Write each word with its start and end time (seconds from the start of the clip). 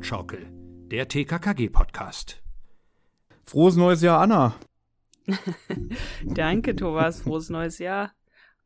Hollywood-Schaukel, 0.00 0.46
der 0.90 1.08
TKKG-Podcast. 1.08 2.42
Frohes 3.44 3.76
neues 3.76 4.00
Jahr, 4.00 4.20
Anna. 4.20 4.54
Danke, 6.24 6.74
Thomas. 6.74 7.20
Frohes 7.20 7.50
neues 7.50 7.78
Jahr. 7.78 8.12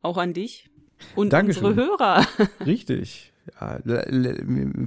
Auch 0.01 0.17
an 0.17 0.31
dich 0.33 0.69
und 1.15 1.33
Dankeschön. 1.33 1.65
unsere 1.65 1.87
Hörer. 1.87 2.25
Richtig. 2.65 3.33
Ja, 3.59 3.79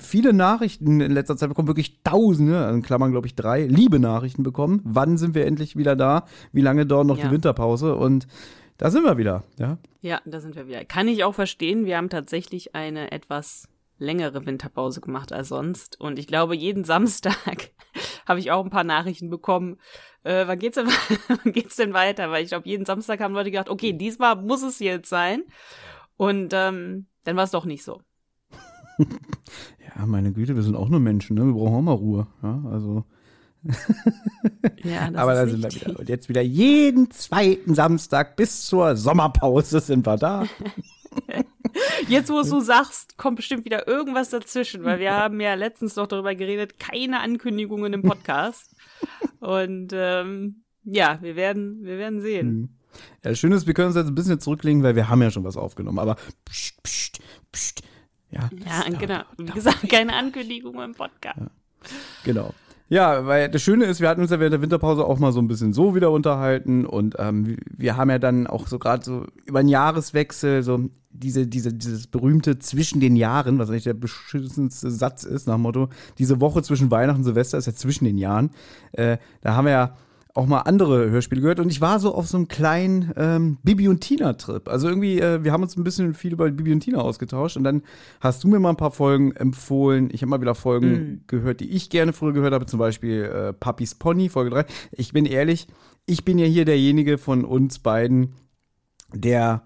viele 0.00 0.32
Nachrichten 0.32 1.00
in 1.02 1.12
letzter 1.12 1.36
Zeit 1.36 1.50
bekommen, 1.50 1.68
wirklich 1.68 2.02
Tausende, 2.02 2.68
in 2.72 2.82
Klammern 2.82 3.10
glaube 3.12 3.26
ich 3.26 3.34
drei, 3.34 3.66
liebe 3.66 3.98
Nachrichten 3.98 4.42
bekommen. 4.42 4.80
Wann 4.84 5.18
sind 5.18 5.34
wir 5.34 5.44
endlich 5.46 5.76
wieder 5.76 5.96
da? 5.96 6.24
Wie 6.52 6.62
lange 6.62 6.86
dauert 6.86 7.06
noch 7.06 7.18
Ja. 7.18 7.26
die 7.26 7.30
Winterpause? 7.30 7.94
Und 7.94 8.26
da 8.78 8.90
sind 8.90 9.04
wir 9.04 9.18
wieder, 9.18 9.44
ja. 9.58 9.76
Ja, 10.00 10.20
da 10.24 10.40
sind 10.40 10.56
wir 10.56 10.66
wieder. 10.66 10.84
Kann 10.86 11.08
ich 11.08 11.24
auch 11.24 11.34
verstehen. 11.34 11.84
Wir 11.84 11.98
haben 11.98 12.08
tatsächlich 12.08 12.74
eine 12.74 13.12
etwas 13.12 13.68
längere 13.98 14.46
Winterpause 14.46 15.00
gemacht 15.00 15.32
als 15.32 15.48
sonst. 15.48 16.00
Und 16.00 16.18
ich 16.18 16.26
glaube, 16.26 16.56
jeden 16.56 16.84
Samstag 16.84 17.70
habe 18.26 18.40
ich 18.40 18.50
auch 18.50 18.64
ein 18.64 18.70
paar 18.70 18.84
Nachrichten 18.84 19.30
bekommen. 19.30 19.76
Äh, 20.22 20.46
wann 20.46 20.58
geht's 20.58 20.76
denn, 20.76 20.86
wann 21.28 21.52
geht's 21.52 21.76
denn 21.76 21.92
weiter? 21.92 22.30
Weil 22.30 22.42
ich 22.42 22.50
glaube, 22.50 22.68
jeden 22.68 22.86
Samstag 22.86 23.20
haben 23.20 23.34
Leute 23.34 23.50
gedacht, 23.50 23.68
okay, 23.68 23.92
diesmal 23.92 24.36
muss 24.36 24.62
es 24.62 24.78
jetzt 24.78 25.08
sein. 25.08 25.42
Und 26.16 26.52
ähm, 26.52 27.06
dann 27.24 27.36
war 27.36 27.44
es 27.44 27.50
doch 27.50 27.64
nicht 27.64 27.84
so. 27.84 28.00
Ja, 29.96 30.06
meine 30.06 30.32
Güte, 30.32 30.54
wir 30.54 30.62
sind 30.62 30.76
auch 30.76 30.90
nur 30.90 31.00
Menschen, 31.00 31.34
ne? 31.34 31.46
Wir 31.46 31.54
brauchen 31.54 31.74
auch 31.74 31.82
mal 31.82 31.92
Ruhe. 31.92 32.26
Ja, 32.42 32.62
also. 32.70 33.04
Ja, 34.84 35.10
das 35.10 35.20
Aber 35.20 35.34
da 35.34 35.42
ist 35.42 35.50
sind 35.50 35.62
wir 35.62 35.72
wieder. 35.72 35.98
Und 35.98 36.08
jetzt 36.08 36.28
wieder 36.28 36.42
jeden 36.42 37.10
zweiten 37.10 37.74
Samstag 37.74 38.36
bis 38.36 38.66
zur 38.66 38.96
Sommerpause 38.96 39.80
sind 39.80 40.06
wir 40.06 40.16
da. 40.16 40.46
Jetzt, 42.08 42.30
wo 42.30 42.42
du 42.42 42.60
sagst, 42.60 43.16
kommt 43.16 43.36
bestimmt 43.36 43.64
wieder 43.64 43.86
irgendwas 43.86 44.30
dazwischen, 44.30 44.84
weil 44.84 44.98
wir 44.98 45.14
haben 45.14 45.40
ja 45.40 45.54
letztens 45.54 45.96
noch 45.96 46.06
darüber 46.06 46.34
geredet, 46.34 46.78
keine 46.78 47.20
Ankündigungen 47.20 47.92
im 47.92 48.02
Podcast. 48.02 48.74
Und 49.40 49.92
ähm, 49.92 50.62
ja, 50.84 51.18
wir 51.20 51.36
werden, 51.36 51.84
wir 51.84 51.98
werden 51.98 52.20
sehen. 52.20 52.48
Hm. 52.48 52.68
Ja, 53.24 53.30
das 53.30 53.38
Schöne 53.38 53.56
ist, 53.56 53.66
wir 53.66 53.74
können 53.74 53.88
uns 53.88 53.96
jetzt 53.96 54.08
ein 54.08 54.14
bisschen 54.14 54.40
zurücklegen, 54.40 54.82
weil 54.82 54.96
wir 54.96 55.08
haben 55.08 55.22
ja 55.22 55.30
schon 55.30 55.44
was 55.44 55.56
aufgenommen. 55.56 55.98
Aber 55.98 56.16
pst, 56.48 56.82
pst, 56.82 57.20
pst. 57.52 57.82
Ja, 58.30 58.50
Ja, 58.66 58.84
genau. 58.98 59.22
Wie 59.36 59.44
gesagt, 59.44 59.88
keine 59.88 60.14
Ankündigungen 60.14 60.90
im 60.90 60.94
Podcast. 60.94 61.40
Genau. 62.24 62.54
Ja, 62.90 63.26
weil 63.26 63.50
das 63.50 63.60
Schöne 63.62 63.84
ist, 63.84 64.00
wir 64.00 64.08
hatten 64.08 64.22
uns 64.22 64.30
ja 64.30 64.40
während 64.40 64.54
der 64.54 64.62
Winterpause 64.62 65.04
auch 65.04 65.18
mal 65.18 65.30
so 65.32 65.40
ein 65.40 65.48
bisschen 65.48 65.72
so 65.74 65.94
wieder 65.94 66.10
unterhalten 66.10 66.86
und 66.86 67.16
ähm, 67.18 67.56
wir- 67.76 67.96
haben 67.98 68.08
ja 68.10 68.18
dann 68.18 68.46
auch 68.46 68.66
so 68.66 68.78
gerade 68.78 69.04
so 69.04 69.26
über 69.44 69.60
den 69.62 69.68
Jahreswechsel 69.68 70.62
so 70.62 70.88
diese, 71.10 71.46
diese, 71.46 71.72
dieses 71.74 72.06
berühmte 72.06 72.58
zwischen 72.60 73.00
den 73.00 73.16
Jahren, 73.16 73.58
was 73.58 73.68
eigentlich 73.70 73.84
der 73.84 73.94
beschissenste 73.94 74.90
Satz 74.90 75.24
ist, 75.24 75.46
nach 75.48 75.54
dem 75.56 75.62
Motto, 75.62 75.88
diese 76.18 76.40
Woche 76.40 76.62
zwischen 76.62 76.90
Weihnachten 76.90 77.18
und 77.20 77.24
Silvester 77.24 77.58
ist 77.58 77.66
ja 77.66 77.74
zwischen 77.74 78.04
den 78.04 78.16
Jahren. 78.18 78.50
Äh, 78.92 79.18
da 79.42 79.54
haben 79.54 79.64
wir 79.66 79.72
ja 79.72 79.96
auch 80.38 80.46
mal 80.46 80.60
andere 80.60 81.10
Hörspiele 81.10 81.40
gehört 81.40 81.58
und 81.58 81.68
ich 81.70 81.80
war 81.80 81.98
so 81.98 82.14
auf 82.14 82.28
so 82.28 82.36
einem 82.36 82.46
kleinen 82.48 83.12
ähm, 83.16 83.58
Bibi 83.64 83.88
und 83.88 84.00
Tina-Trip. 84.00 84.68
Also 84.68 84.88
irgendwie, 84.88 85.18
äh, 85.20 85.42
wir 85.42 85.52
haben 85.52 85.62
uns 85.64 85.76
ein 85.76 85.82
bisschen 85.82 86.14
viel 86.14 86.32
über 86.32 86.48
Bibi 86.50 86.72
und 86.72 86.80
Tina 86.80 86.98
ausgetauscht 87.00 87.56
und 87.56 87.64
dann 87.64 87.82
hast 88.20 88.44
du 88.44 88.48
mir 88.48 88.60
mal 88.60 88.70
ein 88.70 88.76
paar 88.76 88.92
Folgen 88.92 89.32
empfohlen. 89.32 90.10
Ich 90.12 90.22
habe 90.22 90.30
mal 90.30 90.40
wieder 90.40 90.54
Folgen 90.54 90.90
Mhm. 90.90 91.20
gehört, 91.26 91.58
die 91.60 91.70
ich 91.70 91.90
gerne 91.90 92.12
früher 92.12 92.32
gehört 92.32 92.54
habe, 92.54 92.66
zum 92.66 92.78
Beispiel 92.78 93.22
äh, 93.24 93.52
Papis 93.52 93.96
Pony, 93.96 94.28
Folge 94.28 94.50
3. 94.50 94.64
Ich 94.92 95.12
bin 95.12 95.26
ehrlich, 95.26 95.66
ich 96.06 96.24
bin 96.24 96.38
ja 96.38 96.46
hier 96.46 96.64
derjenige 96.64 97.18
von 97.18 97.44
uns 97.44 97.80
beiden, 97.80 98.34
der 99.12 99.62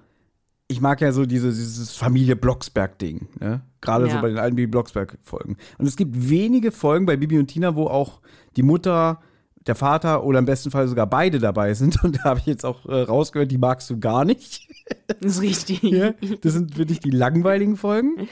ich 0.69 0.81
mag 0.81 1.03
ja 1.03 1.13
so 1.13 1.27
diese, 1.27 1.49
dieses 1.49 1.95
Familie 1.97 2.35
Blocksberg-Ding, 2.35 3.29
ne? 3.41 3.61
Gerade 3.83 4.07
so 4.07 4.15
Ja. 4.15 4.23
bei 4.23 4.29
den 4.29 4.39
alten 4.39 4.57
Bibi 4.57 4.69
Blocksberg-Folgen. 4.71 5.59
Und 5.77 5.87
es 5.87 5.97
gibt 5.97 6.31
wenige 6.31 6.73
Folgen 6.73 7.05
bei 7.05 7.17
Bibi 7.19 7.39
und 7.39 7.49
Tina, 7.49 7.75
wo 7.77 7.89
auch 7.89 8.23
die 8.57 8.63
Mutter, 8.63 9.21
der 9.67 9.75
Vater 9.75 10.25
oder 10.25 10.39
im 10.41 10.45
besten 10.45 10.71
Fall 10.71 10.89
sogar 10.89 11.07
beide 11.07 11.39
dabei 11.39 11.75
sind. 11.75 12.03
Und 12.05 12.17
da 12.19 12.25
habe 12.25 12.41
ich 12.41 12.47
jetzt 12.47 12.65
auch 12.65 12.85
äh, 12.87 13.03
rausgehört, 13.03 13.51
die 13.51 13.59
magst 13.59 13.89
du 13.91 13.99
gar 14.01 14.25
nicht. 14.25 14.69
Das 15.21 15.37
ist 15.37 15.43
richtig. 15.43 15.83
Ja? 15.93 16.13
Das 16.43 16.53
sind 16.53 16.77
wirklich 16.79 17.01
die 17.01 17.11
langweiligen 17.11 17.77
Folgen. 17.77 18.29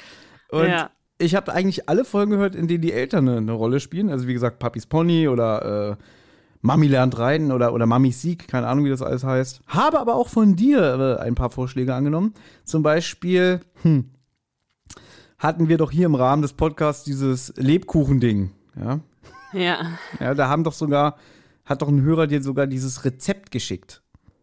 Und 0.51 0.67
Ja. 0.67 0.91
ich 1.19 1.35
habe 1.35 1.53
eigentlich 1.53 1.89
alle 1.89 2.05
Folgen 2.05 2.33
gehört, 2.33 2.55
in 2.55 2.67
denen 2.69 2.83
die 2.83 2.93
Eltern 2.93 3.29
eine, 3.29 3.39
eine 3.39 3.53
Rolle 3.53 3.81
spielen. 3.81 4.11
Also 4.11 4.27
wie 4.27 4.33
gesagt, 4.33 4.59
Papis 4.59 4.87
Pony 4.87 5.29
oder 5.29 5.93
äh, 5.93 6.05
Mami 6.63 6.89
lernt 6.89 7.19
reiten 7.19 7.53
oder, 7.53 7.73
oder 7.73 7.87
Mamis 7.87 8.21
Sieg, 8.21 8.47
keine 8.49 8.67
Ahnung, 8.67 8.85
wie 8.85 8.91
das 8.91 9.01
alles 9.03 9.25
heißt. 9.25 9.63
Habe 9.69 9.99
aber 10.01 10.15
auch 10.17 10.29
von 10.29 10.57
dir 10.57 11.17
äh, 11.21 11.23
ein 11.23 11.35
paar 11.35 11.51
Vorschläge 11.51 11.95
angenommen. 11.95 12.35
Zum 12.65 12.83
Beispiel 12.83 13.61
hm, 13.83 14.11
hatten 15.39 15.69
wir 15.69 15.79
doch 15.79 15.91
hier 15.91 16.07
im 16.07 16.15
Rahmen 16.15 16.43
des 16.43 16.53
Podcasts 16.53 17.05
dieses 17.05 17.55
Lebkuchending. 17.57 18.51
Ja? 18.79 19.01
Ja. 19.53 19.99
ja, 20.21 20.35
da 20.35 20.49
haben 20.49 20.65
doch 20.65 20.73
sogar, 20.73 21.17
hat 21.65 21.83
doch 21.83 21.89
ein 21.89 22.03
Hörer 22.03 22.27
dir 22.27 22.43
sogar 22.43 22.67
dieses 22.67 23.05
Rezept 23.05 23.51
geschickt. 23.51 24.03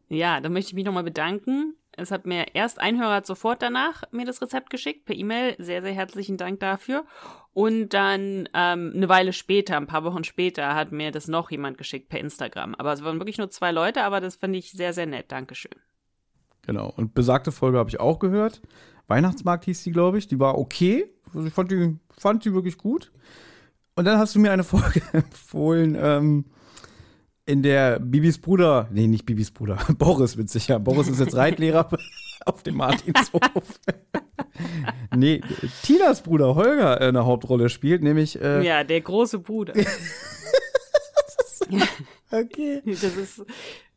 Ja, 0.10 0.40
da 0.40 0.50
möchte 0.50 0.70
ich 0.70 0.76
mich 0.76 0.86
nochmal 0.86 1.04
bedanken. 1.04 1.76
Es 2.00 2.12
hat 2.12 2.28
mir 2.28 2.46
erst 2.54 2.80
ein 2.80 3.00
Hörer 3.00 3.16
hat 3.16 3.26
sofort 3.26 3.62
danach 3.62 4.04
mir 4.12 4.26
das 4.26 4.42
Rezept 4.42 4.70
geschickt, 4.70 5.06
per 5.06 5.16
E-Mail. 5.16 5.56
Sehr, 5.58 5.82
sehr 5.82 5.94
herzlichen 5.94 6.38
Dank 6.38 6.60
dafür. 6.60 7.06
Und 7.54 7.90
dann 7.90 8.48
ähm, 8.54 8.94
eine 8.96 9.10
Weile 9.10 9.34
später, 9.34 9.78
ein 9.78 9.88
paar 9.88 10.04
Wochen 10.04 10.24
später, 10.24 10.76
hat 10.76 10.92
mir 10.92 11.12
das 11.12 11.28
noch 11.28 11.50
jemand 11.50 11.80
geschickt 11.80 12.08
per 12.10 12.20
Instagram. 12.20 12.76
Aber 12.76 12.94
es 12.94 13.04
waren 13.04 13.20
wirklich 13.20 13.40
nur 13.40 13.50
zwei 13.50 13.72
Leute, 13.72 14.04
aber 14.04 14.22
das 14.22 14.36
fand 14.36 14.56
ich 14.56 14.72
sehr, 14.72 14.94
sehr 14.94 15.08
nett. 15.08 15.32
Dankeschön. 15.32 15.72
Genau. 16.68 16.94
Und 16.96 17.16
besagte 17.16 17.52
Folge 17.52 17.80
habe 17.80 17.90
ich 17.90 18.00
auch 18.00 18.20
gehört. 18.20 18.62
Weihnachtsmarkt 19.08 19.66
hieß 19.66 19.84
die, 19.84 19.92
glaube 19.92 20.20
ich. 20.20 20.28
Die 20.28 20.40
war 20.40 20.58
okay. 20.60 21.12
Also 21.34 21.48
ich 21.48 21.54
fand 21.54 21.72
die, 21.72 21.98
fand 22.12 22.46
die 22.46 22.54
wirklich 22.54 22.78
gut. 22.78 23.12
Und 23.98 24.06
dann 24.06 24.20
hast 24.20 24.36
du 24.36 24.40
mir 24.40 24.52
eine 24.52 24.64
Folge 24.64 25.02
empfohlen, 25.12 25.98
ähm, 26.00 26.46
in 27.48 27.64
der 27.64 28.00
Bibis 28.00 28.38
Bruder, 28.38 28.88
nee, 28.92 29.08
nicht 29.08 29.26
Bibis 29.26 29.50
Bruder, 29.52 29.78
Boris 29.98 30.36
mit 30.36 30.50
sicher. 30.52 30.80
Boris 30.80 31.08
ist 31.08 31.20
jetzt 31.20 31.36
Reitlehrer 31.36 31.90
auf 32.46 32.62
dem 32.62 32.76
Martinshof. 32.76 33.42
nee, 35.16 35.42
Tinas 35.82 36.22
Bruder 36.22 36.54
Holger 36.54 37.02
äh, 37.02 37.08
eine 37.08 37.26
Hauptrolle 37.26 37.70
spielt, 37.70 38.04
nämlich 38.04 38.40
äh, 38.40 38.64
Ja, 38.64 38.84
der 38.84 39.02
große 39.02 39.40
Bruder. 39.40 39.74
okay. 42.32 42.82
Das 42.86 43.04
ist, 43.04 43.46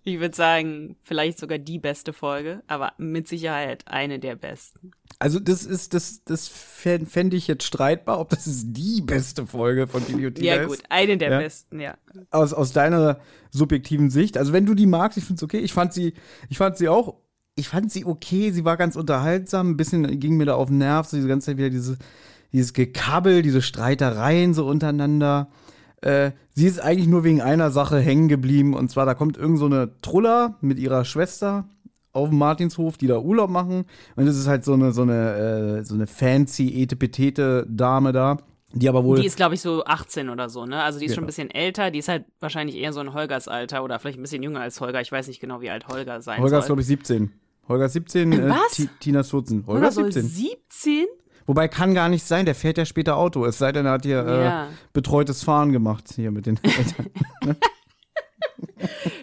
ich 0.04 0.18
würde 0.18 0.34
sagen, 0.34 0.96
vielleicht 1.02 1.38
sogar 1.38 1.58
die 1.58 1.78
beste 1.78 2.14
Folge, 2.14 2.62
aber 2.68 2.94
mit 2.96 3.28
Sicherheit 3.28 3.82
eine 3.86 4.18
der 4.18 4.36
besten. 4.36 4.92
Also 5.22 5.38
das 5.38 5.66
ist, 5.66 5.92
das, 5.92 6.24
das 6.24 6.48
fände 6.48 7.36
ich 7.36 7.46
jetzt 7.46 7.64
streitbar, 7.64 8.18
ob 8.20 8.30
das 8.30 8.46
ist 8.46 8.68
die 8.72 9.02
beste 9.02 9.46
Folge 9.46 9.86
von 9.86 10.02
und 10.02 10.34
Tina 10.34 10.46
Ja, 10.46 10.62
ist. 10.62 10.68
gut, 10.68 10.82
eine 10.88 11.18
der 11.18 11.30
Ja. 11.32 11.38
besten, 11.38 11.78
ja. 11.78 11.94
aus, 12.30 12.54
aus 12.54 12.72
deiner 12.72 13.20
subjektiven 13.50 14.08
Sicht. 14.08 14.38
Also 14.38 14.54
wenn 14.54 14.64
du 14.64 14.74
die 14.74 14.86
magst, 14.86 15.18
ich 15.18 15.24
finde 15.24 15.36
es 15.38 15.42
okay. 15.42 15.58
Ich 15.58 15.74
fand 15.74 15.92
sie, 15.92 16.14
ich 16.48 16.56
fand 16.56 16.78
sie 16.78 16.88
auch, 16.88 17.16
ich 17.54 17.68
fand 17.68 17.92
sie 17.92 18.06
okay. 18.06 18.50
Sie 18.50 18.64
war 18.64 18.78
ganz 18.78 18.96
unterhaltsam. 18.96 19.70
Ein 19.72 19.76
bisschen 19.76 20.18
ging 20.18 20.38
mir 20.38 20.46
da 20.46 20.54
auf 20.54 20.68
den 20.68 20.78
Nerv. 20.78 21.06
So 21.06 21.18
diese 21.18 21.28
ganze 21.28 21.46
Zeit 21.46 21.58
wieder 21.58 21.68
diese, 21.68 21.98
dieses 22.54 22.72
Gekabbel, 22.72 23.42
diese 23.42 23.60
Streitereien 23.60 24.54
so 24.54 24.66
untereinander. 24.66 25.50
Äh, 26.00 26.30
sie 26.54 26.66
ist 26.66 26.80
eigentlich 26.80 27.08
nur 27.08 27.24
wegen 27.24 27.42
einer 27.42 27.70
Sache 27.70 27.98
hängen 28.00 28.28
geblieben. 28.28 28.72
Und 28.72 28.90
zwar, 28.90 29.04
da 29.04 29.12
kommt 29.12 29.36
irgend 29.36 29.58
so 29.58 29.66
eine 29.66 30.00
Truller 30.00 30.56
mit 30.62 30.78
ihrer 30.78 31.04
Schwester 31.04 31.68
auf 32.12 32.28
dem 32.28 32.38
Martinshof, 32.38 32.96
die 32.98 33.06
da 33.06 33.18
Urlaub 33.18 33.50
machen. 33.50 33.84
Und 34.16 34.26
es 34.26 34.36
ist 34.36 34.46
halt 34.46 34.64
so 34.64 34.72
eine, 34.74 34.92
so 34.92 35.02
eine, 35.02 35.78
äh, 35.80 35.84
so 35.84 35.94
eine 35.94 36.06
fancy, 36.06 36.82
etepetete 36.82 37.66
Dame 37.68 38.12
da. 38.12 38.38
Die 38.72 38.88
aber 38.88 39.02
wohl. 39.04 39.18
Die 39.20 39.26
ist, 39.26 39.36
glaube 39.36 39.54
ich, 39.56 39.60
so 39.60 39.84
18 39.84 40.28
oder 40.28 40.48
so, 40.48 40.64
ne? 40.64 40.80
Also 40.82 41.00
die 41.00 41.06
ist 41.06 41.12
schon 41.14 41.22
Genau. 41.22 41.24
ein 41.24 41.26
bisschen 41.26 41.50
älter. 41.50 41.90
Die 41.90 41.98
ist 41.98 42.08
halt 42.08 42.24
wahrscheinlich 42.38 42.76
eher 42.76 42.92
so 42.92 43.00
ein 43.00 43.14
Holgers 43.14 43.48
Alter 43.48 43.82
oder 43.82 43.98
vielleicht 43.98 44.18
ein 44.18 44.22
bisschen 44.22 44.42
jünger 44.44 44.60
als 44.60 44.80
Holger. 44.80 45.00
Ich 45.00 45.10
weiß 45.10 45.26
nicht 45.26 45.40
genau, 45.40 45.60
wie 45.60 45.70
alt 45.70 45.88
Holger 45.88 46.20
sein 46.22 46.40
Holger 46.40 46.58
ist, 46.58 46.64
soll. 46.64 46.68
glaube 46.76 46.82
ich, 46.82 46.86
17. 46.86 47.32
Holger 47.68 47.86
ist 47.86 47.92
17, 47.94 48.32
äh, 48.32 48.52
Tina 49.00 49.20
ist 49.20 49.30
14. 49.30 49.64
Holger 49.66 49.72
Holger 49.74 49.88
ist 49.88 49.94
soll 49.96 50.12
17. 50.12 50.28
17? 50.28 51.06
Wobei 51.46 51.66
kann 51.66 51.94
gar 51.94 52.08
nicht 52.08 52.24
sein, 52.24 52.44
der 52.44 52.54
fährt 52.54 52.78
ja 52.78 52.84
später 52.84 53.16
Auto. 53.16 53.44
Es 53.44 53.58
sei 53.58 53.72
denn, 53.72 53.86
er 53.86 53.92
hat 53.92 54.04
hier 54.04 54.24
Ja. 54.24 54.64
äh, 54.66 54.68
betreutes 54.92 55.42
Fahren 55.42 55.72
gemacht 55.72 56.04
hier 56.14 56.30
mit 56.30 56.46
den 56.46 56.60
Eltern. 56.62 57.10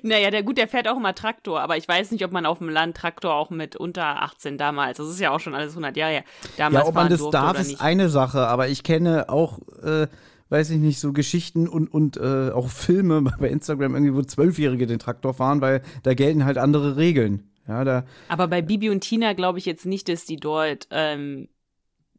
Naja, 0.03 0.31
der 0.31 0.43
gut, 0.43 0.57
der 0.57 0.67
fährt 0.67 0.87
auch 0.87 0.97
immer 0.97 1.15
Traktor, 1.15 1.59
aber 1.59 1.77
ich 1.77 1.87
weiß 1.87 2.11
nicht, 2.11 2.23
ob 2.23 2.31
man 2.31 2.45
auf 2.45 2.59
dem 2.59 2.69
Land 2.69 2.97
Traktor 2.97 3.33
auch 3.33 3.49
mit 3.49 3.75
unter 3.75 4.21
18 4.21 4.57
damals, 4.57 4.97
das 4.97 5.09
ist 5.09 5.19
ja 5.19 5.31
auch 5.31 5.39
schon 5.39 5.55
alles 5.55 5.71
100 5.71 5.97
Jahre 5.97 6.13
her, 6.13 6.23
damals 6.57 6.83
ja, 6.83 6.89
ob 6.89 6.95
man 6.95 7.09
das 7.09 7.29
darf, 7.29 7.59
ist 7.59 7.81
eine 7.81 8.09
Sache. 8.09 8.47
Aber 8.47 8.67
ich 8.67 8.83
kenne 8.83 9.29
auch, 9.29 9.59
äh, 9.83 10.07
weiß 10.49 10.69
ich 10.69 10.77
nicht, 10.77 10.99
so 10.99 11.13
Geschichten 11.13 11.67
und, 11.67 11.87
und 11.87 12.17
äh, 12.17 12.51
auch 12.51 12.69
Filme 12.69 13.21
bei 13.39 13.49
Instagram 13.49 13.95
irgendwie, 13.95 14.15
wo 14.15 14.21
Zwölfjährige 14.21 14.87
den 14.87 14.99
Traktor 14.99 15.33
fahren, 15.33 15.61
weil 15.61 15.81
da 16.03 16.13
gelten 16.13 16.45
halt 16.45 16.57
andere 16.57 16.97
Regeln. 16.97 17.49
Ja, 17.67 17.83
da, 17.83 18.05
Aber 18.29 18.47
bei 18.47 18.61
Bibi 18.61 18.89
und 18.89 19.01
Tina 19.01 19.33
glaube 19.33 19.59
ich 19.59 19.65
jetzt 19.65 19.85
nicht, 19.85 20.07
dass 20.07 20.23
die 20.23 20.37
dort 20.37 20.87
ähm, 20.89 21.49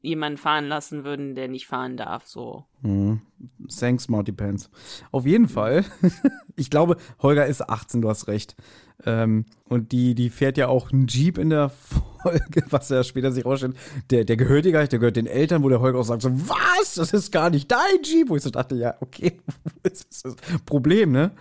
jemanden 0.00 0.38
fahren 0.38 0.66
lassen 0.66 1.04
würden, 1.04 1.34
der 1.34 1.48
nicht 1.48 1.66
fahren 1.66 1.96
darf. 1.96 2.26
So. 2.26 2.64
Mhm. 2.82 3.20
Thanks, 3.68 4.04
Smarty 4.04 4.32
Pants. 4.32 4.70
Auf 5.10 5.26
jeden 5.26 5.48
Fall. 5.48 5.84
ich 6.56 6.70
glaube, 6.70 6.96
Holger 7.20 7.46
ist 7.46 7.68
18, 7.68 8.02
du 8.02 8.08
hast 8.08 8.28
recht. 8.28 8.56
Ähm, 9.04 9.46
und 9.68 9.92
die, 9.92 10.14
die 10.14 10.28
fährt 10.28 10.58
ja 10.58 10.66
auch 10.68 10.90
einen 10.90 11.06
Jeep 11.06 11.38
in 11.38 11.50
der 11.50 11.68
Folge, 12.22 12.64
was 12.70 12.88
ja 12.88 13.04
später 13.04 13.30
sich 13.30 13.44
rausstellt. 13.44 13.76
Der, 14.10 14.24
der 14.24 14.36
gehört 14.36 14.64
dir 14.64 14.72
gar 14.72 14.80
nicht, 14.80 14.92
der 14.92 14.98
gehört 14.98 15.16
den 15.16 15.26
Eltern, 15.26 15.62
wo 15.62 15.68
der 15.68 15.80
Holger 15.80 16.00
auch 16.00 16.04
sagt: 16.04 16.22
so, 16.22 16.30
Was? 16.48 16.94
Das 16.94 17.12
ist 17.12 17.30
gar 17.30 17.50
nicht 17.50 17.70
dein 17.70 18.02
Jeep. 18.02 18.28
Wo 18.28 18.36
ich 18.36 18.42
so 18.42 18.50
dachte, 18.50 18.74
ja, 18.74 18.96
okay, 19.00 19.40
das 19.82 20.02
ist 20.02 20.24
das 20.24 20.36
Problem, 20.66 21.12
ne? 21.12 21.32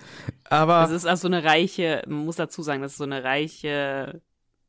Aber. 0.50 0.82
Das 0.82 0.92
ist 0.92 1.08
auch 1.08 1.18
so 1.18 1.28
eine 1.28 1.44
reiche, 1.44 2.04
man 2.08 2.26
muss 2.26 2.36
dazu 2.36 2.62
sagen, 2.62 2.82
das 2.82 2.92
ist 2.94 3.00
so 3.00 3.06
eine 3.06 3.24
reiche, 3.24 4.22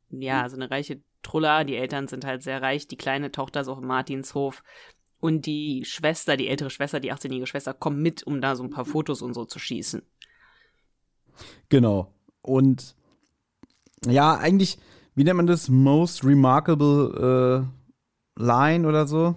ja, 0.09 0.49
so 0.49 0.55
eine 0.55 0.71
reiche 0.71 0.99
Trulla. 1.23 1.63
Die 1.63 1.75
Eltern 1.75 2.07
sind 2.07 2.25
halt 2.25 2.43
sehr 2.43 2.61
reich. 2.61 2.87
Die 2.87 2.97
kleine 2.97 3.31
Tochter 3.31 3.61
ist 3.61 3.67
auf 3.67 3.79
Martinshof. 3.79 4.63
Und 5.19 5.45
die 5.45 5.83
Schwester, 5.85 6.37
die 6.37 6.47
ältere 6.47 6.69
Schwester, 6.69 6.99
die 6.99 7.11
18-jährige 7.11 7.47
Schwester, 7.47 7.73
kommt 7.73 7.99
mit, 7.99 8.23
um 8.23 8.39
da 8.39 8.55
so 8.55 8.63
ein 8.63 8.69
paar 8.69 8.85
Fotos 8.85 9.21
und 9.21 9.33
so 9.33 9.45
zu 9.45 9.59
schießen. 9.59 10.01
Genau. 11.67 12.13
Und 12.41 12.95
ja, 14.05 14.37
eigentlich, 14.37 14.77
wie 15.15 15.23
nennt 15.23 15.37
man 15.37 15.47
das? 15.47 15.67
Most 15.67 16.23
remarkable 16.23 17.67
äh, 18.37 18.41
line 18.41 18.87
oder 18.87 19.07
so? 19.07 19.35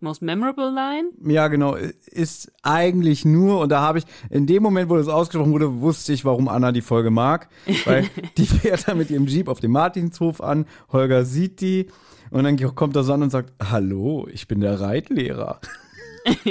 Most 0.00 0.22
memorable 0.22 0.70
line? 0.70 1.10
Ja, 1.24 1.48
genau. 1.48 1.74
Ist 2.06 2.52
eigentlich 2.62 3.24
nur, 3.24 3.60
und 3.60 3.70
da 3.70 3.80
habe 3.80 3.98
ich, 3.98 4.04
in 4.30 4.46
dem 4.46 4.62
Moment, 4.62 4.88
wo 4.90 4.96
das 4.96 5.08
ausgesprochen 5.08 5.52
wurde, 5.52 5.80
wusste 5.80 6.12
ich, 6.12 6.24
warum 6.24 6.48
Anna 6.48 6.72
die 6.72 6.82
Folge 6.82 7.10
mag. 7.10 7.48
Weil 7.84 8.08
die 8.36 8.46
fährt 8.46 8.88
da 8.88 8.94
mit 8.94 9.10
ihrem 9.10 9.26
Jeep 9.26 9.48
auf 9.48 9.60
dem 9.60 9.72
Martinshof 9.72 10.40
an, 10.40 10.66
Holger 10.92 11.24
sieht 11.24 11.60
die 11.60 11.88
und 12.30 12.44
dann 12.44 12.56
kommt 12.74 12.96
er 12.96 13.04
so 13.04 13.12
an 13.12 13.22
und 13.22 13.30
sagt, 13.30 13.52
hallo, 13.62 14.28
ich 14.30 14.48
bin 14.48 14.60
der 14.60 14.80
Reitlehrer. 14.80 15.60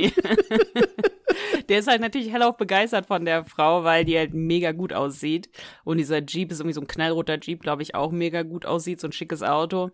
der 1.69 1.79
ist 1.79 1.87
halt 1.87 2.01
natürlich 2.01 2.33
hellauf 2.33 2.57
begeistert 2.57 3.05
von 3.05 3.25
der 3.25 3.45
Frau, 3.45 3.83
weil 3.83 4.05
die 4.05 4.17
halt 4.17 4.33
mega 4.33 4.71
gut 4.71 4.93
aussieht. 4.93 5.49
Und 5.83 5.97
dieser 5.97 6.23
Jeep 6.23 6.51
ist 6.51 6.59
irgendwie 6.59 6.73
so 6.73 6.81
ein 6.81 6.87
knallroter 6.87 7.37
Jeep, 7.39 7.61
glaube 7.61 7.83
ich, 7.83 7.93
auch 7.95 8.11
mega 8.11 8.41
gut 8.43 8.65
aussieht, 8.65 8.99
so 8.99 9.07
ein 9.07 9.11
schickes 9.11 9.43
Auto. 9.43 9.91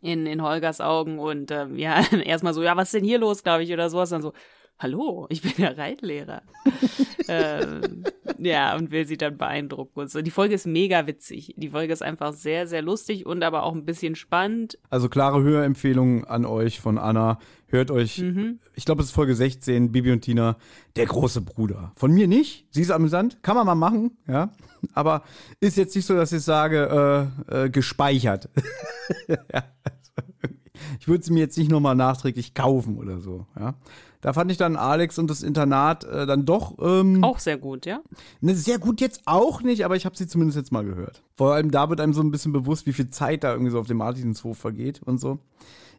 In, 0.00 0.26
in 0.26 0.42
Holgers 0.42 0.80
Augen 0.80 1.18
und 1.18 1.50
ähm, 1.50 1.76
ja, 1.76 2.02
erstmal 2.24 2.54
so, 2.54 2.62
ja, 2.62 2.76
was 2.76 2.88
ist 2.88 2.94
denn 2.94 3.04
hier 3.04 3.18
los, 3.18 3.42
glaube 3.42 3.64
ich, 3.64 3.72
oder 3.72 3.90
sowas. 3.90 4.10
Dann 4.10 4.22
so, 4.22 4.32
hallo, 4.78 5.26
ich 5.28 5.42
bin 5.42 5.52
der 5.58 5.76
Reitlehrer. 5.76 6.42
ähm, 7.28 8.04
ja, 8.38 8.76
und 8.76 8.90
will 8.90 9.06
sie 9.06 9.16
dann 9.16 9.36
beeindrucken 9.36 10.00
und 10.00 10.10
so. 10.10 10.22
Die 10.22 10.30
Folge 10.30 10.54
ist 10.54 10.66
mega 10.66 11.06
witzig. 11.06 11.54
Die 11.56 11.70
Folge 11.70 11.92
ist 11.92 12.02
einfach 12.02 12.32
sehr, 12.32 12.66
sehr 12.66 12.82
lustig 12.82 13.26
und 13.26 13.42
aber 13.42 13.64
auch 13.64 13.74
ein 13.74 13.84
bisschen 13.84 14.14
spannend. 14.14 14.78
Also 14.90 15.08
klare 15.08 15.42
Hörempfehlung 15.42 16.24
an 16.24 16.44
euch 16.44 16.80
von 16.80 16.98
Anna. 16.98 17.38
Hört 17.66 17.90
euch, 17.90 18.18
mhm. 18.18 18.60
ich 18.74 18.86
glaube, 18.86 19.02
es 19.02 19.08
ist 19.08 19.14
Folge 19.14 19.34
16, 19.34 19.92
Bibi 19.92 20.12
und 20.12 20.22
Tina, 20.22 20.56
der 20.96 21.04
große 21.04 21.42
Bruder. 21.42 21.92
Von 21.96 22.12
mir 22.12 22.26
nicht, 22.26 22.66
sie 22.70 22.80
ist 22.80 22.90
amüsant, 22.90 23.42
kann 23.42 23.56
man 23.56 23.66
mal 23.66 23.74
machen, 23.74 24.16
ja. 24.26 24.52
Aber 24.94 25.22
ist 25.60 25.76
jetzt 25.76 25.94
nicht 25.94 26.06
so, 26.06 26.14
dass 26.14 26.32
ich 26.32 26.42
sage, 26.42 27.30
äh, 27.50 27.64
äh, 27.64 27.70
gespeichert. 27.70 28.48
ja, 29.28 29.64
also, 29.82 30.54
ich 30.98 31.08
würde 31.08 31.24
sie 31.24 31.32
mir 31.32 31.40
jetzt 31.40 31.58
nicht 31.58 31.70
nochmal 31.70 31.94
nachträglich 31.94 32.54
kaufen 32.54 32.96
oder 32.96 33.18
so, 33.18 33.46
ja. 33.58 33.74
Da 34.20 34.32
fand 34.32 34.50
ich 34.50 34.56
dann 34.56 34.76
Alex 34.76 35.18
und 35.18 35.30
das 35.30 35.42
Internat 35.42 36.04
äh, 36.04 36.26
dann 36.26 36.44
doch. 36.44 36.76
Ähm, 36.80 37.22
auch 37.22 37.38
sehr 37.38 37.56
gut, 37.56 37.86
ja? 37.86 38.00
Ne, 38.40 38.54
sehr 38.54 38.78
gut 38.78 39.00
jetzt 39.00 39.22
auch 39.26 39.62
nicht, 39.62 39.84
aber 39.84 39.96
ich 39.96 40.04
habe 40.06 40.16
sie 40.16 40.26
zumindest 40.26 40.56
jetzt 40.56 40.72
mal 40.72 40.84
gehört. 40.84 41.22
Vor 41.36 41.54
allem 41.54 41.70
da 41.70 41.88
wird 41.88 42.00
einem 42.00 42.12
so 42.12 42.22
ein 42.22 42.30
bisschen 42.30 42.52
bewusst, 42.52 42.86
wie 42.86 42.92
viel 42.92 43.10
Zeit 43.10 43.44
da 43.44 43.52
irgendwie 43.52 43.70
so 43.70 43.78
auf 43.78 43.86
dem 43.86 43.98
Martinshof 43.98 44.58
vergeht 44.58 45.00
und 45.04 45.18
so. 45.18 45.38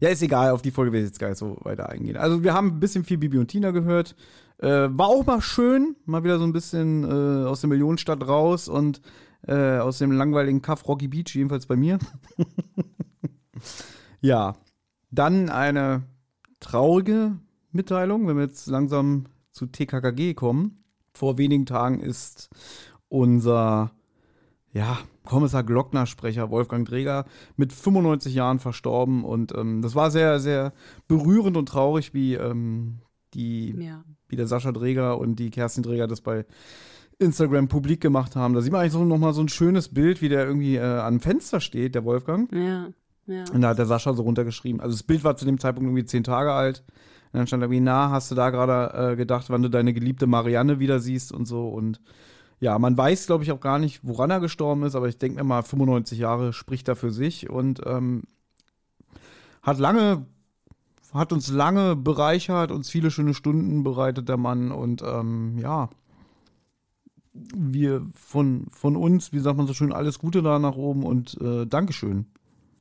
Ja, 0.02 0.10
ist 0.10 0.22
egal, 0.22 0.52
auf 0.52 0.62
die 0.62 0.72
Folge 0.72 0.92
will 0.92 1.02
ich 1.02 1.08
jetzt 1.08 1.20
gar 1.20 1.30
nicht 1.30 1.38
so 1.38 1.58
weiter 1.62 1.90
eingehen. 1.90 2.18
Also, 2.18 2.44
wir 2.44 2.54
haben 2.54 2.68
ein 2.68 2.80
bisschen 2.80 3.04
viel 3.04 3.18
Bibi 3.18 3.38
und 3.38 3.48
Tina 3.48 3.72
gehört. 3.72 4.16
Äh, 4.58 4.90
war 4.92 5.08
auch 5.08 5.26
mal 5.26 5.42
schön, 5.42 5.96
mal 6.06 6.24
wieder 6.24 6.40
so 6.40 6.46
ein 6.46 6.54
bisschen 6.54 7.04
äh, 7.04 7.48
aus 7.48 7.62
der 7.62 7.70
Millionenstadt 7.70 8.28
raus 8.28 8.68
und 8.68 9.02
äh, 9.48 9.78
aus 9.78 9.98
dem 10.00 10.12
langweiligen 10.12 10.62
Kaff 10.62 10.88
Rocky 10.88 11.08
Beach, 11.08 11.34
jedenfalls 11.34 11.66
bei 11.66 11.78
mir. 11.78 12.00
ja, 14.22 14.56
dann 15.12 15.50
eine 15.50 16.04
traurige 16.60 17.38
Mitteilung, 17.72 18.28
wenn 18.28 18.38
wir 18.38 18.44
jetzt 18.44 18.68
langsam 18.68 19.26
zu 19.52 19.68
TKKG 19.68 20.34
kommen. 20.34 20.84
Vor 21.14 21.38
wenigen 21.38 21.66
Tagen 21.66 22.00
ist 22.00 22.50
unser 23.08 23.92
ja, 24.72 25.00
Kommissar 25.26 25.64
Glockner-Sprecher 25.64 26.52
Wolfgang 26.52 26.88
Dreger 26.88 27.26
mit 27.56 27.74
95 27.74 28.34
Jahren 28.34 28.60
verstorben 28.60 29.24
und 29.24 29.56
ähm, 29.56 29.82
das 29.82 29.96
war 29.96 30.12
sehr, 30.12 30.40
sehr 30.40 30.74
berührend 31.08 31.58
und 31.58 31.68
traurig, 31.68 32.14
wie 32.14 32.36
ähm, 32.36 33.00
die, 33.34 33.76
ja. 33.80 34.04
wie 34.28 34.36
der 34.36 34.48
Sascha 34.48 34.72
Dreger 34.72 35.18
und 35.18 35.38
die 35.38 35.50
Kerstin 35.50 35.84
Dreger 35.84 36.08
das 36.08 36.22
bei 36.22 36.46
Instagram 37.18 37.68
publik 37.68 38.02
gemacht 38.02 38.36
haben. 38.36 38.54
Da 38.54 38.62
sieht 38.62 38.72
man 38.72 38.82
eigentlich 38.82 38.94
so 38.94 39.04
nochmal 39.04 39.34
so 39.34 39.42
ein 39.42 39.50
schönes 39.50 39.90
Bild, 39.90 40.22
wie 40.22 40.30
der 40.30 40.46
irgendwie 40.46 40.78
äh, 40.78 41.00
am 41.00 41.20
Fenster 41.20 41.60
steht, 41.60 41.96
der 41.96 42.06
Wolfgang. 42.06 42.52
Ja, 42.54 42.90
ja. 43.30 43.44
Und 43.54 43.62
da 43.62 43.70
hat 43.70 43.78
der 43.78 43.86
Sascha 43.86 44.14
so 44.14 44.24
runtergeschrieben. 44.24 44.82
Also 44.82 44.96
das 44.96 45.04
Bild 45.04 45.24
war 45.24 45.38
zu 45.38 45.46
dem 45.46 45.60
Zeitpunkt 45.60 45.88
irgendwie 45.88 46.06
zehn 46.06 46.24
Tage 46.24 46.52
alt. 46.52 46.84
Und 47.32 47.38
dann 47.38 47.48
stand 47.48 47.62
irgendwie, 47.62 47.80
na, 47.80 48.10
hast 48.10 48.32
du 48.32 48.36
da 48.36 48.50
gerade 48.50 49.12
äh, 49.12 49.16
gedacht, 49.16 49.50
wann 49.50 49.62
du 49.62 49.70
deine 49.70 49.94
geliebte 49.94 50.26
Marianne 50.26 50.80
wieder 50.80 51.00
siehst 51.00 51.32
und 51.32 51.46
so. 51.46 51.70
Und 51.70 52.02
ja, 52.60 52.78
man 52.80 52.98
weiß, 52.98 53.28
glaube 53.28 53.44
ich, 53.44 53.52
auch 53.52 53.60
gar 53.60 53.80
nicht, 53.80 54.02
woran 54.04 54.32
er 54.32 54.40
gestorben 54.40 54.84
ist, 54.84 54.96
aber 54.96 55.08
ich 55.08 55.18
denke 55.18 55.38
mir 55.38 55.44
mal, 55.44 55.62
95 55.62 56.18
Jahre 56.18 56.54
spricht 56.54 56.88
da 56.88 56.96
für 56.96 57.12
sich 57.12 57.50
und 57.50 57.82
ähm, 57.86 58.24
hat 59.62 59.78
lange, 59.78 60.26
hat 61.14 61.32
uns 61.32 61.50
lange 61.52 61.96
bereichert, 61.96 62.72
uns 62.72 62.90
viele 62.90 63.12
schöne 63.12 63.36
Stunden 63.36 63.84
bereitet, 63.84 64.28
der 64.28 64.38
Mann. 64.38 64.72
Und 64.72 65.04
ähm, 65.04 65.60
ja, 65.60 65.90
wir 67.34 68.06
von, 68.14 68.66
von 68.72 68.96
uns, 68.96 69.32
wie 69.32 69.40
sagt 69.40 69.58
man 69.58 69.68
so 69.68 69.74
schön, 69.74 69.94
alles 69.94 70.18
Gute 70.18 70.42
da 70.42 70.58
nach 70.58 70.76
oben 70.76 71.04
und 71.04 71.40
äh, 71.40 71.68
Dankeschön. 71.68 72.26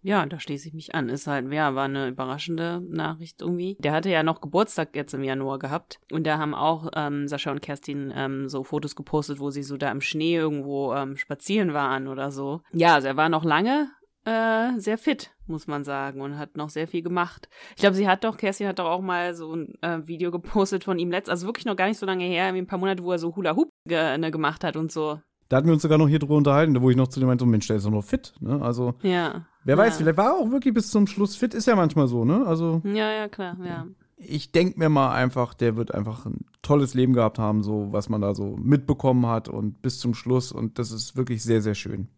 Ja, 0.03 0.25
da 0.27 0.39
schließe 0.39 0.69
ich 0.69 0.75
mich 0.75 0.95
an. 0.95 1.09
Ist 1.09 1.27
halt, 1.27 1.53
ja, 1.53 1.75
war 1.75 1.85
eine 1.85 2.09
überraschende 2.09 2.81
Nachricht 2.89 3.41
irgendwie. 3.41 3.77
Der 3.81 3.93
hatte 3.93 4.11
ja 4.11 4.23
noch 4.23 4.41
Geburtstag 4.41 4.95
jetzt 4.95 5.15
im 5.15 5.25
Januar 5.25 5.59
gehabt. 5.59 5.99
Und 6.11 6.27
da 6.27 6.39
haben 6.39 6.55
auch 6.55 6.91
ähm, 6.95 7.29
Sascha 7.29 7.51
und 7.51 7.63
Kerstin 7.63 8.13
ähm, 8.15 8.49
so 8.49 8.65
Fotos 8.65 8.97
gepostet, 8.97 9.41
wo 9.41 9.51
sie 9.51 9.63
so 9.63 9.77
da 9.77 9.91
im 9.91 10.01
Schnee 10.01 10.37
irgendwo 10.37 10.95
ähm, 10.95 11.17
spazieren 11.17 11.75
waren 11.75 12.09
oder 12.09 12.31
so. 12.31 12.61
Ja, 12.73 12.95
also 12.95 13.09
er 13.09 13.17
war 13.17 13.29
noch 13.29 13.45
lange 13.45 13.89
äh, 14.29 14.79
sehr 14.79 14.99
fit, 14.99 15.31
muss 15.47 15.67
man 15.67 15.85
sagen, 15.85 16.21
und 16.21 16.39
hat 16.39 16.57
noch 16.57 16.69
sehr 16.69 16.87
viel 16.87 17.03
gemacht. 17.03 17.49
Ich 17.71 17.81
glaube, 17.81 17.97
sie 17.97 18.09
hat 18.09 18.25
doch, 18.25 18.37
Kerstin 18.37 18.69
hat 18.69 18.79
doch 18.79 18.91
auch 18.91 19.01
mal 19.01 19.35
so 19.35 19.55
ein 19.55 19.75
äh, 19.81 20.07
Video 20.07 20.31
gepostet 20.31 20.85
von 20.85 20.99
ihm 20.99 21.11
letzt, 21.11 21.31
also 21.31 21.47
wirklich 21.47 21.65
noch 21.65 21.77
gar 21.77 21.89
nicht 21.89 21.99
so 21.99 22.05
lange 22.05 22.25
her, 22.25 22.47
ein 22.47 22.67
paar 22.67 22.79
Monate, 22.79 23.03
wo 23.03 23.13
er 23.13 23.19
so 23.19 23.35
Hula 23.35 23.57
Hoop 23.57 23.71
ge 23.87 24.19
ne, 24.19 24.31
gemacht 24.31 24.65
hat 24.65 24.77
und 24.77 24.93
so. 24.93 25.21
Da 25.49 25.57
hatten 25.57 25.67
wir 25.67 25.73
uns 25.73 25.83
sogar 25.83 25.99
noch 25.99 26.09
hier 26.09 26.19
drüber 26.19 26.37
unterhalten, 26.37 26.81
wo 26.83 26.91
ich 26.91 26.97
noch 26.97 27.09
zu 27.09 27.21
dem 27.21 27.29
meinte, 27.29 27.47
Mensch, 27.47 27.67
der 27.67 27.77
ist 27.77 27.87
doch 27.87 27.91
noch 27.91 28.05
fit, 28.05 28.35
ne? 28.41 28.61
Also. 28.61 28.95
Ja. 29.03 29.47
Wer 29.65 29.77
ja. 29.77 29.83
weiß, 29.83 29.97
vielleicht 29.97 30.19
war 30.19 30.27
er 30.27 30.35
auch 30.35 30.51
wirklich 30.51 30.75
bis 30.75 30.91
zum 30.91 31.07
Schluss 31.07 31.37
fit, 31.37 31.55
ist 31.55 31.67
ja 31.67 31.77
manchmal 31.77 32.07
so, 32.07 32.25
ne? 32.25 32.47
Also. 32.47 32.83
Ja, 32.85 33.13
ja, 33.13 33.29
klar, 33.29 33.57
ja. 33.65 33.87
Ich 34.17 34.53
denke 34.53 34.79
mir 34.79 34.89
mal 34.89 35.13
einfach, 35.13 35.55
der 35.55 35.77
wird 35.77 35.95
einfach 35.95 36.27
ein 36.27 36.45
tolles 36.61 36.95
Leben 36.95 37.13
gehabt 37.13 37.39
haben, 37.39 37.63
so 37.63 37.93
was 37.93 38.09
man 38.09 38.21
da 38.21 38.35
so 38.35 38.57
mitbekommen 38.57 39.27
hat 39.27 39.49
und 39.49 39.81
bis 39.81 40.01
zum 40.01 40.13
Schluss 40.13 40.53
und 40.53 40.79
das 40.79 40.91
ist 40.91 41.17
wirklich 41.17 41.43
sehr, 41.43 41.63
sehr 41.63 41.75
schön. 41.75 42.09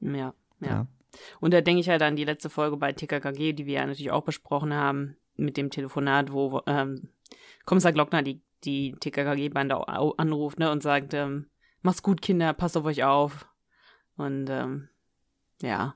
Ja, 0.00 0.34
ja. 0.60 0.68
ja. 0.68 0.86
Und 1.40 1.54
da 1.54 1.60
denke 1.60 1.80
ich 1.80 1.88
halt 1.88 2.02
an 2.02 2.16
die 2.16 2.24
letzte 2.24 2.50
Folge 2.50 2.76
bei 2.76 2.92
TKKG, 2.92 3.52
die 3.52 3.66
wir 3.66 3.74
ja 3.74 3.86
natürlich 3.86 4.10
auch 4.10 4.24
besprochen 4.24 4.74
haben, 4.74 5.16
mit 5.36 5.56
dem 5.56 5.70
Telefonat, 5.70 6.32
wo 6.32 6.60
ähm, 6.66 7.08
Kommissar 7.64 7.92
Glockner 7.92 8.22
die, 8.22 8.42
die 8.64 8.92
TKKG-Bande 8.98 9.88
anruft 9.88 10.58
ne, 10.58 10.70
und 10.70 10.82
sagt, 10.82 11.14
ähm, 11.14 11.46
macht's 11.82 12.02
gut, 12.02 12.22
Kinder, 12.22 12.52
passt 12.52 12.76
auf 12.76 12.84
euch 12.84 13.04
auf. 13.04 13.46
Und 14.16 14.48
ähm, 14.50 14.88
ja, 15.62 15.94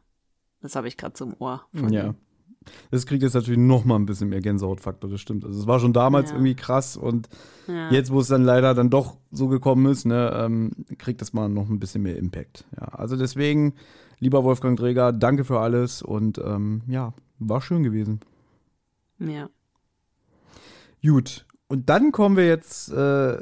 das 0.61 0.77
habe 0.77 0.89
ich 0.89 0.97
gerade 0.97 1.15
zum 1.15 1.35
Ohr. 1.39 1.67
ja. 1.91 2.07
Ihm. 2.07 2.17
Das 2.91 3.07
kriegt 3.07 3.23
jetzt 3.23 3.35
natürlich 3.35 3.59
noch 3.59 3.85
mal 3.85 3.97
ein 3.97 4.07
bisschen 4.07 4.29
mehr 4.29 4.41
Gänsehautfaktor, 4.41 5.11
das 5.11 5.21
stimmt. 5.21 5.45
Also 5.45 5.61
es 5.61 5.67
war 5.67 5.81
schon 5.81 5.93
damals 5.93 6.31
ja. 6.31 6.37
irgendwie 6.37 6.55
krass 6.55 6.97
und 6.97 7.29
ja. 7.67 7.91
jetzt, 7.91 8.11
wo 8.11 8.21
es 8.21 8.29
dann 8.29 8.43
leider 8.43 8.75
dann 8.75 8.91
doch 8.91 9.19
so 9.31 9.49
gekommen 9.49 9.87
ist, 9.87 10.07
ne, 10.07 10.33
ähm, 10.35 10.71
kriegt 10.99 11.21
das 11.21 11.33
mal 11.33 11.49
noch 11.49 11.69
ein 11.69 11.79
bisschen 11.79 12.03
mehr 12.03 12.17
Impact. 12.17 12.65
Ja, 12.81 12.89
also 12.89 13.17
deswegen, 13.17 13.75
lieber 14.19 14.45
Wolfgang 14.45 14.79
Träger, 14.79 15.13
danke 15.13 15.45
für 15.45 15.61
alles 15.61 16.03
und 16.03 16.39
ähm, 16.39 16.83
ja, 16.87 17.13
war 17.39 17.61
schön 17.61 17.83
gewesen. 17.83 18.21
Ja. 19.19 19.51
Gut, 21.03 21.47
und 21.69 21.91
dann 21.91 22.13
kommen 22.13 22.37
wir 22.37 22.47
jetzt 22.47 22.91
äh, 22.91 23.39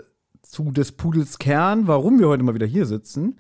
zu 0.52 0.70
des 0.70 0.92
Pudels 0.92 1.38
Kern, 1.38 1.86
warum 1.86 2.18
wir 2.18 2.28
heute 2.28 2.42
mal 2.42 2.54
wieder 2.54 2.66
hier 2.66 2.84
sitzen. 2.84 3.38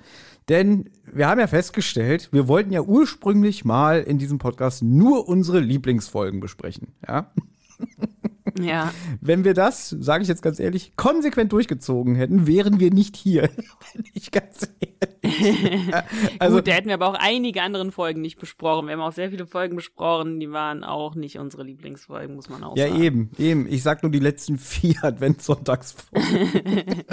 Denn 0.48 0.88
wir 1.12 1.28
haben 1.28 1.38
ja 1.38 1.46
festgestellt, 1.46 2.30
wir 2.32 2.48
wollten 2.48 2.72
ja 2.72 2.80
ursprünglich 2.80 3.66
mal 3.66 4.00
in 4.00 4.16
diesem 4.16 4.38
Podcast 4.38 4.82
nur 4.82 5.28
unsere 5.28 5.60
Lieblingsfolgen 5.60 6.40
besprechen, 6.40 6.88
ja. 7.06 7.30
Ja. 8.60 8.92
Wenn 9.20 9.44
wir 9.44 9.54
das, 9.54 9.90
sage 9.90 10.22
ich 10.22 10.28
jetzt 10.28 10.42
ganz 10.42 10.60
ehrlich, 10.60 10.92
konsequent 10.96 11.52
durchgezogen 11.52 12.14
hätten, 12.14 12.46
wären 12.46 12.80
wir 12.80 12.92
nicht 12.92 13.16
hier. 13.16 13.42
Bin 13.94 14.04
ich 14.12 14.30
ganz 14.30 14.68
ehrlich. 14.80 14.92
also, 16.38 16.56
Gut, 16.56 16.68
da 16.68 16.72
hätten 16.72 16.88
wir 16.88 16.94
aber 16.94 17.08
auch 17.08 17.16
einige 17.18 17.62
andere 17.62 17.90
Folgen 17.92 18.20
nicht 18.20 18.38
besprochen. 18.38 18.86
Wir 18.86 18.94
haben 18.94 19.00
auch 19.00 19.12
sehr 19.12 19.30
viele 19.30 19.46
Folgen 19.46 19.76
besprochen, 19.76 20.40
die 20.40 20.50
waren 20.50 20.84
auch 20.84 21.14
nicht 21.14 21.38
unsere 21.38 21.64
Lieblingsfolgen, 21.64 22.34
muss 22.34 22.48
man 22.48 22.64
auch 22.64 22.76
ja, 22.76 22.88
sagen. 22.88 22.98
Ja, 22.98 23.04
eben, 23.04 23.30
eben. 23.38 23.66
Ich 23.68 23.82
sag 23.82 24.02
nur 24.02 24.12
die 24.12 24.18
letzten 24.18 24.58
vier 24.58 24.96
Adventssonntagsfolgen. 25.02 27.04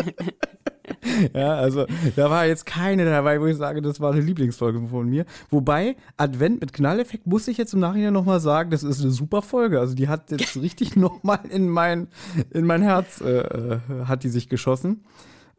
ja, 1.33 1.55
also 1.55 1.85
da 2.15 2.29
war 2.29 2.45
jetzt 2.45 2.65
keine 2.65 3.05
dabei, 3.05 3.41
wo 3.41 3.45
ich 3.45 3.57
sage, 3.57 3.81
das 3.81 3.99
war 3.99 4.11
eine 4.11 4.21
Lieblingsfolge 4.21 4.81
von 4.87 5.09
mir. 5.09 5.25
Wobei, 5.49 5.95
Advent 6.17 6.61
mit 6.61 6.73
Knalleffekt 6.73 7.27
muss 7.27 7.47
ich 7.47 7.57
jetzt 7.57 7.73
im 7.73 7.79
Nachhinein 7.79 8.13
nochmal 8.13 8.39
sagen, 8.39 8.71
das 8.71 8.83
ist 8.83 9.01
eine 9.01 9.11
super 9.11 9.41
Folge. 9.41 9.79
Also 9.79 9.95
die 9.95 10.07
hat 10.07 10.31
jetzt 10.31 10.55
richtig 10.61 10.95
nochmal 10.95 11.39
in 11.49 11.69
mein, 11.69 12.07
in 12.51 12.65
mein 12.65 12.81
Herz, 12.81 13.21
äh, 13.21 13.39
äh, 13.39 13.79
hat 14.05 14.23
die 14.23 14.29
sich 14.29 14.49
geschossen. 14.49 15.03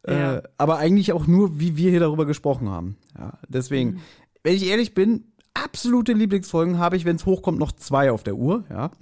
Äh, 0.03 0.15
ja. 0.15 0.37
Äh, 0.37 0.43
aber 0.59 0.79
eigentlich 0.79 1.13
auch 1.13 1.27
nur, 1.27 1.61
wie 1.61 1.77
wir 1.77 1.91
hier 1.91 2.01
darüber 2.01 2.27
gesprochen 2.27 2.69
haben. 2.69 2.97
Ja, 3.19 3.39
deswegen, 3.49 3.91
mhm. 3.91 4.01
wenn 4.43 4.55
ich 4.55 4.67
ehrlich 4.67 4.95
bin, 4.95 5.25
absolute 5.55 6.13
Lieblingsfolgen 6.13 6.79
habe 6.79 6.97
ich, 6.97 7.05
wenn 7.05 7.17
es 7.17 7.27
hochkommt, 7.27 7.59
noch 7.59 7.73
zwei 7.73 8.11
auf 8.11 8.23
der 8.23 8.37
Uhr, 8.37 8.65
ja. 8.71 8.91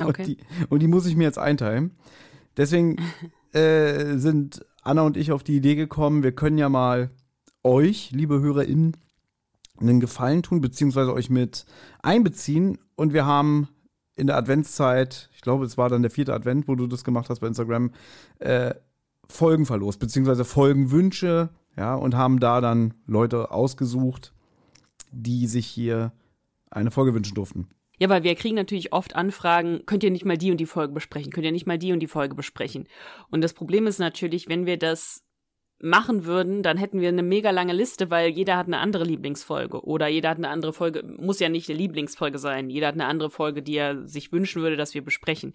Okay. 0.00 0.06
Und, 0.06 0.26
die, 0.28 0.38
und 0.68 0.78
die 0.80 0.86
muss 0.86 1.06
ich 1.06 1.16
mir 1.16 1.24
jetzt 1.24 1.40
einteilen. 1.40 1.90
Deswegen 2.56 2.98
äh, 3.52 4.16
sind 4.16 4.64
Anna 4.88 5.02
und 5.02 5.18
ich 5.18 5.32
auf 5.32 5.42
die 5.42 5.56
Idee 5.56 5.74
gekommen, 5.74 6.22
wir 6.22 6.32
können 6.32 6.56
ja 6.56 6.70
mal 6.70 7.10
euch, 7.62 8.10
liebe 8.10 8.40
HörerInnen, 8.40 8.96
einen 9.78 10.00
Gefallen 10.00 10.42
tun, 10.42 10.62
beziehungsweise 10.62 11.12
euch 11.12 11.28
mit 11.28 11.66
einbeziehen. 12.02 12.78
Und 12.96 13.12
wir 13.12 13.26
haben 13.26 13.68
in 14.16 14.26
der 14.26 14.38
Adventszeit, 14.38 15.28
ich 15.34 15.42
glaube, 15.42 15.66
es 15.66 15.76
war 15.76 15.90
dann 15.90 16.00
der 16.00 16.10
vierte 16.10 16.32
Advent, 16.32 16.68
wo 16.68 16.74
du 16.74 16.86
das 16.86 17.04
gemacht 17.04 17.28
hast 17.28 17.40
bei 17.40 17.46
Instagram, 17.46 17.90
äh, 18.38 18.74
Folgen 19.28 19.66
verlost, 19.66 20.00
beziehungsweise 20.00 20.46
Folgenwünsche, 20.46 21.50
ja, 21.76 21.94
und 21.94 22.16
haben 22.16 22.40
da 22.40 22.62
dann 22.62 22.94
Leute 23.06 23.50
ausgesucht, 23.50 24.32
die 25.12 25.46
sich 25.46 25.66
hier 25.66 26.12
eine 26.70 26.90
Folge 26.90 27.12
wünschen 27.12 27.34
durften. 27.34 27.68
Ja, 27.98 28.08
weil 28.08 28.22
wir 28.22 28.34
kriegen 28.34 28.54
natürlich 28.54 28.92
oft 28.92 29.16
Anfragen, 29.16 29.84
könnt 29.86 30.04
ihr 30.04 30.10
nicht 30.10 30.24
mal 30.24 30.38
die 30.38 30.50
und 30.50 30.58
die 30.58 30.66
Folge 30.66 30.94
besprechen, 30.94 31.32
könnt 31.32 31.46
ihr 31.46 31.52
nicht 31.52 31.66
mal 31.66 31.78
die 31.78 31.92
und 31.92 32.00
die 32.00 32.06
Folge 32.06 32.34
besprechen. 32.34 32.88
Und 33.30 33.42
das 33.42 33.54
Problem 33.54 33.86
ist 33.86 33.98
natürlich, 33.98 34.48
wenn 34.48 34.66
wir 34.66 34.78
das 34.78 35.24
machen 35.80 36.24
würden, 36.24 36.62
dann 36.62 36.76
hätten 36.76 37.00
wir 37.00 37.08
eine 37.08 37.22
mega 37.22 37.50
lange 37.50 37.72
Liste, 37.72 38.10
weil 38.10 38.30
jeder 38.30 38.56
hat 38.56 38.66
eine 38.66 38.78
andere 38.78 39.04
Lieblingsfolge 39.04 39.84
oder 39.84 40.08
jeder 40.08 40.30
hat 40.30 40.38
eine 40.38 40.48
andere 40.48 40.72
Folge, 40.72 41.04
muss 41.04 41.38
ja 41.38 41.48
nicht 41.48 41.68
eine 41.68 41.78
Lieblingsfolge 41.78 42.38
sein, 42.38 42.68
jeder 42.68 42.88
hat 42.88 42.94
eine 42.94 43.06
andere 43.06 43.30
Folge, 43.30 43.62
die 43.62 43.76
er 43.76 44.06
sich 44.06 44.32
wünschen 44.32 44.62
würde, 44.62 44.76
dass 44.76 44.94
wir 44.94 45.04
besprechen. 45.04 45.52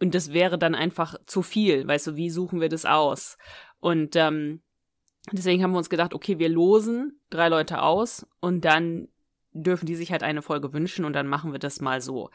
Und 0.00 0.14
das 0.14 0.32
wäre 0.32 0.58
dann 0.58 0.74
einfach 0.74 1.16
zu 1.26 1.42
viel, 1.42 1.86
weißt 1.86 2.08
du, 2.08 2.16
wie 2.16 2.30
suchen 2.30 2.60
wir 2.60 2.70
das 2.70 2.86
aus? 2.86 3.36
Und 3.78 4.16
ähm, 4.16 4.62
deswegen 5.30 5.62
haben 5.62 5.72
wir 5.72 5.78
uns 5.78 5.90
gedacht, 5.90 6.14
okay, 6.14 6.38
wir 6.38 6.48
losen 6.48 7.20
drei 7.28 7.48
Leute 7.48 7.82
aus 7.82 8.26
und 8.40 8.64
dann 8.64 9.08
dürfen 9.52 9.86
die 9.86 9.94
sich 9.94 10.12
halt 10.12 10.22
eine 10.22 10.42
Folge 10.42 10.72
wünschen 10.72 11.04
und 11.04 11.12
dann 11.14 11.26
machen 11.26 11.52
wir 11.52 11.58
das 11.58 11.80
mal 11.80 12.00
so. 12.00 12.30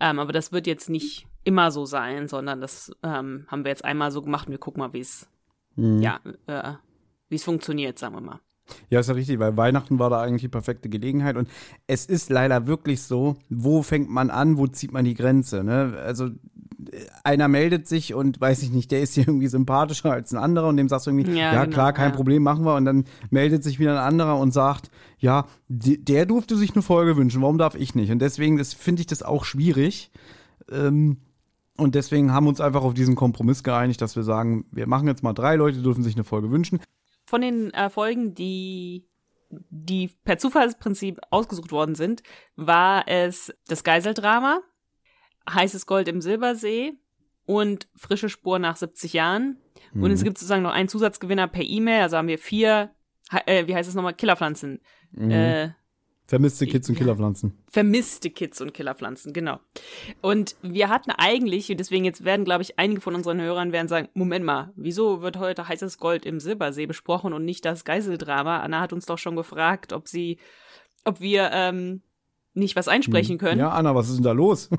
Ähm, 0.00 0.18
aber 0.18 0.32
das 0.32 0.52
wird 0.52 0.66
jetzt 0.66 0.88
nicht 0.88 1.26
immer 1.44 1.70
so 1.70 1.84
sein, 1.84 2.28
sondern 2.28 2.60
das 2.60 2.92
ähm, 3.02 3.46
haben 3.48 3.64
wir 3.64 3.70
jetzt 3.70 3.84
einmal 3.84 4.10
so 4.10 4.22
gemacht 4.22 4.46
und 4.46 4.52
wir 4.52 4.58
gucken 4.58 4.80
mal, 4.80 4.92
wie 4.92 5.00
es 5.00 5.28
mhm. 5.76 6.00
ja, 6.00 6.20
äh, 6.46 6.74
wie 7.28 7.36
es 7.36 7.44
funktioniert, 7.44 7.98
sagen 7.98 8.14
wir 8.14 8.20
mal. 8.20 8.40
Ja, 8.90 9.00
ist 9.00 9.08
ja 9.08 9.14
richtig, 9.14 9.38
weil 9.38 9.56
Weihnachten 9.56 9.98
war 9.98 10.08
da 10.08 10.20
eigentlich 10.20 10.42
die 10.42 10.48
perfekte 10.48 10.88
Gelegenheit 10.88 11.36
und 11.36 11.48
es 11.86 12.06
ist 12.06 12.30
leider 12.30 12.66
wirklich 12.66 13.02
so, 13.02 13.36
wo 13.48 13.82
fängt 13.82 14.08
man 14.08 14.30
an, 14.30 14.56
wo 14.56 14.66
zieht 14.66 14.92
man 14.92 15.04
die 15.04 15.14
Grenze, 15.14 15.64
ne? 15.64 16.00
Also 16.04 16.30
einer 17.24 17.48
meldet 17.48 17.88
sich 17.88 18.14
und 18.14 18.40
weiß 18.40 18.62
ich 18.62 18.70
nicht, 18.70 18.90
der 18.90 19.02
ist 19.02 19.14
hier 19.14 19.26
irgendwie 19.26 19.48
sympathischer 19.48 20.12
als 20.12 20.32
ein 20.32 20.38
anderer 20.38 20.68
und 20.68 20.76
dem 20.76 20.88
sagst 20.88 21.06
du 21.06 21.10
irgendwie, 21.10 21.32
ja, 21.32 21.52
ja 21.52 21.64
genau, 21.64 21.74
klar, 21.74 21.92
kein 21.92 22.10
ja. 22.10 22.16
Problem, 22.16 22.42
machen 22.42 22.64
wir. 22.64 22.74
Und 22.74 22.84
dann 22.84 23.04
meldet 23.30 23.64
sich 23.64 23.78
wieder 23.78 23.92
ein 23.92 24.06
anderer 24.06 24.38
und 24.38 24.52
sagt, 24.52 24.90
ja, 25.18 25.46
der 25.68 26.26
durfte 26.26 26.56
sich 26.56 26.72
eine 26.72 26.82
Folge 26.82 27.16
wünschen, 27.16 27.42
warum 27.42 27.58
darf 27.58 27.74
ich 27.74 27.94
nicht? 27.94 28.10
Und 28.10 28.18
deswegen 28.18 28.62
finde 28.64 29.00
ich 29.00 29.06
das 29.06 29.22
auch 29.22 29.44
schwierig. 29.44 30.10
Ähm, 30.70 31.18
und 31.78 31.94
deswegen 31.94 32.32
haben 32.32 32.44
wir 32.44 32.50
uns 32.50 32.60
einfach 32.60 32.82
auf 32.82 32.94
diesen 32.94 33.14
Kompromiss 33.14 33.62
geeinigt, 33.62 34.00
dass 34.02 34.14
wir 34.14 34.22
sagen, 34.22 34.66
wir 34.70 34.86
machen 34.86 35.08
jetzt 35.08 35.22
mal 35.22 35.32
drei 35.32 35.56
Leute, 35.56 35.80
dürfen 35.82 36.02
sich 36.04 36.14
eine 36.14 36.24
Folge 36.24 36.50
wünschen. 36.50 36.80
Von 37.26 37.40
den 37.40 37.72
äh, 37.72 37.88
Folgen, 37.88 38.34
die 38.34 39.06
die 39.68 40.08
per 40.24 40.38
Zufallsprinzip 40.38 41.20
ausgesucht 41.30 41.72
worden 41.72 41.94
sind, 41.94 42.22
war 42.56 43.06
es 43.06 43.52
das 43.68 43.84
Geiseldrama, 43.84 44.60
heißes 45.48 45.86
Gold 45.86 46.08
im 46.08 46.20
Silbersee 46.20 46.94
und 47.46 47.88
frische 47.96 48.28
Spur 48.28 48.58
nach 48.58 48.76
70 48.76 49.12
Jahren. 49.12 49.58
Mhm. 49.92 50.02
Und 50.04 50.10
es 50.10 50.24
gibt 50.24 50.38
sozusagen 50.38 50.62
noch 50.62 50.72
einen 50.72 50.88
Zusatzgewinner 50.88 51.48
per 51.48 51.64
E-Mail. 51.64 52.02
Also 52.02 52.16
haben 52.16 52.28
wir 52.28 52.38
vier, 52.38 52.90
äh, 53.46 53.66
wie 53.66 53.74
heißt 53.74 53.88
es 53.88 53.94
nochmal, 53.94 54.14
Killerpflanzen. 54.14 54.80
Mhm. 55.12 55.30
Äh, 55.30 55.70
Vermisste 56.32 56.66
Kids 56.66 56.88
und 56.88 56.96
Killerpflanzen. 56.96 57.58
Vermisste 57.68 58.30
Kids 58.30 58.60
und 58.62 58.72
Killerpflanzen, 58.72 59.34
genau. 59.34 59.58
Und 60.22 60.56
wir 60.62 60.88
hatten 60.88 61.10
eigentlich, 61.10 61.66
deswegen 61.76 62.06
jetzt 62.06 62.24
werden, 62.24 62.46
glaube 62.46 62.62
ich, 62.62 62.78
einige 62.78 63.02
von 63.02 63.14
unseren 63.14 63.40
Hörern 63.40 63.72
werden 63.72 63.88
sagen, 63.88 64.08
Moment 64.14 64.42
mal, 64.44 64.72
wieso 64.74 65.20
wird 65.20 65.36
heute 65.36 65.68
heißes 65.68 65.98
Gold 65.98 66.24
im 66.24 66.40
Silbersee 66.40 66.86
besprochen 66.86 67.34
und 67.34 67.44
nicht 67.44 67.66
das 67.66 67.84
Geiseldrama? 67.84 68.60
Anna 68.60 68.80
hat 68.80 68.94
uns 68.94 69.04
doch 69.04 69.18
schon 69.18 69.36
gefragt, 69.36 69.92
ob 69.92 70.08
sie, 70.08 70.38
ob 71.04 71.20
wir 71.20 71.50
ähm, 71.52 72.00
nicht 72.54 72.76
was 72.76 72.88
einsprechen 72.88 73.34
hm. 73.34 73.38
können. 73.38 73.60
Ja, 73.60 73.70
Anna, 73.70 73.94
was 73.94 74.08
ist 74.08 74.16
denn 74.16 74.24
da 74.24 74.32
los? 74.32 74.68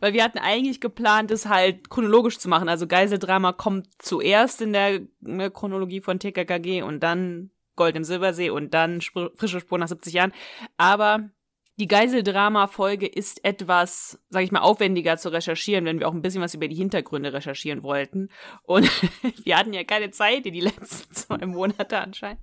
Weil 0.00 0.12
wir 0.12 0.22
hatten 0.22 0.38
eigentlich 0.38 0.80
geplant, 0.80 1.30
es 1.30 1.46
halt 1.46 1.88
chronologisch 1.88 2.38
zu 2.38 2.48
machen. 2.48 2.68
Also 2.68 2.86
Geiseldrama 2.86 3.52
kommt 3.52 3.88
zuerst 3.98 4.60
in 4.60 4.72
der, 4.72 5.00
der 5.20 5.50
Chronologie 5.50 6.00
von 6.00 6.18
TKKG 6.18 6.82
und 6.82 7.00
dann 7.00 7.50
Gold 7.76 7.96
im 7.96 8.04
Silbersee 8.04 8.50
und 8.50 8.74
dann 8.74 9.00
frische 9.00 9.60
Spur 9.60 9.78
nach 9.78 9.88
70 9.88 10.12
Jahren. 10.12 10.32
Aber 10.76 11.30
die 11.78 11.88
Geiseldrama-Folge 11.88 13.06
ist 13.06 13.44
etwas, 13.44 14.18
sag 14.30 14.42
ich 14.42 14.50
mal, 14.50 14.60
aufwendiger 14.60 15.18
zu 15.18 15.28
recherchieren, 15.30 15.84
wenn 15.84 16.00
wir 16.00 16.08
auch 16.08 16.14
ein 16.14 16.22
bisschen 16.22 16.40
was 16.40 16.54
über 16.54 16.68
die 16.68 16.74
Hintergründe 16.74 17.34
recherchieren 17.34 17.82
wollten. 17.82 18.30
Und 18.62 18.90
wir 19.44 19.58
hatten 19.58 19.74
ja 19.74 19.84
keine 19.84 20.10
Zeit 20.10 20.46
in 20.46 20.54
die 20.54 20.60
letzten 20.60 21.14
zwei 21.14 21.44
Monate 21.44 21.98
anscheinend. 21.98 22.40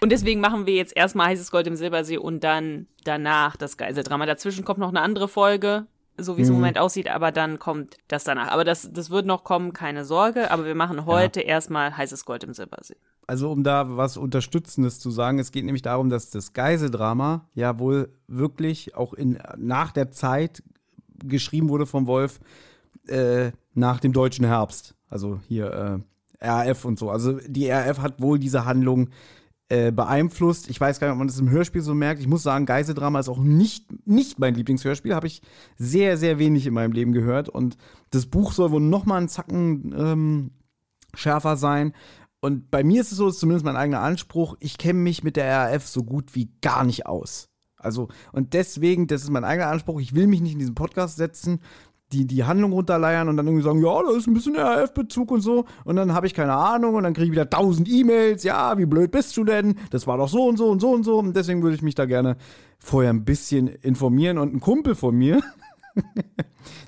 Und 0.00 0.10
deswegen 0.10 0.40
machen 0.40 0.66
wir 0.66 0.74
jetzt 0.74 0.96
erstmal 0.96 1.28
Heißes 1.28 1.52
Gold 1.52 1.68
im 1.68 1.76
Silbersee 1.76 2.18
und 2.18 2.42
dann 2.42 2.88
danach 3.04 3.56
das 3.56 3.76
Geiseldrama. 3.76 4.26
Dazwischen 4.26 4.64
kommt 4.64 4.80
noch 4.80 4.88
eine 4.88 5.00
andere 5.00 5.28
Folge, 5.28 5.86
so 6.16 6.36
wie 6.36 6.42
es 6.42 6.48
im 6.48 6.54
mhm. 6.54 6.60
Moment 6.60 6.78
aussieht, 6.78 7.08
aber 7.08 7.30
dann 7.30 7.60
kommt 7.60 7.98
das 8.08 8.24
danach. 8.24 8.48
Aber 8.48 8.64
das, 8.64 8.90
das 8.92 9.10
wird 9.10 9.26
noch 9.26 9.44
kommen, 9.44 9.72
keine 9.72 10.04
Sorge. 10.04 10.50
Aber 10.50 10.64
wir 10.64 10.74
machen 10.74 11.06
heute 11.06 11.40
ja. 11.40 11.46
erstmal 11.46 11.96
Heißes 11.96 12.24
Gold 12.24 12.42
im 12.42 12.52
Silbersee 12.52 12.96
also 13.26 13.50
um 13.50 13.62
da 13.62 13.96
was 13.96 14.16
Unterstützendes 14.16 14.98
zu 14.98 15.10
sagen, 15.10 15.38
es 15.38 15.52
geht 15.52 15.64
nämlich 15.64 15.82
darum, 15.82 16.10
dass 16.10 16.30
das 16.30 16.52
Geiseldrama 16.52 17.48
ja 17.54 17.78
wohl 17.78 18.12
wirklich 18.26 18.94
auch 18.96 19.14
in, 19.14 19.38
nach 19.56 19.92
der 19.92 20.10
Zeit 20.10 20.62
geschrieben 21.24 21.68
wurde 21.68 21.86
vom 21.86 22.06
Wolf 22.06 22.40
äh, 23.06 23.52
nach 23.74 24.00
dem 24.00 24.12
deutschen 24.12 24.44
Herbst. 24.44 24.94
Also 25.08 25.40
hier 25.46 26.04
äh, 26.40 26.46
RAF 26.46 26.84
und 26.84 26.98
so. 26.98 27.10
Also 27.10 27.38
die 27.46 27.68
RAF 27.68 28.00
hat 28.00 28.20
wohl 28.20 28.38
diese 28.38 28.64
Handlung 28.64 29.10
äh, 29.68 29.90
beeinflusst. 29.90 30.68
Ich 30.68 30.80
weiß 30.80 31.00
gar 31.00 31.06
nicht, 31.06 31.12
ob 31.12 31.18
man 31.18 31.28
das 31.28 31.38
im 31.38 31.48
Hörspiel 31.48 31.80
so 31.80 31.94
merkt. 31.94 32.20
Ich 32.20 32.26
muss 32.26 32.42
sagen, 32.42 32.66
Geiseldrama 32.66 33.20
ist 33.20 33.28
auch 33.28 33.38
nicht, 33.38 33.86
nicht 34.06 34.38
mein 34.38 34.54
Lieblingshörspiel. 34.54 35.14
Habe 35.14 35.28
ich 35.28 35.40
sehr, 35.78 36.18
sehr 36.18 36.38
wenig 36.38 36.66
in 36.66 36.74
meinem 36.74 36.92
Leben 36.92 37.12
gehört. 37.12 37.48
Und 37.48 37.78
das 38.10 38.26
Buch 38.26 38.52
soll 38.52 38.70
wohl 38.70 38.80
noch 38.80 39.06
mal 39.06 39.16
einen 39.16 39.28
Zacken 39.28 39.94
ähm, 39.96 40.50
schärfer 41.14 41.56
sein. 41.56 41.94
Und 42.44 42.72
bei 42.72 42.82
mir 42.82 43.00
ist 43.00 43.12
es 43.12 43.18
so, 43.18 43.28
ist 43.28 43.38
zumindest 43.38 43.64
mein 43.64 43.76
eigener 43.76 44.00
Anspruch, 44.00 44.56
ich 44.58 44.76
kenne 44.76 44.98
mich 44.98 45.22
mit 45.22 45.36
der 45.36 45.72
RAF 45.72 45.86
so 45.86 46.02
gut 46.02 46.34
wie 46.34 46.50
gar 46.60 46.84
nicht 46.84 47.06
aus. 47.06 47.48
Also, 47.76 48.08
und 48.32 48.52
deswegen, 48.52 49.06
das 49.06 49.22
ist 49.22 49.30
mein 49.30 49.44
eigener 49.44 49.68
Anspruch, 49.68 50.00
ich 50.00 50.14
will 50.16 50.26
mich 50.26 50.40
nicht 50.40 50.54
in 50.54 50.58
diesen 50.58 50.74
Podcast 50.74 51.16
setzen, 51.16 51.60
die, 52.10 52.26
die 52.26 52.42
Handlung 52.42 52.72
runterleiern 52.72 53.28
und 53.28 53.36
dann 53.36 53.46
irgendwie 53.46 53.64
sagen, 53.64 53.80
ja, 53.80 54.02
da 54.02 54.16
ist 54.16 54.26
ein 54.26 54.34
bisschen 54.34 54.56
RAF-Bezug 54.56 55.30
und 55.30 55.40
so. 55.40 55.66
Und 55.84 55.94
dann 55.94 56.14
habe 56.14 56.26
ich 56.26 56.34
keine 56.34 56.54
Ahnung 56.54 56.96
und 56.96 57.04
dann 57.04 57.14
kriege 57.14 57.26
ich 57.26 57.32
wieder 57.32 57.48
tausend 57.48 57.88
E-Mails, 57.88 58.42
ja, 58.42 58.76
wie 58.76 58.86
blöd 58.86 59.12
bist 59.12 59.36
du 59.36 59.44
denn? 59.44 59.76
Das 59.90 60.08
war 60.08 60.18
doch 60.18 60.28
so 60.28 60.44
und 60.44 60.56
so 60.56 60.68
und 60.68 60.80
so 60.80 60.90
und 60.90 61.04
so. 61.04 61.18
Und 61.18 61.36
deswegen 61.36 61.62
würde 61.62 61.76
ich 61.76 61.82
mich 61.82 61.94
da 61.94 62.06
gerne 62.06 62.36
vorher 62.80 63.10
ein 63.10 63.24
bisschen 63.24 63.68
informieren. 63.68 64.38
Und 64.38 64.52
ein 64.52 64.60
Kumpel 64.60 64.96
von 64.96 65.14
mir, 65.14 65.40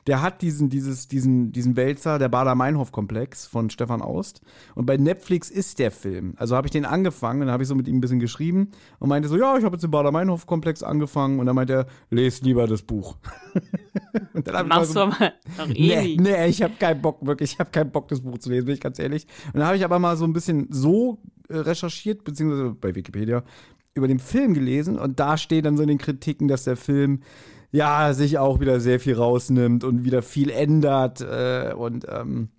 der 0.06 0.22
hat 0.22 0.42
diesen, 0.42 0.68
dieses, 0.68 1.08
diesen, 1.08 1.52
diesen 1.52 1.76
Wälzer, 1.76 2.18
der 2.18 2.28
Bader-Meinhof-Komplex 2.28 3.46
von 3.46 3.70
Stefan 3.70 4.02
Aust. 4.02 4.40
Und 4.74 4.86
bei 4.86 4.96
Netflix 4.96 5.50
ist 5.50 5.78
der 5.78 5.90
Film. 5.90 6.34
Also 6.36 6.56
habe 6.56 6.66
ich 6.66 6.72
den 6.72 6.84
angefangen 6.84 7.40
und 7.40 7.46
dann 7.46 7.52
habe 7.52 7.62
ich 7.62 7.68
so 7.68 7.74
mit 7.74 7.88
ihm 7.88 7.96
ein 7.96 8.00
bisschen 8.00 8.20
geschrieben 8.20 8.70
und 8.98 9.08
meinte 9.08 9.28
so, 9.28 9.36
ja, 9.36 9.56
ich 9.56 9.64
habe 9.64 9.74
jetzt 9.74 9.82
den 9.82 9.90
Bader-Meinhof-Komplex 9.90 10.82
angefangen. 10.82 11.38
Und 11.38 11.46
dann 11.46 11.56
meinte 11.56 11.72
er, 11.72 11.86
lest 12.10 12.44
lieber 12.44 12.66
das 12.66 12.82
Buch. 12.82 13.16
und 14.34 14.46
dann 14.46 14.68
Machst 14.68 14.92
so, 14.92 15.06
du 15.06 15.12
aber 15.12 15.32
noch 15.58 15.68
nee, 15.68 16.16
nee, 16.20 16.46
ich 16.46 16.62
habe 16.62 16.74
keinen 16.78 17.00
Bock, 17.00 17.24
wirklich, 17.24 17.52
ich 17.52 17.58
habe 17.58 17.70
keinen 17.70 17.90
Bock, 17.90 18.08
das 18.08 18.20
Buch 18.20 18.38
zu 18.38 18.50
lesen, 18.50 18.66
bin 18.66 18.74
ich 18.74 18.80
ganz 18.80 18.98
ehrlich. 18.98 19.26
Und 19.48 19.60
dann 19.60 19.66
habe 19.66 19.76
ich 19.76 19.84
aber 19.84 19.98
mal 19.98 20.16
so 20.16 20.24
ein 20.24 20.32
bisschen 20.32 20.68
so 20.70 21.18
äh, 21.48 21.56
recherchiert, 21.56 22.24
beziehungsweise 22.24 22.70
bei 22.70 22.94
Wikipedia, 22.94 23.42
über 23.94 24.08
den 24.08 24.18
Film 24.18 24.54
gelesen 24.54 24.98
und 24.98 25.20
da 25.20 25.36
steht 25.36 25.64
dann 25.64 25.76
so 25.76 25.82
in 25.82 25.88
den 25.88 25.98
Kritiken, 25.98 26.48
dass 26.48 26.64
der 26.64 26.76
Film 26.76 27.20
ja, 27.74 28.14
sich 28.14 28.38
auch 28.38 28.60
wieder 28.60 28.78
sehr 28.78 29.00
viel 29.00 29.14
rausnimmt 29.14 29.82
und 29.82 30.04
wieder 30.04 30.22
viel 30.22 30.48
ändert 30.48 31.20
äh, 31.20 31.74
und 31.76 32.06
ähm, 32.08 32.50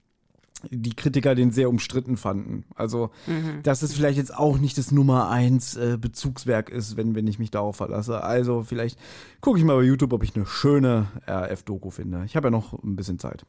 die 0.70 0.94
Kritiker 0.94 1.36
den 1.36 1.52
sehr 1.52 1.70
umstritten 1.70 2.18
fanden. 2.18 2.66
Also, 2.76 3.12
mhm. 3.26 3.64
dass 3.64 3.82
es 3.82 3.94
vielleicht 3.94 4.18
jetzt 4.18 4.36
auch 4.36 4.58
nicht 4.58 4.78
das 4.78 4.92
Nummer 4.92 5.30
eins 5.30 5.78
äh, 5.78 5.98
Bezugswerk 5.98 6.70
ist, 6.70 6.98
wenn, 6.98 7.16
wenn 7.16 7.28
ich 7.28 7.40
mich 7.40 7.50
darauf 7.50 7.78
verlasse. 7.78 8.26
Also, 8.26 8.64
vielleicht 8.64 9.00
gucke 9.40 9.58
ich 9.58 9.64
mal 9.64 9.78
bei 9.78 9.84
YouTube, 9.84 10.12
ob 10.12 10.22
ich 10.22 10.36
eine 10.36 10.46
schöne 10.46 11.08
RF-Doku 11.30 11.92
finde. 11.92 12.24
Ich 12.26 12.36
habe 12.36 12.48
ja 12.48 12.52
noch 12.52 12.74
ein 12.84 12.98
bisschen 12.98 13.18
Zeit. 13.18 13.46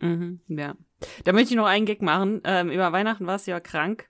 Mhm, 0.00 0.40
ja. 0.48 0.76
Da 1.24 1.32
möchte 1.34 1.50
ich 1.50 1.56
noch 1.56 1.66
einen 1.66 1.84
Gag 1.84 2.00
machen. 2.00 2.40
Ähm, 2.44 2.70
über 2.70 2.90
Weihnachten 2.90 3.26
warst 3.26 3.46
du 3.46 3.50
ja 3.50 3.60
krank. 3.60 4.09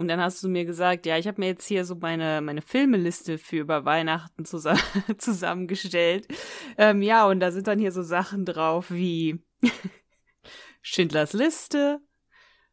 Und 0.00 0.08
dann 0.08 0.18
hast 0.18 0.42
du 0.42 0.48
mir 0.48 0.64
gesagt, 0.64 1.04
ja, 1.04 1.18
ich 1.18 1.26
habe 1.26 1.38
mir 1.38 1.48
jetzt 1.48 1.66
hier 1.66 1.84
so 1.84 1.94
meine, 1.94 2.40
meine 2.40 2.62
Filmeliste 2.62 3.36
für 3.36 3.58
über 3.58 3.84
Weihnachten 3.84 4.46
zusammen, 4.46 4.80
zusammengestellt. 5.18 6.26
Ähm, 6.78 7.02
ja, 7.02 7.26
und 7.26 7.40
da 7.40 7.52
sind 7.52 7.66
dann 7.66 7.78
hier 7.78 7.92
so 7.92 8.02
Sachen 8.02 8.46
drauf 8.46 8.90
wie 8.90 9.44
Schindlers 10.80 11.34
Liste, 11.34 12.00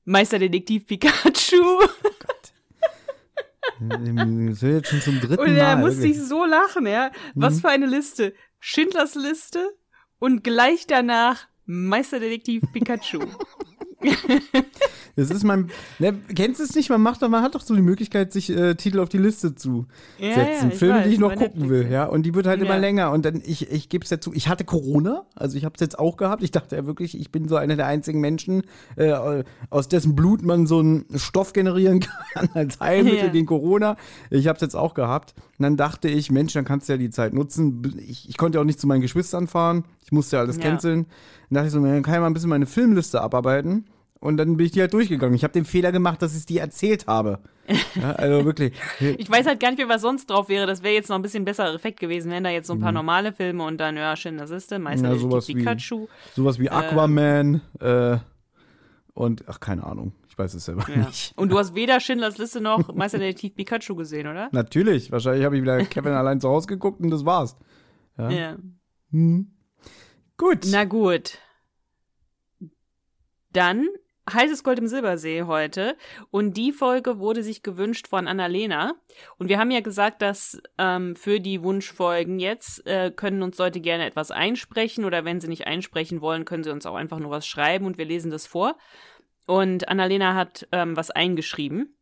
Meisterdetektiv 0.05 0.87
Pikachu. 0.87 1.61
Oh 1.61 1.87
Gott. 2.01 2.53
Das 3.81 4.61
wird 4.61 4.75
jetzt 4.75 4.87
schon 4.87 5.01
zum 5.01 5.19
dritten 5.19 5.41
Und 5.41 5.57
Mal. 5.57 5.73
Und 5.73 5.81
musste 5.81 6.07
ich 6.07 6.17
so 6.17 6.45
lachen, 6.45 6.87
ja. 6.87 7.11
Was 7.35 7.55
mhm. 7.55 7.59
für 7.59 7.69
eine 7.69 7.87
Liste. 7.87 8.35
Schindlers 8.61 9.15
Liste 9.15 9.75
und 10.19 10.45
gleich 10.45 10.87
danach 10.87 11.49
Meisterdetektiv 11.65 12.63
Pikachu. 12.71 13.19
Das 15.17 15.31
ist 15.31 15.43
mein. 15.43 15.71
Ne, 15.97 16.13
kennst 16.35 16.59
du 16.59 16.63
es 16.63 16.75
nicht? 16.75 16.91
Man 16.91 17.01
macht 17.01 17.23
doch, 17.23 17.27
man 17.27 17.41
hat 17.41 17.55
doch 17.55 17.61
so 17.61 17.75
die 17.75 17.81
Möglichkeit, 17.81 18.31
sich 18.31 18.51
äh, 18.51 18.75
Titel 18.75 18.99
auf 18.99 19.09
die 19.09 19.17
Liste 19.17 19.55
zu 19.55 19.87
ja, 20.19 20.35
setzen. 20.35 20.69
Ja, 20.69 20.77
Filme, 20.77 20.95
weiß, 20.99 21.07
die 21.07 21.13
ich 21.13 21.19
noch 21.19 21.33
gucken 21.33 21.61
Netflix. 21.61 21.69
will, 21.69 21.91
ja. 21.91 22.05
Und 22.05 22.21
die 22.21 22.35
wird 22.35 22.45
halt 22.45 22.59
ja. 22.59 22.67
immer 22.67 22.77
länger. 22.77 23.11
Und 23.11 23.25
dann, 23.25 23.41
ich, 23.43 23.71
ich 23.71 23.89
gebe 23.89 24.03
es 24.03 24.11
ja 24.11 24.21
zu, 24.21 24.31
ich 24.31 24.47
hatte 24.47 24.63
Corona, 24.63 25.25
also 25.33 25.57
ich 25.57 25.65
habe 25.65 25.73
es 25.73 25.81
jetzt 25.81 25.97
auch 25.97 26.17
gehabt. 26.17 26.43
Ich 26.43 26.51
dachte 26.51 26.75
ja 26.75 26.85
wirklich, 26.85 27.19
ich 27.19 27.31
bin 27.31 27.47
so 27.47 27.55
einer 27.55 27.75
der 27.75 27.87
einzigen 27.87 28.21
Menschen, 28.21 28.61
äh, 28.95 29.43
aus 29.71 29.87
dessen 29.87 30.15
Blut 30.15 30.43
man 30.43 30.67
so 30.67 30.79
einen 30.79 31.05
Stoff 31.15 31.51
generieren 31.51 31.99
kann 32.33 32.49
als 32.53 32.79
Heilmittel 32.79 33.31
gegen 33.31 33.47
Corona. 33.47 33.97
Ich 34.29 34.47
habe 34.47 34.57
es 34.57 34.61
jetzt 34.61 34.75
auch 34.75 34.93
gehabt. 34.93 35.33
Und 35.59 35.63
dann 35.63 35.77
dachte 35.77 36.07
ich, 36.07 36.29
Mensch, 36.29 36.53
dann 36.53 36.65
kannst 36.65 36.87
du 36.87 36.93
ja 36.93 36.97
die 36.97 37.09
Zeit 37.09 37.33
nutzen. 37.33 37.95
Ich, 38.07 38.29
ich 38.29 38.37
konnte 38.37 38.57
ja 38.57 38.61
auch 38.61 38.65
nicht 38.65 38.79
zu 38.79 38.85
meinen 38.85 39.01
Geschwistern 39.01 39.47
fahren. 39.47 39.85
Ich 40.03 40.11
musste 40.11 40.35
ja 40.35 40.43
alles 40.43 40.59
canceln. 40.59 41.07
Dann 41.49 41.55
dachte 41.55 41.67
ich 41.67 41.73
so, 41.73 41.81
dann 41.81 42.03
kann 42.03 42.13
ich 42.13 42.19
mal 42.19 42.27
ein 42.27 42.33
bisschen 42.33 42.49
meine 42.49 42.67
Filmliste 42.67 43.21
abarbeiten. 43.21 43.85
Und 44.19 44.37
dann 44.37 44.57
bin 44.57 44.65
ich 44.65 44.71
die 44.71 44.81
halt 44.81 44.93
durchgegangen. 44.93 45.35
Ich 45.35 45.43
habe 45.43 45.53
den 45.53 45.65
Fehler 45.65 45.91
gemacht, 45.91 46.21
dass 46.21 46.31
ich 46.33 46.39
es 46.39 46.45
dir 46.45 46.61
erzählt 46.61 47.07
habe. 47.07 47.39
Ja, 47.95 48.11
also 48.11 48.45
wirklich. 48.45 48.73
ich 48.99 49.29
weiß 49.29 49.45
halt 49.45 49.59
gar 49.59 49.71
nicht 49.71 49.79
mehr, 49.79 49.89
was 49.89 50.01
sonst 50.01 50.29
drauf 50.29 50.47
wäre. 50.47 50.67
Das 50.67 50.83
wäre 50.83 50.93
jetzt 50.93 51.09
noch 51.09 51.17
ein 51.17 51.21
bisschen 51.21 51.43
besserer 51.43 51.73
Effekt 51.73 51.99
gewesen, 51.99 52.31
wenn 52.31 52.43
da 52.43 52.49
jetzt 52.49 52.67
so 52.67 52.73
ein 52.73 52.79
paar 52.79 52.91
mhm. 52.91 52.97
normale 52.97 53.33
Filme 53.33 53.65
und 53.65 53.77
dann, 53.79 53.97
ja, 53.97 54.15
schön, 54.15 54.37
das 54.37 54.51
ist 54.51 54.71
der 54.71 54.79
Meister 54.79 55.09
ja, 55.09 55.15
sowas 55.15 55.47
Pikachu. 55.47 56.03
Wie, 56.03 56.07
sowas 56.35 56.59
wie 56.59 56.69
Aquaman 56.69 57.61
äh, 57.81 58.13
äh, 58.13 58.17
und, 59.15 59.43
ach, 59.47 59.59
keine 59.59 59.83
Ahnung. 59.83 60.13
Ich 60.37 60.43
weiß 60.43 60.53
es 60.53 60.65
selber 60.65 60.85
ja. 60.87 60.97
nicht. 60.97 61.33
Und 61.35 61.49
du 61.51 61.57
hast 61.57 61.73
weder 61.73 61.99
Schindlers 61.99 62.37
Liste 62.37 62.61
noch 62.61 62.93
Meisterdetektiv 62.93 63.55
Pikachu 63.55 63.95
gesehen, 63.95 64.27
oder? 64.27 64.49
Natürlich. 64.51 65.11
Wahrscheinlich 65.11 65.43
habe 65.43 65.55
ich 65.55 65.63
wieder 65.63 65.83
Kevin 65.85 66.13
allein 66.13 66.39
zu 66.39 66.47
Hause 66.47 66.67
geguckt 66.67 66.99
und 66.99 67.09
das 67.09 67.25
war's. 67.25 67.57
Ja. 68.19 68.29
ja. 68.29 68.57
Hm. 69.09 69.51
Gut. 70.37 70.67
Na 70.67 70.83
gut. 70.83 71.39
Dann 73.51 73.87
Heißes 74.31 74.63
Gold 74.63 74.77
im 74.77 74.87
Silbersee 74.87 75.43
heute. 75.43 75.95
Und 76.31 76.57
die 76.57 76.71
Folge 76.71 77.17
wurde 77.17 77.43
sich 77.43 77.63
gewünscht 77.63 78.07
von 78.07 78.27
Annalena. 78.27 78.93
Und 79.37 79.47
wir 79.49 79.57
haben 79.57 79.71
ja 79.71 79.79
gesagt, 79.79 80.21
dass 80.21 80.61
ähm, 80.77 81.15
für 81.15 81.39
die 81.39 81.63
Wunschfolgen 81.63 82.39
jetzt 82.39 82.85
äh, 82.85 83.09
können 83.09 83.41
uns 83.41 83.57
Leute 83.57 83.79
gerne 83.79 84.05
etwas 84.05 84.29
einsprechen 84.29 85.05
oder 85.05 85.23
wenn 85.23 85.39
sie 85.39 85.47
nicht 85.47 85.65
einsprechen 85.65 86.21
wollen, 86.21 86.45
können 86.45 86.63
sie 86.63 86.71
uns 86.71 86.85
auch 86.85 86.95
einfach 86.95 87.19
nur 87.19 87.31
was 87.31 87.47
schreiben 87.47 87.85
und 87.85 87.97
wir 87.97 88.05
lesen 88.05 88.29
das 88.29 88.45
vor. 88.45 88.77
Und 89.47 89.87
Annalena 89.87 90.35
hat 90.35 90.67
ähm, 90.71 90.95
was 90.95 91.09
eingeschrieben. 91.09 91.97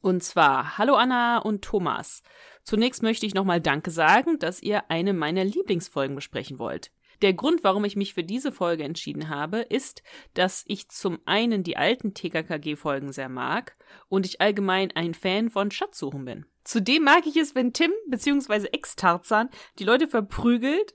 Und 0.00 0.22
zwar, 0.22 0.78
hallo 0.78 0.94
Anna 0.94 1.38
und 1.38 1.62
Thomas. 1.62 2.22
Zunächst 2.62 3.02
möchte 3.02 3.26
ich 3.26 3.34
nochmal 3.34 3.60
Danke 3.60 3.90
sagen, 3.90 4.38
dass 4.38 4.62
ihr 4.62 4.90
eine 4.90 5.12
meiner 5.12 5.44
Lieblingsfolgen 5.44 6.16
besprechen 6.16 6.58
wollt. 6.58 6.90
Der 7.20 7.34
Grund, 7.34 7.64
warum 7.64 7.84
ich 7.84 7.96
mich 7.96 8.14
für 8.14 8.24
diese 8.24 8.50
Folge 8.50 8.82
entschieden 8.82 9.28
habe, 9.28 9.58
ist, 9.58 10.02
dass 10.32 10.64
ich 10.66 10.88
zum 10.88 11.20
einen 11.26 11.62
die 11.62 11.76
alten 11.76 12.14
TKKG-Folgen 12.14 13.12
sehr 13.12 13.28
mag 13.28 13.76
und 14.08 14.26
ich 14.26 14.40
allgemein 14.40 14.90
ein 14.94 15.14
Fan 15.14 15.50
von 15.50 15.70
Schatzsuchen 15.70 16.24
bin. 16.24 16.46
Zudem 16.64 17.04
mag 17.04 17.26
ich 17.26 17.36
es, 17.36 17.54
wenn 17.54 17.74
Tim 17.74 17.92
bzw. 18.08 18.68
Ex-Tarzan 18.72 19.50
die 19.78 19.84
Leute 19.84 20.08
verprügelt 20.08 20.94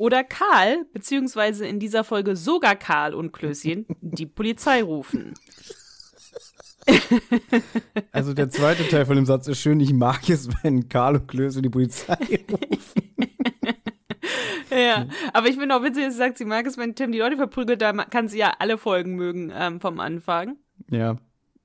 oder 0.00 0.24
Karl, 0.24 0.86
beziehungsweise 0.94 1.66
in 1.66 1.78
dieser 1.78 2.04
Folge 2.04 2.34
sogar 2.34 2.74
Karl 2.74 3.12
und 3.14 3.32
Klößchen, 3.32 3.84
die 4.00 4.26
Polizei 4.26 4.82
rufen. 4.82 5.34
Also 8.12 8.32
der 8.32 8.48
zweite 8.50 8.88
Teil 8.88 9.04
von 9.06 9.16
dem 9.16 9.26
Satz 9.26 9.46
ist 9.46 9.60
schön, 9.60 9.78
ich 9.78 9.92
mag 9.92 10.28
es, 10.28 10.48
wenn 10.62 10.88
Karl 10.88 11.16
und 11.16 11.28
Klößchen 11.28 11.62
die 11.62 11.68
Polizei 11.68 12.16
rufen. 12.50 13.02
Ja, 14.72 15.06
aber 15.32 15.48
ich 15.48 15.56
finde 15.56 15.74
auch 15.74 15.82
witzig, 15.82 16.04
dass 16.04 16.12
sie 16.14 16.18
sagt, 16.18 16.38
sie 16.38 16.44
mag 16.44 16.64
es, 16.64 16.78
wenn 16.78 16.94
Tim 16.94 17.10
die 17.10 17.18
Leute 17.18 17.36
verprügelt, 17.36 17.82
da 17.82 17.92
kann 17.92 18.28
sie 18.28 18.38
ja 18.38 18.54
alle 18.60 18.78
Folgen 18.78 19.16
mögen 19.16 19.52
ähm, 19.52 19.80
vom 19.80 19.98
Anfang. 19.98 20.58
Ja. 20.88 21.16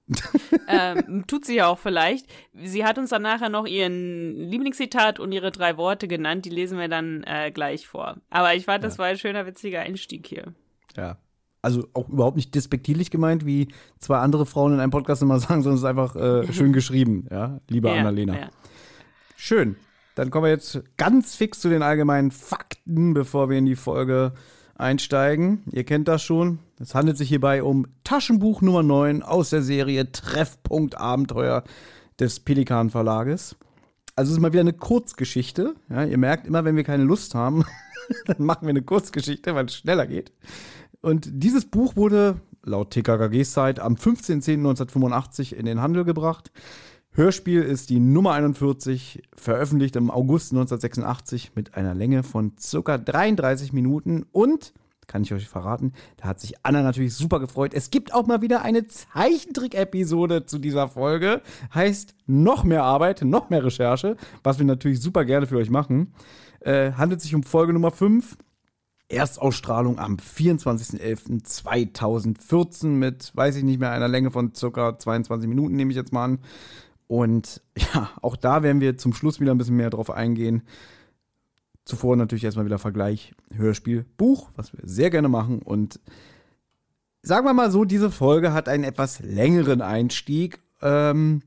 ähm, 0.67 1.25
tut 1.27 1.45
sie 1.45 1.55
ja 1.55 1.67
auch 1.67 1.79
vielleicht. 1.79 2.27
Sie 2.53 2.85
hat 2.85 2.97
uns 2.97 3.09
dann 3.09 3.23
nachher 3.23 3.49
noch 3.49 3.65
ihren 3.65 4.35
Lieblingszitat 4.35 5.19
und 5.19 5.31
ihre 5.31 5.51
drei 5.51 5.77
Worte 5.77 6.07
genannt, 6.07 6.45
die 6.45 6.49
lesen 6.49 6.77
wir 6.77 6.87
dann 6.87 7.23
äh, 7.23 7.51
gleich 7.51 7.87
vor. 7.87 8.17
Aber 8.29 8.53
ich 8.53 8.65
fand, 8.65 8.83
das 8.83 8.95
ja. 8.95 8.99
war 8.99 9.05
ein 9.07 9.17
schöner, 9.17 9.45
witziger 9.45 9.81
Einstieg 9.81 10.27
hier. 10.27 10.53
Ja. 10.95 11.17
Also 11.61 11.87
auch 11.93 12.07
überhaupt 12.09 12.35
nicht 12.35 12.53
despektierlich 12.53 13.09
gemeint, 13.09 13.45
wie 13.45 13.69
zwei 13.97 14.19
andere 14.19 14.45
Frauen 14.45 14.73
in 14.73 14.79
einem 14.79 14.91
Podcast 14.91 15.23
immer 15.23 15.39
sagen, 15.39 15.63
sondern 15.63 15.75
es 15.75 15.81
ist 15.81 15.85
einfach 15.85 16.15
äh, 16.15 16.53
schön 16.53 16.73
geschrieben, 16.73 17.27
ja, 17.31 17.59
liebe 17.67 17.87
ja, 17.87 17.95
Annalena. 17.95 18.37
Ja. 18.37 18.49
Schön. 19.35 19.75
Dann 20.13 20.29
kommen 20.29 20.45
wir 20.45 20.51
jetzt 20.51 20.81
ganz 20.95 21.35
fix 21.35 21.59
zu 21.59 21.69
den 21.69 21.81
allgemeinen 21.81 22.31
Fakten, 22.31 23.13
bevor 23.13 23.49
wir 23.49 23.57
in 23.57 23.65
die 23.65 23.75
Folge 23.75 24.33
einsteigen. 24.75 25.63
Ihr 25.71 25.83
kennt 25.83 26.07
das 26.07 26.21
schon. 26.21 26.59
Es 26.79 26.93
handelt 26.93 27.17
sich 27.17 27.29
hierbei 27.29 27.63
um 27.63 27.87
Taschenbuch 28.03 28.61
Nummer 28.61 28.83
9 28.83 29.23
aus 29.23 29.49
der 29.49 29.61
Serie 29.61 30.11
Treffpunkt 30.11 30.97
Abenteuer 30.97 31.63
des 32.19 32.39
Pelikan 32.39 32.89
Verlages. 32.89 33.55
Also 34.15 34.31
es 34.31 34.37
ist 34.37 34.41
mal 34.41 34.53
wieder 34.53 34.61
eine 34.61 34.73
Kurzgeschichte. 34.73 35.75
Ja, 35.89 36.05
ihr 36.05 36.17
merkt 36.17 36.47
immer, 36.47 36.63
wenn 36.65 36.75
wir 36.75 36.83
keine 36.83 37.03
Lust 37.03 37.35
haben, 37.35 37.65
dann 38.25 38.45
machen 38.45 38.63
wir 38.63 38.69
eine 38.69 38.81
Kurzgeschichte, 38.81 39.55
weil 39.55 39.65
es 39.65 39.75
schneller 39.75 40.07
geht. 40.07 40.31
Und 41.01 41.29
dieses 41.31 41.65
Buch 41.65 41.95
wurde 41.95 42.39
laut 42.63 42.91
TKKGs 42.91 43.51
Zeit 43.51 43.79
am 43.79 43.95
15.10.1985 43.95 45.53
in 45.53 45.65
den 45.65 45.81
Handel 45.81 46.03
gebracht. 46.03 46.51
Hörspiel 47.17 47.61
ist 47.61 47.89
die 47.89 48.01
Nummer 48.01 48.33
41, 48.33 49.23
veröffentlicht 49.37 49.95
im 49.95 50.11
August 50.11 50.51
1986 50.51 51.55
mit 51.55 51.75
einer 51.75 51.95
Länge 51.95 52.23
von 52.23 52.51
circa 52.59 52.97
33 52.97 53.71
Minuten 53.71 54.25
und 54.33 54.73
kann 55.07 55.21
ich 55.21 55.33
euch 55.33 55.47
verraten, 55.47 55.93
da 56.17 56.27
hat 56.27 56.41
sich 56.41 56.55
Anna 56.63 56.81
natürlich 56.81 57.13
super 57.13 57.39
gefreut. 57.39 57.73
Es 57.73 57.89
gibt 57.89 58.13
auch 58.13 58.27
mal 58.27 58.41
wieder 58.41 58.63
eine 58.63 58.87
Zeichentrick-Episode 58.87 60.45
zu 60.45 60.59
dieser 60.59 60.89
Folge. 60.89 61.41
Heißt 61.73 62.15
noch 62.25 62.65
mehr 62.65 62.83
Arbeit, 62.83 63.21
noch 63.21 63.49
mehr 63.49 63.63
Recherche, 63.63 64.17
was 64.43 64.59
wir 64.59 64.65
natürlich 64.65 64.99
super 64.99 65.23
gerne 65.23 65.47
für 65.47 65.55
euch 65.55 65.69
machen. 65.69 66.13
Äh, 66.59 66.91
handelt 66.93 67.21
sich 67.21 67.33
um 67.33 67.43
Folge 67.43 67.71
Nummer 67.71 67.91
5. 67.91 68.35
Erstausstrahlung 69.07 69.99
am 69.99 70.17
24.11.2014 70.17 72.87
mit, 72.87 73.31
weiß 73.35 73.57
ich 73.57 73.63
nicht 73.63 73.79
mehr, 73.79 73.91
einer 73.91 74.07
Länge 74.07 74.31
von 74.31 74.55
circa 74.55 74.97
22 74.97 75.47
Minuten, 75.47 75.75
nehme 75.75 75.91
ich 75.91 75.97
jetzt 75.97 76.11
mal 76.11 76.25
an. 76.25 76.39
Und 77.07 77.61
ja, 77.77 78.09
auch 78.21 78.35
da 78.35 78.63
werden 78.63 78.81
wir 78.81 78.97
zum 78.97 79.13
Schluss 79.13 79.39
wieder 79.39 79.51
ein 79.51 79.57
bisschen 79.57 79.77
mehr 79.77 79.89
drauf 79.89 80.09
eingehen. 80.09 80.63
Zuvor 81.85 82.15
natürlich 82.15 82.43
erstmal 82.43 82.65
wieder 82.65 82.79
Vergleich 82.79 83.33
Hörspiel, 83.53 84.05
Buch, 84.17 84.49
was 84.55 84.73
wir 84.73 84.79
sehr 84.83 85.11
gerne 85.11 85.29
machen. 85.29 85.61
Und 85.61 85.99
sagen 87.21 87.45
wir 87.45 87.53
mal 87.53 87.69
so, 87.69 87.85
diese 87.85 88.09
Folge 88.09 88.53
hat 88.53 88.67
einen 88.67 88.83
etwas 88.83 89.19
längeren 89.19 89.81
Einstieg, 89.81 90.59
ähm, 90.81 91.43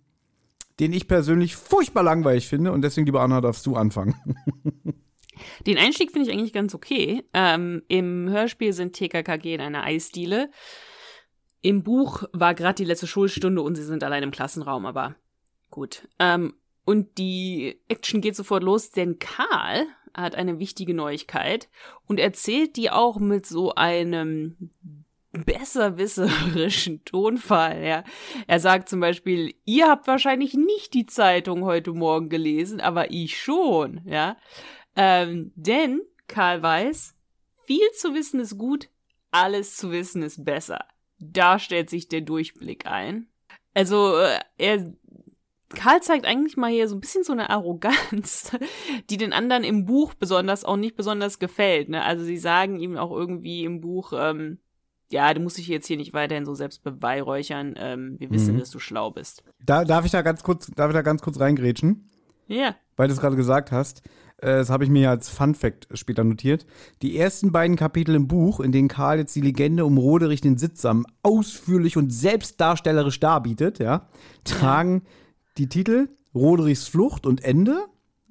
den 0.79 0.93
ich 0.93 1.09
persönlich 1.09 1.57
furchtbar 1.57 2.05
langweilig 2.05 2.47
finde. 2.47 2.71
Und 2.71 2.83
deswegen, 2.83 3.07
lieber 3.07 3.21
Anna, 3.21 3.41
darfst 3.41 3.67
du 3.67 3.75
anfangen. 3.75 4.15
Den 5.67 5.79
Einstieg 5.79 6.11
finde 6.11 6.29
ich 6.29 6.35
eigentlich 6.35 6.53
ganz 6.53 6.75
okay. 6.75 7.25
Ähm, 7.33 7.83
Im 7.89 8.29
Hörspiel 8.29 8.73
sind 8.73 8.95
TKKG 8.95 9.55
in 9.55 9.61
einer 9.61 9.85
Eisdiele. 9.85 10.51
Im 11.63 11.83
Buch 11.83 12.25
war 12.33 12.55
gerade 12.55 12.77
die 12.77 12.85
letzte 12.85 13.07
Schulstunde 13.07 13.63
und 13.63 13.75
sie 13.75 13.85
sind 13.85 14.05
allein 14.05 14.23
im 14.23 14.31
Klassenraum, 14.31 14.87
aber 14.87 15.17
Gut. 15.79 16.09
Ähm, 16.19 16.55
und 16.85 17.19
die 17.19 17.79
Action 17.87 18.21
geht 18.21 18.35
sofort 18.35 18.65
los, 18.65 18.91
denn 18.91 19.21
Karl 19.21 19.87
hat 20.13 20.35
eine 20.35 20.59
wichtige 20.59 20.93
Neuigkeit 20.93 21.69
und 22.09 22.19
erzählt 22.19 22.75
die 22.75 22.91
auch 22.91 23.21
mit 23.21 23.47
so 23.47 23.77
einem 23.77 24.71
besserwisserischen 25.31 27.05
Tonfall. 27.05 27.85
Ja. 27.85 28.03
Er 28.49 28.59
sagt 28.59 28.89
zum 28.89 28.99
Beispiel, 28.99 29.55
ihr 29.67 29.87
habt 29.87 30.09
wahrscheinlich 30.09 30.55
nicht 30.55 30.95
die 30.95 31.07
Zeitung 31.07 31.63
heute 31.63 31.93
Morgen 31.93 32.29
gelesen, 32.29 32.81
aber 32.81 33.13
ich 33.13 33.41
schon. 33.41 34.01
Ja. 34.05 34.37
Ähm, 34.97 35.53
denn 35.55 36.01
Karl 36.27 36.61
weiß, 36.61 37.15
viel 37.67 37.89
zu 37.95 38.15
wissen 38.15 38.41
ist 38.41 38.59
gut, 38.59 38.89
alles 39.31 39.77
zu 39.77 39.93
wissen 39.93 40.25
ist 40.25 40.45
besser. 40.45 40.85
Da 41.21 41.61
stellt 41.61 41.89
sich 41.89 42.09
der 42.09 42.23
Durchblick 42.23 42.85
ein. 42.87 43.29
Also, 43.75 44.17
äh, 44.17 44.41
er 44.57 44.93
Karl 45.75 46.03
zeigt 46.03 46.27
eigentlich 46.27 46.57
mal 46.57 46.71
hier 46.71 46.89
so 46.89 46.97
ein 46.97 47.01
bisschen 47.01 47.25
so 47.25 47.33
eine 47.33 47.51
Arroganz, 47.51 48.53
die 49.11 49.17
den 49.17 49.33
anderen 49.33 49.65
im 49.65 49.85
Buch 49.85 50.15
besonders 50.15 50.65
auch 50.65 50.77
nicht 50.77 50.97
besonders 50.97 51.39
gefällt. 51.39 51.89
Ne? 51.89 52.03
Also 52.03 52.25
sie 52.25 52.39
sagen 52.39 52.79
ihm 52.79 52.97
auch 52.97 53.11
irgendwie 53.11 53.65
im 53.65 53.81
Buch, 53.81 54.13
ähm, 54.17 54.59
ja, 55.11 55.33
du 55.33 55.41
musst 55.41 55.59
dich 55.59 55.69
jetzt 55.69 55.87
hier 55.87 55.97
nicht 55.97 56.13
weiterhin 56.13 56.45
so 56.45 56.55
selbst 56.55 56.83
beweihräuchern. 56.83 57.75
Ähm, 57.79 58.17
wir 58.19 58.31
wissen, 58.31 58.55
mhm. 58.55 58.59
dass 58.61 58.71
du 58.71 58.79
schlau 58.79 59.11
bist. 59.11 59.43
Da, 59.65 59.85
darf 59.85 60.05
ich 60.05 60.11
da 60.11 60.23
ganz 60.23 60.43
kurz, 60.43 60.67
darf 60.75 60.91
ich 60.91 60.95
da 60.95 61.03
ganz 61.03 61.23
kurz 61.23 61.41
reingrätschen? 61.41 62.09
Ja. 62.47 62.75
Weil 62.97 63.09
du 63.09 63.15
es 63.15 63.21
gerade 63.21 63.37
gesagt 63.37 63.73
hast. 63.73 64.03
Äh, 64.39 64.57
das 64.57 64.71
habe 64.71 64.85
ich 64.85 64.91
mir 64.91 65.11
als 65.11 65.29
Fun 65.29 65.55
Fact 65.55 65.89
später 65.93 66.25
notiert. 66.25 66.67
Die 67.03 67.19
ersten 67.19 67.53
beiden 67.53 67.77
Kapitel 67.77 68.15
im 68.15 68.29
Buch, 68.29 68.61
in 68.61 68.73
denen 68.73 68.89
Karl 68.89 69.19
jetzt 69.19 69.35
die 69.35 69.41
Legende 69.41 69.85
um 69.85 69.99
Roderich 69.99 70.41
den 70.41 70.59
Sittsam 70.59 71.07
ausführlich 71.23 71.97
und 71.97 72.11
selbstdarstellerisch 72.11 73.21
darbietet, 73.21 73.79
ja, 73.79 74.09
tragen 74.45 75.03
ja. 75.05 75.11
Die 75.59 75.69
Titel 75.69 76.09
Roderichs 76.35 76.89
Flucht 76.89 77.27
und 77.27 77.45
Ende 77.45 77.87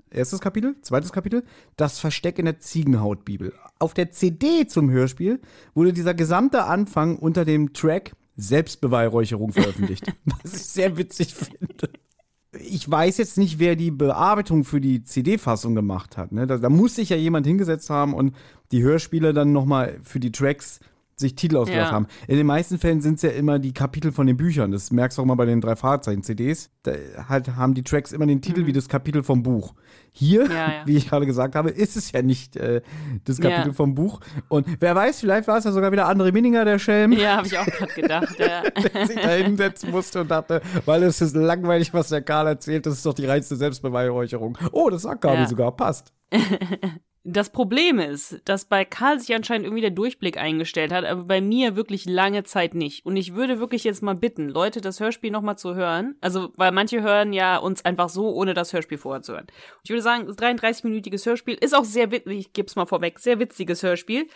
erstes 0.09 0.39
Kapitel, 0.39 0.75
zweites 0.81 1.11
Kapitel, 1.11 1.43
das 1.75 1.99
Versteck 1.99 2.39
in 2.39 2.45
der 2.45 2.59
Ziegenhautbibel. 2.59 3.53
Auf 3.79 3.93
der 3.93 4.11
CD 4.11 4.67
zum 4.67 4.89
Hörspiel 4.89 5.39
wurde 5.73 5.93
dieser 5.93 6.13
gesamte 6.13 6.63
Anfang 6.63 7.17
unter 7.17 7.45
dem 7.45 7.73
Track 7.73 8.13
Selbstbeweihräucherung 8.37 9.51
veröffentlicht. 9.51 10.11
was 10.25 10.53
ich 10.53 10.65
sehr 10.65 10.97
witzig 10.97 11.33
finde. 11.33 11.89
Ich 12.59 12.89
weiß 12.89 13.17
jetzt 13.17 13.37
nicht, 13.37 13.59
wer 13.59 13.75
die 13.75 13.91
Bearbeitung 13.91 14.63
für 14.63 14.79
die 14.79 15.03
CD-Fassung 15.03 15.75
gemacht 15.75 16.17
hat. 16.17 16.31
Ne? 16.31 16.47
Da, 16.47 16.57
da, 16.57 16.69
muss 16.69 16.95
sich 16.95 17.09
ja 17.09 17.17
jemand 17.17 17.45
hingesetzt 17.45 17.89
haben 17.89 18.13
und 18.13 18.35
die 18.71 18.81
Hörspiele 18.83 19.33
dann 19.33 19.51
nochmal 19.51 19.99
für 20.03 20.19
die 20.19 20.31
Tracks 20.31 20.79
sich 21.19 21.33
Titel 21.33 21.57
ausgedacht 21.57 21.87
ja. 21.87 21.91
haben. 21.91 22.07
In 22.27 22.37
den 22.37 22.45
meisten 22.45 22.77
Fällen 22.77 23.01
sind 23.01 23.15
es 23.15 23.23
ja 23.23 23.31
immer 23.31 23.57
die 23.57 23.73
Kapitel 23.73 24.11
von 24.11 24.27
den 24.27 24.37
Büchern. 24.37 24.71
Das 24.71 24.91
merkst 24.91 25.17
du 25.17 25.23
auch 25.23 25.25
mal 25.25 25.35
bei 25.35 25.45
den 25.45 25.61
drei 25.61 25.75
Fahrzeichen-CDs. 25.75 26.69
Da 26.83 26.91
halt 27.27 27.55
haben 27.55 27.73
die 27.73 27.83
Tracks 27.83 28.11
immer 28.11 28.27
den 28.27 28.41
Titel 28.41 28.61
mhm. 28.61 28.67
wie 28.67 28.73
das 28.73 28.87
Kapitel 28.87 29.23
vom 29.23 29.41
Buch. 29.41 29.73
Hier, 30.11 30.45
ja, 30.45 30.49
ja. 30.49 30.71
wie 30.85 30.95
ich 30.95 31.09
gerade 31.09 31.25
gesagt 31.25 31.55
habe, 31.55 31.71
ist 31.71 31.97
es 31.97 32.11
ja 32.11 32.21
nicht 32.21 32.55
äh, 32.55 32.81
das 33.25 33.41
Kapitel 33.41 33.73
vom 33.73 33.95
Buch. 33.95 34.19
Und 34.47 34.67
wer 34.79 34.95
weiß, 34.95 35.19
vielleicht 35.19 35.47
war 35.47 35.57
es 35.57 35.63
ja 35.63 35.71
sogar 35.71 35.91
wieder 35.91 36.07
André 36.07 36.31
Minninger, 36.31 36.65
der 36.65 36.77
Schelm. 36.77 37.11
Ja, 37.13 37.37
habe 37.37 37.47
ich 37.47 37.57
auch 37.57 37.65
gerade 37.65 37.93
gedacht. 37.93 38.37
der 38.39 39.07
sich 39.07 39.19
da 39.19 39.29
hinsetzen 39.29 39.89
musste 39.89 40.21
und 40.21 40.29
dachte, 40.29 40.61
weil 40.85 41.01
es 41.01 41.19
ist 41.19 41.35
langweilig, 41.35 41.95
was 41.95 42.09
der 42.09 42.21
Karl 42.21 42.45
erzählt, 42.45 42.85
das 42.85 42.93
ist 42.93 43.05
doch 43.05 43.15
die 43.15 43.25
reinste 43.25 43.55
Selbstbeweihräucherung. 43.55 44.55
Oh, 44.71 44.91
das 44.91 45.01
sagt 45.01 45.21
Gabi 45.21 45.47
sogar, 45.47 45.75
passt. 45.75 46.13
Das 47.29 47.49
Problem 47.49 47.99
ist, 47.99 48.39
dass 48.45 48.63
bei 48.63 48.85
Karl 48.85 49.19
sich 49.19 49.35
anscheinend 49.35 49.65
irgendwie 49.65 49.81
der 49.81 49.91
Durchblick 49.91 50.37
eingestellt 50.37 50.93
hat, 50.93 51.03
aber 51.03 51.25
bei 51.25 51.41
mir 51.41 51.75
wirklich 51.75 52.05
lange 52.05 52.45
Zeit 52.45 52.73
nicht. 52.73 53.05
Und 53.05 53.17
ich 53.17 53.35
würde 53.35 53.59
wirklich 53.59 53.83
jetzt 53.83 54.01
mal 54.01 54.15
bitten, 54.15 54.47
Leute, 54.47 54.79
das 54.79 55.01
Hörspiel 55.01 55.29
nochmal 55.29 55.57
zu 55.57 55.75
hören. 55.75 56.15
Also, 56.21 56.53
weil 56.55 56.71
manche 56.71 57.01
hören 57.01 57.33
ja 57.33 57.57
uns 57.57 57.83
einfach 57.83 58.07
so, 58.07 58.29
ohne 58.29 58.53
das 58.53 58.71
Hörspiel 58.71 58.97
vorher 58.97 59.23
zu 59.23 59.33
hören. 59.33 59.47
Ich 59.83 59.89
würde 59.89 60.01
sagen, 60.01 60.25
das 60.25 60.37
33-minütiges 60.37 61.25
Hörspiel 61.25 61.55
ist 61.55 61.75
auch 61.75 61.83
sehr 61.83 62.11
witzig, 62.11 62.37
ich 62.37 62.53
gebe 62.53 62.67
es 62.67 62.77
mal 62.77 62.85
vorweg, 62.85 63.19
sehr 63.19 63.39
witziges 63.39 63.83
Hörspiel. 63.83 64.29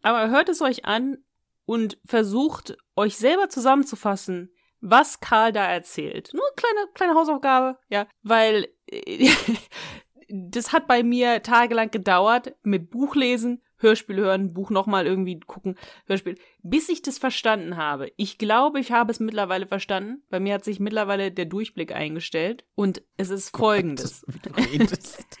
Aber 0.00 0.30
hört 0.30 0.48
es 0.48 0.62
euch 0.62 0.86
an 0.86 1.18
und 1.66 1.98
versucht, 2.06 2.78
euch 2.96 3.18
selber 3.18 3.50
zusammenzufassen, 3.50 4.54
was 4.80 5.20
Karl 5.20 5.52
da 5.52 5.66
erzählt. 5.66 6.30
Nur 6.32 6.46
kleine, 6.56 6.88
kleine 6.94 7.14
Hausaufgabe, 7.14 7.76
ja, 7.90 8.06
weil 8.22 8.68
das 10.28 10.72
hat 10.72 10.86
bei 10.86 11.02
mir 11.02 11.42
tagelang 11.42 11.90
gedauert 11.90 12.54
mit 12.62 12.90
Buch 12.90 13.14
lesen, 13.14 13.62
Hörspiel 13.78 14.16
hören, 14.16 14.54
Buch 14.54 14.70
nochmal 14.70 15.06
irgendwie 15.06 15.38
gucken, 15.40 15.76
Hörspiel, 16.06 16.36
bis 16.62 16.88
ich 16.88 17.02
das 17.02 17.18
verstanden 17.18 17.76
habe. 17.76 18.10
Ich 18.16 18.38
glaube, 18.38 18.80
ich 18.80 18.92
habe 18.92 19.12
es 19.12 19.20
mittlerweile 19.20 19.66
verstanden. 19.66 20.22
Bei 20.30 20.40
mir 20.40 20.54
hat 20.54 20.64
sich 20.64 20.80
mittlerweile 20.80 21.30
der 21.30 21.44
Durchblick 21.44 21.92
eingestellt 21.92 22.64
und 22.74 23.02
es 23.16 23.30
ist 23.30 23.52
Gott, 23.52 23.60
folgendes. 23.60 24.24
Wie 24.26 24.38
du 24.38 24.50
redest. 24.54 25.26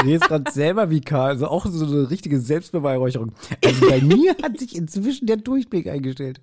du 0.00 0.04
redest 0.04 0.28
gerade 0.28 0.50
selber 0.50 0.90
wie 0.90 1.00
Karl, 1.00 1.30
also 1.30 1.48
auch 1.48 1.66
so 1.66 1.86
eine 1.86 2.10
richtige 2.10 2.38
Selbstbeweihräucherung. 2.38 3.32
Also 3.64 3.88
bei 3.88 4.00
mir 4.00 4.36
hat 4.42 4.58
sich 4.58 4.76
inzwischen 4.76 5.26
der 5.26 5.38
Durchblick 5.38 5.88
eingestellt. 5.88 6.40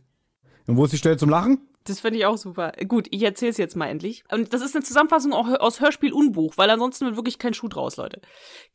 Und 0.68 0.78
wo 0.78 0.86
ist 0.86 0.94
die 0.94 0.98
Stelle 0.98 1.18
zum 1.18 1.30
Lachen? 1.30 1.68
Das 1.86 2.00
finde 2.00 2.20
ich 2.20 2.26
auch 2.26 2.38
super. 2.38 2.72
Gut, 2.88 3.08
ich 3.12 3.24
erzähle 3.24 3.52
es 3.52 3.58
jetzt 3.58 3.76
mal 3.76 3.88
endlich. 3.88 4.24
Und 4.32 4.54
das 4.54 4.62
ist 4.62 4.74
eine 4.74 4.86
Zusammenfassung 4.86 5.34
aus 5.34 5.82
Hörspiel 5.82 6.14
und 6.14 6.32
Buch, 6.32 6.54
weil 6.56 6.70
ansonsten 6.70 7.06
wird 7.06 7.18
wirklich 7.18 7.40
kein 7.40 7.54
Schuh 7.54 7.68
draus, 7.68 7.98
Leute. 7.98 8.22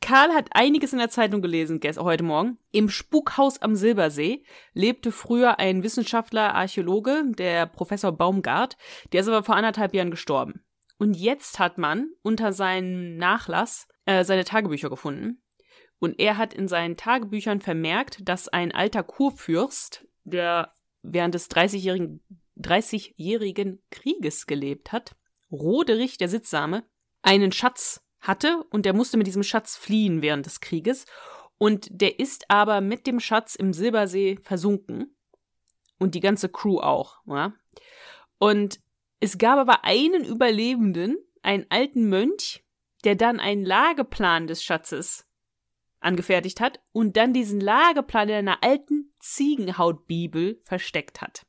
Karl 0.03 0.35
hat 0.35 0.51
einiges 0.53 0.93
in 0.93 0.99
der 0.99 1.09
Zeitung 1.09 1.41
gelesen, 1.41 1.81
heute 1.99 2.25
Morgen. 2.25 2.59
Im 2.71 2.91
Spukhaus 2.91 3.63
am 3.63 3.77
Silbersee 3.77 4.45
lebte 4.75 5.11
früher 5.11 5.59
ein 5.59 5.83
Wissenschaftler, 5.83 6.55
Archäologe, 6.55 7.23
der 7.39 7.65
Professor 7.65 8.13
Baumgart. 8.13 8.77
Der 9.13 9.23
ist 9.23 9.29
aber 9.29 9.43
vor 9.43 9.57
anderthalb 9.57 9.95
Jahren 9.95 10.11
gestorben. 10.11 10.63
Und 10.99 11.15
jetzt 11.15 11.59
hat 11.59 11.79
man 11.79 12.11
unter 12.23 12.53
seinem 12.53 13.17
Nachlass 13.17 13.89
äh, 14.05 14.25
seine 14.25 14.45
Tagebücher 14.45 14.91
gefunden. 14.91 15.43
Und 15.99 16.21
er 16.21 16.37
hat 16.37 16.53
in 16.53 16.69
seinen 16.69 16.97
Tagebüchern 16.97 17.61
vermerkt, 17.61 18.29
dass 18.29 18.49
ein 18.49 18.73
alter 18.73 19.03
Kurfürst, 19.03 20.07
der 20.25 20.73
während 21.03 21.35
des 21.35 21.51
30-jährigen 21.51 22.23
30-jährigen 22.59 23.81
Krieges 23.91 24.47
gelebt 24.47 24.93
hat, 24.93 25.17
Roderich 25.51 26.19
der 26.19 26.29
Sittsame, 26.29 26.85
einen 27.23 27.53
Schatz 27.53 28.05
hatte 28.21 28.65
und 28.71 28.85
der 28.85 28.95
musste 28.95 29.17
mit 29.17 29.27
diesem 29.27 29.43
Schatz 29.43 29.77
fliehen 29.77 30.23
während 30.23 30.45
des 30.45 30.61
Krieges 30.61 31.07
und 31.57 31.89
der 31.91 32.19
ist 32.19 32.51
aber 32.51 32.81
mit 32.81 33.07
dem 33.07 33.21
Schatz 33.21 33.55
im 33.55 33.73
Silbersee 33.73 34.39
versunken 34.43 35.17
und 35.99 36.15
die 36.15 36.21
ganze 36.21 36.49
Crew 36.49 36.79
auch. 36.79 37.19
Ja? 37.27 37.55
Und 38.39 38.81
es 39.21 39.39
gab 39.39 39.59
aber 39.59 39.85
einen 39.85 40.25
Überlebenden, 40.25 41.17
einen 41.43 41.67
alten 41.71 42.09
Mönch, 42.09 42.65
der 43.05 43.15
dann 43.15 43.41
einen 43.41 43.65
Lageplan 43.65 44.47
des 44.47 44.63
Schatzes 44.63 45.27
angefertigt 46.01 46.61
hat 46.61 46.81
und 46.93 47.17
dann 47.17 47.33
diesen 47.33 47.61
Lageplan 47.61 48.29
in 48.29 48.35
einer 48.37 48.63
alten 48.63 49.13
Ziegenhautbibel 49.35 50.61
versteckt 50.65 51.21
hat. 51.21 51.45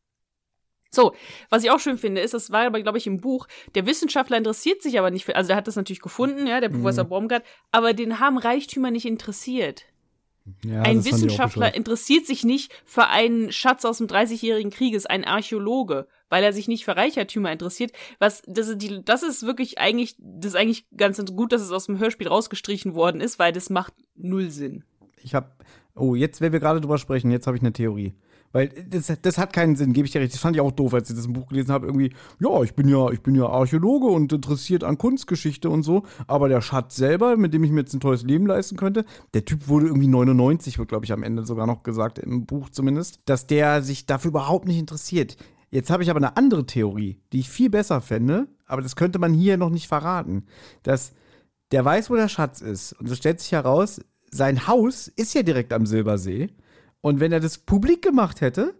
So, 0.92 1.14
was 1.50 1.64
ich 1.64 1.70
auch 1.70 1.80
schön 1.80 2.00
finde, 2.00 2.22
ist, 2.22 2.34
das 2.34 2.52
war 2.52 2.66
aber, 2.66 2.82
glaube 2.82 2.98
ich, 2.98 3.06
im 3.06 3.22
Buch, 3.22 3.48
der 3.76 3.86
Wissenschaftler 3.86 4.38
interessiert 4.38 4.82
sich 4.82 4.98
aber 4.98 5.12
nicht 5.12 5.26
für, 5.26 5.36
also 5.36 5.50
der 5.50 5.58
hat 5.58 5.68
das 5.68 5.76
natürlich 5.76 6.02
gefunden, 6.02 6.48
ja, 6.48 6.60
der 6.62 6.70
Professor 6.70 7.04
mhm. 7.04 7.10
Baumgart, 7.10 7.44
aber 7.72 7.94
den 7.94 8.20
haben 8.20 8.40
Reichtümer 8.40 8.90
nicht 8.90 9.06
interessiert. 9.06 9.86
Ja, 10.64 10.82
ein 10.82 11.06
Wissenschaftler 11.06 11.76
interessiert 11.76 12.26
sich 12.26 12.44
nicht 12.44 12.72
für 12.86 13.08
einen 13.08 13.52
Schatz 13.52 13.86
aus 13.86 14.00
dem 14.00 14.08
30-jährigen 14.08 14.72
Krieges, 14.72 15.06
ein 15.06 15.24
Archäologe, 15.24 16.08
weil 16.30 16.44
er 16.44 16.54
sich 16.54 16.68
nicht 16.68 16.86
für 16.86 16.96
Reichertümer 16.96 17.52
interessiert. 17.52 17.92
Was, 18.18 18.42
das 18.48 18.68
ist, 18.68 18.82
die, 18.82 19.04
das 19.04 19.22
ist 19.22 19.46
wirklich 19.46 19.78
eigentlich, 19.78 20.16
das 20.18 20.54
ist 20.54 20.56
eigentlich 20.56 20.86
ganz 20.96 21.24
gut, 21.36 21.52
dass 21.52 21.62
es 21.62 21.72
aus 21.72 21.86
dem 21.86 22.00
Hörspiel 22.00 22.28
rausgestrichen 22.28 22.96
worden 22.96 23.22
ist, 23.22 23.38
weil 23.38 23.52
das 23.52 23.70
macht 23.70 23.94
null 24.16 24.50
Sinn. 24.50 24.84
Ich 25.22 25.36
hab, 25.36 25.64
oh, 25.96 26.16
jetzt, 26.16 26.42
wenn 26.42 26.54
wir 26.54 26.60
gerade 26.60 26.82
drüber 26.82 26.98
sprechen, 26.98 27.32
jetzt 27.32 27.48
habe 27.48 27.58
ich 27.58 27.64
eine 27.64 27.74
Theorie. 27.74 28.14
Weil 28.52 28.70
das, 28.90 29.14
das 29.22 29.38
hat 29.38 29.54
keinen 29.54 29.76
Sinn, 29.76 29.94
gebe 29.94 30.08
ich 30.08 30.12
dir 30.12 30.22
recht. 30.22 30.34
Das 30.34 30.40
fand 30.40 30.56
ich 30.56 30.62
auch 30.62 30.72
doof, 30.72 30.94
als 30.96 31.10
ich 31.10 31.16
das 31.16 31.28
Buch 31.28 31.48
gelesen 31.48 31.72
habe. 31.72 31.86
Irgendwie, 31.86 32.14
ja, 32.40 32.64
ich 32.64 32.74
bin 32.74 32.88
ja, 32.88 33.12
ich 33.12 33.22
bin 33.22 33.36
ja 33.36 33.46
Archäologe 33.46 34.08
und 34.08 34.34
interessiert 34.34 34.84
an 34.84 34.98
Kunstgeschichte 34.98 35.70
und 35.70 35.84
so. 35.84 36.04
Aber 36.26 36.50
der 36.50 36.62
Schatz 36.62 36.96
selber, 36.96 37.38
mit 37.38 37.54
dem 37.54 37.64
ich 37.64 37.72
mir 37.72 37.82
jetzt 37.82 37.94
ein 37.94 38.00
tolles 38.00 38.24
Leben 38.24 38.48
leisten 38.48 38.76
könnte, 38.76 39.06
der 39.36 39.46
Typ 39.46 39.68
wurde 39.68 39.88
irgendwie 39.88 40.08
99, 40.08 40.80
wird, 40.80 40.90
glaube 40.90 41.06
ich, 41.06 41.14
am 41.14 41.22
Ende 41.22 41.46
sogar 41.46 41.68
noch 41.68 41.84
gesagt, 41.84 42.18
im 42.18 42.48
Buch 42.48 42.70
zumindest, 42.70 43.20
dass 43.26 43.46
der 43.46 43.84
sich 43.84 44.08
dafür 44.08 44.30
überhaupt 44.30 44.68
nicht 44.68 44.80
interessiert. 44.80 45.38
Jetzt 45.70 45.92
habe 45.92 46.02
ich 46.02 46.10
aber 46.10 46.18
eine 46.18 46.36
andere 46.36 46.66
Theorie, 46.66 47.20
die 47.32 47.42
ich 47.42 47.50
viel 47.50 47.70
besser 47.70 48.02
fände, 48.02 48.48
aber 48.66 48.82
das 48.82 48.96
könnte 48.96 49.20
man 49.20 49.32
hier 49.32 49.58
noch 49.58 49.70
nicht 49.70 49.88
verraten. 49.88 50.48
Dass 50.82 51.14
der 51.72 51.86
weiß, 51.86 52.10
wo 52.10 52.16
der 52.16 52.30
Schatz 52.30 52.62
ist. 52.62 52.94
Und 52.94 53.08
so 53.08 53.14
stellt 53.14 53.40
sich 53.40 53.52
heraus, 53.52 54.02
sein 54.32 54.68
Haus 54.68 55.08
ist 55.08 55.34
ja 55.34 55.44
direkt 55.44 55.74
am 55.74 55.86
Silbersee. 55.86 56.50
Und 57.02 57.20
wenn 57.20 57.32
er 57.32 57.40
das 57.40 57.58
publik 57.58 58.02
gemacht 58.02 58.42
hätte, 58.42 58.76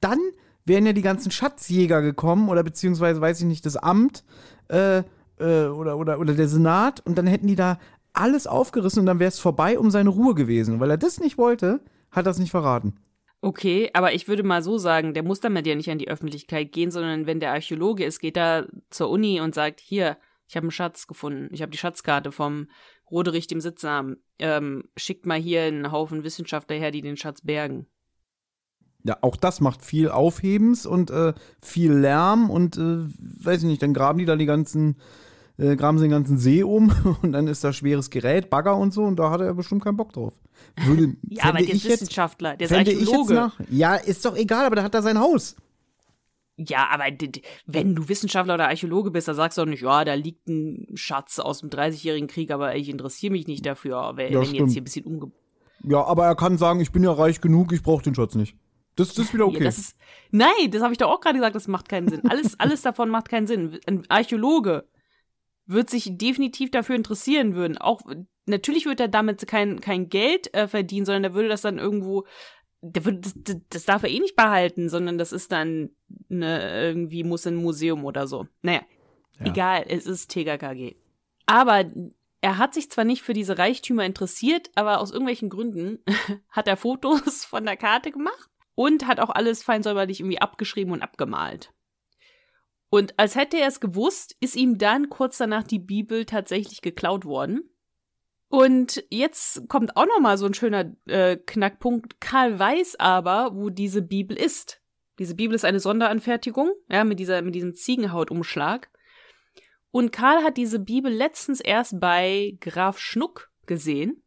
dann 0.00 0.18
wären 0.64 0.86
ja 0.86 0.92
die 0.92 1.02
ganzen 1.02 1.30
Schatzjäger 1.30 2.02
gekommen 2.02 2.48
oder 2.48 2.62
beziehungsweise, 2.62 3.20
weiß 3.20 3.40
ich 3.40 3.46
nicht, 3.46 3.66
das 3.66 3.76
Amt 3.76 4.24
äh, 4.68 5.02
äh, 5.38 5.66
oder, 5.66 5.98
oder, 5.98 6.18
oder 6.18 6.34
der 6.34 6.48
Senat 6.48 7.00
und 7.00 7.18
dann 7.18 7.26
hätten 7.26 7.46
die 7.46 7.56
da 7.56 7.78
alles 8.12 8.46
aufgerissen 8.46 9.00
und 9.00 9.06
dann 9.06 9.18
wäre 9.18 9.28
es 9.28 9.38
vorbei 9.38 9.78
um 9.78 9.90
seine 9.90 10.10
Ruhe 10.10 10.34
gewesen. 10.34 10.80
Weil 10.80 10.90
er 10.90 10.98
das 10.98 11.18
nicht 11.18 11.38
wollte, 11.38 11.80
hat 12.10 12.26
er 12.26 12.30
es 12.30 12.38
nicht 12.38 12.50
verraten. 12.50 12.94
Okay, 13.40 13.90
aber 13.92 14.12
ich 14.12 14.28
würde 14.28 14.44
mal 14.44 14.62
so 14.62 14.78
sagen, 14.78 15.14
der 15.14 15.24
muss 15.24 15.40
damit 15.40 15.66
ja 15.66 15.74
nicht 15.74 15.90
an 15.90 15.98
die 15.98 16.08
Öffentlichkeit 16.08 16.70
gehen, 16.70 16.92
sondern 16.92 17.26
wenn 17.26 17.40
der 17.40 17.52
Archäologe 17.52 18.04
ist, 18.04 18.20
geht 18.20 18.36
er 18.36 18.68
zur 18.90 19.10
Uni 19.10 19.40
und 19.40 19.54
sagt, 19.54 19.80
hier, 19.80 20.16
ich 20.46 20.54
habe 20.54 20.64
einen 20.64 20.70
Schatz 20.70 21.08
gefunden, 21.08 21.48
ich 21.50 21.60
habe 21.60 21.72
die 21.72 21.78
Schatzkarte 21.78 22.30
vom 22.30 22.68
Roderich 23.12 23.46
dem 23.46 23.60
Sitzamen, 23.60 24.16
ähm, 24.38 24.84
schickt 24.96 25.26
mal 25.26 25.38
hier 25.38 25.62
einen 25.62 25.92
Haufen 25.92 26.24
Wissenschaftler 26.24 26.76
her, 26.76 26.90
die 26.90 27.02
den 27.02 27.16
Schatz 27.16 27.42
bergen. 27.42 27.86
Ja, 29.04 29.18
auch 29.20 29.36
das 29.36 29.60
macht 29.60 29.84
viel 29.84 30.08
Aufhebens 30.08 30.86
und 30.86 31.10
äh, 31.10 31.34
viel 31.60 31.92
Lärm 31.92 32.50
und 32.50 32.76
äh, 32.76 33.04
weiß 33.44 33.58
ich 33.58 33.68
nicht, 33.68 33.82
dann 33.82 33.94
graben 33.94 34.18
die 34.18 34.24
da 34.24 34.36
die 34.36 34.46
ganzen 34.46 34.96
äh, 35.58 35.76
graben 35.76 35.98
sie 35.98 36.04
den 36.04 36.12
ganzen 36.12 36.38
See 36.38 36.62
um 36.62 36.92
und 37.22 37.32
dann 37.32 37.46
ist 37.46 37.64
da 37.64 37.72
schweres 37.72 38.10
Gerät, 38.10 38.48
Bagger 38.48 38.76
und 38.76 38.92
so 38.94 39.02
und 39.02 39.16
da 39.16 39.30
hat 39.30 39.40
er 39.40 39.54
bestimmt 39.54 39.84
keinen 39.84 39.96
Bock 39.96 40.12
drauf. 40.12 40.34
Würde, 40.84 41.16
ja, 41.28 41.44
aber 41.44 41.58
der 41.58 41.74
ist 41.74 41.84
Wissenschaftler, 41.84 42.56
der 42.56 42.66
ist 42.66 42.72
Archäologe. 42.72 43.52
Ja, 43.70 43.96
ist 43.96 44.24
doch 44.24 44.36
egal, 44.36 44.64
aber 44.64 44.76
der 44.76 44.84
hat 44.84 44.94
da 44.94 45.02
sein 45.02 45.18
Haus. 45.18 45.56
Ja, 46.68 46.88
aber 46.90 47.04
wenn 47.66 47.94
du 47.94 48.08
Wissenschaftler 48.08 48.54
oder 48.54 48.68
Archäologe 48.68 49.10
bist, 49.10 49.28
dann 49.28 49.34
sagst 49.34 49.58
du 49.58 49.62
doch 49.62 49.68
nicht, 49.68 49.82
ja, 49.82 50.04
da 50.04 50.14
liegt 50.14 50.48
ein 50.48 50.86
Schatz 50.94 51.38
aus 51.38 51.60
dem 51.60 51.70
30-jährigen 51.70 52.28
Krieg, 52.28 52.50
aber 52.50 52.76
ich 52.76 52.88
interessiere 52.88 53.32
mich 53.32 53.46
nicht 53.46 53.64
dafür, 53.64 54.12
wenn, 54.16 54.32
ja, 54.32 54.40
wenn 54.40 54.54
jetzt 54.54 54.72
hier 54.72 54.82
ein 54.82 54.84
bisschen 54.84 55.04
umge... 55.04 55.32
Ja, 55.84 56.04
aber 56.04 56.26
er 56.26 56.36
kann 56.36 56.58
sagen, 56.58 56.80
ich 56.80 56.92
bin 56.92 57.02
ja 57.02 57.12
reich 57.12 57.40
genug, 57.40 57.72
ich 57.72 57.82
brauche 57.82 58.02
den 58.02 58.14
Schatz 58.14 58.34
nicht. 58.34 58.56
Das, 58.96 59.08
das 59.14 59.26
ist 59.26 59.34
wieder 59.34 59.46
okay. 59.46 59.58
Ja, 59.58 59.64
das 59.64 59.78
ist, 59.78 59.96
nein, 60.30 60.70
das 60.70 60.82
habe 60.82 60.92
ich 60.92 60.98
doch 60.98 61.10
auch 61.10 61.20
gerade 61.20 61.38
gesagt, 61.38 61.56
das 61.56 61.66
macht 61.66 61.88
keinen 61.88 62.08
Sinn. 62.08 62.22
Alles, 62.28 62.54
alles 62.60 62.82
davon 62.82 63.08
macht 63.08 63.28
keinen 63.28 63.46
Sinn. 63.46 63.78
Ein 63.86 64.04
Archäologe 64.08 64.86
wird 65.66 65.90
sich 65.90 66.16
definitiv 66.18 66.70
dafür 66.70 66.96
interessieren 66.96 67.54
würden. 67.54 67.78
Auch 67.78 68.02
natürlich 68.46 68.84
wird 68.86 69.00
er 69.00 69.08
damit 69.08 69.46
kein, 69.46 69.80
kein 69.80 70.08
Geld 70.08 70.52
äh, 70.54 70.68
verdienen, 70.68 71.06
sondern 71.06 71.24
er 71.24 71.34
würde 71.34 71.48
das 71.48 71.62
dann 71.62 71.78
irgendwo 71.78 72.26
das, 72.82 73.34
das 73.70 73.84
darf 73.84 74.02
er 74.02 74.10
eh 74.10 74.18
nicht 74.18 74.36
behalten, 74.36 74.88
sondern 74.88 75.16
das 75.16 75.32
ist 75.32 75.52
dann 75.52 75.90
ne, 76.28 76.88
irgendwie 76.88 77.22
muss 77.22 77.46
in 77.46 77.54
ein 77.54 77.62
Museum 77.62 78.04
oder 78.04 78.26
so. 78.26 78.46
Naja, 78.62 78.82
ja. 79.38 79.46
egal, 79.46 79.84
es 79.88 80.06
ist 80.06 80.30
TKKG. 80.30 80.96
Aber 81.46 81.84
er 82.40 82.58
hat 82.58 82.74
sich 82.74 82.90
zwar 82.90 83.04
nicht 83.04 83.22
für 83.22 83.34
diese 83.34 83.56
Reichtümer 83.56 84.04
interessiert, 84.04 84.70
aber 84.74 85.00
aus 85.00 85.12
irgendwelchen 85.12 85.48
Gründen 85.48 86.00
hat 86.50 86.66
er 86.66 86.76
Fotos 86.76 87.44
von 87.44 87.64
der 87.64 87.76
Karte 87.76 88.10
gemacht 88.10 88.50
und 88.74 89.06
hat 89.06 89.20
auch 89.20 89.30
alles 89.30 89.62
feinsäuberlich 89.62 90.20
irgendwie 90.20 90.40
abgeschrieben 90.40 90.92
und 90.92 91.02
abgemalt. 91.02 91.72
Und 92.90 93.18
als 93.18 93.36
hätte 93.36 93.58
er 93.58 93.68
es 93.68 93.80
gewusst, 93.80 94.36
ist 94.40 94.56
ihm 94.56 94.76
dann 94.76 95.08
kurz 95.08 95.38
danach 95.38 95.62
die 95.62 95.78
Bibel 95.78 96.26
tatsächlich 96.26 96.82
geklaut 96.82 97.24
worden. 97.24 97.70
Und 98.52 99.02
jetzt 99.08 99.66
kommt 99.70 99.96
auch 99.96 100.04
noch 100.04 100.20
mal 100.20 100.36
so 100.36 100.44
ein 100.44 100.52
schöner 100.52 100.94
äh, 101.06 101.38
Knackpunkt. 101.38 102.20
Karl 102.20 102.58
weiß 102.58 102.96
aber, 103.00 103.52
wo 103.54 103.70
diese 103.70 104.02
Bibel 104.02 104.36
ist. 104.36 104.82
Diese 105.18 105.34
Bibel 105.34 105.54
ist 105.54 105.64
eine 105.64 105.80
Sonderanfertigung, 105.80 106.70
ja, 106.90 107.02
mit 107.04 107.18
dieser 107.18 107.40
mit 107.40 107.54
diesem 107.54 107.74
Ziegenhautumschlag. 107.74 108.90
Und 109.90 110.12
Karl 110.12 110.44
hat 110.44 110.58
diese 110.58 110.80
Bibel 110.80 111.10
letztens 111.10 111.62
erst 111.62 111.98
bei 111.98 112.58
Graf 112.60 112.98
Schnuck 112.98 113.50
gesehen. 113.64 114.22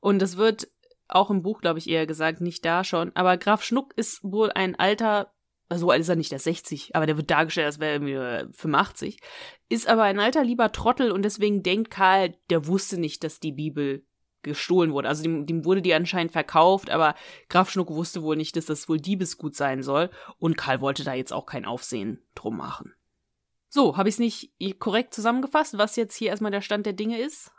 Und 0.00 0.20
es 0.20 0.36
wird 0.36 0.68
auch 1.08 1.30
im 1.30 1.40
Buch, 1.40 1.62
glaube 1.62 1.78
ich, 1.78 1.88
eher 1.88 2.06
gesagt, 2.06 2.42
nicht 2.42 2.62
da 2.62 2.84
schon. 2.84 3.16
Aber 3.16 3.38
Graf 3.38 3.62
Schnuck 3.62 3.94
ist 3.96 4.22
wohl 4.22 4.52
ein 4.52 4.78
alter 4.78 5.32
so 5.70 5.90
alt 5.90 6.00
ist 6.00 6.08
er 6.08 6.16
nicht, 6.16 6.30
der 6.30 6.36
ist 6.36 6.44
60, 6.44 6.96
aber 6.96 7.06
der 7.06 7.16
wird 7.16 7.30
dargestellt, 7.30 7.66
als 7.66 7.78
wäre 7.78 8.10
er 8.10 8.48
85, 8.52 9.18
ist 9.68 9.88
aber 9.88 10.04
ein 10.04 10.18
alter 10.18 10.44
lieber 10.44 10.72
Trottel 10.72 11.12
und 11.12 11.22
deswegen 11.22 11.62
denkt 11.62 11.90
Karl, 11.90 12.34
der 12.50 12.66
wusste 12.66 12.98
nicht, 12.98 13.22
dass 13.22 13.40
die 13.40 13.52
Bibel 13.52 14.04
gestohlen 14.42 14.92
wurde. 14.92 15.08
Also 15.08 15.22
dem, 15.22 15.46
dem 15.46 15.64
wurde 15.64 15.82
die 15.82 15.92
anscheinend 15.92 16.32
verkauft, 16.32 16.90
aber 16.90 17.14
Graf 17.48 17.70
Schnuck 17.70 17.90
wusste 17.90 18.22
wohl 18.22 18.36
nicht, 18.36 18.56
dass 18.56 18.66
das 18.66 18.88
wohl 18.88 18.98
Diebesgut 18.98 19.56
sein 19.56 19.82
soll 19.82 20.10
und 20.38 20.56
Karl 20.56 20.80
wollte 20.80 21.04
da 21.04 21.12
jetzt 21.12 21.32
auch 21.32 21.44
kein 21.44 21.64
Aufsehen 21.64 22.22
drum 22.34 22.56
machen. 22.56 22.94
So, 23.68 23.98
habe 23.98 24.08
ich 24.08 24.14
es 24.14 24.18
nicht 24.18 24.80
korrekt 24.80 25.12
zusammengefasst, 25.12 25.76
was 25.76 25.96
jetzt 25.96 26.16
hier 26.16 26.28
erstmal 26.28 26.50
der 26.50 26.62
Stand 26.62 26.86
der 26.86 26.94
Dinge 26.94 27.20
ist? 27.20 27.52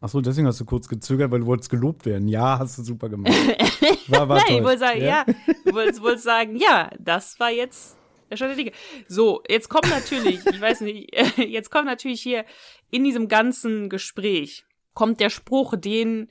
Achso, 0.00 0.20
deswegen 0.20 0.46
hast 0.46 0.60
du 0.60 0.64
kurz 0.64 0.88
gezögert, 0.88 1.30
weil 1.30 1.40
du 1.40 1.46
wolltest 1.46 1.70
gelobt 1.70 2.06
werden. 2.06 2.28
Ja, 2.28 2.58
hast 2.58 2.78
du 2.78 2.82
super 2.82 3.08
gemacht. 3.08 3.32
War, 4.08 4.28
war 4.28 4.38
Nein, 4.38 4.58
ich 4.58 4.64
wollte 4.64 4.80
sagen, 4.80 5.00
ja. 5.00 5.24
ja. 5.26 5.34
Du 5.64 5.72
wolltest, 5.72 6.02
wolltest 6.02 6.24
sagen, 6.24 6.56
ja, 6.56 6.90
das 6.98 7.38
war 7.38 7.50
jetzt 7.50 7.96
der 8.28 8.36
Stand 8.36 8.50
der 8.50 8.56
Dinge. 8.56 8.72
So, 9.08 9.42
jetzt 9.48 9.68
kommt 9.68 9.88
natürlich, 9.88 10.44
ich 10.46 10.60
weiß 10.60 10.80
nicht, 10.80 11.14
jetzt 11.36 11.70
kommt 11.70 11.86
natürlich 11.86 12.20
hier 12.20 12.44
in 12.90 13.04
diesem 13.04 13.28
ganzen 13.28 13.88
Gespräch 13.88 14.64
kommt 14.94 15.20
der 15.20 15.30
Spruch, 15.30 15.76
den 15.76 16.28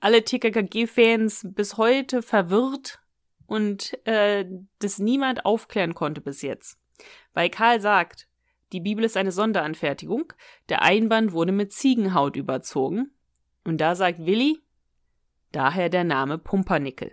alle 0.00 0.24
TKKG-Fans 0.24 1.48
bis 1.50 1.76
heute 1.76 2.22
verwirrt 2.22 3.00
und 3.46 3.98
äh, 4.06 4.44
das 4.78 4.98
niemand 4.98 5.44
aufklären 5.44 5.94
konnte 5.94 6.20
bis 6.20 6.42
jetzt. 6.42 6.78
Weil 7.34 7.50
Karl 7.50 7.80
sagt, 7.80 8.28
die 8.72 8.80
Bibel 8.80 9.04
ist 9.04 9.16
eine 9.16 9.32
Sonderanfertigung. 9.32 10.32
Der 10.68 10.82
Einband 10.82 11.32
wurde 11.32 11.52
mit 11.52 11.72
Ziegenhaut 11.72 12.36
überzogen. 12.36 13.10
Und 13.64 13.80
da 13.80 13.94
sagt 13.94 14.24
Willi, 14.24 14.58
daher 15.52 15.88
der 15.88 16.04
Name 16.04 16.38
Pumpernickel. 16.38 17.12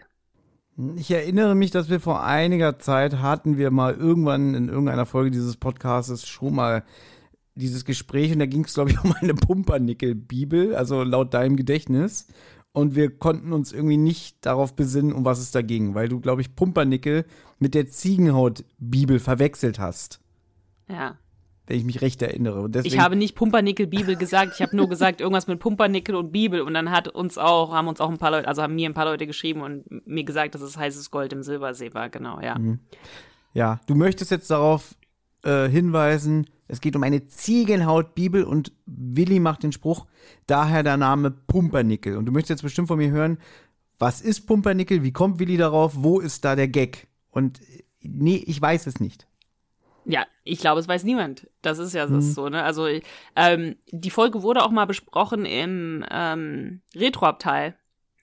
Ich 0.95 1.11
erinnere 1.11 1.55
mich, 1.55 1.71
dass 1.71 1.89
wir 1.89 1.99
vor 1.99 2.23
einiger 2.23 2.79
Zeit 2.79 3.17
hatten 3.17 3.57
wir 3.57 3.69
mal 3.69 3.93
irgendwann 3.95 4.55
in 4.55 4.69
irgendeiner 4.69 5.05
Folge 5.05 5.29
dieses 5.29 5.57
Podcasts 5.57 6.25
schon 6.25 6.55
mal 6.55 6.85
dieses 7.55 7.83
Gespräch 7.83 8.31
und 8.31 8.39
da 8.39 8.45
ging 8.45 8.63
es, 8.63 8.73
glaube 8.73 8.91
ich, 8.91 8.99
um 9.03 9.13
eine 9.19 9.33
Pumpernickel-Bibel, 9.33 10.75
also 10.75 11.03
laut 11.03 11.33
deinem 11.33 11.57
Gedächtnis. 11.57 12.27
Und 12.71 12.95
wir 12.95 13.17
konnten 13.17 13.51
uns 13.51 13.73
irgendwie 13.73 13.97
nicht 13.97 14.45
darauf 14.45 14.75
besinnen, 14.75 15.11
um 15.11 15.25
was 15.25 15.39
es 15.39 15.51
da 15.51 15.61
ging, 15.61 15.95
weil 15.95 16.07
du, 16.07 16.21
glaube 16.21 16.41
ich, 16.41 16.55
Pumpernickel 16.55 17.25
mit 17.57 17.73
der 17.73 17.87
Ziegenhaut-Bibel 17.87 19.19
verwechselt 19.19 19.79
hast. 19.79 20.21
Ja 20.87 21.17
wenn 21.69 21.77
ich 21.77 21.85
mich 21.85 22.01
recht 22.01 22.19
erinnere. 22.23 22.67
Deswegen, 22.67 22.95
ich 22.95 22.99
habe 22.99 23.15
nicht 23.15 23.35
Pumpernickel 23.35 23.85
Bibel 23.85 24.15
gesagt, 24.15 24.53
ich 24.55 24.61
habe 24.61 24.75
nur 24.75 24.89
gesagt 24.89 25.21
irgendwas 25.21 25.45
mit 25.45 25.59
Pumpernickel 25.59 26.15
und 26.15 26.31
Bibel 26.31 26.61
und 26.61 26.73
dann 26.73 26.89
hat 26.89 27.07
uns 27.07 27.37
auch 27.37 27.71
haben 27.71 27.87
uns 27.87 28.01
auch 28.01 28.09
ein 28.09 28.17
paar 28.17 28.31
Leute, 28.31 28.47
also 28.47 28.63
haben 28.63 28.73
mir 28.73 28.89
ein 28.89 28.95
paar 28.95 29.05
Leute 29.05 29.27
geschrieben 29.27 29.61
und 29.61 30.07
mir 30.07 30.23
gesagt, 30.23 30.55
dass 30.55 30.61
es 30.61 30.77
heißes 30.77 31.11
Gold 31.11 31.31
im 31.31 31.43
Silbersee 31.43 31.93
war, 31.93 32.09
genau, 32.09 32.41
ja. 32.41 32.57
Mhm. 32.57 32.79
Ja, 33.53 33.79
du 33.85 33.93
möchtest 33.93 34.31
jetzt 34.31 34.49
darauf 34.49 34.95
äh, 35.43 35.69
hinweisen, 35.69 36.47
es 36.67 36.81
geht 36.81 36.95
um 36.95 37.03
eine 37.03 37.27
Ziegenhaut-Bibel 37.27 38.43
und 38.43 38.71
Willi 38.87 39.39
macht 39.39 39.61
den 39.61 39.71
Spruch, 39.71 40.07
daher 40.47 40.81
der 40.81 40.97
Name 40.97 41.29
Pumpernickel. 41.29 42.17
Und 42.17 42.25
du 42.25 42.31
möchtest 42.31 42.49
jetzt 42.49 42.63
bestimmt 42.63 42.87
von 42.87 42.97
mir 42.97 43.11
hören, 43.11 43.37
was 43.99 44.21
ist 44.21 44.47
Pumpernickel, 44.47 45.03
wie 45.03 45.11
kommt 45.11 45.39
Willi 45.39 45.57
darauf, 45.57 45.93
wo 45.97 46.19
ist 46.19 46.45
da 46.45 46.55
der 46.55 46.67
Gag? 46.67 47.07
Und 47.29 47.59
nee, 48.01 48.43
ich 48.47 48.59
weiß 48.59 48.87
es 48.87 48.99
nicht. 48.99 49.27
Ja, 50.09 50.25
ich 50.43 50.59
glaube, 50.59 50.79
es 50.79 50.87
weiß 50.87 51.03
niemand. 51.03 51.47
Das 51.61 51.77
ist 51.77 51.93
ja 51.93 52.07
mhm. 52.07 52.21
so, 52.21 52.49
ne? 52.49 52.63
Also 52.63 52.87
ähm, 53.35 53.75
die 53.91 54.09
Folge 54.09 54.41
wurde 54.41 54.63
auch 54.63 54.71
mal 54.71 54.85
besprochen 54.85 55.45
im 55.45 56.03
ähm, 56.09 56.81
Retroabteil. 56.95 57.75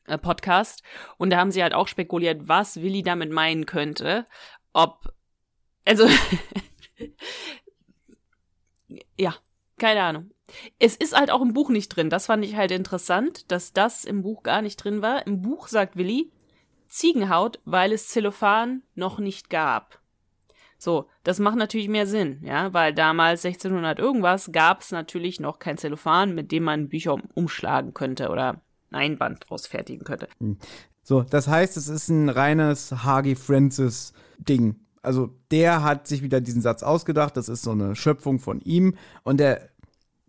Äh, 0.07 0.18
Podcast 0.18 0.83
und 1.16 1.31
da 1.31 1.38
haben 1.38 1.51
sie 1.51 1.62
halt 1.62 1.75
auch 1.75 1.88
spekuliert, 1.88 2.49
was 2.49 2.81
Willi 2.81 3.03
damit 3.03 3.31
meinen 3.33 3.66
könnte. 3.66 4.27
Ob, 4.72 5.12
also, 5.85 6.09
ja, 9.16 9.35
keine 9.79 10.03
Ahnung. 10.03 10.31
Es 10.79 10.94
ist 10.96 11.16
halt 11.16 11.31
auch 11.31 11.42
im 11.42 11.55
Buch 11.55 11.70
nicht 11.70 11.88
drin. 11.88 12.11
Das 12.11 12.27
fand 12.27 12.44
ich 12.44 12.55
halt 12.55 12.70
interessant, 12.70 13.51
dass 13.51 13.72
das 13.72 14.05
im 14.05 14.22
Buch 14.22 14.44
gar 14.44 14.62
nicht 14.62 14.77
drin 14.77 15.03
war. 15.03 15.27
Im 15.27 15.42
Buch 15.42 15.66
sagt 15.66 15.96
Willi 15.96 16.33
Ziegenhaut, 16.88 17.59
weil 17.64 17.92
es 17.92 18.09
Zellophan 18.09 18.83
noch 18.94 19.18
nicht 19.18 19.51
gab. 19.51 20.01
So, 20.79 21.07
das 21.25 21.39
macht 21.39 21.57
natürlich 21.57 21.89
mehr 21.89 22.07
Sinn, 22.07 22.41
ja, 22.43 22.73
weil 22.75 22.93
damals 22.93 23.45
1600 23.45 23.99
irgendwas 23.99 24.51
gab 24.53 24.83
es 24.83 24.91
natürlich 24.91 25.41
noch 25.41 25.59
kein 25.59 25.79
Zellophan, 25.79 26.35
mit 26.35 26.53
dem 26.53 26.65
man 26.65 26.89
Bücher 26.89 27.17
umschlagen 27.35 27.95
könnte 27.95 28.29
oder 28.29 28.61
ein 28.91 29.19
Band 29.19 29.49
draus 29.49 29.67
fertigen 29.67 30.05
könnte. 30.05 30.29
Hm. 30.39 30.59
So, 31.03 31.23
das 31.23 31.49
heißt, 31.49 31.77
es 31.77 31.89
ist 31.89 32.09
ein 32.09 32.29
reines 32.29 32.91
Hagi 33.05 33.37
Francis 33.37 34.12
Ding. 34.39 34.77
Also 35.03 35.31
der 35.53 35.85
hat 35.85 36.09
sich 36.09 36.23
wieder 36.23 36.41
diesen 36.41 36.62
Satz 36.62 36.83
ausgedacht, 36.83 37.37
das 37.37 37.49
ist 37.49 37.62
so 37.62 37.71
eine 37.71 37.95
Schöpfung 37.95 38.41
von 38.41 38.61
ihm 38.61 38.97
und 39.23 39.39
der 39.39 39.71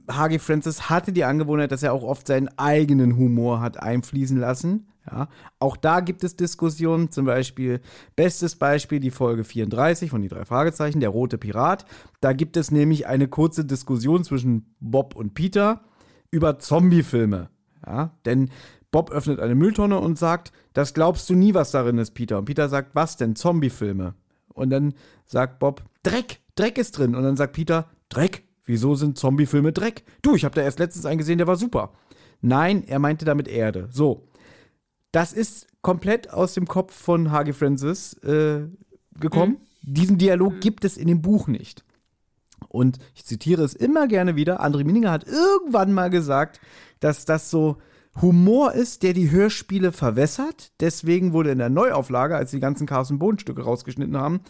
Hagi 0.09 0.39
Francis 0.39 0.89
hatte 0.89 1.11
die 1.11 1.23
Angewohnheit, 1.23 1.71
dass 1.71 1.83
er 1.83 1.93
auch 1.93 2.03
oft 2.03 2.27
seinen 2.27 2.49
eigenen 2.57 3.17
Humor 3.17 3.59
hat 3.59 3.81
einfließen 3.81 4.37
lassen. 4.37 4.87
Ja, 5.09 5.29
auch 5.59 5.77
da 5.77 6.01
gibt 6.01 6.23
es 6.23 6.35
Diskussionen, 6.35 7.11
zum 7.11 7.25
Beispiel, 7.25 7.79
bestes 8.15 8.55
Beispiel 8.55 8.99
die 8.99 9.11
Folge 9.11 9.45
34 9.45 10.09
von 10.09 10.21
die 10.21 10.27
drei 10.27 10.43
Fragezeichen, 10.43 10.99
der 10.99 11.09
rote 11.09 11.37
Pirat. 11.37 11.85
Da 12.19 12.33
gibt 12.33 12.57
es 12.57 12.71
nämlich 12.71 13.07
eine 13.07 13.27
kurze 13.27 13.63
Diskussion 13.63 14.23
zwischen 14.23 14.75
Bob 14.79 15.15
und 15.15 15.33
Peter 15.33 15.81
über 16.29 16.59
Zombie-Filme. 16.59 17.49
Ja, 17.85 18.11
denn 18.25 18.49
Bob 18.91 19.11
öffnet 19.11 19.39
eine 19.39 19.55
Mülltonne 19.55 19.99
und 19.99 20.17
sagt, 20.17 20.51
das 20.73 20.93
glaubst 20.93 21.29
du 21.29 21.35
nie, 21.35 21.53
was 21.53 21.71
darin 21.71 21.97
ist, 21.97 22.11
Peter. 22.11 22.37
Und 22.39 22.45
Peter 22.45 22.67
sagt, 22.67 22.93
was 22.93 23.15
denn, 23.15 23.35
Zombie-Filme? 23.35 24.13
Und 24.53 24.71
dann 24.71 24.93
sagt 25.25 25.59
Bob, 25.59 25.83
Dreck, 26.03 26.39
Dreck 26.55 26.77
ist 26.77 26.97
drin. 26.97 27.15
Und 27.15 27.23
dann 27.23 27.37
sagt 27.37 27.53
Peter, 27.53 27.89
Dreck? 28.09 28.43
Wieso 28.65 28.95
sind 28.95 29.17
Zombie-Filme 29.17 29.71
Dreck? 29.71 30.03
Du, 30.21 30.35
ich 30.35 30.43
habe 30.43 30.55
da 30.55 30.61
erst 30.61 30.79
letztens 30.79 31.05
einen 31.05 31.19
gesehen, 31.19 31.37
der 31.37 31.47
war 31.47 31.55
super. 31.55 31.93
Nein, 32.41 32.83
er 32.85 32.99
meinte 32.99 33.25
damit 33.25 33.47
Erde. 33.47 33.87
So, 33.91 34.26
das 35.17 35.33
ist 35.33 35.65
komplett 35.81 36.31
aus 36.31 36.53
dem 36.53 36.67
Kopf 36.67 36.93
von 36.93 37.31
Hage 37.31 37.53
Francis 37.53 38.13
äh, 38.21 38.67
gekommen. 39.19 39.53
Mhm. 39.81 39.93
Diesen 39.95 40.17
Dialog 40.19 40.53
mhm. 40.53 40.59
gibt 40.59 40.85
es 40.85 40.95
in 40.95 41.07
dem 41.07 41.23
Buch 41.23 41.47
nicht. 41.47 41.83
Und 42.67 42.99
ich 43.15 43.25
zitiere 43.25 43.63
es 43.63 43.73
immer 43.73 44.07
gerne 44.07 44.35
wieder. 44.35 44.63
André 44.63 44.83
Mininger 44.83 45.09
hat 45.09 45.25
irgendwann 45.25 45.91
mal 45.91 46.11
gesagt, 46.11 46.61
dass 46.99 47.25
das 47.25 47.49
so 47.49 47.77
Humor 48.21 48.73
ist, 48.73 49.01
der 49.01 49.13
die 49.13 49.31
Hörspiele 49.31 49.91
verwässert. 49.91 50.71
Deswegen 50.81 51.33
wurde 51.33 51.49
in 51.49 51.57
der 51.57 51.69
Neuauflage, 51.69 52.35
als 52.35 52.51
die 52.51 52.59
ganzen 52.59 52.85
Carsten 52.85 53.17
Bohn-Stücke 53.17 53.63
rausgeschnitten 53.63 54.17
haben, 54.17 54.41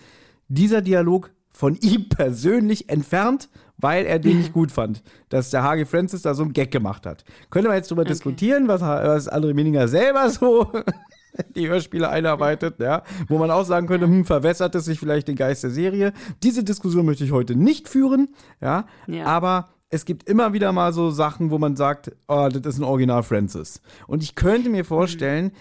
dieser 0.50 0.82
Dialog 0.82 1.32
von 1.58 1.76
ihm 1.76 2.08
persönlich 2.08 2.88
entfernt, 2.88 3.50
weil 3.78 4.06
er 4.06 4.20
den 4.20 4.38
nicht 4.38 4.54
gut 4.60 4.72
fand, 4.72 5.02
dass 5.30 5.50
der 5.50 5.64
H.G. 5.64 5.86
Francis 5.86 6.22
da 6.22 6.36
so 6.36 6.44
einen 6.44 6.54
Gag 6.54 6.70
gemacht 6.70 7.08
hat. 7.08 7.26
Könnte 7.50 7.70
man 7.70 7.78
jetzt 7.78 7.90
drüber 7.90 8.04
okay. 8.04 8.12
diskutieren, 8.12 8.68
was, 8.68 8.82
was 8.82 9.32
André 9.32 9.56
Meninger 9.56 9.88
selber 9.88 10.30
so 10.30 10.72
die 11.56 11.68
Hörspiele 11.68 12.10
einarbeitet, 12.10 12.80
ja, 12.80 13.02
wo 13.28 13.40
man 13.40 13.50
auch 13.50 13.66
sagen 13.66 13.88
könnte, 13.88 14.06
hm, 14.06 14.24
verwässert 14.26 14.76
es 14.76 14.86
sich 14.86 15.00
vielleicht 15.00 15.28
den 15.28 15.36
Geist 15.36 15.64
der 15.64 15.72
Serie. 15.72 16.14
Diese 16.44 16.64
Diskussion 16.64 17.08
möchte 17.08 17.24
ich 17.24 17.32
heute 17.32 17.56
nicht 17.56 17.90
führen, 17.90 18.30
ja, 18.62 18.86
ja. 19.08 19.26
aber 19.26 19.70
es 19.90 20.06
gibt 20.06 20.30
immer 20.30 20.54
wieder 20.54 20.72
mal 20.74 20.94
so 20.94 21.10
Sachen, 21.10 21.50
wo 21.50 21.58
man 21.58 21.76
sagt, 21.76 22.12
oh, 22.28 22.50
das 22.52 22.76
ist 22.76 22.80
ein 22.80 22.84
Original 22.84 23.24
Francis. 23.24 23.82
Und 24.06 24.22
ich 24.22 24.36
könnte 24.36 24.70
mir 24.70 24.86
vorstellen, 24.86 25.46
mhm. 25.46 25.52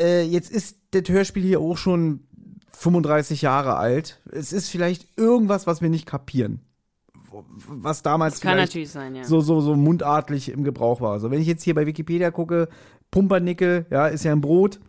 äh, 0.00 0.22
jetzt 0.22 0.50
ist 0.50 0.78
das 0.92 1.02
Hörspiel 1.08 1.42
hier 1.42 1.60
auch 1.60 1.76
schon 1.76 2.20
35 2.80 3.42
Jahre 3.42 3.76
alt. 3.76 4.20
Es 4.32 4.54
ist 4.54 4.70
vielleicht 4.70 5.06
irgendwas, 5.18 5.66
was 5.66 5.82
wir 5.82 5.90
nicht 5.90 6.06
kapieren. 6.06 6.60
Was 7.68 8.02
damals 8.02 8.40
sein, 8.90 9.14
ja. 9.14 9.22
so, 9.22 9.40
so, 9.40 9.60
so 9.60 9.76
mundartlich 9.76 10.48
im 10.48 10.64
Gebrauch 10.64 11.02
war. 11.02 11.12
Also 11.12 11.30
wenn 11.30 11.42
ich 11.42 11.46
jetzt 11.46 11.62
hier 11.62 11.74
bei 11.74 11.84
Wikipedia 11.84 12.30
gucke, 12.30 12.68
Pumpernickel, 13.10 13.84
ja, 13.90 14.06
ist 14.06 14.24
ja 14.24 14.32
ein 14.32 14.40
Brot. 14.40 14.80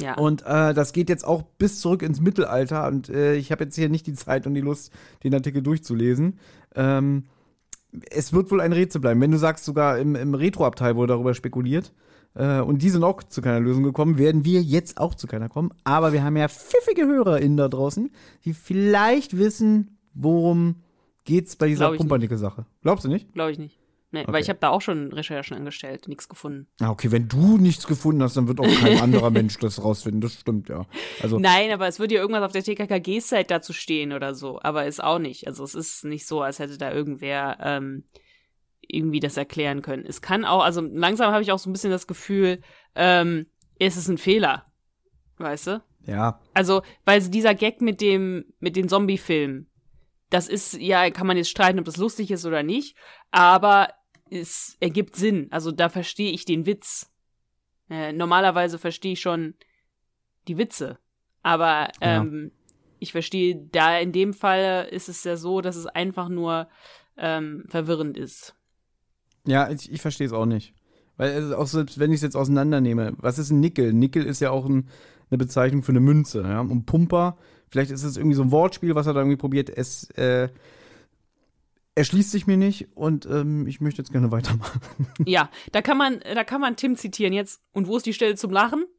Ja. 0.00 0.14
Und 0.14 0.42
äh, 0.46 0.74
das 0.74 0.92
geht 0.92 1.08
jetzt 1.08 1.24
auch 1.24 1.42
bis 1.42 1.80
zurück 1.80 2.02
ins 2.02 2.20
Mittelalter. 2.20 2.88
Und 2.88 3.08
äh, 3.08 3.36
ich 3.36 3.52
habe 3.52 3.64
jetzt 3.64 3.76
hier 3.76 3.88
nicht 3.88 4.08
die 4.08 4.14
Zeit 4.14 4.44
und 4.48 4.54
die 4.54 4.60
Lust, 4.60 4.92
den 5.22 5.32
Artikel 5.32 5.62
durchzulesen. 5.62 6.40
Ähm, 6.74 7.26
es 8.10 8.32
wird 8.32 8.50
wohl 8.50 8.60
ein 8.60 8.72
Rätsel 8.72 9.00
bleiben. 9.00 9.20
Wenn 9.20 9.30
du 9.30 9.38
sagst, 9.38 9.64
sogar 9.64 9.98
im, 9.98 10.16
im 10.16 10.34
Retro-Abteil 10.34 10.96
wurde 10.96 11.12
darüber 11.12 11.34
spekuliert. 11.34 11.92
Äh, 12.36 12.60
und 12.60 12.82
die 12.82 12.90
sind 12.90 13.02
auch 13.02 13.22
zu 13.22 13.40
keiner 13.40 13.60
Lösung 13.60 13.82
gekommen, 13.82 14.18
werden 14.18 14.44
wir 14.44 14.62
jetzt 14.62 14.98
auch 14.98 15.14
zu 15.14 15.26
keiner 15.26 15.48
kommen. 15.48 15.70
Aber 15.84 16.12
wir 16.12 16.22
haben 16.22 16.36
ja 16.36 16.48
pfiffige 16.48 17.06
HörerInnen 17.06 17.56
da 17.56 17.68
draußen, 17.68 18.10
die 18.44 18.52
vielleicht 18.52 19.38
wissen, 19.38 19.98
worum 20.14 20.82
geht's 21.24 21.56
bei 21.56 21.66
dieser 21.68 21.92
Pumpernickel-Sache. 21.92 22.66
Glaubst 22.82 23.04
du 23.04 23.08
nicht? 23.08 23.32
Glaube 23.32 23.52
ich 23.52 23.58
nicht. 23.58 23.78
Nee, 24.12 24.22
okay. 24.22 24.32
weil 24.32 24.42
ich 24.42 24.48
habe 24.48 24.60
da 24.60 24.68
auch 24.70 24.80
schon 24.80 25.12
Recherchen 25.12 25.56
angestellt, 25.56 26.06
nichts 26.06 26.28
gefunden. 26.28 26.68
Ah, 26.80 26.90
okay, 26.90 27.10
wenn 27.10 27.26
du 27.28 27.58
nichts 27.58 27.86
gefunden 27.86 28.22
hast, 28.22 28.36
dann 28.36 28.46
wird 28.46 28.60
auch 28.60 28.80
kein 28.80 29.00
anderer 29.02 29.30
Mensch 29.30 29.58
das 29.58 29.82
rausfinden. 29.82 30.20
Das 30.20 30.34
stimmt, 30.34 30.68
ja. 30.68 30.86
Also, 31.22 31.38
Nein, 31.38 31.72
aber 31.72 31.88
es 31.88 31.98
würde 31.98 32.14
ja 32.14 32.20
irgendwas 32.20 32.44
auf 32.44 32.52
der 32.52 32.62
TKKG-Site 32.62 33.46
dazu 33.48 33.72
stehen 33.72 34.12
oder 34.12 34.34
so. 34.34 34.60
Aber 34.62 34.86
ist 34.86 35.02
auch 35.02 35.18
nicht. 35.18 35.48
Also 35.48 35.64
es 35.64 35.74
ist 35.74 36.04
nicht 36.04 36.26
so, 36.26 36.40
als 36.40 36.60
hätte 36.60 36.78
da 36.78 36.92
irgendwer 36.92 37.58
ähm, 37.60 38.04
irgendwie 38.88 39.20
das 39.20 39.36
erklären 39.36 39.82
können. 39.82 40.04
Es 40.06 40.20
kann 40.20 40.44
auch, 40.44 40.62
also 40.62 40.80
langsam 40.80 41.32
habe 41.32 41.42
ich 41.42 41.52
auch 41.52 41.58
so 41.58 41.68
ein 41.68 41.72
bisschen 41.72 41.90
das 41.90 42.06
Gefühl, 42.06 42.60
ähm, 42.94 43.46
es 43.78 43.96
ist 43.96 44.08
ein 44.08 44.18
Fehler. 44.18 44.66
Weißt 45.38 45.66
du? 45.66 45.82
Ja. 46.06 46.40
Also, 46.54 46.82
weil 47.04 47.20
dieser 47.20 47.54
Gag 47.54 47.80
mit 47.80 48.00
dem, 48.00 48.44
mit 48.58 48.76
den 48.76 48.88
Zombie-Filmen, 48.88 49.68
das 50.30 50.48
ist, 50.48 50.74
ja, 50.74 51.10
kann 51.10 51.26
man 51.26 51.36
jetzt 51.36 51.50
streiten, 51.50 51.78
ob 51.78 51.84
das 51.84 51.96
lustig 51.96 52.30
ist 52.30 52.46
oder 52.46 52.62
nicht, 52.62 52.96
aber 53.30 53.90
es 54.30 54.76
ergibt 54.80 55.16
Sinn. 55.16 55.48
Also 55.50 55.72
da 55.72 55.88
verstehe 55.88 56.32
ich 56.32 56.44
den 56.44 56.66
Witz. 56.66 57.12
Äh, 57.88 58.12
normalerweise 58.12 58.78
verstehe 58.78 59.12
ich 59.12 59.20
schon 59.20 59.54
die 60.48 60.58
Witze. 60.58 60.98
Aber 61.42 61.90
ähm, 62.00 62.50
ja. 62.52 62.74
ich 62.98 63.12
verstehe, 63.12 63.68
da 63.70 63.98
in 63.98 64.10
dem 64.10 64.34
Fall 64.34 64.88
ist 64.90 65.08
es 65.08 65.22
ja 65.22 65.36
so, 65.36 65.60
dass 65.60 65.76
es 65.76 65.86
einfach 65.86 66.28
nur 66.28 66.68
ähm, 67.16 67.64
verwirrend 67.68 68.16
ist. 68.16 68.55
Ja, 69.46 69.70
ich, 69.70 69.90
ich 69.90 70.00
verstehe 70.00 70.26
es 70.26 70.32
auch 70.32 70.46
nicht. 70.46 70.74
Weil 71.16 71.54
auch 71.54 71.66
selbst 71.66 71.98
wenn 71.98 72.10
ich 72.10 72.16
es 72.16 72.22
jetzt 72.22 72.36
auseinandernehme, 72.36 73.14
was 73.18 73.38
ist 73.38 73.50
ein 73.50 73.60
Nickel? 73.60 73.92
Nickel 73.92 74.24
ist 74.24 74.40
ja 74.40 74.50
auch 74.50 74.66
ein, 74.66 74.88
eine 75.30 75.38
Bezeichnung 75.38 75.82
für 75.82 75.92
eine 75.92 76.00
Münze. 76.00 76.42
Ja? 76.42 76.60
Und 76.60 76.84
Pumper, 76.86 77.38
vielleicht 77.68 77.90
ist 77.90 78.02
es 78.02 78.16
irgendwie 78.16 78.36
so 78.36 78.42
ein 78.42 78.50
Wortspiel, 78.50 78.94
was 78.94 79.06
er 79.06 79.14
da 79.14 79.20
irgendwie 79.20 79.38
probiert. 79.38 79.70
Es 79.70 80.10
äh, 80.10 80.48
erschließt 81.94 82.30
sich 82.30 82.46
mir 82.46 82.58
nicht 82.58 82.88
und 82.94 83.26
ähm, 83.26 83.66
ich 83.66 83.80
möchte 83.80 84.02
jetzt 84.02 84.12
gerne 84.12 84.30
weitermachen. 84.30 84.80
Ja, 85.26 85.50
da 85.72 85.82
kann 85.82 85.96
man, 85.96 86.20
da 86.20 86.44
kann 86.44 86.60
man 86.60 86.76
Tim 86.76 86.96
zitieren 86.96 87.32
jetzt. 87.32 87.60
Und 87.72 87.88
wo 87.88 87.96
ist 87.96 88.06
die 88.06 88.12
Stelle 88.12 88.36
zum 88.36 88.52
Lachen? 88.52 88.84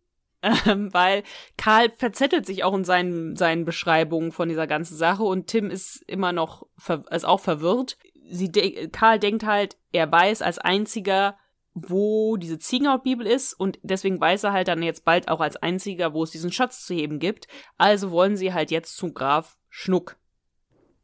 Ähm, 0.67 0.93
weil 0.93 1.23
Karl 1.57 1.91
verzettelt 1.97 2.45
sich 2.45 2.63
auch 2.63 2.75
in 2.75 2.83
seinen, 2.83 3.35
seinen 3.35 3.65
Beschreibungen 3.65 4.31
von 4.31 4.47
dieser 4.47 4.67
ganzen 4.67 4.95
Sache 4.95 5.23
und 5.23 5.47
Tim 5.47 5.71
ist 5.71 6.03
immer 6.05 6.31
noch 6.31 6.67
ist 7.09 7.25
auch 7.25 7.39
verwirrt. 7.39 7.97
Sie 8.29 8.51
de 8.51 8.89
Karl 8.89 9.19
denkt 9.19 9.45
halt, 9.45 9.77
er 9.91 10.11
weiß 10.11 10.41
als 10.41 10.57
einziger, 10.59 11.37
wo 11.73 12.37
diese 12.37 12.57
Ziegenhautbibel 12.57 13.25
ist 13.25 13.53
und 13.53 13.79
deswegen 13.83 14.19
weiß 14.19 14.45
er 14.45 14.53
halt 14.53 14.67
dann 14.67 14.81
jetzt 14.81 15.05
bald 15.05 15.27
auch 15.29 15.39
als 15.39 15.57
einziger, 15.57 16.13
wo 16.13 16.23
es 16.23 16.31
diesen 16.31 16.51
Schatz 16.51 16.85
zu 16.85 16.93
heben 16.93 17.19
gibt. 17.19 17.47
Also 17.77 18.11
wollen 18.11 18.35
sie 18.35 18.53
halt 18.53 18.71
jetzt 18.71 18.97
zum 18.97 19.13
Graf 19.13 19.57
Schnuck. 19.69 20.17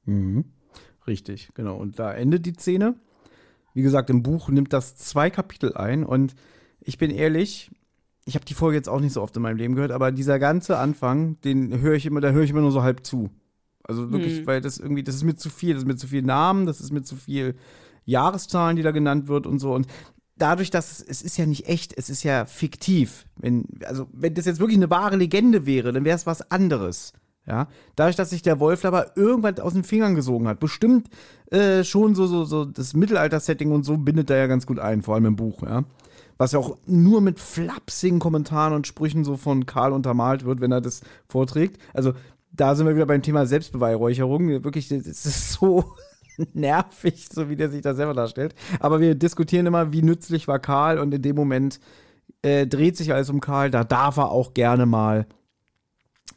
Mhm. 0.05 0.45
Richtig, 1.05 1.49
genau. 1.53 1.77
Und 1.77 1.99
da 1.99 2.13
endet 2.13 2.45
die 2.45 2.53
Szene. 2.53 2.95
Wie 3.73 3.81
gesagt, 3.81 4.09
im 4.09 4.23
Buch 4.23 4.49
nimmt 4.49 4.73
das 4.73 4.95
zwei 4.95 5.29
Kapitel 5.29 5.73
ein 5.73 6.03
und 6.03 6.35
ich 6.79 6.97
bin 6.97 7.11
ehrlich, 7.11 7.71
ich 8.25 8.35
habe 8.35 8.45
die 8.45 8.53
Folge 8.53 8.77
jetzt 8.77 8.89
auch 8.89 8.99
nicht 8.99 9.13
so 9.13 9.21
oft 9.21 9.35
in 9.35 9.41
meinem 9.41 9.57
Leben 9.57 9.75
gehört, 9.75 9.91
aber 9.91 10.11
dieser 10.11 10.39
ganze 10.39 10.77
Anfang, 10.77 11.39
den 11.41 11.81
höre 11.81 11.95
ich 11.95 12.05
immer, 12.05 12.21
da 12.21 12.31
höre 12.31 12.43
ich 12.43 12.51
immer 12.51 12.61
nur 12.61 12.71
so 12.71 12.83
halb 12.83 13.05
zu. 13.05 13.29
Also 13.83 14.11
wirklich, 14.11 14.39
hm. 14.39 14.47
weil 14.47 14.61
das 14.61 14.77
irgendwie, 14.77 15.03
das 15.03 15.15
ist 15.15 15.23
mir 15.23 15.35
zu 15.35 15.49
viel, 15.49 15.73
das 15.73 15.83
ist 15.83 15.87
mir 15.87 15.95
zu 15.95 16.07
viel 16.07 16.21
Namen, 16.21 16.65
das 16.65 16.79
ist 16.79 16.91
mir 16.91 17.03
zu 17.03 17.15
viel 17.15 17.55
Jahreszahlen, 18.05 18.75
die 18.75 18.83
da 18.83 18.91
genannt 18.91 19.27
wird 19.27 19.47
und 19.47 19.59
so. 19.59 19.73
Und 19.73 19.87
dadurch, 20.37 20.69
dass 20.69 20.91
es, 20.91 21.01
es 21.01 21.21
ist 21.21 21.37
ja 21.37 21.45
nicht 21.45 21.67
echt, 21.67 21.97
es 21.97 22.09
ist 22.09 22.23
ja 22.23 22.45
fiktiv. 22.45 23.25
Wenn, 23.37 23.65
also, 23.85 24.07
wenn 24.11 24.33
das 24.33 24.45
jetzt 24.45 24.59
wirklich 24.59 24.77
eine 24.77 24.89
wahre 24.89 25.15
Legende 25.15 25.65
wäre, 25.65 25.91
dann 25.91 26.05
wäre 26.05 26.15
es 26.15 26.25
was 26.25 26.49
anderes. 26.51 27.13
Ja, 27.45 27.67
dadurch, 27.97 28.15
dass 28.15 28.29
sich 28.29 28.41
der 28.41 28.61
Wolf 28.61 28.85
aber 28.85 29.17
irgendwann 29.17 29.59
aus 29.59 29.73
den 29.73 29.83
Fingern 29.83 30.15
gesogen 30.15 30.47
hat, 30.47 30.61
bestimmt 30.61 31.09
äh, 31.51 31.83
schon 31.83 32.15
so, 32.15 32.25
so, 32.25 32.45
so 32.45 32.63
das 32.63 32.93
Mittelalter-Setting 32.93 33.69
und 33.69 33.83
so 33.83 33.97
bindet 33.97 34.29
er 34.29 34.37
ja 34.37 34.47
ganz 34.47 34.65
gut 34.65 34.79
ein, 34.79 35.01
vor 35.01 35.15
allem 35.15 35.25
im 35.25 35.35
Buch, 35.35 35.61
ja. 35.61 35.83
Was 36.37 36.53
ja 36.53 36.59
auch 36.59 36.77
nur 36.87 37.19
mit 37.19 37.39
flapsigen 37.39 38.19
Kommentaren 38.19 38.73
und 38.73 38.87
Sprüchen 38.87 39.25
so 39.25 39.35
von 39.35 39.65
Karl 39.65 39.91
untermalt 39.91 40.45
wird, 40.45 40.61
wenn 40.61 40.71
er 40.71 40.81
das 40.81 41.01
vorträgt. 41.27 41.79
Also, 41.93 42.13
da 42.53 42.75
sind 42.75 42.85
wir 42.85 42.95
wieder 42.95 43.07
beim 43.07 43.21
Thema 43.21 43.45
Selbstbeweihräucherung. 43.45 44.63
Wirklich, 44.63 44.87
das 44.87 45.07
ist 45.07 45.53
so 45.53 45.95
nervig, 46.53 47.27
so 47.31 47.49
wie 47.49 47.55
der 47.55 47.69
sich 47.69 47.81
da 47.81 47.93
selber 47.93 48.13
darstellt. 48.13 48.53
Aber 48.79 48.99
wir 48.99 49.15
diskutieren 49.15 49.65
immer, 49.65 49.91
wie 49.91 50.03
nützlich 50.03 50.47
war 50.47 50.59
Karl 50.59 50.99
und 50.99 51.13
in 51.13 51.21
dem 51.21 51.35
Moment 51.35 51.79
äh, 52.43 52.67
dreht 52.67 52.95
sich 52.95 53.11
alles 53.13 53.29
um 53.29 53.39
Karl. 53.41 53.71
Da 53.71 53.83
darf 53.83 54.17
er 54.17 54.29
auch 54.29 54.53
gerne 54.53 54.85
mal 54.85 55.25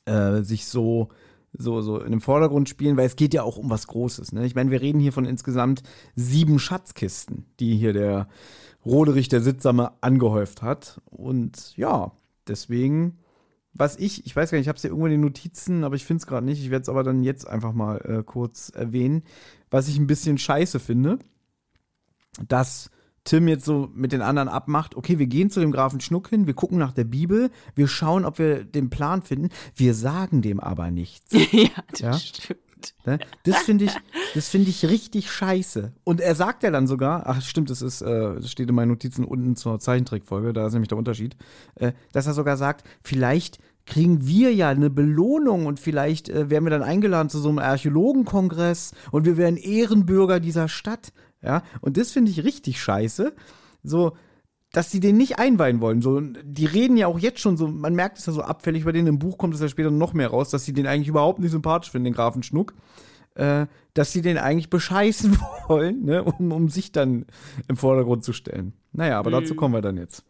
äh, 0.07 0.43
sich 0.43 0.67
so, 0.67 1.09
so, 1.53 1.83
so 1.83 2.01
in 2.01 2.13
den 2.13 2.21
Vordergrund 2.21 2.69
spielen, 2.69 2.97
weil 2.97 3.07
es 3.07 3.17
geht 3.17 3.35
ja 3.35 3.43
auch 3.43 3.59
um 3.59 3.69
was 3.69 3.87
Großes. 3.87 4.33
Ne? 4.33 4.47
Ich 4.47 4.55
meine, 4.55 4.71
wir 4.71 4.81
reden 4.81 5.01
hier 5.01 5.13
von 5.13 5.27
insgesamt 5.27 5.83
sieben 6.15 6.59
Schatzkisten, 6.59 7.45
die 7.61 7.77
hier 7.77 7.93
der 7.93 8.29
Roderich, 8.87 9.29
der 9.29 9.43
Sittsame, 9.43 9.93
angehäuft 10.01 10.63
hat. 10.63 11.01
Und 11.11 11.77
ja, 11.77 12.13
deswegen, 12.49 13.19
was 13.79 13.97
ich, 13.97 14.27
ich 14.27 14.35
weiß 14.35 14.51
gar 14.51 14.59
nicht, 14.59 14.65
ich 14.65 14.69
habe 14.69 14.77
es 14.77 14.83
hier 14.83 14.91
irgendwo 14.91 15.07
in 15.07 15.13
den 15.13 15.21
Notizen, 15.21 15.85
aber 15.85 15.97
ich 15.97 16.05
finde 16.05 16.21
es 16.21 16.27
gerade 16.27 16.47
nicht. 16.47 16.63
Ich 16.63 16.71
werde 16.71 16.83
es 16.83 16.89
aber 16.89 17.03
dann 17.03 17.23
jetzt 17.23 17.47
einfach 17.47 17.73
mal 17.73 17.99
äh, 17.99 18.23
kurz 18.25 18.71
erwähnen. 18.71 19.23
Was 19.71 19.89
ich 19.89 19.99
ein 19.99 20.07
bisschen 20.07 20.39
scheiße 20.39 20.81
finde, 20.81 21.19
dass 22.47 22.91
Tim 23.25 23.49
jetzt 23.49 23.65
so 23.65 23.91
mit 23.93 24.13
den 24.13 24.23
anderen 24.23 24.49
abmacht, 24.49 24.95
okay, 24.95 25.19
wir 25.19 25.27
gehen 25.27 25.51
zu 25.51 25.61
dem 25.61 25.73
Grafen 25.73 26.01
Schnuck 26.01 26.29
hin, 26.29 26.47
wir 26.47 26.55
gucken 26.55 26.79
nach 26.79 26.93
der 26.93 27.05
Bibel, 27.05 27.51
wir 27.75 27.89
schauen, 27.89 28.25
ob 28.25 28.39
wir 28.39 28.65
den 28.65 28.89
Plan 28.89 29.23
finden, 29.23 29.51
wir 29.75 29.95
sagen 29.95 30.43
dem 30.43 30.61
aber 30.61 30.91
nichts. 30.91 31.33
ja, 31.53 31.69
das 31.91 32.01
ja? 32.01 32.13
stimmt. 32.15 32.61
Ne? 33.05 33.19
Das 33.45 33.59
finde 33.59 33.87
ich, 33.87 33.93
das 34.35 34.49
finde 34.49 34.71
ich 34.71 34.85
richtig 34.85 35.31
scheiße. 35.31 35.93
Und 36.05 36.21
er 36.21 36.35
sagt 36.35 36.63
ja 36.63 36.71
dann 36.71 36.87
sogar, 36.87 37.25
ach 37.27 37.43
stimmt, 37.43 37.71
das 37.71 37.83
ist, 37.83 38.03
äh, 38.03 38.35
das 38.35 38.51
steht 38.51 38.69
in 38.69 38.75
meinen 38.75 38.91
Notizen 38.91 39.25
unten 39.25 39.57
zur 39.57 39.81
Zeichentrickfolge, 39.81 40.53
da 40.53 40.67
ist 40.67 40.75
nämlich 40.75 40.89
der 40.89 40.99
Unterschied, 40.99 41.37
äh, 41.77 41.93
dass 42.13 42.27
er 42.27 42.35
sogar 42.35 42.57
sagt, 42.57 42.87
vielleicht 43.03 43.59
kriegen 43.87 44.27
wir 44.27 44.53
ja 44.53 44.69
eine 44.69 44.91
Belohnung 44.91 45.67
und 45.67 45.81
vielleicht 45.81 46.29
äh, 46.29 46.51
werden 46.51 46.65
wir 46.65 46.71
dann 46.71 46.83
eingeladen 46.83 47.31
zu 47.31 47.39
so 47.39 47.49
einem 47.49 47.61
Archäologenkongress 47.61 48.93
und 49.13 49.25
wir 49.25 49.37
werden 49.37 49.57
Ehrenbürger 49.57 50.41
dieser 50.41 50.69
Stadt. 50.69 51.13
Ja, 51.43 51.63
und 51.81 51.97
das 51.97 52.13
finde 52.13 52.31
ich 52.31 52.45
richtig 52.45 52.81
scheiße. 52.81 53.33
So, 53.83 54.17
dass 54.73 54.91
sie 54.91 55.01
den 55.01 55.17
nicht 55.17 55.39
einweihen 55.39 55.81
wollen. 55.81 56.03
So, 56.03 56.21
die 56.21 56.67
reden 56.67 56.97
ja 56.97 57.07
auch 57.07 57.19
jetzt 57.19 57.41
schon 57.41 57.57
so, 57.57 57.69
man 57.69 57.95
merkt 57.95 58.19
es 58.19 58.27
ja 58.27 58.33
so 58.33 58.43
abfällig, 58.43 58.85
bei 58.85 58.93
denen 58.93 59.07
im 59.07 59.19
Buch 59.19 59.39
kommt 59.39 59.55
es 59.55 59.61
ja 59.61 59.69
später 59.69 59.91
noch 59.91 60.13
mehr 60.13 60.29
raus, 60.29 60.51
dass 60.51 60.65
sie 60.65 60.73
den 60.73 60.87
eigentlich 60.87 61.09
überhaupt 61.09 61.39
nicht 61.39 61.53
sympathisch 61.53 61.91
finden, 61.91 62.07
den 62.07 62.15
Grafen 62.15 62.43
Schnuck. 62.43 62.75
Äh, 63.37 63.67
dass 63.93 64.13
sie 64.13 64.23
den 64.23 64.39
eigentlich 64.39 64.71
bescheißen 64.71 65.39
wollen, 65.69 66.05
ne, 66.05 66.25
um, 66.25 66.53
um 66.53 66.69
sich 66.71 66.91
dann 66.91 67.27
im 67.69 67.77
Vordergrund 67.77 68.25
zu 68.25 68.33
stellen. 68.33 68.73
Naja, 68.93 69.19
aber 69.19 69.29
mhm. 69.31 69.35
dazu 69.35 69.55
kommen 69.55 69.75
wir 69.75 69.83
dann 69.83 69.99
jetzt. 69.99 70.25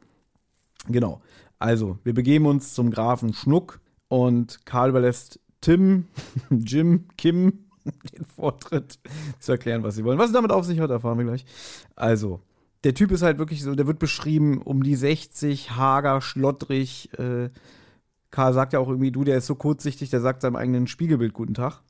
Genau. 0.89 1.21
Also, 1.59 1.99
wir 2.05 2.15
begeben 2.15 2.47
uns 2.47 2.75
zum 2.75 2.91
Grafen 2.91 3.33
Schnuck 3.33 3.81
und 4.09 4.65
Karl 4.67 4.91
überlässt 4.91 5.41
Tim, 5.61 6.07
Jim, 6.51 7.07
Kim 7.17 7.67
den 7.85 8.25
Vortritt 8.25 8.99
zu 9.39 9.53
erklären, 9.53 9.83
was 9.83 9.97
sie 9.97 10.05
wollen. 10.05 10.19
Was 10.19 10.29
es 10.29 10.33
damit 10.33 10.51
auf 10.51 10.65
sich 10.65 10.81
hat, 10.81 10.91
erfahren 10.91 11.19
wir 11.19 11.25
gleich. 11.25 11.45
Also, 11.95 12.41
der 12.85 12.95
Typ 12.95 13.11
ist 13.11 13.23
halt 13.23 13.39
wirklich 13.39 13.63
so, 13.63 13.75
der 13.75 13.87
wird 13.87 13.99
beschrieben 13.99 14.61
um 14.63 14.83
die 14.83 14.97
60, 14.97 15.73
hager, 15.73 16.21
schlottrig. 16.21 17.11
Äh, 17.19 17.51
Karl 18.31 18.53
sagt 18.53 18.73
ja 18.73 18.79
auch 18.81 18.89
irgendwie, 18.89 19.13
du, 19.13 19.25
der 19.25 19.39
ist 19.39 19.47
so 19.47 19.55
kurzsichtig, 19.55 20.11
der 20.11 20.21
sagt 20.21 20.43
seinem 20.43 20.57
eigenen 20.57 20.87
Spiegelbild 20.87 21.33
guten 21.33 21.55
Tag. 21.55 21.81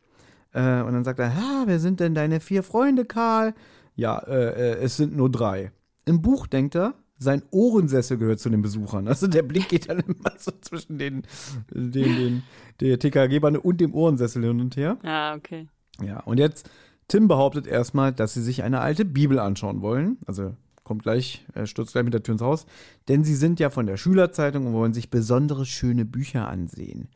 Äh, 0.53 0.83
und 0.83 0.93
dann 0.93 1.05
sagt 1.05 1.19
er, 1.19 1.33
ah, 1.33 1.63
wer 1.67 1.79
sind 1.79 2.01
denn 2.01 2.15
deine 2.15 2.41
vier 2.41 2.63
Freunde, 2.63 3.05
Karl? 3.05 3.55
Ja, 3.95 4.19
äh, 4.19 4.73
äh, 4.73 4.83
es 4.83 4.97
sind 4.97 5.17
nur 5.17 5.31
drei. 5.31 5.73
Im 6.05 6.23
Buch 6.23 6.47
denkt 6.47 6.77
er, 6.77 6.95
sein 7.19 7.43
Ohrensessel 7.51 8.19
gehört 8.19 8.41
zu 8.41 8.51
den 8.51 8.63
Besuchern. 8.63 9.09
Also 9.09 9.27
der 9.27 9.43
Blick 9.43 9.69
geht 9.69 9.89
dann 9.89 10.01
immer 10.01 10.33
so 10.39 10.53
zwischen 10.61 10.99
den, 10.99 11.23
den, 11.71 11.93
den 11.93 12.43
der 12.81 12.99
TKG-Bande 12.99 13.61
und 13.61 13.81
dem 13.81 13.95
Ohrensessel 13.95 14.45
hin 14.45 14.61
und 14.61 14.77
her. 14.77 14.99
Ah, 15.03 15.35
okay. 15.35 15.69
Ja, 16.03 16.21
und 16.21 16.39
jetzt, 16.39 16.69
Tim 17.09 17.29
behauptet 17.29 17.67
erstmal, 17.67 18.13
dass 18.13 18.35
sie 18.35 18.43
sich 18.43 18.63
eine 18.63 18.81
alte 18.81 19.05
Bibel 19.05 19.39
anschauen 19.39 19.81
wollen. 19.81 20.19
Also 20.27 20.55
kommt 20.85 21.03
gleich, 21.03 21.45
er 21.55 21.67
stürzt 21.67 21.93
gleich 21.93 22.05
mit 22.05 22.15
der 22.15 22.23
Tür 22.23 22.33
ins 22.33 22.43
Haus. 22.43 22.67
Denn 23.09 23.25
sie 23.25 23.35
sind 23.35 23.61
ja 23.61 23.71
von 23.71 23.87
der 23.87 23.97
Schülerzeitung 23.97 24.67
und 24.67 24.73
wollen 24.75 24.93
sich 24.93 25.11
besondere 25.11 25.65
schöne 25.65 26.05
Bücher 26.05 26.49
ansehen. 26.49 27.09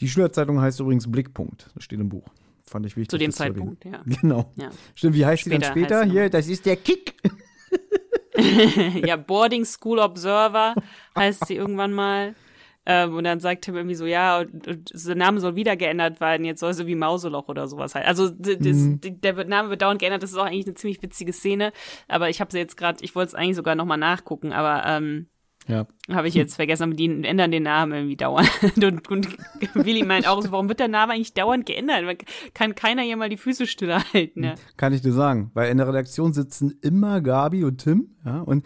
Die 0.00 0.08
Schülerzeitung 0.08 0.60
heißt 0.60 0.80
übrigens 0.80 1.10
Blickpunkt. 1.10 1.70
Das 1.74 1.84
steht 1.84 2.00
im 2.00 2.08
Buch. 2.08 2.26
Fand 2.62 2.86
ich 2.86 2.96
wichtig. 2.96 3.10
Zu 3.10 3.18
dem. 3.18 3.32
Zeitpunkt, 3.32 3.84
ja. 3.84 4.02
Genau. 4.20 4.52
Ja. 4.56 4.70
Stimmt, 4.94 5.14
wie 5.14 5.24
heißt 5.24 5.44
sie 5.44 5.50
dann 5.50 5.62
Später 5.62 6.02
später? 6.02 6.12
Hier, 6.12 6.30
das 6.30 6.48
ist 6.48 6.66
der 6.66 6.76
Kick. 6.76 7.14
ja, 9.06 9.16
Boarding 9.16 9.64
School 9.64 9.98
Observer 9.98 10.74
heißt 11.16 11.46
sie 11.46 11.56
irgendwann 11.56 11.92
mal. 11.92 12.34
Ähm, 12.90 13.16
und 13.16 13.24
dann 13.24 13.38
sagt 13.38 13.66
Tim 13.66 13.76
irgendwie 13.76 13.94
so, 13.94 14.06
ja, 14.06 14.38
und, 14.38 14.66
und 14.66 15.06
der 15.06 15.14
Name 15.14 15.40
soll 15.40 15.56
wieder 15.56 15.76
geändert 15.76 16.20
werden, 16.20 16.46
jetzt 16.46 16.60
soll 16.60 16.72
sie 16.72 16.86
wie 16.86 16.94
Mauseloch 16.94 17.48
oder 17.48 17.68
sowas 17.68 17.94
halt. 17.94 18.06
Also 18.06 18.30
das, 18.30 18.56
Mhm. 18.60 19.00
der 19.02 19.44
Name 19.44 19.68
wird 19.68 19.82
dauernd 19.82 20.00
geändert, 20.00 20.22
das 20.22 20.30
ist 20.30 20.38
auch 20.38 20.46
eigentlich 20.46 20.64
eine 20.64 20.74
ziemlich 20.74 21.02
witzige 21.02 21.34
Szene. 21.34 21.72
Aber 22.08 22.30
ich 22.30 22.40
habe 22.40 22.50
sie 22.50 22.56
jetzt 22.58 22.78
gerade, 22.78 23.04
ich 23.04 23.14
wollte 23.14 23.28
es 23.28 23.34
eigentlich 23.34 23.56
sogar 23.56 23.74
nochmal 23.74 23.98
nachgucken, 23.98 24.54
aber 24.54 24.84
ähm, 24.86 25.28
Ja. 25.68 25.86
habe 26.10 26.26
ich 26.28 26.34
jetzt 26.34 26.56
vergessen, 26.56 26.84
aber 26.84 26.94
die 26.94 27.06
ändern 27.24 27.50
den 27.50 27.62
Namen 27.64 27.92
irgendwie 27.92 28.16
dauernd. 28.16 28.50
Und, 28.82 29.08
und 29.10 29.28
Willi 29.74 30.02
meint 30.04 30.26
auch 30.26 30.40
so, 30.42 30.50
warum 30.50 30.68
wird 30.68 30.80
der 30.80 30.88
Name 30.88 31.12
eigentlich 31.12 31.34
dauernd 31.34 31.66
geändert? 31.66 32.04
Man 32.04 32.16
kann 32.54 32.74
keiner 32.74 33.02
hier 33.02 33.16
mal 33.18 33.28
die 33.28 33.36
Füße 33.36 33.66
stillhalten. 33.66 34.42
Ne? 34.42 34.54
Kann 34.78 34.92
ich 34.94 35.02
dir 35.02 35.12
sagen. 35.12 35.50
Weil 35.54 35.70
in 35.70 35.76
der 35.78 35.86
Redaktion 35.86 36.32
sitzen 36.32 36.78
immer 36.80 37.20
Gabi 37.20 37.64
und 37.64 37.78
Tim, 37.78 38.16
ja, 38.24 38.40
und 38.40 38.64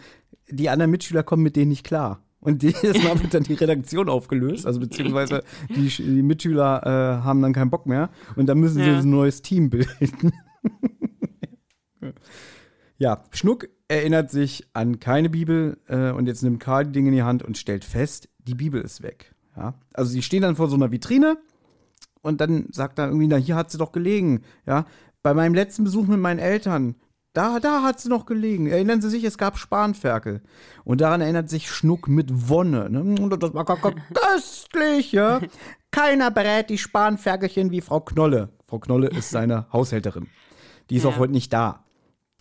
die 0.49 0.69
anderen 0.69 0.91
Mitschüler 0.91 1.23
kommen 1.23 1.43
mit 1.43 1.55
denen 1.57 1.69
nicht 1.69 1.85
klar. 1.85 2.23
Und 2.39 2.63
jedes 2.63 2.81
Mal 3.03 3.21
wird 3.21 3.33
dann 3.33 3.43
die 3.43 3.53
Redaktion 3.53 4.09
aufgelöst, 4.09 4.65
also 4.65 4.79
beziehungsweise 4.79 5.43
die, 5.69 5.87
die 5.87 6.23
Mitschüler 6.23 6.81
äh, 6.85 7.23
haben 7.23 7.41
dann 7.41 7.53
keinen 7.53 7.69
Bock 7.69 7.85
mehr 7.85 8.09
und 8.35 8.47
dann 8.47 8.59
müssen 8.59 8.81
sie 8.83 8.89
Ja. 8.89 8.97
ein 8.99 9.09
neues 9.09 9.41
Team 9.41 9.69
bilden. 9.69 10.31
Ja, 12.97 13.23
Schnuck 13.31 13.67
erinnert 13.87 14.31
sich 14.31 14.67
an 14.73 14.99
keine 14.99 15.29
Bibel 15.29 15.77
äh, 15.87 16.11
und 16.11 16.27
jetzt 16.27 16.43
nimmt 16.43 16.59
Karl 16.59 16.85
die 16.85 16.91
Dinge 16.93 17.09
in 17.09 17.15
die 17.15 17.23
Hand 17.23 17.43
und 17.43 17.57
stellt 17.57 17.83
fest, 17.85 18.29
die 18.39 18.55
Bibel 18.55 18.81
ist 18.81 19.03
weg. 19.03 19.33
Ja, 19.55 19.75
also 19.93 20.09
sie 20.11 20.21
stehen 20.23 20.41
dann 20.41 20.55
vor 20.55 20.67
so 20.67 20.75
einer 20.75 20.91
Vitrine 20.91 21.37
und 22.21 22.41
dann 22.41 22.67
sagt 22.71 22.97
er 22.99 23.07
irgendwie, 23.07 23.27
na, 23.27 23.35
hier 23.35 23.55
hat 23.55 23.69
sie 23.71 23.77
doch 23.77 23.91
gelegen. 23.91 24.41
Ja, 24.65 24.85
bei 25.21 25.33
meinem 25.33 25.53
letzten 25.53 25.83
Besuch 25.83 26.07
mit 26.07 26.19
meinen 26.19 26.39
Eltern, 26.39 26.95
da, 27.33 27.59
da 27.59 27.81
hat 27.83 27.99
sie 27.99 28.09
noch 28.09 28.25
gelegen. 28.25 28.67
Erinnern 28.67 29.01
Sie 29.01 29.09
sich, 29.09 29.23
es 29.23 29.37
gab 29.39 29.57
Spanferkel. 29.57 30.41
Und 30.83 31.01
daran 31.01 31.21
erinnert 31.21 31.49
sich 31.49 31.69
Schnuck 31.71 32.07
mit 32.07 32.49
Wonne. 32.49 32.89
Ne? 32.91 32.99
Und 33.21 33.41
das 33.41 33.53
war 33.55 33.63
kö- 33.65 33.95
köstlich, 34.13 35.11
ja. 35.13 35.41
Keiner 35.89 36.29
berät 36.29 36.69
die 36.69 36.77
Spanferkelchen 36.77 37.71
wie 37.71 37.81
Frau 37.81 38.01
Knolle. 38.01 38.49
Frau 38.67 38.77
Knolle 38.79 39.07
ist 39.07 39.29
seine 39.31 39.65
Haushälterin. 39.73 40.27
Die 40.89 40.97
ist 40.97 41.03
Ja. 41.03 41.09
auch 41.09 41.17
heute 41.17 41.33
nicht 41.33 41.51
da. 41.53 41.82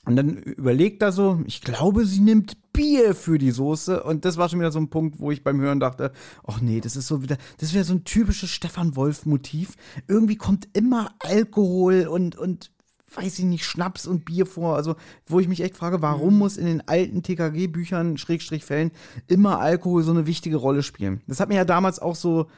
Und 0.05 0.17
dann 0.17 0.37
überlegt 0.37 1.01
er 1.03 1.13
so, 1.13 1.41
ich 1.47 1.61
glaube, 1.61 2.07
sie 2.07 2.21
nimmt 2.21 2.57
Bier 2.73 3.15
für 3.15 3.39
die 3.39 3.53
Soße. 3.53 4.03
Und 4.03 4.25
das 4.25 4.37
war 4.37 4.49
schon 4.49 4.59
wieder 4.59 4.73
so 4.73 4.81
ein 4.81 4.91
Punkt, 4.91 5.21
wo 5.21 5.31
ich 5.31 5.45
beim 5.45 5.61
Hören 5.61 5.79
dachte, 5.79 6.13
ach 6.45 6.61
nee, 6.61 6.81
das 6.81 6.97
ist 6.97 7.07
so 7.07 7.23
wieder, 7.23 7.37
das 7.59 7.73
wäre 7.73 7.85
so 7.85 7.95
ein 7.95 8.05
typisches 8.05 8.51
Stefan 8.51 8.97
Wolf-Motiv. 8.97 9.77
Irgendwie 10.09 10.37
kommt 10.37 10.69
immer 10.73 11.15
Alkohol 11.21 12.09
und, 12.09 12.37
und 12.37 12.73
weiß 13.15 13.39
ich 13.39 13.45
nicht, 13.45 13.65
Schnaps 13.65 14.07
und 14.07 14.25
Bier 14.25 14.47
vor. 14.47 14.75
Also, 14.75 14.97
wo 15.27 15.39
ich 15.39 15.47
mich 15.47 15.61
echt 15.61 15.77
frage, 15.77 16.03
warum 16.03 16.37
muss 16.37 16.57
in 16.57 16.67
den 16.67 16.89
alten 16.89 17.23
TKG-Büchern, 17.23 18.17
Schrägstrich 18.17 18.65
Fällen, 18.65 18.91
immer 19.29 19.61
Alkohol 19.61 20.03
so 20.03 20.11
eine 20.11 20.27
wichtige 20.27 20.57
Rolle 20.57 20.83
spielen? 20.83 21.21
Das 21.29 21.39
hat 21.39 21.49
mir 21.49 21.57
ja 21.57 21.65
damals 21.65 22.01
auch 22.01 22.17
so 22.17 22.49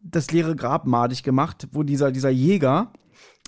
das 0.00 0.30
leere 0.30 0.56
Grab 0.56 0.86
madig 0.86 1.22
gemacht, 1.22 1.68
wo 1.72 1.82
dieser, 1.82 2.12
dieser 2.12 2.30
Jäger, 2.30 2.92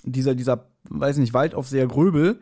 dieser, 0.03 0.35
dieser, 0.35 0.69
weiß 0.89 1.17
nicht, 1.17 1.33
Waldaufseher 1.33 1.87
Gröbel, 1.87 2.39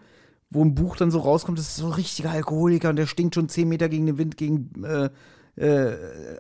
wo 0.56 0.62
im 0.62 0.74
Buch 0.74 0.96
dann 0.96 1.12
so 1.12 1.20
rauskommt, 1.20 1.60
das 1.60 1.68
ist 1.68 1.78
so 1.78 1.88
ein 1.88 1.94
richtiger 1.94 2.32
Alkoholiker 2.32 2.90
und 2.90 2.96
der 2.96 3.06
stinkt 3.06 3.36
schon 3.36 3.50
10 3.50 3.68
Meter 3.68 3.90
gegen 3.90 4.06
den 4.06 4.18
Wind, 4.18 4.38
gegen, 4.38 4.72
äh, 4.84 5.10
äh, 5.58 5.98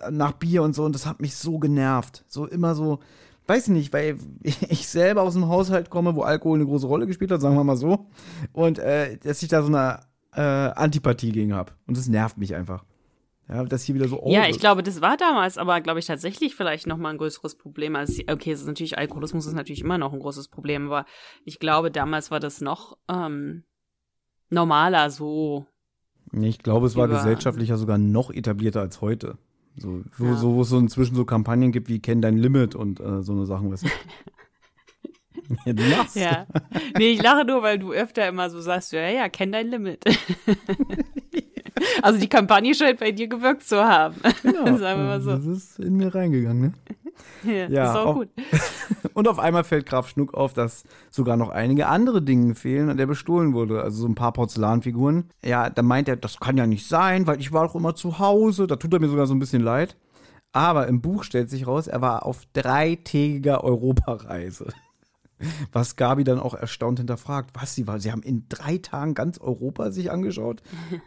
nach 0.10 0.34
Bier 0.34 0.64
und 0.64 0.74
so 0.74 0.84
und 0.84 0.96
das 0.96 1.06
hat 1.06 1.22
mich 1.22 1.36
so 1.36 1.60
genervt. 1.60 2.26
So 2.28 2.46
immer 2.48 2.74
so, 2.76 3.00
weiß 3.48 3.68
ich 3.68 3.74
nicht, 3.74 3.94
weil 3.94 4.18
ich 4.44 4.88
selber 4.88 5.22
aus 5.22 5.36
einem 5.36 5.50
Haushalt 5.50 5.90
komme, 5.90 6.16
wo 6.16 6.22
Alkohol 6.22 6.58
eine 6.58 6.66
große 6.66 6.88
Rolle 6.88 7.08
gespielt 7.08 7.32
hat, 7.32 7.42
sagen 7.42 7.56
wir 7.56 7.64
mal 7.64 7.78
so. 7.78 8.08
Und 8.54 8.80
äh, 8.80 9.18
dass 9.18 9.44
ich 9.44 9.50
da 9.50 9.62
so 9.62 9.68
eine 9.68 10.00
äh, 10.34 10.42
Antipathie 10.42 11.32
gegen 11.32 11.54
habe. 11.54 11.74
Und 11.88 11.98
das 11.98 12.08
nervt 12.08 12.38
mich 12.38 12.56
einfach. 12.56 12.84
Ja, 13.48 13.64
dass 13.64 13.84
hier 13.84 13.94
wieder 13.94 14.08
so. 14.08 14.22
oh, 14.22 14.32
Ja, 14.32 14.48
ich 14.48 14.58
glaube, 14.58 14.82
das 14.82 15.02
war 15.02 15.18
damals 15.18 15.60
aber, 15.60 15.80
glaube 15.82 16.00
ich, 16.00 16.08
tatsächlich 16.08 16.56
vielleicht 16.56 16.88
noch 16.88 16.98
mal 16.98 17.10
ein 17.10 17.18
größeres 17.20 17.56
Problem. 17.56 17.96
Als, 17.96 18.20
okay, 18.28 18.52
es 18.52 18.62
ist 18.62 18.68
natürlich, 18.68 18.98
Alkoholismus 18.98 19.46
ist 19.46 19.54
natürlich 19.54 19.82
immer 19.82 20.00
noch 20.00 20.14
ein 20.14 20.20
großes 20.20 20.48
Problem, 20.48 20.88
aber 20.88 21.06
ich 21.44 21.60
glaube, 21.60 21.92
damals 21.92 22.32
war 22.32 22.40
das 22.40 22.60
noch 22.60 22.98
ähm, 23.08 23.64
normaler 24.50 25.10
so. 25.10 25.66
Ich 26.32 26.60
glaube, 26.60 26.88
es 26.88 26.96
war 26.96 27.08
gesellschaftlicher 27.08 27.78
sogar 27.78 27.98
noch 27.98 28.32
etablierter 28.32 28.82
als 28.82 29.02
heute. 29.02 29.38
So, 29.78 30.02
wo, 30.18 30.26
Ja. 30.26 30.36
so, 30.36 30.56
wo 30.56 30.62
es 30.62 30.70
so 30.70 30.78
inzwischen 30.80 31.16
so 31.16 31.26
Kampagnen 31.26 31.72
gibt 31.72 31.88
wie 31.90 32.00
Kenn 32.00 32.22
dein 32.22 32.38
Limit 32.38 32.76
und 32.76 33.00
äh, 33.00 33.22
so 33.22 33.34
eine 33.34 33.46
Sachen, 33.46 33.72
weißt 33.72 33.84
du. 33.84 33.90
ja, 35.66 35.74
du 35.74 35.84
lachst. 35.90 36.16
Ja. 36.16 36.48
Nee, 36.98 37.12
ich 37.12 37.22
lache 37.22 37.46
nur, 37.46 37.62
weil 37.62 37.80
du 37.80 37.94
öfter 37.94 38.28
immer 38.28 38.50
so 38.50 38.62
sagst, 38.62 38.92
ja, 38.94 39.08
ja, 39.10 39.30
kenn 39.30 39.52
dein 39.52 39.68
Limit. 39.68 40.04
also 42.02 42.20
die 42.20 42.28
Kampagne 42.30 42.74
scheint 42.74 43.00
bei 43.00 43.12
dir 43.12 43.28
gewirkt 43.28 43.64
zu 43.64 43.84
haben. 43.84 44.16
Genau. 44.42 44.78
Sagen 44.78 45.02
wir 45.02 45.06
mal 45.06 45.22
so. 45.22 45.32
Das 45.32 45.46
ist 45.46 45.80
in 45.80 45.98
mir 45.98 46.14
reingegangen, 46.14 46.62
ne? 46.62 46.74
Ja, 47.44 47.68
Ja, 47.70 47.84
ist 47.92 47.98
auch 47.98 48.06
auch- 48.08 48.14
gut. 48.16 48.30
Und 49.14 49.28
auf 49.28 49.40
einmal 49.40 49.64
fällt 49.64 49.86
Graf 49.86 50.10
Schnuck 50.10 50.34
auf, 50.34 50.54
dass 50.54 50.84
sogar 51.12 51.38
noch 51.38 51.50
einige 51.50 51.88
andere 51.88 52.22
Dinge 52.22 52.54
fehlen 52.56 52.90
und 52.90 52.98
der 52.98 53.06
bestohlen 53.06 53.54
wurde. 53.54 53.82
Also 53.82 54.02
so 54.02 54.08
ein 54.08 54.16
paar 54.16 54.34
Porzellanfiguren. 54.34 55.30
Ja, 55.44 55.70
da 55.70 55.82
meint 55.84 56.10
er, 56.10 56.18
das 56.18 56.40
kann 56.40 56.58
ja 56.58 56.68
nicht 56.68 56.88
sein, 56.88 57.26
weil 57.28 57.40
ich 57.40 57.54
war 57.54 57.66
doch 57.66 57.76
immer 57.76 57.96
zu 57.96 58.20
Hause. 58.20 58.68
Da 58.68 58.76
tut 58.76 58.92
er 58.94 59.00
mir 59.00 59.08
sogar 59.08 59.26
so 59.28 59.34
ein 59.34 59.40
bisschen 59.40 59.62
leid. 59.62 59.96
Aber 60.52 60.88
im 60.88 61.02
Buch 61.02 61.24
stellt 61.24 61.50
sich 61.50 61.66
raus, 61.68 61.88
er 61.88 62.02
war 62.02 62.26
auf 62.26 62.42
dreitägiger 62.54 63.64
Europareise. 63.64 64.68
Was 65.72 65.98
Gabi 65.98 66.24
dann 66.24 66.40
auch 66.40 66.54
erstaunt 66.54 67.00
hinterfragt. 67.00 67.52
Was 67.54 67.76
sie 67.76 67.88
war? 67.88 68.00
Sie 68.00 68.12
haben 68.12 68.24
in 68.24 68.46
drei 68.50 68.78
Tagen 68.78 69.14
ganz 69.14 69.38
Europa 69.38 69.92
sich 69.92 70.10
angeschaut. 70.12 70.62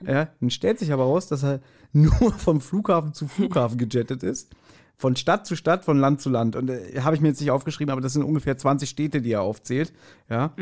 Ja, 0.06 0.28
dann 0.40 0.50
stellt 0.50 0.78
sich 0.78 0.92
aber 0.92 1.04
raus, 1.04 1.28
dass 1.28 1.42
er 1.42 1.60
nur 1.92 2.32
vom 2.32 2.60
Flughafen 2.60 3.14
zu 3.14 3.26
Flughafen 3.26 3.78
gejettet 3.78 4.22
ist. 4.22 4.52
Von 4.98 5.16
Stadt 5.16 5.46
zu 5.46 5.56
Stadt, 5.56 5.84
von 5.84 5.98
Land 5.98 6.20
zu 6.20 6.28
Land. 6.28 6.56
Und 6.56 6.68
äh, 6.68 7.00
habe 7.00 7.14
ich 7.14 7.22
mir 7.22 7.28
jetzt 7.28 7.40
nicht 7.40 7.50
aufgeschrieben, 7.50 7.92
aber 7.92 8.00
das 8.00 8.12
sind 8.12 8.24
ungefähr 8.24 8.58
20 8.58 8.88
Städte, 8.88 9.22
die 9.22 9.32
er 9.32 9.42
aufzählt. 9.42 9.92
Ja. 10.28 10.52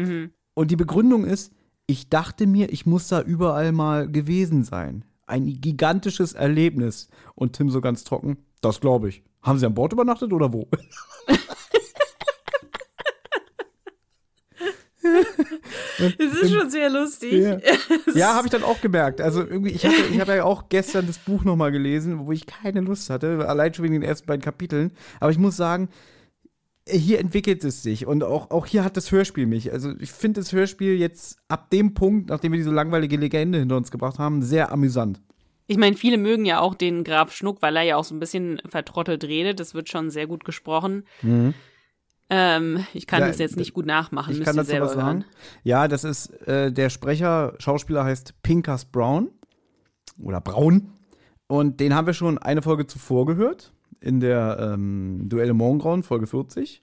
Und 0.55 0.71
die 0.71 0.77
Begründung 0.77 1.25
ist, 1.25 1.53
ich 1.87 2.09
dachte 2.09 2.47
mir, 2.47 2.73
ich 2.73 2.87
muss 2.87 3.09
da 3.09 3.21
überall 3.23 3.73
mal 3.73 4.11
gewesen 4.11 4.65
sein. 4.65 5.05
Ein 5.27 5.47
gigantisches 5.61 6.35
Erlebnis. 6.35 7.09
Und 7.35 7.55
Tim 7.55 7.71
so 7.71 7.81
ganz 7.81 8.05
trocken, 8.05 8.39
das 8.61 8.81
glaube 8.81 9.09
ich. 9.09 9.23
Haben 9.43 9.59
Sie 9.59 9.67
an 9.67 9.75
Bord 9.75 9.93
übernachtet 9.93 10.33
oder 10.33 10.53
wo? 10.53 10.69
Das 15.99 16.43
ist 16.43 16.53
schon 16.53 16.71
sehr 16.71 16.91
lustig. 16.91 17.33
Ja, 17.37 17.59
ja 18.15 18.35
habe 18.35 18.47
ich 18.47 18.51
dann 18.51 18.63
auch 18.63 18.81
gemerkt. 18.81 19.21
Also 19.21 19.41
irgendwie, 19.41 19.71
ich 19.71 19.85
habe 19.85 19.95
ich 20.13 20.21
hab 20.21 20.29
ja 20.29 20.45
auch 20.45 20.69
gestern 20.69 21.07
das 21.07 21.19
Buch 21.19 21.45
nochmal 21.45 21.73
gelesen, 21.73 22.27
wo 22.27 22.33
ich 22.33 22.47
keine 22.47 22.81
Lust 22.81 23.11
hatte, 23.11 23.49
allein 23.49 23.75
schon 23.75 23.85
wegen 23.85 23.95
den 23.95 24.03
ersten 24.03 24.27
beiden 24.27 24.43
Kapiteln. 24.43 24.93
Aber 25.21 25.31
ich 25.31 25.39
muss 25.39 25.57
sagen, 25.57 25.89
hier 26.89 27.19
entwickelt 27.19 27.65
es 27.65 27.83
sich 27.83 28.07
und 28.07 28.23
auch, 28.23 28.51
auch 28.51 28.67
hier 28.67 28.85
hat 28.85 28.97
das 28.97 29.11
Hörspiel 29.11 29.47
mich. 29.47 29.73
Also 29.73 29.93
ich 29.99 30.13
finde 30.13 30.41
das 30.41 30.53
Hörspiel 30.53 30.97
jetzt 30.97 31.39
ab 31.49 31.71
dem 31.71 31.95
Punkt, 31.95 32.31
nachdem 32.31 32.53
wir 32.53 32.59
diese 32.59 32.71
langweilige 32.71 33.17
Legende 33.17 33.59
hinter 33.59 33.77
uns 33.77 33.91
gebracht 33.91 34.19
haben, 34.19 34.43
sehr 34.43 34.73
amüsant. 34.73 35.21
Ich 35.67 35.79
meine, 35.79 35.97
viele 35.97 36.17
mögen 36.17 36.45
ja 36.45 36.61
auch 36.61 36.75
den 36.75 37.03
Graf 37.03 37.33
Schnuck, 37.33 37.61
weil 37.61 37.77
er 37.77 37.83
ja 37.83 37.97
auch 37.97 38.05
so 38.05 38.15
ein 38.15 38.21
bisschen 38.21 38.63
vertrottelt 38.69 39.25
redet. 39.25 39.59
Das 39.59 39.75
wird 39.75 39.89
schon 39.89 40.11
sehr 40.11 40.29
gut 40.29 40.45
gesprochen. 40.45 41.05
Ähm, 42.29 42.85
ich 42.93 43.07
kann 43.07 43.21
Ja, 43.21 43.29
das 43.29 43.39
jetzt 43.39 43.57
nicht 43.57 43.73
gut 43.73 43.87
nachmachen, 43.87 44.33
Ich 44.33 44.39
müsst 44.39 44.51
kann 44.51 44.57
ihr 44.59 44.65
selber 44.65 44.87
was 44.87 44.97
hören. 44.97 45.21
sagen. 45.21 45.25
Ja, 45.63 45.87
das 45.89 46.03
ist 46.05 46.31
äh, 46.49 46.73
der 46.73 46.91
Sprecher, 46.91 47.55
Schauspieler 47.59 48.05
heißt 48.05 48.43
Pinkas 48.43 48.85
Brown 48.85 49.31
oder 50.21 50.41
Braun. 50.41 50.89
Und 51.47 51.79
den 51.79 51.95
haben 51.95 52.07
wir 52.09 52.15
schon 52.15 52.39
eine 52.39 52.63
Folge 52.63 52.87
zuvor 52.89 53.27
gehört, 53.27 53.73
in 54.01 54.19
der 54.19 54.59
ähm, 54.75 55.29
Duelle 55.29 55.55
Morgengrauen, 55.55 56.03
Folge 56.03 56.27
40. 56.27 56.83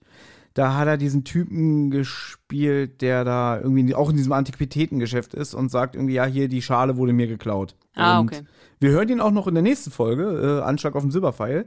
Da 0.53 0.75
hat 0.77 0.87
er 0.87 0.97
diesen 0.97 1.23
Typen 1.25 1.89
gespielt, 1.91 3.01
der 3.01 3.25
da 3.25 3.59
irgendwie 3.59 3.93
auch 3.95 4.09
in 4.11 4.15
diesem 4.17 4.31
Antiquitätengeschäft 4.33 5.33
ist 5.33 5.53
und 5.55 5.69
sagt 5.69 5.95
irgendwie, 5.95 6.13
ja, 6.13 6.25
hier, 6.25 6.47
die 6.47 6.61
Schale 6.61 6.95
wurde 6.95 7.11
mir 7.11 7.27
geklaut. 7.27 7.75
Ah, 7.95 8.19
Und 8.19 8.31
okay. 8.31 8.43
Wir 8.79 8.91
hören 8.91 9.09
ihn 9.09 9.19
auch 9.19 9.31
noch 9.31 9.47
in 9.47 9.55
der 9.55 9.63
nächsten 9.63 9.91
Folge, 9.91 10.59
äh, 10.61 10.63
Anschlag 10.63 10.95
auf 10.95 11.01
den 11.03 11.11
Silberpfeil. 11.11 11.65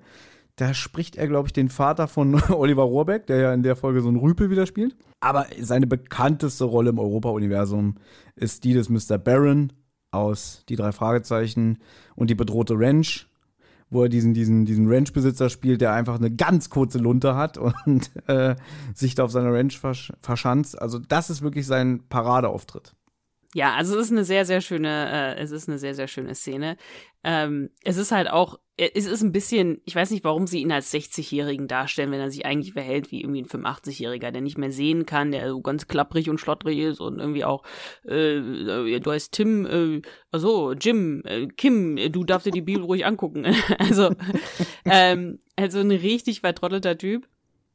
Da 0.57 0.73
spricht 0.73 1.17
er, 1.17 1.29
glaube 1.29 1.49
ich, 1.49 1.53
den 1.53 1.69
Vater 1.69 2.09
von 2.09 2.43
Oliver 2.51 2.83
Rohrbeck, 2.83 3.27
der 3.27 3.37
ja 3.37 3.55
in 3.55 3.63
der 3.63 3.77
Folge 3.77 4.01
so 4.01 4.09
einen 4.09 4.17
Rüpel 4.17 4.51
wieder 4.51 4.67
spielt. 4.67 4.97
Aber 5.21 5.47
seine 5.61 5.87
bekannteste 5.87 6.65
Rolle 6.65 6.91
im 6.91 6.99
Europa-Universum 6.99 7.97
ist 8.35 8.65
die 8.65 8.73
des 8.73 8.89
Mr. 8.89 9.19
Baron 9.19 9.73
aus 10.11 10.65
Die 10.69 10.77
drei 10.77 10.93
Fragezeichen 10.93 11.79
und 12.15 12.31
die 12.31 12.35
bedrohte 12.35 12.75
Ranch, 12.79 13.29
wo 13.91 14.05
er 14.05 14.09
diesen, 14.09 14.33
diesen, 14.33 14.65
diesen 14.65 14.91
Ranch-Besitzer 14.91 15.51
spielt, 15.51 15.83
der 15.83 15.93
einfach 15.93 16.17
eine 16.17 16.35
ganz 16.35 16.71
kurze 16.71 16.99
Lunte 16.99 17.37
hat 17.37 17.59
und 17.87 18.11
äh, 18.27 18.57
sich 18.95 19.15
da 19.15 19.25
auf 19.25 19.31
seiner 19.31 19.53
Ranch 19.53 19.79
versch 19.79 20.13
verschanzt. 20.21 20.81
Also, 20.81 20.99
das 20.99 21.29
ist 21.29 21.43
wirklich 21.43 21.67
sein 21.67 22.03
Paradeauftritt. 22.09 22.95
Ja, 23.55 23.75
also 23.75 23.99
es 23.99 24.07
ist 24.07 24.13
eine 24.13 24.25
sehr, 24.25 24.45
sehr 24.45 24.61
schöne, 24.61 25.37
äh, 25.37 25.41
es 25.41 25.51
ist 25.51 25.69
eine 25.69 25.79
sehr, 25.79 25.95
sehr 25.95 26.09
schöne 26.09 26.35
Szene. 26.35 26.77
Ähm, 27.25 27.71
es 27.83 27.97
ist 27.97 28.13
halt 28.13 28.31
auch, 28.31 28.59
äh, 28.77 28.91
es 28.95 29.07
ist 29.07 29.23
ein 29.23 29.33
bisschen, 29.33 29.81
ich 29.85 29.95
weiß 29.95 30.11
nicht, 30.11 30.25
warum 30.25 30.47
sie 30.47 30.61
ihn 30.61 30.73
als 30.73 30.93
60-Jährigen 30.93 31.67
darstellen, 31.67 32.11
wenn 32.11 32.21
er 32.21 32.31
sich 32.31 32.47
eigentlich 32.47 32.73
verhält 32.73 33.11
wie 33.11 33.21
irgendwie 33.21 33.43
ein 33.43 33.47
85-Jähriger, 33.47 34.31
der 34.31 34.43
nicht 34.43 34.59
mehr 34.59 34.71
sehen 34.71 35.07
kann, 35.07 35.33
der 35.33 35.49
so 35.49 35.61
ganz 35.61 35.89
klapprig 35.89 36.31
und 36.31 36.39
schlottrig 36.39 36.79
ist 36.79 37.01
und 37.01 37.19
irgendwie 37.19 37.45
auch, 37.45 37.65
äh, 38.07 38.37
äh 38.37 39.01
du 39.01 39.11
heißt 39.11 39.33
Tim, 39.33 39.67
äh, 39.67 40.03
also 40.31 40.73
Jim, 40.73 41.23
äh, 41.25 41.47
Kim, 41.47 41.97
du 42.13 42.25
darfst 42.25 42.47
dir 42.47 42.53
die 42.53 42.63
Bibel 42.63 42.85
ruhig 42.85 43.07
angucken. 43.07 43.47
also, 43.79 44.11
ähm, 44.85 45.39
also 45.57 45.81
ein 45.81 45.91
richtig 45.91 46.41
vertrottelter 46.41 46.97
Typ. 46.99 47.27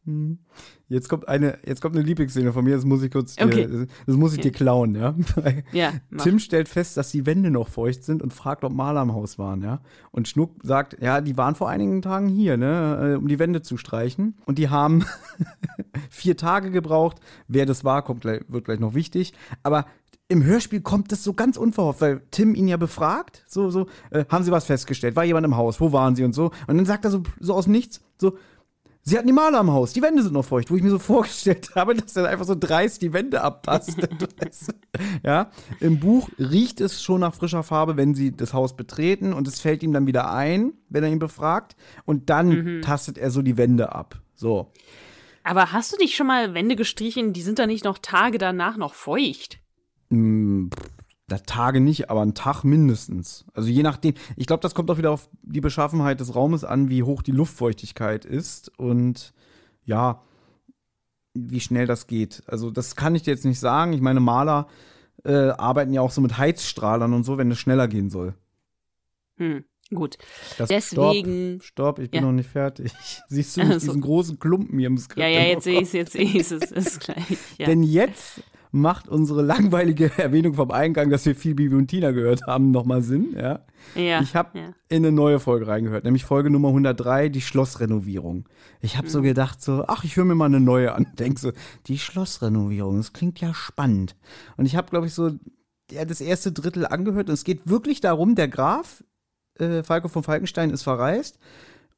Mhm. 0.06 0.40
Jetzt 0.88 1.10
kommt 1.10 1.28
eine, 1.28 1.60
jetzt 1.66 1.82
kommt 1.82 1.96
eine 1.96 2.04
Lieblingsszene 2.04 2.52
von 2.52 2.66
mir, 2.66 2.76
das 2.76 2.86
muss 2.86 3.04
ich 3.04 3.12
kurz, 3.12 3.36
okay. 3.40 3.68
dir, 3.68 3.88
das 4.06 4.16
muss 4.18 4.34
ich 4.34 4.40
okay. 4.40 4.50
dir 4.50 4.58
klauen, 4.58 4.96
ja. 4.96 5.16
ja 5.72 5.94
Tim 6.18 6.40
stellt 6.40 6.68
fest, 6.68 6.98
dass 6.98 7.12
die 7.12 7.26
Wände 7.26 7.52
noch 7.52 7.68
feucht 7.68 8.04
sind 8.04 8.22
und 8.22 8.34
fragt, 8.34 8.64
ob 8.64 8.74
Maler 8.74 9.04
im 9.04 9.14
Haus 9.14 9.38
waren, 9.38 9.62
ja. 9.62 9.82
Und 10.12 10.28
Schnuck 10.28 10.56
sagt, 10.64 11.02
ja, 11.02 11.22
die 11.22 11.38
waren 11.38 11.56
vor 11.56 11.70
einigen 11.70 12.02
Tagen 12.02 12.28
hier, 12.28 12.58
ne, 12.58 13.14
äh, 13.14 13.16
um 13.16 13.28
die 13.28 13.40
Wände 13.40 13.62
zu 13.62 13.78
streichen. 13.78 14.38
Und 14.46 14.58
die 14.58 14.70
haben 14.70 15.06
vier 16.10 16.36
Tage 16.36 16.72
gebraucht. 16.72 17.18
Wer 17.48 17.66
das 17.66 17.84
war, 17.84 18.02
kommt 18.02 18.22
gleich, 18.22 18.42
wird 18.48 18.66
gleich 18.66 18.80
noch 18.80 18.96
wichtig. 18.96 19.34
Aber 19.64 19.86
im 20.32 20.46
Hörspiel 20.46 20.80
kommt 20.80 21.12
das 21.12 21.26
so 21.26 21.34
ganz 21.34 21.58
unverhofft, 21.58 22.00
weil 22.00 22.22
Tim 22.32 22.56
ihn 22.56 22.70
ja 22.70 22.78
befragt, 22.78 23.44
so, 23.48 23.70
so, 23.70 23.88
äh, 24.12 24.24
haben 24.30 24.46
sie 24.46 24.52
was 24.52 24.64
festgestellt? 24.64 25.18
War 25.18 25.26
jemand 25.26 25.46
im 25.46 25.58
Haus? 25.58 25.82
Wo 25.82 25.92
waren 25.92 26.16
sie 26.16 26.24
und 26.24 26.34
so? 26.34 26.52
Und 26.68 26.78
dann 26.78 26.86
sagt 26.86 27.04
er 27.04 27.12
so, 27.12 27.24
so 27.42 27.54
aus 27.54 27.68
nichts, 27.68 28.02
so, 28.18 28.38
Sie 29.04 29.18
hatten 29.18 29.28
die 29.28 29.34
Maler 29.34 29.60
am 29.60 29.72
Haus, 29.72 29.94
die 29.94 30.02
Wände 30.02 30.22
sind 30.22 30.34
noch 30.34 30.46
feucht, 30.46 30.70
wo 30.70 30.76
ich 30.76 30.84
mir 30.84 30.90
so 30.90 31.00
vorgestellt 31.00 31.72
habe, 31.76 31.96
dass 31.96 32.16
er 32.16 32.30
einfach 32.30 32.46
so 32.46 32.56
dreist 32.56 33.02
die 33.02 33.14
Wände 33.14 33.42
abpasst. 33.42 33.98
ja, 35.24 35.50
im 35.80 36.00
Buch 36.00 36.30
riecht 36.38 36.82
es 36.82 37.02
schon 37.02 37.22
nach 37.22 37.34
frischer 37.34 37.64
Farbe, 37.64 37.98
wenn 37.98 38.14
sie 38.14 38.36
das 38.36 38.54
Haus 38.54 38.76
betreten 38.76 39.34
und 39.34 39.48
es 39.48 39.60
fällt 39.60 39.84
ihm 39.84 39.94
dann 39.94 40.08
wieder 40.08 40.32
ein, 40.32 40.74
wenn 40.90 41.04
er 41.04 41.10
ihn 41.10 41.20
befragt 41.20 41.76
und 42.06 42.30
dann 42.30 42.50
mhm. 42.50 42.82
tastet 42.82 43.18
er 43.18 43.32
so 43.32 43.42
die 43.42 43.58
Wände 43.58 43.94
ab. 43.94 44.22
So. 44.36 44.72
Aber 45.44 45.72
hast 45.72 45.92
du 45.92 45.98
dich 45.98 46.16
schon 46.16 46.28
mal 46.28 46.54
Wände 46.54 46.76
gestrichen, 46.76 47.34
die 47.34 47.42
sind 47.42 47.58
da 47.58 47.66
nicht 47.66 47.86
noch 47.86 47.98
Tage 47.98 48.38
danach 48.38 48.78
noch 48.78 48.94
feucht? 48.94 49.60
Mm, 51.32 51.46
Tage 51.46 51.82
nicht, 51.82 52.10
aber 52.10 52.22
ein 52.22 52.34
Tag 52.34 52.64
mindestens. 52.64 53.46
Also 53.54 53.70
je 53.70 53.84
nachdem. 53.84 54.14
Ich 54.36 54.48
glaube, 54.48 54.62
das 54.62 54.76
kommt 54.76 54.90
auch 54.92 54.98
wieder 54.98 55.12
auf 55.12 55.30
die 55.42 55.62
Beschaffenheit 55.62 56.20
des 56.20 56.36
Raumes 56.36 56.64
an, 56.64 56.90
wie 56.90 57.04
hoch 57.04 57.22
die 57.22 57.32
Luftfeuchtigkeit 57.32 58.26
ist 58.26 58.78
und 58.78 59.34
ja, 59.84 60.22
wie 61.34 61.60
schnell 61.60 61.88
das 61.88 62.08
geht. 62.08 62.44
Also 62.48 62.72
das 62.72 62.96
kann 62.96 63.16
ich 63.16 63.24
dir 63.24 63.32
jetzt 63.32 63.46
nicht 63.46 63.60
sagen. 63.60 63.94
Ich 63.94 64.02
meine, 64.02 64.20
Maler 64.20 64.68
äh, 65.24 65.50
arbeiten 65.50 65.94
ja 65.94 66.02
auch 66.02 66.12
so 66.12 66.22
mit 66.22 66.38
Heizstrahlern 66.38 67.14
und 67.14 67.24
so, 67.24 67.38
wenn 67.38 67.52
es 67.52 67.60
schneller 67.60 67.88
gehen 67.88 68.10
soll. 68.10 68.34
Hm. 69.38 69.64
Gut. 69.94 70.18
Das 70.58 70.70
Deswegen. 70.70 71.60
Stopp, 71.62 71.98
stopp 71.98 72.00
ich 72.00 72.12
bin 72.12 72.22
ja. 72.22 72.28
noch 72.28 72.34
nicht 72.34 72.50
fertig. 72.50 72.94
Siehst 73.28 73.58
du 73.58 73.62
also. 73.62 73.74
diesen 73.74 74.02
großen 74.02 74.40
Klumpen 74.40 74.80
hier 74.80 74.88
im 74.88 74.98
Skript? 74.98 75.20
Ja, 75.20 75.28
ja, 75.28 75.42
jetzt 75.42 75.66
sehe 75.66 75.82
ich 75.82 75.88
es, 75.88 75.94
jetzt 75.94 76.14
sehe 76.14 76.24
ich 76.24 76.36
es, 76.36 76.52
ist 76.52 77.00
gleich. 77.02 77.38
Ja. 77.58 77.66
Denn 77.66 77.84
jetzt 77.84 78.42
macht 78.72 79.10
unsere 79.10 79.42
langweilige 79.42 80.12
Erwähnung 80.18 80.54
vom 80.54 80.72
Eingang, 80.72 81.10
dass 81.10 81.26
wir 81.26 81.36
viel 81.36 81.56
Bibi 81.56 81.76
und 81.76 81.88
Tina 81.88 82.12
gehört 82.12 82.48
haben, 82.48 82.72
nochmal 82.72 83.02
Sinn. 83.02 83.36
Ja. 83.38 83.60
ja 83.96 84.22
ich 84.22 84.36
habe 84.36 84.58
ja. 84.58 84.74
in 84.90 85.06
eine 85.06 85.12
neue 85.12 85.40
Folge 85.40 85.68
reingehört, 85.68 86.06
nämlich 86.06 86.24
Folge 86.24 86.50
Nummer 86.50 86.70
103, 86.70 87.30
die 87.30 87.42
Schlossrenovierung. 87.42 88.48
Ich 88.80 88.98
habe 88.98 89.08
mhm. 89.08 89.12
so 89.12 89.22
gedacht, 89.22 89.62
so, 89.62 89.84
ach, 89.88 90.04
ich 90.04 90.16
höre 90.16 90.26
mir 90.26 90.36
mal 90.36 90.46
eine 90.46 90.60
neue 90.60 90.94
an. 90.94 91.08
Denk 91.20 91.40
so, 91.40 91.52
die 91.88 92.00
Schlossrenovierung, 92.00 92.98
das 92.98 93.14
klingt 93.14 93.42
ja 93.42 93.54
spannend. 93.54 94.16
Und 94.58 94.66
ich 94.66 94.76
habe, 94.76 94.90
glaube 94.90 95.08
ich, 95.08 95.14
so 95.14 95.32
ja, 95.92 96.06
das 96.06 96.22
erste 96.22 96.52
Drittel 96.52 96.86
angehört 96.86 97.28
und 97.28 97.34
es 97.34 97.44
geht 97.44 97.68
wirklich 97.68 98.00
darum, 98.00 98.36
der 98.36 98.48
Graf, 98.48 99.04
äh, 99.60 99.84
Falco 99.84 100.08
von 100.08 100.24
Falkenstein, 100.24 100.70
ist 100.70 100.84
verreist 100.84 101.38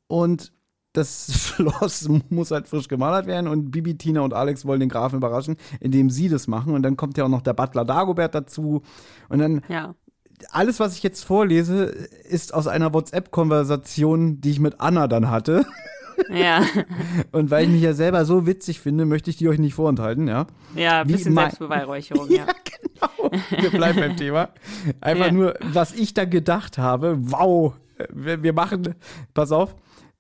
und 0.07 0.51
das 0.93 1.53
Schloss 1.55 2.07
muss 2.29 2.51
halt 2.51 2.67
frisch 2.67 2.87
gemalert 2.87 3.27
werden 3.27 3.47
und 3.47 3.71
Bibi, 3.71 3.97
Tina 3.97 4.21
und 4.21 4.33
Alex 4.33 4.65
wollen 4.65 4.79
den 4.79 4.89
Grafen 4.89 5.17
überraschen, 5.17 5.57
indem 5.79 6.09
sie 6.09 6.29
das 6.29 6.47
machen. 6.47 6.73
Und 6.73 6.83
dann 6.83 6.95
kommt 6.95 7.17
ja 7.17 7.25
auch 7.25 7.29
noch 7.29 7.41
der 7.41 7.53
Butler 7.53 7.83
Dagobert 7.83 8.33
dazu. 8.35 8.83
Und 9.29 9.39
dann 9.39 9.61
ja. 9.67 9.95
alles, 10.51 10.79
was 10.79 10.95
ich 10.95 11.03
jetzt 11.03 11.23
vorlese, 11.23 11.85
ist 11.85 12.53
aus 12.53 12.67
einer 12.67 12.93
WhatsApp-Konversation, 12.93 14.39
die 14.39 14.51
ich 14.51 14.59
mit 14.59 14.79
Anna 14.79 15.07
dann 15.07 15.29
hatte. 15.29 15.65
Ja. 16.29 16.63
Und 17.31 17.51
weil 17.51 17.65
ich 17.65 17.71
mich 17.71 17.81
ja 17.81 17.93
selber 17.93 18.23
so 18.25 18.45
witzig 18.45 18.79
finde, 18.79 19.05
möchte 19.05 19.31
ich 19.31 19.37
die 19.37 19.49
euch 19.49 19.59
nicht 19.59 19.73
vorenthalten, 19.73 20.27
ja? 20.27 20.45
Ja, 20.75 21.01
ein 21.01 21.07
bisschen 21.07 21.33
Selbstbeweihräucherung, 21.33 22.29
ja. 22.29 22.45
ja. 22.45 22.53
genau. 22.63 23.31
Wir 23.61 23.71
bleiben 23.71 23.99
beim 23.99 24.17
Thema. 24.17 24.49
Einfach 25.01 25.27
ja. 25.27 25.31
nur, 25.31 25.53
was 25.61 25.93
ich 25.93 26.13
da 26.13 26.25
gedacht 26.25 26.77
habe, 26.77 27.17
wow, 27.19 27.73
wir 28.13 28.53
machen, 28.53 28.95
pass 29.33 29.51
auf, 29.51 29.75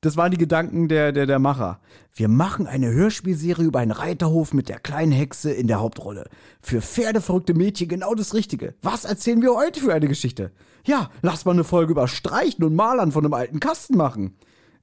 das 0.05 0.17
waren 0.17 0.31
die 0.31 0.37
Gedanken 0.37 0.89
der, 0.89 1.11
der, 1.13 1.25
der 1.25 1.39
Macher. 1.39 1.79
Wir 2.13 2.27
machen 2.27 2.67
eine 2.67 2.91
Hörspielserie 2.91 3.65
über 3.65 3.79
einen 3.79 3.91
Reiterhof 3.91 4.53
mit 4.53 4.67
der 4.67 4.79
kleinen 4.79 5.13
Hexe 5.13 5.51
in 5.51 5.67
der 5.67 5.79
Hauptrolle. 5.79 6.29
Für 6.61 6.81
pferdeverrückte 6.81 7.53
Mädchen 7.53 7.87
genau 7.87 8.13
das 8.13 8.33
Richtige. 8.33 8.75
Was 8.81 9.05
erzählen 9.05 9.41
wir 9.41 9.55
heute 9.55 9.79
für 9.79 9.93
eine 9.93 10.09
Geschichte? 10.09 10.51
Ja, 10.85 11.09
lass 11.21 11.45
mal 11.45 11.51
eine 11.51 11.63
Folge 11.63 11.93
über 11.93 12.09
Streichen 12.09 12.65
und 12.65 12.75
Malern 12.75 13.13
von 13.13 13.23
einem 13.23 13.33
alten 13.33 13.61
Kasten 13.61 13.95
machen. 13.95 14.35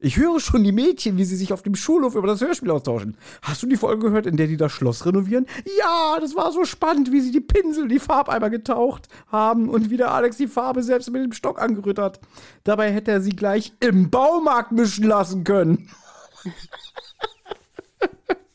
Ich 0.03 0.17
höre 0.17 0.41
schon 0.41 0.65
die 0.65 0.73
Mädchen, 0.73 1.19
wie 1.19 1.25
sie 1.25 1.37
sich 1.37 1.53
auf 1.53 1.61
dem 1.61 1.75
Schulhof 1.75 2.15
über 2.15 2.27
das 2.27 2.41
Hörspiel 2.41 2.71
austauschen. 2.71 3.19
Hast 3.43 3.63
du 3.63 3.67
die 3.67 3.77
Folge 3.77 4.07
gehört, 4.07 4.25
in 4.25 4.39
der 4.39 4.47
die 4.47 4.57
das 4.57 4.73
Schloss 4.73 5.05
renovieren? 5.05 5.45
Ja, 5.79 6.19
das 6.19 6.35
war 6.35 6.51
so 6.53 6.65
spannend, 6.65 7.13
wie 7.13 7.21
sie 7.21 7.33
die 7.33 7.43
Pinsel, 7.43 7.87
die 7.87 7.99
Farbeimer 7.99 8.49
getaucht 8.49 9.09
haben 9.27 9.69
und 9.69 9.91
wie 9.91 9.99
der 9.99 10.11
Alex 10.13 10.39
die 10.39 10.49
Farbe 10.49 10.83
selbst 10.83 11.11
mit 11.11 11.23
dem 11.23 11.33
Stock 11.33 11.61
angerührt 11.61 11.99
hat. 11.99 12.19
Dabei 12.65 12.91
hätte 12.91 13.11
er 13.11 13.21
sie 13.21 13.37
gleich 13.37 13.75
im 13.81 14.09
Baumarkt 14.09 14.73
mischen 14.73 15.05
lassen 15.05 15.45
können. 15.45 15.91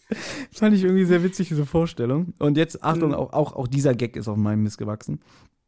Das 0.07 0.17
fand 0.59 0.75
ich 0.75 0.83
irgendwie 0.83 1.05
sehr 1.05 1.21
witzig, 1.21 1.49
diese 1.49 1.67
Vorstellung. 1.67 2.33
Und 2.39 2.57
jetzt, 2.57 2.83
Achtung, 2.83 3.09
mhm. 3.09 3.15
auch, 3.15 3.33
auch, 3.33 3.55
auch 3.55 3.67
dieser 3.67 3.93
Gag 3.93 4.15
ist 4.15 4.27
auf 4.27 4.37
meinem 4.37 4.63
Mist 4.63 4.79
gewachsen. 4.79 5.21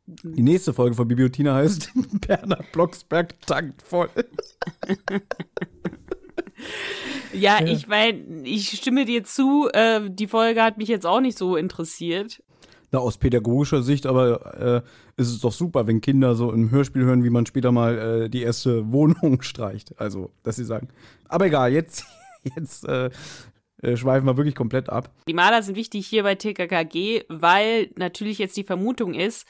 Die 0.08 0.41
nächste 0.41 0.74
Folge 0.74 0.95
von 0.95 1.08
Bibliothina 1.08 1.53
heißt 1.55 1.91
Bernhard 2.28 2.72
Blocksberg 2.72 3.39
tankt 3.41 3.82
voll. 3.82 4.10
ja, 7.34 7.62
ja, 7.62 7.66
ich 7.66 7.88
meine, 7.88 8.20
ich 8.43 8.70
stimme 8.70 9.03
dir 9.03 9.26
zu, 9.26 9.70
äh, 9.74 10.10
die 10.10 10.28
Folge 10.28 10.64
hat 10.64 10.78
mich 10.78 10.88
jetzt 10.88 11.05
auch 11.05 11.20
nicht 11.20 11.38
so 11.38 11.58
interessiert. 11.58 12.41
Na, 12.91 12.99
aus 12.99 13.18
pädagogischer 13.18 13.84
Sicht, 13.84 14.05
aber 14.05 14.84
äh, 14.86 15.22
ist 15.22 15.28
es 15.28 15.41
doch 15.41 15.51
super, 15.51 15.88
wenn 15.88 15.99
Kinder 15.99 16.36
so 16.36 16.53
im 16.53 16.72
Hörspiel 16.72 17.03
hören, 17.03 17.26
wie 17.26 17.30
man 17.30 17.45
später 17.45 17.74
mal 17.74 17.97
äh, 17.97 18.30
die 18.30 18.43
erste 18.43 18.89
Wohnung 18.93 19.41
streicht. 19.41 19.99
Also, 19.99 20.32
dass 20.43 20.55
sie 20.55 20.64
sagen. 20.64 20.88
Aber 21.28 21.47
egal, 21.47 21.74
jetzt, 21.74 22.05
jetzt 22.55 22.86
äh, 22.88 23.10
äh, 23.82 23.97
schweifen 23.97 24.26
wir 24.26 24.38
wirklich 24.38 24.55
komplett 24.55 24.89
ab. 24.89 25.12
Die 25.28 25.34
Maler 25.34 25.62
sind 25.62 25.76
wichtig 25.76 26.08
hier 26.08 26.24
bei 26.24 26.36
TKKG, 26.36 27.26
weil 27.28 27.91
natürlich 27.95 28.38
jetzt 28.38 28.55
die 28.55 28.64
Vermutung 28.64 29.14
ist, 29.14 29.45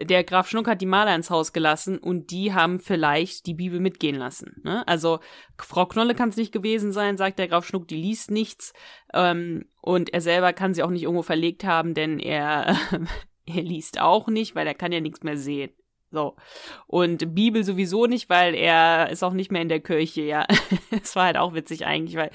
der 0.00 0.24
Graf 0.24 0.48
Schnuck 0.48 0.68
hat 0.68 0.80
die 0.80 0.86
Maler 0.86 1.14
ins 1.14 1.30
Haus 1.30 1.52
gelassen 1.52 1.98
und 1.98 2.30
die 2.30 2.54
haben 2.54 2.80
vielleicht 2.80 3.46
die 3.46 3.54
Bibel 3.54 3.80
mitgehen 3.80 4.16
lassen. 4.16 4.60
Ne? 4.64 4.86
Also 4.86 5.20
Frau 5.58 5.86
Knolle 5.86 6.14
kann 6.14 6.28
es 6.28 6.36
nicht 6.36 6.52
gewesen 6.52 6.92
sein, 6.92 7.16
sagt 7.16 7.38
der 7.38 7.48
Graf 7.48 7.66
Schnuck, 7.66 7.88
die 7.88 8.00
liest 8.00 8.30
nichts 8.30 8.72
ähm, 9.12 9.64
und 9.80 10.12
er 10.12 10.20
selber 10.20 10.52
kann 10.52 10.74
sie 10.74 10.82
auch 10.82 10.90
nicht 10.90 11.02
irgendwo 11.02 11.22
verlegt 11.22 11.64
haben, 11.64 11.94
denn 11.94 12.18
er, 12.18 12.76
er 13.46 13.62
liest 13.62 14.00
auch 14.00 14.28
nicht, 14.28 14.54
weil 14.54 14.66
er 14.66 14.74
kann 14.74 14.92
ja 14.92 15.00
nichts 15.00 15.22
mehr 15.22 15.36
sehen. 15.36 15.72
So. 16.10 16.36
Und 16.86 17.34
Bibel 17.34 17.64
sowieso 17.64 18.06
nicht, 18.06 18.30
weil 18.30 18.54
er 18.54 19.10
ist 19.10 19.22
auch 19.22 19.34
nicht 19.34 19.52
mehr 19.52 19.62
in 19.62 19.68
der 19.68 19.80
Kirche, 19.80 20.22
ja. 20.22 20.46
Es 21.02 21.14
war 21.16 21.24
halt 21.24 21.36
auch 21.36 21.54
witzig 21.54 21.86
eigentlich, 21.86 22.16
weil 22.16 22.30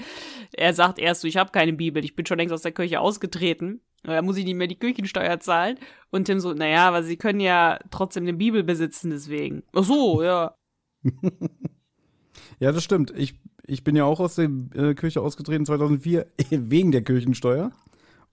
er 0.52 0.74
sagt 0.74 0.98
erst 0.98 1.22
so, 1.22 1.28
ich 1.28 1.36
habe 1.36 1.50
keine 1.50 1.72
Bibel, 1.72 2.04
ich 2.04 2.14
bin 2.14 2.26
schon 2.26 2.38
längst 2.38 2.52
aus 2.52 2.62
der 2.62 2.72
Kirche 2.72 3.00
ausgetreten. 3.00 3.80
Da 4.04 4.20
muss 4.22 4.36
ich 4.36 4.44
nicht 4.44 4.54
mehr 4.54 4.66
die 4.66 4.78
Küchensteuer 4.78 5.40
zahlen. 5.40 5.78
Und 6.10 6.26
Tim 6.26 6.38
so, 6.38 6.52
naja, 6.52 6.86
aber 6.86 7.02
sie 7.02 7.16
können 7.16 7.40
ja 7.40 7.78
trotzdem 7.90 8.24
eine 8.24 8.34
Bibel 8.34 8.62
besitzen, 8.62 9.10
deswegen. 9.10 9.62
Ach 9.72 9.84
so, 9.84 10.22
ja. 10.22 10.54
ja, 12.60 12.70
das 12.70 12.84
stimmt. 12.84 13.12
Ich, 13.16 13.40
ich 13.66 13.82
bin 13.82 13.96
ja 13.96 14.04
auch 14.04 14.20
aus 14.20 14.36
der 14.36 14.50
äh, 14.74 14.94
Kirche 14.94 15.22
ausgetreten 15.22 15.66
2004 15.66 16.26
wegen 16.50 16.92
der 16.92 17.02
Kirchensteuer. 17.02 17.72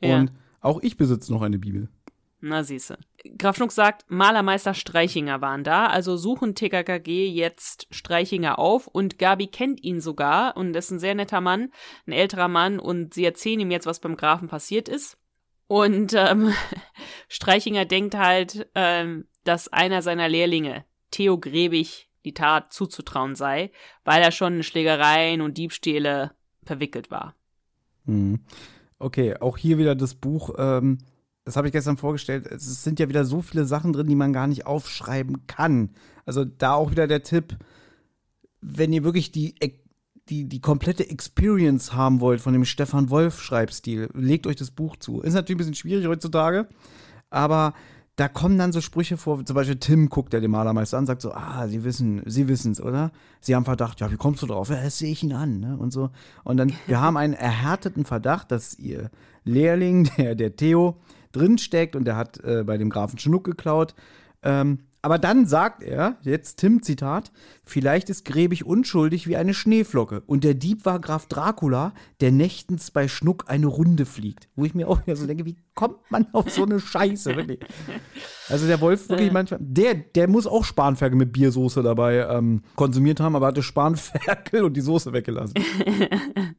Und 0.01 0.09
ja. 0.09 0.25
auch 0.59 0.81
ich 0.81 0.97
besitze 0.97 1.31
noch 1.31 1.41
eine 1.41 1.57
Bibel. 1.57 1.89
Na, 2.43 2.63
siehste. 2.63 2.97
Graf 3.37 3.55
Schnuck 3.55 3.71
sagt, 3.71 4.09
Malermeister 4.09 4.73
Streichinger 4.73 5.41
waren 5.41 5.63
da, 5.63 5.85
also 5.85 6.17
suchen 6.17 6.55
TKKG 6.55 7.29
jetzt 7.29 7.85
Streichinger 7.91 8.57
auf 8.57 8.87
und 8.87 9.19
Gabi 9.19 9.45
kennt 9.45 9.83
ihn 9.83 10.01
sogar 10.01 10.57
und 10.57 10.75
ist 10.75 10.89
ein 10.89 10.97
sehr 10.97 11.13
netter 11.13 11.39
Mann, 11.39 11.71
ein 12.07 12.13
älterer 12.13 12.47
Mann 12.47 12.79
und 12.79 13.13
sie 13.13 13.25
erzählen 13.25 13.59
ihm 13.59 13.69
jetzt, 13.69 13.85
was 13.85 13.99
beim 13.99 14.17
Grafen 14.17 14.47
passiert 14.47 14.89
ist. 14.89 15.20
Und 15.71 16.13
ähm, 16.17 16.51
Streichinger 17.29 17.85
denkt 17.85 18.13
halt, 18.13 18.67
ähm, 18.75 19.23
dass 19.45 19.69
einer 19.69 20.01
seiner 20.01 20.27
Lehrlinge, 20.27 20.83
Theo 21.11 21.37
Grebig, 21.39 22.09
die 22.25 22.33
Tat 22.33 22.73
zuzutrauen 22.73 23.35
sei, 23.35 23.71
weil 24.03 24.21
er 24.21 24.33
schon 24.33 24.57
in 24.57 24.63
Schlägereien 24.63 25.39
und 25.39 25.57
Diebstähle 25.57 26.31
verwickelt 26.63 27.09
war. 27.09 27.37
Mhm. 28.03 28.41
Okay, 28.99 29.37
auch 29.37 29.57
hier 29.57 29.77
wieder 29.77 29.95
das 29.95 30.13
Buch. 30.13 30.55
Ähm, 30.57 30.97
das 31.45 31.55
habe 31.55 31.67
ich 31.67 31.71
gestern 31.71 31.95
vorgestellt. 31.95 32.47
Es 32.47 32.83
sind 32.83 32.99
ja 32.99 33.07
wieder 33.07 33.23
so 33.23 33.41
viele 33.41 33.63
Sachen 33.63 33.93
drin, 33.93 34.07
die 34.07 34.15
man 34.15 34.33
gar 34.33 34.47
nicht 34.47 34.65
aufschreiben 34.65 35.47
kann. 35.47 35.91
Also 36.25 36.43
da 36.43 36.73
auch 36.73 36.91
wieder 36.91 37.07
der 37.07 37.23
Tipp, 37.23 37.55
wenn 38.59 38.91
ihr 38.91 39.05
wirklich 39.05 39.31
die, 39.31 39.55
die, 40.29 40.45
die 40.45 40.61
komplette 40.61 41.09
Experience 41.09 41.93
haben 41.93 42.19
wollt 42.21 42.41
von 42.41 42.53
dem 42.53 42.65
Stefan 42.65 43.09
Wolf 43.09 43.41
Schreibstil, 43.41 44.09
legt 44.13 44.47
euch 44.47 44.55
das 44.55 44.71
Buch 44.71 44.95
zu. 44.97 45.21
Ist 45.21 45.33
natürlich 45.33 45.55
ein 45.55 45.57
bisschen 45.57 45.75
schwierig 45.75 46.07
heutzutage, 46.07 46.67
aber 47.29 47.73
da 48.17 48.27
kommen 48.27 48.57
dann 48.57 48.71
so 48.71 48.81
Sprüche 48.81 49.17
vor, 49.17 49.43
zum 49.45 49.55
Beispiel 49.55 49.77
Tim 49.77 50.09
guckt 50.09 50.33
der 50.33 50.41
den 50.41 50.51
Malermeister 50.51 50.97
an 50.97 51.05
sagt 51.05 51.21
so, 51.21 51.31
ah, 51.33 51.67
Sie 51.67 51.83
wissen, 51.83 52.21
Sie 52.25 52.47
wissen 52.47 52.73
es, 52.73 52.81
oder? 52.81 53.11
Sie 53.39 53.55
haben 53.55 53.65
Verdacht, 53.65 53.99
ja, 53.99 54.11
wie 54.11 54.17
kommst 54.17 54.43
du 54.43 54.47
drauf? 54.47 54.69
Ja, 54.69 54.83
das 54.83 54.99
sehe 54.99 55.11
ich 55.11 55.23
ihn 55.23 55.33
an, 55.33 55.59
ne? 55.59 55.77
Und 55.77 55.91
so. 55.91 56.11
Und 56.43 56.57
dann, 56.57 56.73
wir 56.87 57.01
haben 57.01 57.17
einen 57.17 57.33
erhärteten 57.33 58.05
Verdacht, 58.05 58.51
dass 58.51 58.77
Ihr 58.77 59.09
Lehrling, 59.43 60.09
der, 60.17 60.35
der 60.35 60.55
Theo, 60.55 60.97
drinsteckt 61.31 61.95
und 61.95 62.05
der 62.05 62.17
hat 62.17 62.43
äh, 62.43 62.63
bei 62.63 62.77
dem 62.77 62.89
Grafen 62.89 63.17
Schnuck 63.17 63.45
geklaut. 63.45 63.95
Ähm, 64.43 64.79
aber 65.03 65.17
dann 65.17 65.47
sagt 65.47 65.81
er, 65.81 66.17
jetzt 66.21 66.57
Tim 66.57 66.83
Zitat, 66.83 67.31
vielleicht 67.63 68.09
ist 68.09 68.23
Gräbig 68.23 68.65
unschuldig 68.65 69.27
wie 69.27 69.35
eine 69.35 69.55
Schneeflocke 69.55 70.21
und 70.27 70.43
der 70.43 70.53
Dieb 70.53 70.85
war 70.85 70.99
Graf 70.99 71.25
Dracula, 71.25 71.93
der 72.19 72.31
nächtens 72.31 72.91
bei 72.91 73.07
Schnuck 73.07 73.45
eine 73.47 73.65
Runde 73.65 74.05
fliegt. 74.05 74.47
Wo 74.55 74.63
ich 74.63 74.75
mir 74.75 74.87
auch 74.87 75.01
wieder 75.01 75.15
so 75.15 75.25
denke, 75.25 75.45
wie 75.45 75.57
kommt 75.73 76.11
man 76.11 76.27
auf 76.33 76.51
so 76.51 76.63
eine 76.63 76.79
Scheiße, 76.79 77.35
wirklich? 77.35 77.59
Also 78.49 78.67
der 78.67 78.79
Wolf 78.79 79.09
wirklich 79.09 79.31
manchmal, 79.31 79.59
der, 79.63 79.95
der 79.95 80.27
muss 80.27 80.45
auch 80.45 80.63
Spanferkel 80.63 81.17
mit 81.17 81.31
Biersoße 81.31 81.81
dabei 81.81 82.17
ähm, 82.17 82.61
konsumiert 82.75 83.19
haben, 83.19 83.35
aber 83.35 83.47
hatte 83.47 83.63
Spanferkel 83.63 84.63
und 84.63 84.75
die 84.75 84.81
Soße 84.81 85.13
weggelassen. 85.13 85.55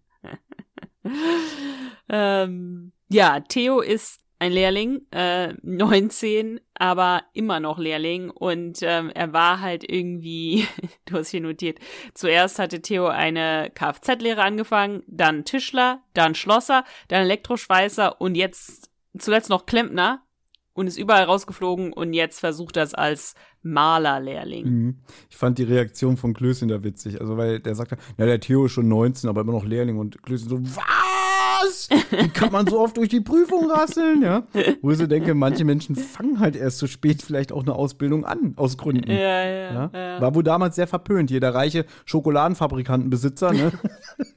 ähm, 2.09 2.93
ja, 3.09 3.41
Theo 3.41 3.81
ist 3.81 4.22
ein 4.43 4.51
Lehrling, 4.51 5.03
äh, 5.13 5.55
19, 5.63 6.59
aber 6.75 7.23
immer 7.33 7.61
noch 7.61 7.79
Lehrling 7.79 8.29
und 8.29 8.81
ähm, 8.83 9.09
er 9.15 9.33
war 9.33 9.61
halt 9.61 9.89
irgendwie, 9.89 10.67
du 11.05 11.17
hast 11.17 11.29
hier 11.29 11.41
notiert, 11.41 11.79
zuerst 12.15 12.59
hatte 12.59 12.83
Theo 12.83 13.07
eine 13.07 13.71
Kfz-Lehre 13.73 14.43
angefangen, 14.43 15.05
dann 15.07 15.45
Tischler, 15.45 16.03
dann 16.13 16.35
Schlosser, 16.35 16.83
dann 17.07 17.23
Elektroschweißer 17.23 18.21
und 18.21 18.35
jetzt 18.35 18.91
zuletzt 19.17 19.49
noch 19.49 19.65
Klempner 19.65 20.25
und 20.73 20.89
ist 20.89 20.99
überall 20.99 21.23
rausgeflogen 21.23 21.93
und 21.93 22.13
jetzt 22.13 22.41
versucht 22.41 22.77
er 22.77 22.83
es 22.83 22.95
als 22.95 23.37
Malerlehrling. 23.63 24.65
Mhm. 24.65 24.99
Ich 25.31 25.37
fand 25.37 25.59
die 25.59 25.63
Reaktion 25.63 26.17
von 26.17 26.35
Klößchen 26.35 26.67
da 26.67 26.83
witzig, 26.83 27.21
also 27.21 27.37
weil 27.37 27.61
der 27.61 27.77
sagte, 27.77 27.97
ja, 28.19 28.27
der 28.27 28.41
Theo 28.41 28.65
ist 28.67 28.73
schon 28.73 28.89
19, 28.89 29.31
aber 29.31 29.43
immer 29.43 29.53
noch 29.53 29.65
Lehrling 29.65 29.99
und 29.99 30.21
Klößchen 30.25 30.49
so, 30.49 30.59
was? 30.65 31.12
Was? 31.63 31.89
Wie 32.11 32.29
kann 32.29 32.53
man 32.53 32.67
so 32.67 32.81
oft 32.81 32.97
durch 32.97 33.09
die 33.09 33.21
Prüfung 33.21 33.71
rasseln? 33.71 34.23
Ja? 34.23 34.45
Wo 34.81 34.91
ich 34.91 34.99
so 34.99 35.07
denke, 35.07 35.35
manche 35.35 35.65
Menschen 35.65 35.97
fangen 35.97 36.41
halt 36.41 36.57
erst 36.57 36.79
so 36.79 36.87
spät 36.87 37.23
vielleicht 37.23 37.53
auch 37.53 37.63
eine 37.63 37.75
Ausbildung 37.75 38.25
an, 38.25 38.55
aus 38.57 38.77
Gründen. 38.77 39.11
Ja, 39.11 39.17
ja, 39.17 39.45
ja. 39.45 39.91
ja? 39.93 40.21
War 40.21 40.35
wohl 40.35 40.43
damals 40.43 40.77
sehr 40.77 40.87
verpönt. 40.87 41.31
Hier 41.31 41.41
der 41.41 41.55
reiche 41.55 41.87
Schokoladenfabrikantenbesitzer, 42.05 43.53
ne? 43.53 43.73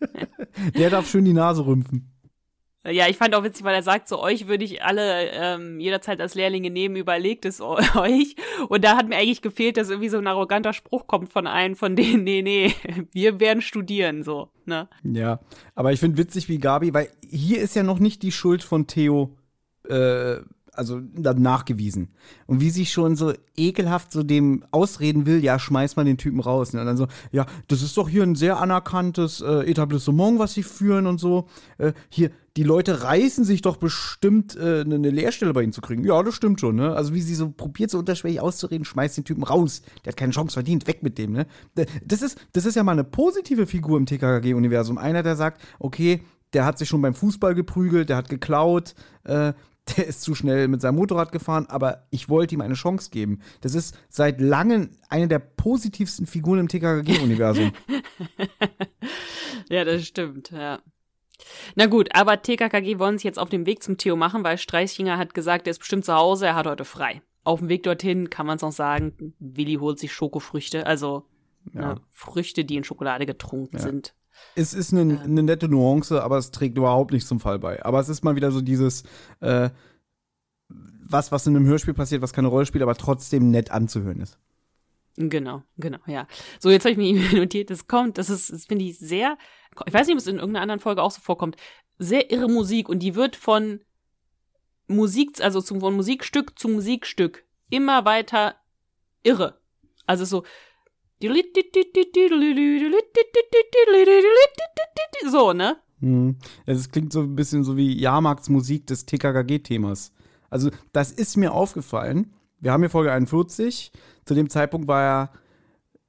der 0.78 0.90
darf 0.90 1.10
schön 1.10 1.26
die 1.26 1.34
Nase 1.34 1.66
rümpfen. 1.66 2.15
Ja, 2.88 3.08
ich 3.08 3.18
fand 3.18 3.34
auch 3.34 3.44
witzig, 3.44 3.64
weil 3.64 3.74
er 3.74 3.82
sagt, 3.82 4.08
so 4.08 4.22
euch 4.22 4.48
würde 4.48 4.64
ich 4.64 4.84
alle 4.84 5.32
ähm, 5.32 5.80
jederzeit 5.80 6.22
als 6.22 6.36
Lehrlinge 6.36 6.70
nehmen, 6.70 6.96
überlegt 6.96 7.46
es 7.46 7.60
euch. 7.62 8.36
Und 8.70 8.84
da 8.84 8.96
hat 8.96 9.10
mir 9.10 9.18
eigentlich 9.18 9.42
gefehlt, 9.42 9.78
dass 9.78 9.90
irgendwie 9.90 10.10
so 10.10 10.18
ein 10.18 10.28
arroganter 10.28 10.74
Spruch 10.74 11.08
kommt 11.08 11.32
von 11.32 11.48
einem 11.48 11.76
von 11.76 11.96
denen, 11.96 12.24
nee, 12.24 12.42
nee, 12.42 12.74
wir 13.12 13.40
werden 13.40 13.62
studieren, 13.62 14.24
so, 14.24 14.50
ne? 14.66 14.88
Ja, 15.04 15.40
aber 15.74 15.94
ich 15.94 16.00
finde 16.00 16.18
witzig 16.18 16.48
wie 16.48 16.60
Gabi, 16.60 16.94
weil 16.94 17.10
hier 17.28 17.62
ist 17.62 17.76
ja 17.76 17.84
noch 17.84 18.00
nicht 18.00 18.22
die 18.22 18.32
Schuld 18.32 18.64
von 18.64 18.88
Theo 18.88 19.36
äh, 19.90 20.38
also 20.78 21.02
nachgewiesen. 21.22 22.10
Und 22.46 22.62
wie 22.62 22.70
sich 22.70 22.92
schon 22.92 23.16
so 23.16 23.34
ekelhaft 23.56 24.12
so 24.12 24.24
dem 24.24 24.64
ausreden 24.72 25.26
will, 25.26 25.44
ja, 25.44 25.60
schmeiß 25.60 25.96
mal 25.96 26.06
den 26.06 26.18
Typen 26.18 26.40
raus. 26.40 26.74
Ne? 26.74 26.82
Und 26.82 26.86
dann 26.86 26.98
so, 26.98 27.08
ja, 27.32 27.46
das 27.68 27.82
ist 27.82 27.98
doch 27.98 28.10
hier 28.10 28.24
ein 28.24 28.36
sehr 28.36 28.60
anerkanntes 28.60 29.42
äh, 29.42 29.70
Etablissement, 29.70 30.40
was 30.40 30.54
sie 30.54 30.64
führen 30.64 31.08
und 31.08 31.20
so. 31.20 31.48
Äh, 31.78 31.94
hier, 32.10 32.32
die 32.58 32.64
Leute 32.64 33.04
reißen 33.04 33.44
sich 33.44 33.62
doch 33.62 33.78
bestimmt, 33.78 34.56
äh, 34.56 34.82
eine 34.82 35.00
ne 35.00 35.10
Lehrstelle 35.10 35.54
bei 35.54 35.64
ihnen 35.64 35.74
zu 35.74 35.82
kriegen. 35.82 36.06
Ja, 36.06 36.24
das 36.24 36.36
stimmt 36.36 36.62
schon, 36.62 36.76
ne? 36.76 36.96
Also 36.96 37.14
wie 37.14 37.22
sie 37.22 37.36
so 37.36 37.50
probiert, 37.50 37.92
so 37.92 38.00
unterschwellig 38.00 38.40
auszureden, 38.40 38.86
schmeißt 38.86 39.18
den 39.18 39.26
Typen 39.26 39.44
raus. 39.44 39.82
Der 40.04 40.12
hat 40.12 40.18
keine 40.18 40.32
Chance 40.32 40.54
verdient, 40.54 40.88
weg 40.88 41.04
mit 41.04 41.18
dem, 41.18 41.34
ne? 41.34 41.48
Das 42.06 42.22
ist, 42.22 42.38
das 42.54 42.66
ist 42.66 42.76
ja 42.76 42.84
mal 42.84 42.94
eine 42.94 43.04
positive 43.04 43.68
Figur 43.68 43.98
im 43.98 44.06
TKKG-Universum. 44.06 44.98
Einer, 44.98 45.22
der 45.22 45.36
sagt, 45.36 45.62
okay, 45.80 46.22
der 46.54 46.66
hat 46.66 46.78
sich 46.78 46.88
schon 46.88 47.02
beim 47.02 47.14
Fußball 47.14 47.54
geprügelt, 47.54 48.10
der 48.10 48.18
hat 48.18 48.30
geklaut, 48.30 48.96
äh, 49.26 49.54
der 49.98 50.08
ist 50.08 50.22
zu 50.22 50.36
schnell 50.36 50.68
mit 50.68 50.82
seinem 50.82 50.96
Motorrad 50.96 51.32
gefahren, 51.32 51.68
aber 51.70 52.08
ich 52.10 52.30
wollte 52.30 52.56
ihm 52.56 52.62
eine 52.62 52.74
Chance 52.74 53.10
geben. 53.12 53.42
Das 53.62 53.76
ist 53.76 53.98
seit 54.10 54.42
langem 54.42 54.92
eine 55.10 55.28
der 55.28 55.40
positivsten 55.40 56.26
Figuren 56.26 56.60
im 56.60 56.68
TKKG-Universum. 56.68 57.72
ja, 59.70 59.86
das 59.86 60.06
stimmt, 60.06 60.52
ja. 60.52 60.80
Na 61.76 61.86
gut, 61.86 62.10
aber 62.14 62.42
TKKG 62.42 62.98
wollen 63.00 63.18
sich 63.18 63.26
jetzt 63.26 63.40
auf 63.40 63.50
den 63.50 63.66
Weg 63.66 63.84
zum 63.84 63.98
Theo 63.98 64.16
machen, 64.16 64.44
weil 64.44 64.58
Streichinger 64.58 65.18
hat 65.18 65.34
gesagt, 65.34 65.68
er 65.68 65.72
ist 65.72 65.80
bestimmt 65.80 66.06
zu 66.06 66.14
Hause, 66.14 66.48
er 66.48 66.56
hat 66.56 66.68
heute 66.68 66.86
frei. 66.86 67.22
Auf 67.44 67.60
dem 67.60 67.70
Weg 67.70 67.84
dorthin 67.84 68.30
kann 68.30 68.48
man 68.48 68.56
es 68.56 68.64
auch 68.64 68.72
sagen, 68.72 69.36
Willi 69.40 69.76
holt 69.76 70.00
sich 70.00 70.14
Schokofrüchte, 70.14 70.88
also 70.88 71.26
ja. 71.74 71.94
ne, 71.94 72.02
Früchte, 72.12 72.66
die 72.66 72.78
in 72.78 72.84
Schokolade 72.84 73.26
getrunken 73.26 73.78
ja. 73.78 73.84
sind. 73.84 74.16
Es 74.56 74.74
ist 74.74 74.94
eine, 74.94 75.02
ähm. 75.02 75.20
eine, 75.24 75.44
nette 75.44 75.68
Nuance, 75.68 76.24
aber 76.24 76.38
es 76.38 76.52
trägt 76.52 76.78
überhaupt 76.78 77.12
nicht 77.12 77.28
zum 77.28 77.40
Fall 77.40 77.60
bei. 77.60 77.84
Aber 77.84 78.00
es 78.00 78.10
ist 78.10 78.24
mal 78.24 78.36
wieder 78.36 78.52
so 78.52 78.62
dieses, 78.62 79.04
äh, 79.42 79.70
was, 80.70 81.32
was 81.32 81.46
in 81.48 81.56
einem 81.56 81.66
Hörspiel 81.66 81.94
passiert, 81.94 82.22
was 82.22 82.34
keine 82.34 82.48
Rolle 82.48 82.66
spielt, 82.66 82.84
aber 82.84 82.96
trotzdem 82.96 83.52
nett 83.52 83.72
anzuhören 83.72 84.22
ist. 84.22 84.40
Genau, 85.18 85.64
genau, 85.78 86.00
ja. 86.08 86.28
So, 86.60 86.70
jetzt 86.70 86.84
habe 86.86 86.92
ich 86.92 86.98
mir 86.98 87.40
notiert, 87.40 87.70
das 87.70 87.88
kommt, 87.88 88.18
das 88.18 88.30
ist, 88.30 88.52
das 88.52 88.66
finde 88.66 88.86
ich 88.86 89.00
sehr, 89.00 89.38
ich 89.86 89.94
weiß 89.94 90.08
nicht, 90.08 90.16
ob 90.16 90.20
es 90.20 90.28
in 90.28 90.36
irgendeiner 90.36 90.64
anderen 90.64 90.82
Folge 90.82 91.02
auch 91.02 91.12
so 91.12 91.22
vorkommt, 91.22 91.56
sehr 91.98 92.32
irre 92.32 92.50
Musik 92.50 92.90
und 92.90 93.00
die 93.00 93.16
wird 93.16 93.36
von 93.36 93.80
Musik, 94.88 95.42
also 95.42 95.62
zum, 95.62 95.80
von 95.80 95.96
Musikstück 95.96 96.60
zu 96.60 96.68
Musikstück 96.68 97.46
immer 97.70 98.06
weiter 98.06 98.56
irre. 99.24 99.60
Also 100.06 100.26
so, 100.26 100.44
so, 105.32 105.54
ne? 105.54 105.78
Hm. 106.00 106.36
Es 106.66 106.92
klingt 106.92 107.14
so 107.14 107.22
ein 107.22 107.36
bisschen 107.36 107.64
so 107.64 107.78
wie 107.78 107.98
Jahrmarktsmusik 107.98 108.86
des 108.88 109.06
TKKG-Themas. 109.06 110.12
Also, 110.50 110.70
das 110.92 111.12
ist 111.12 111.38
mir 111.38 111.54
aufgefallen. 111.54 112.34
Wir 112.60 112.72
haben 112.72 112.82
hier 112.82 112.90
Folge 112.90 113.12
41. 113.12 113.92
Zu 114.26 114.34
dem 114.34 114.50
Zeitpunkt 114.50 114.88
war 114.88 115.02
ja 115.04 115.30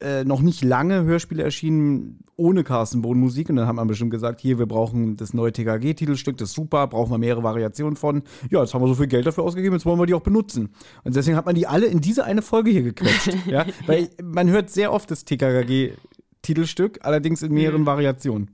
äh, 0.01 0.25
noch 0.25 0.43
nicht 0.43 0.63
lange 0.63 1.05
Hörspiele 1.05 1.43
erschienen 1.43 2.21
ohne 2.37 2.65
Carsten 2.65 3.03
Bohn 3.03 3.19
Musik. 3.19 3.49
Und 3.49 3.57
dann 3.57 3.67
hat 3.67 3.75
man 3.75 3.89
bestimmt 3.89 4.11
gesagt, 4.11 4.41
hier, 4.41 4.59
wir 4.59 4.67
brauchen 4.67 5.17
das 5.17 5.33
neue 5.33 5.53
TKG-Titelstück, 5.53 6.37
das 6.37 6.51
ist 6.51 6.55
super, 6.55 6.87
brauchen 6.87 7.11
wir 7.11 7.19
mehrere 7.19 7.43
Variationen 7.43 7.97
von. 7.97 8.23
Ja, 8.51 8.61
jetzt 8.61 8.75
haben 8.75 8.83
wir 8.83 8.89
so 8.89 8.95
viel 8.95 9.07
Geld 9.07 9.27
dafür 9.27 9.45
ausgegeben, 9.45 9.75
jetzt 9.75 9.87
wollen 9.87 9.99
wir 9.99 10.07
die 10.07 10.15
auch 10.15 10.21
benutzen. 10.21 10.75
Und 11.05 11.17
deswegen 11.17 11.37
hat 11.37 11.47
man 11.47 11.55
die 11.55 11.67
alle 11.67 11.87
in 11.87 12.01
diese 12.01 12.25
eine 12.25 12.43
Folge 12.43 12.71
hier 12.71 12.83
gequetscht. 12.83 13.35
ja? 13.47 13.65
Weil 13.87 14.11
man 14.23 14.51
hört 14.51 14.71
sehr 14.71 14.93
oft 14.93 15.11
das 15.11 15.25
TKG-Titelstück, 15.25 16.99
allerdings 17.03 17.43
in 17.43 17.53
mehreren 17.53 17.83
mhm. 17.83 17.87
Variationen. 17.87 18.51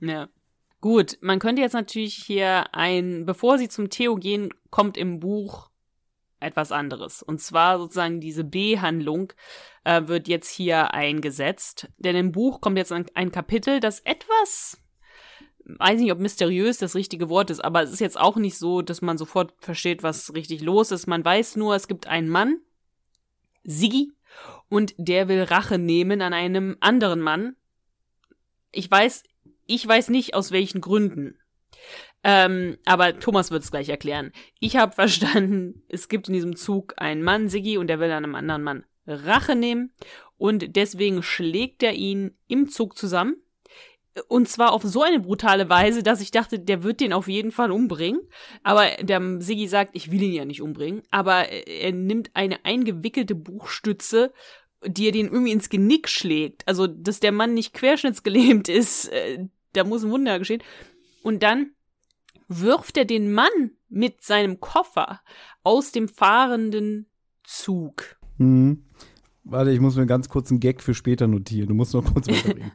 Ja. 0.00 0.28
Gut, 0.80 1.18
man 1.20 1.38
könnte 1.38 1.60
jetzt 1.60 1.74
natürlich 1.74 2.14
hier 2.14 2.74
ein, 2.74 3.26
bevor 3.26 3.58
sie 3.58 3.68
zum 3.68 3.90
Theo 3.90 4.16
gehen, 4.16 4.48
kommt 4.70 4.96
im 4.96 5.20
Buch 5.20 5.69
etwas 6.40 6.72
anderes. 6.72 7.22
Und 7.22 7.40
zwar 7.40 7.78
sozusagen 7.78 8.20
diese 8.20 8.44
B-Handlung 8.44 9.32
äh, 9.84 10.02
wird 10.06 10.28
jetzt 10.28 10.50
hier 10.50 10.92
eingesetzt. 10.92 11.88
Denn 11.98 12.16
im 12.16 12.32
Buch 12.32 12.60
kommt 12.60 12.78
jetzt 12.78 12.92
ein, 12.92 13.06
ein 13.14 13.30
Kapitel, 13.30 13.80
das 13.80 14.00
etwas 14.00 14.80
weiß 15.78 16.00
nicht, 16.00 16.12
ob 16.12 16.18
mysteriös 16.18 16.78
das 16.78 16.94
richtige 16.94 17.28
Wort 17.28 17.50
ist, 17.50 17.60
aber 17.60 17.82
es 17.82 17.92
ist 17.92 18.00
jetzt 18.00 18.18
auch 18.18 18.36
nicht 18.36 18.58
so, 18.58 18.82
dass 18.82 19.02
man 19.02 19.18
sofort 19.18 19.52
versteht, 19.58 20.02
was 20.02 20.34
richtig 20.34 20.62
los 20.62 20.90
ist. 20.90 21.06
Man 21.06 21.24
weiß 21.24 21.56
nur, 21.56 21.74
es 21.74 21.88
gibt 21.88 22.06
einen 22.06 22.28
Mann, 22.28 22.60
Siggi, 23.62 24.12
und 24.68 24.94
der 24.96 25.28
will 25.28 25.42
Rache 25.42 25.78
nehmen 25.78 26.22
an 26.22 26.32
einem 26.32 26.76
anderen 26.80 27.20
Mann. 27.20 27.56
Ich 28.72 28.90
weiß, 28.90 29.24
ich 29.66 29.86
weiß 29.86 30.08
nicht 30.08 30.34
aus 30.34 30.52
welchen 30.52 30.80
Gründen. 30.80 31.39
Ähm, 32.22 32.76
aber 32.84 33.18
Thomas 33.18 33.50
wird 33.50 33.62
es 33.62 33.70
gleich 33.70 33.88
erklären. 33.88 34.32
Ich 34.58 34.76
habe 34.76 34.92
verstanden, 34.92 35.82
es 35.88 36.08
gibt 36.08 36.28
in 36.28 36.34
diesem 36.34 36.56
Zug 36.56 36.94
einen 36.96 37.22
Mann, 37.22 37.48
Siggi, 37.48 37.78
und 37.78 37.86
der 37.86 38.00
will 38.00 38.10
einem 38.10 38.34
anderen 38.34 38.62
Mann 38.62 38.84
Rache 39.06 39.56
nehmen. 39.56 39.92
Und 40.36 40.76
deswegen 40.76 41.22
schlägt 41.22 41.82
er 41.82 41.94
ihn 41.94 42.36
im 42.48 42.68
Zug 42.68 42.96
zusammen. 42.96 43.36
Und 44.28 44.48
zwar 44.48 44.72
auf 44.72 44.82
so 44.82 45.02
eine 45.02 45.20
brutale 45.20 45.68
Weise, 45.68 46.02
dass 46.02 46.20
ich 46.20 46.30
dachte, 46.30 46.58
der 46.58 46.82
wird 46.82 47.00
den 47.00 47.12
auf 47.12 47.28
jeden 47.28 47.52
Fall 47.52 47.70
umbringen. 47.70 48.20
Aber 48.62 48.86
der 49.00 49.40
Siggi 49.40 49.68
sagt, 49.68 49.94
ich 49.94 50.10
will 50.10 50.22
ihn 50.22 50.32
ja 50.32 50.44
nicht 50.44 50.62
umbringen. 50.62 51.02
Aber 51.10 51.48
er 51.48 51.92
nimmt 51.92 52.30
eine 52.34 52.64
eingewickelte 52.64 53.34
Buchstütze, 53.34 54.32
die 54.84 55.06
er 55.06 55.12
den 55.12 55.26
irgendwie 55.26 55.52
ins 55.52 55.68
Genick 55.68 56.08
schlägt. 56.08 56.66
Also, 56.66 56.86
dass 56.86 57.20
der 57.20 57.32
Mann 57.32 57.54
nicht 57.54 57.72
querschnittsgelähmt 57.72 58.68
ist, 58.68 59.08
äh, 59.08 59.46
da 59.72 59.84
muss 59.84 60.02
ein 60.02 60.10
Wunder 60.10 60.38
geschehen. 60.38 60.62
Und 61.22 61.42
dann 61.42 61.72
wirft 62.50 62.96
er 62.96 63.04
den 63.04 63.32
Mann 63.32 63.70
mit 63.88 64.22
seinem 64.22 64.60
Koffer 64.60 65.20
aus 65.62 65.92
dem 65.92 66.08
fahrenden 66.08 67.06
Zug. 67.44 68.18
Mhm. 68.38 68.84
Warte, 69.44 69.70
ich 69.70 69.80
muss 69.80 69.96
mir 69.96 70.06
ganz 70.06 70.28
kurz 70.28 70.50
einen 70.50 70.60
Gag 70.60 70.82
für 70.82 70.92
später 70.92 71.26
notieren. 71.26 71.68
Du 71.68 71.74
musst 71.74 71.94
noch 71.94 72.04
kurz 72.12 72.28
weiterreden. 72.28 72.72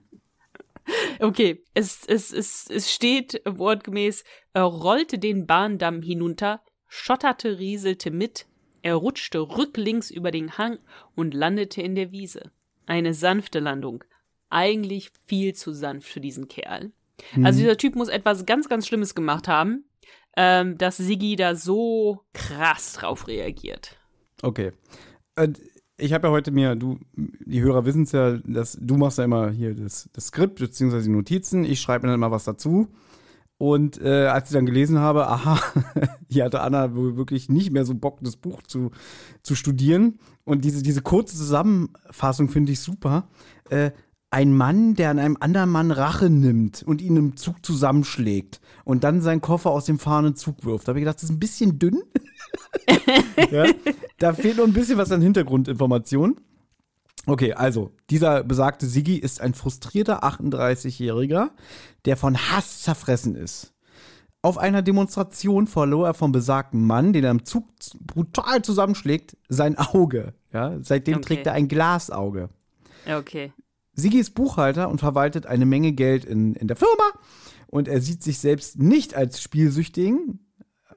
okay, 1.19 1.63
es, 1.73 2.05
es, 2.07 2.31
es, 2.31 2.67
es 2.69 2.91
steht 2.91 3.41
wortgemäß, 3.45 4.23
er 4.53 4.63
rollte 4.63 5.19
den 5.19 5.45
Bahndamm 5.45 6.01
hinunter, 6.01 6.61
schotterte, 6.87 7.59
rieselte 7.59 8.11
mit, 8.11 8.47
er 8.81 8.95
rutschte 8.95 9.39
rücklings 9.39 10.09
über 10.09 10.31
den 10.31 10.57
Hang 10.57 10.79
und 11.15 11.33
landete 11.33 11.81
in 11.81 11.95
der 11.95 12.11
Wiese. 12.11 12.51
Eine 12.85 13.13
sanfte 13.13 13.59
Landung. 13.59 14.03
Eigentlich 14.49 15.11
viel 15.25 15.53
zu 15.53 15.73
sanft 15.73 16.07
für 16.07 16.21
diesen 16.21 16.47
Kerl. 16.47 16.91
Mhm. 17.35 17.45
Also 17.45 17.59
dieser 17.59 17.77
Typ 17.77 17.95
muss 17.95 18.09
etwas 18.09 18.45
ganz, 18.45 18.69
ganz 18.69 18.87
Schlimmes 18.87 19.15
gemacht 19.15 19.47
haben, 19.47 19.85
ähm, 20.37 20.77
dass 20.77 20.97
Siggi 20.97 21.35
da 21.35 21.55
so 21.55 22.21
krass 22.33 22.93
drauf 22.93 23.27
reagiert. 23.27 23.97
Okay. 24.41 24.71
Und 25.37 25.59
ich 25.97 26.13
habe 26.13 26.27
ja 26.27 26.31
heute 26.31 26.51
mir, 26.51 26.75
du, 26.75 26.99
die 27.15 27.61
Hörer 27.61 27.85
wissen 27.85 28.03
es 28.03 28.11
ja, 28.11 28.37
dass 28.37 28.77
du 28.79 28.97
machst 28.97 29.17
ja 29.17 29.23
immer 29.23 29.49
hier 29.51 29.73
das, 29.73 30.09
das 30.13 30.27
Skript 30.27 30.59
bzw. 30.59 31.01
die 31.01 31.09
Notizen. 31.09 31.63
Ich 31.63 31.79
schreibe 31.79 32.05
mir 32.05 32.13
dann 32.13 32.19
mal 32.19 32.31
was 32.31 32.43
dazu. 32.43 32.89
Und 33.57 34.01
äh, 34.01 34.25
als 34.27 34.49
ich 34.49 34.53
dann 34.53 34.65
gelesen 34.65 34.99
habe, 34.99 35.27
aha, 35.27 35.59
hier 36.29 36.43
hatte 36.43 36.59
Anna 36.59 36.93
wirklich 36.93 37.47
nicht 37.47 37.71
mehr 37.71 37.85
so 37.85 37.95
Bock, 37.95 38.19
das 38.21 38.35
Buch 38.35 38.61
zu, 38.63 38.91
zu 39.43 39.55
studieren. 39.55 40.19
Und 40.43 40.65
diese, 40.65 40.83
diese 40.83 41.01
kurze 41.01 41.37
Zusammenfassung 41.37 42.49
finde 42.49 42.73
ich 42.73 42.81
super. 42.81 43.29
Äh, 43.69 43.91
ein 44.35 44.53
Mann, 44.53 44.95
der 44.95 45.11
an 45.11 45.17
einem 45.17 45.37
anderen 45.39 45.69
Mann 45.69 45.91
Rache 45.91 46.29
nimmt 46.29 46.83
und 46.83 47.01
ihn 47.01 47.15
im 47.15 47.37
Zug 47.37 47.65
zusammenschlägt 47.65 48.59
und 48.83 49.05
dann 49.05 49.21
seinen 49.21 49.39
Koffer 49.39 49.69
aus 49.69 49.85
dem 49.85 49.97
fahrenden 49.97 50.35
Zug 50.35 50.65
wirft. 50.65 50.85
Da 50.85 50.89
habe 50.89 50.99
ich 50.99 51.03
gedacht, 51.03 51.15
das 51.15 51.23
ist 51.23 51.29
ein 51.29 51.39
bisschen 51.39 51.79
dünn. 51.79 52.03
ja, 53.49 53.65
da 54.17 54.33
fehlt 54.33 54.57
noch 54.57 54.65
ein 54.65 54.73
bisschen 54.73 54.97
was 54.97 55.13
an 55.13 55.21
Hintergrundinformation. 55.21 56.35
Okay, 57.25 57.53
also, 57.53 57.93
dieser 58.09 58.43
besagte 58.43 58.85
Siggi 58.87 59.15
ist 59.15 59.39
ein 59.39 59.53
frustrierter 59.53 60.25
38-Jähriger, 60.25 61.51
der 62.03 62.17
von 62.17 62.37
Hass 62.37 62.81
zerfressen 62.81 63.35
ist. 63.35 63.73
Auf 64.41 64.57
einer 64.57 64.81
Demonstration 64.81 65.65
verlor 65.65 66.07
er 66.07 66.13
vom 66.13 66.33
besagten 66.33 66.85
Mann, 66.85 67.13
den 67.13 67.23
er 67.23 67.31
im 67.31 67.45
Zug 67.45 67.69
brutal 68.01 68.63
zusammenschlägt, 68.63 69.37
sein 69.47 69.77
Auge. 69.77 70.33
Ja, 70.51 70.77
seitdem 70.81 71.19
okay. 71.19 71.25
trägt 71.25 71.47
er 71.47 71.53
ein 71.53 71.69
Glasauge. 71.69 72.49
Okay. 73.07 73.53
Sigi 73.95 74.19
ist 74.19 74.35
Buchhalter 74.35 74.89
und 74.89 74.99
verwaltet 74.99 75.45
eine 75.45 75.65
Menge 75.65 75.93
Geld 75.93 76.25
in, 76.25 76.53
in 76.55 76.67
der 76.67 76.75
Firma. 76.75 77.11
Und 77.67 77.87
er 77.87 78.01
sieht 78.01 78.23
sich 78.23 78.39
selbst 78.39 78.79
nicht 78.79 79.15
als 79.15 79.41
Spielsüchtigen, 79.41 80.39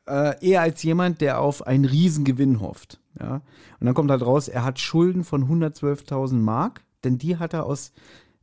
äh, 0.07 0.35
eher 0.47 0.63
als 0.63 0.83
jemand, 0.83 1.21
der 1.21 1.41
auf 1.41 1.67
einen 1.67 1.85
Riesengewinn 1.85 2.61
hofft. 2.61 3.01
Ja? 3.19 3.43
Und 3.81 3.87
dann 3.87 3.95
kommt 3.95 4.11
halt 4.11 4.23
raus, 4.23 4.49
er 4.49 4.65
hat 4.65 4.79
Schulden 4.79 5.25
von 5.25 5.49
112.000 5.49 6.35
Mark, 6.35 6.83
denn 7.05 7.19
die 7.19 7.37
hat 7.37 7.55
er 7.55 7.67
aus 7.67 7.93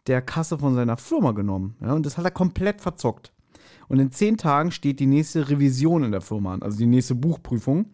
der 0.07 0.21
Kasse 0.21 0.57
von 0.57 0.75
seiner 0.75 0.97
Firma 0.97 1.31
genommen. 1.31 1.75
Ja? 1.81 1.93
Und 1.93 2.05
das 2.05 2.17
hat 2.17 2.25
er 2.25 2.31
komplett 2.31 2.81
verzockt. 2.81 3.33
Und 3.87 3.99
in 3.99 4.11
zehn 4.11 4.37
Tagen 4.37 4.71
steht 4.71 4.99
die 4.99 5.05
nächste 5.05 5.49
Revision 5.49 6.03
in 6.03 6.11
der 6.11 6.21
Firma 6.21 6.53
an, 6.53 6.63
also 6.63 6.77
die 6.77 6.87
nächste 6.87 7.15
Buchprüfung. 7.15 7.85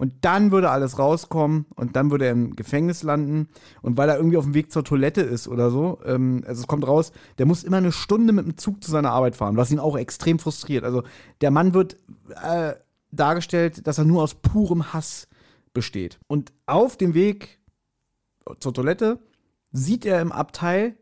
Und 0.00 0.14
dann 0.22 0.50
würde 0.50 0.70
alles 0.70 0.98
rauskommen 0.98 1.66
und 1.76 1.94
dann 1.94 2.10
würde 2.10 2.24
er 2.24 2.32
im 2.32 2.56
Gefängnis 2.56 3.02
landen. 3.02 3.50
Und 3.82 3.98
weil 3.98 4.08
er 4.08 4.16
irgendwie 4.16 4.38
auf 4.38 4.44
dem 4.44 4.54
Weg 4.54 4.72
zur 4.72 4.82
Toilette 4.82 5.20
ist 5.20 5.46
oder 5.46 5.68
so, 5.68 5.98
ähm, 6.06 6.42
also 6.46 6.62
es 6.62 6.66
kommt 6.66 6.86
raus, 6.86 7.12
der 7.36 7.44
muss 7.44 7.64
immer 7.64 7.76
eine 7.76 7.92
Stunde 7.92 8.32
mit 8.32 8.46
dem 8.46 8.56
Zug 8.56 8.82
zu 8.82 8.90
seiner 8.90 9.10
Arbeit 9.10 9.36
fahren, 9.36 9.58
was 9.58 9.70
ihn 9.70 9.78
auch 9.78 9.98
extrem 9.98 10.38
frustriert. 10.38 10.84
Also 10.84 11.02
der 11.42 11.50
Mann 11.50 11.74
wird 11.74 11.98
äh, 12.42 12.76
dargestellt, 13.10 13.86
dass 13.86 13.98
er 13.98 14.06
nur 14.06 14.22
aus 14.22 14.36
purem 14.36 14.94
Hass 14.94 15.28
besteht. 15.74 16.18
Und 16.28 16.50
auf 16.64 16.96
dem 16.96 17.12
Weg 17.12 17.58
zur 18.58 18.72
Toilette 18.72 19.18
sieht 19.70 20.06
er 20.06 20.22
im 20.22 20.32
Abteil 20.32 20.96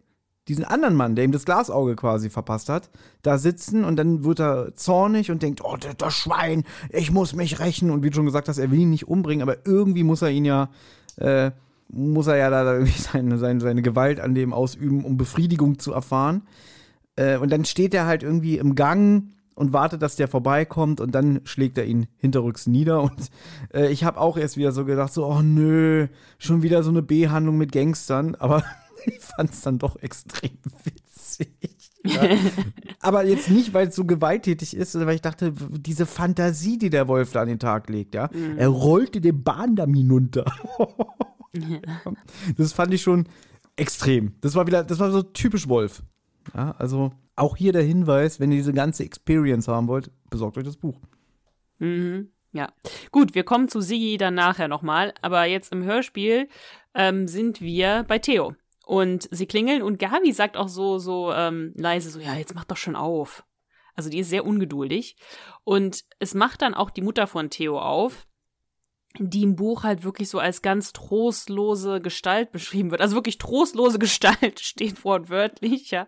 diesen 0.49 0.64
anderen 0.64 0.94
Mann, 0.94 1.14
der 1.14 1.24
ihm 1.24 1.32
das 1.32 1.44
Glasauge 1.44 1.94
quasi 1.94 2.30
verpasst 2.30 2.68
hat, 2.68 2.90
da 3.22 3.38
sitzen 3.38 3.84
und 3.84 3.96
dann 3.96 4.24
wird 4.24 4.40
er 4.40 4.74
zornig 4.74 5.30
und 5.30 5.42
denkt, 5.42 5.61
oh, 5.62 5.76
das 5.76 6.14
Schwein, 6.14 6.64
ich 6.90 7.12
muss 7.12 7.34
mich 7.34 7.61
rächen. 7.61 7.90
Und 7.90 8.03
wie 8.03 8.11
du 8.11 8.16
schon 8.16 8.26
gesagt 8.26 8.49
hast, 8.49 8.59
er 8.59 8.70
will 8.70 8.80
ihn 8.80 8.90
nicht 8.90 9.09
umbringen, 9.09 9.42
aber 9.42 9.66
irgendwie 9.66 10.05
muss 10.05 10.22
er 10.22 10.30
ihn 10.30 10.44
ja, 10.44 10.70
äh, 11.16 11.51
muss 11.88 12.26
er 12.26 12.36
ja 12.36 12.51
da 12.51 12.84
seine, 13.12 13.38
seine, 13.38 13.61
seine 13.61 13.82
Gewalt 13.82 14.20
an 14.20 14.34
dem 14.34 14.53
ausüben, 14.53 15.05
um 15.05 15.16
Befriedigung 15.16 15.78
zu 15.78 15.92
erfahren. 15.92 16.42
Äh, 17.16 17.36
und 17.36 17.53
dann 17.53 17.64
steht 17.64 17.94
er 17.94 18.07
halt 18.07 18.22
irgendwie 18.22 18.59
im 18.59 18.74
Gang 18.74 19.24
und 19.55 19.72
wartet, 19.72 20.03
dass 20.03 20.16
der 20.16 20.28
vorbeikommt 20.28 21.01
und 21.01 21.14
dann 21.14 21.40
schlägt 21.44 21.78
er 21.78 21.84
ihn 21.84 22.07
hinterrücks 22.16 22.66
nieder. 22.68 23.03
Und 23.03 23.30
äh, 23.74 23.90
ich 23.90 24.05
habe 24.05 24.20
auch 24.20 24.36
erst 24.36 24.57
wieder 24.57 24.72
so 24.72 24.84
gedacht, 24.84 25.12
so, 25.12 25.26
oh 25.26 25.42
nö, 25.42 26.07
schon 26.38 26.62
wieder 26.62 26.82
so 26.82 26.90
eine 26.90 27.03
B-Handlung 27.03 27.59
mit 27.59 27.72
Gangstern, 27.72 28.34
aber 28.36 28.62
ich 29.07 29.20
fand 29.20 29.51
es 29.51 29.61
dann 29.62 29.78
doch 29.78 29.96
extrem 29.96 30.59
witzig. 30.84 31.49
Ja. 32.05 32.22
Aber 33.01 33.24
jetzt 33.24 33.51
nicht, 33.51 33.74
weil 33.74 33.88
es 33.88 33.96
so 33.96 34.05
gewalttätig 34.05 34.74
ist, 34.74 34.92
sondern 34.92 35.09
weil 35.09 35.16
ich 35.16 35.20
dachte, 35.20 35.53
diese 35.53 36.07
Fantasie, 36.07 36.78
die 36.78 36.90
der 36.90 37.09
Wolf 37.09 37.32
da 37.32 37.42
an 37.42 37.49
den 37.49 37.59
Tag 37.59 37.90
legt, 37.90 38.14
ja. 38.14 38.30
Mhm. 38.32 38.57
Er 38.57 38.68
rollte 38.68 39.20
den 39.20 39.42
Bahndamm 39.42 39.92
hinunter. 39.92 40.44
das 42.57 42.72
fand 42.72 42.94
ich 42.94 43.03
schon 43.03 43.28
extrem. 43.76 44.36
Das 44.40 44.55
war 44.55 44.66
wieder, 44.66 44.84
das 44.84 45.01
war 45.01 45.11
so 45.11 45.22
typisch 45.22 45.68
Wolf. 45.68 46.03
Ja, 46.55 46.70
also 46.78 47.12
auch 47.36 47.57
hier 47.57 47.72
der 47.72 47.82
Hinweis, 47.82 48.40
wenn 48.40 48.53
ihr 48.53 48.59
diese 48.59 48.72
ganze 48.72 49.05
Experience 49.05 49.68
haben 49.68 49.88
wollt, 49.88 50.11
besorgt 50.30 50.57
euch 50.57 50.64
das 50.64 50.76
Buch. 50.76 51.01
Mhm. 51.78 52.30
Ja, 52.53 52.72
gut, 53.12 53.34
wir 53.34 53.44
kommen 53.44 53.68
zu 53.68 53.80
Sigi 53.80 54.16
dann 54.16 54.34
nachher 54.34 54.68
nochmal, 54.68 55.12
aber 55.20 55.44
jetzt 55.44 55.70
im 55.72 55.84
Hörspiel 55.84 56.49
ähm, 56.94 57.28
sind 57.28 57.61
wir 57.61 58.05
bei 58.09 58.18
Theo. 58.18 58.55
Und 58.89 59.28
sie 59.30 59.45
klingeln 59.45 59.82
und 59.82 59.99
Gabi 59.99 60.32
sagt 60.32 60.57
auch 60.57 60.68
so, 60.68 60.97
so 60.97 61.30
ähm, 61.30 61.74
leise, 61.76 62.09
so, 62.09 62.20
ja, 62.20 62.34
jetzt 62.36 62.55
mach 62.55 62.64
doch 62.64 62.78
schon 62.78 62.97
auf. 62.97 63.45
Also 63.95 64.09
die 64.09 64.20
ist 64.20 64.30
sehr 64.30 64.47
ungeduldig. 64.47 65.16
Und 65.62 66.05
es 66.20 66.32
macht 66.32 66.62
dann 66.62 66.72
auch 66.72 66.89
die 66.89 67.03
Mutter 67.03 67.26
von 67.26 67.51
Theo 67.51 67.78
auf 67.78 68.26
die 69.18 69.42
im 69.42 69.56
Buch 69.56 69.82
halt 69.82 70.04
wirklich 70.04 70.28
so 70.28 70.38
als 70.38 70.62
ganz 70.62 70.92
trostlose 70.92 72.00
Gestalt 72.00 72.52
beschrieben 72.52 72.90
wird. 72.90 73.00
Also 73.00 73.16
wirklich 73.16 73.38
trostlose 73.38 73.98
Gestalt 74.09 74.61
steht 74.61 75.04
wortwörtlich, 75.04 75.90
ja. 75.90 76.06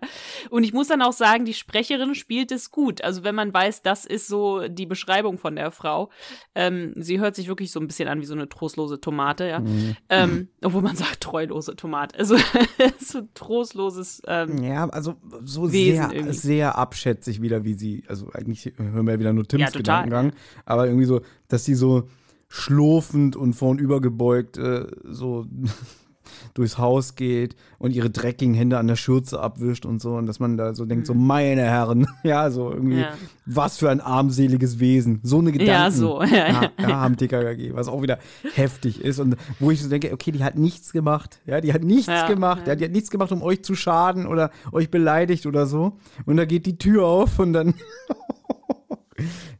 Und 0.51 0.65
ich 0.65 0.73
muss 0.73 0.89
dann 0.89 1.03
auch 1.03 1.13
sagen, 1.13 1.45
die 1.45 1.55
Sprecherin 1.55 2.15
spielt 2.15 2.53
es 2.53 2.71
gut. 2.71 3.03
Also 3.03 3.25
wenn 3.25 3.35
man 3.35 3.53
weiß, 3.53 3.83
das 3.83 4.05
ist 4.05 4.29
so 4.29 4.69
die 4.69 4.87
Beschreibung 4.87 5.39
von 5.39 5.57
der 5.57 5.71
Frau. 5.71 6.11
Ähm, 6.55 6.93
sie 6.97 7.19
hört 7.19 7.35
sich 7.35 7.49
wirklich 7.49 7.73
so 7.73 7.81
ein 7.81 7.87
bisschen 7.87 8.09
an 8.09 8.21
wie 8.21 8.27
so 8.27 8.35
eine 8.35 8.49
trostlose 8.49 9.01
Tomate, 9.01 9.47
ja. 9.49 9.61
Mhm. 9.61 9.97
Ähm, 10.09 10.49
obwohl 10.63 10.83
man 10.83 10.95
sagt 10.95 11.21
treulose 11.21 11.75
Tomate. 11.75 12.19
Also 12.19 12.37
so 13.01 13.23
trostloses 13.35 14.23
ähm, 14.27 14.63
Ja, 14.63 14.89
also 14.89 15.17
so 15.43 15.73
Wesen 15.73 16.11
sehr, 16.11 16.13
irgendwie. 16.13 16.35
sehr 16.35 16.79
abschätzig 16.79 17.43
wieder, 17.43 17.65
wie 17.65 17.75
sie, 17.75 18.05
also 18.07 18.31
eigentlich 18.33 18.73
hören 18.77 19.07
wir 19.07 19.15
ja 19.15 19.21
wieder 19.21 19.33
nur 19.33 19.49
Tims 19.49 19.63
ja, 19.63 19.71
Gedankengang, 19.71 20.33
aber 20.65 20.87
irgendwie 20.87 21.07
so, 21.07 21.23
dass 21.49 21.65
sie 21.65 21.75
so 21.75 22.09
schlurfend 22.51 23.37
und 23.37 23.55
vornübergebeugt 23.55 24.59
äh, 24.59 24.89
so 25.05 25.47
durchs 26.55 26.79
Haus 26.79 27.15
geht 27.15 27.55
und 27.79 27.93
ihre 27.93 28.11
dreckigen 28.11 28.55
Hände 28.55 28.79
an 28.79 28.89
der 28.89 28.97
Schürze 28.97 29.41
abwischt 29.41 29.87
und 29.87 30.03
so 30.03 30.17
und 30.17 30.27
dass 30.27 30.41
man 30.41 30.57
da 30.57 30.75
so 30.75 30.85
denkt, 30.85 31.07
so 31.07 31.15
mhm. 31.15 31.27
meine 31.29 31.63
Herren, 31.63 32.09
ja, 32.25 32.51
so 32.51 32.73
irgendwie, 32.73 33.03
ja. 33.03 33.15
was 33.47 33.79
für 33.79 33.89
ein 33.89 34.01
armseliges 34.01 34.81
Wesen, 34.81 35.21
so 35.23 35.39
eine 35.39 35.53
Gedanken 35.53 35.73
ja, 35.73 35.91
so. 35.93 36.23
ja, 36.25 36.49
ja, 36.49 36.71
ja, 36.77 36.89
haben 36.89 37.17
TKKG, 37.17 37.73
was 37.75 37.87
auch 37.87 38.03
wieder 38.03 38.19
heftig 38.55 39.01
ist 39.01 39.21
und 39.21 39.37
wo 39.61 39.71
ich 39.71 39.81
so 39.81 39.89
denke, 39.89 40.13
okay, 40.13 40.33
die 40.33 40.43
hat 40.43 40.57
nichts 40.57 40.93
gemacht, 40.93 41.41
ja, 41.47 41.61
die 41.61 41.73
hat 41.73 41.85
nichts 41.85 42.09
ja, 42.09 42.27
gemacht, 42.27 42.67
ja. 42.67 42.75
die 42.75 42.85
hat 42.85 42.93
nichts 42.93 43.11
gemacht, 43.11 43.31
um 43.31 43.43
euch 43.43 43.63
zu 43.63 43.77
schaden 43.77 44.27
oder 44.27 44.51
euch 44.73 44.91
beleidigt 44.91 45.47
oder 45.47 45.67
so 45.67 45.99
und 46.27 46.37
da 46.37 46.45
geht 46.47 46.67
die 46.67 46.79
Tür 46.79 47.07
auf 47.07 47.39
und 47.39 47.53
dann 47.53 47.75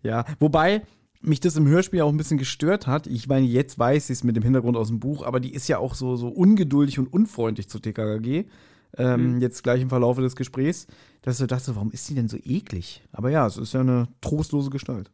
ja, 0.03 0.25
wobei 0.41 0.83
mich 1.21 1.41
das 1.41 1.57
im 1.57 1.67
Hörspiel 1.67 2.01
auch 2.01 2.09
ein 2.09 2.17
bisschen 2.17 2.39
gestört 2.39 2.87
hat. 2.87 3.07
Ich 3.07 3.29
meine, 3.29 3.47
jetzt 3.47 3.79
weiß 3.79 4.11
ich 4.11 4.19
es 4.19 4.25
mit 4.25 4.37
dem 4.37 4.43
Hintergrund 4.43 4.77
aus 4.77 4.89
dem 4.89 5.01
Buch, 5.01 5.23
aber 5.23 5.41
die 5.41 5.53
ist 5.53 5.69
ja 5.69 5.79
auch 5.79 5.95
so, 5.95 6.17
so 6.17 6.29
ungeduldig 6.29 6.99
und 6.99 7.13
unfreundlich 7.13 7.69
zu 7.69 7.79
TKKG. 7.79 8.47
ähm, 8.97 9.35
mhm. 9.35 9.41
jetzt 9.41 9.63
gleich 9.63 9.83
im 9.83 9.89
Verlaufe 9.89 10.21
des 10.21 10.35
Gesprächs, 10.35 10.87
dass 11.23 11.39
du 11.39 11.47
dachtest, 11.47 11.77
warum 11.77 11.93
ist 11.93 12.07
sie 12.07 12.15
denn 12.15 12.29
so 12.29 12.37
eklig? 12.43 13.03
Aber 13.13 13.31
ja, 13.31 13.47
es 13.47 13.57
ist 13.57 13.75
ja 13.75 13.81
eine 13.81 14.09
trostlose 14.21 14.71
Gestalt. 14.71 15.11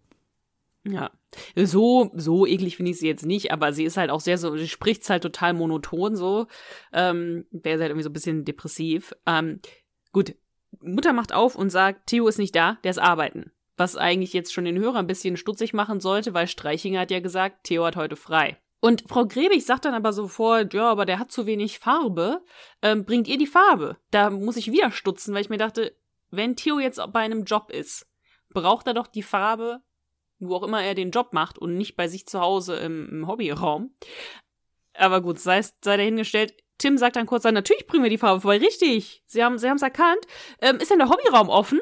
Ja, 0.89 1.11
so, 1.57 2.13
so 2.15 2.47
eklig 2.47 2.77
finde 2.77 2.93
ich 2.93 2.99
sie 2.99 3.09
jetzt 3.09 3.27
nicht, 3.27 3.51
aber 3.51 3.73
sie 3.73 3.85
ist 3.85 3.97
halt 3.97 4.11
auch 4.11 4.21
sehr 4.21 4.39
so, 4.39 4.57
sie 4.57 4.69
spricht 4.69 5.09
halt 5.11 5.23
total 5.23 5.53
monoton 5.53 6.15
so. 6.15 6.47
Ähm, 6.93 7.45
ist 7.51 7.65
halt 7.65 7.81
irgendwie 7.81 8.05
so 8.05 8.11
ein 8.11 8.15
bisschen 8.15 8.45
depressiv. 8.45 9.13
Ähm, 9.27 9.61
gut, 10.13 10.37
Mutter 10.81 11.13
macht 11.13 11.33
auf 11.33 11.57
und 11.57 11.71
sagt, 11.71 12.07
Theo 12.07 12.29
ist 12.29 12.39
nicht 12.39 12.55
da, 12.55 12.79
der 12.85 12.93
ist 12.93 12.99
arbeiten. 12.99 13.51
Was 13.77 13.97
eigentlich 13.97 14.33
jetzt 14.33 14.53
schon 14.53 14.64
den 14.64 14.79
Hörer 14.79 14.99
ein 14.99 15.07
bisschen 15.07 15.37
stutzig 15.37 15.74
machen 15.74 16.01
sollte, 16.01 16.35
weil 16.35 16.47
Streichinger 16.47 17.01
hat 17.01 17.11
ja 17.11 17.20
gesagt, 17.20 17.64
Theo 17.64 17.85
hat 17.85 17.97
heute 17.97 18.16
frei. 18.16 18.59
Und 18.81 19.05
Frau 19.09 19.27
Grebig 19.27 19.64
sagt 19.64 19.85
dann 19.85 19.95
aber 19.95 20.12
sofort, 20.12 20.72
ja, 20.74 20.91
aber 20.91 21.07
der 21.07 21.18
hat 21.18 21.33
zu 21.33 21.47
wenig 21.47 21.79
Farbe. 21.79 22.43
Ähm, 22.83 23.05
bringt 23.05 23.27
ihr 23.27 23.39
die 23.39 23.47
Farbe? 23.47 23.97
Da 24.11 24.31
muss 24.31 24.57
ich 24.57 24.70
wieder 24.70 24.93
stutzen, 24.93 25.35
weil 25.35 25.41
ich 25.41 25.51
mir 25.51 25.59
dachte, 25.59 25.97
wenn 26.31 26.57
Theo 26.57 26.79
jetzt 26.79 27.01
bei 27.12 27.20
einem 27.20 27.45
Job 27.45 27.70
ist, 27.70 28.07
braucht 28.51 28.87
er 28.87 28.95
doch 28.95 29.07
die 29.07 29.22
Farbe, 29.22 29.81
wo 30.39 30.57
auch 30.57 30.62
immer 30.62 30.83
er 30.83 30.95
den 30.95 31.11
Job 31.11 31.33
macht 31.33 31.59
und 31.59 31.77
nicht 31.77 31.97
bei 31.97 32.09
sich 32.09 32.27
zu 32.27 32.41
Hause 32.41 32.77
im, 32.77 33.09
im 33.11 33.27
Hobbyraum. 33.27 33.95
Aber 34.95 35.20
gut, 35.20 35.39
sei, 35.39 35.62
sei 35.62 35.97
dahingestellt. 35.97 36.55
Tim 36.79 36.99
sagt 36.99 37.16
dann 37.16 37.27
kurz, 37.27 37.45
natürlich 37.45 37.87
bringen 37.87 38.05
wir 38.05 38.11
die 38.11 38.18
Farbe 38.18 38.41
vorbei. 38.41 38.59
Richtig, 38.59 39.22
Sie 39.27 39.43
haben 39.43 39.59
Sie 39.59 39.66
es 39.66 39.83
erkannt. 39.83 40.27
Ähm, 40.61 40.77
ist 40.77 40.91
denn 40.91 40.99
der 40.99 41.09
Hobbyraum 41.09 41.49
offen? 41.49 41.81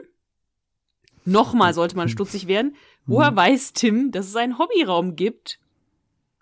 Nochmal 1.25 1.73
sollte 1.75 1.97
man 1.97 2.09
stutzig 2.09 2.47
werden. 2.47 2.77
Woher 3.07 3.31
mhm. 3.31 3.37
weiß 3.37 3.73
Tim, 3.73 4.11
dass 4.11 4.27
es 4.27 4.37
einen 4.37 4.59
Hobbyraum 4.59 5.17
gibt 5.17 5.59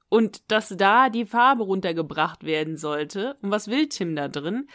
und 0.09 0.51
dass 0.51 0.68
da 0.76 1.09
die 1.09 1.24
Farbe 1.24 1.64
runtergebracht 1.64 2.45
werden 2.45 2.76
sollte? 2.76 3.37
Und 3.43 3.51
was 3.51 3.68
will 3.68 3.89
Tim 3.89 4.16
da 4.16 4.28
drin? 4.28 4.68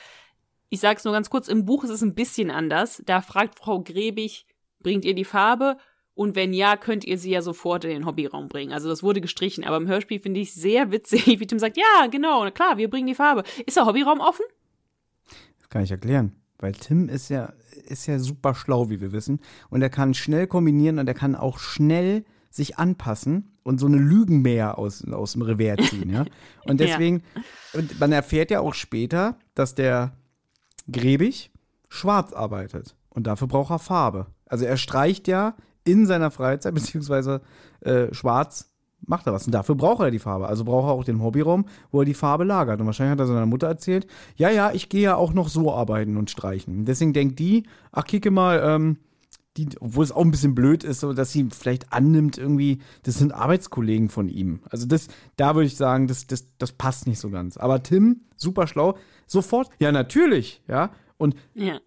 Ich 0.70 0.80
sag's 0.80 1.04
nur 1.04 1.14
ganz 1.14 1.30
kurz, 1.30 1.48
im 1.48 1.66
Buch 1.66 1.84
ist 1.84 1.90
es 1.90 2.02
ein 2.02 2.16
bisschen 2.16 2.52
anders. 2.52 3.02
Da 3.06 3.22
fragt 3.22 3.60
Frau 3.60 3.82
Grebig, 3.82 4.46
bringt 4.82 5.06
ihr 5.06 5.16
die 5.16 5.26
Farbe? 5.26 5.78
Und 6.14 6.36
wenn 6.36 6.52
ja, 6.52 6.78
könnt 6.78 7.06
ihr 7.06 7.20
sie 7.20 7.30
ja 7.30 7.44
sofort 7.44 7.84
in 7.84 7.92
den 7.92 8.06
Hobbyraum 8.06 8.48
bringen. 8.48 8.74
Also 8.74 8.90
das 8.90 9.04
wurde 9.04 9.22
gestrichen. 9.22 9.64
Aber 9.64 9.78
im 9.78 9.88
Hörspiel 9.88 10.20
finde 10.20 10.40
ich 10.40 10.54
sehr 10.54 10.92
witzig, 10.92 11.26
wie 11.40 11.46
Tim 11.46 11.60
sagt, 11.60 11.78
ja, 11.78 12.08
genau, 12.08 12.44
na 12.44 12.52
klar, 12.52 12.78
wir 12.78 12.90
bringen 12.90 13.08
die 13.08 13.16
Farbe. 13.16 13.44
Ist 13.66 13.78
der 13.78 13.86
Hobbyraum 13.86 14.20
offen? 14.20 14.44
Das 15.60 15.70
kann 15.70 15.84
ich 15.84 15.92
erklären. 15.92 16.36
Weil 16.58 16.72
Tim 16.72 17.08
ist 17.08 17.30
ja, 17.30 17.54
ist 17.86 18.08
ja 18.08 18.20
super 18.20 18.56
schlau, 18.56 18.90
wie 18.90 19.02
wir 19.02 19.12
wissen. 19.12 19.40
Und 19.70 19.82
er 19.82 19.90
kann 19.90 20.14
schnell 20.14 20.48
kombinieren 20.48 21.00
und 21.00 21.08
er 21.08 21.14
kann 21.14 21.36
auch 21.36 21.60
schnell 21.60 22.26
sich 22.50 22.78
anpassen 22.78 23.52
und 23.64 23.80
so 23.80 23.86
eine 23.86 23.98
Lügenmäher 23.98 24.78
aus, 24.78 25.06
aus 25.06 25.34
dem 25.34 25.42
Revers 25.42 25.90
ziehen, 25.90 26.10
ja. 26.10 26.26
Und 26.66 26.80
deswegen, 26.80 27.24
ja. 27.36 27.80
und 27.80 28.00
man 28.00 28.12
erfährt 28.12 28.52
ja 28.52 28.62
auch 28.62 28.74
später, 28.74 29.38
dass 29.56 29.76
der 29.76 30.14
Grebig 30.92 31.52
schwarz 31.90 32.34
arbeitet. 32.34 32.96
Und 33.10 33.28
dafür 33.28 33.48
braucht 33.48 33.72
er 33.72 33.80
Farbe. 33.80 34.28
Also 34.46 34.66
er 34.66 34.78
streicht 34.78 35.28
ja 35.28 35.56
in 35.84 36.06
seiner 36.06 36.32
Freizeit, 36.32 36.74
beziehungsweise 36.74 37.42
äh, 37.82 38.14
schwarz 38.14 38.72
macht 39.08 39.26
er 39.26 39.34
was. 39.34 39.46
Und 39.46 39.54
dafür 39.54 39.76
braucht 39.76 40.02
er 40.02 40.12
die 40.12 40.20
Farbe. 40.20 40.48
Also 40.48 40.64
braucht 40.64 40.88
er 40.88 40.92
auch 40.92 41.04
den 41.04 41.22
Hobbyraum, 41.22 41.66
wo 41.92 42.02
er 42.02 42.06
die 42.06 42.14
Farbe 42.14 42.44
lagert. 42.44 42.80
Und 42.80 42.86
wahrscheinlich 42.86 43.14
hat 43.14 43.20
er 43.20 43.28
seiner 43.28 43.46
Mutter 43.46 43.68
erzählt, 43.68 44.06
ja, 44.36 44.50
ja, 44.50 44.72
ich 44.72 44.90
gehe 44.90 45.02
ja 45.02 45.16
auch 45.16 45.34
noch 45.34 45.50
so 45.50 45.74
arbeiten 45.74 46.18
und 46.18 46.30
streichen. 46.30 46.86
Deswegen 46.86 47.14
denkt 47.14 47.40
die, 47.40 47.64
ach, 47.92 48.06
kicke 48.06 48.32
mal, 48.32 48.62
ähm, 48.64 48.98
die, 49.58 49.68
obwohl 49.80 50.04
es 50.04 50.12
auch 50.12 50.24
ein 50.24 50.32
bisschen 50.32 50.56
blöd 50.56 50.84
ist, 50.84 51.00
so 51.00 51.14
dass 51.14 51.32
sie 51.32 51.48
vielleicht 51.52 51.92
annimmt, 51.92 52.38
irgendwie, 52.38 52.80
das 53.04 53.18
sind 53.18 53.34
Arbeitskollegen 53.34 54.10
von 54.10 54.30
ihm. 54.30 54.60
Also 54.70 54.86
das, 54.86 55.08
da 55.36 55.56
würde 55.56 55.68
ich 55.68 55.76
sagen, 55.76 56.08
das, 56.08 56.28
das, 56.28 56.48
das 56.58 56.72
passt 56.72 57.08
nicht 57.08 57.20
so 57.20 57.30
ganz. 57.30 57.58
Aber 57.58 57.82
Tim, 57.82 58.22
super 58.36 58.68
schlau, 58.68 58.98
sofort, 59.26 59.70
ja, 59.80 59.92
natürlich, 59.92 60.62
ja. 60.68 60.92
Und 61.18 61.36
ja. 61.56 61.80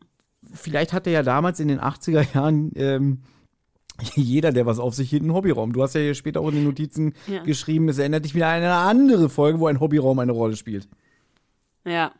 vielleicht 0.53 0.93
hat 0.93 1.07
er 1.07 1.13
ja 1.13 1.23
damals 1.23 1.61
in 1.61 1.69
den 1.69 1.81
80er 1.81 2.35
Jahren 2.35 2.73
ähm, 2.75 3.21
jeder, 4.15 4.53
der 4.53 4.67
was 4.67 4.79
auf 4.79 4.95
sich 4.95 5.11
hielt, 5.11 5.23
einen 5.23 5.35
Hobbyraum. 5.35 5.73
Du 5.73 5.83
hast 5.83 5.95
ja 5.95 6.01
hier 6.01 6.15
später 6.15 6.41
auch 6.41 6.49
in 6.49 6.57
den 6.57 6.65
Notizen 6.65 7.15
ja. 7.27 7.43
geschrieben, 7.43 7.89
es 7.89 7.99
erinnert 7.99 8.25
dich 8.25 8.35
wieder 8.35 8.49
an 8.49 8.57
eine 8.57 8.75
andere 8.75 9.29
Folge, 9.29 9.61
wo 9.61 9.67
ein 9.67 9.81
Hobbyraum 9.81 10.19
eine 10.19 10.33
Rolle 10.33 10.57
spielt. 10.57 10.89
Ja. 11.85 12.13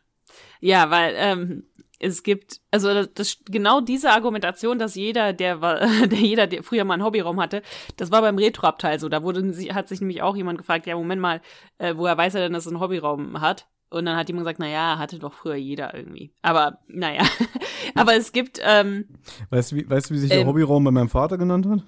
Ja, 0.61 0.91
weil 0.91 1.15
ähm, 1.17 1.65
es 2.01 2.23
gibt, 2.23 2.61
also 2.71 2.93
das, 2.93 3.13
das, 3.15 3.39
genau 3.45 3.81
diese 3.81 4.11
Argumentation, 4.11 4.79
dass 4.79 4.95
jeder, 4.95 5.33
der 5.33 5.61
war, 5.61 5.81
der 6.07 6.19
jeder, 6.19 6.47
der 6.47 6.63
früher 6.63 6.85
mal 6.85 6.95
einen 6.95 7.05
Hobbyraum 7.05 7.41
hatte, 7.41 7.63
das 7.97 8.11
war 8.11 8.23
beim 8.23 8.39
Retro-Abteil 8.39 8.99
so. 8.99 9.09
Da 9.09 9.23
wurde, 9.23 9.43
hat 9.75 9.89
sich 9.89 10.01
nämlich 10.01 10.23
auch 10.23 10.37
jemand 10.37 10.59
gefragt, 10.59 10.87
ja, 10.87 10.97
Moment 10.97 11.21
mal, 11.21 11.41
äh, 11.79 11.95
woher 11.97 12.17
weiß 12.17 12.35
er 12.35 12.43
denn, 12.43 12.55
dass 12.55 12.67
er 12.67 12.73
einen 12.73 12.81
Hobbyraum 12.81 13.41
hat? 13.41 13.69
Und 13.91 14.07
dann 14.07 14.17
hat 14.17 14.29
jemand 14.29 14.45
gesagt, 14.45 14.61
naja, 14.61 14.99
hatte 14.99 15.19
doch 15.19 15.35
früher 15.35 15.57
jeder 15.57 15.95
irgendwie. 15.95 16.33
Aber 16.43 16.79
naja. 16.87 17.23
Aber 17.95 18.15
es 18.15 18.33
gibt. 18.33 18.61
Ähm, 18.63 19.07
weißt, 19.51 19.73
du, 19.73 19.77
wie, 19.77 19.89
weißt 19.89 20.11
du, 20.11 20.15
wie 20.15 20.19
sich 20.19 20.31
der 20.31 20.41
ähm, 20.41 20.47
Hobbyraum 20.47 20.85
bei 20.85 20.91
meinem 20.91 21.09
Vater 21.09 21.39
genannt 21.39 21.67
hat? 21.67 21.83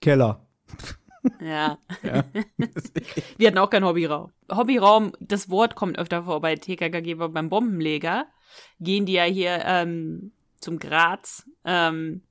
Keller. 0.00 0.46
Ja. 1.40 1.78
ja. 2.02 2.24
Wir 3.38 3.48
hatten 3.48 3.58
auch 3.58 3.70
keinen 3.70 3.86
Hobbyraum. 3.86 4.32
Hobbyraum, 4.50 5.12
das 5.20 5.50
Wort 5.50 5.74
kommt 5.74 5.98
öfter 5.98 6.24
vor 6.24 6.40
bei 6.40 6.56
TKKG, 6.56 7.14
beim 7.14 7.48
Bombenleger 7.48 8.26
gehen 8.80 9.06
die 9.06 9.14
ja 9.14 9.24
hier 9.24 9.62
ähm, 9.64 10.32
zum 10.60 10.78
Graz. 10.78 11.48
Ähm, 11.64 12.22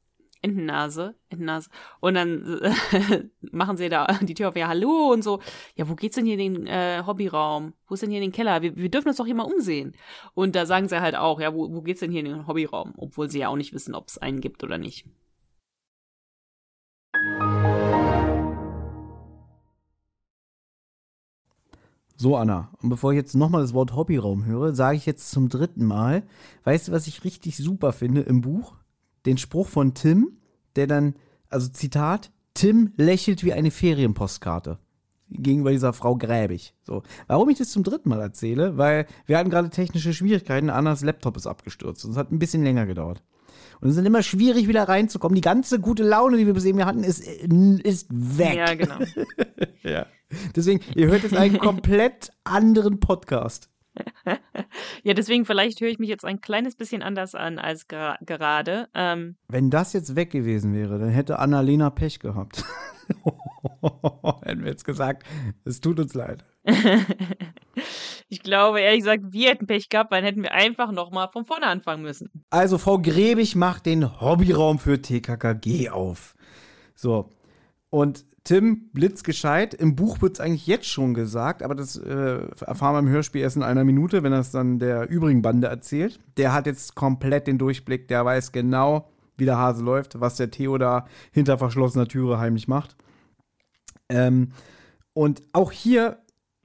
Entennase, 0.42 1.16
Entennase. 1.30 1.70
Und 2.00 2.16
dann 2.16 2.60
äh, 2.62 3.24
machen 3.52 3.78
sie 3.78 3.90
da 3.90 4.08
die 4.22 4.34
Tür 4.34 4.50
auf, 4.50 4.56
ja, 4.56 4.68
hallo 4.68 5.12
und 5.12 5.24
so. 5.24 5.40
Ja, 5.76 5.88
wo 5.88 5.96
geht's 5.96 6.16
denn 6.16 6.26
hier 6.26 6.40
in 6.40 6.54
den 6.56 6.68
äh, 6.68 7.04
Hobbyraum? 7.06 7.74
Wo 7.88 7.94
ist 7.94 8.02
denn 8.02 8.10
hier 8.10 8.20
in 8.20 8.30
den 8.30 8.32
Keller? 8.32 8.62
Wir, 8.62 8.76
wir 8.76 8.90
dürfen 8.90 9.10
uns 9.10 9.18
doch 9.18 9.26
hier 9.26 9.36
mal 9.36 9.44
umsehen. 9.44 9.94
Und 10.34 10.56
da 10.56 10.66
sagen 10.66 10.88
sie 10.88 11.02
halt 11.02 11.16
auch, 11.16 11.40
ja, 11.40 11.54
wo, 11.54 11.72
wo 11.72 11.82
geht's 11.82 12.00
denn 12.00 12.12
hier 12.12 12.22
in 12.22 12.26
den 12.26 12.48
Hobbyraum? 12.48 12.94
Obwohl 12.98 13.30
sie 13.30 13.40
ja 13.40 13.50
auch 13.50 13.56
nicht 13.56 13.74
wissen, 13.74 13.94
ob 13.94 14.08
es 14.08 14.18
einen 14.18 14.42
gibt 14.42 14.64
oder 14.64 14.78
nicht. 14.78 15.06
So, 22.18 22.36
Anna, 22.36 22.70
und 22.82 22.90
bevor 22.90 23.14
ich 23.14 23.16
jetzt 23.16 23.36
nochmal 23.36 23.62
das 23.62 23.74
Wort 23.74 23.96
Hobbyraum 23.96 24.46
höre, 24.46 24.76
sage 24.76 24.96
ich 24.96 25.08
jetzt 25.08 25.32
zum 25.32 25.50
dritten 25.50 25.86
Mal, 25.86 26.22
weißt 26.66 26.88
du, 26.88 26.92
was 26.92 27.08
ich 27.08 27.24
richtig 27.24 27.58
super 27.58 27.94
finde 27.94 28.22
im 28.22 28.42
Buch? 28.42 28.76
Den 29.26 29.38
Spruch 29.38 29.68
von 29.68 29.94
Tim, 29.94 30.38
der 30.76 30.88
dann, 30.88 31.16
also 31.50 31.68
Zitat, 31.70 32.32
Tim 32.54 32.94
lächelt 32.98 33.44
wie 33.44 33.54
eine 33.54 33.72
Ferienpostkarte 33.72 34.80
gegenüber 35.30 35.72
dieser 35.72 35.94
Frau 35.94 36.16
Gräbig. 36.16 36.74
So. 36.84 37.04
Warum 37.28 37.50
ich 37.50 37.58
das 37.58 37.72
zum 37.72 37.84
dritten 37.84 38.10
Mal 38.10 38.20
erzähle? 38.20 38.78
Weil 38.78 39.06
wir 39.26 39.38
hatten 39.38 39.50
gerade 39.50 39.70
technische 39.70 40.14
Schwierigkeiten, 40.14 40.70
Annas 40.70 41.02
Laptop 41.02 41.38
ist 41.38 41.48
abgestürzt 41.48 42.04
und 42.06 42.12
es 42.12 42.18
hat 42.18 42.32
ein 42.32 42.40
bisschen 42.40 42.64
länger 42.64 42.86
gedauert. 42.86 43.24
Und 43.80 43.90
es 43.90 43.98
ist 43.98 44.06
immer 44.06 44.22
schwierig, 44.22 44.68
wieder 44.68 44.88
reinzukommen. 44.88 45.36
Die 45.36 45.42
ganze 45.42 45.80
gute 45.80 46.04
Laune, 46.04 46.38
die 46.38 46.46
wir 46.46 46.54
bis 46.54 46.66
eben 46.66 46.86
hatten, 46.86 47.04
ist, 47.04 47.22
ist 47.22 48.08
weg. 48.12 48.56
Ja, 48.56 48.76
genau. 48.76 48.98
ja. 49.84 50.06
Deswegen, 50.56 50.82
ihr 50.96 51.08
hört 51.08 51.24
jetzt 51.24 51.36
einen 51.36 51.58
komplett 51.58 52.32
anderen 52.44 53.00
Podcast. 53.00 53.70
ja, 55.04 55.14
deswegen 55.14 55.46
vielleicht 55.46 55.82
höre 55.82 55.90
ich 55.90 56.00
mich 56.00 56.10
jetzt 56.10 56.26
ein 56.26 56.42
kleines 56.42 56.76
bisschen 56.76 57.02
anders 57.02 57.36
an 57.36 57.60
als 57.60 57.88
gra 57.88 58.18
gerade. 58.22 58.88
Ähm, 58.94 59.36
Wenn 59.48 59.70
das 59.70 59.94
jetzt 59.94 60.16
weg 60.16 60.32
gewesen 60.32 60.74
wäre, 60.74 61.00
dann 61.00 61.10
hätte 61.10 61.40
Annalena 61.40 61.90
Pech 61.90 62.20
gehabt. 62.20 62.64
hätten 64.44 64.64
wir 64.64 64.72
jetzt 64.72 64.86
gesagt, 64.86 65.26
es 65.66 65.82
tut 65.82 66.00
uns 66.00 66.14
leid. 66.14 66.46
ich 68.30 68.42
glaube, 68.44 68.82
ehrlich 68.82 69.02
gesagt, 69.02 69.24
wir 69.32 69.50
hätten 69.50 69.68
Pech 69.68 69.90
gehabt, 69.90 70.12
weil 70.12 70.22
dann 70.22 70.28
hätten 70.28 70.44
wir 70.44 70.54
einfach 70.54 70.92
nochmal 70.92 71.30
von 71.32 71.46
vorne 71.46 71.68
anfangen 71.68 72.04
müssen. 72.04 72.30
Also, 72.50 72.78
Frau 72.78 73.00
Grebig 73.00 73.56
macht 73.56 73.86
den 73.86 74.22
Hobbyraum 74.22 74.80
für 74.80 75.02
TKKG 75.02 75.90
auf. 75.90 76.36
So. 76.96 77.30
Und 77.90 78.26
Tim 78.44 78.90
blitzgescheit. 78.94 79.74
Im 79.74 79.96
Buch 79.96 80.22
wird 80.22 80.34
es 80.34 80.40
eigentlich 80.40 80.66
jetzt 80.66 80.88
schon 80.88 81.14
gesagt, 81.14 81.62
aber 81.62 81.76
das 81.76 81.96
äh, 81.96 82.48
erfahren 82.66 82.96
wir 82.96 83.00
im 83.00 83.10
Hörspiel 83.10 83.42
erst 83.42 83.56
in 83.56 83.64
einer 83.64 83.84
Minute, 83.84 84.24
wenn 84.24 84.34
es 84.34 84.52
dann 84.52 84.80
der 84.80 85.10
übrigen 85.10 85.42
Bande 85.42 85.68
erzählt. 85.68 86.20
Der 86.38 86.54
hat 86.54 86.66
jetzt 86.66 86.96
komplett 86.96 87.46
den 87.46 87.60
Durchblick, 87.60 88.08
der 88.08 88.26
weiß 88.26 88.52
genau, 88.52 89.10
wie 89.38 89.46
der 89.46 89.58
Hase 89.58 89.84
läuft, 89.84 90.20
was 90.20 90.38
der 90.38 90.50
Theo 90.50 90.78
da 90.78 91.06
hinter 91.32 91.58
verschlossener 91.58 92.08
Türe 92.08 92.40
heimlich 92.40 92.68
macht. 92.68 92.96
Ähm, 94.10 94.52
und 95.14 95.42
auch 95.54 95.72
hier, 95.72 96.20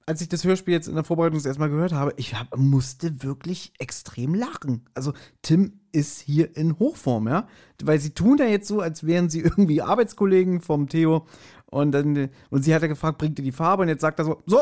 als 0.06 0.20
ich 0.20 0.28
das 0.28 0.44
Hörspiel 0.44 0.74
jetzt 0.74 0.88
in 0.88 0.94
der 0.94 1.04
Vorbereitung 1.04 1.38
das 1.38 1.46
erstmal 1.46 1.68
gehört 1.68 1.92
habe, 1.92 2.14
ich 2.16 2.38
hab, 2.38 2.56
musste 2.56 3.22
wirklich 3.22 3.72
extrem 3.78 4.34
lachen. 4.34 4.84
Also 4.94 5.12
Tim 5.42 5.80
ist 5.92 6.20
hier 6.20 6.56
in 6.56 6.78
Hochform, 6.78 7.28
ja. 7.28 7.48
Weil 7.82 7.98
sie 7.98 8.10
tun 8.10 8.36
da 8.36 8.44
jetzt 8.44 8.68
so, 8.68 8.80
als 8.80 9.06
wären 9.06 9.30
sie 9.30 9.40
irgendwie 9.42 9.82
Arbeitskollegen 9.82 10.60
vom 10.60 10.88
Theo 10.88 11.26
und, 11.70 11.92
dann, 11.92 12.30
und 12.50 12.62
sie 12.62 12.74
hat 12.74 12.82
ja 12.82 12.88
gefragt, 12.88 13.18
bringt 13.18 13.38
ihr 13.38 13.44
die 13.44 13.52
Farbe? 13.52 13.82
Und 13.82 13.88
jetzt 13.88 14.00
sagt 14.00 14.18
er 14.18 14.24
so, 14.24 14.42
so, 14.46 14.58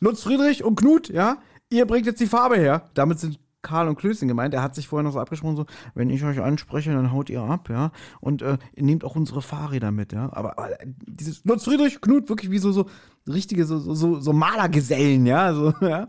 Lutz 0.00 0.22
Friedrich 0.22 0.64
und 0.64 0.76
Knut, 0.76 1.08
ja, 1.08 1.38
ihr 1.70 1.86
bringt 1.86 2.06
jetzt 2.06 2.20
die 2.20 2.26
Farbe 2.26 2.56
her. 2.56 2.90
Damit 2.94 3.20
sind 3.20 3.38
Karl 3.66 3.88
und 3.88 3.96
Klößchen 3.96 4.28
gemeint. 4.28 4.54
Er 4.54 4.62
hat 4.62 4.76
sich 4.76 4.86
vorher 4.86 5.02
noch 5.02 5.12
so 5.12 5.18
abgesprochen, 5.18 5.56
so, 5.56 5.66
wenn 5.94 6.08
ich 6.08 6.24
euch 6.24 6.40
anspreche, 6.40 6.92
dann 6.92 7.12
haut 7.12 7.28
ihr 7.28 7.42
ab, 7.42 7.68
ja. 7.68 7.90
Und 8.20 8.40
äh, 8.40 8.58
ihr 8.74 8.84
nehmt 8.84 9.02
auch 9.04 9.16
unsere 9.16 9.42
Fahrräder 9.42 9.90
mit, 9.90 10.12
ja. 10.12 10.28
Aber, 10.32 10.56
aber 10.56 10.70
dieses 10.84 11.44
Lutz 11.44 11.64
Friedrich, 11.64 12.00
Knut, 12.00 12.28
wirklich 12.28 12.52
wie 12.52 12.58
so, 12.58 12.70
so 12.70 12.86
richtige, 13.28 13.64
so, 13.64 13.78
so, 13.78 14.20
so 14.20 14.32
Malergesellen, 14.32 15.26
ja. 15.26 15.52
So, 15.52 15.74
ja. 15.80 16.08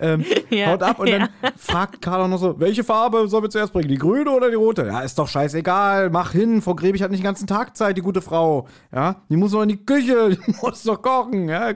ähm, 0.00 0.24
Ja, 0.50 0.72
haut 0.72 0.82
ab 0.82 0.98
und 0.98 1.10
dann 1.10 1.28
fragt 1.56 2.02
Karl 2.02 2.22
auch 2.22 2.28
noch 2.28 2.38
so, 2.38 2.58
welche 2.58 2.82
Farbe 2.82 3.28
sollen 3.28 3.44
wir 3.44 3.50
zuerst 3.50 3.72
bringen, 3.72 3.88
die 3.88 3.98
grüne 3.98 4.30
oder 4.32 4.50
die 4.50 4.56
rote? 4.56 4.84
Ja, 4.84 5.02
ist 5.02 5.16
doch 5.16 5.28
scheißegal, 5.28 6.10
mach 6.10 6.32
hin, 6.32 6.60
Frau 6.60 6.74
Grebig 6.74 7.04
hat 7.04 7.12
nicht 7.12 7.20
den 7.20 7.24
ganzen 7.24 7.46
Tag 7.46 7.76
Zeit, 7.76 7.96
die 7.96 8.02
gute 8.02 8.20
Frau. 8.20 8.66
Ja, 8.92 9.22
die 9.30 9.36
muss 9.36 9.52
noch 9.52 9.62
in 9.62 9.68
die 9.68 9.86
Küche, 9.86 10.30
die 10.30 10.54
muss 10.60 10.82
doch 10.82 11.00
kochen, 11.00 11.48
ja, 11.48 11.72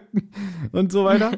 und 0.72 0.90
so 0.90 1.04
weiter. 1.04 1.30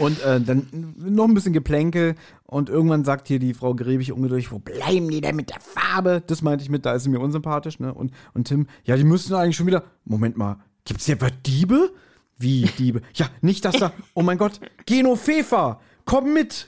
Und 0.00 0.20
äh, 0.22 0.40
dann 0.40 0.94
noch 0.98 1.28
ein 1.28 1.34
bisschen 1.34 1.52
Geplänkel 1.52 2.16
und 2.44 2.68
irgendwann 2.68 3.04
sagt 3.04 3.28
hier 3.28 3.38
die 3.38 3.54
Frau 3.54 3.72
Grebig 3.74 4.10
ungeduldig, 4.10 4.50
wo 4.50 4.58
bleiben 4.58 5.08
die 5.08 5.20
denn 5.20 5.36
mit 5.36 5.50
der 5.50 5.60
Farbe? 5.60 6.24
Das 6.26 6.42
meinte 6.42 6.64
ich 6.64 6.70
mit, 6.70 6.84
da 6.84 6.94
ist 6.94 7.04
sie 7.04 7.08
mir 7.08 7.20
unsympathisch, 7.20 7.78
ne? 7.78 7.94
Und, 7.94 8.10
und 8.34 8.48
Tim, 8.48 8.66
ja, 8.84 8.96
die 8.96 9.04
müssten 9.04 9.34
eigentlich 9.34 9.54
schon 9.54 9.68
wieder, 9.68 9.84
Moment 10.04 10.36
mal, 10.36 10.56
gibt's 10.84 11.06
hier 11.06 11.14
etwa 11.14 11.30
Diebe? 11.30 11.92
Wie 12.36 12.62
Diebe? 12.78 13.00
Ja, 13.14 13.26
nicht, 13.42 13.64
dass 13.64 13.76
da, 13.76 13.92
oh 14.14 14.22
mein 14.22 14.38
Gott, 14.38 14.60
Geno 14.86 15.14
Fefa, 15.14 15.80
komm 16.04 16.32
mit! 16.32 16.66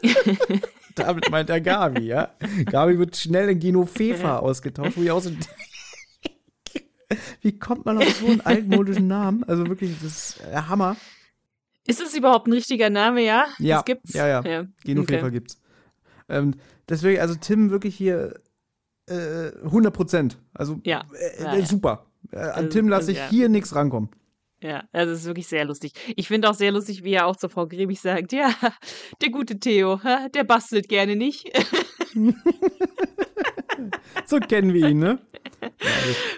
Damit 0.94 1.28
meint 1.30 1.50
er 1.50 1.60
Gabi, 1.60 2.06
ja? 2.06 2.30
Gabi 2.66 3.00
wird 3.00 3.16
schnell 3.16 3.48
in 3.48 3.58
Geno 3.58 3.84
Fefa 3.84 4.38
ausgetauscht, 4.38 4.96
wo 4.96 5.02
ich 5.02 5.10
auch 5.10 5.22
so, 5.22 5.30
wie 7.42 7.58
kommt 7.58 7.84
man 7.84 7.98
auf 7.98 8.14
so 8.14 8.26
einen 8.26 8.42
altmodischen 8.42 9.08
Namen? 9.08 9.42
Also 9.44 9.66
wirklich, 9.66 9.96
das 10.00 10.12
ist 10.12 10.40
der 10.48 10.68
Hammer. 10.68 10.96
Ist 11.86 12.00
es 12.00 12.14
überhaupt 12.14 12.46
ein 12.46 12.52
richtiger 12.52 12.90
Name, 12.90 13.24
ja? 13.24 13.46
Ja, 13.58 13.76
Das 13.76 13.84
gibt's? 13.84 14.12
ja, 14.12 14.26
ja. 14.26 14.42
ja. 14.42 14.66
Genofefer 14.84 15.26
okay. 15.26 15.32
gibt's. 15.32 15.60
Ähm, 16.28 16.54
deswegen, 16.88 17.20
also 17.20 17.34
Tim 17.34 17.70
wirklich 17.70 17.96
hier 17.96 18.40
äh, 19.06 19.52
100 19.64 19.92
Prozent. 19.92 20.38
Also 20.54 20.80
Ja, 20.84 21.04
äh, 21.18 21.42
ja, 21.42 21.54
äh, 21.54 21.64
super. 21.64 22.06
An 22.32 22.38
Also, 22.38 22.68
Tim 22.68 22.88
lasse 22.88 23.12
ich 23.12 23.18
ja. 23.18 23.28
hier 23.28 23.48
nichts 23.48 23.74
rankommen. 23.74 24.10
Ja, 24.62 24.84
also 24.92 25.12
es 25.12 25.20
ist 25.20 25.26
wirklich 25.26 25.48
sehr 25.48 25.64
lustig. 25.64 25.92
Ich 26.16 26.28
finde 26.28 26.50
auch 26.50 26.54
sehr 26.54 26.70
lustig, 26.70 27.02
wie 27.02 27.14
er 27.14 27.26
auch 27.26 27.36
zur 27.36 27.48
Frau 27.48 27.66
Grebig 27.66 27.98
sagt, 28.00 28.32
ja, 28.32 28.52
der 29.22 29.30
gute 29.30 29.58
Theo, 29.58 29.98
der 30.34 30.44
bastelt 30.44 30.88
gerne 30.88 31.16
nicht. 31.16 31.50
So 34.26 34.38
kennen 34.38 34.74
wir 34.74 34.88
ihn, 34.88 34.98
ne? 34.98 35.18
Ja, 35.62 35.68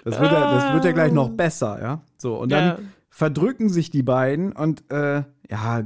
das, 0.05 0.19
wird 0.19 0.31
ja, 0.31 0.53
das 0.53 0.73
wird 0.73 0.85
ja 0.85 0.91
gleich 0.91 1.11
noch 1.11 1.29
besser, 1.29 1.79
ja. 1.81 2.01
So, 2.17 2.35
und 2.35 2.51
dann. 2.51 2.93
Verdrücken 3.15 3.69
sich 3.69 3.91
die 3.91 4.01
beiden 4.01 4.51
und 4.53 4.89
äh, 4.91 5.23
ja, 5.47 5.83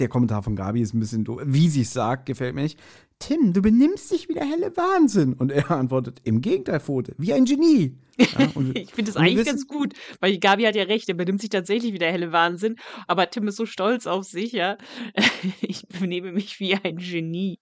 der 0.00 0.08
Kommentar 0.08 0.42
von 0.42 0.56
Gabi 0.56 0.80
ist 0.80 0.94
ein 0.94 1.00
bisschen 1.00 1.22
doof. 1.24 1.40
Wie 1.46 1.68
sie 1.68 1.82
es 1.82 1.92
sagt, 1.92 2.26
gefällt 2.26 2.56
mir 2.56 2.62
nicht. 2.62 2.76
Tim, 3.20 3.52
du 3.52 3.62
benimmst 3.62 4.10
dich 4.10 4.28
wie 4.28 4.34
der 4.34 4.44
helle 4.44 4.76
Wahnsinn. 4.76 5.32
Und 5.34 5.50
er 5.52 5.70
antwortet, 5.70 6.20
im 6.24 6.40
Gegenteil, 6.42 6.80
Pfote, 6.80 7.14
wie 7.18 7.32
ein 7.32 7.44
Genie. 7.46 7.96
Ja, 8.18 8.26
Ich 8.74 8.90
finde 8.92 9.10
das 9.12 9.16
eigentlich 9.16 9.36
wissen- 9.36 9.46
ganz 9.46 9.66
gut, 9.68 9.94
weil 10.20 10.38
Gabi 10.38 10.64
hat 10.64 10.74
ja 10.74 10.82
recht, 10.82 11.08
er 11.08 11.14
benimmt 11.14 11.40
sich 11.40 11.50
tatsächlich 11.50 11.92
wie 11.94 11.98
der 11.98 12.10
helle 12.10 12.32
Wahnsinn, 12.32 12.76
aber 13.06 13.30
Tim 13.30 13.46
ist 13.46 13.56
so 13.56 13.64
stolz 13.64 14.06
auf 14.08 14.24
sich, 14.24 14.50
ja. 14.52 14.76
Ich 15.62 15.86
benehme 15.88 16.32
mich 16.32 16.58
wie 16.58 16.74
ein 16.74 16.96
Genie. 16.96 17.60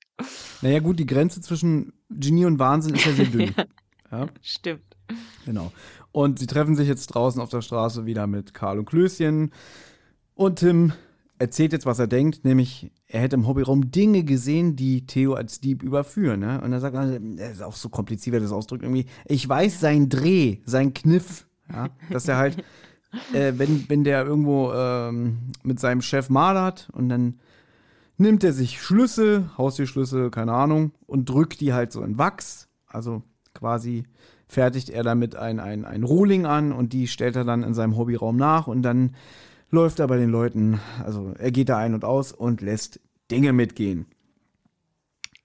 Naja, 0.63 0.81
gut, 0.81 0.99
die 0.99 1.07
Grenze 1.07 1.43
zwischen 1.43 1.93
Genie 2.09 2.47
und 2.47 2.59
Wahnsinn 2.59 2.95
ist 2.95 3.05
ja 3.05 3.13
sehr 3.13 3.27
dünn. 3.27 3.55
ja, 4.11 4.27
Stimmt. 4.41 4.97
genau. 5.45 5.71
Und 6.15 6.39
sie 6.39 6.47
treffen 6.47 6.77
sich 6.77 6.87
jetzt 6.87 7.09
draußen 7.09 7.43
auf 7.43 7.49
der 7.49 7.61
Straße 7.61 8.07
wieder 8.07 8.29
mit 8.29 8.55
Karl 8.55 8.79
und 8.79 8.85
Klößchen. 8.85 9.51
Und 10.37 10.61
Tim 10.61 10.93
erzählt 11.41 11.73
jetzt, 11.73 11.87
was 11.87 11.99
er 11.99 12.07
denkt, 12.07 12.45
nämlich 12.45 12.93
er 13.09 13.21
hätte 13.21 13.35
im 13.35 13.49
Hobbyraum 13.49 13.91
Dinge 13.91 14.23
gesehen, 14.23 14.77
die 14.77 15.07
Theo 15.07 15.35
als 15.35 15.61
Dieb 15.61 15.83
überführen. 15.83 16.39
Ne? 16.39 16.61
Und 16.63 16.73
er 16.73 16.79
sagt, 16.79 16.95
also, 16.95 17.15
er 17.15 17.51
ist 17.51 17.65
auch 17.65 17.75
so 17.75 17.89
kompliziert, 17.89 18.37
wie 18.37 18.39
das 18.39 18.53
ausdrückt, 18.53 18.85
irgendwie, 18.85 19.07
ich 19.25 19.49
weiß 19.49 19.81
sein 19.81 20.09
Dreh, 20.09 20.59
sein 20.65 20.95
Kniff, 20.95 21.49
ja? 21.69 21.89
dass 22.11 22.29
er 22.29 22.37
halt, 22.37 22.59
äh, 23.33 23.55
wenn, 23.57 23.89
wenn 23.89 24.05
der 24.05 24.25
irgendwo 24.25 24.73
ähm, 24.73 25.51
mit 25.65 25.81
seinem 25.81 26.01
Chef 26.01 26.31
malert 26.31 26.91
und 26.93 27.09
dann 27.09 27.41
nimmt 28.19 28.45
er 28.45 28.53
sich 28.53 28.81
Schlüssel, 28.81 29.51
Haustürschlüssel, 29.59 30.31
keine 30.31 30.53
Ahnung, 30.53 30.93
und 31.07 31.29
drückt 31.29 31.61
die 31.61 31.73
halt 31.73 31.91
so 31.91 32.03
in 32.05 32.19
Wachs. 32.19 32.69
Also 32.87 33.25
quasi 33.53 34.05
fertigt 34.47 34.91
er 34.91 35.03
damit 35.03 35.37
ein, 35.37 35.61
ein, 35.61 35.85
ein 35.85 36.05
Rohling 36.05 36.47
an 36.47 36.73
und 36.73 36.93
die 36.93 37.07
stellt 37.07 37.37
er 37.37 37.45
dann 37.45 37.63
in 37.63 37.75
seinem 37.75 37.97
Hobbyraum 37.97 38.37
nach 38.37 38.67
und 38.67 38.83
dann 38.83 39.15
läuft 39.71 39.99
er 39.99 40.07
bei 40.07 40.17
den 40.17 40.31
Leuten, 40.31 40.81
also 41.05 41.35
er 41.39 41.51
geht 41.51 41.69
da 41.69 41.79
ein 41.79 41.95
und 41.95 42.05
aus 42.05 42.33
und 42.33 42.61
lässt 42.61 43.01
Dinge 43.31 43.53
mitgehen. 43.53 44.07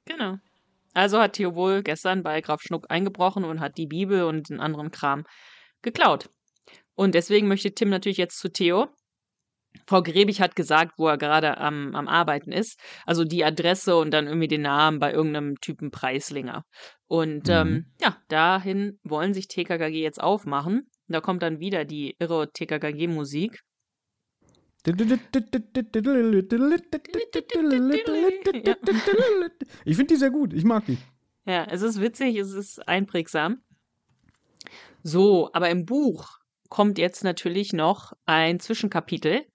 Genau. 0.06 0.38
Also 0.94 1.20
hat 1.20 1.34
Theo 1.34 1.56
wohl 1.56 1.84
gestern 1.84 2.24
bei 2.24 2.42
Graf 2.42 2.62
Schnuck 2.62 2.86
eingebrochen 2.90 3.44
und 3.46 3.60
hat 3.60 3.78
die 3.78 3.88
Bibel 3.88 4.24
und 4.24 4.50
den 4.50 4.60
anderen 4.60 4.92
Kram 4.92 5.26
geklaut. 5.82 6.30
Und 6.96 7.16
deswegen 7.16 7.48
möchte 7.48 7.74
Tim 7.74 7.90
natürlich 7.90 8.18
jetzt 8.18 8.40
zu 8.40 8.52
Theo. 8.52 8.90
Frau 9.88 10.02
Grebig 10.02 10.42
hat 10.42 10.56
gesagt, 10.56 10.94
wo 10.98 11.08
er 11.08 11.18
gerade 11.18 11.58
am, 11.58 11.96
am 11.96 12.08
Arbeiten 12.08 12.52
ist. 12.52 12.80
Also 13.06 13.24
die 13.24 13.44
Adresse 13.44 13.96
und 13.96 14.12
dann 14.12 14.28
irgendwie 14.28 14.48
den 14.48 14.62
Namen 14.62 15.00
bei 15.00 15.12
irgendeinem 15.14 15.60
Typen 15.62 15.92
Preislinger. 15.92 16.64
Und 17.08 17.48
Mhm. 17.48 17.54
ähm, 17.54 17.86
ja, 18.02 18.18
dahin 18.28 19.00
wollen 19.04 19.34
sich 19.34 19.48
TKKG 19.48 20.02
jetzt 20.02 20.22
aufmachen. 20.22 20.90
Da 21.08 21.22
kommt 21.22 21.42
dann 21.44 21.60
wieder 21.60 21.86
die 21.86 22.16
irre 22.20 22.52
TKKG-Musik. 22.52 23.60
Ich 29.86 29.96
finde 29.96 30.14
die 30.14 30.20
sehr 30.20 30.30
gut, 30.32 30.54
ich 30.54 30.64
mag 30.64 30.86
die. 30.86 30.98
Ja, 31.46 31.66
es 31.66 31.82
ist 31.82 32.00
witzig, 32.00 32.38
es 32.38 32.54
ist 32.54 32.88
einprägsam. 32.88 33.62
So, 35.04 35.50
aber 35.54 35.70
im 35.70 35.86
Buch 35.86 36.38
kommt 36.70 36.98
jetzt 36.98 37.24
natürlich 37.24 37.74
noch 37.74 38.14
ein 38.26 38.60
Zwischenkapitel, 38.60 39.46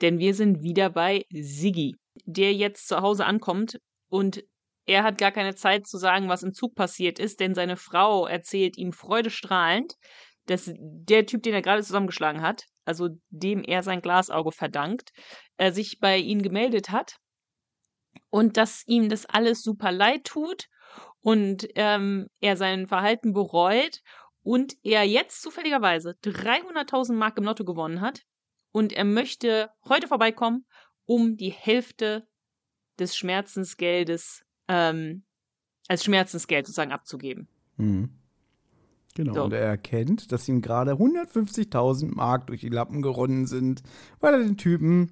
denn 0.00 0.18
wir 0.18 0.34
sind 0.34 0.62
wieder 0.62 0.90
bei 0.90 1.24
Siggi, 1.30 1.96
der 2.24 2.52
jetzt 2.54 2.88
zu 2.88 3.00
Hause 3.00 3.24
ankommt 3.24 3.78
und 4.08 4.42
er 4.86 5.04
hat 5.04 5.18
gar 5.18 5.30
keine 5.30 5.54
Zeit 5.54 5.86
zu 5.86 5.98
sagen, 5.98 6.28
was 6.28 6.42
im 6.42 6.52
Zug 6.52 6.74
passiert 6.74 7.18
ist, 7.18 7.40
denn 7.40 7.54
seine 7.54 7.76
Frau 7.76 8.26
erzählt 8.26 8.76
ihm 8.76 8.92
freudestrahlend, 8.92 9.94
dass 10.46 10.72
der 10.76 11.26
Typ, 11.26 11.42
den 11.42 11.54
er 11.54 11.62
gerade 11.62 11.82
zusammengeschlagen 11.82 12.42
hat, 12.42 12.64
also 12.84 13.08
dem 13.28 13.62
er 13.62 13.82
sein 13.82 14.02
Glasauge 14.02 14.52
verdankt, 14.52 15.12
äh, 15.58 15.70
sich 15.70 16.00
bei 16.00 16.16
ihm 16.16 16.42
gemeldet 16.42 16.90
hat 16.90 17.18
und 18.30 18.56
dass 18.56 18.82
ihm 18.86 19.08
das 19.08 19.26
alles 19.26 19.62
super 19.62 19.92
leid 19.92 20.24
tut 20.24 20.66
und 21.20 21.68
ähm, 21.76 22.28
er 22.40 22.56
sein 22.56 22.88
Verhalten 22.88 23.32
bereut 23.32 24.00
und 24.42 24.74
er 24.82 25.04
jetzt 25.04 25.42
zufälligerweise 25.42 26.16
300.000 26.24 27.12
Mark 27.12 27.38
im 27.38 27.44
Lotto 27.44 27.64
gewonnen 27.64 28.00
hat 28.00 28.22
und 28.72 28.92
er 28.92 29.04
möchte 29.04 29.70
heute 29.88 30.08
vorbeikommen, 30.08 30.64
um 31.06 31.36
die 31.36 31.50
Hälfte 31.50 32.26
des 32.98 33.16
Schmerzensgeldes 33.16 34.44
ähm, 34.68 35.24
als 35.88 36.04
Schmerzensgeld 36.04 36.66
sozusagen 36.66 36.92
abzugeben. 36.92 37.48
Mhm. 37.76 38.10
Genau, 39.14 39.34
So. 39.34 39.44
und 39.44 39.52
er 39.52 39.62
erkennt, 39.62 40.30
dass 40.30 40.48
ihm 40.48 40.62
gerade 40.62 40.92
150.000 40.92 42.14
Mark 42.14 42.46
durch 42.46 42.60
die 42.60 42.68
Lappen 42.68 43.02
geronnen 43.02 43.46
sind, 43.46 43.82
weil 44.20 44.34
er 44.34 44.40
den 44.40 44.56
Typen, 44.56 45.10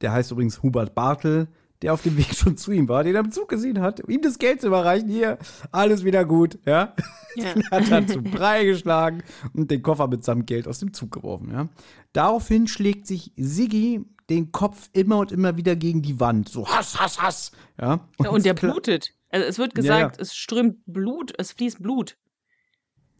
der 0.00 0.12
heißt 0.12 0.32
übrigens 0.32 0.62
Hubert 0.62 0.94
Bartel, 0.94 1.48
der 1.82 1.92
auf 1.92 2.02
dem 2.02 2.16
Weg 2.16 2.34
schon 2.34 2.56
zu 2.56 2.72
ihm 2.72 2.88
war, 2.88 3.04
den 3.04 3.14
er 3.14 3.24
im 3.24 3.32
Zug 3.32 3.48
gesehen 3.48 3.80
hat, 3.80 4.06
ihm 4.08 4.22
das 4.22 4.38
Geld 4.38 4.60
zu 4.60 4.68
überreichen, 4.68 5.08
hier, 5.08 5.38
alles 5.70 6.04
wieder 6.04 6.24
gut, 6.24 6.58
ja. 6.64 6.94
Ja. 7.36 7.52
Den 7.54 7.70
hat 7.70 7.90
er 7.90 8.06
zu 8.06 8.22
Brei 8.22 8.64
geschlagen 8.64 9.22
und 9.52 9.70
den 9.70 9.82
Koffer 9.82 10.08
mit 10.08 10.24
seinem 10.24 10.46
Geld 10.46 10.66
aus 10.66 10.80
dem 10.80 10.92
Zug 10.92 11.12
geworfen, 11.12 11.50
ja. 11.52 11.68
Daraufhin 12.12 12.66
schlägt 12.66 13.06
sich 13.06 13.32
Siggi 13.36 14.04
den 14.28 14.52
Kopf 14.52 14.90
immer 14.92 15.18
und 15.18 15.32
immer 15.32 15.56
wieder 15.56 15.76
gegen 15.76 16.02
die 16.02 16.20
Wand, 16.20 16.48
so 16.48 16.66
Hass, 16.66 17.00
Hass, 17.00 17.20
Hass, 17.22 17.52
ja. 17.80 18.00
Ja, 18.20 18.30
und 18.30 18.44
der 18.44 18.54
blutet. 18.54 19.14
Also 19.30 19.46
es 19.46 19.58
wird 19.58 19.74
gesagt, 19.74 20.16
ja. 20.16 20.22
es 20.22 20.34
strömt 20.34 20.78
Blut, 20.86 21.32
es 21.38 21.52
fließt 21.52 21.82
Blut. 21.82 22.16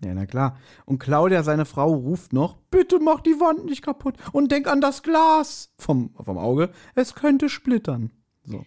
Ja, 0.04 0.14
na 0.14 0.26
klar. 0.26 0.56
Und 0.84 1.00
Claudia, 1.00 1.42
seine 1.42 1.64
Frau, 1.64 1.92
ruft 1.92 2.32
noch, 2.32 2.56
bitte 2.70 3.00
mach 3.00 3.20
die 3.20 3.40
Wand 3.40 3.64
nicht 3.64 3.82
kaputt 3.82 4.14
und 4.32 4.52
denk 4.52 4.68
an 4.68 4.80
das 4.80 5.02
Glas 5.02 5.72
vom, 5.76 6.14
vom 6.14 6.38
Auge, 6.38 6.70
es 6.94 7.14
könnte 7.14 7.48
splittern. 7.48 8.12
So. 8.48 8.64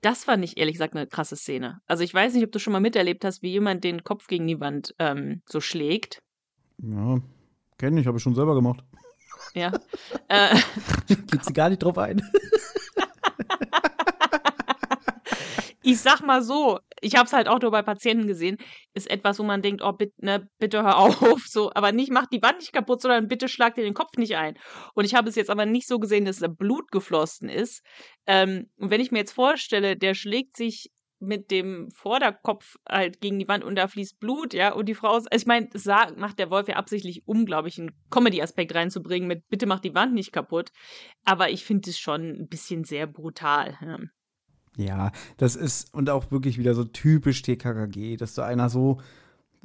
Das 0.00 0.24
fand 0.24 0.42
ich 0.44 0.56
ehrlich 0.56 0.74
gesagt 0.74 0.96
eine 0.96 1.06
krasse 1.06 1.36
Szene. 1.36 1.80
Also 1.86 2.02
ich 2.02 2.14
weiß 2.14 2.32
nicht, 2.34 2.44
ob 2.44 2.52
du 2.52 2.58
schon 2.58 2.72
mal 2.72 2.80
miterlebt 2.80 3.24
hast, 3.24 3.42
wie 3.42 3.50
jemand 3.50 3.84
den 3.84 4.02
Kopf 4.02 4.28
gegen 4.28 4.46
die 4.46 4.60
Wand 4.60 4.94
ähm, 4.98 5.42
so 5.46 5.60
schlägt. 5.60 6.22
Ja, 6.78 7.20
kenne 7.78 8.00
ich, 8.00 8.06
habe 8.06 8.16
ich 8.16 8.22
schon 8.22 8.34
selber 8.34 8.54
gemacht. 8.54 8.82
Ja. 9.54 9.72
äh, 10.28 10.56
Geht 11.06 11.44
sie 11.44 11.52
gar 11.52 11.68
nicht 11.68 11.82
drauf 11.82 11.98
ein. 11.98 12.22
ich 15.82 16.00
sag 16.00 16.20
mal 16.20 16.42
so, 16.42 16.78
ich 17.00 17.16
habe 17.16 17.26
es 17.26 17.32
halt 17.32 17.48
auch 17.48 17.60
nur 17.60 17.70
bei 17.70 17.82
Patienten 17.82 18.26
gesehen, 18.26 18.58
ist 18.94 19.10
etwas, 19.10 19.38
wo 19.38 19.42
man 19.42 19.62
denkt, 19.62 19.82
oh 19.82 19.92
bitte, 19.92 20.14
ne, 20.18 20.48
bitte 20.58 20.82
hör 20.82 20.98
auf, 20.98 21.44
so, 21.46 21.70
aber 21.74 21.92
nicht 21.92 22.10
mach 22.10 22.26
die 22.26 22.42
Wand 22.42 22.58
nicht 22.58 22.72
kaputt, 22.72 23.00
sondern 23.00 23.28
bitte 23.28 23.48
schlag 23.48 23.74
dir 23.74 23.84
den 23.84 23.94
Kopf 23.94 24.16
nicht 24.16 24.36
ein. 24.36 24.58
Und 24.94 25.04
ich 25.04 25.14
habe 25.14 25.28
es 25.28 25.36
jetzt 25.36 25.50
aber 25.50 25.66
nicht 25.66 25.88
so 25.88 25.98
gesehen, 25.98 26.24
dass 26.24 26.38
da 26.38 26.48
Blut 26.48 26.90
geflossen 26.90 27.48
ist. 27.48 27.82
Ähm, 28.26 28.70
und 28.76 28.90
wenn 28.90 29.00
ich 29.00 29.10
mir 29.10 29.18
jetzt 29.18 29.32
vorstelle, 29.32 29.96
der 29.96 30.14
schlägt 30.14 30.56
sich 30.56 30.90
mit 31.20 31.50
dem 31.50 31.90
Vorderkopf 31.90 32.76
halt 32.88 33.20
gegen 33.20 33.38
die 33.38 33.46
Wand 33.46 33.62
und 33.62 33.76
da 33.76 33.88
fließt 33.88 34.18
Blut, 34.20 34.54
ja, 34.54 34.72
und 34.72 34.86
die 34.86 34.94
Frau, 34.94 35.12
also 35.12 35.28
ich 35.32 35.46
meine, 35.46 35.68
das 35.68 35.84
macht 35.84 36.38
der 36.38 36.50
Wolf 36.50 36.66
ja 36.66 36.76
absichtlich, 36.76 37.22
um, 37.26 37.44
glaube 37.44 37.68
ich, 37.68 37.78
einen 37.78 37.90
Comedy-Aspekt 38.10 38.74
reinzubringen 38.74 39.28
mit 39.28 39.46
bitte 39.48 39.66
mach 39.66 39.80
die 39.80 39.94
Wand 39.94 40.14
nicht 40.14 40.32
kaputt, 40.32 40.70
aber 41.24 41.50
ich 41.50 41.64
finde 41.64 41.90
es 41.90 41.98
schon 41.98 42.22
ein 42.22 42.48
bisschen 42.48 42.84
sehr 42.84 43.06
brutal. 43.06 43.78
Ja. 43.82 43.98
Ja, 44.76 45.12
das 45.36 45.56
ist 45.56 45.92
und 45.94 46.10
auch 46.10 46.30
wirklich 46.30 46.58
wieder 46.58 46.74
so 46.74 46.84
typisch 46.84 47.42
TKKG, 47.42 48.16
dass 48.16 48.34
so 48.34 48.42
einer 48.42 48.70
so 48.70 49.00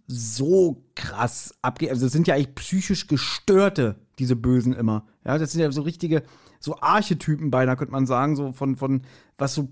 so 0.07 0.83
krass 0.93 1.55
abgeht. 1.61 1.89
Also, 1.89 2.05
das 2.05 2.13
sind 2.13 2.27
ja 2.27 2.35
eigentlich 2.35 2.55
psychisch 2.55 3.07
Gestörte, 3.07 3.95
diese 4.19 4.35
Bösen 4.35 4.73
immer. 4.73 5.05
Ja, 5.25 5.37
das 5.37 5.51
sind 5.51 5.61
ja 5.61 5.71
so 5.71 5.81
richtige, 5.81 6.23
so 6.59 6.79
Archetypen 6.79 7.49
beinahe, 7.51 7.75
könnte 7.75 7.91
man 7.91 8.05
sagen, 8.05 8.35
so 8.35 8.51
von, 8.51 8.75
von 8.75 9.01
was 9.37 9.55
so 9.55 9.67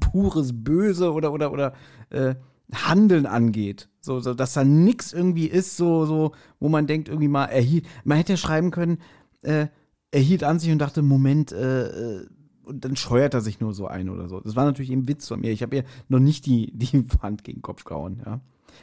pures 0.00 0.50
Böse 0.52 1.12
oder, 1.12 1.32
oder, 1.32 1.52
oder 1.52 1.72
äh, 2.10 2.34
Handeln 2.72 3.26
angeht. 3.26 3.88
So, 4.00 4.20
so, 4.20 4.34
dass 4.34 4.54
da 4.54 4.64
nichts 4.64 5.12
irgendwie 5.12 5.46
ist, 5.46 5.76
so, 5.76 6.04
so, 6.04 6.32
wo 6.58 6.68
man 6.68 6.86
denkt, 6.86 7.08
irgendwie 7.08 7.28
mal, 7.28 7.46
er 7.46 7.62
hielt, 7.62 7.86
man 8.04 8.18
hätte 8.18 8.32
ja 8.32 8.36
schreiben 8.36 8.70
können, 8.70 8.98
äh, 9.42 9.66
er 10.10 10.20
hielt 10.20 10.42
an 10.44 10.58
sich 10.58 10.70
und 10.70 10.78
dachte, 10.78 11.02
Moment, 11.02 11.52
äh, 11.52 11.86
äh, 11.86 12.26
und 12.66 12.84
dann 12.84 12.96
scheuert 12.96 13.32
er 13.32 13.40
sich 13.40 13.60
nur 13.60 13.72
so 13.72 13.86
ein 13.86 14.10
oder 14.10 14.28
so. 14.28 14.40
Das 14.40 14.56
war 14.56 14.64
natürlich 14.64 14.90
ein 14.90 15.08
Witz 15.08 15.28
von 15.28 15.40
mir. 15.40 15.52
Ich 15.52 15.62
habe 15.62 15.76
ihr 15.76 15.84
noch 16.08 16.18
nicht 16.18 16.46
die, 16.46 16.72
die 16.74 17.04
Wand 17.22 17.44
gegen 17.44 17.58
den 17.58 17.62
Kopf 17.62 17.84
gehauen, 17.84 18.22
ja. 18.24 18.40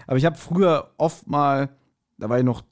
Aber 0.07 0.17
ich 0.17 0.25
habe 0.25 0.37
früher 0.37 0.91
oft 0.97 1.27
mal, 1.27 1.69
da 2.17 2.29
war 2.29 2.39
ich 2.39 2.43
noch 2.43 2.63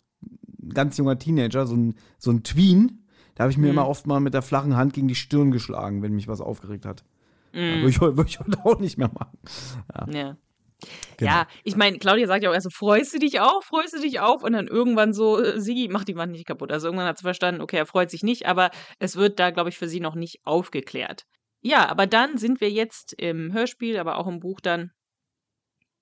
ein 0.61 0.69
ganz 0.69 0.97
junger 0.97 1.19
Teenager, 1.19 1.67
so 1.67 1.75
ein, 1.75 1.95
so 2.17 2.31
ein 2.31 2.43
Tween, 2.43 3.05
da 3.35 3.43
habe 3.43 3.51
ich 3.51 3.57
mir 3.57 3.67
mhm. 3.67 3.73
immer 3.73 3.87
oft 3.87 4.07
mal 4.07 4.19
mit 4.19 4.33
der 4.33 4.41
flachen 4.41 4.75
Hand 4.75 4.93
gegen 4.93 5.07
die 5.07 5.15
Stirn 5.15 5.51
geschlagen, 5.51 6.01
wenn 6.01 6.13
mich 6.13 6.27
was 6.27 6.41
aufgeregt 6.41 6.85
hat. 6.85 7.03
Mhm. 7.53 7.59
Ja, 7.59 7.75
würde, 7.75 7.89
ich, 7.89 8.01
würde 8.01 8.25
ich 8.27 8.39
heute 8.39 8.65
auch 8.65 8.79
nicht 8.79 8.97
mehr 8.97 9.11
machen. 9.13 9.37
Ja. 9.95 10.19
ja. 10.19 10.37
Genau. 11.17 11.31
Ja, 11.31 11.47
ich 11.63 11.75
meine, 11.75 11.99
Claudia 11.99 12.27
sagt 12.27 12.43
ja 12.43 12.49
auch 12.49 12.53
erst 12.53 12.63
so, 12.63 12.69
freust 12.69 13.13
du 13.13 13.19
dich 13.19 13.39
auf, 13.39 13.63
freust 13.65 13.93
du 13.93 13.99
dich 13.99 14.19
auf? 14.19 14.43
Und 14.43 14.53
dann 14.53 14.67
irgendwann 14.67 15.13
so, 15.13 15.39
äh, 15.39 15.59
Sigi, 15.59 15.87
mach 15.91 16.03
die 16.03 16.15
Wand 16.15 16.31
nicht 16.31 16.47
kaputt. 16.47 16.71
Also 16.71 16.87
irgendwann 16.87 17.07
hat 17.07 17.17
sie 17.17 17.23
verstanden, 17.23 17.61
okay, 17.61 17.77
er 17.77 17.85
freut 17.85 18.09
sich 18.09 18.23
nicht, 18.23 18.47
aber 18.47 18.71
es 18.99 19.15
wird 19.15 19.39
da, 19.39 19.51
glaube 19.51 19.69
ich, 19.69 19.77
für 19.77 19.87
sie 19.87 19.99
noch 19.99 20.15
nicht 20.15 20.39
aufgeklärt. 20.43 21.25
Ja, 21.61 21.87
aber 21.89 22.07
dann 22.07 22.37
sind 22.37 22.59
wir 22.59 22.71
jetzt 22.71 23.13
im 23.13 23.53
Hörspiel, 23.53 23.97
aber 23.97 24.17
auch 24.17 24.27
im 24.27 24.39
Buch 24.39 24.59
dann 24.61 24.91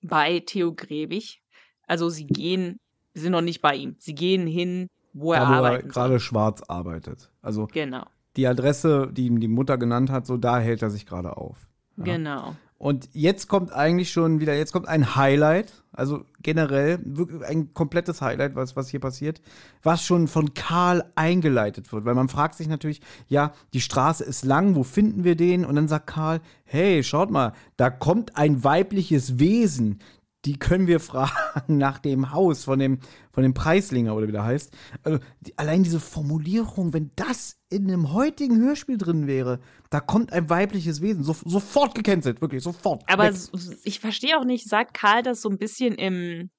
bei 0.02 0.40
Theo 0.40 0.74
Grebig. 0.74 1.42
Also 1.86 2.08
sie 2.08 2.26
gehen, 2.26 2.78
sie 3.12 3.22
sind 3.22 3.32
noch 3.32 3.42
nicht 3.42 3.60
bei 3.60 3.74
ihm. 3.74 3.96
Sie 3.98 4.14
gehen 4.14 4.46
hin, 4.46 4.88
wo 5.12 5.32
er, 5.32 5.40
da, 5.40 5.60
wo 5.60 5.64
er 5.64 5.82
gerade 5.82 6.20
schwarz 6.20 6.62
arbeitet. 6.62 7.30
Also 7.42 7.66
genau. 7.66 8.06
die 8.36 8.46
Adresse, 8.46 9.10
die 9.12 9.26
ihm 9.26 9.40
die 9.40 9.48
Mutter 9.48 9.76
genannt 9.76 10.10
hat, 10.10 10.26
so 10.26 10.36
da 10.36 10.58
hält 10.58 10.82
er 10.82 10.90
sich 10.90 11.04
gerade 11.04 11.36
auf. 11.36 11.68
Ja. 11.96 12.04
Genau. 12.04 12.56
Und 12.80 13.10
jetzt 13.12 13.46
kommt 13.46 13.74
eigentlich 13.74 14.10
schon 14.10 14.40
wieder, 14.40 14.56
jetzt 14.56 14.72
kommt 14.72 14.88
ein 14.88 15.14
Highlight, 15.14 15.70
also 15.92 16.24
generell 16.42 16.98
wirklich 17.04 17.44
ein 17.44 17.74
komplettes 17.74 18.22
Highlight, 18.22 18.56
was, 18.56 18.74
was 18.74 18.88
hier 18.88 19.00
passiert, 19.00 19.42
was 19.82 20.02
schon 20.02 20.28
von 20.28 20.54
Karl 20.54 21.04
eingeleitet 21.14 21.92
wird. 21.92 22.06
Weil 22.06 22.14
man 22.14 22.30
fragt 22.30 22.54
sich 22.54 22.68
natürlich, 22.68 23.02
ja, 23.28 23.52
die 23.74 23.82
Straße 23.82 24.24
ist 24.24 24.46
lang, 24.46 24.76
wo 24.76 24.82
finden 24.82 25.24
wir 25.24 25.36
den? 25.36 25.66
Und 25.66 25.74
dann 25.74 25.88
sagt 25.88 26.06
Karl, 26.06 26.40
hey, 26.64 27.04
schaut 27.04 27.30
mal, 27.30 27.52
da 27.76 27.90
kommt 27.90 28.38
ein 28.38 28.64
weibliches 28.64 29.38
Wesen 29.38 29.98
die 30.44 30.58
können 30.58 30.86
wir 30.86 31.00
fragen 31.00 31.76
nach 31.78 31.98
dem 31.98 32.32
Haus 32.32 32.64
von 32.64 32.78
dem, 32.78 33.00
von 33.32 33.42
dem 33.42 33.54
Preislinger 33.54 34.14
oder 34.14 34.26
wie 34.28 34.32
der 34.32 34.44
heißt. 34.44 34.72
Also 35.02 35.18
die, 35.40 35.56
allein 35.58 35.82
diese 35.82 36.00
Formulierung, 36.00 36.92
wenn 36.92 37.10
das 37.16 37.60
in 37.68 37.88
einem 37.88 38.12
heutigen 38.12 38.58
Hörspiel 38.58 38.98
drin 38.98 39.26
wäre, 39.26 39.60
da 39.90 40.00
kommt 40.00 40.32
ein 40.32 40.48
weibliches 40.48 41.02
Wesen, 41.02 41.24
so, 41.24 41.34
sofort 41.44 41.94
gecancelt, 41.94 42.40
wirklich, 42.40 42.62
sofort. 42.62 43.02
Aber 43.06 43.24
weg. 43.24 43.78
ich 43.84 44.00
verstehe 44.00 44.38
auch 44.38 44.44
nicht, 44.44 44.68
sagt 44.68 44.94
Karl 44.94 45.22
das 45.22 45.42
so 45.42 45.50
ein 45.50 45.58
bisschen 45.58 45.94
im 45.94 46.50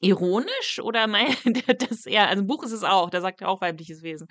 ironisch 0.00 0.80
oder 0.82 1.06
meint 1.06 1.44
er 1.68 1.74
das 1.74 2.06
eher, 2.06 2.28
also 2.28 2.40
im 2.40 2.46
Buch 2.46 2.64
ist 2.64 2.72
es 2.72 2.84
auch, 2.84 3.10
da 3.10 3.20
sagt 3.20 3.42
er 3.42 3.48
auch 3.48 3.60
weibliches 3.60 4.02
Wesen. 4.02 4.28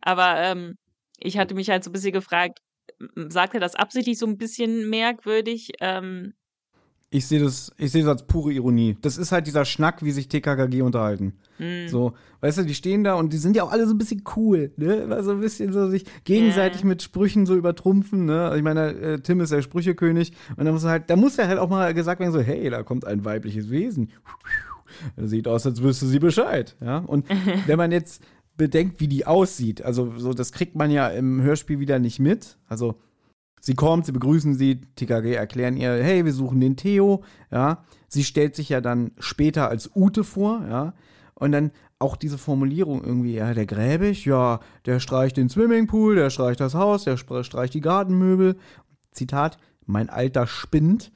Aber 0.00 0.38
ähm, 0.38 0.76
ich 1.18 1.36
hatte 1.38 1.54
mich 1.54 1.68
halt 1.68 1.84
so 1.84 1.90
ein 1.90 1.92
bisschen 1.92 2.12
gefragt, 2.12 2.60
sagt 3.14 3.54
er 3.54 3.60
das 3.60 3.74
absichtlich 3.74 4.18
so 4.18 4.26
ein 4.26 4.38
bisschen 4.38 4.88
merkwürdig? 4.88 5.72
Ähm, 5.80 6.34
ich 7.10 7.26
sehe 7.26 7.40
das, 7.40 7.72
ich 7.78 7.90
sehe 7.90 8.02
das 8.02 8.10
als 8.10 8.26
pure 8.26 8.52
Ironie. 8.52 8.96
Das 9.00 9.16
ist 9.16 9.32
halt 9.32 9.46
dieser 9.46 9.64
Schnack, 9.64 10.04
wie 10.04 10.10
sich 10.10 10.28
TKKG 10.28 10.82
unterhalten. 10.82 11.32
Mm. 11.58 11.88
So, 11.88 12.12
weißt 12.40 12.58
du, 12.58 12.62
die 12.64 12.74
stehen 12.74 13.02
da 13.02 13.14
und 13.14 13.32
die 13.32 13.38
sind 13.38 13.56
ja 13.56 13.62
auch 13.62 13.72
alle 13.72 13.86
so 13.86 13.94
ein 13.94 13.98
bisschen 13.98 14.22
cool, 14.36 14.72
ne? 14.76 15.22
So 15.22 15.30
ein 15.30 15.40
bisschen 15.40 15.72
so 15.72 15.88
sich 15.88 16.04
gegenseitig 16.24 16.82
yeah. 16.82 16.88
mit 16.88 17.02
Sprüchen 17.02 17.46
so 17.46 17.56
übertrumpfen, 17.56 18.26
ne? 18.26 18.52
Ich 18.56 18.62
meine, 18.62 18.92
äh, 18.92 19.20
Tim 19.20 19.40
ist 19.40 19.52
der 19.52 19.62
Sprüchekönig 19.62 20.32
und 20.56 20.66
da 20.66 20.72
muss 20.72 20.84
er 20.84 20.90
halt, 20.90 21.08
da 21.08 21.16
muss 21.16 21.38
er 21.38 21.48
halt 21.48 21.58
auch 21.58 21.70
mal 21.70 21.94
gesagt 21.94 22.20
werden, 22.20 22.32
so, 22.32 22.40
hey, 22.40 22.68
da 22.68 22.82
kommt 22.82 23.06
ein 23.06 23.24
weibliches 23.24 23.70
Wesen. 23.70 24.10
Sieht 25.16 25.48
aus, 25.48 25.66
als 25.66 25.82
wüsste 25.82 26.06
sie 26.06 26.18
Bescheid, 26.18 26.76
ja? 26.82 26.98
Und 26.98 27.26
wenn 27.66 27.78
man 27.78 27.90
jetzt 27.90 28.22
bedenkt, 28.58 29.00
wie 29.00 29.08
die 29.08 29.26
aussieht, 29.26 29.80
also 29.80 30.12
so, 30.18 30.34
das 30.34 30.52
kriegt 30.52 30.76
man 30.76 30.90
ja 30.90 31.08
im 31.08 31.40
Hörspiel 31.40 31.80
wieder 31.80 31.98
nicht 31.98 32.18
mit. 32.18 32.58
Also 32.68 32.96
Sie 33.60 33.74
kommt, 33.74 34.06
sie 34.06 34.12
begrüßen 34.12 34.54
sie, 34.54 34.80
TKG 34.96 35.34
erklären 35.34 35.76
ihr, 35.76 35.92
hey, 36.02 36.24
wir 36.24 36.32
suchen 36.32 36.60
den 36.60 36.76
Theo, 36.76 37.22
ja. 37.50 37.84
Sie 38.08 38.24
stellt 38.24 38.56
sich 38.56 38.70
ja 38.70 38.80
dann 38.80 39.12
später 39.18 39.68
als 39.68 39.90
Ute 39.94 40.24
vor, 40.24 40.62
ja. 40.68 40.94
Und 41.34 41.52
dann 41.52 41.70
auch 41.98 42.16
diese 42.16 42.38
Formulierung 42.38 43.02
irgendwie, 43.04 43.34
ja, 43.34 43.54
der 43.54 43.66
Gräbig, 43.66 44.24
ja, 44.24 44.60
der 44.86 45.00
streicht 45.00 45.36
den 45.36 45.48
Swimmingpool, 45.48 46.14
der 46.14 46.30
streicht 46.30 46.60
das 46.60 46.74
Haus, 46.74 47.04
der 47.04 47.16
streicht 47.16 47.74
die 47.74 47.80
Gartenmöbel. 47.80 48.56
Zitat, 49.12 49.58
mein 49.86 50.10
Alter 50.10 50.46
spinnt, 50.46 51.12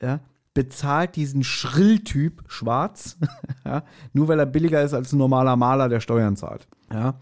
ja, 0.00 0.20
bezahlt 0.54 1.16
diesen 1.16 1.42
Schrilltyp 1.42 2.44
schwarz, 2.46 3.18
ja, 3.64 3.82
nur 4.12 4.28
weil 4.28 4.38
er 4.38 4.46
billiger 4.46 4.82
ist 4.82 4.94
als 4.94 5.12
ein 5.12 5.18
normaler 5.18 5.56
Maler, 5.56 5.88
der 5.88 6.00
Steuern 6.00 6.36
zahlt, 6.36 6.68
ja. 6.92 7.18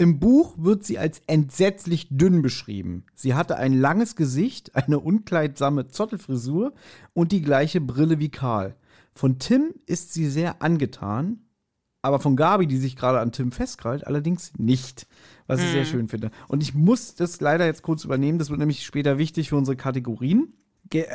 Im 0.00 0.18
Buch 0.18 0.54
wird 0.56 0.82
sie 0.82 0.98
als 0.98 1.20
entsetzlich 1.26 2.08
dünn 2.08 2.40
beschrieben. 2.40 3.04
Sie 3.14 3.34
hatte 3.34 3.58
ein 3.58 3.74
langes 3.74 4.16
Gesicht, 4.16 4.74
eine 4.74 4.98
unkleidsame 4.98 5.88
Zottelfrisur 5.88 6.72
und 7.12 7.32
die 7.32 7.42
gleiche 7.42 7.82
Brille 7.82 8.18
wie 8.18 8.30
Karl. 8.30 8.76
Von 9.12 9.38
Tim 9.38 9.74
ist 9.84 10.14
sie 10.14 10.30
sehr 10.30 10.62
angetan, 10.62 11.40
aber 12.00 12.18
von 12.18 12.34
Gabi, 12.34 12.66
die 12.66 12.78
sich 12.78 12.96
gerade 12.96 13.20
an 13.20 13.30
Tim 13.30 13.52
festkrallt, 13.52 14.06
allerdings 14.06 14.52
nicht, 14.56 15.06
was 15.46 15.60
ich 15.60 15.68
sehr 15.68 15.84
hm. 15.84 15.90
schön 15.90 16.08
finde. 16.08 16.30
Und 16.48 16.62
ich 16.62 16.72
muss 16.72 17.14
das 17.14 17.42
leider 17.42 17.66
jetzt 17.66 17.82
kurz 17.82 18.06
übernehmen, 18.06 18.38
das 18.38 18.48
wird 18.48 18.58
nämlich 18.58 18.86
später 18.86 19.18
wichtig 19.18 19.50
für 19.50 19.56
unsere 19.56 19.76
Kategorien. 19.76 20.54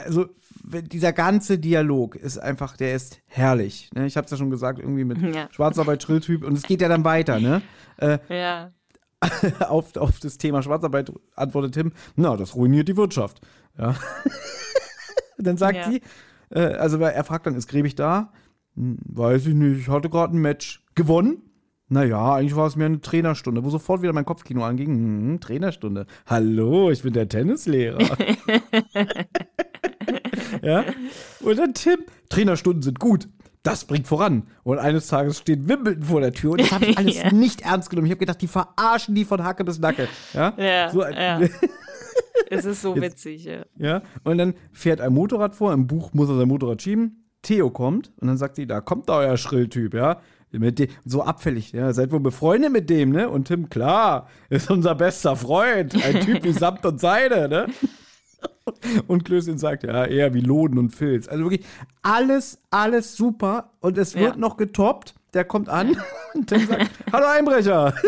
Also 0.05 0.27
dieser 0.63 1.11
ganze 1.11 1.57
Dialog 1.57 2.15
ist 2.15 2.38
einfach, 2.38 2.77
der 2.77 2.95
ist 2.95 3.19
herrlich. 3.25 3.89
Ne? 3.95 4.05
Ich 4.05 4.15
habe 4.15 4.25
es 4.25 4.31
ja 4.31 4.38
schon 4.38 4.51
gesagt, 4.51 4.77
irgendwie 4.77 5.05
mit 5.05 5.17
ja. 5.36 5.49
Schwarzarbeit, 5.51 6.03
Schrilltyp 6.03 6.43
und 6.45 6.53
es 6.53 6.61
geht 6.61 6.81
ja 6.81 6.88
dann 6.88 7.03
weiter. 7.03 7.39
Ne? 7.39 7.63
Äh, 7.97 8.19
ja. 8.29 8.71
auf, 9.67 9.95
auf 9.97 10.19
das 10.19 10.38
Thema 10.38 10.61
Schwarzarbeit 10.61 11.11
antwortet 11.36 11.73
Tim, 11.73 11.91
na, 12.15 12.36
das 12.36 12.55
ruiniert 12.55 12.88
die 12.88 12.97
Wirtschaft. 12.97 13.41
Ja. 13.78 13.95
dann 15.38 15.57
sagt 15.57 15.78
ja. 15.78 15.91
sie, 15.91 16.01
äh, 16.49 16.73
also 16.76 16.97
er 16.97 17.23
fragt 17.23 17.45
dann, 17.45 17.55
ist 17.55 17.67
Grebig 17.67 17.95
da? 17.95 18.32
Hm, 18.76 18.97
weiß 19.05 19.47
ich 19.47 19.53
nicht, 19.53 19.80
ich 19.80 19.89
hatte 19.89 20.09
gerade 20.09 20.36
ein 20.36 20.41
Match. 20.41 20.84
Gewonnen? 20.95 21.41
Naja, 21.88 22.36
eigentlich 22.36 22.55
war 22.55 22.67
es 22.67 22.76
mir 22.76 22.86
eine 22.86 23.01
Trainerstunde, 23.01 23.63
wo 23.63 23.69
sofort 23.69 24.01
wieder 24.01 24.13
mein 24.13 24.26
Kopfkino 24.26 24.64
anging. 24.64 24.88
Hm, 24.88 25.39
Trainerstunde. 25.39 26.07
Hallo, 26.26 26.89
ich 26.89 27.03
bin 27.03 27.14
der 27.14 27.27
Tennislehrer. 27.27 27.99
ja? 30.64 30.85
Und 31.41 31.60
dann 31.60 31.73
Tim, 31.73 31.99
Trainerstunden 32.30 32.81
sind 32.81 32.99
gut 32.99 33.27
das 33.65 33.85
bringt 33.85 34.07
voran. 34.07 34.43
Und 34.63 34.77
eines 34.77 35.07
Tages 35.07 35.39
steht 35.39 35.67
Wimbledon 35.67 36.03
vor 36.03 36.21
der 36.21 36.33
Tür 36.33 36.51
und 36.51 36.61
das 36.61 36.71
habe 36.71 36.85
ich 36.85 36.97
alles 36.97 37.15
ja. 37.23 37.31
nicht 37.31 37.61
ernst 37.61 37.89
genommen. 37.89 38.05
Ich 38.05 38.11
habe 38.11 38.19
gedacht, 38.19 38.41
die 38.41 38.47
verarschen 38.47 39.15
die 39.15 39.25
von 39.25 39.43
Hacke 39.43 39.63
bis 39.63 39.79
Nacke. 39.79 40.07
Ja, 40.33 40.53
ja, 40.57 40.91
so 40.91 41.03
ja. 41.03 41.39
es 42.49 42.65
ist 42.65 42.81
so 42.81 42.95
witzig, 42.95 43.45
ja. 43.45 43.65
Ja, 43.77 44.01
und 44.23 44.37
dann 44.37 44.53
fährt 44.71 45.01
ein 45.01 45.13
Motorrad 45.13 45.55
vor, 45.55 45.73
im 45.73 45.87
Buch 45.87 46.13
muss 46.13 46.29
er 46.29 46.37
sein 46.37 46.47
Motorrad 46.47 46.81
schieben. 46.81 47.23
Theo 47.41 47.69
kommt 47.69 48.11
und 48.19 48.27
dann 48.27 48.37
sagt 48.37 48.55
sie, 48.55 48.65
da 48.65 48.81
kommt 48.81 49.09
da 49.09 49.19
euer 49.19 49.37
Schrilltyp, 49.37 49.93
ja. 49.93 50.21
Dem, 50.51 50.87
so 51.03 51.23
abfällig, 51.23 51.73
ja. 51.73 51.91
Seid 51.91 52.11
wohl 52.11 52.21
befreundet 52.21 52.71
mit 52.71 52.89
dem, 52.89 53.09
ne? 53.09 53.29
Und 53.29 53.47
Tim, 53.47 53.69
klar, 53.69 54.29
ist 54.49 54.71
unser 54.71 54.95
bester 54.95 55.35
Freund. 55.35 55.95
Ein 56.03 56.21
Typ 56.21 56.43
wie 56.43 56.53
Samt 56.53 56.85
und 56.85 56.99
Seide, 57.01 57.49
ne? 57.49 57.67
Und 59.07 59.25
Klößchen 59.25 59.57
sagt, 59.57 59.83
ja, 59.83 60.05
eher 60.05 60.33
wie 60.33 60.41
Loden 60.41 60.77
und 60.77 60.89
Filz. 60.89 61.27
Also 61.27 61.43
wirklich 61.43 61.65
alles, 62.01 62.59
alles 62.69 63.15
super. 63.15 63.71
Und 63.79 63.97
es 63.97 64.15
wird 64.15 64.35
ja. 64.35 64.39
noch 64.39 64.57
getoppt. 64.57 65.13
Der 65.33 65.43
kommt 65.43 65.67
an 65.67 65.97
und 66.33 66.49
dann 66.49 66.65
sagt, 66.65 66.89
hallo 67.11 67.25
Einbrecher. 67.27 67.93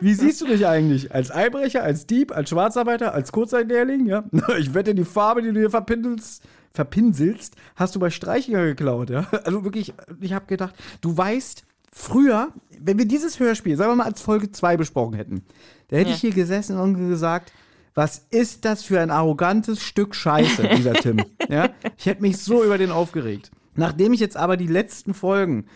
Wie 0.00 0.14
siehst 0.14 0.40
du 0.40 0.46
dich 0.46 0.66
eigentlich? 0.66 1.14
Als 1.14 1.30
Einbrecher, 1.30 1.84
als 1.84 2.06
Dieb, 2.06 2.34
als 2.34 2.50
Schwarzarbeiter, 2.50 3.14
als 3.14 3.30
Kurzzeitlehrling? 3.30 4.06
Ja? 4.06 4.24
Ich 4.58 4.74
wette, 4.74 4.96
die 4.96 5.04
Farbe, 5.04 5.42
die 5.42 5.52
du 5.52 5.60
hier 5.60 5.70
verpinselst, 5.70 6.42
verpinselst, 6.72 7.54
hast 7.76 7.94
du 7.94 8.00
bei 8.00 8.10
Streichiger 8.10 8.64
geklaut. 8.64 9.10
Ja? 9.10 9.28
Also 9.44 9.62
wirklich, 9.62 9.94
ich 10.20 10.32
habe 10.32 10.46
gedacht, 10.46 10.74
du 11.02 11.16
weißt, 11.16 11.64
früher, 11.92 12.48
wenn 12.80 12.98
wir 12.98 13.06
dieses 13.06 13.38
Hörspiel, 13.38 13.76
sagen 13.76 13.92
wir 13.92 13.96
mal, 13.96 14.06
als 14.06 14.22
Folge 14.22 14.50
2 14.50 14.76
besprochen 14.76 15.14
hätten, 15.14 15.44
da 15.88 15.98
hätte 15.98 16.10
ja. 16.10 16.16
ich 16.16 16.20
hier 16.20 16.32
gesessen 16.32 16.78
und 16.78 17.08
gesagt, 17.08 17.52
was 17.94 18.26
ist 18.30 18.64
das 18.64 18.82
für 18.82 19.00
ein 19.00 19.10
arrogantes 19.10 19.82
Stück 19.82 20.14
Scheiße, 20.14 20.68
dieser 20.76 20.94
Tim? 20.94 21.22
Ja, 21.48 21.70
ich 21.98 22.06
hätte 22.06 22.22
mich 22.22 22.38
so 22.38 22.64
über 22.64 22.78
den 22.78 22.90
aufgeregt. 22.90 23.50
Nachdem 23.74 24.12
ich 24.12 24.20
jetzt 24.20 24.36
aber 24.36 24.56
die 24.56 24.66
letzten 24.66 25.12
Folgen, 25.12 25.66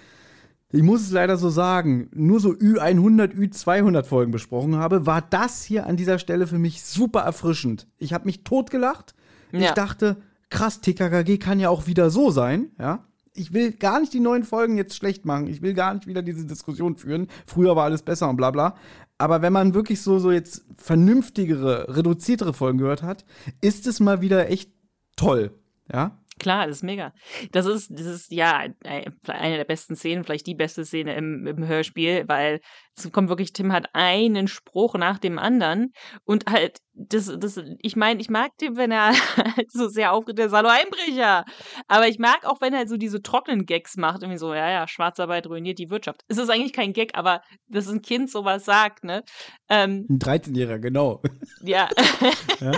ich 0.70 0.82
muss 0.82 1.02
es 1.02 1.10
leider 1.10 1.36
so 1.36 1.48
sagen, 1.48 2.09
nur 2.12 2.40
so 2.40 2.51
Ü100, 2.51 3.34
Ü200 3.34 4.05
Folgen 4.05 4.32
besprochen 4.32 4.76
habe, 4.76 5.06
war 5.06 5.22
das 5.22 5.62
hier 5.62 5.86
an 5.86 5.97
dieser 5.97 6.18
Stelle 6.18 6.47
für 6.47 6.59
mich 6.59 6.82
super 6.82 7.20
erfrischend. 7.20 7.86
Ich 7.98 8.12
habe 8.12 8.24
mich 8.24 8.44
totgelacht. 8.44 9.14
Ja. 9.52 9.60
Ich 9.60 9.70
dachte, 9.70 10.16
krass, 10.51 10.80
TKKG 10.80 11.38
kann 11.38 11.60
ja 11.60 11.68
auch 11.68 11.86
wieder 11.86 12.10
so 12.10 12.30
sein, 12.30 12.70
ja. 12.78 13.05
Ich 13.38 13.52
will 13.52 13.72
gar 13.72 14.01
nicht 14.01 14.14
die 14.14 14.20
neuen 14.20 14.44
Folgen 14.44 14.78
jetzt 14.78 14.97
schlecht 14.97 15.26
machen. 15.26 15.47
Ich 15.47 15.60
will 15.60 15.74
gar 15.74 15.93
nicht 15.93 16.06
wieder 16.06 16.22
diese 16.22 16.47
Diskussion 16.47 16.97
führen. 16.97 17.28
Früher 17.47 17.76
war 17.76 17.84
alles 17.84 18.01
besser 18.01 18.30
und 18.30 18.38
bla 18.38 18.51
bla. 18.51 18.76
Aber 19.18 19.43
wenn 19.43 19.52
man 19.52 19.74
wirklich 19.74 20.02
so, 20.02 20.18
so 20.18 20.30
jetzt 20.30 20.64
vernünftigere, 20.76 21.97
reduziertere 21.97 22.52
Folgen 22.52 22.78
gehört 22.78 23.02
hat, 23.02 23.24
ist 23.60 23.86
es 23.86 24.01
mal 24.01 24.20
wieder 24.20 24.51
echt 24.51 24.70
toll. 25.16 25.52
Ja. 25.90 26.18
Klar, 26.38 26.66
das 26.66 26.78
ist 26.78 26.82
mega. 26.82 27.14
Das 27.52 27.64
ist, 27.64 27.90
das 27.90 28.06
ist 28.06 28.30
ja 28.30 28.66
eine 28.84 29.56
der 29.56 29.64
besten 29.64 29.96
Szenen, 29.96 30.22
vielleicht 30.22 30.46
die 30.46 30.54
beste 30.54 30.84
Szene 30.84 31.14
im, 31.16 31.46
im 31.46 31.66
Hörspiel, 31.66 32.24
weil 32.26 32.60
es 32.94 33.10
kommt 33.10 33.30
wirklich, 33.30 33.54
Tim 33.54 33.72
hat 33.72 33.88
einen 33.94 34.46
Spruch 34.46 34.94
nach 34.96 35.18
dem 35.18 35.38
anderen 35.38 35.92
und 36.24 36.44
halt, 36.50 36.80
das, 36.92 37.32
das, 37.38 37.58
ich 37.80 37.96
meine, 37.96 38.20
ich 38.20 38.28
mag 38.28 38.52
Tim, 38.58 38.76
wenn 38.76 38.90
er 38.90 39.12
halt 39.56 39.72
so 39.72 39.88
sehr 39.88 40.12
aufgeregt 40.12 40.40
ist, 40.40 40.52
Hallo 40.52 40.68
Einbrecher. 40.68 41.46
Aber 41.88 42.06
ich 42.06 42.18
mag 42.18 42.44
auch, 42.44 42.60
wenn 42.60 42.74
er 42.74 42.86
so 42.86 42.98
diese 42.98 43.22
trockenen 43.22 43.64
Gags 43.64 43.96
macht, 43.96 44.22
irgendwie 44.22 44.38
so, 44.38 44.52
ja, 44.52 44.70
ja, 44.70 44.86
Schwarzarbeit 44.86 45.46
ruiniert 45.46 45.78
die 45.78 45.90
Wirtschaft. 45.90 46.22
Es 46.28 46.36
ist 46.36 46.50
eigentlich 46.50 46.74
kein 46.74 46.92
Gag, 46.92 47.16
aber 47.16 47.40
dass 47.66 47.88
ein 47.88 48.02
Kind 48.02 48.30
sowas 48.30 48.66
sagt, 48.66 49.04
ne? 49.04 49.24
Ähm, 49.70 50.06
ein 50.10 50.18
13-Jähriger, 50.18 50.80
genau. 50.80 51.22
Ja. 51.62 51.88
ja. 52.60 52.72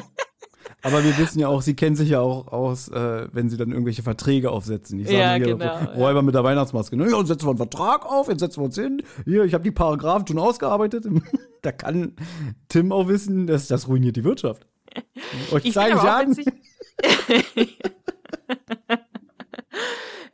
Aber 0.82 1.02
wir 1.02 1.18
wissen 1.18 1.40
ja 1.40 1.48
auch, 1.48 1.60
sie 1.60 1.74
kennen 1.74 1.96
sich 1.96 2.10
ja 2.10 2.20
auch 2.20 2.46
aus, 2.48 2.88
äh, 2.88 3.26
wenn 3.32 3.50
sie 3.50 3.56
dann 3.56 3.70
irgendwelche 3.70 4.04
Verträge 4.04 4.50
aufsetzen. 4.50 5.00
Ich 5.00 5.06
sage 5.06 5.18
ja, 5.18 5.34
hier, 5.34 5.56
genau, 5.56 5.76
Räuber 5.96 6.20
ja. 6.20 6.22
mit 6.22 6.34
der 6.36 6.44
Weihnachtsmaske. 6.44 6.96
Ne? 6.96 7.10
Ja, 7.10 7.16
und 7.16 7.26
setzen 7.26 7.46
wir 7.46 7.50
einen 7.50 7.58
Vertrag 7.58 8.06
auf, 8.06 8.28
jetzt 8.28 8.38
setzen 8.40 8.60
wir 8.60 8.66
uns 8.66 8.76
hin. 8.76 9.02
Hier, 9.24 9.44
ich 9.44 9.54
habe 9.54 9.64
die 9.64 9.72
Paragraphen 9.72 10.26
schon 10.28 10.38
ausgearbeitet. 10.38 11.06
da 11.62 11.72
kann 11.72 12.14
Tim 12.68 12.92
auch 12.92 13.08
wissen, 13.08 13.48
dass 13.48 13.66
das 13.66 13.88
ruiniert 13.88 14.14
die 14.16 14.24
Wirtschaft. 14.24 14.66
Euch 15.50 15.64
ich 15.64 15.76
an. 15.76 16.36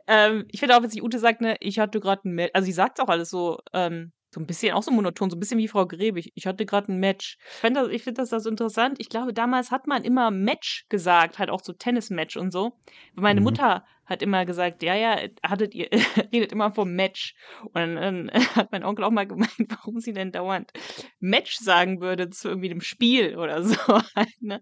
ähm, 0.07 0.45
ich 0.51 0.59
finde 0.59 0.77
auch, 0.77 0.83
wenn 0.83 0.89
sich 0.91 1.01
Ute 1.03 1.17
sagt, 1.17 1.41
ne, 1.41 1.55
ich 1.59 1.79
hatte 1.79 1.99
gerade 1.99 2.29
ein 2.29 2.35
Mail, 2.35 2.51
also 2.53 2.67
sie 2.67 2.71
sagt 2.71 3.01
auch 3.01 3.09
alles 3.09 3.31
so, 3.31 3.57
ähm, 3.73 4.11
so 4.35 4.41
ein 4.41 4.45
bisschen, 4.45 4.73
auch 4.73 4.83
so 4.83 4.91
monoton, 4.91 5.29
so 5.29 5.37
ein 5.37 5.39
bisschen 5.39 5.57
wie 5.57 5.67
Frau 5.67 5.87
Grebe. 5.87 6.19
Ich, 6.19 6.31
ich 6.35 6.45
hatte 6.45 6.65
gerade 6.65 6.91
ein 6.91 6.99
Match. 6.99 7.37
Ich 7.39 7.59
finde 7.61 7.89
das, 7.89 8.01
find 8.01 8.17
das, 8.17 8.29
das 8.29 8.45
interessant. 8.45 8.97
Ich 8.99 9.09
glaube, 9.09 9.33
damals 9.33 9.71
hat 9.71 9.87
man 9.87 10.03
immer 10.03 10.29
Match 10.29 10.85
gesagt, 10.89 11.39
halt 11.39 11.49
auch 11.49 11.63
so 11.63 11.73
Tennismatch 11.73 12.35
und 12.35 12.51
so. 12.51 12.73
Meine 13.15 13.39
mhm. 13.39 13.45
Mutter 13.45 13.85
hat 14.05 14.21
immer 14.21 14.45
gesagt, 14.45 14.83
ja, 14.83 14.95
ja, 14.95 15.17
hattet 15.43 15.73
ihr, 15.73 15.89
redet 16.33 16.51
immer 16.51 16.71
vom 16.71 16.93
Match. 16.93 17.35
Und 17.63 17.75
dann, 17.75 17.95
dann, 17.95 18.31
hat 18.55 18.71
mein 18.71 18.83
Onkel 18.83 19.05
auch 19.05 19.11
mal 19.11 19.27
gemeint, 19.27 19.51
warum 19.69 19.99
sie 19.99 20.13
denn 20.13 20.31
dauernd 20.31 20.71
Match 21.19 21.57
sagen 21.57 22.01
würde 22.01 22.29
zu 22.29 22.49
irgendwie 22.49 22.71
einem 22.71 22.81
Spiel 22.81 23.37
oder 23.37 23.63
so. 23.63 23.77
Halt, 24.15 24.41
ne? 24.41 24.61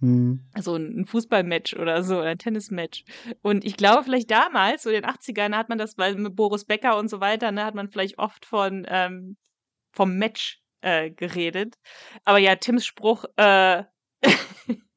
Mhm. 0.00 0.44
Also 0.52 0.76
ein 0.76 1.06
Fußballmatch 1.06 1.74
oder 1.74 2.02
so, 2.02 2.18
oder 2.18 2.30
ein 2.30 2.38
Tennismatch. 2.38 3.04
Und 3.42 3.64
ich 3.64 3.76
glaube, 3.76 4.04
vielleicht 4.04 4.30
damals, 4.30 4.82
so 4.82 4.90
in 4.90 5.02
den 5.02 5.10
80ern, 5.10 5.56
hat 5.56 5.68
man 5.68 5.78
das, 5.78 5.96
weil 5.98 6.14
mit 6.16 6.36
Boris 6.36 6.64
Becker 6.64 6.98
und 6.98 7.08
so 7.08 7.20
weiter, 7.20 7.52
ne, 7.52 7.64
hat 7.64 7.74
man 7.74 7.88
vielleicht 7.88 8.18
oft 8.18 8.44
von 8.44 8.86
ähm, 8.88 9.36
vom 9.92 10.16
Match 10.16 10.60
äh, 10.80 11.10
geredet. 11.10 11.76
Aber 12.24 12.38
ja, 12.38 12.56
Tims 12.56 12.84
Spruch, 12.84 13.24
äh, 13.36 13.84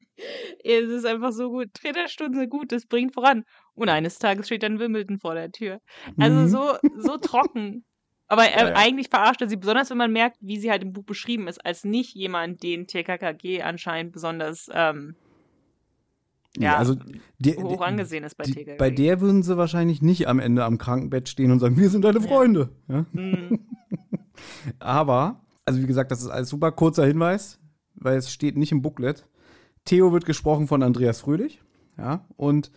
es 0.64 0.88
ist 0.88 1.06
einfach 1.06 1.32
so 1.32 1.50
gut. 1.50 1.74
Trainerstunden 1.74 2.40
sind 2.40 2.50
gut, 2.50 2.72
das 2.72 2.86
bringt 2.86 3.14
voran. 3.14 3.44
Und 3.74 3.88
eines 3.88 4.18
Tages 4.18 4.46
steht 4.46 4.62
dann 4.62 4.78
Wimbledon 4.78 5.18
vor 5.18 5.34
der 5.34 5.52
Tür. 5.52 5.80
Also 6.18 6.36
mhm. 6.36 6.48
so, 6.48 6.76
so 6.96 7.16
trocken. 7.18 7.84
Aber 8.28 8.44
er, 8.44 8.62
ja, 8.62 8.68
ja. 8.70 8.76
eigentlich 8.76 9.08
verarscht 9.08 9.40
er 9.40 9.48
sie, 9.48 9.56
besonders 9.56 9.90
wenn 9.90 9.98
man 9.98 10.12
merkt, 10.12 10.38
wie 10.40 10.58
sie 10.58 10.70
halt 10.70 10.82
im 10.82 10.92
Buch 10.92 11.04
beschrieben 11.04 11.46
ist, 11.46 11.64
als 11.64 11.84
nicht 11.84 12.14
jemand, 12.14 12.62
den 12.62 12.86
TKKG 12.86 13.62
anscheinend 13.62 14.12
besonders 14.12 14.68
ähm, 14.72 15.14
ja, 16.56 16.72
ja, 16.72 16.76
also 16.78 16.96
die, 17.38 17.54
hoch 17.56 17.82
angesehen 17.82 18.24
ist 18.24 18.36
bei 18.36 18.44
die, 18.44 18.52
TKKG. 18.52 18.78
Bei 18.78 18.90
der 18.90 19.20
würden 19.20 19.42
sie 19.42 19.56
wahrscheinlich 19.56 20.02
nicht 20.02 20.26
am 20.26 20.38
Ende 20.38 20.64
am 20.64 20.78
Krankenbett 20.78 21.28
stehen 21.28 21.50
und 21.50 21.60
sagen, 21.60 21.76
wir 21.76 21.90
sind 21.90 22.02
deine 22.02 22.20
Freunde. 22.20 22.70
Mhm. 22.88 23.60
Aber, 24.78 25.40
also 25.64 25.80
wie 25.82 25.86
gesagt, 25.86 26.10
das 26.10 26.22
ist 26.22 26.28
alles 26.28 26.48
super 26.48 26.72
kurzer 26.72 27.06
Hinweis, 27.06 27.60
weil 27.94 28.16
es 28.16 28.32
steht 28.32 28.56
nicht 28.56 28.72
im 28.72 28.82
Booklet. 28.82 29.26
Theo 29.86 30.12
wird 30.12 30.26
gesprochen 30.26 30.68
von 30.68 30.82
Andreas 30.82 31.20
Fröhlich. 31.20 31.62
Ja, 31.96 32.26
und. 32.36 32.70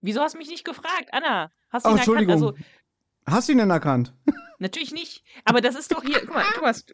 Wieso 0.00 0.20
hast 0.20 0.34
du 0.34 0.38
mich 0.38 0.50
nicht 0.50 0.64
gefragt, 0.64 1.08
Anna? 1.12 1.50
Hast 1.70 1.86
du 1.86 1.90
ihn 1.90 1.96
Entschuldigung. 1.96 2.34
erkannt? 2.34 2.58
Also, 2.58 3.36
hast 3.36 3.48
du 3.48 3.52
ihn 3.52 3.58
denn 3.58 3.70
erkannt? 3.70 4.14
Natürlich 4.58 4.92
nicht. 4.92 5.24
Aber 5.44 5.60
das 5.60 5.74
ist 5.74 5.92
doch 5.92 6.02
hier. 6.02 6.20
Guck 6.20 6.34
mal, 6.34 6.44
mal. 6.60 6.74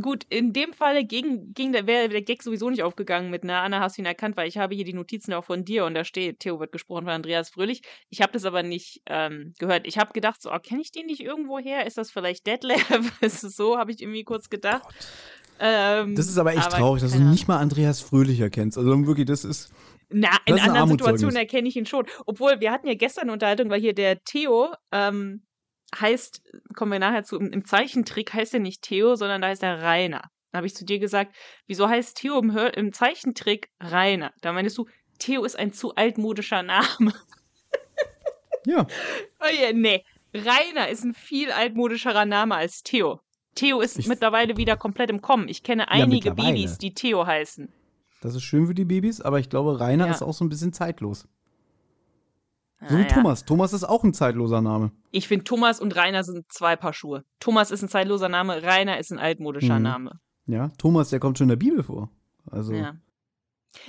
Gut, 0.00 0.24
in 0.28 0.52
dem 0.52 0.72
Fall 0.72 1.04
ging, 1.04 1.52
ging 1.54 1.72
der, 1.72 1.86
wäre 1.86 2.08
der 2.08 2.22
Gag 2.22 2.42
sowieso 2.42 2.68
nicht 2.68 2.82
aufgegangen 2.82 3.30
mit, 3.30 3.44
na, 3.44 3.62
Anna, 3.62 3.78
hast 3.78 3.96
du 3.96 4.02
ihn 4.02 4.06
erkannt, 4.06 4.36
weil 4.36 4.48
ich 4.48 4.58
habe 4.58 4.74
hier 4.74 4.84
die 4.84 4.92
Notizen 4.92 5.32
auch 5.32 5.44
von 5.44 5.64
dir 5.64 5.84
und 5.84 5.94
da 5.94 6.04
steht, 6.04 6.40
Theo 6.40 6.58
wird 6.58 6.72
gesprochen 6.72 7.04
von 7.04 7.12
Andreas 7.12 7.50
Fröhlich. 7.50 7.82
Ich 8.10 8.20
habe 8.20 8.32
das 8.32 8.44
aber 8.44 8.64
nicht 8.64 9.02
ähm, 9.06 9.54
gehört. 9.58 9.86
Ich 9.86 9.96
habe 9.96 10.12
gedacht, 10.12 10.42
so, 10.42 10.52
oh, 10.52 10.58
kenne 10.58 10.80
ich 10.80 10.90
den 10.90 11.06
nicht 11.06 11.20
irgendwo 11.20 11.60
her? 11.60 11.86
Ist 11.86 11.96
das 11.96 12.10
vielleicht 12.10 12.44
Detlef? 12.46 12.82
ist 13.22 13.44
es 13.44 13.54
so? 13.54 13.78
Habe 13.78 13.92
ich 13.92 14.02
irgendwie 14.02 14.24
kurz 14.24 14.50
gedacht. 14.50 14.82
Oh 14.84 14.92
ähm, 15.60 16.14
das 16.16 16.26
ist 16.26 16.38
aber 16.38 16.52
echt 16.52 16.66
aber 16.66 16.76
traurig, 16.76 17.02
dass 17.02 17.12
du 17.12 17.20
nicht 17.20 17.48
mal 17.48 17.58
Andreas 17.58 18.00
Fröhlich 18.00 18.40
erkennst. 18.40 18.76
Also 18.78 19.06
wirklich, 19.06 19.26
das 19.26 19.44
ist. 19.44 19.72
Na, 20.10 20.30
in 20.44 20.58
anderen 20.58 20.90
Situationen 20.90 21.36
erkenne 21.36 21.68
ich 21.68 21.76
ihn 21.76 21.86
schon. 21.86 22.06
Obwohl, 22.26 22.60
wir 22.60 22.70
hatten 22.70 22.86
ja 22.86 22.94
gestern 22.94 23.22
eine 23.22 23.32
Unterhaltung, 23.32 23.70
weil 23.70 23.80
hier 23.80 23.94
der 23.94 24.22
Theo 24.22 24.74
ähm, 24.92 25.42
heißt, 25.98 26.42
kommen 26.74 26.92
wir 26.92 26.98
nachher 26.98 27.24
zu, 27.24 27.38
im 27.38 27.64
Zeichentrick 27.64 28.32
heißt 28.32 28.54
er 28.54 28.60
nicht 28.60 28.82
Theo, 28.82 29.16
sondern 29.16 29.40
da 29.40 29.48
heißt 29.48 29.62
er 29.62 29.82
Rainer. 29.82 30.22
Da 30.52 30.58
habe 30.58 30.66
ich 30.66 30.74
zu 30.76 30.84
dir 30.84 30.98
gesagt, 30.98 31.34
wieso 31.66 31.88
heißt 31.88 32.16
Theo 32.16 32.38
im, 32.38 32.52
Hör 32.52 32.76
im 32.76 32.92
Zeichentrick 32.92 33.70
Rainer? 33.80 34.32
Da 34.40 34.52
meinst 34.52 34.78
du, 34.78 34.86
Theo 35.18 35.44
ist 35.44 35.58
ein 35.58 35.72
zu 35.72 35.94
altmodischer 35.94 36.62
Name. 36.62 37.12
Ja. 38.66 38.86
oh 39.40 39.52
yeah, 39.52 39.72
nee. 39.72 40.04
Rainer 40.34 40.88
ist 40.88 41.04
ein 41.04 41.14
viel 41.14 41.52
altmodischerer 41.52 42.24
Name 42.24 42.56
als 42.56 42.82
Theo. 42.82 43.20
Theo 43.54 43.80
ist 43.80 43.98
ich 43.98 44.08
mittlerweile 44.08 44.56
wieder 44.56 44.76
komplett 44.76 45.10
im 45.10 45.22
Kommen. 45.22 45.48
Ich 45.48 45.62
kenne 45.62 45.88
einige 45.88 46.28
ja, 46.28 46.34
Babys, 46.34 46.78
die 46.78 46.94
Theo 46.94 47.26
heißen. 47.26 47.72
Das 48.20 48.34
ist 48.34 48.42
schön 48.42 48.66
für 48.66 48.74
die 48.74 48.84
Babys, 48.84 49.20
aber 49.20 49.38
ich 49.38 49.50
glaube, 49.50 49.80
Rainer 49.80 50.06
ja. 50.06 50.12
ist 50.12 50.22
auch 50.22 50.32
so 50.32 50.44
ein 50.44 50.48
bisschen 50.48 50.72
zeitlos. 50.72 51.28
So 52.88 52.96
wie 52.96 53.02
ja. 53.02 53.08
Thomas. 53.08 53.44
Thomas 53.44 53.72
ist 53.72 53.84
auch 53.84 54.04
ein 54.04 54.12
zeitloser 54.12 54.60
Name. 54.60 54.92
Ich 55.10 55.28
finde, 55.28 55.44
Thomas 55.44 55.80
und 55.80 55.96
Rainer 55.96 56.24
sind 56.24 56.50
zwei 56.52 56.76
Paar 56.76 56.92
Schuhe. 56.92 57.24
Thomas 57.40 57.70
ist 57.70 57.82
ein 57.82 57.88
zeitloser 57.88 58.28
Name, 58.28 58.62
Rainer 58.62 58.98
ist 58.98 59.12
ein 59.12 59.18
altmodischer 59.18 59.76
mhm. 59.76 59.82
Name. 59.82 60.20
Ja, 60.46 60.70
Thomas, 60.78 61.10
der 61.10 61.20
kommt 61.20 61.38
schon 61.38 61.46
in 61.46 61.50
der 61.50 61.56
Bibel 61.56 61.82
vor. 61.82 62.10
Also. 62.50 62.72
Ja. 62.72 62.96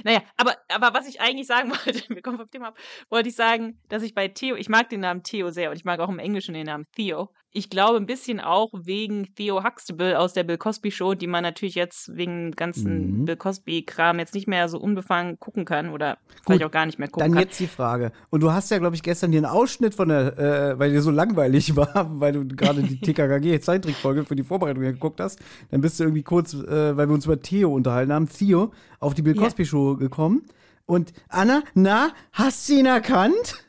Naja, 0.03 0.21
aber, 0.37 0.55
aber 0.69 0.97
was 0.97 1.07
ich 1.07 1.21
eigentlich 1.21 1.47
sagen 1.47 1.69
wollte, 1.85 2.03
wir 2.09 2.21
kommen 2.21 2.37
vom 2.37 2.49
Thema 2.49 2.69
ab, 2.69 2.77
wollte 3.09 3.29
ich 3.29 3.35
sagen, 3.35 3.79
dass 3.89 4.03
ich 4.03 4.15
bei 4.15 4.27
Theo, 4.27 4.55
ich 4.55 4.69
mag 4.69 4.89
den 4.89 5.01
Namen 5.01 5.23
Theo 5.23 5.49
sehr 5.49 5.69
und 5.69 5.75
ich 5.75 5.85
mag 5.85 5.99
auch 5.99 6.09
im 6.09 6.19
Englischen 6.19 6.53
den 6.53 6.65
Namen 6.65 6.85
Theo. 6.95 7.29
Ich 7.55 7.69
glaube 7.69 7.97
ein 7.97 8.05
bisschen 8.05 8.41
auch 8.41 8.69
wegen 8.73 9.33
Theo 9.33 9.63
Huxtable 9.63 10.19
aus 10.19 10.33
der 10.33 10.43
Bill 10.43 10.57
Cosby 10.57 10.91
Show, 10.91 11.13
die 11.13 11.25
man 11.25 11.41
natürlich 11.41 11.75
jetzt 11.75 12.13
wegen 12.13 12.51
ganzen 12.51 13.21
mhm. 13.21 13.25
Bill 13.25 13.37
Cosby-Kram 13.37 14.19
jetzt 14.19 14.33
nicht 14.33 14.45
mehr 14.45 14.67
so 14.67 14.77
unbefangen 14.77 15.39
gucken 15.39 15.63
kann 15.63 15.89
oder 15.89 16.17
Gut, 16.17 16.41
vielleicht 16.47 16.65
auch 16.65 16.71
gar 16.71 16.85
nicht 16.85 16.99
mehr 16.99 17.07
gucken 17.07 17.21
dann 17.21 17.31
kann. 17.31 17.41
Dann 17.43 17.47
jetzt 17.47 17.59
die 17.61 17.67
Frage. 17.67 18.11
Und 18.29 18.41
du 18.41 18.51
hast 18.51 18.71
ja, 18.71 18.77
glaube 18.77 18.97
ich, 18.97 19.03
gestern 19.03 19.31
den 19.31 19.45
Ausschnitt 19.45 19.95
von 19.95 20.09
der, 20.09 20.37
äh, 20.37 20.79
weil 20.79 20.91
dir 20.91 21.01
so 21.01 21.11
langweilig 21.11 21.75
war, 21.77 22.19
weil 22.19 22.33
du 22.33 22.45
gerade 22.45 22.83
die 22.83 22.99
TKKG-Zeittrickfolge 22.99 24.25
für 24.25 24.35
die 24.35 24.43
Vorbereitung 24.43 24.83
geguckt 24.83 25.21
hast. 25.21 25.39
Dann 25.71 25.79
bist 25.79 25.97
du 25.97 26.03
irgendwie 26.03 26.23
kurz, 26.23 26.53
äh, 26.53 26.97
weil 26.97 27.07
wir 27.07 27.13
uns 27.13 27.25
über 27.25 27.39
Theo 27.39 27.73
unterhalten 27.73 28.11
haben, 28.11 28.27
Theo 28.27 28.73
auf 28.99 29.13
die 29.13 29.21
Bill 29.21 29.33
Cosby 29.33 29.65
Show 29.65 29.91
yeah. 29.91 29.99
gekommen. 29.99 30.43
Und 30.85 31.13
Anna, 31.29 31.63
na, 31.73 32.09
hast 32.33 32.67
du 32.67 32.73
ihn 32.73 32.85
erkannt? 32.85 33.65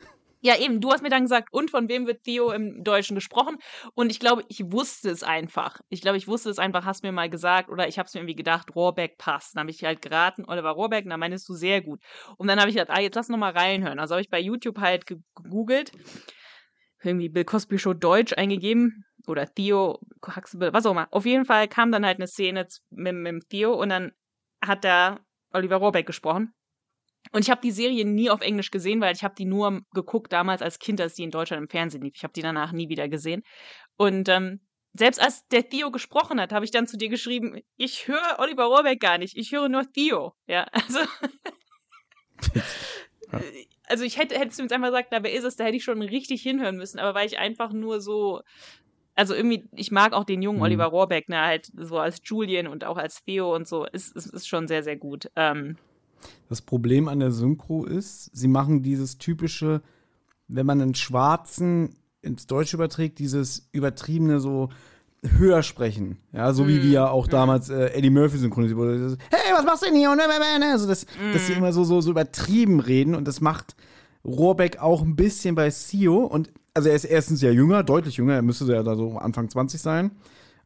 Ja, 0.46 0.56
eben, 0.56 0.80
du 0.80 0.92
hast 0.92 1.02
mir 1.02 1.08
dann 1.08 1.22
gesagt, 1.22 1.48
und 1.50 1.72
von 1.72 1.88
wem 1.88 2.06
wird 2.06 2.22
Theo 2.22 2.52
im 2.52 2.84
Deutschen 2.84 3.16
gesprochen? 3.16 3.58
Und 3.94 4.10
ich 4.10 4.20
glaube, 4.20 4.44
ich 4.46 4.70
wusste 4.70 5.10
es 5.10 5.24
einfach. 5.24 5.80
Ich 5.88 6.02
glaube, 6.02 6.18
ich 6.18 6.28
wusste 6.28 6.50
es 6.50 6.60
einfach, 6.60 6.84
hast 6.84 7.02
mir 7.02 7.10
mal 7.10 7.28
gesagt, 7.28 7.68
oder 7.68 7.88
ich 7.88 7.98
habe 7.98 8.06
es 8.06 8.14
mir 8.14 8.20
irgendwie 8.20 8.36
gedacht, 8.36 8.76
Rohrbeck 8.76 9.18
passt. 9.18 9.56
Dann 9.56 9.62
habe 9.62 9.72
ich 9.72 9.82
halt 9.82 10.02
geraten, 10.02 10.44
Oliver 10.46 10.70
Rohrbeck, 10.70 11.04
und 11.04 11.18
meinst 11.18 11.48
du 11.48 11.54
sehr 11.54 11.82
gut. 11.82 12.00
Und 12.36 12.46
dann 12.46 12.60
habe 12.60 12.68
ich 12.70 12.76
gedacht, 12.76 12.96
ah, 12.96 13.00
jetzt 13.00 13.16
lass 13.16 13.28
noch 13.28 13.38
mal 13.38 13.50
reinhören. 13.50 13.98
Also 13.98 14.14
habe 14.14 14.22
ich 14.22 14.30
bei 14.30 14.38
YouTube 14.38 14.78
halt 14.78 15.04
gegoogelt, 15.06 15.90
irgendwie 17.02 17.28
Bill 17.28 17.44
Cosby 17.44 17.80
Show 17.80 17.92
Deutsch 17.92 18.32
eingegeben, 18.36 19.04
oder 19.26 19.52
Theo, 19.52 19.98
Huxtable, 20.24 20.72
was 20.72 20.86
auch 20.86 20.92
immer. 20.92 21.08
Auf 21.10 21.26
jeden 21.26 21.44
Fall 21.44 21.66
kam 21.66 21.90
dann 21.90 22.06
halt 22.06 22.18
eine 22.18 22.28
Szene 22.28 22.68
mit, 22.90 23.14
mit 23.16 23.48
Theo 23.48 23.74
und 23.74 23.88
dann 23.88 24.12
hat 24.64 24.84
da 24.84 25.18
Oliver 25.52 25.78
Rohrbeck 25.78 26.06
gesprochen. 26.06 26.54
Und 27.32 27.42
ich 27.42 27.50
habe 27.50 27.60
die 27.60 27.70
Serie 27.70 28.04
nie 28.04 28.30
auf 28.30 28.40
Englisch 28.40 28.70
gesehen, 28.70 29.00
weil 29.00 29.14
ich 29.14 29.24
habe 29.24 29.34
die 29.36 29.44
nur 29.44 29.82
geguckt 29.92 30.32
damals 30.32 30.62
als 30.62 30.78
Kind, 30.78 31.00
als 31.00 31.14
die 31.14 31.24
in 31.24 31.30
Deutschland 31.30 31.62
im 31.62 31.68
Fernsehen 31.68 32.02
lief. 32.02 32.14
Ich 32.16 32.24
habe 32.24 32.32
die 32.32 32.42
danach 32.42 32.72
nie 32.72 32.88
wieder 32.88 33.08
gesehen. 33.08 33.42
Und 33.96 34.28
ähm, 34.28 34.60
selbst 34.98 35.20
als 35.20 35.46
der 35.48 35.68
Theo 35.68 35.90
gesprochen 35.90 36.40
hat, 36.40 36.52
habe 36.52 36.64
ich 36.64 36.70
dann 36.70 36.86
zu 36.86 36.96
dir 36.96 37.08
geschrieben, 37.08 37.60
ich 37.76 38.08
höre 38.08 38.38
Oliver 38.38 38.64
Rohrbeck 38.64 39.00
gar 39.00 39.18
nicht, 39.18 39.36
ich 39.36 39.52
höre 39.52 39.68
nur 39.68 39.90
Theo. 39.92 40.32
Ja, 40.46 40.66
also. 40.72 41.00
ja. 43.32 43.40
Also 43.88 44.04
ich 44.04 44.18
hätte, 44.18 44.38
hättest 44.38 44.58
du 44.58 44.62
jetzt 44.62 44.72
einfach 44.72 44.88
gesagt, 44.88 45.08
na, 45.10 45.22
wer 45.22 45.32
ist 45.32 45.44
es, 45.44 45.56
da 45.56 45.64
hätte 45.64 45.76
ich 45.76 45.84
schon 45.84 46.02
richtig 46.02 46.42
hinhören 46.42 46.76
müssen, 46.76 46.98
aber 46.98 47.14
weil 47.14 47.26
ich 47.26 47.38
einfach 47.38 47.72
nur 47.72 48.00
so, 48.00 48.40
also 49.14 49.34
irgendwie, 49.34 49.64
ich 49.72 49.90
mag 49.90 50.12
auch 50.12 50.24
den 50.24 50.42
jungen 50.42 50.58
mhm. 50.58 50.64
Oliver 50.64 50.86
Rohrbeck, 50.86 51.28
ne, 51.28 51.40
halt 51.40 51.70
so 51.74 51.98
als 51.98 52.20
Julian 52.24 52.66
und 52.66 52.84
auch 52.84 52.96
als 52.96 53.24
Theo 53.24 53.54
und 53.54 53.68
so, 53.68 53.84
ist, 53.86 54.14
ist, 54.16 54.26
ist 54.26 54.48
schon 54.48 54.66
sehr, 54.66 54.82
sehr 54.82 54.96
gut. 54.96 55.30
Ähm, 55.36 55.76
das 56.48 56.62
Problem 56.62 57.08
an 57.08 57.20
der 57.20 57.32
Synchro 57.32 57.84
ist, 57.84 58.30
sie 58.32 58.48
machen 58.48 58.82
dieses 58.82 59.18
typische, 59.18 59.82
wenn 60.48 60.66
man 60.66 60.80
einen 60.80 60.94
Schwarzen 60.94 61.96
ins 62.22 62.46
Deutsche 62.46 62.76
überträgt, 62.76 63.18
dieses 63.18 63.68
übertriebene 63.72 64.40
so 64.40 64.68
höher 65.22 65.62
sprechen. 65.62 66.18
Ja, 66.32 66.52
so 66.52 66.68
wie 66.68 66.78
mm. 66.78 66.82
wir 66.82 67.10
auch 67.10 67.26
mm. 67.26 67.30
damals 67.30 67.68
äh, 67.68 67.86
Eddie 67.94 68.10
Murphy 68.10 68.38
synchronisiert 68.38 68.78
wurde. 68.78 69.16
Hey, 69.30 69.52
was 69.52 69.64
machst 69.64 69.82
du 69.82 69.86
denn 69.86 69.96
hier? 69.96 70.10
Und, 70.10 70.20
also 70.20 70.86
das, 70.86 71.04
mm. 71.04 71.32
dass 71.32 71.46
sie 71.46 71.54
immer 71.54 71.72
so, 71.72 71.84
so, 71.84 72.00
so 72.00 72.10
übertrieben 72.10 72.80
reden 72.80 73.14
und 73.14 73.26
das 73.26 73.40
macht 73.40 73.76
Rohrbeck 74.24 74.78
auch 74.78 75.02
ein 75.02 75.16
bisschen 75.16 75.54
bei 75.54 75.70
Sio 75.70 76.24
und 76.24 76.52
also 76.74 76.88
er 76.88 76.94
ist 76.94 77.04
erstens 77.04 77.40
ja 77.40 77.50
jünger, 77.50 77.82
deutlich 77.82 78.18
jünger, 78.18 78.34
er 78.34 78.42
müsste 78.42 78.70
ja 78.70 78.82
da 78.82 78.96
so 78.96 79.16
Anfang 79.16 79.48
20 79.48 79.80
sein, 79.80 80.10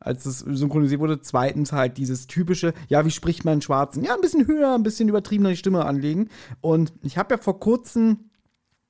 als 0.01 0.24
das 0.24 0.39
synchronisiert 0.40 1.01
wurde. 1.01 1.20
Zweitens 1.20 1.72
halt 1.72 1.98
dieses 1.98 2.27
typische, 2.27 2.72
ja, 2.89 3.05
wie 3.05 3.10
spricht 3.10 3.44
man 3.44 3.62
Schwarzen? 3.62 4.02
Ja, 4.02 4.14
ein 4.14 4.20
bisschen 4.20 4.47
höher, 4.47 4.74
ein 4.74 4.82
bisschen 4.82 5.09
übertriebener 5.09 5.51
die 5.51 5.56
Stimme 5.56 5.85
anlegen. 5.85 6.28
Und 6.60 6.93
ich 7.02 7.18
habe 7.18 7.35
ja 7.35 7.39
vor 7.39 7.60
kurzem 7.60 8.31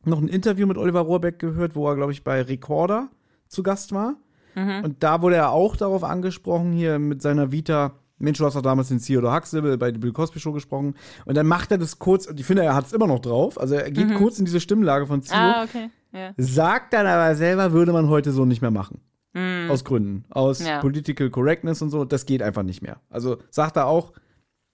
noch 0.05 0.21
ein 0.21 0.29
Interview 0.29 0.67
mit 0.67 0.79
Oliver 0.79 1.01
Rohrbeck 1.01 1.39
gehört, 1.39 1.75
wo 1.75 1.89
er, 1.89 1.97
glaube 1.97 2.13
ich, 2.13 2.25
bei 2.25 2.41
Recorder 2.41 3.09
zu 3.49 3.63
Gast 3.63 3.93
war. 3.93 4.15
Mhm. 4.55 4.85
Und 4.85 5.03
da 5.03 5.21
wurde 5.21 5.37
er 5.37 5.51
auch 5.51 5.77
darauf 5.77 6.05
angesprochen, 6.05 6.73
hier 6.73 6.99
mit 6.99 7.21
seiner 7.23 7.53
Vita. 7.53 7.93
Mensch, 8.19 8.39
du 8.39 8.45
hast 8.45 8.55
doch 8.55 8.63
damals 8.63 8.89
den 8.89 9.01
Theodore 9.01 9.35
Huxtable 9.35 9.79
bei 9.79 9.91
der 9.91 9.99
Bill 9.99 10.13
Cosby 10.13 10.41
Show 10.41 10.53
gesprochen. 10.53 10.95
Und 11.25 11.37
dann 11.37 11.47
macht 11.47 11.73
er 11.73 11.79
das 11.79 11.99
kurz, 11.99 12.27
und 12.27 12.39
ich 12.39 12.47
finde, 12.47 12.63
er 12.63 12.75
hat 12.75 12.87
es 12.87 12.93
immer 12.93 13.07
noch 13.07 13.21
drauf. 13.21 13.59
Also 13.59 13.75
er 13.75 13.91
geht 13.91 14.09
mhm. 14.09 14.15
kurz 14.15 14.39
in 14.39 14.45
diese 14.45 14.61
Stimmlage 14.61 15.07
von 15.07 15.23
Theo. 15.23 15.37
Ah, 15.37 15.65
okay. 15.65 15.91
Ja. 16.13 16.33
Sagt 16.37 16.93
dann 16.93 17.07
aber 17.07 17.35
selber, 17.35 17.73
würde 17.73 17.93
man 17.93 18.09
heute 18.09 18.33
so 18.33 18.45
nicht 18.45 18.63
mehr 18.63 18.71
machen. 18.71 19.01
Mhm. 19.33 19.71
Aus 19.71 19.85
Gründen. 19.85 20.25
Aus 20.31 20.65
ja. 20.65 20.81
Political 20.81 21.31
Correctness 21.31 21.83
und 21.83 21.91
so. 21.91 22.05
Das 22.05 22.27
geht 22.27 22.43
einfach 22.43 22.63
nicht 22.63 22.83
mehr. 22.83 23.01
Also 23.09 23.39
sagt 23.51 23.77
er 23.77 23.87
auch, 23.87 24.13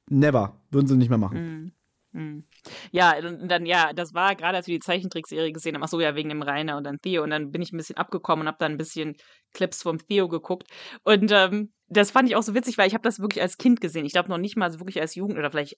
never. 0.08 0.60
Würden 0.70 0.86
sie 0.86 0.96
nicht 0.96 1.10
mehr 1.10 1.18
machen. 1.18 1.38
Mhm. 1.38 1.72
Mhm. 2.12 2.44
Ja, 2.90 3.14
und 3.18 3.48
dann, 3.48 3.66
ja, 3.66 3.92
das 3.92 4.14
war 4.14 4.34
gerade, 4.34 4.56
als 4.56 4.66
wir 4.66 4.76
die 4.76 4.84
Zeichentrickserie 4.84 5.52
gesehen 5.52 5.74
haben, 5.74 5.82
ach 5.82 5.88
so, 5.88 6.00
ja, 6.00 6.14
wegen 6.14 6.30
dem 6.30 6.42
Rainer 6.42 6.76
und 6.76 6.84
dann 6.84 6.98
Theo. 7.00 7.22
Und 7.22 7.30
dann 7.30 7.52
bin 7.52 7.62
ich 7.62 7.72
ein 7.72 7.76
bisschen 7.76 7.98
abgekommen 7.98 8.42
und 8.42 8.48
habe 8.48 8.58
dann 8.58 8.72
ein 8.72 8.78
bisschen 8.78 9.16
Clips 9.52 9.82
vom 9.82 9.98
Theo 9.98 10.28
geguckt. 10.28 10.68
Und 11.04 11.30
ähm, 11.32 11.72
das 11.88 12.10
fand 12.10 12.28
ich 12.28 12.36
auch 12.36 12.42
so 12.42 12.54
witzig, 12.54 12.78
weil 12.78 12.88
ich 12.88 12.94
habe 12.94 13.04
das 13.04 13.20
wirklich 13.20 13.42
als 13.42 13.58
Kind 13.58 13.80
gesehen. 13.80 14.06
Ich 14.06 14.12
glaube 14.12 14.30
noch 14.30 14.38
nicht 14.38 14.56
mal 14.56 14.70
so 14.70 14.80
wirklich 14.80 15.00
als 15.00 15.14
Jugend 15.14 15.38
oder 15.38 15.50
vielleicht 15.50 15.76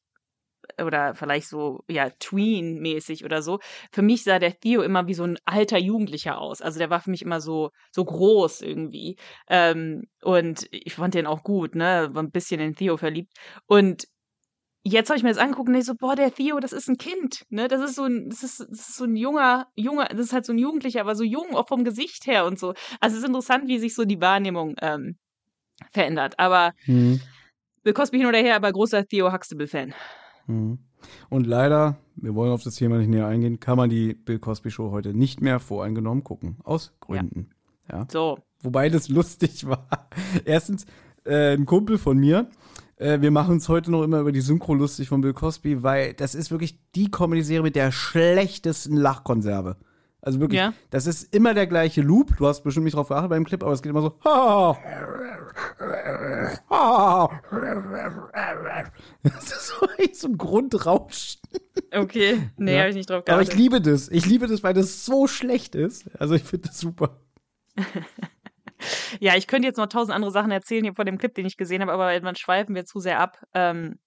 oder 0.82 1.15
vielleicht 1.15 1.49
so, 1.49 1.85
ja, 1.89 2.11
Tween-mäßig 2.11 3.24
oder 3.24 3.43
so. 3.43 3.61
Für 3.93 4.03
mich 4.03 4.24
sah 4.24 4.39
der 4.39 4.59
Theo 4.59 4.82
immer 4.82 5.07
wie 5.07 5.15
so 5.15 5.24
ein 5.24 5.39
alter 5.45 5.78
Jugendlicher 5.78 6.39
aus. 6.39 6.62
Also 6.62 6.78
der 6.78 6.90
war 6.90 7.01
für 7.01 7.11
mich 7.11 7.23
immer 7.23 7.40
so, 7.40 7.70
so 7.90 8.05
groß 8.05 8.62
irgendwie. 8.62 9.16
Ähm, 9.49 10.05
und 10.23 10.66
ich 10.70 10.95
fand 10.95 11.15
den 11.15 11.27
auch 11.27 11.43
gut, 11.43 11.74
ne? 11.74 12.09
War 12.12 12.23
ein 12.23 12.31
bisschen 12.31 12.61
in 12.61 12.74
Theo 12.74 12.97
verliebt. 12.97 13.32
Und 13.66 14.05
jetzt 14.82 15.11
habe 15.11 15.16
ich 15.16 15.23
mir 15.23 15.31
das 15.31 15.39
angeguckt 15.39 15.69
und 15.69 15.74
ich 15.74 15.85
so, 15.85 15.95
boah, 15.95 16.16
der 16.16 16.32
Theo, 16.32 16.61
das 16.61 16.73
ist 16.73 16.89
ein 16.89 16.97
Kind, 16.97 17.45
ne? 17.51 17.69
Das 17.69 17.81
ist 17.81 17.97
so 17.97 18.05
ein, 18.05 18.28
das 18.28 18.43
ist, 18.43 18.61
das 18.61 18.89
ist 18.89 18.97
so 18.97 19.05
ein 19.05 19.16
junger, 19.16 19.66
junger, 19.74 20.07
das 20.07 20.20
ist 20.20 20.32
halt 20.32 20.47
so 20.47 20.53
ein 20.53 20.59
Jugendlicher, 20.59 21.01
aber 21.01 21.15
so 21.15 21.24
jung, 21.24 21.55
auch 21.55 21.69
vom 21.69 21.85
Gesicht 21.85 22.27
her 22.27 22.47
und 22.47 22.59
so. 22.59 22.74
Also 23.01 23.16
es 23.16 23.23
ist 23.23 23.28
interessant, 23.28 23.69
wie 23.69 23.78
sich 23.78 23.95
so 23.95 24.05
die 24.05 24.20
Wahrnehmung 24.20 24.74
ähm, 24.81 25.16
verändert. 25.93 26.39
Aber 26.39 26.73
mhm. 26.86 27.20
Bill 27.82 27.93
Cosby 27.93 28.19
hin 28.19 28.27
oder 28.27 28.39
her, 28.39 28.57
aber 28.57 28.73
großer 28.73 29.07
Theo 29.07 29.32
Huxtable-Fan. 29.32 29.95
Mhm. 30.49 30.79
Und 31.29 31.47
leider, 31.47 31.97
wir 32.16 32.35
wollen 32.35 32.53
auf 32.53 32.65
das 32.65 32.75
Thema 32.75 32.99
nicht 32.99 33.09
näher 33.09 33.27
eingehen, 33.27 33.61
kann 33.61 33.77
man 33.77 33.89
die 33.89 34.15
Bill 34.15 34.39
Cosby 34.39 34.70
Show 34.70 34.91
heute 34.91 35.15
nicht 35.15 35.41
mehr 35.41 35.61
voreingenommen 35.61 36.25
gucken. 36.25 36.57
Aus 36.65 36.93
Gründen. 37.01 37.51
Ja. 37.89 37.99
ja. 37.99 38.07
So. 38.11 38.39
Wobei 38.61 38.89
das 38.89 39.09
lustig 39.09 39.66
war. 39.69 39.87
Erstens, 40.45 40.87
äh, 41.25 41.55
ein 41.55 41.66
Kumpel 41.66 41.99
von 41.99 42.19
mir, 42.19 42.51
äh, 42.97 43.20
wir 43.20 43.31
machen 43.31 43.53
uns 43.53 43.69
heute 43.69 43.91
noch 43.91 44.03
immer 44.03 44.20
über 44.20 44.33
die 44.33 44.41
Synchro 44.41 44.75
lustig 44.75 45.09
von 45.09 45.20
Bill 45.20 45.35
Cosby, 45.35 45.83
weil 45.83 46.15
das 46.15 46.35
ist 46.35 46.51
wirklich 46.51 46.81
die 46.95 47.11
Comedy-Serie 47.11 47.62
mit 47.62 47.77
der 47.77 47.93
schlechtesten 47.93 48.97
Lachkonserve. 48.97 49.77
Also 50.20 50.40
wirklich, 50.40 50.59
ja. 50.59 50.74
das 50.90 51.07
ist 51.07 51.32
immer 51.35 51.55
der 51.55 51.69
gleiche 51.69 52.03
Loop. 52.03 52.36
Du 52.36 52.47
hast 52.47 52.62
bestimmt 52.62 52.85
nicht 52.85 52.97
drauf 52.97 53.09
geachtet 53.09 53.31
beim 53.31 53.45
Clip, 53.45 53.62
aber 53.62 53.73
es 53.73 53.82
geht 53.82 53.90
immer 53.90 54.03
so. 54.03 54.19
Das 59.23 59.45
ist 59.45 59.69
so, 59.69 59.86
so 60.12 60.28
ein 60.28 60.36
Grundrauschen. 60.39 61.40
Okay, 61.95 62.51
nee, 62.57 62.73
ja. 62.73 62.81
habe 62.81 62.90
ich 62.90 62.97
nicht 62.97 63.09
drauf 63.09 63.24
geachtet. 63.24 63.32
Aber 63.32 63.43
ich 63.43 63.55
liebe 63.57 63.81
das. 63.81 64.09
Ich 64.09 64.27
liebe 64.27 64.49
das, 64.49 64.62
weil 64.62 64.74
das 64.74 65.05
so 65.05 65.28
schlecht 65.28 65.74
ist. 65.74 66.11
Also 66.20 66.35
ich 66.35 66.43
finde 66.43 66.69
das 66.69 66.81
super. 66.81 67.20
ja, 69.20 69.36
ich 69.36 69.47
könnte 69.47 69.69
jetzt 69.69 69.77
noch 69.77 69.86
tausend 69.86 70.15
andere 70.15 70.32
Sachen 70.32 70.51
erzählen 70.51 70.85
hier 70.85 70.95
vor 70.95 71.05
dem 71.05 71.19
Clip, 71.19 71.32
den 71.32 71.47
ich 71.47 71.57
gesehen 71.57 71.81
habe, 71.81 71.93
aber 71.93 72.19
dann 72.19 72.36
schweifen 72.36 72.74
wir 72.74 72.85
zu 72.85 72.99
sehr 72.99 73.20
ab. 73.20 73.47
Ähm, 73.55 73.99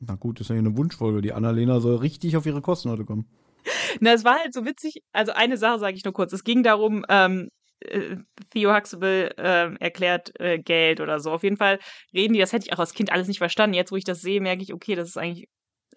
Na 0.00 0.14
gut, 0.14 0.40
das 0.40 0.46
ist 0.46 0.50
ja 0.50 0.56
eine 0.56 0.76
Wunschfolge. 0.76 1.22
Die 1.22 1.32
Annalena 1.32 1.80
soll 1.80 1.96
richtig 1.96 2.36
auf 2.36 2.44
ihre 2.44 2.60
Kosten 2.60 2.90
heute 2.90 3.04
kommen. 3.04 3.28
Na, 4.00 4.12
es 4.12 4.24
war 4.24 4.38
halt 4.38 4.54
so 4.54 4.64
witzig. 4.64 5.02
Also 5.12 5.32
eine 5.32 5.56
Sache 5.56 5.78
sage 5.78 5.96
ich 5.96 6.04
nur 6.04 6.14
kurz. 6.14 6.32
Es 6.32 6.44
ging 6.44 6.62
darum, 6.62 7.04
ähm, 7.08 7.48
äh, 7.80 8.16
Theo 8.50 8.74
Huxtable 8.74 9.36
äh, 9.36 9.74
erklärt 9.80 10.32
äh, 10.40 10.58
Geld 10.58 11.00
oder 11.00 11.20
so. 11.20 11.32
Auf 11.32 11.42
jeden 11.42 11.56
Fall 11.56 11.78
reden 12.12 12.34
die, 12.34 12.40
das 12.40 12.52
hätte 12.52 12.66
ich 12.66 12.72
auch 12.72 12.78
als 12.78 12.94
Kind 12.94 13.12
alles 13.12 13.28
nicht 13.28 13.38
verstanden. 13.38 13.74
Jetzt, 13.74 13.92
wo 13.92 13.96
ich 13.96 14.04
das 14.04 14.20
sehe, 14.20 14.40
merke 14.40 14.62
ich, 14.62 14.72
okay, 14.72 14.94
das 14.94 15.08
ist 15.08 15.18
eigentlich, 15.18 15.46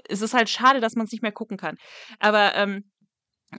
es 0.10 0.22
ist 0.22 0.34
halt 0.34 0.50
schade, 0.50 0.80
dass 0.80 0.96
man 0.96 1.06
es 1.06 1.12
nicht 1.12 1.22
mehr 1.24 1.32
gucken 1.32 1.58
kann. 1.58 1.76
Aber 2.20 2.56
ähm, 2.56 2.84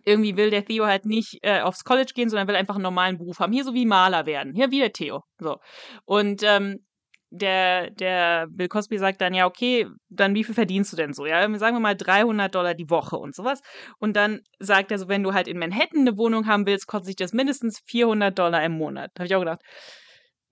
irgendwie 0.04 0.36
will 0.36 0.50
der 0.50 0.64
Theo 0.64 0.86
halt 0.86 1.06
nicht 1.06 1.38
äh, 1.42 1.60
aufs 1.60 1.84
College 1.84 2.12
gehen, 2.14 2.28
sondern 2.28 2.48
will 2.48 2.56
einfach 2.56 2.74
einen 2.74 2.82
normalen 2.82 3.18
Beruf 3.18 3.38
haben. 3.38 3.52
Hier 3.52 3.64
so 3.64 3.74
wie 3.74 3.86
Maler 3.86 4.26
werden. 4.26 4.54
Hier 4.54 4.70
wie 4.70 4.80
der 4.80 4.92
Theo. 4.92 5.22
So. 5.38 5.58
Und 6.04 6.42
ähm, 6.44 6.86
der, 7.30 7.90
der 7.90 8.46
Bill 8.48 8.68
Cosby 8.68 8.98
sagt 8.98 9.20
dann, 9.20 9.34
ja, 9.34 9.46
okay, 9.46 9.86
dann 10.08 10.34
wie 10.34 10.44
viel 10.44 10.54
verdienst 10.54 10.92
du 10.92 10.96
denn 10.96 11.12
so? 11.12 11.26
Ja, 11.26 11.42
sagen 11.58 11.76
wir 11.76 11.80
mal 11.80 11.96
300 11.96 12.54
Dollar 12.54 12.74
die 12.74 12.90
Woche 12.90 13.16
und 13.16 13.34
sowas. 13.34 13.60
Und 13.98 14.16
dann 14.16 14.40
sagt 14.58 14.90
er 14.90 14.98
so, 14.98 15.08
wenn 15.08 15.22
du 15.22 15.34
halt 15.34 15.48
in 15.48 15.58
Manhattan 15.58 16.00
eine 16.00 16.16
Wohnung 16.16 16.46
haben 16.46 16.66
willst, 16.66 16.86
kostet 16.86 17.06
sich 17.06 17.16
das 17.16 17.32
mindestens 17.32 17.80
400 17.86 18.38
Dollar 18.38 18.64
im 18.64 18.72
Monat. 18.72 19.10
Habe 19.18 19.26
ich 19.26 19.34
auch 19.34 19.40
gedacht, 19.40 19.60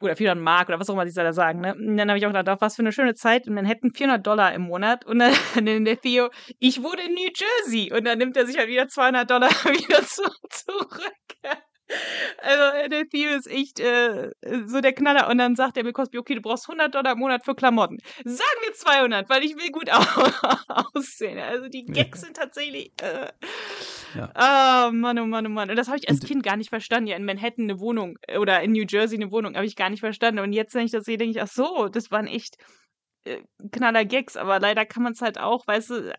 oder 0.00 0.16
400 0.16 0.44
Mark 0.44 0.68
oder 0.68 0.78
was 0.78 0.90
auch 0.90 0.94
immer 0.94 1.06
die 1.06 1.12
da 1.12 1.32
sagen, 1.32 1.60
ne? 1.60 1.74
Und 1.74 1.96
dann 1.96 2.08
habe 2.08 2.18
ich 2.18 2.26
auch 2.26 2.32
gedacht, 2.32 2.60
was 2.60 2.76
für 2.76 2.82
eine 2.82 2.92
schöne 2.92 3.14
Zeit 3.14 3.46
in 3.46 3.54
Manhattan, 3.54 3.92
400 3.92 4.26
Dollar 4.26 4.52
im 4.54 4.62
Monat. 4.62 5.06
Und 5.06 5.20
dann 5.20 5.32
nimmt 5.62 5.86
der 5.86 6.00
Theo, 6.00 6.28
ich 6.58 6.82
wurde 6.82 7.02
in 7.02 7.14
New 7.14 7.30
Jersey. 7.34 7.92
Und 7.92 8.04
dann 8.04 8.18
nimmt 8.18 8.36
er 8.36 8.46
sich 8.46 8.58
halt 8.58 8.68
wieder 8.68 8.88
200 8.88 9.30
Dollar 9.30 9.48
wieder 9.64 10.02
zu, 10.02 10.22
zurück. 10.50 11.12
Also 12.42 12.88
der 12.88 13.08
Theo 13.08 13.30
ist 13.36 13.46
echt 13.46 13.80
äh, 13.80 14.30
so 14.66 14.80
der 14.80 14.92
Knaller. 14.92 15.28
Und 15.28 15.38
dann 15.38 15.56
sagt 15.56 15.76
der 15.76 15.82
Bill 15.82 15.92
Cosby, 15.92 16.18
okay, 16.18 16.34
du 16.34 16.40
brauchst 16.40 16.68
100 16.68 16.94
Dollar 16.94 17.12
im 17.12 17.18
Monat 17.18 17.44
für 17.44 17.54
Klamotten. 17.54 17.98
Sagen 18.24 18.60
wir 18.64 18.72
200, 18.72 19.28
weil 19.28 19.44
ich 19.44 19.56
will 19.56 19.70
gut 19.70 19.90
aussehen. 20.68 21.38
Also 21.38 21.68
die 21.68 21.84
Gags 21.84 22.20
sind 22.22 22.36
tatsächlich... 22.36 22.92
Äh, 23.02 23.30
ja. 24.14 24.88
Oh 24.88 24.92
Mann, 24.92 25.18
oh 25.18 25.26
Mann, 25.26 25.46
oh 25.46 25.50
Mann. 25.50 25.70
Und 25.70 25.76
das 25.76 25.88
habe 25.88 25.98
ich 25.98 26.08
als 26.08 26.20
Kind 26.20 26.42
gar 26.42 26.56
nicht 26.56 26.70
verstanden. 26.70 27.08
Ja, 27.08 27.16
in 27.16 27.24
Manhattan 27.24 27.64
eine 27.64 27.80
Wohnung 27.80 28.18
äh, 28.26 28.38
oder 28.38 28.62
in 28.62 28.72
New 28.72 28.84
Jersey 28.88 29.16
eine 29.16 29.30
Wohnung 29.30 29.56
habe 29.56 29.66
ich 29.66 29.76
gar 29.76 29.90
nicht 29.90 30.00
verstanden. 30.00 30.40
Und 30.40 30.52
jetzt, 30.52 30.74
wenn 30.74 30.86
ich 30.86 30.92
das 30.92 31.04
sehe, 31.04 31.18
denke 31.18 31.38
ich, 31.38 31.42
ach 31.42 31.48
so, 31.48 31.88
das 31.88 32.10
waren 32.10 32.26
echt 32.26 32.56
äh, 32.56 32.62
knaller 33.72 34.04
Gags, 34.04 34.36
aber 34.36 34.60
leider 34.60 34.84
kann 34.84 35.02
man 35.02 35.12
es 35.12 35.22
halt 35.22 35.38
auch, 35.38 35.66
weißt 35.66 35.90
du, 35.90 35.94
äh, 35.94 36.14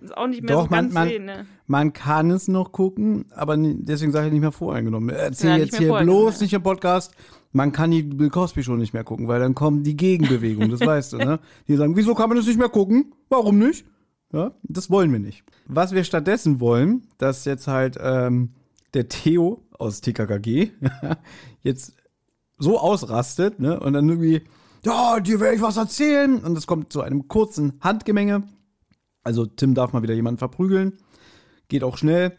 ist 0.00 0.16
auch 0.16 0.26
nicht 0.26 0.42
mehr 0.42 0.54
Doch, 0.54 0.64
so 0.64 0.68
ganz 0.68 0.92
man, 0.92 1.08
sehen. 1.08 1.24
Ne? 1.24 1.46
Man 1.66 1.92
kann 1.92 2.30
es 2.30 2.48
noch 2.48 2.72
gucken, 2.72 3.26
aber 3.34 3.56
deswegen 3.56 4.12
sage 4.12 4.26
ich 4.26 4.32
nicht 4.32 4.42
mehr 4.42 4.52
voreingenommen. 4.52 5.10
Erzähl 5.10 5.50
ja, 5.50 5.56
jetzt 5.56 5.78
hier 5.78 5.92
bloß 5.94 6.40
nicht 6.40 6.52
im 6.52 6.62
Podcast. 6.62 7.14
Man 7.52 7.72
kann 7.72 7.90
die 7.90 8.02
Bill 8.02 8.30
Cosby 8.30 8.62
schon 8.62 8.78
nicht 8.78 8.92
mehr 8.92 9.04
gucken, 9.04 9.28
weil 9.28 9.40
dann 9.40 9.54
kommen 9.54 9.82
die 9.82 9.96
Gegenbewegungen, 9.96 10.70
das 10.70 10.80
weißt 10.86 11.14
du, 11.14 11.18
ne? 11.18 11.40
Die 11.66 11.76
sagen, 11.76 11.96
wieso 11.96 12.14
kann 12.14 12.28
man 12.28 12.36
das 12.36 12.46
nicht 12.46 12.58
mehr 12.58 12.68
gucken? 12.68 13.14
Warum 13.28 13.58
nicht? 13.58 13.86
Ja, 14.32 14.52
das 14.62 14.90
wollen 14.90 15.10
wir 15.10 15.18
nicht. 15.18 15.44
Was 15.66 15.92
wir 15.92 16.04
stattdessen 16.04 16.60
wollen, 16.60 17.08
dass 17.16 17.46
jetzt 17.46 17.66
halt 17.66 17.96
ähm, 18.00 18.50
der 18.92 19.08
Theo 19.08 19.62
aus 19.78 20.00
TKKG 20.02 20.70
jetzt 21.62 21.94
so 22.58 22.78
ausrastet, 22.78 23.58
ne? 23.60 23.80
Und 23.80 23.94
dann 23.94 24.08
irgendwie 24.08 24.42
ja, 24.84 25.20
dir 25.20 25.40
werde 25.40 25.56
ich 25.56 25.62
was 25.62 25.76
erzählen. 25.76 26.38
Und 26.38 26.56
es 26.56 26.66
kommt 26.66 26.92
zu 26.92 27.02
einem 27.02 27.28
kurzen 27.28 27.78
Handgemenge. 27.80 28.44
Also 29.22 29.46
Tim 29.46 29.74
darf 29.74 29.92
mal 29.92 30.02
wieder 30.02 30.14
jemanden 30.14 30.38
verprügeln. 30.38 30.98
Geht 31.68 31.84
auch 31.84 31.98
schnell. 31.98 32.36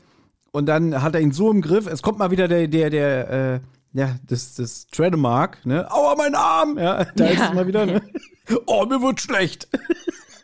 Und 0.52 0.66
dann 0.66 1.02
hat 1.02 1.16
er 1.16 1.22
ihn 1.22 1.32
so 1.32 1.52
im 1.52 1.62
Griff. 1.62 1.86
Es 1.86 2.02
kommt 2.02 2.18
mal 2.18 2.32
wieder 2.32 2.48
der, 2.48 2.68
der, 2.68 2.90
der, 2.90 3.30
äh, 3.30 3.60
ja, 3.94 4.16
das, 4.26 4.56
das 4.56 4.88
Trademark, 4.88 5.66
ne? 5.66 5.92
Aua, 5.92 6.16
mein 6.16 6.36
Arm! 6.36 6.78
Ja, 6.78 7.06
da 7.16 7.26
ja. 7.26 7.32
ist 7.32 7.42
es 7.42 7.54
mal 7.54 7.68
wieder, 7.68 7.86
ne? 7.86 8.02
Oh, 8.66 8.84
mir 8.88 9.00
wird 9.00 9.22
schlecht. 9.22 9.68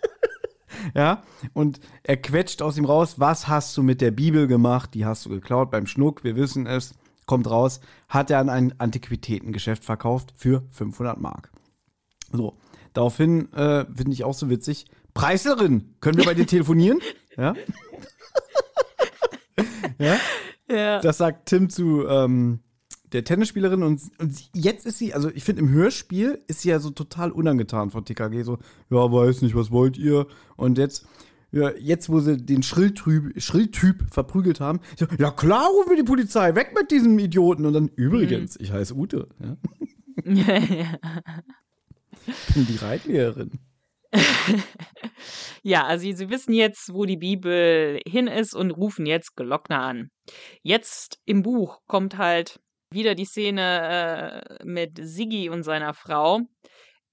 ja, 0.95 1.23
und 1.53 1.79
er 2.03 2.17
quetscht 2.17 2.61
aus 2.61 2.77
ihm 2.77 2.85
raus, 2.85 3.15
was 3.17 3.47
hast 3.47 3.75
du 3.77 3.81
mit 3.81 3.99
der 3.99 4.11
Bibel 4.11 4.45
gemacht? 4.45 4.93
Die 4.93 5.05
hast 5.05 5.25
du 5.25 5.29
geklaut 5.29 5.71
beim 5.71 5.87
Schnuck, 5.87 6.23
wir 6.23 6.35
wissen 6.35 6.67
es. 6.67 6.93
kommt 7.25 7.49
raus, 7.49 7.79
hat 8.07 8.29
er 8.29 8.37
an 8.37 8.49
ein 8.49 8.79
Antiquitätengeschäft 8.79 9.83
verkauft 9.83 10.35
für 10.37 10.63
500 10.69 11.19
Mark. 11.19 11.51
So, 12.35 12.57
daraufhin 12.93 13.51
äh, 13.53 13.85
finde 13.95 14.13
ich 14.13 14.23
auch 14.23 14.33
so 14.33 14.49
witzig. 14.49 14.85
Preislerin, 15.13 15.95
können 16.01 16.17
wir 16.17 16.25
bei 16.25 16.33
dir 16.33 16.47
telefonieren? 16.47 16.99
Ja. 17.37 17.53
ja. 19.99 20.17
Ja. 20.69 21.01
Das 21.01 21.17
sagt 21.17 21.47
Tim 21.47 21.69
zu 21.69 22.07
ähm, 22.07 22.59
der 23.11 23.23
Tennisspielerin 23.23 23.83
und, 23.83 24.01
und 24.19 24.49
jetzt 24.53 24.85
ist 24.85 24.97
sie, 24.97 25.13
also 25.13 25.29
ich 25.29 25.43
finde 25.43 25.61
im 25.61 25.69
Hörspiel 25.69 26.41
ist 26.47 26.61
sie 26.61 26.69
ja 26.69 26.79
so 26.79 26.89
total 26.89 27.31
unangetan 27.31 27.91
von 27.91 28.03
TKG, 28.03 28.43
so, 28.43 28.57
ja, 28.89 29.11
weiß 29.11 29.41
nicht, 29.41 29.55
was 29.55 29.71
wollt 29.71 29.97
ihr? 29.97 30.27
Und 30.57 30.77
jetzt, 30.77 31.05
ja, 31.51 31.71
jetzt, 31.77 32.09
wo 32.09 32.19
sie 32.19 32.37
den 32.37 32.63
Schrilltyp, 32.63 33.39
Schrilltyp 33.41 34.11
verprügelt 34.11 34.59
haben, 34.59 34.79
so, 34.97 35.05
ja 35.17 35.31
klar 35.31 35.69
rufen 35.69 35.91
wir 35.91 35.97
die 35.97 36.03
Polizei, 36.03 36.55
weg 36.55 36.73
mit 36.77 36.91
diesem 36.91 37.17
Idioten. 37.19 37.65
Und 37.65 37.73
dann, 37.73 37.89
übrigens, 37.95 38.59
ich 38.59 38.71
heiße 38.71 38.95
Ute, 38.95 39.27
ja. 39.39 39.57
Ich 40.23 40.45
bin 42.53 42.67
die 42.67 42.77
Reitlehrerin. 42.77 43.59
ja, 45.63 45.85
also 45.85 46.09
sie 46.11 46.29
wissen 46.29 46.53
jetzt, 46.53 46.93
wo 46.93 47.05
die 47.05 47.17
Bibel 47.17 47.99
hin 48.07 48.27
ist 48.27 48.53
und 48.53 48.71
rufen 48.71 49.05
jetzt 49.05 49.35
Glockner 49.35 49.81
an. 49.81 50.09
Jetzt 50.61 51.19
im 51.25 51.41
Buch 51.41 51.79
kommt 51.87 52.17
halt 52.17 52.59
wieder 52.91 53.15
die 53.15 53.25
Szene 53.25 54.55
äh, 54.59 54.65
mit 54.65 54.97
Siggi 55.01 55.49
und 55.49 55.63
seiner 55.63 55.93
Frau. 55.93 56.41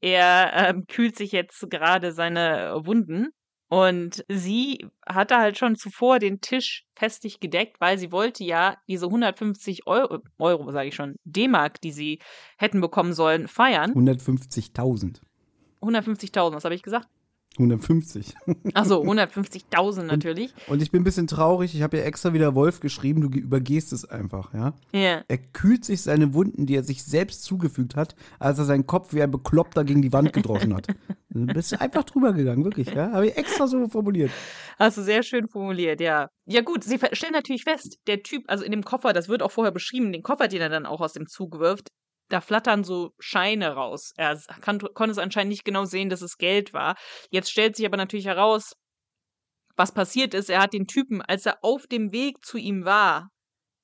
Er 0.00 0.52
äh, 0.54 0.74
kühlt 0.88 1.16
sich 1.16 1.32
jetzt 1.32 1.68
gerade 1.70 2.12
seine 2.12 2.80
Wunden 2.84 3.28
und 3.72 4.22
sie 4.28 4.86
hatte 5.06 5.38
halt 5.38 5.56
schon 5.56 5.76
zuvor 5.76 6.18
den 6.18 6.42
Tisch 6.42 6.84
festig 6.94 7.40
gedeckt, 7.40 7.80
weil 7.80 7.96
sie 7.96 8.12
wollte 8.12 8.44
ja 8.44 8.76
diese 8.86 9.06
150 9.06 9.86
Euro, 9.86 10.18
Euro 10.38 10.70
sage 10.72 10.90
ich 10.90 10.94
schon, 10.94 11.16
D-Mark, 11.24 11.80
die 11.80 11.90
sie 11.90 12.18
hätten 12.58 12.82
bekommen 12.82 13.14
sollen, 13.14 13.48
feiern. 13.48 13.94
150.000. 13.94 15.22
150.000, 15.80 16.52
was 16.52 16.64
habe 16.64 16.74
ich 16.74 16.82
gesagt? 16.82 17.08
150. 17.58 18.34
Achso, 18.74 19.02
150.000 19.02 20.04
natürlich. 20.04 20.54
Und 20.68 20.82
ich 20.82 20.90
bin 20.90 21.02
ein 21.02 21.04
bisschen 21.04 21.26
traurig. 21.26 21.74
Ich 21.74 21.82
habe 21.82 21.98
ja 21.98 22.04
extra 22.04 22.32
wieder 22.32 22.54
Wolf 22.54 22.80
geschrieben. 22.80 23.20
Du 23.20 23.38
übergehst 23.38 23.92
es 23.92 24.04
einfach, 24.04 24.54
ja? 24.54 24.74
Ja. 24.92 25.22
Er 25.28 25.38
kühlt 25.38 25.84
sich 25.84 26.02
seine 26.02 26.34
Wunden, 26.34 26.66
die 26.66 26.74
er 26.74 26.82
sich 26.82 27.04
selbst 27.04 27.44
zugefügt 27.44 27.94
hat, 27.94 28.14
als 28.38 28.58
er 28.58 28.64
seinen 28.64 28.86
Kopf 28.86 29.12
wie 29.12 29.22
ein 29.22 29.30
Bekloppter 29.30 29.84
gegen 29.84 30.02
die 30.02 30.12
Wand 30.12 30.32
gedroschen 30.32 30.74
hat. 30.74 30.86
Du 31.34 31.46
bist 31.46 31.80
einfach 31.80 32.04
drüber 32.04 32.34
gegangen, 32.34 32.62
wirklich, 32.62 32.88
ja? 32.92 33.10
Habe 33.12 33.28
ich 33.28 33.36
extra 33.38 33.66
so 33.66 33.88
formuliert. 33.88 34.30
Hast 34.78 34.98
du 34.98 35.02
sehr 35.02 35.22
schön 35.22 35.48
formuliert, 35.48 35.98
ja. 36.02 36.28
Ja, 36.44 36.60
gut, 36.60 36.84
sie 36.84 36.98
stellen 37.12 37.32
natürlich 37.32 37.64
fest, 37.64 37.96
der 38.06 38.22
Typ, 38.22 38.44
also 38.48 38.64
in 38.64 38.70
dem 38.70 38.84
Koffer, 38.84 39.14
das 39.14 39.30
wird 39.30 39.42
auch 39.42 39.50
vorher 39.50 39.72
beschrieben, 39.72 40.12
den 40.12 40.22
Koffer, 40.22 40.48
den 40.48 40.60
er 40.60 40.68
dann 40.68 40.84
auch 40.84 41.00
aus 41.00 41.14
dem 41.14 41.26
Zug 41.26 41.58
wirft, 41.58 41.88
da 42.32 42.40
flattern 42.40 42.82
so 42.82 43.12
Scheine 43.18 43.74
raus. 43.74 44.12
Er 44.16 44.40
kann, 44.60 44.78
konnte 44.78 45.12
es 45.12 45.18
anscheinend 45.18 45.50
nicht 45.50 45.64
genau 45.64 45.84
sehen, 45.84 46.08
dass 46.08 46.22
es 46.22 46.38
Geld 46.38 46.72
war. 46.72 46.96
Jetzt 47.30 47.50
stellt 47.50 47.76
sich 47.76 47.84
aber 47.84 47.96
natürlich 47.96 48.26
heraus, 48.26 48.72
was 49.76 49.92
passiert 49.92 50.34
ist. 50.34 50.48
Er 50.48 50.60
hat 50.60 50.72
den 50.72 50.86
Typen, 50.86 51.20
als 51.22 51.46
er 51.46 51.58
auf 51.62 51.86
dem 51.86 52.12
Weg 52.12 52.44
zu 52.44 52.56
ihm 52.56 52.84
war, 52.84 53.30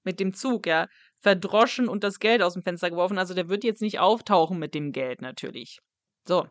mit 0.04 0.20
dem 0.20 0.32
Zug, 0.32 0.66
ja, 0.66 0.88
verdroschen 1.20 1.88
und 1.88 2.04
das 2.04 2.20
Geld 2.20 2.42
aus 2.42 2.54
dem 2.54 2.62
Fenster 2.62 2.90
geworfen. 2.90 3.18
Also 3.18 3.34
der 3.34 3.48
wird 3.48 3.64
jetzt 3.64 3.82
nicht 3.82 3.98
auftauchen 3.98 4.58
mit 4.58 4.74
dem 4.74 4.92
Geld 4.92 5.20
natürlich. 5.20 5.80
So. 6.26 6.46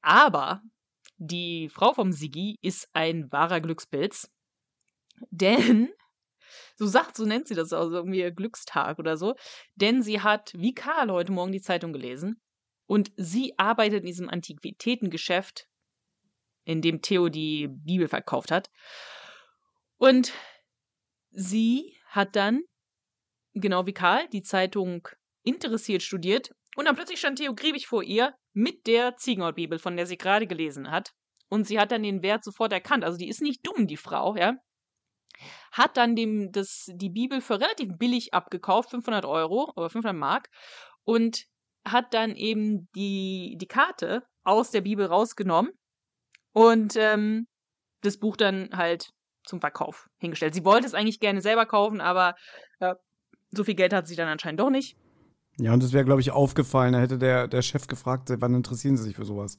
Aber 0.00 0.62
die 1.18 1.68
Frau 1.68 1.92
vom 1.92 2.12
Sigi 2.12 2.56
ist 2.62 2.88
ein 2.92 3.30
wahrer 3.30 3.60
Glückspilz. 3.60 4.30
Denn 5.30 5.90
so 6.76 6.86
sagt, 6.86 7.16
so 7.16 7.24
nennt 7.24 7.48
sie 7.48 7.54
das, 7.54 7.72
also 7.72 7.96
irgendwie 7.96 8.20
ihr 8.20 8.30
Glückstag 8.30 8.98
oder 8.98 9.16
so. 9.16 9.34
Denn 9.74 10.02
sie 10.02 10.20
hat, 10.20 10.52
wie 10.54 10.74
Karl 10.74 11.10
heute 11.10 11.32
Morgen 11.32 11.52
die 11.52 11.60
Zeitung 11.60 11.92
gelesen, 11.92 12.40
und 12.88 13.12
sie 13.16 13.56
arbeitet 13.58 14.00
in 14.00 14.06
diesem 14.06 14.28
Antiquitätengeschäft, 14.30 15.68
in 16.64 16.80
dem 16.80 17.02
Theo 17.02 17.28
die 17.28 17.68
Bibel 17.68 18.08
verkauft 18.08 18.50
hat. 18.50 18.70
Und 19.98 20.32
sie 21.30 21.96
hat 22.06 22.34
dann, 22.34 22.62
genau 23.52 23.86
wie 23.86 23.92
Karl, 23.92 24.26
die 24.28 24.42
Zeitung 24.42 25.06
interessiert 25.42 26.02
studiert. 26.02 26.50
Und 26.76 26.86
dann 26.86 26.96
plötzlich 26.96 27.18
stand 27.18 27.38
Theo 27.38 27.54
Griebig 27.54 27.86
vor 27.86 28.02
ihr 28.02 28.34
mit 28.54 28.86
der 28.86 29.16
Ziegenhautbibel, 29.16 29.78
von 29.78 29.96
der 29.96 30.06
sie 30.06 30.16
gerade 30.16 30.46
gelesen 30.46 30.90
hat. 30.90 31.12
Und 31.50 31.66
sie 31.66 31.78
hat 31.78 31.92
dann 31.92 32.02
den 32.02 32.22
Wert 32.22 32.42
sofort 32.42 32.72
erkannt. 32.72 33.04
Also 33.04 33.18
die 33.18 33.28
ist 33.28 33.42
nicht 33.42 33.66
dumm, 33.66 33.86
die 33.86 33.96
Frau, 33.98 34.34
ja 34.34 34.56
hat 35.72 35.96
dann 35.96 36.16
dem, 36.16 36.52
das, 36.52 36.86
die 36.94 37.10
Bibel 37.10 37.40
für 37.40 37.60
relativ 37.60 37.96
billig 37.98 38.34
abgekauft, 38.34 38.90
500 38.90 39.24
Euro 39.24 39.72
oder 39.76 39.90
500 39.90 40.16
Mark, 40.16 40.48
und 41.04 41.44
hat 41.86 42.12
dann 42.14 42.34
eben 42.34 42.88
die, 42.94 43.56
die 43.58 43.66
Karte 43.66 44.22
aus 44.44 44.70
der 44.70 44.82
Bibel 44.82 45.06
rausgenommen 45.06 45.72
und 46.52 46.96
ähm, 46.96 47.46
das 48.02 48.18
Buch 48.18 48.36
dann 48.36 48.70
halt 48.72 49.10
zum 49.44 49.60
Verkauf 49.60 50.08
hingestellt. 50.18 50.54
Sie 50.54 50.64
wollte 50.64 50.86
es 50.86 50.94
eigentlich 50.94 51.20
gerne 51.20 51.40
selber 51.40 51.66
kaufen, 51.66 52.00
aber 52.00 52.34
äh, 52.80 52.94
so 53.50 53.64
viel 53.64 53.74
Geld 53.74 53.92
hat 53.92 54.06
sie 54.06 54.16
dann 54.16 54.28
anscheinend 54.28 54.60
doch 54.60 54.70
nicht. 54.70 54.96
Ja, 55.58 55.72
und 55.72 55.82
das 55.82 55.92
wäre, 55.92 56.04
glaube 56.04 56.20
ich, 56.20 56.30
aufgefallen. 56.30 56.92
Da 56.92 57.00
hätte 57.00 57.18
der, 57.18 57.48
der 57.48 57.62
Chef 57.62 57.86
gefragt, 57.86 58.30
wann 58.38 58.54
interessieren 58.54 58.96
Sie 58.96 59.04
sich 59.04 59.16
für 59.16 59.24
sowas? 59.24 59.58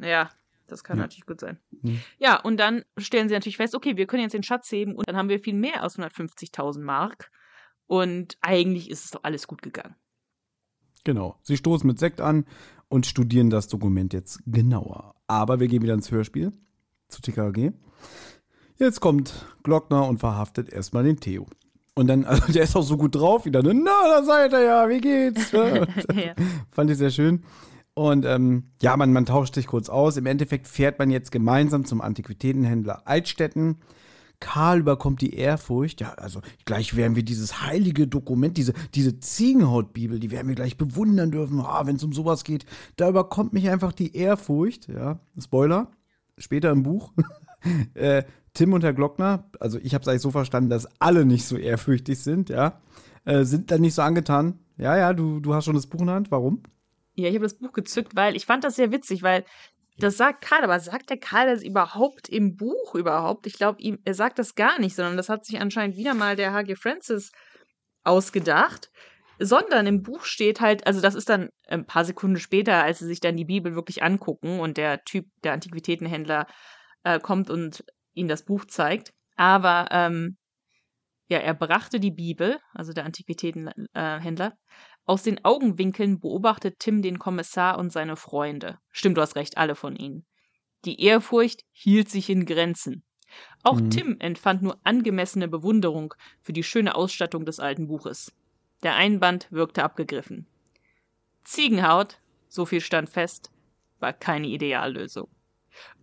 Ja, 0.00 0.30
das 0.70 0.84
kann 0.84 0.96
Ja. 0.98 1.04
natürlich 1.04 1.26
gut 1.26 1.40
sein. 1.40 1.58
Hm. 1.82 2.00
Ja, 2.18 2.40
und 2.40 2.58
dann 2.58 2.84
stellen 2.98 3.28
sie 3.28 3.34
natürlich 3.34 3.56
fest, 3.56 3.74
okay, 3.74 3.96
wir 3.96 4.06
können 4.06 4.22
jetzt 4.22 4.32
den 4.34 4.42
Schatz 4.42 4.70
heben 4.72 4.94
und 4.94 5.08
dann 5.08 5.16
haben 5.16 5.28
wir 5.28 5.40
viel 5.40 5.54
mehr 5.54 5.82
als 5.82 5.98
150.000 5.98 6.80
Mark. 6.80 7.30
Und 7.86 8.36
eigentlich 8.40 8.88
ist 8.90 9.04
es 9.04 9.10
doch 9.10 9.24
alles 9.24 9.46
gut 9.48 9.62
gegangen. 9.62 9.96
Genau. 11.04 11.38
Sie 11.42 11.56
stoßen 11.56 11.86
mit 11.86 11.98
Sekt 11.98 12.20
an 12.20 12.44
und 12.88 13.06
studieren 13.06 13.50
das 13.50 13.68
Dokument 13.68 14.12
jetzt 14.12 14.40
genauer. 14.46 15.14
Aber 15.26 15.60
wir 15.60 15.68
gehen 15.68 15.82
wieder 15.82 15.94
ins 15.94 16.10
Hörspiel 16.10 16.52
zu 17.08 17.20
TKG. 17.22 17.72
Jetzt 18.76 19.00
kommt 19.00 19.46
Glockner 19.62 20.06
und 20.06 20.18
verhaftet 20.18 20.70
erstmal 20.70 21.04
den 21.04 21.18
Theo. 21.18 21.46
Und 21.94 22.06
dann, 22.06 22.24
also 22.26 22.52
der 22.52 22.62
ist 22.62 22.76
auch 22.76 22.82
so 22.82 22.96
gut 22.96 23.14
drauf 23.14 23.44
wieder. 23.44 23.62
Ne? 23.62 23.74
Na, 23.74 23.90
da 24.08 24.22
seid 24.22 24.52
ihr 24.52 24.62
ja, 24.62 24.88
wie 24.88 25.00
geht's? 25.00 25.50
Ja. 25.52 26.34
Fand 26.70 26.90
ich 26.90 26.98
sehr 26.98 27.10
schön. 27.10 27.42
Und 28.00 28.24
ähm, 28.24 28.70
ja, 28.80 28.96
man, 28.96 29.12
man 29.12 29.26
tauscht 29.26 29.54
sich 29.54 29.66
kurz 29.66 29.90
aus. 29.90 30.16
Im 30.16 30.24
Endeffekt 30.24 30.66
fährt 30.66 30.98
man 30.98 31.10
jetzt 31.10 31.30
gemeinsam 31.30 31.84
zum 31.84 32.00
Antiquitätenhändler 32.00 33.06
Altstetten. 33.06 33.76
Karl 34.40 34.78
überkommt 34.78 35.20
die 35.20 35.34
Ehrfurcht. 35.34 36.00
Ja, 36.00 36.14
also 36.14 36.40
gleich 36.64 36.96
werden 36.96 37.14
wir 37.14 37.22
dieses 37.22 37.60
heilige 37.60 38.06
Dokument, 38.06 38.56
diese, 38.56 38.72
diese 38.94 39.20
Ziegenhautbibel, 39.20 40.18
die 40.18 40.30
werden 40.30 40.48
wir 40.48 40.54
gleich 40.54 40.78
bewundern 40.78 41.30
dürfen. 41.30 41.60
Ah, 41.60 41.82
wenn 41.84 41.96
es 41.96 42.02
um 42.02 42.14
sowas 42.14 42.44
geht, 42.44 42.64
da 42.96 43.10
überkommt 43.10 43.52
mich 43.52 43.68
einfach 43.68 43.92
die 43.92 44.16
Ehrfurcht. 44.16 44.88
Ja, 44.88 45.20
Spoiler, 45.38 45.88
später 46.38 46.70
im 46.70 46.82
Buch. 46.82 47.12
äh, 47.92 48.22
Tim 48.54 48.72
und 48.72 48.82
Herr 48.82 48.94
Glockner, 48.94 49.44
also 49.60 49.78
ich 49.78 49.92
habe 49.92 50.00
es 50.00 50.08
eigentlich 50.08 50.22
so 50.22 50.30
verstanden, 50.30 50.70
dass 50.70 50.88
alle 51.02 51.26
nicht 51.26 51.44
so 51.44 51.58
ehrfürchtig 51.58 52.18
sind, 52.18 52.48
ja, 52.48 52.80
äh, 53.26 53.44
sind 53.44 53.70
dann 53.70 53.82
nicht 53.82 53.92
so 53.92 54.00
angetan. 54.00 54.58
Ja, 54.78 54.96
ja, 54.96 55.12
du, 55.12 55.40
du 55.40 55.52
hast 55.52 55.66
schon 55.66 55.74
das 55.74 55.86
Buch 55.86 56.00
in 56.00 56.06
der 56.06 56.14
Hand. 56.14 56.30
Warum? 56.30 56.62
Ja, 57.14 57.28
ich 57.28 57.34
habe 57.34 57.44
das 57.44 57.58
Buch 57.58 57.72
gezückt, 57.72 58.14
weil 58.14 58.36
ich 58.36 58.46
fand 58.46 58.64
das 58.64 58.76
sehr 58.76 58.92
witzig, 58.92 59.22
weil 59.22 59.44
das 59.98 60.16
sagt 60.16 60.42
Karl, 60.42 60.64
aber 60.64 60.80
sagt 60.80 61.10
der 61.10 61.18
Karl 61.18 61.46
das 61.48 61.62
überhaupt 61.62 62.28
im 62.28 62.56
Buch 62.56 62.94
überhaupt? 62.94 63.46
Ich 63.46 63.54
glaube, 63.54 63.80
ihm, 63.82 63.98
er 64.04 64.14
sagt 64.14 64.38
das 64.38 64.54
gar 64.54 64.78
nicht, 64.80 64.96
sondern 64.96 65.16
das 65.16 65.28
hat 65.28 65.44
sich 65.44 65.60
anscheinend 65.60 65.96
wieder 65.96 66.14
mal 66.14 66.36
der 66.36 66.52
H.G. 66.52 66.74
Francis 66.74 67.32
ausgedacht. 68.02 68.90
Sondern 69.38 69.86
im 69.86 70.02
Buch 70.02 70.24
steht 70.24 70.60
halt, 70.60 70.86
also 70.86 71.00
das 71.00 71.14
ist 71.14 71.30
dann 71.30 71.48
ein 71.66 71.86
paar 71.86 72.04
Sekunden 72.04 72.38
später, 72.38 72.82
als 72.82 72.98
sie 72.98 73.06
sich 73.06 73.20
dann 73.20 73.38
die 73.38 73.46
Bibel 73.46 73.74
wirklich 73.74 74.02
angucken 74.02 74.60
und 74.60 74.76
der 74.76 75.02
Typ, 75.04 75.26
der 75.44 75.54
Antiquitätenhändler, 75.54 76.46
äh, 77.04 77.18
kommt 77.18 77.48
und 77.48 77.82
ihnen 78.12 78.28
das 78.28 78.44
Buch 78.44 78.66
zeigt. 78.66 79.12
Aber 79.36 79.88
ähm, 79.92 80.36
ja, 81.30 81.38
er 81.38 81.54
brachte 81.54 82.00
die 82.00 82.10
Bibel, 82.10 82.58
also 82.74 82.92
der 82.92 83.04
Antiquitätenhändler, 83.06 84.52
aus 85.06 85.22
den 85.22 85.44
Augenwinkeln 85.44 86.20
beobachtet 86.20 86.78
Tim 86.78 87.02
den 87.02 87.18
Kommissar 87.18 87.78
und 87.78 87.90
seine 87.90 88.16
Freunde. 88.16 88.78
Stimmt, 88.90 89.16
du 89.16 89.22
hast 89.22 89.36
recht, 89.36 89.58
alle 89.58 89.74
von 89.74 89.96
ihnen. 89.96 90.24
Die 90.84 91.02
Ehrfurcht 91.02 91.64
hielt 91.72 92.08
sich 92.08 92.30
in 92.30 92.46
Grenzen. 92.46 93.02
Auch 93.62 93.80
Mhm. 93.80 93.90
Tim 93.90 94.16
empfand 94.20 94.62
nur 94.62 94.80
angemessene 94.84 95.48
Bewunderung 95.48 96.14
für 96.42 96.52
die 96.52 96.62
schöne 96.62 96.94
Ausstattung 96.94 97.44
des 97.44 97.60
alten 97.60 97.86
Buches. 97.86 98.32
Der 98.82 98.94
Einband 98.94 99.46
wirkte 99.50 99.84
abgegriffen. 99.84 100.46
Ziegenhaut, 101.44 102.20
so 102.48 102.64
viel 102.66 102.80
stand 102.80 103.10
fest, 103.10 103.50
war 103.98 104.12
keine 104.12 104.46
Ideallösung. 104.46 105.28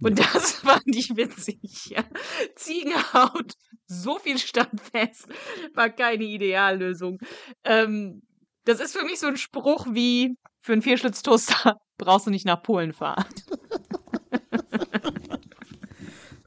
Und 0.01 0.19
das 0.19 0.51
fand 0.61 0.95
ich 0.95 1.15
witzig. 1.15 1.87
Ja. 1.87 2.03
Ziegenhaut, 2.55 3.53
so 3.85 4.19
viel 4.19 4.37
stand 4.37 4.79
fest, 4.81 5.27
war 5.73 5.89
keine 5.89 6.23
Ideallösung. 6.23 7.19
Ähm, 7.63 8.21
das 8.67 8.79
ist 8.79 8.97
für 8.97 9.05
mich 9.05 9.19
so 9.19 9.27
ein 9.27 9.37
Spruch 9.37 9.87
wie, 9.91 10.35
für 10.61 10.73
einen 10.73 10.81
Vierschlitztoaster 10.81 11.77
brauchst 11.97 12.27
du 12.27 12.31
nicht 12.31 12.45
nach 12.45 12.61
Polen 12.61 12.93
fahren. 12.93 13.25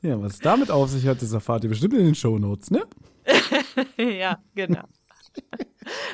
Ja, 0.02 0.18
was 0.18 0.32
es 0.32 0.38
damit 0.38 0.70
auf 0.70 0.88
sich 0.88 1.06
hat, 1.06 1.20
das 1.20 1.32
erfahrt 1.34 1.62
ihr 1.64 1.68
bestimmt 1.68 1.92
in 1.92 2.06
den 2.06 2.14
Shownotes, 2.14 2.70
ne? 2.70 2.84
ja, 3.98 4.38
genau. 4.54 4.84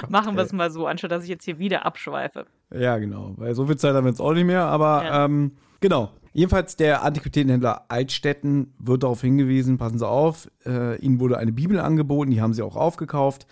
Machen 0.08 0.34
wir 0.36 0.42
es 0.42 0.52
mal 0.52 0.72
so, 0.72 0.88
anstatt 0.88 1.12
dass 1.12 1.22
ich 1.22 1.28
jetzt 1.28 1.44
hier 1.44 1.60
wieder 1.60 1.86
abschweife. 1.86 2.46
Ja, 2.74 2.98
genau. 2.98 3.34
Weil 3.36 3.54
so 3.54 3.64
viel 3.64 3.76
Zeit 3.76 3.94
haben 3.94 4.04
wir 4.04 4.10
jetzt 4.10 4.20
auch 4.20 4.32
nicht 4.32 4.44
mehr, 4.44 4.64
aber 4.64 5.04
Ja. 5.04 5.24
ähm, 5.24 5.52
genau. 5.80 6.10
Jedenfalls 6.32 6.74
der 6.74 7.04
Antiquitätenhändler 7.04 7.84
Altstetten 7.88 8.74
wird 8.80 9.04
darauf 9.04 9.20
hingewiesen, 9.20 9.78
passen 9.78 9.98
Sie 10.00 10.08
auf, 10.08 10.50
äh, 10.66 10.96
Ihnen 10.98 11.20
wurde 11.20 11.38
eine 11.38 11.52
Bibel 11.52 11.78
angeboten, 11.78 12.32
die 12.32 12.42
haben 12.42 12.54
Sie 12.54 12.62
auch 12.62 12.74
aufgekauft. 12.74 13.46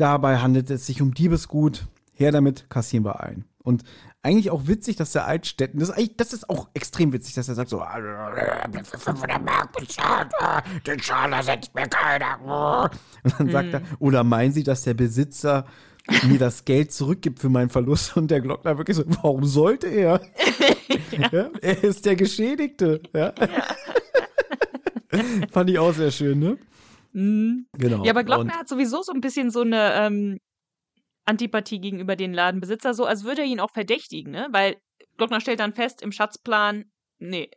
Dabei 0.00 0.38
handelt 0.38 0.70
es 0.70 0.86
sich 0.86 1.02
um 1.02 1.12
Diebesgut. 1.12 1.86
Her 2.14 2.32
damit, 2.32 2.70
kassieren 2.70 3.04
wir 3.04 3.20
ein. 3.20 3.44
Und 3.62 3.82
eigentlich 4.22 4.50
auch 4.50 4.66
witzig, 4.66 4.96
dass 4.96 5.12
der 5.12 5.26
Altstetten, 5.26 5.78
das 5.78 5.90
ist, 5.90 5.94
eigentlich, 5.94 6.16
das 6.16 6.32
ist 6.32 6.48
auch 6.48 6.68
extrem 6.72 7.12
witzig, 7.12 7.34
dass 7.34 7.50
er 7.50 7.54
sagt 7.54 7.68
so, 7.68 7.82
"Ah, 7.82 7.98
für 8.82 8.98
500 8.98 9.44
Mark 9.44 9.76
bezahlt. 9.78 10.32
Ah, 10.40 10.62
Den 10.86 11.02
Schaler 11.02 11.42
setzt 11.42 11.74
mir 11.74 11.86
keiner. 11.86 12.90
Und 13.24 13.34
dann 13.38 13.50
sagt 13.50 13.74
er, 13.74 13.82
oder 13.98 14.24
meinen 14.24 14.52
Sie, 14.52 14.62
dass 14.62 14.84
der 14.84 14.94
Besitzer 14.94 15.66
mir 16.26 16.38
das 16.38 16.64
Geld 16.64 16.92
zurückgibt 16.92 17.38
für 17.38 17.50
meinen 17.50 17.68
Verlust? 17.68 18.16
Und 18.16 18.30
der 18.30 18.40
Glockner 18.40 18.78
wirklich 18.78 18.96
so, 18.96 19.04
warum 19.06 19.44
sollte 19.44 19.88
er? 19.88 20.22
ja. 21.30 21.50
Er 21.60 21.84
ist 21.84 22.06
der 22.06 22.16
Geschädigte. 22.16 23.02
Ja. 23.12 23.34
Fand 25.52 25.68
ich 25.68 25.78
auch 25.78 25.92
sehr 25.92 26.10
schön, 26.10 26.38
ne? 26.38 26.56
Mhm. 27.12 27.66
Genau. 27.72 28.04
Ja, 28.04 28.12
aber 28.12 28.24
Glockner 28.24 28.58
hat 28.58 28.68
sowieso 28.68 29.02
so 29.02 29.12
ein 29.12 29.20
bisschen 29.20 29.50
so 29.50 29.62
eine 29.62 29.94
ähm, 29.94 30.38
Antipathie 31.24 31.80
gegenüber 31.80 32.16
den 32.16 32.32
Ladenbesitzer, 32.34 32.94
so 32.94 33.04
als 33.04 33.24
würde 33.24 33.42
er 33.42 33.48
ihn 33.48 33.60
auch 33.60 33.70
verdächtigen, 33.70 34.32
ne? 34.32 34.48
Weil 34.50 34.76
Glockner 35.16 35.40
stellt 35.40 35.60
dann 35.60 35.74
fest, 35.74 36.02
im 36.02 36.12
Schatzplan, 36.12 36.86
nee, 37.18 37.50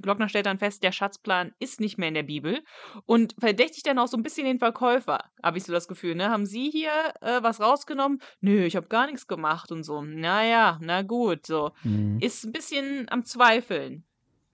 Glockner 0.00 0.28
stellt 0.28 0.46
dann 0.46 0.58
fest, 0.58 0.82
der 0.82 0.92
Schatzplan 0.92 1.52
ist 1.58 1.80
nicht 1.80 1.98
mehr 1.98 2.08
in 2.08 2.14
der 2.14 2.22
Bibel 2.22 2.62
und 3.04 3.34
verdächtigt 3.38 3.86
dann 3.86 3.98
auch 3.98 4.08
so 4.08 4.16
ein 4.16 4.22
bisschen 4.22 4.46
den 4.46 4.58
Verkäufer, 4.58 5.24
habe 5.42 5.58
ich 5.58 5.64
so 5.64 5.72
das 5.72 5.88
Gefühl, 5.88 6.14
ne? 6.14 6.30
Haben 6.30 6.46
Sie 6.46 6.70
hier 6.70 6.90
äh, 7.20 7.42
was 7.42 7.60
rausgenommen? 7.60 8.20
Nö, 8.40 8.64
ich 8.64 8.76
habe 8.76 8.88
gar 8.88 9.06
nichts 9.06 9.26
gemacht 9.26 9.70
und 9.70 9.84
so. 9.84 10.02
Naja, 10.02 10.78
na 10.80 11.02
gut, 11.02 11.46
so. 11.46 11.72
Mhm. 11.84 12.18
Ist 12.20 12.44
ein 12.44 12.52
bisschen 12.52 13.08
am 13.10 13.24
Zweifeln. 13.24 14.04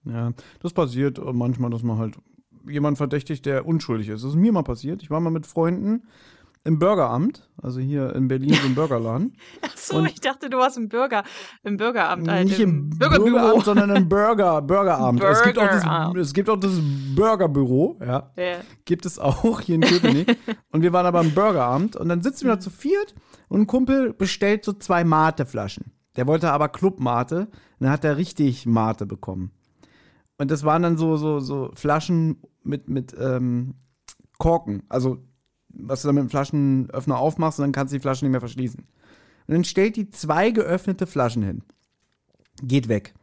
Ja, 0.05 0.33
das 0.61 0.73
passiert 0.73 1.19
äh, 1.19 1.33
manchmal, 1.33 1.71
dass 1.71 1.83
man 1.83 1.99
halt 1.99 2.17
jemanden 2.69 2.97
verdächtigt, 2.97 3.47
der 3.47 3.67
unschuldig 3.67 4.09
ist. 4.09 4.23
Das 4.25 4.31
ist 4.31 4.37
mir 4.37 4.53
mal 4.53 4.63
passiert. 4.63 5.03
Ich 5.03 5.11
war 5.11 5.21
mal 5.21 5.31
mit 5.31 5.47
Freunden 5.47 6.05
im 6.65 6.81
Bürgeramt, 6.81 7.49
also 7.63 7.79
hier 7.79 8.13
in 8.17 8.27
Berlin 8.27 8.53
so 8.55 8.67
ein 8.67 8.75
Burgerladen. 8.75 9.37
Ach 9.63 9.77
so, 9.77 9.99
Und- 9.99 10.07
ich 10.07 10.21
dachte, 10.21 10.51
du 10.51 10.59
warst 10.59 10.77
im 10.77 10.89
Bürger, 10.89 11.23
im 11.63 11.77
Bürgeramt, 11.77 12.29
halt, 12.29 12.49
Nicht 12.49 12.59
im 12.59 12.91
Bürgerbüro. 12.91 13.31
Bürgeramt, 13.31 13.65
sondern 13.65 13.91
im 13.95 14.09
Burger, 14.09 14.63
Burgeramt. 14.63 15.23
Es 15.23 15.43
gibt, 15.45 15.59
auch 15.59 15.69
das, 15.69 15.83
Burgeramt. 15.85 16.17
es 16.17 16.35
gibt 16.35 16.51
auch 16.51 16.57
das 16.59 16.81
Burgerbüro, 17.15 17.99
ja. 18.01 18.33
Ja. 18.37 18.57
Gibt 18.85 19.07
es 19.07 19.19
auch 19.19 19.61
hier 19.61 19.77
in 19.77 19.83
Köpenick. 19.83 20.37
und 20.73 20.83
wir 20.83 20.93
waren 20.93 21.07
aber 21.07 21.21
im 21.21 21.33
Burgeramt 21.35 21.95
und 21.95 22.09
dann 22.09 22.21
sitzen 22.23 22.47
wir 22.47 22.55
da 22.55 22.61
zu 22.61 22.71
viert 22.71 23.15
und 23.49 23.61
ein 23.61 23.67
Kumpel 23.69 24.13
bestellt 24.13 24.65
so 24.65 24.73
zwei 24.73 25.05
Mate-Flaschen. 25.05 25.93
Der 26.17 26.27
wollte 26.27 26.51
aber 26.51 26.69
Club-Mate 26.69 27.41
und 27.43 27.49
dann 27.79 27.91
hat 27.91 28.05
er 28.05 28.17
richtig 28.17 28.67
Mate 28.67 29.07
bekommen. 29.07 29.53
Und 30.39 30.51
das 30.51 30.65
waren 30.65 30.83
dann 30.83 30.97
so, 30.99 31.17
so, 31.17 31.39
so 31.41 31.71
Flaschen 31.75 32.43
mit, 32.67 32.89
mit 32.89 33.15
ähm, 33.19 33.75
Korken. 34.39 34.83
Also, 34.89 35.19
was 35.69 36.03
du 36.03 36.09
dann 36.09 36.17
mit 36.17 36.25
dem 36.25 36.31
Flaschenöffner 36.31 37.19
aufmachst 37.19 37.59
und 37.59 37.65
dann 37.65 37.73
kannst 37.73 37.93
du 37.93 37.97
die 37.97 38.03
Flaschen 38.03 38.27
nicht 38.27 38.33
mehr 38.33 38.41
verschließen. 38.41 38.81
Und 38.81 39.55
dann 39.55 39.65
stellt 39.65 39.97
die 39.97 40.11
zwei 40.11 40.51
geöffnete 40.51 41.07
Flaschen 41.07 41.43
hin. 41.43 41.63
Geht 42.63 42.89
weg. 42.89 43.15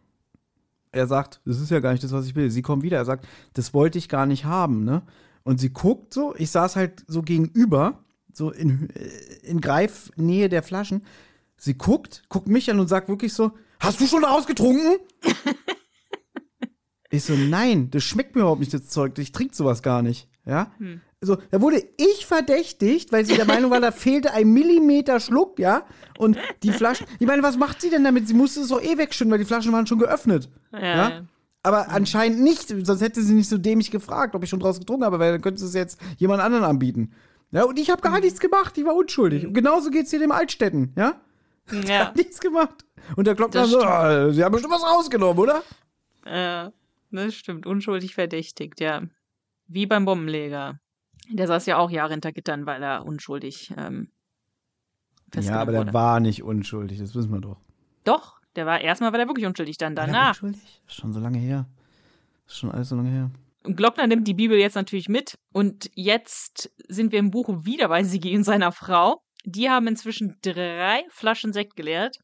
Er 0.91 1.07
sagt, 1.07 1.41
das 1.45 1.59
ist 1.59 1.71
ja 1.71 1.79
gar 1.79 1.91
nicht 1.91 2.03
das, 2.03 2.11
was 2.11 2.27
ich 2.27 2.35
will. 2.35 2.51
Sie 2.51 2.61
kommt 2.61 2.83
wieder. 2.83 2.97
Er 2.97 3.05
sagt, 3.05 3.27
das 3.53 3.73
wollte 3.73 3.97
ich 3.97 4.09
gar 4.09 4.25
nicht 4.25 4.45
haben, 4.45 4.83
ne? 4.83 5.01
Und 5.43 5.59
sie 5.59 5.71
guckt 5.71 6.13
so, 6.13 6.33
ich 6.37 6.51
saß 6.51 6.75
halt 6.75 7.03
so 7.07 7.21
gegenüber, 7.21 8.03
so 8.31 8.51
in, 8.51 8.89
äh, 8.91 9.09
in 9.43 9.59
Greifnähe 9.59 10.49
der 10.49 10.63
Flaschen. 10.63 11.03
Sie 11.57 11.77
guckt, 11.77 12.23
guckt 12.29 12.47
mich 12.47 12.69
an 12.71 12.79
und 12.79 12.87
sagt 12.87 13.09
wirklich 13.09 13.33
so, 13.33 13.51
hast 13.79 13.99
du 13.99 14.07
schon 14.07 14.21
daraus 14.21 14.45
getrunken? 14.45 14.99
ich 17.13 17.23
so, 17.23 17.33
nein, 17.33 17.89
das 17.91 18.03
schmeckt 18.03 18.35
mir 18.35 18.41
überhaupt 18.41 18.59
nicht, 18.59 18.73
das 18.73 18.87
Zeug. 18.87 19.17
Ich 19.19 19.31
trinke 19.31 19.55
sowas 19.55 19.81
gar 19.83 20.01
nicht, 20.01 20.27
ja? 20.45 20.71
So, 21.21 21.37
da 21.51 21.61
wurde 21.61 21.81
ich 21.97 22.25
verdächtigt, 22.25 23.11
weil 23.13 23.25
sie 23.25 23.35
der 23.35 23.45
Meinung 23.45 23.71
war, 23.71 23.79
da 23.79 23.91
fehlte 23.93 24.33
ein 24.33 24.51
Millimeter 24.51 25.19
Schluck, 25.19 25.59
ja? 25.59 25.83
Und 26.17 26.37
die 26.63 26.71
Flaschen, 26.71 27.07
ich 27.19 27.27
meine, 27.27 27.43
was 27.43 27.55
macht 27.57 27.81
sie 27.81 27.89
denn 27.89 28.03
damit? 28.03 28.27
Sie 28.27 28.33
musste 28.33 28.61
es 28.61 28.67
doch 28.69 28.81
eh 28.81 28.97
wegschütten, 28.97 29.31
weil 29.31 29.39
die 29.39 29.45
Flaschen 29.45 29.71
waren 29.71 29.87
schon 29.87 29.99
geöffnet. 29.99 30.49
Ja, 30.73 30.79
Ja? 30.79 31.09
ja. 31.09 31.21
Aber 31.65 31.89
anscheinend 31.91 32.41
nicht, 32.41 32.67
sonst 32.85 32.99
hätte 32.99 33.21
sie 33.21 33.33
nicht 33.33 33.47
so 33.47 33.57
dämlich 33.57 33.89
gefragt, 33.89 34.35
ob 34.35 34.43
ich 34.43 34.49
schon 34.49 34.59
draus 34.59 34.79
getrunken 34.79 35.05
habe, 35.05 35.17
weil 35.19 35.31
dann 35.31 35.41
könnte 35.41 35.61
sie 35.61 35.67
es 35.67 35.73
jetzt 35.73 36.01
jemand 36.17 36.41
anderen 36.41 36.65
anbieten. 36.65 37.13
Ja, 37.51 37.63
und 37.63 37.79
ich 37.79 37.89
habe 37.89 38.01
gar 38.01 38.19
nichts 38.19 38.41
gemacht, 38.41 38.77
ich 38.77 38.83
war 38.83 38.95
unschuldig. 38.95 39.47
Und 39.47 39.53
genauso 39.53 39.89
geht's 39.89 40.09
hier 40.09 40.19
dem 40.19 40.33
Altstädten, 40.33 40.91
ja? 40.97 41.21
Ja, 41.87 42.11
Nichts 42.17 42.41
gemacht. 42.41 42.83
Und 43.15 43.27
der 43.27 43.35
Glockner 43.35 43.65
so, 43.65 43.77
stimmt. 43.79 43.85
ah, 43.93 44.29
sie 44.31 44.43
haben 44.43 44.51
bestimmt 44.51 44.73
was 44.73 44.83
rausgenommen, 44.83 45.37
oder? 45.39 45.63
äh, 46.25 46.69
das 47.17 47.35
stimmt. 47.35 47.65
Unschuldig 47.65 48.13
verdächtigt, 48.15 48.79
ja. 48.79 49.03
Wie 49.67 49.85
beim 49.85 50.05
Bombenleger. 50.05 50.79
Der 51.29 51.47
saß 51.47 51.65
ja 51.67 51.77
auch 51.77 51.89
Jahre 51.89 52.11
hinter 52.11 52.31
Gittern, 52.33 52.65
weil 52.65 52.83
er 52.83 53.05
unschuldig 53.05 53.73
ähm, 53.77 54.11
Ja, 55.39 55.61
aber 55.61 55.71
der 55.71 55.81
wurde. 55.81 55.93
war 55.93 56.19
nicht 56.19 56.43
unschuldig, 56.43 56.99
das 56.99 57.15
wissen 57.15 57.31
wir 57.31 57.39
doch. 57.39 57.57
Doch, 58.03 58.39
der 58.55 58.65
war 58.65 58.81
erstmal 58.81 59.11
war 59.13 59.17
der 59.19 59.27
wirklich 59.27 59.45
unschuldig, 59.45 59.77
dann 59.77 59.95
War 59.95 60.05
der 60.05 60.13
danach. 60.13 60.29
unschuldig? 60.43 60.81
Schon 60.87 61.13
so 61.13 61.19
lange 61.19 61.37
her. 61.39 61.67
Ist 62.45 62.57
schon 62.57 62.71
alles 62.71 62.89
so 62.89 62.95
lange 62.97 63.09
her. 63.09 63.31
Und 63.63 63.77
Glockner 63.77 64.05
nimmt 64.07 64.27
die 64.27 64.33
Bibel 64.33 64.57
jetzt 64.59 64.75
natürlich 64.75 65.07
mit. 65.07 65.37
Und 65.53 65.89
jetzt 65.95 66.69
sind 66.89 67.13
wir 67.13 67.19
im 67.19 67.31
Buch 67.31 67.63
wieder 67.63 67.87
bei 67.87 68.03
Sigi 68.03 68.35
und 68.35 68.43
seiner 68.43 68.73
Frau. 68.73 69.21
Die 69.45 69.69
haben 69.69 69.87
inzwischen 69.87 70.35
drei 70.41 71.03
Flaschen 71.09 71.53
Sekt 71.53 71.77
geleert. 71.77 72.17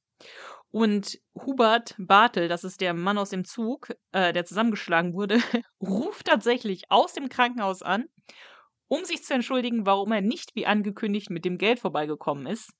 Und 0.71 1.19
Hubert 1.33 1.95
Bartel, 1.97 2.47
das 2.47 2.63
ist 2.63 2.81
der 2.81 2.93
Mann 2.93 3.17
aus 3.17 3.31
dem 3.31 3.43
Zug, 3.43 3.89
äh, 4.11 4.33
der 4.33 4.45
zusammengeschlagen 4.45 5.13
wurde, 5.13 5.39
ruft 5.81 6.27
tatsächlich 6.27 6.83
aus 6.89 7.13
dem 7.13 7.29
Krankenhaus 7.29 7.81
an, 7.81 8.05
um 8.87 9.03
sich 9.03 9.23
zu 9.23 9.33
entschuldigen, 9.33 9.85
warum 9.85 10.11
er 10.11 10.21
nicht 10.21 10.55
wie 10.55 10.67
angekündigt 10.67 11.29
mit 11.31 11.45
dem 11.45 11.57
Geld 11.57 11.79
vorbeigekommen 11.79 12.45
ist. 12.45 12.71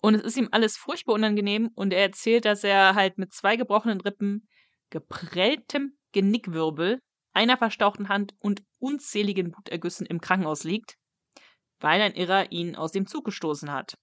Und 0.00 0.14
es 0.14 0.22
ist 0.22 0.36
ihm 0.36 0.48
alles 0.50 0.76
furchtbar 0.76 1.14
unangenehm 1.14 1.70
und 1.74 1.92
er 1.92 2.02
erzählt, 2.02 2.44
dass 2.44 2.64
er 2.64 2.94
halt 2.94 3.18
mit 3.18 3.32
zwei 3.32 3.56
gebrochenen 3.56 4.00
Rippen, 4.00 4.48
geprelltem 4.90 5.96
Genickwirbel, 6.12 7.00
einer 7.32 7.56
verstauchten 7.56 8.08
Hand 8.08 8.34
und 8.40 8.62
unzähligen 8.78 9.52
Blutergüssen 9.52 10.06
im 10.06 10.20
Krankenhaus 10.20 10.64
liegt, 10.64 10.96
weil 11.78 12.00
ein 12.00 12.14
Irrer 12.14 12.50
ihn 12.50 12.74
aus 12.74 12.92
dem 12.92 13.06
Zug 13.06 13.24
gestoßen 13.24 13.70
hat. 13.70 13.94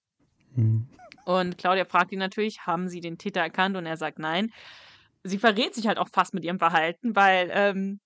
Hm. 0.54 0.88
Und 1.28 1.58
Claudia 1.58 1.84
fragt 1.84 2.10
ihn 2.10 2.18
natürlich, 2.18 2.66
haben 2.66 2.88
Sie 2.88 3.02
den 3.02 3.18
Täter 3.18 3.40
erkannt? 3.40 3.76
Und 3.76 3.84
er 3.84 3.98
sagt 3.98 4.18
nein. 4.18 4.50
Sie 5.24 5.36
verrät 5.36 5.74
sich 5.74 5.86
halt 5.86 5.98
auch 5.98 6.08
fast 6.10 6.32
mit 6.32 6.42
ihrem 6.42 6.58
Verhalten, 6.58 7.14
weil 7.14 7.50
ähm, 7.52 8.00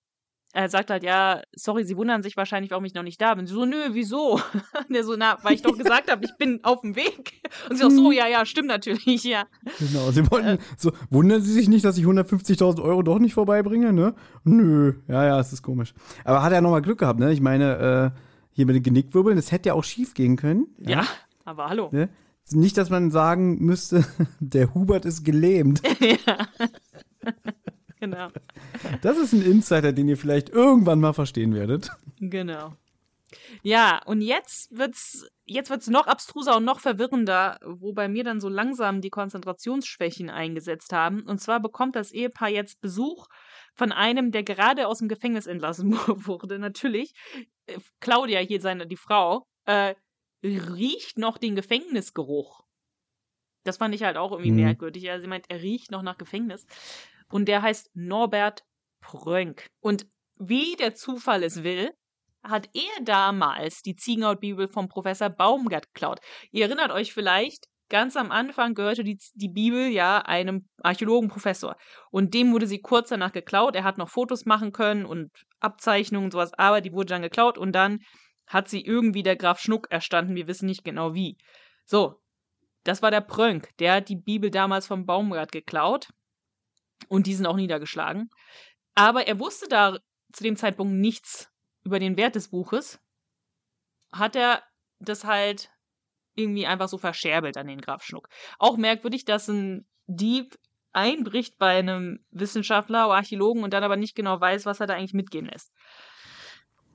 er 0.53 0.69
sagt 0.69 0.90
halt, 0.90 1.05
ja, 1.05 1.40
sorry, 1.55 1.85
Sie 1.85 1.97
wundern 1.97 2.24
sich 2.24 2.36
wahrscheinlich, 2.36 2.73
warum 2.73 2.85
ich 2.85 2.94
noch 2.94 3.05
nicht 3.05 3.20
da 3.20 3.36
bin. 3.36 3.47
Sie 3.47 3.55
so, 3.55 3.65
nö, 3.65 3.77
wieso? 3.93 4.40
Und 4.89 4.97
er 4.97 5.05
so, 5.05 5.15
na, 5.16 5.39
weil 5.44 5.55
ich 5.55 5.62
doch 5.62 5.78
gesagt 5.78 6.11
habe, 6.11 6.24
ich 6.24 6.36
bin 6.36 6.65
auf 6.65 6.81
dem 6.81 6.97
Weg. 6.97 7.40
Und 7.70 7.77
sie 7.77 7.85
auch 7.85 7.90
so, 7.90 8.11
ja, 8.11 8.27
ja, 8.27 8.44
stimmt 8.44 8.66
natürlich, 8.66 9.23
ja. 9.23 9.44
Genau, 9.78 10.11
sie 10.11 10.28
wollten, 10.28 10.59
so, 10.77 10.90
wundern 11.09 11.43
Sie 11.43 11.53
sich 11.53 11.69
nicht, 11.69 11.85
dass 11.85 11.99
ich 11.99 12.05
150.000 12.05 12.82
Euro 12.82 13.05
doch 13.05 13.20
nicht 13.20 13.35
vorbeibringe, 13.35 13.93
ne? 13.93 14.16
Nö, 14.43 14.94
ja, 15.07 15.24
ja, 15.24 15.39
es 15.39 15.53
ist 15.53 15.62
komisch. 15.62 15.94
Aber 16.24 16.43
hat 16.43 16.53
er 16.53 16.61
nochmal 16.61 16.82
Glück 16.82 16.99
gehabt, 16.99 17.20
ne? 17.20 17.32
Ich 17.32 17.40
meine, 17.40 18.12
äh, 18.16 18.19
hier 18.51 18.66
mit 18.66 18.74
den 18.74 18.82
Genickwirbeln, 18.82 19.36
das 19.36 19.53
hätte 19.53 19.69
ja 19.69 19.74
auch 19.74 19.85
schief 19.85 20.12
gehen 20.12 20.35
können. 20.35 20.74
Ja, 20.81 21.07
aber 21.44 21.69
hallo. 21.69 21.89
Ne? 21.93 22.09
Nicht, 22.51 22.77
dass 22.77 22.90
man 22.90 23.10
sagen 23.10 23.59
müsste, 23.64 24.05
der 24.40 24.74
Hubert 24.74 25.05
ist 25.05 25.24
gelähmt. 25.24 25.82
ja. 26.01 26.48
genau. 28.01 28.28
Das 29.01 29.16
ist 29.16 29.32
ein 29.32 29.43
Insider, 29.43 29.93
den 29.93 30.09
ihr 30.09 30.16
vielleicht 30.16 30.51
irgendwann 30.51 31.01
mal 31.01 31.12
verstehen 31.12 31.55
werdet. 31.55 31.90
Genau. 32.20 32.74
Ja, 33.62 34.01
und 34.06 34.20
jetzt 34.20 34.77
wird's, 34.77 35.27
jetzt 35.44 35.70
wird's 35.70 35.89
noch 35.89 36.06
abstruser 36.06 36.56
und 36.56 36.64
noch 36.64 36.81
verwirrender, 36.81 37.59
wo 37.64 37.93
bei 37.93 38.09
mir 38.09 38.24
dann 38.24 38.40
so 38.40 38.48
langsam 38.48 39.01
die 39.01 39.10
Konzentrationsschwächen 39.10 40.31
eingesetzt 40.31 40.93
haben. 40.93 41.23
Und 41.23 41.40
zwar 41.40 41.60
bekommt 41.60 41.97
das 41.97 42.12
Ehepaar 42.12 42.48
jetzt 42.48 42.81
Besuch 42.81 43.28
von 43.74 43.93
einem, 43.93 44.32
der 44.32 44.43
gerade 44.43 44.86
aus 44.86 44.98
dem 44.98 45.09
Gefängnis 45.09 45.47
entlassen 45.47 45.93
wurde. 46.06 46.59
Natürlich, 46.59 47.14
äh, 47.66 47.78
Claudia 48.01 48.40
hier, 48.40 48.60
seine, 48.60 48.86
die 48.86 48.97
Frau, 48.97 49.47
äh, 49.66 49.94
riecht 50.43 51.19
noch 51.19 51.39
den 51.39 51.55
Gefängnisgeruch. 51.56 52.62
Das 53.64 53.77
fand 53.77 53.94
ich 53.94 54.02
halt 54.02 54.16
auch 54.16 54.32
irgendwie 54.32 54.51
Mhm. 54.51 54.56
merkwürdig. 54.64 55.02
Ja, 55.05 55.20
sie 55.20 55.27
meint, 55.27 55.47
er 55.48 55.62
riecht 55.62 55.90
noch 55.90 56.02
nach 56.02 56.19
Gefängnis. 56.19 56.66
Und 57.28 57.47
der 57.47 57.62
heißt 57.62 57.90
Norbert 57.94 58.64
Prönk. 59.01 59.66
Und 59.81 60.06
wie 60.36 60.74
der 60.77 60.94
Zufall 60.94 61.44
es 61.44 61.62
will, 61.62 61.90
hat 62.43 62.69
er 62.74 63.05
damals 63.05 63.82
die 63.82 63.94
Ziegenhautbibel 63.94 64.69
vom 64.69 64.89
Professor 64.89 65.31
Baumgart 65.31 65.86
geklaut. 65.94 66.19
Ihr 66.51 66.64
erinnert 66.66 66.90
euch 66.90 67.12
vielleicht, 67.12 67.66
ganz 67.89 68.16
am 68.16 68.32
Anfang 68.32 68.74
gehörte 68.74 69.05
die, 69.05 69.19
die 69.35 69.48
Bibel 69.51 69.86
ja 69.89 70.19
einem 70.19 70.69
Archäologenprofessor. 70.82 71.77
Und 72.10 72.35
dem 72.35 72.52
wurde 72.52 72.66
sie 72.66 72.81
kurz 72.81 73.10
danach 73.10 73.32
geklaut. 73.32 73.77
Er 73.77 73.85
hat 73.85 73.98
noch 73.98 74.09
Fotos 74.09 74.44
machen 74.44 74.73
können 74.73 75.05
und 75.05 75.31
Abzeichnungen 75.60 76.24
und 76.27 76.31
sowas, 76.32 76.52
aber 76.55 76.81
die 76.81 76.93
wurde 76.93 77.10
dann 77.10 77.23
geklaut 77.23 77.59
und 77.59 77.73
dann 77.73 78.01
hat 78.47 78.69
sie 78.69 78.85
irgendwie 78.85 79.23
der 79.23 79.36
Graf 79.36 79.60
Schnuck 79.60 79.90
erstanden, 79.90 80.35
wir 80.35 80.47
wissen 80.47 80.66
nicht 80.66 80.85
genau 80.85 81.14
wie. 81.14 81.39
So, 81.85 82.20
das 82.85 83.02
war 83.02 83.10
der 83.10 83.20
Prönk, 83.20 83.77
der 83.78 83.94
hat 83.94 84.09
die 84.09 84.16
Bibel 84.16 84.51
damals 84.51 84.86
vom 84.86 85.06
Baumgart 85.06 85.52
geklaut 85.52 86.09
und 87.09 87.27
diesen 87.27 87.47
auch 87.47 87.56
niedergeschlagen. 87.56 88.31
Aber 88.94 89.27
er 89.27 89.39
wusste 89.39 89.69
da 89.69 89.98
zu 90.32 90.44
dem 90.44 90.56
Zeitpunkt 90.56 90.94
nichts 90.94 91.51
über 91.85 91.98
den 91.98 92.16
Wert 92.16 92.35
des 92.35 92.48
Buches. 92.48 93.01
Hat 94.12 94.36
er 94.36 94.62
das 94.98 95.24
halt 95.24 95.70
irgendwie 96.35 96.66
einfach 96.66 96.89
so 96.89 96.98
verscherbelt 96.98 97.56
an 97.56 97.66
den 97.66 97.81
Graf 97.81 98.02
Schnuck. 98.02 98.28
Auch 98.59 98.77
merkwürdig, 98.77 99.24
dass 99.24 99.48
ein 99.48 99.86
Dieb 100.06 100.59
einbricht 100.93 101.59
bei 101.59 101.78
einem 101.78 102.24
Wissenschaftler 102.31 103.06
oder 103.06 103.16
Archäologen 103.16 103.64
und 103.64 103.73
dann 103.73 103.85
aber 103.85 103.97
nicht 103.97 104.14
genau 104.14 104.40
weiß, 104.40 104.66
was 104.66 104.81
er 104.81 104.86
da 104.86 104.94
eigentlich 104.94 105.14
mitgehen 105.14 105.47
lässt. 105.47 105.73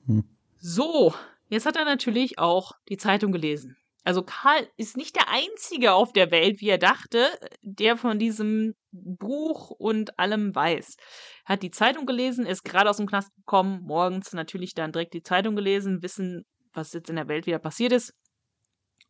Hm. 0.06 0.24
So, 0.60 1.14
jetzt 1.48 1.66
hat 1.66 1.76
er 1.76 1.84
natürlich 1.84 2.38
auch 2.38 2.72
die 2.88 2.96
Zeitung 2.96 3.32
gelesen. 3.32 3.76
Also 4.04 4.22
Karl 4.22 4.66
ist 4.76 4.96
nicht 4.96 5.16
der 5.16 5.28
Einzige 5.28 5.92
auf 5.92 6.12
der 6.12 6.30
Welt, 6.30 6.60
wie 6.60 6.70
er 6.70 6.78
dachte, 6.78 7.28
der 7.60 7.96
von 7.96 8.18
diesem 8.18 8.74
Buch 8.90 9.70
und 9.70 10.18
allem 10.18 10.54
weiß. 10.54 10.96
Er 11.44 11.52
hat 11.54 11.62
die 11.62 11.70
Zeitung 11.70 12.06
gelesen, 12.06 12.46
ist 12.46 12.64
gerade 12.64 12.88
aus 12.88 12.96
dem 12.96 13.06
Knast 13.06 13.34
gekommen, 13.36 13.82
morgens 13.82 14.32
natürlich 14.32 14.72
dann 14.72 14.92
direkt 14.92 15.12
die 15.12 15.22
Zeitung 15.22 15.56
gelesen, 15.56 16.02
wissen, 16.02 16.46
was 16.72 16.92
jetzt 16.94 17.10
in 17.10 17.16
der 17.16 17.28
Welt 17.28 17.46
wieder 17.46 17.58
passiert 17.58 17.92
ist. 17.92 18.14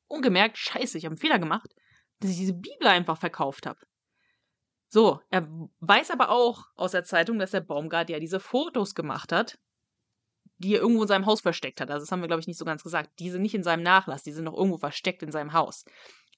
Und 0.09 0.23
gemerkt, 0.23 0.59
scheiße, 0.59 0.98
ich 0.98 1.05
habe 1.05 1.12
einen 1.12 1.20
Fehler 1.20 1.39
gemacht, 1.39 1.70
dass 2.19 2.31
ich 2.31 2.39
diese 2.39 2.55
Bibel 2.55 2.89
einfach 2.89 3.19
verkauft 3.19 3.66
habe. 3.66 3.78
So, 4.89 5.20
er 5.28 5.47
weiß 5.81 6.10
aber 6.10 6.31
auch 6.31 6.65
aus 6.74 6.93
der 6.93 7.05
Zeitung, 7.05 7.39
dass 7.39 7.51
der 7.51 7.60
Baumgart 7.60 8.09
ja 8.09 8.19
diese 8.19 8.40
Fotos 8.40 8.94
gemacht 8.94 9.32
hat, 9.32 9.59
die 10.59 10.74
er 10.74 10.80
irgendwo 10.80 11.02
in 11.02 11.09
seinem 11.09 11.26
Haus 11.26 11.40
versteckt 11.40 11.80
hat. 11.80 11.90
Also 11.90 12.05
das 12.05 12.12
haben 12.12 12.20
wir, 12.20 12.28
glaube 12.28 12.40
ich, 12.40 12.47
nicht 12.47 12.59
so 12.59 12.64
ganz 12.64 12.82
gesagt. 12.82 13.10
Die 13.18 13.30
sind 13.30 13.43
nicht 13.43 13.55
in 13.55 13.62
seinem 13.62 13.82
Nachlass, 13.82 14.22
die 14.22 14.32
sind 14.32 14.44
noch 14.44 14.56
irgendwo 14.56 14.78
versteckt 14.78 15.22
in 15.22 15.32
seinem 15.32 15.52
Haus. 15.52 15.85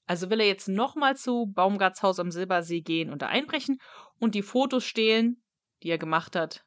Also 0.05 0.29
will 0.29 0.39
er 0.39 0.47
jetzt 0.47 0.67
nochmal 0.67 1.15
zu 1.15 1.47
Baumgarts 1.47 2.03
Haus 2.03 2.19
am 2.19 2.31
Silbersee 2.31 2.81
gehen 2.81 3.09
und 3.11 3.21
da 3.21 3.27
einbrechen 3.27 3.77
und 4.19 4.35
die 4.35 4.41
Fotos 4.41 4.83
stehlen, 4.83 5.43
die 5.83 5.89
er 5.89 5.97
gemacht 5.97 6.35
hat. 6.35 6.63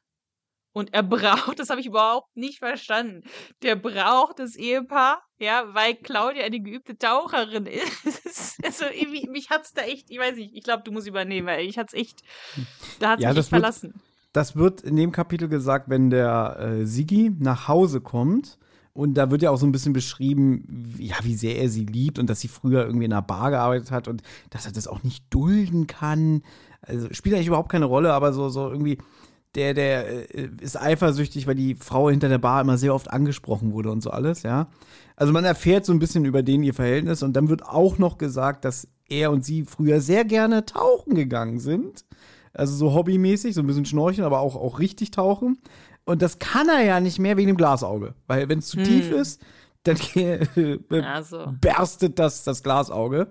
Und 0.73 0.93
er 0.93 1.03
braucht, 1.03 1.59
das 1.59 1.69
habe 1.69 1.79
ich 1.79 1.87
überhaupt 1.87 2.35
nicht 2.35 2.59
verstanden, 2.59 3.23
der 3.61 3.75
braucht 3.77 4.39
das 4.39 4.55
Ehepaar, 4.55 5.23
ja, 5.37 5.73
weil 5.73 5.95
Claudia 5.95 6.43
eine 6.43 6.59
geübte 6.59 6.97
Taucherin 6.97 7.65
ist. 7.65 8.59
also 8.63 8.85
irgendwie, 8.85 9.27
mich 9.29 9.49
hat's 9.49 9.73
da 9.73 9.83
echt, 9.83 10.09
ich 10.09 10.19
weiß 10.19 10.35
nicht, 10.35 10.53
ich 10.53 10.63
glaube, 10.63 10.83
du 10.83 10.91
musst 10.91 11.07
übernehmen, 11.07 11.47
weil 11.47 11.65
ich 11.65 11.77
hat's 11.77 11.93
echt, 11.93 12.21
da 12.99 13.11
hat's 13.11 13.23
ja, 13.23 13.33
mich 13.33 13.45
verlassen. 13.45 13.93
Wird, 13.93 14.14
das 14.35 14.55
wird 14.55 14.81
in 14.81 14.95
dem 14.95 15.11
Kapitel 15.11 15.47
gesagt, 15.47 15.89
wenn 15.89 16.09
der 16.09 16.57
äh, 16.59 16.85
Sigi 16.85 17.31
nach 17.39 17.67
Hause 17.67 18.01
kommt. 18.01 18.57
Und 18.93 19.15
da 19.15 19.29
wird 19.29 19.41
ja 19.41 19.51
auch 19.51 19.57
so 19.57 19.65
ein 19.65 19.73
bisschen 19.73 19.91
beschrieben, 19.91 20.95
ja, 20.97 21.15
wie 21.23 21.35
sehr 21.35 21.57
er 21.57 21.67
sie 21.67 21.85
liebt 21.85 22.17
und 22.17 22.29
dass 22.29 22.39
sie 22.39 22.47
früher 22.47 22.85
irgendwie 22.85 23.05
in 23.05 23.11
einer 23.11 23.21
Bar 23.21 23.51
gearbeitet 23.51 23.91
hat 23.91 24.07
und 24.07 24.23
dass 24.51 24.65
er 24.65 24.71
das 24.71 24.87
auch 24.87 25.03
nicht 25.03 25.25
dulden 25.29 25.85
kann. 25.85 26.43
Also 26.81 27.07
spielt 27.11 27.35
eigentlich 27.35 27.47
überhaupt 27.47 27.71
keine 27.71 27.85
Rolle, 27.85 28.13
aber 28.13 28.31
so, 28.31 28.47
so 28.47 28.69
irgendwie, 28.69 28.97
der, 29.55 29.73
der 29.73 30.33
äh, 30.33 30.49
ist 30.61 30.79
eifersüchtig, 30.79 31.45
weil 31.45 31.55
die 31.55 31.75
Frau 31.75 32.09
hinter 32.09 32.29
der 32.29 32.37
Bar 32.37 32.61
immer 32.61 32.77
sehr 32.77 32.95
oft 32.95 33.11
angesprochen 33.11 33.73
wurde 33.73 33.91
und 33.91 34.01
so 34.01 34.11
alles, 34.11 34.43
ja. 34.43 34.67
Also 35.17 35.33
man 35.33 35.43
erfährt 35.43 35.85
so 35.85 35.91
ein 35.91 35.99
bisschen 35.99 36.23
über 36.23 36.41
den 36.41 36.63
ihr 36.63 36.73
Verhältnis 36.73 37.21
und 37.21 37.33
dann 37.33 37.49
wird 37.49 37.65
auch 37.65 37.97
noch 37.97 38.17
gesagt, 38.17 38.63
dass 38.63 38.87
er 39.09 39.31
und 39.31 39.43
sie 39.43 39.63
früher 39.63 39.99
sehr 39.99 40.23
gerne 40.23 40.65
tauchen 40.65 41.15
gegangen 41.15 41.59
sind. 41.59 42.05
Also 42.55 42.75
so 42.75 42.93
hobbymäßig, 42.93 43.53
so 43.55 43.61
ein 43.61 43.67
bisschen 43.67 43.85
schnorcheln, 43.85 44.25
aber 44.25 44.39
auch, 44.39 44.55
auch 44.55 44.79
richtig 44.79 45.11
tauchen. 45.11 45.57
Und 46.05 46.21
das 46.21 46.39
kann 46.39 46.69
er 46.69 46.83
ja 46.83 46.99
nicht 46.99 47.19
mehr 47.19 47.37
wegen 47.37 47.47
dem 47.47 47.57
Glasauge. 47.57 48.13
Weil 48.27 48.47
wenn 48.49 48.59
es 48.59 48.67
zu 48.67 48.77
hm. 48.77 48.83
tief 48.83 49.11
ist, 49.11 49.41
dann 49.83 49.97
also. 51.03 51.53
berstet 51.59 52.19
das, 52.19 52.43
das 52.43 52.63
Glasauge. 52.63 53.27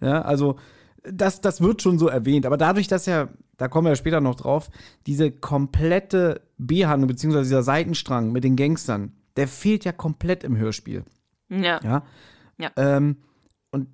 Ja, 0.00 0.22
also 0.22 0.56
das, 1.02 1.40
das 1.40 1.60
wird 1.60 1.82
schon 1.82 1.98
so 1.98 2.08
erwähnt. 2.08 2.46
Aber 2.46 2.56
dadurch, 2.56 2.88
dass 2.88 3.06
er, 3.06 3.28
da 3.56 3.68
kommen 3.68 3.88
wir 3.88 3.96
später 3.96 4.20
noch 4.20 4.34
drauf, 4.34 4.70
diese 5.06 5.30
komplette 5.30 6.42
B-Handlung, 6.58 7.08
beziehungsweise 7.08 7.44
dieser 7.44 7.62
Seitenstrang 7.62 8.32
mit 8.32 8.44
den 8.44 8.56
Gangstern, 8.56 9.12
der 9.36 9.48
fehlt 9.48 9.84
ja 9.84 9.92
komplett 9.92 10.44
im 10.44 10.56
Hörspiel. 10.56 11.04
Ja. 11.48 11.80
Ja. 11.82 12.02
ja. 12.58 12.70
Ähm, 12.76 13.18
und 13.70 13.88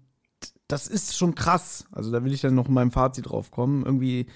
das 0.68 0.86
ist 0.86 1.16
schon 1.16 1.34
krass. 1.34 1.86
Also 1.92 2.10
da 2.10 2.24
will 2.24 2.32
ich 2.32 2.40
dann 2.40 2.54
noch 2.54 2.68
in 2.68 2.74
meinem 2.74 2.92
Fazit 2.92 3.28
drauf 3.28 3.50
kommen. 3.50 3.84
Irgendwie 3.84 4.26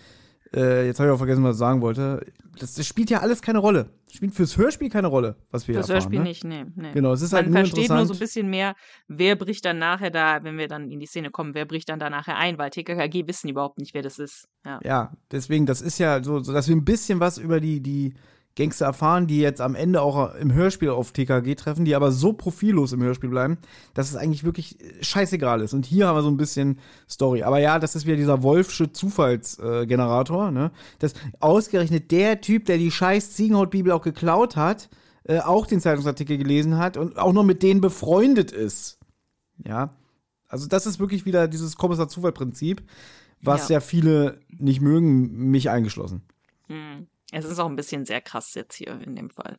äh, 0.54 0.86
jetzt 0.86 1.00
habe 1.00 1.08
ich 1.08 1.14
auch 1.14 1.18
vergessen, 1.18 1.42
was 1.44 1.56
ich 1.56 1.58
sagen 1.58 1.80
wollte. 1.80 2.24
Das, 2.58 2.74
das, 2.74 2.86
spielt 2.86 3.10
ja 3.10 3.20
alles 3.20 3.42
keine 3.42 3.58
Rolle. 3.58 3.90
Das 4.06 4.16
spielt 4.16 4.34
fürs 4.34 4.56
Hörspiel 4.56 4.88
keine 4.88 5.08
Rolle, 5.08 5.36
was 5.50 5.68
wir 5.68 5.74
Fürs 5.74 5.88
erfahren, 5.88 6.02
Hörspiel 6.02 6.18
ne? 6.20 6.24
nicht, 6.24 6.44
nee, 6.44 6.64
nee. 6.74 6.92
Genau, 6.92 7.12
es 7.12 7.22
ist 7.22 7.32
Man 7.32 7.44
halt 7.44 7.50
nur 7.50 7.58
versteht 7.58 7.90
nur 7.90 8.06
so 8.06 8.14
ein 8.14 8.18
bisschen 8.18 8.48
mehr, 8.48 8.74
wer 9.08 9.36
bricht 9.36 9.64
dann 9.64 9.78
nachher 9.78 10.10
da, 10.10 10.42
wenn 10.42 10.56
wir 10.56 10.68
dann 10.68 10.90
in 10.90 11.00
die 11.00 11.06
Szene 11.06 11.30
kommen, 11.30 11.54
wer 11.54 11.66
bricht 11.66 11.88
dann 11.88 11.98
da 11.98 12.08
nachher 12.08 12.36
ein, 12.36 12.56
weil 12.56 12.70
TKKG 12.70 13.26
wissen 13.26 13.48
überhaupt 13.48 13.78
nicht, 13.78 13.92
wer 13.92 14.02
das 14.02 14.18
ist. 14.18 14.48
Ja, 14.64 14.80
ja 14.82 15.12
deswegen, 15.30 15.66
das 15.66 15.82
ist 15.82 15.98
ja 15.98 16.22
so, 16.22 16.40
so, 16.40 16.52
dass 16.52 16.68
wir 16.68 16.76
ein 16.76 16.84
bisschen 16.84 17.20
was 17.20 17.36
über 17.38 17.60
die, 17.60 17.80
die 17.80 18.14
Gangster 18.56 18.86
erfahren, 18.86 19.26
die 19.26 19.38
jetzt 19.38 19.60
am 19.60 19.74
Ende 19.74 20.00
auch 20.00 20.34
im 20.34 20.52
Hörspiel 20.52 20.88
auf 20.88 21.12
TKG 21.12 21.54
treffen, 21.54 21.84
die 21.84 21.94
aber 21.94 22.10
so 22.10 22.32
profillos 22.32 22.92
im 22.92 23.02
Hörspiel 23.02 23.28
bleiben, 23.28 23.58
dass 23.92 24.08
es 24.08 24.16
eigentlich 24.16 24.44
wirklich 24.44 24.78
scheißegal 25.02 25.60
ist. 25.60 25.74
Und 25.74 25.84
hier 25.84 26.08
haben 26.08 26.16
wir 26.16 26.22
so 26.22 26.30
ein 26.30 26.38
bisschen 26.38 26.78
Story. 27.08 27.42
Aber 27.42 27.58
ja, 27.58 27.78
das 27.78 27.94
ist 27.94 28.06
wieder 28.06 28.16
dieser 28.16 28.42
Wolfsche 28.42 28.92
Zufallsgenerator, 28.92 30.48
äh, 30.48 30.52
ne? 30.52 30.70
Das 30.98 31.12
ausgerechnet 31.38 32.10
der 32.10 32.40
Typ, 32.40 32.64
der 32.64 32.78
die 32.78 32.90
scheiß 32.90 33.34
Ziegenhautbibel 33.34 33.92
auch 33.92 34.02
geklaut 34.02 34.56
hat, 34.56 34.88
äh, 35.24 35.40
auch 35.40 35.66
den 35.66 35.80
Zeitungsartikel 35.80 36.38
gelesen 36.38 36.78
hat 36.78 36.96
und 36.96 37.18
auch 37.18 37.34
noch 37.34 37.44
mit 37.44 37.62
denen 37.62 37.82
befreundet 37.82 38.52
ist. 38.52 38.98
Ja. 39.64 39.94
Also 40.48 40.66
das 40.66 40.86
ist 40.86 40.98
wirklich 40.98 41.26
wieder 41.26 41.46
dieses 41.46 41.76
Kommissar-Zufall-Prinzip, 41.76 42.82
was 43.42 43.68
ja. 43.68 43.74
ja 43.74 43.80
viele 43.80 44.40
nicht 44.48 44.80
mögen, 44.80 45.50
mich 45.50 45.68
eingeschlossen. 45.68 46.22
Hm. 46.68 47.06
Es 47.36 47.50
ist 47.50 47.58
auch 47.58 47.68
ein 47.68 47.76
bisschen 47.76 48.04
sehr 48.04 48.20
krass 48.20 48.54
jetzt 48.54 48.74
hier 48.74 49.00
in 49.00 49.14
dem 49.14 49.30
Fall. 49.30 49.58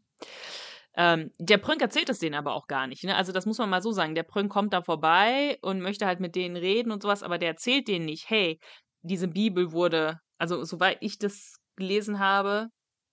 Ähm, 0.96 1.32
der 1.38 1.60
Prönk 1.60 1.82
erzählt 1.82 2.10
es 2.10 2.18
denen 2.18 2.34
aber 2.34 2.54
auch 2.56 2.68
gar 2.68 2.88
nicht. 2.88 3.04
Ne? 3.04 3.16
Also 3.16 3.32
das 3.32 3.46
muss 3.46 3.60
man 3.60 3.70
mal 3.70 3.84
so 3.84 3.92
sagen. 3.92 4.16
Der 4.16 4.24
Prönk 4.24 4.52
kommt 4.52 4.74
da 4.74 4.82
vorbei 4.82 5.60
und 5.62 5.80
möchte 5.80 6.08
halt 6.08 6.20
mit 6.20 6.36
denen 6.36 6.58
reden 6.58 6.92
und 6.92 7.04
sowas, 7.04 7.22
aber 7.22 7.38
der 7.38 7.50
erzählt 7.50 7.88
denen 7.88 8.06
nicht, 8.06 8.30
hey, 8.30 8.60
diese 9.04 9.28
Bibel 9.28 9.72
wurde, 9.72 10.20
also 10.40 10.64
soweit 10.64 10.98
ich 11.02 11.20
das 11.20 11.58
gelesen 11.76 12.18
habe, 12.20 12.70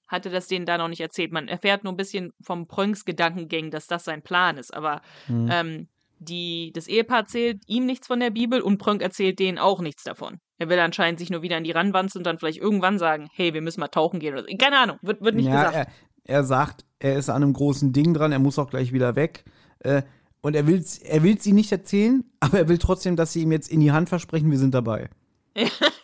hatte 0.08 0.30
das 0.30 0.46
denen 0.46 0.64
da 0.64 0.78
noch 0.78 0.88
nicht 0.88 1.00
erzählt. 1.00 1.32
Man 1.32 1.48
erfährt 1.48 1.84
nur 1.84 1.92
ein 1.92 1.98
bisschen 1.98 2.30
vom 2.42 2.66
Prönks 2.66 3.04
Gedankengängen, 3.04 3.70
dass 3.70 3.86
das 3.86 4.04
sein 4.04 4.22
Plan 4.22 4.56
ist. 4.56 4.72
Aber 4.72 5.02
mhm. 5.28 5.48
ähm, 5.52 5.88
die, 6.18 6.72
das 6.74 6.88
Ehepaar 6.88 7.20
erzählt 7.20 7.62
ihm 7.66 7.84
nichts 7.84 8.06
von 8.06 8.20
der 8.20 8.30
Bibel 8.30 8.62
und 8.62 8.78
Prönk 8.78 9.02
erzählt 9.02 9.38
denen 9.38 9.58
auch 9.58 9.80
nichts 9.80 10.04
davon. 10.04 10.40
Er 10.58 10.68
will 10.68 10.78
anscheinend 10.78 11.18
sich 11.18 11.30
nur 11.30 11.42
wieder 11.42 11.56
an 11.56 11.64
die 11.64 11.72
ranwanzen 11.72 12.18
und 12.18 12.24
dann 12.24 12.38
vielleicht 12.38 12.58
irgendwann 12.58 12.98
sagen, 12.98 13.28
hey, 13.32 13.54
wir 13.54 13.62
müssen 13.62 13.80
mal 13.80 13.88
tauchen 13.88 14.20
gehen 14.20 14.34
oder 14.34 14.44
so. 14.48 14.56
Keine 14.56 14.78
Ahnung, 14.78 14.98
wird, 15.02 15.20
wird 15.20 15.34
nicht 15.34 15.46
ja, 15.46 15.70
gesagt. 15.70 15.76
Er, 16.24 16.36
er 16.36 16.44
sagt, 16.44 16.84
er 16.98 17.16
ist 17.16 17.28
an 17.28 17.42
einem 17.42 17.52
großen 17.52 17.92
Ding 17.92 18.14
dran, 18.14 18.32
er 18.32 18.38
muss 18.38 18.58
auch 18.58 18.70
gleich 18.70 18.92
wieder 18.92 19.16
weg. 19.16 19.44
Äh, 19.80 20.02
und 20.40 20.54
er 20.54 20.66
will 20.66 20.78
es 20.78 20.98
er 20.98 21.22
will's 21.22 21.46
ihnen 21.46 21.56
nicht 21.56 21.72
erzählen, 21.72 22.22
aber 22.40 22.58
er 22.58 22.68
will 22.68 22.78
trotzdem, 22.78 23.16
dass 23.16 23.32
sie 23.32 23.42
ihm 23.42 23.52
jetzt 23.52 23.70
in 23.70 23.80
die 23.80 23.92
Hand 23.92 24.08
versprechen, 24.08 24.50
wir 24.50 24.58
sind 24.58 24.74
dabei. 24.74 25.08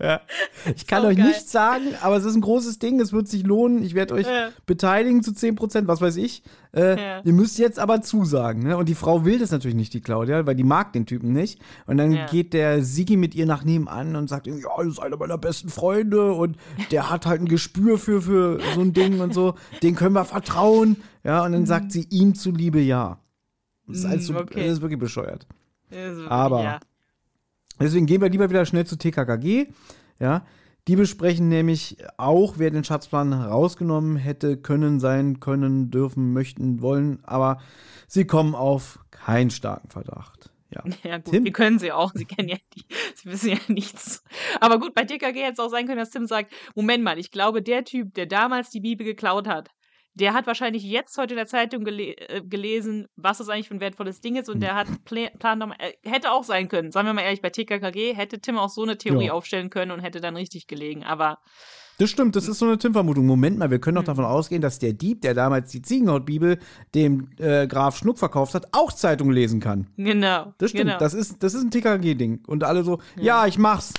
Ja. 0.00 0.22
Ich 0.74 0.86
kann 0.86 1.04
euch 1.04 1.18
geil. 1.18 1.26
nichts 1.26 1.52
sagen, 1.52 1.84
aber 2.00 2.16
es 2.16 2.24
ist 2.24 2.34
ein 2.34 2.40
großes 2.40 2.78
Ding. 2.78 3.00
Es 3.00 3.12
wird 3.12 3.28
sich 3.28 3.44
lohnen. 3.44 3.82
Ich 3.82 3.94
werde 3.94 4.14
euch 4.14 4.26
ja. 4.26 4.48
beteiligen 4.64 5.22
zu 5.22 5.32
10%, 5.32 5.86
was 5.86 6.00
weiß 6.00 6.16
ich. 6.16 6.42
Äh, 6.72 6.98
ja. 6.98 7.20
Ihr 7.22 7.32
müsst 7.32 7.58
jetzt 7.58 7.78
aber 7.78 8.00
zusagen. 8.00 8.62
Ne? 8.62 8.76
Und 8.76 8.88
die 8.88 8.94
Frau 8.94 9.24
will 9.24 9.38
das 9.38 9.50
natürlich 9.50 9.76
nicht, 9.76 9.92
die 9.92 10.00
Claudia, 10.00 10.46
weil 10.46 10.54
die 10.54 10.64
mag 10.64 10.94
den 10.94 11.04
Typen 11.04 11.32
nicht. 11.32 11.60
Und 11.86 11.98
dann 11.98 12.12
ja. 12.12 12.26
geht 12.26 12.54
der 12.54 12.82
Sigi 12.82 13.16
mit 13.16 13.34
ihr 13.34 13.44
nach 13.44 13.64
nebenan 13.64 14.16
und 14.16 14.28
sagt, 14.28 14.46
ja, 14.46 14.54
das 14.54 14.86
ist 14.86 14.98
einer 15.00 15.18
meiner 15.18 15.38
besten 15.38 15.68
Freunde 15.68 16.32
und 16.32 16.56
der 16.90 17.10
hat 17.10 17.26
halt 17.26 17.42
ein 17.42 17.48
Gespür 17.48 17.98
für, 17.98 18.22
für 18.22 18.58
so 18.74 18.80
ein 18.80 18.94
Ding 18.94 19.20
und 19.20 19.34
so. 19.34 19.54
Den 19.82 19.96
können 19.96 20.14
wir 20.14 20.24
vertrauen. 20.24 20.96
Ja, 21.24 21.44
und 21.44 21.52
dann 21.52 21.66
sagt 21.66 21.86
mhm. 21.86 21.90
sie 21.90 22.06
ihm 22.10 22.34
zuliebe 22.34 22.80
ja. 22.80 23.18
Das 23.86 23.98
ist, 23.98 24.04
also, 24.06 24.38
okay. 24.38 24.64
das 24.64 24.74
ist 24.74 24.80
wirklich 24.80 25.00
bescheuert. 25.00 25.46
Ist 25.90 25.96
wirklich, 25.96 26.30
aber 26.30 26.80
Deswegen 27.80 28.06
gehen 28.06 28.20
wir 28.20 28.28
lieber 28.28 28.50
wieder 28.50 28.66
schnell 28.66 28.86
zu 28.86 28.96
TKKG. 28.96 29.68
Ja, 30.18 30.44
die 30.88 30.96
besprechen 30.96 31.48
nämlich 31.48 31.96
auch, 32.16 32.54
wer 32.58 32.70
den 32.70 32.84
Schatzplan 32.84 33.32
rausgenommen 33.32 34.16
hätte 34.16 34.56
können, 34.56 35.00
sein, 35.00 35.40
können, 35.40 35.90
dürfen, 35.90 36.32
möchten, 36.32 36.82
wollen, 36.82 37.20
aber 37.22 37.60
sie 38.06 38.26
kommen 38.26 38.54
auf 38.54 38.98
keinen 39.10 39.50
starken 39.50 39.90
Verdacht. 39.90 40.50
Ja, 40.70 40.82
ja 41.02 41.18
gut, 41.18 41.32
Tim? 41.32 41.44
wie 41.44 41.52
können 41.52 41.78
sie 41.78 41.92
auch? 41.92 42.12
Sie 42.14 42.24
kennen 42.24 42.48
ja 42.48 42.56
die, 42.74 42.84
sie 43.14 43.30
wissen 43.30 43.50
ja 43.50 43.58
nichts. 43.68 44.24
Aber 44.60 44.78
gut, 44.78 44.94
bei 44.94 45.04
TKG 45.04 45.42
hätte 45.42 45.52
es 45.52 45.58
auch 45.58 45.70
sein 45.70 45.86
können, 45.86 45.98
dass 45.98 46.10
Tim 46.10 46.26
sagt, 46.26 46.52
Moment 46.74 47.04
mal, 47.04 47.18
ich 47.18 47.30
glaube, 47.30 47.62
der 47.62 47.84
Typ, 47.84 48.14
der 48.14 48.26
damals 48.26 48.70
die 48.70 48.80
Bibel 48.80 49.04
geklaut 49.04 49.46
hat, 49.48 49.70
der 50.20 50.34
hat 50.34 50.46
wahrscheinlich 50.46 50.82
jetzt 50.84 51.16
heute 51.18 51.34
in 51.34 51.38
der 51.38 51.46
Zeitung 51.46 51.84
gele 51.84 52.16
äh, 52.16 52.42
gelesen, 52.42 53.06
was 53.16 53.38
das 53.38 53.48
eigentlich 53.48 53.68
für 53.68 53.74
ein 53.74 53.80
wertvolles 53.80 54.20
Ding 54.20 54.36
ist 54.36 54.48
und 54.48 54.60
der 54.60 54.74
hat 54.74 54.86
Pla 55.04 55.28
Plan 55.38 55.58
nochmal, 55.58 55.76
äh, 55.80 55.92
hätte 56.08 56.30
auch 56.32 56.44
sein 56.44 56.68
können, 56.68 56.92
sagen 56.92 57.06
wir 57.08 57.14
mal 57.14 57.22
ehrlich, 57.22 57.42
bei 57.42 57.50
TKKG 57.50 58.14
hätte 58.14 58.40
Tim 58.40 58.58
auch 58.58 58.68
so 58.70 58.82
eine 58.82 58.98
Theorie 58.98 59.26
Ja. 59.26 59.32
aufstellen 59.32 59.70
können 59.70 59.90
und 59.92 60.00
hätte 60.00 60.20
dann 60.20 60.36
richtig 60.36 60.66
gelegen, 60.66 61.02
aber 61.04 61.38
Das 61.98 62.08
stimmt, 62.10 62.34
das 62.34 62.48
ist 62.48 62.58
so 62.58 62.64
eine 62.66 62.78
Tim-Vermutung. 62.78 63.26
Moment 63.26 63.58
mal, 63.58 63.70
wir 63.70 63.78
können 63.78 63.96
doch 63.96 64.02
Hm. 64.02 64.06
davon 64.06 64.24
ausgehen, 64.24 64.62
dass 64.62 64.78
der 64.78 64.94
Dieb, 64.94 65.20
der 65.20 65.34
damals 65.34 65.70
die 65.70 65.82
Ziegenhautbibel 65.82 66.58
dem 66.94 67.28
äh, 67.38 67.66
Graf 67.66 67.96
Schnuck 67.98 68.18
verkauft 68.18 68.54
hat, 68.54 68.68
auch 68.72 68.90
Zeitungen 68.92 69.34
lesen 69.34 69.60
kann. 69.60 69.86
genau. 69.98 70.54
Das 70.58 70.70
stimmt, 70.70 70.86
Genau. 70.86 70.98
das, 70.98 71.12
ist, 71.12 71.42
das 71.42 71.52
ist 71.54 71.62
ein 71.62 71.70
TKG-Ding. 71.70 72.44
Und 72.46 72.64
alle 72.64 72.84
so, 72.84 73.00
ja. 73.16 73.46
ich 73.46 73.58
mach's. 73.58 73.92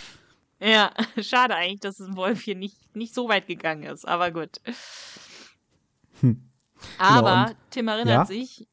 Ja, 0.59 0.91
schade 1.21 1.55
eigentlich, 1.55 1.79
dass 1.81 1.99
es 1.99 2.15
Wolf 2.15 2.41
hier 2.41 2.55
nicht, 2.55 2.95
nicht 2.95 3.13
so 3.13 3.29
weit 3.29 3.45
gegangen 3.47 3.83
ist, 3.83 4.07
aber 4.07 4.31
gut. 4.31 4.61
Aber 6.97 7.47
und- 7.49 7.57
Tim 7.69 7.87
erinnert 7.87 8.07
ja? 8.07 8.25
sich, 8.25 8.67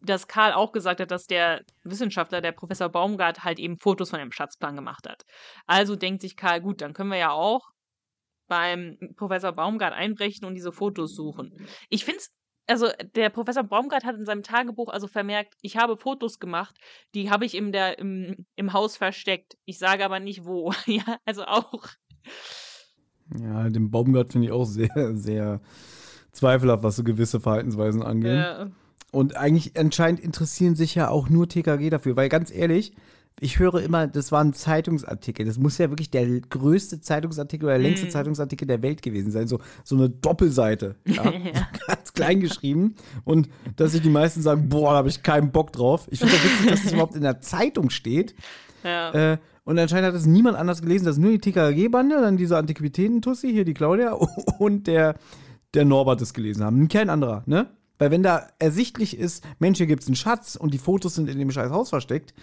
dass 0.00 0.28
Karl 0.28 0.52
auch 0.52 0.72
gesagt 0.72 1.00
hat, 1.00 1.10
dass 1.10 1.26
der 1.26 1.64
Wissenschaftler, 1.82 2.40
der 2.40 2.52
Professor 2.52 2.88
Baumgart, 2.88 3.44
halt 3.44 3.58
eben 3.58 3.78
Fotos 3.78 4.10
von 4.10 4.18
dem 4.18 4.32
Schatzplan 4.32 4.76
gemacht 4.76 5.08
hat. 5.08 5.24
Also 5.66 5.96
denkt 5.96 6.22
sich 6.22 6.36
Karl, 6.36 6.60
gut, 6.60 6.80
dann 6.80 6.92
können 6.92 7.10
wir 7.10 7.18
ja 7.18 7.30
auch 7.30 7.70
beim 8.46 8.98
Professor 9.16 9.52
Baumgart 9.52 9.94
einbrechen 9.94 10.44
und 10.46 10.54
diese 10.54 10.72
Fotos 10.72 11.14
suchen. 11.14 11.66
Ich 11.88 12.04
finde 12.04 12.18
es, 12.18 12.30
also 12.66 12.88
der 13.14 13.30
Professor 13.30 13.62
Baumgart 13.62 14.04
hat 14.04 14.16
in 14.16 14.24
seinem 14.24 14.42
Tagebuch 14.42 14.88
also 14.88 15.06
vermerkt, 15.06 15.54
ich 15.62 15.76
habe 15.76 15.96
Fotos 15.96 16.38
gemacht, 16.38 16.76
die 17.14 17.30
habe 17.30 17.44
ich 17.44 17.52
der, 17.52 17.98
im, 17.98 18.46
im 18.56 18.72
Haus 18.72 18.96
versteckt. 18.96 19.56
Ich 19.64 19.78
sage 19.78 20.04
aber 20.04 20.20
nicht 20.20 20.44
wo. 20.44 20.72
ja, 20.86 21.18
also 21.24 21.44
auch. 21.44 21.86
Ja, 23.40 23.68
den 23.68 23.90
Baumgart 23.90 24.32
finde 24.32 24.48
ich 24.48 24.52
auch 24.52 24.64
sehr, 24.64 25.16
sehr 25.16 25.60
zweifelhaft, 26.34 26.82
was 26.82 26.96
so 26.96 27.04
gewisse 27.04 27.40
Verhaltensweisen 27.40 28.02
angeht. 28.02 28.30
Äh, 28.44 28.66
Und 29.12 29.36
eigentlich 29.36 29.78
anscheinend 29.78 30.20
interessieren 30.20 30.74
sich 30.76 30.94
ja 30.94 31.08
auch 31.08 31.28
nur 31.28 31.48
TKG 31.48 31.90
dafür, 31.90 32.16
weil 32.16 32.28
ganz 32.28 32.52
ehrlich, 32.52 32.92
ich 33.40 33.58
höre 33.58 33.82
immer, 33.82 34.06
das 34.06 34.30
war 34.30 34.42
ein 34.44 34.52
Zeitungsartikel. 34.54 35.44
Das 35.44 35.58
muss 35.58 35.76
ja 35.78 35.90
wirklich 35.90 36.10
der 36.10 36.24
größte 36.40 37.00
Zeitungsartikel 37.00 37.64
oder 37.66 37.74
der 37.78 37.82
längste 37.82 38.06
Mm. 38.06 38.10
Zeitungsartikel 38.10 38.68
der 38.68 38.80
Welt 38.82 39.02
gewesen 39.02 39.32
sein. 39.32 39.48
So, 39.48 39.58
so 39.82 39.96
eine 39.96 40.08
Doppelseite. 40.08 40.94
Ja? 41.04 41.24
Ja. 41.32 41.68
Ganz 41.88 42.12
klein 42.12 42.38
geschrieben. 42.40 42.94
Und 43.24 43.48
dass 43.74 43.90
sich 43.90 44.02
die 44.02 44.08
meisten 44.08 44.40
sagen, 44.40 44.68
boah, 44.68 44.92
da 44.92 44.98
habe 44.98 45.08
ich 45.08 45.24
keinen 45.24 45.50
Bock 45.50 45.72
drauf. 45.72 46.06
Ich 46.12 46.20
finde 46.20 46.36
es 46.36 46.44
witzig, 46.44 46.70
dass 46.70 46.82
das 46.84 46.92
überhaupt 46.92 47.16
in 47.16 47.22
der 47.22 47.40
Zeitung 47.40 47.90
steht. 47.90 48.34
ja. 48.84 49.32
Äh, 49.32 49.38
und 49.64 49.78
anscheinend 49.78 50.08
hat 50.08 50.14
es 50.14 50.26
niemand 50.26 50.58
anders 50.58 50.82
gelesen, 50.82 51.06
dass 51.06 51.16
nur 51.16 51.30
die 51.32 51.38
TKG-Bande, 51.38 52.20
dann 52.20 52.36
diese 52.36 52.56
Antiquitäten-Tussi, 52.58 53.50
hier 53.50 53.64
die 53.64 53.72
Claudia 53.74 54.12
und 54.58 54.86
der, 54.86 55.14
der 55.74 55.84
Norbert 55.84 56.20
es 56.20 56.34
gelesen 56.34 56.64
haben. 56.64 56.88
Kein 56.88 57.10
anderer, 57.10 57.42
ne? 57.46 57.68
Weil 57.98 58.10
wenn 58.10 58.22
da 58.22 58.48
ersichtlich 58.58 59.16
ist, 59.16 59.44
Mensch, 59.58 59.78
hier 59.78 59.86
gibt's 59.86 60.06
einen 60.06 60.16
Schatz 60.16 60.56
und 60.56 60.74
die 60.74 60.78
Fotos 60.78 61.14
sind 61.14 61.28
in 61.28 61.38
dem 61.38 61.50
scheiß 61.50 61.70
Haus 61.70 61.90
versteckt, 61.90 62.34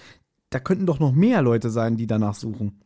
da 0.49 0.59
könnten 0.59 0.85
doch 0.85 0.99
noch 0.99 1.11
mehr 1.11 1.41
Leute 1.41 1.69
sein, 1.69 1.97
die 1.97 2.07
danach 2.07 2.35
suchen. 2.35 2.81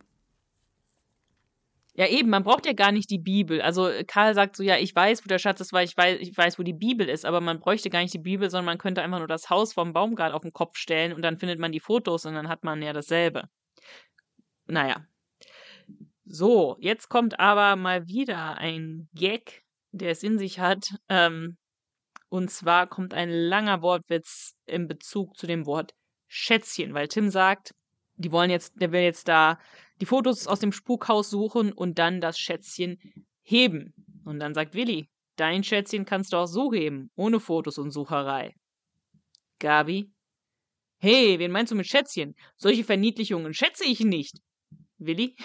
Ja, 1.98 2.08
eben, 2.08 2.30
man 2.30 2.44
braucht 2.44 2.66
ja 2.66 2.74
gar 2.74 2.92
nicht 2.92 3.10
die 3.10 3.20
Bibel. 3.20 3.62
Also 3.62 3.88
äh, 3.88 4.04
Karl 4.04 4.34
sagt 4.36 4.58
so, 4.58 4.64
ja, 4.64 4.78
ich 4.78 4.94
weiß, 4.94 5.24
wo 5.24 5.30
der 5.30 5.40
Schatz 5.40 5.62
ist, 5.62 5.72
weil 5.72 5.86
ich 5.86 5.96
weiß, 5.96 6.20
ich 6.20 6.36
weiß, 6.36 6.60
wo 6.60 6.64
die 6.64 6.74
Bibel 6.74 7.08
ist, 7.08 7.26
aber 7.26 7.40
man 7.40 7.60
bräuchte 7.62 7.90
gar 7.90 8.02
nicht 8.02 8.14
die 8.14 8.20
Bibel, 8.20 8.50
sondern 8.50 8.66
man 8.66 8.78
könnte 8.78 9.02
einfach 9.02 9.20
nur 9.20 9.30
das 9.30 9.50
Haus 9.50 9.74
vom 9.74 9.94
Baumgart 9.94 10.34
auf 10.34 10.42
den 10.42 10.52
Kopf 10.52 10.78
stellen 10.78 11.14
und 11.14 11.22
dann 11.22 11.38
findet 11.38 11.58
man 11.58 11.72
die 11.72 11.80
Fotos 11.80 12.26
und 12.26 12.34
dann 12.34 12.50
hat 12.50 12.66
man 12.66 12.82
ja 12.82 12.92
dasselbe. 12.92 13.48
Naja. 14.68 15.06
So, 16.26 16.76
jetzt 16.80 17.08
kommt 17.08 17.40
aber 17.40 17.78
mal 17.78 18.08
wieder 18.08 18.58
ein 18.58 19.08
Gag, 19.14 19.64
der 19.98 20.12
es 20.12 20.24
in 20.24 20.38
sich 20.38 20.60
hat. 20.60 20.96
Ähm, 21.10 21.58
und 22.30 22.50
zwar 22.52 22.88
kommt 22.88 23.14
ein 23.14 23.30
langer 23.30 23.82
Wortwitz 23.82 24.54
in 24.66 24.88
Bezug 24.88 25.38
zu 25.38 25.48
dem 25.48 25.66
Wort 25.66 25.94
Schätzchen, 26.28 26.94
weil 26.94 27.08
Tim 27.08 27.30
sagt, 27.30 27.74
die 28.18 28.32
wollen 28.32 28.50
jetzt, 28.50 28.74
der 28.82 28.92
will 28.92 29.02
jetzt 29.02 29.28
da 29.28 29.60
die 30.02 30.06
Fotos 30.06 30.48
aus 30.48 30.60
dem 30.60 30.72
Spukhaus 30.72 31.30
suchen 31.30 31.72
und 31.72 32.00
dann 32.00 32.20
das 32.22 32.38
Schätzchen 32.38 32.98
heben. 33.42 33.94
Und 34.26 34.40
dann 34.40 34.54
sagt 34.54 34.74
Willi, 34.74 35.10
dein 35.36 35.64
Schätzchen 35.64 36.06
kannst 36.06 36.34
du 36.34 36.38
auch 36.38 36.48
so 36.48 36.74
heben, 36.74 37.12
ohne 37.16 37.40
Fotos 37.40 37.78
und 37.78 37.92
Sucherei. 37.92 38.54
Gabi, 39.60 40.12
hey, 40.98 41.40
wen 41.40 41.52
meinst 41.52 41.72
du 41.72 41.76
mit 41.76 41.88
Schätzchen? 41.88 42.36
Solche 42.58 42.84
Verniedlichungen 42.84 43.54
schätze 43.54 43.86
ich 43.86 44.02
nicht. 44.02 44.40
Willi, 44.98 45.36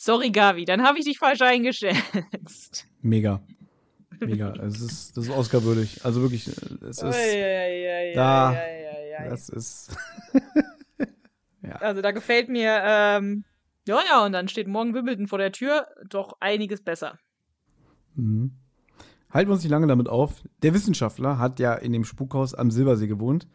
sorry 0.00 0.30
Gabi, 0.30 0.64
dann 0.64 0.82
habe 0.82 0.98
ich 0.98 1.04
dich 1.04 1.18
falsch 1.18 1.42
eingeschätzt. 1.42 2.86
Mega. 3.02 3.42
Mega. 4.20 4.52
es 4.54 4.80
ist, 4.80 5.16
das 5.16 5.24
ist 5.26 5.30
Oscar-würdig. 5.30 6.04
Also 6.04 6.20
wirklich, 6.22 6.48
äh, 6.48 6.84
es 6.86 6.98
ist, 6.98 7.02
Uiuiui, 7.04 8.14
da- 8.14 8.50
uiuiui. 8.50 9.30
das 9.30 9.48
ist, 9.48 9.96
Also 11.80 12.02
da 12.02 12.10
gefällt 12.10 12.48
mir, 12.48 12.80
ähm, 12.84 13.44
ja, 13.86 14.00
ja, 14.10 14.24
und 14.24 14.32
dann 14.32 14.48
steht 14.48 14.66
morgen 14.66 14.94
Wimbledon 14.94 15.26
vor 15.28 15.38
der 15.38 15.52
Tür, 15.52 15.86
doch 16.08 16.36
einiges 16.40 16.82
besser. 16.82 17.18
Mhm. 18.14 18.52
Halten 19.30 19.48
wir 19.50 19.54
uns 19.54 19.62
nicht 19.62 19.70
lange 19.70 19.86
damit 19.86 20.08
auf. 20.08 20.42
Der 20.62 20.74
Wissenschaftler 20.74 21.38
hat 21.38 21.60
ja 21.60 21.74
in 21.74 21.92
dem 21.92 22.04
Spukhaus 22.04 22.54
am 22.54 22.70
Silbersee 22.70 23.06
gewohnt, 23.06 23.46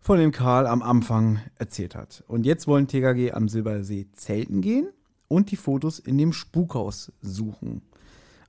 von 0.00 0.18
dem 0.18 0.30
Karl 0.30 0.66
am 0.66 0.82
Anfang 0.82 1.40
erzählt 1.56 1.94
hat. 1.96 2.22
Und 2.28 2.46
jetzt 2.46 2.66
wollen 2.68 2.86
TKG 2.86 3.32
am 3.32 3.48
Silbersee 3.48 4.06
zelten 4.12 4.60
gehen 4.60 4.88
und 5.28 5.50
die 5.50 5.56
Fotos 5.56 5.98
in 5.98 6.18
dem 6.18 6.32
Spukhaus 6.32 7.12
suchen. 7.20 7.82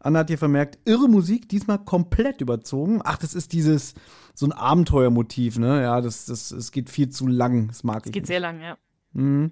Anna 0.02 0.20
hat 0.20 0.30
hier 0.30 0.38
vermerkt, 0.38 0.80
irre 0.86 1.10
Musik, 1.10 1.50
diesmal 1.50 1.80
komplett 1.80 2.40
überzogen. 2.40 3.02
Ach, 3.04 3.18
das 3.18 3.34
ist 3.34 3.52
dieses, 3.52 3.96
so 4.34 4.46
ein 4.46 4.54
Abenteuermotiv, 4.54 5.58
ne? 5.60 5.82
Ja, 5.82 6.00
das, 6.00 6.26
das, 6.26 6.52
es 6.52 6.72
geht 6.72 6.90
viel 6.90 7.10
zu 7.10 7.28
lang. 7.28 7.68
Das 7.68 7.84
mag 7.84 8.04
Es 8.04 8.06
ich 8.08 8.14
geht 8.14 8.24
nicht. 8.24 8.28
sehr 8.28 8.40
lang, 8.40 8.62
ja. 8.62 8.78
Mhm. 9.14 9.52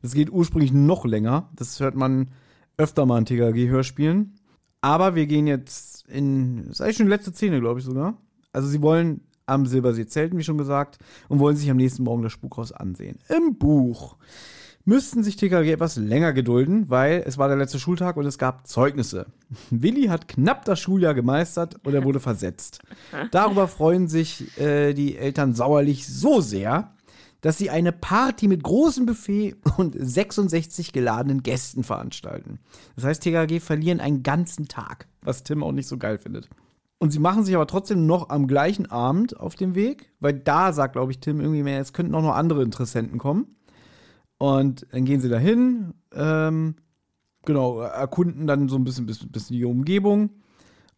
Das 0.00 0.12
geht 0.14 0.30
ursprünglich 0.30 0.72
noch 0.72 1.04
länger. 1.04 1.48
Das 1.56 1.80
hört 1.80 1.96
man 1.96 2.30
öfter 2.76 3.04
mal 3.04 3.18
in 3.18 3.24
TKG-Hörspielen. 3.26 4.36
Aber 4.80 5.14
wir 5.16 5.26
gehen 5.26 5.46
jetzt 5.48 6.06
in, 6.08 6.66
das 6.68 6.74
ist 6.76 6.80
eigentlich 6.82 6.96
schon 6.96 7.06
die 7.06 7.10
letzte 7.12 7.32
Szene, 7.32 7.60
glaube 7.60 7.80
ich 7.80 7.86
sogar. 7.86 8.16
Also 8.52 8.68
sie 8.68 8.82
wollen 8.82 9.22
am 9.46 9.66
Silbersee 9.66 10.06
zelten, 10.06 10.38
wie 10.38 10.44
schon 10.44 10.58
gesagt, 10.58 10.98
und 11.28 11.40
wollen 11.40 11.56
sich 11.56 11.68
am 11.70 11.76
nächsten 11.76 12.04
Morgen 12.04 12.22
das 12.22 12.32
Spukhaus 12.32 12.70
ansehen. 12.72 13.18
Im 13.28 13.58
Buch 13.58 14.16
müssten 14.84 15.22
sich 15.22 15.36
TKG 15.36 15.72
etwas 15.72 15.96
länger 15.96 16.32
gedulden, 16.32 16.88
weil 16.88 17.22
es 17.26 17.38
war 17.38 17.48
der 17.48 17.56
letzte 17.56 17.78
Schultag 17.78 18.16
und 18.16 18.26
es 18.26 18.38
gab 18.38 18.66
Zeugnisse. 18.66 19.26
Willi 19.70 20.06
hat 20.06 20.28
knapp 20.28 20.64
das 20.64 20.80
Schuljahr 20.80 21.14
gemeistert 21.14 21.76
und 21.84 21.94
er 21.94 22.04
wurde 22.04 22.20
versetzt. 22.20 22.80
Darüber 23.30 23.68
freuen 23.68 24.08
sich 24.08 24.58
äh, 24.58 24.94
die 24.94 25.16
Eltern 25.16 25.54
sauerlich 25.54 26.06
so 26.06 26.40
sehr, 26.40 26.92
dass 27.40 27.58
sie 27.58 27.70
eine 27.70 27.92
Party 27.92 28.48
mit 28.48 28.62
großem 28.62 29.06
Buffet 29.06 29.56
und 29.76 29.96
66 29.98 30.92
geladenen 30.92 31.42
Gästen 31.42 31.84
veranstalten. 31.84 32.58
Das 32.96 33.04
heißt, 33.04 33.22
TKG 33.22 33.60
verlieren 33.60 34.00
einen 34.00 34.22
ganzen 34.22 34.68
Tag, 34.68 35.06
was 35.22 35.42
Tim 35.42 35.62
auch 35.62 35.72
nicht 35.72 35.88
so 35.88 35.96
geil 35.96 36.18
findet. 36.18 36.48
Und 37.02 37.12
sie 37.12 37.18
machen 37.18 37.44
sich 37.44 37.54
aber 37.54 37.66
trotzdem 37.66 38.04
noch 38.04 38.28
am 38.28 38.46
gleichen 38.46 38.90
Abend 38.90 39.40
auf 39.40 39.54
den 39.54 39.74
Weg, 39.74 40.10
weil 40.20 40.34
da 40.34 40.74
sagt, 40.74 40.92
glaube 40.92 41.12
ich, 41.12 41.18
Tim 41.18 41.40
irgendwie 41.40 41.62
mehr, 41.62 41.80
es 41.80 41.94
könnten 41.94 42.14
auch 42.14 42.22
noch 42.22 42.34
andere 42.34 42.62
Interessenten 42.62 43.18
kommen. 43.18 43.56
Und 44.40 44.86
dann 44.90 45.04
gehen 45.04 45.20
sie 45.20 45.28
dahin, 45.28 45.92
ähm, 46.14 46.76
genau, 47.44 47.80
erkunden 47.80 48.46
dann 48.46 48.70
so 48.70 48.76
ein 48.76 48.84
bisschen, 48.84 49.04
bisschen, 49.04 49.30
bisschen 49.30 49.54
die 49.54 49.66
Umgebung. 49.66 50.30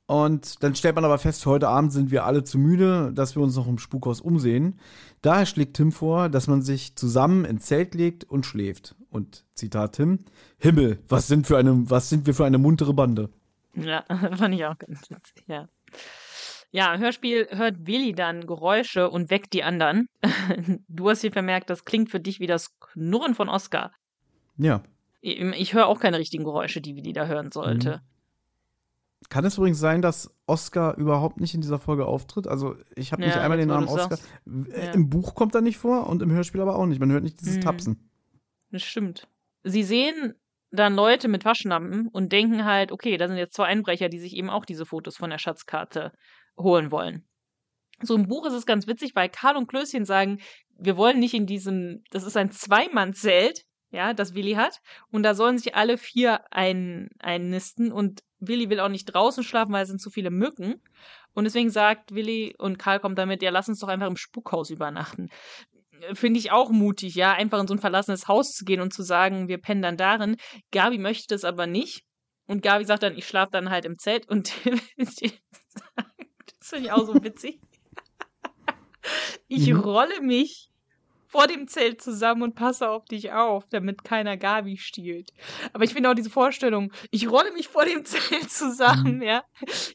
Und 0.07 0.63
dann 0.63 0.77
stellt 0.77 0.95
man 0.95 1.05
aber 1.05 1.19
fest, 1.19 1.45
heute 1.47 1.67
Abend 1.67 1.93
sind 1.93 2.13
wir 2.13 2.25
alle 2.25 2.45
zu 2.45 2.57
müde, 2.57 3.11
dass 3.13 3.35
wir 3.35 3.43
uns 3.43 3.57
noch 3.57 3.67
im 3.67 3.79
Spukhaus 3.79 4.21
umsehen. 4.21 4.79
Daher 5.23 5.47
schlägt 5.47 5.75
Tim 5.75 5.91
vor, 5.91 6.29
dass 6.29 6.47
man 6.47 6.63
sich 6.63 6.95
zusammen 6.95 7.45
ins 7.45 7.67
Zelt 7.67 7.97
legt 7.97 8.23
und 8.23 8.47
schläft. 8.47 8.95
Und 9.11 9.45
Zitat 9.57 9.97
Tim: 9.97 10.21
Himmel, 10.59 11.01
was 11.09 11.27
sind, 11.27 11.49
für 11.49 11.59
eine, 11.59 11.91
was 11.91 12.11
sind 12.11 12.29
wir 12.29 12.35
für 12.35 12.45
eine 12.45 12.59
muntere 12.59 12.95
Bande? 12.95 13.29
Ja, 13.75 14.05
fand 14.37 14.55
ich 14.55 14.65
auch 14.65 14.79
ganz 14.79 15.11
witzig, 15.11 15.49
ja. 15.49 15.69
Ja, 16.75 16.95
im 16.95 17.01
Hörspiel 17.01 17.49
hört 17.51 17.87
Willi 17.87 18.15
dann 18.15 18.47
Geräusche 18.47 19.11
und 19.11 19.31
weckt 19.31 19.53
die 19.53 19.63
anderen. 19.63 20.09
Du 20.89 21.09
hast 21.09 21.21
hier 21.21 21.33
vermerkt, 21.33 21.71
das 21.71 21.85
klingt 21.85 22.11
für 22.11 22.21
dich 22.21 22.41
wie 22.41 22.47
das 22.47 22.79
Knurren 22.81 23.35
von 23.35 23.49
Oscar. 23.49 23.93
Ja. 24.57 24.83
Ich, 25.21 25.39
ich 25.41 25.75
höre 25.75 25.87
auch 25.87 26.01
keine 26.01 26.19
richtigen 26.19 26.45
Geräusche, 26.45 26.81
die 26.81 26.97
Willi 26.97 27.13
da 27.13 27.27
hören 27.27 27.53
sollte. 27.53 28.01
Kann 29.29 29.45
es 29.45 29.57
übrigens 29.57 29.79
sein, 29.79 30.03
dass 30.03 30.35
Oscar 30.47 30.97
überhaupt 30.97 31.41
nicht 31.41 31.55
in 31.55 31.61
dieser 31.61 31.79
Folge 31.79 32.07
auftritt? 32.07 32.49
Also, 32.49 32.75
ich 32.97 33.13
habe 33.13 33.23
nicht 33.23 33.35
Ja, 33.35 33.43
einmal 33.43 33.57
den 33.59 33.69
Namen 33.69 33.89
Oscar. 33.89 34.19
Äh, 34.47 34.87
Ja. 34.87 34.93
Im 34.93 35.09
Buch 35.11 35.35
kommt 35.35 35.55
er 35.55 35.61
nicht 35.61 35.79
vor 35.79 36.07
und 36.09 36.23
im 36.23 36.31
Hörspiel 36.33 36.61
aber 36.61 36.77
auch 36.77 36.87
nicht. 36.87 36.99
Man 37.01 37.11
hört 37.13 37.23
nicht 37.23 37.41
dieses 37.41 37.57
Mhm. 37.57 37.61
Tapsen. 37.61 38.11
Das 38.71 38.83
stimmt. 38.83 39.29
Sie 39.63 39.85
sehen 39.85 40.35
dann 40.71 40.95
Leute 40.95 41.29
mit 41.29 41.45
Waschlampen 41.45 42.09
und 42.09 42.33
denken 42.33 42.65
halt, 42.65 42.93
okay, 42.93 43.17
da 43.17 43.29
sind 43.29 43.37
jetzt 43.37 43.55
zwei 43.55 43.67
Einbrecher, 43.67 44.09
die 44.09 44.19
sich 44.19 44.35
eben 44.37 44.51
auch 44.51 44.65
diese 44.65 44.87
Fotos 44.87 45.17
von 45.19 45.31
der 45.31 45.39
Schatzkarte 45.39 46.13
holen 46.59 46.91
wollen. 46.91 47.25
So 48.03 48.15
im 48.15 48.27
Buch 48.27 48.47
ist 48.47 48.55
es 48.55 48.67
ganz 48.67 48.87
witzig, 48.87 49.15
weil 49.15 49.29
Karl 49.29 49.57
und 49.57 49.69
Klößchen 49.69 50.05
sagen, 50.05 50.41
wir 50.77 50.97
wollen 50.97 51.21
nicht 51.21 51.35
in 51.35 51.47
diesem, 51.47 52.03
das 52.11 52.25
ist 52.25 52.37
ein 52.37 52.51
Zweimannzelt, 52.51 53.65
ja, 53.91 54.15
das 54.15 54.35
Willi 54.35 54.55
hat. 54.55 54.81
Und 55.11 55.23
da 55.23 55.35
sollen 55.35 55.59
sich 55.59 55.77
alle 55.77 55.99
vier 55.99 56.41
ein, 56.51 57.11
einnisten 57.21 57.93
und 57.93 58.21
Willi 58.41 58.71
will 58.71 58.81
auch 58.81 58.89
nicht 58.89 59.05
draußen 59.05 59.45
schlafen, 59.45 59.73
weil 59.73 59.85
es 59.85 59.89
sind 59.89 60.01
zu 60.01 60.11
viele 60.11 60.31
Mücken. 60.31 60.83
Und 61.35 61.45
deswegen 61.45 61.71
sagt 61.71 62.13
Willi 62.15 62.55
und 62.59 62.79
Karl 62.79 63.01
kommt 63.01 63.19
damit, 63.19 63.43
ja, 63.43 63.51
lass 63.51 63.69
uns 63.69 63.79
doch 63.79 63.89
einfach 63.89 64.09
im 64.09 64.17
Spukhaus 64.17 64.71
übernachten. 64.71 65.29
Finde 66.15 66.41
ich 66.41 66.51
auch 66.51 66.71
mutig, 66.71 67.15
ja, 67.15 67.33
einfach 67.33 67.61
in 67.61 67.69
so 67.69 67.75
ein 67.75 67.81
verlassenes 67.81 68.27
Haus 68.27 68.53
zu 68.53 68.65
gehen 68.65 68.81
und 68.81 68.93
zu 68.93 69.03
sagen, 69.05 69.47
wir 69.47 69.59
pennen 69.59 69.83
dann 69.83 69.97
darin. 69.97 70.37
Gabi 70.73 70.99
möchte 70.99 71.27
das 71.33 71.45
aber 71.45 71.69
nicht. 71.69 72.03
Und 72.47 72.63
Gabi 72.63 72.85
sagt 72.85 73.05
dann, 73.05 73.17
ich 73.17 73.27
schlafe 73.27 73.53
dann 73.53 73.71
halt 73.71 73.85
im 73.85 73.99
Zelt 73.99 74.29
und 74.29 74.53
das 76.63 76.69
finde 76.69 76.87
ich 76.87 76.93
auch 76.93 77.05
so 77.05 77.21
witzig. 77.25 77.59
Ich 79.49 79.69
Mhm. 79.73 79.81
rolle 79.81 80.21
mich 80.21 80.69
vor 81.27 81.49
dem 81.49 81.67
Zelt 81.67 82.01
zusammen 82.01 82.43
und 82.43 82.55
passe 82.55 82.89
auf 82.89 83.05
dich 83.07 83.33
auf, 83.33 83.65
damit 83.71 84.05
keiner 84.05 84.37
Gabi 84.37 84.77
stiehlt. 84.77 85.31
Aber 85.73 85.83
ich 85.83 85.93
finde 85.93 86.09
auch 86.11 86.15
diese 86.15 86.31
Vorstellung, 86.31 86.93
ich 87.11 87.29
rolle 87.29 87.53
mich 87.53 87.67
vor 87.69 87.85
dem 87.85 88.05
Zelt 88.45 88.49
zusammen, 88.51 89.17
Mhm. 89.17 89.23
ja. 89.23 89.43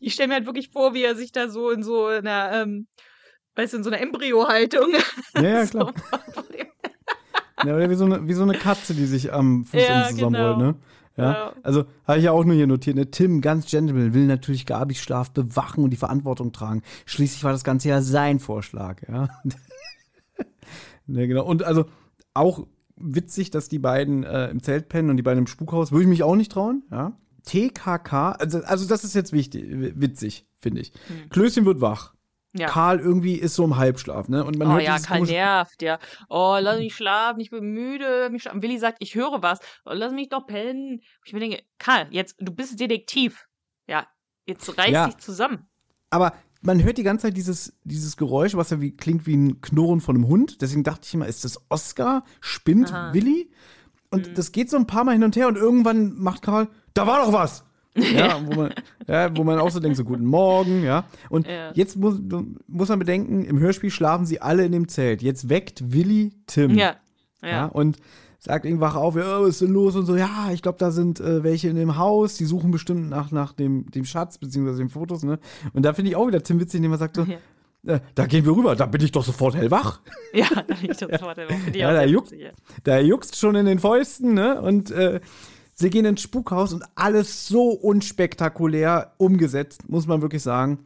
Ich 0.01 0.13
stelle 0.13 0.27
mir 0.27 0.33
halt 0.35 0.45
wirklich 0.45 0.69
vor, 0.71 0.93
wie 0.93 1.03
er 1.03 1.15
sich 1.15 1.31
da 1.31 1.47
so 1.47 1.69
in 1.69 1.83
so 1.83 2.07
einer, 2.07 2.51
ähm, 2.53 2.87
weißt 3.55 3.73
du, 3.73 3.77
in 3.77 3.83
so 3.83 3.89
einer 3.89 4.01
Embryo-Haltung. 4.01 4.91
Ja, 5.35 5.41
ja, 5.41 5.65
klar. 5.67 5.93
Ja, 7.63 7.75
oder 7.75 7.89
wie 7.89 7.95
so, 7.95 8.05
eine, 8.05 8.27
wie 8.27 8.33
so 8.33 8.43
eine 8.43 8.57
Katze, 8.57 8.93
die 8.93 9.05
sich 9.05 9.31
am 9.31 9.63
Fuß 9.63 9.87
Ja, 9.87 10.09
zusammenrollt, 10.09 10.57
genau. 10.57 10.71
ne? 10.73 10.75
Ja. 11.17 11.31
Ja. 11.31 11.53
Also 11.63 11.85
habe 12.05 12.19
ich 12.19 12.25
ja 12.25 12.31
auch 12.31 12.45
nur 12.45 12.55
hier 12.55 12.67
notiert. 12.67 12.95
Ne? 12.95 13.09
Tim, 13.11 13.41
ganz 13.41 13.69
gentleman, 13.69 14.13
will 14.13 14.27
natürlich 14.27 14.65
Gabis 14.65 14.99
Schlaf 14.99 15.31
bewachen 15.31 15.83
und 15.83 15.89
die 15.89 15.97
Verantwortung 15.97 16.53
tragen. 16.53 16.83
Schließlich 17.05 17.43
war 17.43 17.51
das 17.51 17.63
Ganze 17.63 17.89
ja 17.89 18.01
sein 18.01 18.39
Vorschlag, 18.39 19.01
ja. 19.09 19.27
ne, 21.07 21.27
genau. 21.27 21.45
Und 21.45 21.63
also 21.63 21.85
auch 22.33 22.67
witzig, 22.95 23.49
dass 23.51 23.67
die 23.67 23.79
beiden 23.79 24.23
äh, 24.23 24.49
im 24.49 24.61
Zelt 24.61 24.89
pennen 24.89 25.09
und 25.09 25.17
die 25.17 25.23
beiden 25.23 25.39
im 25.39 25.47
Spukhaus. 25.47 25.91
Würde 25.91 26.03
ich 26.03 26.09
mich 26.09 26.23
auch 26.23 26.35
nicht 26.35 26.51
trauen, 26.51 26.83
ja. 26.91 27.13
TKK, 27.45 28.33
also, 28.33 28.59
also 28.63 28.87
das 28.87 29.05
ist 29.05 29.15
jetzt 29.15 29.31
wichtig, 29.31 29.65
witzig, 29.69 30.45
finde 30.59 30.81
ich. 30.81 30.91
Klößchen 31.29 31.65
wird 31.65 31.79
wach. 31.79 32.13
Ja. 32.57 32.67
Karl 32.67 32.99
irgendwie 32.99 33.35
ist 33.35 33.55
so 33.55 33.63
im 33.63 33.77
Halbschlaf, 33.77 34.27
ne? 34.29 34.43
Und 34.43 34.57
man 34.57 34.67
oh 34.67 34.71
hört 34.73 34.83
ja, 34.83 34.99
Karl 34.99 35.21
nervt, 35.21 35.81
ja. 35.81 35.99
Oh, 36.29 36.57
lass 36.59 36.77
mich 36.79 36.95
schlafen, 36.95 37.39
ich 37.39 37.49
bin 37.51 37.63
müde. 37.71 38.29
Mich 38.31 38.41
schlafen. 38.43 38.61
Willi 38.61 38.77
sagt, 38.79 38.97
ich 38.99 39.15
höre 39.15 39.41
was. 39.41 39.59
Oh, 39.85 39.91
lass 39.93 40.11
mich 40.13 40.29
doch 40.29 40.45
pennen. 40.47 41.01
Ich 41.25 41.33
mir 41.33 41.39
denke, 41.39 41.61
Karl, 41.79 42.07
jetzt, 42.11 42.35
du 42.39 42.51
bist 42.51 42.79
Detektiv. 42.79 43.47
Ja, 43.87 44.07
jetzt 44.45 44.77
reiß 44.77 44.91
Ja. 44.91 45.05
dich 45.07 45.17
zusammen. 45.17 45.67
aber 46.09 46.33
man 46.61 46.83
hört 46.83 46.97
die 46.97 47.03
ganze 47.03 47.27
Zeit 47.27 47.37
dieses, 47.37 47.77
dieses 47.83 48.17
Geräusch, 48.17 48.55
was 48.55 48.71
ja 48.71 48.81
wie, 48.81 48.91
klingt 48.95 49.27
wie 49.27 49.37
ein 49.37 49.61
Knurren 49.61 50.01
von 50.01 50.15
einem 50.15 50.27
Hund. 50.27 50.61
Deswegen 50.61 50.83
dachte 50.83 51.01
ich 51.05 51.13
immer, 51.13 51.27
ist 51.27 51.45
das 51.45 51.59
Oscar? 51.69 52.23
Spinnt 52.41 52.91
Aha. 52.91 53.13
Willi? 53.13 53.51
Und 54.09 54.29
Mhm. 54.29 54.33
das 54.33 54.51
geht 54.51 54.69
so 54.71 54.75
ein 54.77 54.87
paar 54.87 55.03
Mal 55.03 55.11
hin 55.11 55.23
und 55.23 55.35
her 55.35 55.47
und 55.47 55.55
irgendwann 55.55 56.15
macht 56.15 56.41
Karl, 56.41 56.67
da 56.95 57.05
war 57.05 57.23
doch 57.23 57.31
was! 57.31 57.63
Ja, 57.97 58.39
wo 58.45 58.53
man, 58.55 58.73
ja, 59.07 59.35
wo 59.35 59.43
man 59.43 59.59
auch 59.59 59.69
so 59.71 59.79
denkt, 59.79 59.97
so 59.97 60.03
guten 60.03 60.25
Morgen, 60.25 60.83
ja. 60.83 61.05
Und 61.29 61.47
Ja. 61.47 61.71
jetzt 61.73 61.97
muss, 61.97 62.19
muss 62.67 62.89
man 62.89 62.99
bedenken, 62.99 63.43
im 63.45 63.59
Hörspiel 63.59 63.89
schlafen 63.91 64.25
sie 64.25 64.39
alle 64.41 64.65
in 64.65 64.71
dem 64.71 64.87
Zelt. 64.87 65.21
Jetzt 65.21 65.49
weckt 65.49 65.91
Willi 65.93 66.33
Tim. 66.47 66.71
Ja. 66.75 66.95
Ja. 67.41 67.47
Ja, 67.49 67.65
und 67.65 67.97
sagt 68.39 68.65
irgendwie 68.65 68.81
wach 68.81 68.95
auf, 68.95 69.15
ja, 69.15 69.41
was 69.41 69.49
ist 69.49 69.61
denn 69.61 69.71
los 69.71 69.95
und 69.95 70.05
so, 70.05 70.15
ja, 70.15 70.49
ich 70.53 70.61
glaube, 70.61 70.77
da 70.79 70.91
sind 70.91 71.19
äh, 71.19 71.43
welche 71.43 71.69
in 71.69 71.75
dem 71.75 71.97
Haus, 71.97 72.35
die 72.35 72.45
suchen 72.45 72.71
bestimmt 72.71 73.09
nach, 73.09 73.31
nach 73.31 73.53
dem, 73.53 73.89
dem 73.91 74.05
Schatz, 74.05 74.37
beziehungsweise 74.37 74.77
den 74.79 74.89
Fotos, 74.89 75.23
ne? 75.23 75.39
Und 75.73 75.83
da 75.83 75.93
finde 75.93 76.11
ich 76.11 76.15
auch 76.15 76.27
wieder 76.27 76.41
Tim 76.43 76.59
witzig, 76.59 76.77
indem 76.77 76.91
er 76.93 76.97
sagt 76.99 77.15
so, 77.15 77.23
Ja. 77.83 77.95
äh, 77.95 77.99
da 78.15 78.25
gehen 78.27 78.45
wir 78.45 78.55
rüber, 78.55 78.75
da 78.75 78.85
bin 78.85 79.01
ich 79.01 79.11
doch 79.11 79.23
sofort 79.23 79.55
hellwach. 79.55 80.01
Ja, 80.33 80.45
da 80.53 80.61
bin 80.61 80.91
ich 80.91 80.97
sofort. 80.97 81.37
Ja, 81.37 81.45
finde 81.47 81.69
ich 81.71 81.75
Ja, 81.81 81.93
da 81.93 82.03
juckt- 82.03 82.31
ja. 82.31 82.49
Da 82.83 82.99
juckst 82.99 83.35
schon 83.37 83.55
in 83.55 83.65
den 83.65 83.79
Fäusten, 83.79 84.33
ne? 84.33 84.61
Und 84.61 84.91
äh, 84.91 85.19
sie 85.79 85.89
gehen 85.91 86.05
ins 86.05 86.21
Spukhaus 86.21 86.73
und 86.73 86.83
alles 86.95 87.47
so 87.47 87.69
unspektakulär 87.69 89.13
umgesetzt, 89.17 89.87
muss 89.89 90.07
man 90.07 90.21
wirklich 90.21 90.41
sagen. 90.41 90.79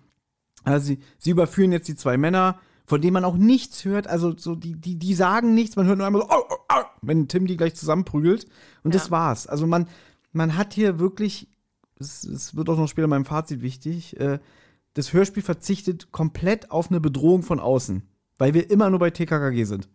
Also 0.64 0.88
sie, 0.88 1.00
sie 1.18 1.32
überführen 1.32 1.72
jetzt 1.72 1.88
die 1.88 1.96
zwei 1.96 2.18
Männer, 2.18 2.60
von 2.86 3.02
denen 3.02 3.14
man 3.14 3.24
auch 3.26 3.38
nichts 3.38 3.86
hört. 3.86 4.08
Also 4.08 4.36
so 4.38 4.54
die, 4.54 4.76
die, 4.76 4.96
die 5.00 5.14
sagen 5.14 5.54
nichts, 5.56 5.76
man 5.78 5.86
hört 5.88 5.98
nur 5.98 6.06
einmal 6.06 6.22
so, 6.24 6.30
au, 6.30 6.42
au, 6.50 6.58
au, 6.68 6.84
wenn 7.02 7.28
Tim 7.30 7.48
die 7.48 7.56
gleich 7.58 7.74
zusammenprügelt. 7.74 8.46
Und 8.84 8.94
das 8.94 9.06
Ja. 9.06 9.12
war's. 9.12 9.48
Also 9.48 9.66
man, 9.66 9.88
man 10.34 10.58
hat 10.58 10.74
hier 10.74 11.00
wirklich, 11.00 11.48
es, 11.98 12.26
es 12.26 12.56
wird 12.56 12.70
auch 12.70 12.78
noch 12.78 12.88
später 12.90 13.06
in 13.06 13.12
meinem 13.12 13.26
Fazit 13.26 13.62
wichtig, 13.62 14.20
äh, 14.20 14.40
das 14.94 15.14
Hörspiel 15.14 15.42
verzichtet 15.42 16.12
komplett 16.12 16.70
auf 16.70 16.90
eine 16.90 17.00
Bedrohung 17.00 17.44
von 17.44 17.62
außen. 17.62 18.04
Weil 18.38 18.54
wir 18.54 18.70
immer 18.70 18.90
nur 18.90 19.00
bei 19.00 19.10
TKKG 19.12 19.64
sind. 19.64 19.88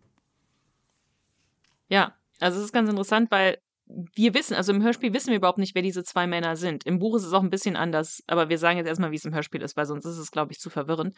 Ja, 1.87 2.13
also 2.39 2.57
es 2.59 2.65
ist 2.65 2.73
ganz 2.73 2.89
interessant, 2.89 3.29
weil 3.29 3.59
wir 3.89 4.33
wissen, 4.33 4.55
also 4.55 4.73
im 4.73 4.83
Hörspiel 4.83 5.13
wissen 5.13 5.29
wir 5.29 5.37
überhaupt 5.37 5.59
nicht, 5.59 5.73
wer 5.73 5.81
diese 5.81 6.03
zwei 6.03 6.27
Männer 6.27 6.55
sind. 6.55 6.85
Im 6.85 6.99
Buch 6.99 7.15
ist 7.15 7.23
es 7.23 7.33
auch 7.33 7.41
ein 7.41 7.49
bisschen 7.49 7.75
anders, 7.75 8.21
aber 8.27 8.49
wir 8.49 8.57
sagen 8.57 8.77
jetzt 8.77 8.87
erstmal, 8.87 9.11
wie 9.11 9.15
es 9.15 9.25
im 9.25 9.33
Hörspiel 9.33 9.61
ist, 9.61 9.77
weil 9.77 9.85
sonst 9.85 10.05
ist 10.05 10.17
es, 10.17 10.31
glaube 10.31 10.51
ich, 10.51 10.59
zu 10.59 10.69
verwirrend. 10.69 11.15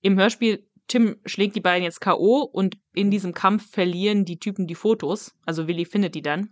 Im 0.00 0.18
Hörspiel, 0.18 0.64
Tim 0.86 1.16
schlägt 1.26 1.56
die 1.56 1.60
beiden 1.60 1.84
jetzt 1.84 2.00
K.O. 2.00 2.42
und 2.42 2.76
in 2.94 3.10
diesem 3.10 3.34
Kampf 3.34 3.70
verlieren 3.70 4.24
die 4.24 4.38
Typen 4.38 4.66
die 4.66 4.74
Fotos. 4.74 5.34
Also 5.46 5.66
Willi 5.66 5.84
findet 5.84 6.14
die 6.14 6.22
dann. 6.22 6.50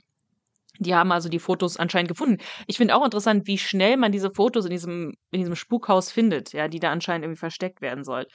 Die 0.78 0.94
haben 0.94 1.12
also 1.12 1.28
die 1.28 1.38
Fotos 1.38 1.76
anscheinend 1.76 2.08
gefunden. 2.08 2.38
Ich 2.66 2.78
finde 2.78 2.96
auch 2.96 3.04
interessant, 3.04 3.46
wie 3.46 3.58
schnell 3.58 3.96
man 3.96 4.12
diese 4.12 4.30
Fotos 4.30 4.64
in 4.64 4.70
diesem, 4.70 5.14
in 5.30 5.40
diesem 5.40 5.56
Spukhaus 5.56 6.10
findet, 6.10 6.52
ja, 6.52 6.68
die 6.68 6.80
da 6.80 6.90
anscheinend 6.90 7.24
irgendwie 7.24 7.40
versteckt 7.40 7.80
werden 7.80 8.02
soll, 8.02 8.26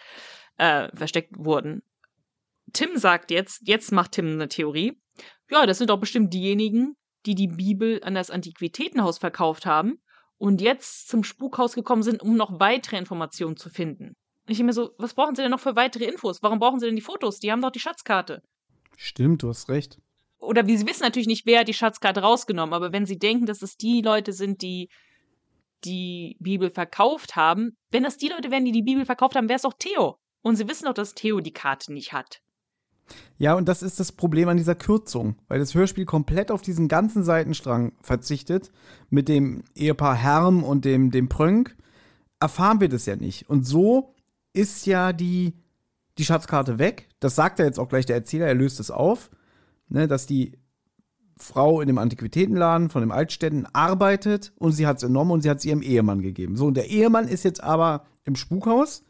äh, 0.58 0.90
versteckt 0.96 1.32
wurden. 1.38 1.82
Tim 2.72 2.98
sagt 2.98 3.32
jetzt, 3.32 3.68
jetzt 3.68 3.92
macht 3.92 4.14
Tim 4.14 4.28
eine 4.28 4.48
Theorie. 4.48 4.94
Ja, 5.50 5.66
das 5.66 5.80
sind 5.80 5.90
doch 5.90 6.00
bestimmt 6.00 6.34
diejenigen, 6.34 6.96
die 7.26 7.36
die 7.36 7.48
Bibel 7.48 8.02
an 8.04 8.16
das 8.16 8.30
Antiquitätenhaus 8.30 9.18
verkauft 9.18 9.66
haben 9.66 10.00
und 10.38 10.62
jetzt 10.62 11.08
zum 11.08 11.24
Spukhaus 11.24 11.74
gekommen 11.74 12.04
sind, 12.04 12.22
um 12.22 12.36
noch 12.36 12.60
weitere 12.60 12.98
Informationen 12.98 13.58
zu 13.58 13.70
finden. 13.70 14.16
Ich 14.48 14.58
denke 14.58 14.66
mir 14.66 14.74
so, 14.74 14.92
was 14.98 15.14
brauchen 15.14 15.36
sie 15.36 15.42
denn 15.42 15.52
noch 15.52 15.60
für 15.60 15.76
weitere 15.76 16.06
Infos? 16.06 16.44
Warum 16.44 16.60
brauchen 16.60 16.80
sie 16.80 16.86
denn 16.86 16.96
die 16.96 17.02
Fotos? 17.02 17.40
Die 17.40 17.52
haben 17.52 17.62
doch 17.62 17.72
die 17.72 17.80
Schatzkarte. 17.80 18.44
Stimmt, 18.96 19.44
du 19.44 19.50
hast 19.50 19.70
recht. 19.70 19.98
Oder 20.38 20.68
wie 20.68 20.78
sie 20.78 20.86
wissen 20.86 21.04
natürlich 21.04 21.28
nicht, 21.28 21.46
wer 21.46 21.62
hat 21.62 21.68
die 21.68 21.74
Schatzkarte 21.74 22.22
rausgenommen, 22.22 22.74
aber 22.74 22.92
wenn 22.92 23.06
sie 23.06 23.18
denken, 23.18 23.46
dass 23.48 23.62
es 23.62 23.78
die 23.78 24.02
Leute 24.02 24.34
sind, 24.34 24.62
die 24.62 24.90
die 25.84 26.38
Bibel 26.40 26.70
verkauft 26.70 27.36
haben, 27.36 27.76
wenn 27.90 28.04
das 28.04 28.18
die 28.18 28.28
Leute 28.28 28.52
wären, 28.52 28.66
die 28.66 28.72
die 28.72 28.84
Bibel 28.84 29.06
verkauft 29.06 29.36
haben, 29.36 29.50
wäre 29.50 29.58
es 29.58 29.64
doch 29.64 29.74
Theo. 29.78 30.18
Und 30.42 30.56
sie 30.56 30.68
wissen 30.68 30.86
doch, 30.86 30.94
dass 30.94 31.16
Theo 31.16 31.40
die 31.40 31.54
Karte 31.54 31.92
nicht 31.92 32.14
hat. 32.14 32.40
Ja, 33.38 33.56
und 33.56 33.68
das 33.68 33.84
ist 33.84 34.00
das 34.00 34.12
Problem 34.12 34.50
an 34.50 34.58
dieser 34.58 34.76
Kürzung, 34.76 35.36
weil 35.48 35.60
das 35.60 35.76
Hörspiel 35.76 36.06
komplett 36.06 36.52
auf 36.52 36.62
diesen 36.62 36.88
ganzen 36.88 37.24
Seitenstrang 37.24 37.94
verzichtet. 38.02 38.72
Mit 39.10 39.28
dem 39.28 39.64
Ehepaar 39.76 40.16
Herm 40.16 40.64
und 40.64 40.86
dem, 40.86 41.12
dem 41.12 41.30
Prönk 41.30 41.76
erfahren 42.40 42.80
wir 42.80 42.90
das 42.90 43.06
ja 43.06 43.16
nicht. 43.16 43.50
Und 43.50 43.66
so 43.66 44.16
ist 44.54 44.86
ja 44.86 45.14
die, 45.14 45.54
die 46.18 46.26
Schatzkarte 46.26 46.80
weg. 46.80 47.10
Das 47.20 47.36
sagt 47.36 47.60
ja 47.60 47.66
jetzt 47.66 47.80
auch 47.80 47.90
gleich 47.90 48.06
der 48.06 48.16
Erzähler, 48.16 48.48
er 48.48 48.56
löst 48.56 48.80
es 48.80 48.92
auf, 48.92 49.30
ne, 49.90 50.08
dass 50.08 50.26
die 50.26 50.58
Frau 51.38 51.82
in 51.82 51.88
dem 51.88 51.98
Antiquitätenladen 51.98 52.90
von 52.90 53.02
dem 53.02 53.12
Altstädten 53.12 53.68
arbeitet 53.74 54.54
und 54.58 54.72
sie 54.72 54.88
hat 54.88 54.98
es 54.98 55.04
entnommen 55.04 55.32
und 55.32 55.42
sie 55.42 55.50
hat 55.50 55.58
es 55.58 55.66
ihrem 55.66 55.82
Ehemann 55.82 56.22
gegeben. 56.22 56.56
So, 56.56 56.68
und 56.68 56.78
der 56.78 56.90
Ehemann 56.90 57.28
ist 57.28 57.44
jetzt 57.44 57.62
aber 57.62 58.06
im 58.24 58.38
Spukhaus 58.38 59.04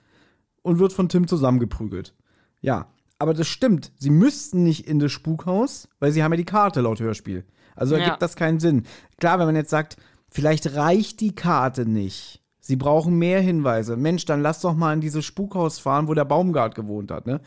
und 0.64 0.80
wird 0.80 0.94
von 0.94 1.10
Tim 1.10 1.28
zusammengeprügelt. 1.28 2.16
Ja, 2.62 2.88
aber 3.20 3.34
das 3.34 3.48
stimmt. 3.48 3.92
Sie 3.98 4.10
müssten 4.10 4.64
nicht 4.64 4.88
in 4.88 5.00
das 5.00 5.12
Spukhaus, 5.12 5.88
weil 6.00 6.12
sie 6.12 6.24
haben 6.24 6.34
ja 6.34 6.38
die 6.38 6.46
Karte 6.46 6.82
laut 6.82 7.00
Hörspiel. 7.00 7.46
Also 7.76 7.96
Ja. 7.96 8.02
ergibt 8.04 8.22
das 8.22 8.36
keinen 8.36 8.60
Sinn. 8.60 8.84
Klar, 9.20 9.40
wenn 9.40 9.46
man 9.48 9.56
jetzt 9.56 9.70
sagt, 9.70 9.98
vielleicht 10.30 10.76
reicht 10.76 11.22
die 11.22 11.36
Karte 11.36 11.86
nicht. 11.86 12.42
Sie 12.60 12.76
brauchen 12.76 13.18
mehr 13.20 13.42
Hinweise. 13.42 13.96
Mensch, 13.96 14.26
dann 14.26 14.42
lass 14.42 14.62
doch 14.62 14.74
mal 14.76 14.94
in 14.94 15.02
dieses 15.02 15.24
Spukhaus 15.24 15.78
fahren, 15.80 16.08
wo 16.08 16.14
der 16.14 16.26
Baumgart 16.26 16.74
gewohnt 16.76 17.12
hat, 17.12 17.28
ne? 17.28 17.42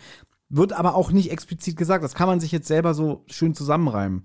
Wird 0.49 0.73
aber 0.73 0.95
auch 0.95 1.11
nicht 1.11 1.31
explizit 1.31 1.77
gesagt. 1.77 2.03
Das 2.05 2.15
kann 2.15 2.29
man 2.29 2.41
sich 2.41 2.53
jetzt 2.53 2.69
selber 2.69 2.95
so 2.95 3.25
schön 3.27 3.55
zusammenreimen. 3.55 4.23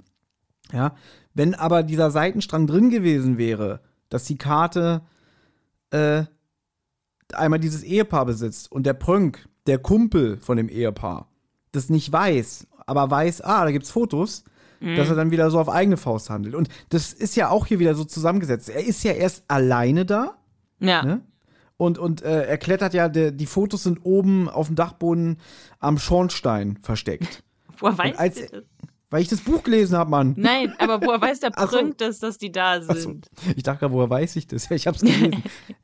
Ja, 0.71 0.95
wenn 1.33 1.55
aber 1.55 1.83
dieser 1.83 2.11
Seitenstrang 2.11 2.67
drin 2.67 2.89
gewesen 2.89 3.37
wäre, 3.37 3.81
dass 4.09 4.23
die 4.23 4.37
Karte 4.37 5.01
äh, 5.89 6.23
einmal 7.33 7.59
dieses 7.59 7.83
Ehepaar 7.83 8.25
besitzt 8.25 8.71
und 8.71 8.85
der 8.85 8.93
Prönk, 8.93 9.49
der 9.67 9.79
Kumpel 9.79 10.37
von 10.37 10.57
dem 10.57 10.69
Ehepaar, 10.69 11.29
das 11.73 11.89
nicht 11.89 12.09
weiß, 12.11 12.67
aber 12.87 13.11
weiß, 13.11 13.41
ah, 13.41 13.65
da 13.65 13.71
gibt's 13.71 13.89
Fotos, 13.91 14.45
dass 14.79 15.07
er 15.09 15.15
dann 15.15 15.31
wieder 15.31 15.49
so 15.49 15.59
auf 15.61 15.69
eigene 15.69 15.95
Faust 15.95 16.29
handelt. 16.29 16.55
Und 16.55 16.67
das 16.89 17.13
ist 17.13 17.35
ja 17.37 17.49
auch 17.49 17.65
hier 17.67 17.79
wieder 17.79 17.95
so 17.95 18.03
zusammengesetzt. 18.03 18.67
Er 18.69 18.85
ist 18.85 19.01
ja 19.03 19.13
erst 19.13 19.43
alleine 19.47 20.05
da, 20.05 20.35
Ja. 20.79 21.03
ne? 21.03 21.21
Und, 21.77 21.97
und 21.97 22.21
äh, 22.21 22.43
er 22.45 22.57
klettert 22.57 22.93
ja, 22.93 23.07
der, 23.09 23.31
die 23.31 23.45
Fotos 23.45 23.83
sind 23.83 23.99
oben 24.03 24.47
auf 24.49 24.67
dem 24.67 24.75
Dachboden 24.75 25.37
am 25.79 25.97
Schornstein 25.97 26.77
versteckt. 26.81 27.43
Woher 27.79 27.97
weiß 27.97 28.17
als- 28.17 28.35
der 28.35 28.49
das? 28.49 28.63
Weil 29.09 29.21
ich 29.21 29.27
das 29.29 29.41
Buch 29.41 29.61
gelesen 29.63 29.95
habe, 29.95 30.09
Mann. 30.09 30.33
Nein, 30.37 30.73
aber 30.79 30.99
woher 31.01 31.21
weiß 31.21 31.39
der 31.41 31.51
Ach 31.55 31.69
so. 31.69 31.77
Prönk, 31.77 31.97
dass, 31.99 32.19
die 32.39 32.51
da 32.51 32.79
Ach 32.79 32.95
so. 32.95 32.99
sind? 32.99 33.29
Ich 33.55 33.61
dachte 33.63 33.81
gerade, 33.81 33.93
woher 33.93 34.09
weiß 34.09 34.35
ich 34.37 34.47
das? 34.47 34.69
Ich 34.71 34.85
hab's 34.87 35.01
gelesen. 35.01 35.43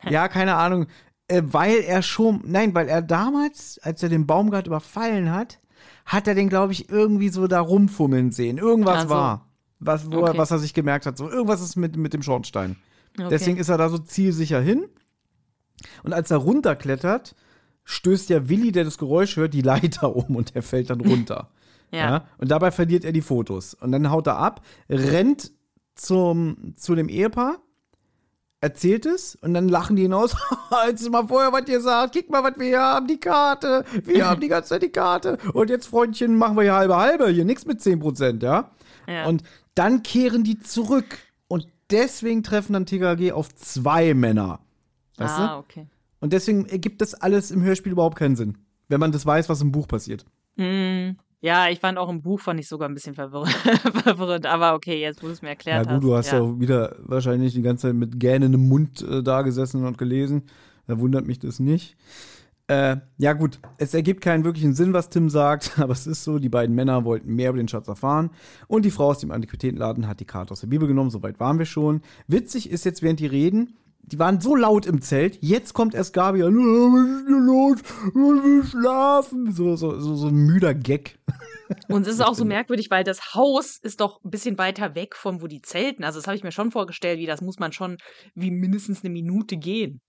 ja, 0.09 0.27
keine 0.27 0.55
Ahnung. 0.55 0.87
Äh, 1.27 1.43
weil 1.45 1.75
er 1.81 2.01
schon, 2.01 2.41
nein, 2.45 2.73
weil 2.73 2.89
er 2.89 3.01
damals, 3.03 3.79
als 3.83 4.01
er 4.03 4.09
den 4.09 4.25
Baumgart 4.27 4.65
überfallen 4.67 5.31
hat, 5.31 5.59
hat 6.09 6.27
er 6.27 6.33
den, 6.35 6.49
glaube 6.49 6.73
ich, 6.73 6.89
irgendwie 6.89 7.29
so 7.29 7.47
da 7.47 7.59
rumfummeln 7.61 8.31
sehen. 8.31 8.57
Irgendwas 8.57 8.97
Ach 8.97 9.03
so. 9.03 9.09
war. 9.09 9.45
was, 9.79 10.11
wo 10.11 10.17
Okay. 10.17 10.31
er, 10.33 10.37
was 10.37 10.51
er 10.51 10.59
sich 10.59 10.73
gemerkt 10.73 11.05
hat. 11.05 11.17
So, 11.17 11.29
irgendwas 11.29 11.61
ist 11.61 11.75
mit, 11.77 11.95
mit 11.95 12.13
dem 12.13 12.21
Schornstein. 12.23 12.75
Okay. 13.17 13.27
Deswegen 13.29 13.57
ist 13.57 13.69
er 13.69 13.77
da 13.77 13.87
so 13.89 13.97
zielsicher 13.99 14.59
hin. 14.59 14.85
Und 16.03 16.13
als 16.13 16.31
er 16.31 16.37
runterklettert, 16.37 17.35
stößt 17.85 18.29
ja 18.29 18.49
Willi, 18.49 18.71
der 18.71 18.83
das 18.83 18.97
Geräusch 18.97 19.37
hört, 19.37 19.53
die 19.53 19.61
Leiter 19.61 20.15
um 20.15 20.35
und 20.35 20.55
er 20.55 20.63
fällt 20.63 20.89
dann 20.89 20.99
runter. 21.01 21.51
ja. 21.91 22.25
Und 22.39 22.49
dabei 22.51 22.71
verliert 22.71 23.05
er 23.05 23.11
die 23.13 23.21
Fotos. 23.21 23.73
Und 23.75 23.91
dann 23.91 24.09
haut 24.09 24.27
er 24.27 24.37
ab, 24.37 24.65
rennt 24.89 25.51
zum, 25.95 26.73
zu 26.75 26.95
dem 26.95 27.07
Ehepaar, 27.07 27.59
erzählt 28.61 29.05
es 29.05 29.35
und 29.35 29.53
dann 29.53 29.69
lachen 29.69 29.95
die 29.95 30.03
hinaus. 30.03 30.35
Jetzt 30.87 31.01
ist 31.01 31.09
mal 31.09 31.27
vorher, 31.27 31.51
was 31.53 31.67
ihr 31.67 31.81
sagt. 31.81 32.15
Guck 32.15 32.29
mal, 32.29 32.43
was 32.43 32.57
wir 32.57 32.67
hier 32.67 32.81
haben, 32.81 33.07
die 33.07 33.19
Karte. 33.19 33.85
Wir 34.03 34.27
haben 34.27 34.41
die 34.41 34.47
ganze 34.47 34.69
Zeit 34.69 34.83
die 34.83 34.89
Karte. 34.89 35.37
Und 35.53 35.69
jetzt, 35.69 35.87
Freundchen, 35.87 36.35
machen 36.35 36.55
wir 36.57 36.63
hier 36.63 36.73
halbe 36.73 36.97
halbe. 36.97 37.29
Hier 37.29 37.45
nichts 37.45 37.65
mit 37.65 37.79
10%, 37.79 38.43
ja? 38.43 38.71
Ja. 39.07 39.25
Und 39.25 39.43
dann 39.75 40.03
kehren 40.03 40.43
die 40.43 40.59
zurück. 40.59 41.19
Und 41.47 41.67
deswegen 41.89 42.43
treffen 42.43 42.73
dann 42.73 42.85
TKG 42.85 43.31
auf 43.31 43.53
zwei 43.55 44.13
Männer. 44.13 44.59
Weißt 45.17 45.39
ah, 45.39 45.47
du? 45.53 45.59
okay. 45.59 45.87
Und 46.19 46.33
deswegen 46.33 46.65
ergibt 46.65 47.01
das 47.01 47.13
alles 47.13 47.51
im 47.51 47.63
Hörspiel 47.63 47.93
überhaupt 47.93 48.17
keinen 48.17 48.35
Sinn. 48.35 48.57
Wenn 48.89 48.99
man 48.99 49.11
das 49.11 49.25
weiß, 49.25 49.47
was 49.47 49.61
im 49.61 49.71
Buch 49.71 49.87
passiert. 49.87 50.25
Hm. 50.57 51.17
Ja, 51.41 51.69
ich 51.69 51.79
fand 51.79 51.97
auch 51.97 52.09
im 52.09 52.21
Buch 52.21 52.41
fand 52.41 52.59
ich 52.59 52.67
sogar 52.67 52.89
ein 52.89 52.93
bisschen 52.93 53.15
verwirr 53.15 53.45
verwirrend, 54.03 54.45
aber 54.45 54.73
okay, 54.73 54.99
jetzt 54.99 55.23
wo 55.23 55.27
du 55.27 55.33
es 55.33 55.41
mir 55.41 55.49
Ja, 55.49 55.53
erklärt 55.53 55.87
gut, 55.87 55.93
hast. 55.95 56.03
du 56.03 56.15
hast 56.15 56.31
ja. 56.33 56.41
auch 56.41 56.59
wieder 56.59 56.95
wahrscheinlich 56.99 57.53
die 57.53 57.61
ganze 57.61 57.87
Zeit 57.87 57.95
mit 57.95 58.19
gähnendem 58.19 58.67
Mund 58.67 59.01
äh, 59.01 59.23
da 59.23 59.41
gesessen 59.41 59.85
und 59.85 59.97
gelesen. 59.97 60.43
Da 60.87 60.99
wundert 60.99 61.25
mich 61.27 61.39
das 61.39 61.59
nicht. 61.59 61.95
Äh, 62.67 62.97
ja, 63.17 63.33
gut, 63.33 63.59
es 63.77 63.93
ergibt 63.93 64.21
keinen 64.21 64.43
wirklichen 64.43 64.73
Sinn, 64.73 64.93
was 64.93 65.09
Tim 65.09 65.29
sagt, 65.29 65.73
aber 65.79 65.93
es 65.93 66.05
ist 66.07 66.23
so, 66.23 66.39
die 66.39 66.49
beiden 66.49 66.75
Männer 66.75 67.05
wollten 67.05 67.33
mehr 67.33 67.49
über 67.49 67.57
den 67.57 67.67
Schatz 67.67 67.87
erfahren 67.87 68.29
und 68.67 68.85
die 68.85 68.91
Frau 68.91 69.07
aus 69.07 69.19
dem 69.19 69.31
Antiquitätenladen 69.31 70.07
hat 70.07 70.19
die 70.19 70.25
Karte 70.25 70.51
aus 70.51 70.61
der 70.61 70.67
Bibel 70.67 70.87
genommen, 70.87 71.09
soweit 71.09 71.39
waren 71.39 71.57
wir 71.57 71.65
schon. 71.65 72.01
Witzig 72.27 72.69
ist 72.69 72.85
jetzt, 72.85 73.01
während 73.01 73.19
die 73.19 73.25
reden, 73.25 73.75
die 74.01 74.17
waren 74.19 74.41
so 74.41 74.55
laut 74.55 74.85
im 74.85 75.01
Zelt, 75.01 75.37
jetzt 75.41 75.73
kommt 75.73 75.93
erst 75.93 76.13
Gabi 76.13 76.43
an, 76.43 76.55
"Ah, 76.55 76.59
was 76.59 77.19
ist 77.19 77.27
denn 77.27 77.45
los? 77.45 77.77
Ich 78.07 78.15
will 78.15 78.63
schlafen. 78.65 79.51
So, 79.51 79.75
so, 79.75 79.99
so, 79.99 80.15
so 80.15 80.27
ein 80.27 80.35
müder 80.35 80.73
Gag. 80.73 81.19
Und 81.87 82.07
es 82.07 82.13
ist 82.15 82.21
auch 82.21 82.33
so 82.33 82.45
merkwürdig, 82.45 82.89
weil 82.89 83.03
das 83.03 83.35
Haus 83.35 83.77
ist 83.77 84.01
doch 84.01 84.23
ein 84.23 84.31
bisschen 84.31 84.57
weiter 84.57 84.95
weg 84.95 85.15
von 85.15 85.41
wo 85.41 85.47
die 85.47 85.61
zelten. 85.61 86.03
Also 86.03 86.19
das 86.19 86.25
habe 86.25 86.35
ich 86.35 86.43
mir 86.43 86.51
schon 86.51 86.71
vorgestellt, 86.71 87.19
wie 87.19 87.27
das 87.27 87.41
muss 87.41 87.59
man 87.59 87.71
schon 87.71 87.97
wie 88.33 88.49
mindestens 88.49 89.03
eine 89.03 89.11
Minute 89.11 89.57
gehen. 89.57 90.01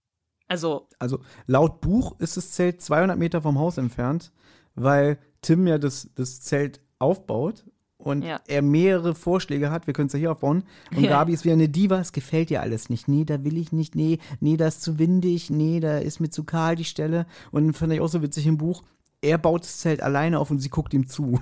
Also, 0.48 0.88
Also 0.98 1.20
laut 1.46 1.80
Buch 1.80 2.18
ist 2.18 2.36
das 2.36 2.52
Zelt 2.52 2.80
200 2.80 3.18
Meter 3.18 3.42
vom 3.42 3.58
Haus 3.58 3.76
entfernt, 3.76 4.32
weil 4.74 5.18
Tim 5.42 5.66
ja 5.66 5.78
das, 5.78 6.10
das 6.14 6.40
Zelt 6.40 6.80
aufbaut 6.98 7.64
und 8.00 8.22
Ja. 8.22 8.40
er 8.48 8.62
mehrere 8.62 9.14
Vorschläge 9.14 9.70
hat. 9.70 9.86
Wir 9.86 9.94
können 9.94 10.06
es 10.08 10.12
ja 10.12 10.18
hier 10.18 10.32
aufbauen. 10.32 10.64
Und 10.94 11.00
Ja. 11.04 11.10
Gabi 11.10 11.32
ist 11.32 11.44
wie 11.44 11.52
eine 11.52 11.68
Diva, 11.68 11.98
es 12.00 12.12
gefällt 12.12 12.50
ihr 12.50 12.60
alles 12.62 12.88
nicht. 12.90 13.08
Nee, 13.08 13.24
da 13.24 13.44
will 13.44 13.56
ich 13.58 13.72
nicht. 13.72 13.94
Nee, 13.94 14.18
nee, 14.40 14.56
da 14.56 14.66
ist 14.66 14.82
zu 14.82 14.98
windig. 14.98 15.50
Nee, 15.50 15.80
da 15.80 15.98
ist 15.98 16.20
mir 16.20 16.30
zu 16.30 16.44
kahl 16.44 16.76
die 16.76 16.84
Stelle. 16.84 17.26
Und 17.50 17.64
dann 17.64 17.74
fand 17.74 17.92
ich 17.92 18.00
auch 18.00 18.08
so 18.08 18.22
witzig 18.22 18.46
im 18.46 18.58
Buch. 18.58 18.82
Er 19.22 19.36
baut 19.38 19.62
das 19.64 19.78
Zelt 19.78 20.02
alleine 20.02 20.38
auf 20.38 20.50
und 20.50 20.60
sie 20.60 20.70
guckt 20.70 20.94
ihm 20.94 21.06
zu. 21.06 21.38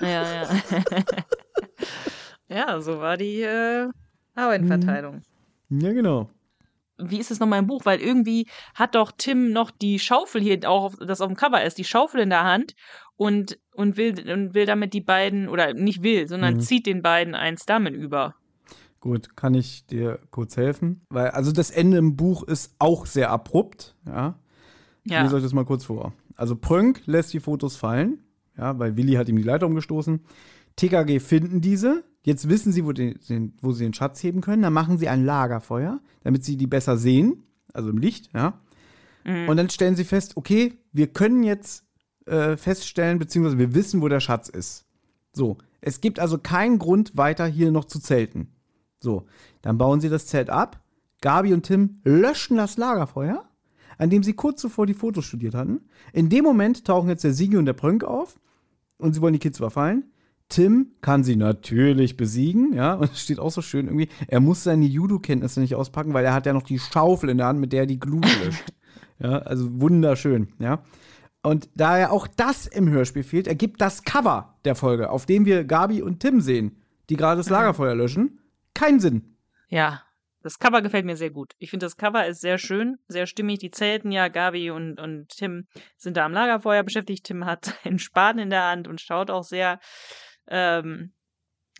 ja, 0.00 0.08
ja. 0.42 0.48
ja, 2.48 2.80
so 2.80 3.00
war 3.00 3.16
die 3.16 3.40
äh, 3.42 3.88
Arbeitenverteilung. 4.34 5.22
ja, 5.70 5.92
genau. 5.92 6.28
Wie 6.98 7.18
ist 7.18 7.30
es 7.32 7.40
nochmal 7.40 7.58
im 7.58 7.66
Buch? 7.66 7.84
Weil 7.84 8.00
irgendwie 8.00 8.46
hat 8.74 8.94
doch 8.94 9.10
Tim 9.16 9.50
noch 9.52 9.70
die 9.72 9.98
Schaufel 9.98 10.40
hier, 10.40 10.60
auch 10.70 10.94
das 11.04 11.20
auf 11.20 11.26
dem 11.26 11.36
Cover 11.36 11.64
ist, 11.64 11.78
die 11.78 11.84
Schaufel 11.84 12.20
in 12.20 12.30
der 12.30 12.44
Hand 12.44 12.74
und, 13.22 13.58
und, 13.74 13.96
will, 13.96 14.14
und 14.30 14.54
will 14.54 14.66
damit 14.66 14.92
die 14.92 15.00
beiden, 15.00 15.48
oder 15.48 15.74
nicht 15.74 16.02
will, 16.02 16.28
sondern 16.28 16.54
Mhm. 16.54 16.60
zieht 16.60 16.86
den 16.86 17.02
beiden 17.02 17.34
eins 17.34 17.64
damit 17.66 17.94
über. 17.94 18.34
Gut, 19.00 19.36
kann 19.36 19.54
ich 19.54 19.86
dir 19.86 20.18
kurz 20.30 20.56
helfen? 20.56 21.02
Weil, 21.08 21.28
also 21.30 21.50
das 21.52 21.70
Ende 21.70 21.96
im 21.98 22.16
Buch 22.16 22.42
ist 22.44 22.74
auch 22.78 23.06
sehr 23.06 23.30
abrupt, 23.30 23.96
ja. 24.06 24.38
Ich 25.04 25.10
Ja. 25.12 25.22
lese 25.22 25.36
euch 25.36 25.42
das 25.42 25.52
mal 25.52 25.64
kurz 25.64 25.84
vor. 25.84 26.12
Also 26.36 26.54
Prönk 26.56 27.02
lässt 27.06 27.32
die 27.32 27.40
Fotos 27.40 27.76
fallen, 27.76 28.22
ja, 28.56 28.78
weil 28.78 28.96
Willi 28.96 29.14
hat 29.14 29.28
ihm 29.28 29.36
die 29.36 29.42
Leiter 29.42 29.66
umgestoßen. 29.66 30.20
TKG 30.76 31.18
finden 31.20 31.60
diese. 31.60 32.04
Jetzt 32.24 32.48
wissen 32.48 32.72
sie, 32.72 32.84
wo, 32.84 32.92
den, 32.92 33.18
den, 33.28 33.54
wo 33.60 33.72
sie 33.72 33.84
den 33.84 33.94
Schatz 33.94 34.22
heben 34.22 34.40
können. 34.40 34.62
Dann 34.62 34.72
machen 34.72 34.96
sie 34.98 35.08
ein 35.08 35.24
Lagerfeuer, 35.24 36.00
damit 36.22 36.44
sie 36.44 36.56
die 36.56 36.68
besser 36.68 36.96
sehen, 36.96 37.42
also 37.72 37.90
im 37.90 37.98
Licht, 37.98 38.30
ja. 38.32 38.60
Mhm. 39.24 39.48
Und 39.48 39.56
dann 39.56 39.68
stellen 39.70 39.96
sie 39.96 40.04
fest, 40.04 40.36
okay, 40.36 40.74
wir 40.92 41.08
können 41.08 41.42
jetzt 41.42 41.84
äh, 42.26 42.56
feststellen, 42.56 43.18
beziehungsweise 43.18 43.58
wir 43.58 43.74
wissen, 43.74 44.02
wo 44.02 44.08
der 44.08 44.20
Schatz 44.20 44.48
ist. 44.48 44.84
So, 45.32 45.58
es 45.80 46.00
gibt 46.00 46.20
also 46.20 46.38
keinen 46.38 46.78
Grund, 46.78 47.16
weiter 47.16 47.46
hier 47.46 47.70
noch 47.70 47.86
zu 47.86 47.98
zelten. 47.98 48.48
So, 49.00 49.26
dann 49.62 49.78
bauen 49.78 50.00
sie 50.00 50.08
das 50.08 50.26
Zelt 50.26 50.50
ab. 50.50 50.80
Gabi 51.20 51.52
und 51.52 51.64
Tim 51.64 52.00
löschen 52.04 52.56
das 52.56 52.76
Lagerfeuer, 52.76 53.44
an 53.98 54.10
dem 54.10 54.22
sie 54.22 54.34
kurz 54.34 54.60
zuvor 54.60 54.86
die 54.86 54.94
Fotos 54.94 55.24
studiert 55.24 55.54
hatten. 55.54 55.80
In 56.12 56.28
dem 56.28 56.44
Moment 56.44 56.84
tauchen 56.84 57.08
jetzt 57.08 57.24
der 57.24 57.32
Sigi 57.32 57.56
und 57.56 57.66
der 57.66 57.72
Prönk 57.72 58.04
auf 58.04 58.38
und 58.98 59.14
sie 59.14 59.20
wollen 59.20 59.32
die 59.32 59.38
Kids 59.38 59.58
überfallen. 59.58 60.04
Tim 60.48 60.92
kann 61.00 61.24
sie 61.24 61.36
natürlich 61.36 62.16
besiegen, 62.18 62.74
ja, 62.74 62.94
und 62.94 63.10
es 63.10 63.22
steht 63.22 63.38
auch 63.38 63.50
so 63.50 63.62
schön 63.62 63.86
irgendwie, 63.86 64.08
er 64.28 64.40
muss 64.40 64.64
seine 64.64 64.84
Judo-Kenntnisse 64.84 65.60
nicht 65.60 65.74
auspacken, 65.74 66.12
weil 66.12 66.26
er 66.26 66.34
hat 66.34 66.44
ja 66.44 66.52
noch 66.52 66.62
die 66.62 66.78
Schaufel 66.78 67.30
in 67.30 67.38
der 67.38 67.46
Hand, 67.46 67.58
mit 67.58 67.72
der 67.72 67.80
er 67.80 67.86
die 67.86 67.98
Glut 67.98 68.26
löscht. 68.44 68.64
ja, 69.18 69.38
also 69.38 69.80
wunderschön, 69.80 70.48
ja. 70.58 70.82
Und 71.42 71.68
da 71.74 71.98
ja 71.98 72.10
auch 72.10 72.28
das 72.28 72.66
im 72.66 72.88
Hörspiel 72.88 73.24
fehlt, 73.24 73.48
ergibt 73.48 73.80
das 73.80 74.04
Cover 74.04 74.56
der 74.64 74.76
Folge, 74.76 75.10
auf 75.10 75.26
dem 75.26 75.44
wir 75.44 75.64
Gabi 75.64 76.00
und 76.00 76.20
Tim 76.20 76.40
sehen, 76.40 76.80
die 77.10 77.16
gerade 77.16 77.38
das 77.38 77.50
Lagerfeuer 77.50 77.94
löschen, 77.96 78.40
keinen 78.74 79.00
Sinn. 79.00 79.36
Ja, 79.68 80.02
das 80.42 80.58
Cover 80.58 80.82
gefällt 80.82 81.04
mir 81.04 81.16
sehr 81.16 81.30
gut. 81.30 81.54
Ich 81.58 81.70
finde, 81.70 81.86
das 81.86 81.96
Cover 81.96 82.26
ist 82.26 82.40
sehr 82.40 82.58
schön, 82.58 82.98
sehr 83.08 83.26
stimmig. 83.26 83.58
Die 83.58 83.70
zelten 83.70 84.12
ja, 84.12 84.28
Gabi 84.28 84.70
und, 84.70 85.00
und 85.00 85.28
Tim 85.28 85.66
sind 85.96 86.16
da 86.16 86.24
am 86.24 86.32
Lagerfeuer 86.32 86.82
beschäftigt. 86.82 87.24
Tim 87.24 87.44
hat 87.44 87.74
einen 87.84 87.98
Spaten 87.98 88.38
in 88.38 88.50
der 88.50 88.64
Hand 88.64 88.88
und 88.88 89.00
schaut 89.00 89.30
auch 89.30 89.44
sehr 89.44 89.80
ähm, 90.48 91.12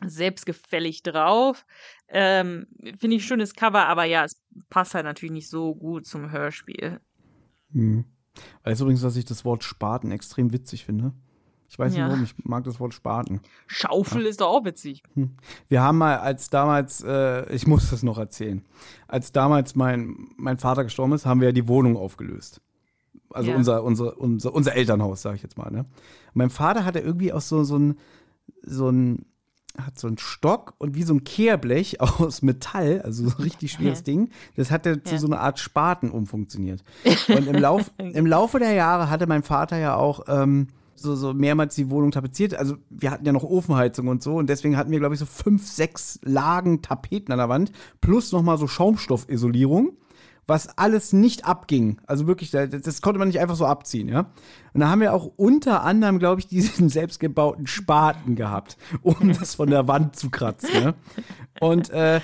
selbstgefällig 0.05 1.03
drauf. 1.03 1.67
Ähm, 2.09 2.67
finde 2.99 3.17
ich 3.17 3.25
schönes 3.25 3.55
Cover, 3.55 3.87
aber 3.87 4.05
ja, 4.05 4.25
es 4.25 4.41
passt 4.71 4.95
halt 4.95 5.05
natürlich 5.05 5.33
nicht 5.33 5.49
so 5.49 5.75
gut 5.75 6.07
zum 6.07 6.31
Hörspiel. 6.31 7.01
Hm. 7.73 8.05
Weißt 8.65 8.81
du 8.81 8.85
übrigens, 8.85 9.03
dass 9.03 9.17
ich 9.17 9.25
das 9.25 9.45
Wort 9.45 9.65
Spaten 9.65 10.11
extrem 10.11 10.53
witzig 10.53 10.85
finde? 10.85 11.13
Ich 11.69 11.79
weiß 11.79 11.95
Ja. 11.97 12.03
nicht 12.05 12.11
warum, 12.13 12.25
ich 12.25 12.35
mag 12.45 12.65
das 12.65 12.81
Wort 12.81 12.93
Spaten. 12.93 13.41
Schaufel 13.67 14.27
ist 14.27 14.41
doch 14.43 14.49
auch 14.49 14.65
witzig. 14.65 15.03
Wir 15.69 15.83
haben 15.83 15.97
mal, 15.99 16.19
als 16.19 16.51
damals, 16.51 17.03
äh, 17.03 17.51
ich 17.55 17.67
muss 17.67 17.89
das 17.91 18.03
noch 18.03 18.19
erzählen, 18.19 18.63
als 19.09 19.33
damals 19.33 19.75
mein, 19.75 20.29
mein 20.37 20.59
Vater 20.59 20.85
gestorben 20.85 21.15
ist, 21.15 21.25
haben 21.25 21.41
wir 21.41 21.49
ja 21.49 21.53
die 21.53 21.69
Wohnung 21.69 21.97
aufgelöst. 21.97 22.61
Also 23.31 23.51
Ja. 23.51 23.57
unser, 23.57 23.83
unser, 23.85 24.19
unser, 24.19 24.53
unser 24.55 24.75
Elternhaus, 24.75 25.23
sage 25.23 25.37
ich 25.37 25.43
jetzt 25.43 25.57
mal. 25.57 25.71
Ne? 25.71 25.87
Mein 26.35 26.51
Vater 26.51 26.85
hatte 26.85 26.99
irgendwie 26.99 27.33
auch 27.33 27.41
so, 27.41 27.65
so 27.65 27.79
ein, 27.79 27.99
so 28.63 28.91
ein, 28.91 29.25
hat 29.79 29.99
so 29.99 30.07
einen 30.07 30.19
Stock 30.19 30.75
und 30.79 30.95
wie 30.95 31.03
so 31.03 31.15
ein 31.15 31.25
Kehrblech 31.25 32.01
aus 32.21 32.43
Metall, 32.43 33.01
also 33.03 33.29
so 33.29 33.37
ein 33.37 33.43
richtig 33.43 33.73
schweres 33.73 34.01
Ja. 34.01 34.05
Ding, 34.05 34.31
das 34.57 34.71
hat 34.71 34.87
er 34.87 35.03
zu 35.03 35.15
Ja. 35.15 35.21
so 35.21 35.27
einer 35.27 35.41
Art 35.41 35.59
Spaten 35.59 36.11
umfunktioniert. 36.11 36.83
Und 37.29 37.47
im, 37.47 37.57
Lauf, 37.57 37.91
im 37.99 38.27
Laufe 38.27 38.59
der 38.59 38.73
Jahre 38.73 39.09
hatte 39.11 39.27
mein 39.27 39.43
Vater 39.43 39.79
ja 39.79 39.97
auch 39.97 40.25
ähm, 40.29 40.69
so, 40.95 41.17
so 41.17 41.33
mehrmals 41.35 41.75
die 41.75 41.91
Wohnung 41.91 42.11
tapeziert. 42.13 42.55
Also 42.55 42.77
wir 42.91 43.11
hatten 43.11 43.25
ja 43.27 43.33
noch 43.33 43.43
Ofenheizung 43.45 44.09
und 44.09 44.23
so 44.23 44.37
und 44.37 44.49
deswegen 44.49 44.77
hatten 44.77 44.91
wir, 44.93 44.99
glaube 45.01 45.15
ich, 45.15 45.19
so 45.21 45.27
fünf, 45.27 45.67
sechs 45.67 46.21
Lagen 46.23 46.83
Tapeten 46.83 47.33
an 47.33 47.39
der 47.39 47.49
Wand 47.49 47.73
plus 48.01 48.31
nochmal 48.33 48.59
so 48.59 48.67
Schaumstoffisolierung 48.69 49.93
was 50.47 50.77
alles 50.77 51.13
nicht 51.13 51.47
abging. 51.47 52.01
Also 52.07 52.27
wirklich, 52.27 52.51
das, 52.51 53.03
konnte 53.03 53.19
man 53.19 53.29
nicht 53.29 53.41
einfach 53.41 53.55
so 53.55 53.67
abziehen, 53.67 54.09
ja. 54.09 54.31
Und 54.73 54.81
da 54.81 54.89
haben 54.89 55.01
wir 55.01 55.15
auch 55.15 55.31
unter 55.37 55.85
anderem, 55.85 56.19
glaube 56.19 56.41
ich, 56.41 56.47
diesen 56.49 56.89
selbstgebauten 56.89 57.67
Spaten 57.67 58.35
gehabt, 58.35 58.77
um 59.03 59.33
das 59.39 59.55
von 59.55 59.71
der 59.71 59.89
Wand 59.89 60.17
zu 60.17 60.31
kratzen. 60.31 60.71
Ja? 60.75 60.95
Und 61.61 61.91
äh, 61.91 62.21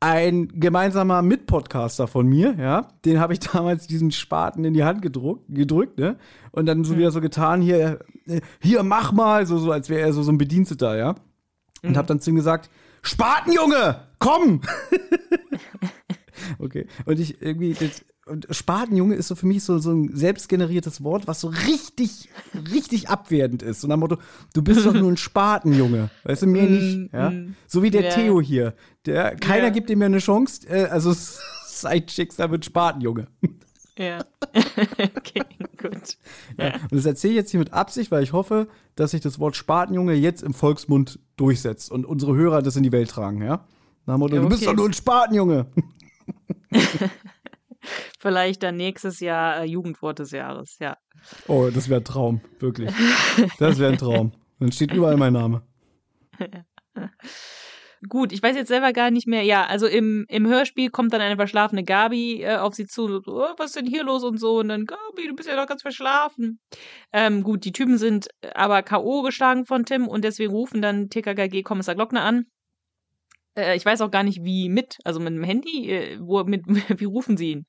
ein 0.00 0.48
gemeinsamer 0.58 1.20
Mitpodcaster 1.20 2.08
von 2.08 2.26
mir, 2.26 2.56
ja, 2.58 2.88
den 3.04 3.20
habe 3.20 3.34
ich 3.34 3.40
damals 3.52 3.86
diesen 3.86 4.10
Spaten 4.10 4.64
in 4.64 4.72
die 4.72 4.84
Hand 4.84 5.02
gedruckt, 5.02 5.44
gedrückt, 5.48 5.98
ne? 5.98 6.16
Und 6.52 6.66
dann 6.66 6.84
so 6.84 6.96
wieder 6.96 7.10
so 7.10 7.20
getan, 7.20 7.60
hier, 7.60 8.00
äh, 8.26 8.40
hier, 8.60 8.82
mach 8.82 9.12
mal, 9.12 9.46
so, 9.46 9.58
so 9.58 9.70
als 9.70 9.90
wäre 9.90 10.00
er 10.00 10.12
so, 10.14 10.22
so 10.22 10.32
ein 10.32 10.38
Bediensteter, 10.38 10.96
ja. 10.96 11.14
Und 11.82 11.96
habe 11.96 12.08
dann 12.08 12.20
zu 12.20 12.30
ihm 12.30 12.36
gesagt, 12.36 12.70
Spatenjunge, 13.02 13.96
komm! 14.18 14.62
Okay. 16.58 16.86
Und 17.04 17.18
ich 17.20 17.40
irgendwie, 17.42 17.74
das, 17.74 18.04
und 18.26 18.46
Spatenjunge 18.50 19.14
ist 19.14 19.28
so 19.28 19.34
für 19.34 19.46
mich 19.46 19.64
so, 19.64 19.78
so 19.78 19.92
ein 19.92 20.14
selbstgeneriertes 20.14 21.02
Wort, 21.02 21.26
was 21.26 21.40
so 21.40 21.48
richtig, 21.48 22.28
richtig 22.72 23.08
abwertend 23.08 23.62
ist. 23.62 23.82
Und 23.84 23.90
am 23.92 24.00
Motto, 24.00 24.18
du 24.54 24.62
bist 24.62 24.84
doch 24.86 24.94
nur 24.94 25.10
ein 25.10 25.16
Spatenjunge. 25.18 26.10
Weißt 26.24 26.42
du, 26.42 26.46
mehr 26.46 26.66
nicht. 26.66 27.12
Ja? 27.12 27.32
So 27.66 27.82
wie 27.82 27.90
der 27.90 28.02
Ja. 28.04 28.10
Theo 28.10 28.40
hier. 28.40 28.74
Der, 29.06 29.34
keiner 29.36 29.64
Ja. 29.64 29.70
gibt 29.70 29.90
ihm 29.90 30.00
ja 30.00 30.06
eine 30.06 30.18
Chance. 30.18 30.68
Äh, 30.68 30.84
also 30.84 31.12
sein 31.66 32.08
Schicksal 32.08 32.50
wird 32.50 32.64
Spatenjunge. 32.64 33.26
Ja. 33.98 34.24
okay, 35.16 35.42
gut. 35.76 36.16
Ja. 36.56 36.74
Und 36.84 36.92
das 36.92 37.04
erzähle 37.06 37.32
ich 37.32 37.36
jetzt 37.36 37.50
hier 37.50 37.60
mit 37.60 37.72
Absicht, 37.72 38.10
weil 38.10 38.22
ich 38.22 38.32
hoffe, 38.32 38.68
dass 38.94 39.10
sich 39.10 39.20
das 39.20 39.38
Wort 39.38 39.56
Spatenjunge 39.56 40.14
jetzt 40.14 40.42
im 40.42 40.54
Volksmund 40.54 41.18
durchsetzt 41.36 41.90
und 41.90 42.06
unsere 42.06 42.34
Hörer 42.36 42.62
das 42.62 42.76
in 42.76 42.82
die 42.82 42.92
Welt 42.92 43.10
tragen, 43.10 43.42
ja? 43.42 43.66
Nach 44.06 44.14
dem 44.14 44.20
Motto, 44.20 44.36
Ja, 44.36 44.42
du 44.42 44.48
bist 44.48 44.62
okay. 44.62 44.70
doch 44.70 44.76
nur 44.76 44.86
ein 44.88 44.92
Spatenjunge. 44.94 45.66
Vielleicht 48.18 48.62
dann 48.62 48.76
nächstes 48.76 49.20
Jahr 49.20 49.62
äh, 49.62 49.64
Jugendwort 49.64 50.18
des 50.18 50.32
Jahres, 50.32 50.76
ja. 50.80 50.96
Oh, 51.48 51.70
das 51.72 51.88
wäre 51.88 52.00
ein 52.00 52.04
Traum, 52.04 52.40
wirklich. 52.58 52.92
Das 53.58 53.78
wäre 53.78 53.92
ein 53.92 53.98
Traum. 53.98 54.32
Dann 54.58 54.72
steht 54.72 54.92
überall 54.92 55.16
mein 55.16 55.32
Name. 55.32 55.62
Gut, 58.08 58.32
ich 58.32 58.42
weiß 58.42 58.56
jetzt 58.56 58.68
selber 58.68 58.94
gar 58.94 59.10
nicht 59.10 59.26
mehr. 59.26 59.42
Ja, 59.42 59.66
also 59.66 59.86
im, 59.86 60.24
im 60.28 60.46
Hörspiel 60.46 60.88
kommt 60.88 61.12
dann 61.12 61.20
eine 61.20 61.36
verschlafene 61.36 61.84
Gabi 61.84 62.42
äh, 62.42 62.56
auf 62.56 62.74
sie 62.74 62.86
zu. 62.86 63.04
und 63.04 63.24
So, 63.24 63.42
oh, 63.42 63.54
was 63.58 63.68
ist 63.68 63.76
denn 63.76 63.86
hier 63.86 64.04
los 64.04 64.24
und 64.24 64.38
so? 64.38 64.60
Und 64.60 64.68
dann, 64.68 64.86
Gabi, 64.86 65.28
du 65.28 65.34
bist 65.34 65.48
ja 65.48 65.56
doch 65.56 65.66
ganz 65.66 65.82
verschlafen. 65.82 66.60
Ähm, 67.12 67.42
gut, 67.42 67.64
die 67.64 67.72
Typen 67.72 67.98
sind 67.98 68.28
aber 68.54 68.82
K.O. 68.82 69.22
geschlagen 69.22 69.66
von 69.66 69.84
Tim 69.84 70.08
und 70.08 70.24
deswegen 70.24 70.52
rufen 70.52 70.80
dann 70.80 71.10
TKKG 71.10 71.62
Kommissar 71.62 71.94
Glockner 71.94 72.22
an. 72.22 72.46
Äh, 73.60 73.76
ich 73.76 73.84
weiß 73.84 74.00
auch 74.00 74.10
gar 74.10 74.22
nicht, 74.22 74.42
wie 74.44 74.68
mit, 74.68 74.98
also 75.04 75.20
mit 75.20 75.32
dem 75.34 75.42
Handy, 75.44 75.90
äh, 75.90 76.18
wo, 76.20 76.42
mit, 76.44 76.62
wie 77.00 77.04
rufen 77.04 77.36
sie 77.36 77.52
ihn? 77.52 77.66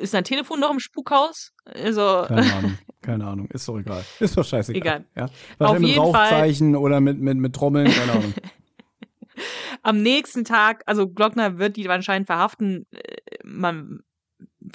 Ist 0.00 0.10
sein 0.10 0.24
Telefon 0.24 0.60
noch 0.60 0.70
im 0.70 0.80
Spukhaus? 0.80 1.52
Also, 1.64 2.24
Keine 2.28 2.52
Ahnung, 2.54 2.78
keine 3.00 3.26
Ahnung. 3.26 3.48
Ist 3.50 3.66
doch 3.68 3.78
egal. 3.78 4.04
Ist 4.20 4.36
doch 4.36 4.44
scheißegal. 4.44 4.80
Egal. 4.80 5.04
Ja? 5.16 5.30
Wahrscheinlich 5.58 5.96
mit 5.96 5.96
jeden 5.96 6.12
Fall- 6.12 6.22
Rauchzeichen 6.24 6.76
oder 6.76 7.00
mit, 7.00 7.18
mit, 7.18 7.38
mit 7.38 7.54
Trommeln, 7.54 7.90
keine 7.90 8.12
Ahnung. 8.12 8.34
am 9.82 10.02
nächsten 10.02 10.44
Tag, 10.44 10.82
also 10.86 11.08
Glockner 11.08 11.58
wird 11.58 11.76
die 11.76 11.88
anscheinend 11.88 12.26
verhaften. 12.26 12.86
äh, 12.90 13.16
Man, 13.44 14.00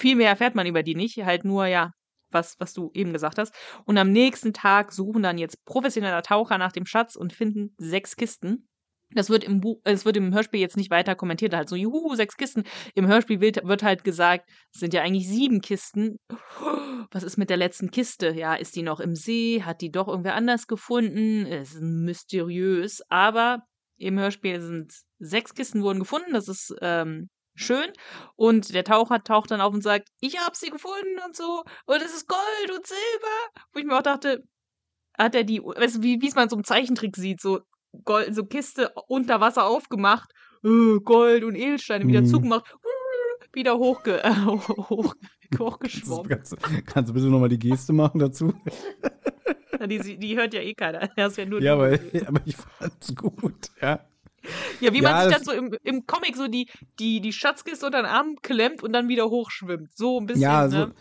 viel 0.00 0.16
mehr 0.16 0.30
erfährt 0.30 0.54
man 0.54 0.66
über 0.66 0.82
die 0.82 0.94
nicht, 0.94 1.18
halt 1.24 1.44
nur, 1.44 1.66
ja, 1.66 1.92
was, 2.30 2.56
was 2.58 2.72
du 2.72 2.90
eben 2.94 3.12
gesagt 3.12 3.38
hast. 3.38 3.54
Und 3.84 3.96
am 3.98 4.10
nächsten 4.10 4.52
Tag 4.52 4.90
suchen 4.90 5.22
dann 5.22 5.38
jetzt 5.38 5.64
professionelle 5.64 6.22
Taucher 6.22 6.58
nach 6.58 6.72
dem 6.72 6.86
Schatz 6.86 7.14
und 7.14 7.32
finden 7.32 7.74
sechs 7.78 8.16
Kisten. 8.16 8.66
Das 9.14 9.30
wird 9.30 9.44
im 9.44 9.60
Buch, 9.60 9.80
es 9.84 10.04
wird 10.04 10.16
im 10.16 10.34
Hörspiel 10.34 10.60
jetzt 10.60 10.76
nicht 10.76 10.90
weiter 10.90 11.14
kommentiert, 11.14 11.54
halt 11.54 11.68
so, 11.68 11.76
juhu, 11.76 12.14
sechs 12.14 12.36
Kisten. 12.36 12.64
Im 12.94 13.06
Hörspiel 13.06 13.40
wird, 13.40 13.64
wird 13.64 13.82
halt 13.82 14.04
gesagt, 14.04 14.48
es 14.72 14.80
sind 14.80 14.94
ja 14.94 15.02
eigentlich 15.02 15.28
sieben 15.28 15.60
Kisten. 15.60 16.18
Was 17.10 17.22
ist 17.22 17.36
mit 17.36 17.50
der 17.50 17.56
letzten 17.56 17.90
Kiste? 17.90 18.30
Ja, 18.30 18.54
ist 18.54 18.74
die 18.76 18.82
noch 18.82 19.00
im 19.00 19.14
See? 19.14 19.62
Hat 19.62 19.80
die 19.80 19.90
doch 19.90 20.08
irgendwer 20.08 20.34
anders 20.34 20.66
gefunden? 20.66 21.46
Es 21.46 21.74
ist 21.74 21.82
mysteriös, 21.82 23.02
aber 23.08 23.62
im 23.96 24.18
Hörspiel 24.18 24.60
sind 24.60 24.92
sechs 25.18 25.54
Kisten 25.54 25.82
wurden 25.82 26.00
gefunden, 26.00 26.32
das 26.32 26.48
ist 26.48 26.74
ähm, 26.80 27.28
schön. 27.54 27.92
Und 28.36 28.74
der 28.74 28.84
Taucher 28.84 29.22
taucht 29.22 29.50
dann 29.50 29.60
auf 29.60 29.72
und 29.72 29.82
sagt, 29.82 30.08
ich 30.20 30.38
hab 30.38 30.56
sie 30.56 30.70
gefunden 30.70 31.20
und 31.24 31.36
so. 31.36 31.62
Und 31.86 32.02
es 32.02 32.14
ist 32.14 32.28
Gold 32.28 32.76
und 32.76 32.86
Silber. 32.86 33.62
Wo 33.72 33.78
ich 33.78 33.84
mir 33.84 33.96
auch 33.96 34.02
dachte, 34.02 34.42
hat 35.16 35.34
er 35.34 35.44
die, 35.44 35.60
wie 35.60 36.26
es 36.26 36.34
man 36.34 36.48
so 36.48 36.56
im 36.56 36.64
Zeichentrick 36.64 37.16
sieht, 37.16 37.40
so 37.40 37.60
Gold, 38.04 38.34
so 38.34 38.44
Kiste 38.44 38.90
unter 39.08 39.40
Wasser 39.40 39.64
aufgemacht, 39.66 40.30
äh, 40.64 40.98
Gold 41.04 41.44
und 41.44 41.54
Edelsteine 41.54 42.06
wieder 42.06 42.20
Mhm. 42.22 42.26
zugemacht, 42.26 42.74
wieder 43.52 43.78
hochge, 43.78 44.22
äh, 44.24 44.30
hoch, 44.46 45.14
hochgeschwommen. 45.58 46.28
Kannst, 46.28 46.52
du- 46.52 46.56
kannst 46.86 47.10
du 47.10 47.14
bitte 47.14 47.26
nochmal 47.26 47.48
die 47.48 47.58
Geste 47.58 47.92
machen 47.92 48.18
dazu? 48.18 48.52
Die, 49.86 50.16
die 50.18 50.36
hört 50.36 50.54
ja 50.54 50.60
eh 50.60 50.72
keiner. 50.72 51.10
Das 51.16 51.36
ja 51.36 51.44
nur 51.44 51.60
Ja, 51.60 51.74
aber, 51.74 51.98
aber 52.26 52.40
ich 52.46 52.56
fand's 52.56 53.14
gut, 53.14 53.68
ja. 53.82 54.00
Ja, 54.80 54.92
wie 54.94 55.02
Ja, 55.02 55.10
man 55.12 55.24
sich 55.28 55.34
dann 55.36 55.44
so 55.44 55.52
im, 55.52 55.76
im 55.82 56.06
Comic 56.06 56.36
so 56.36 56.48
die, 56.48 56.70
die, 56.98 57.20
die 57.20 57.32
Schatzkiste 57.34 57.84
unter 57.84 58.00
den 58.00 58.06
Arm 58.06 58.36
klemmt 58.40 58.82
und 58.82 58.92
dann 58.94 59.08
wieder 59.08 59.28
hochschwimmt. 59.28 59.94
So 59.94 60.20
ein 60.20 60.26
bisschen, 60.26 60.42
Ja, 60.42 60.68
so, 60.70 60.76
ne? 60.86 60.94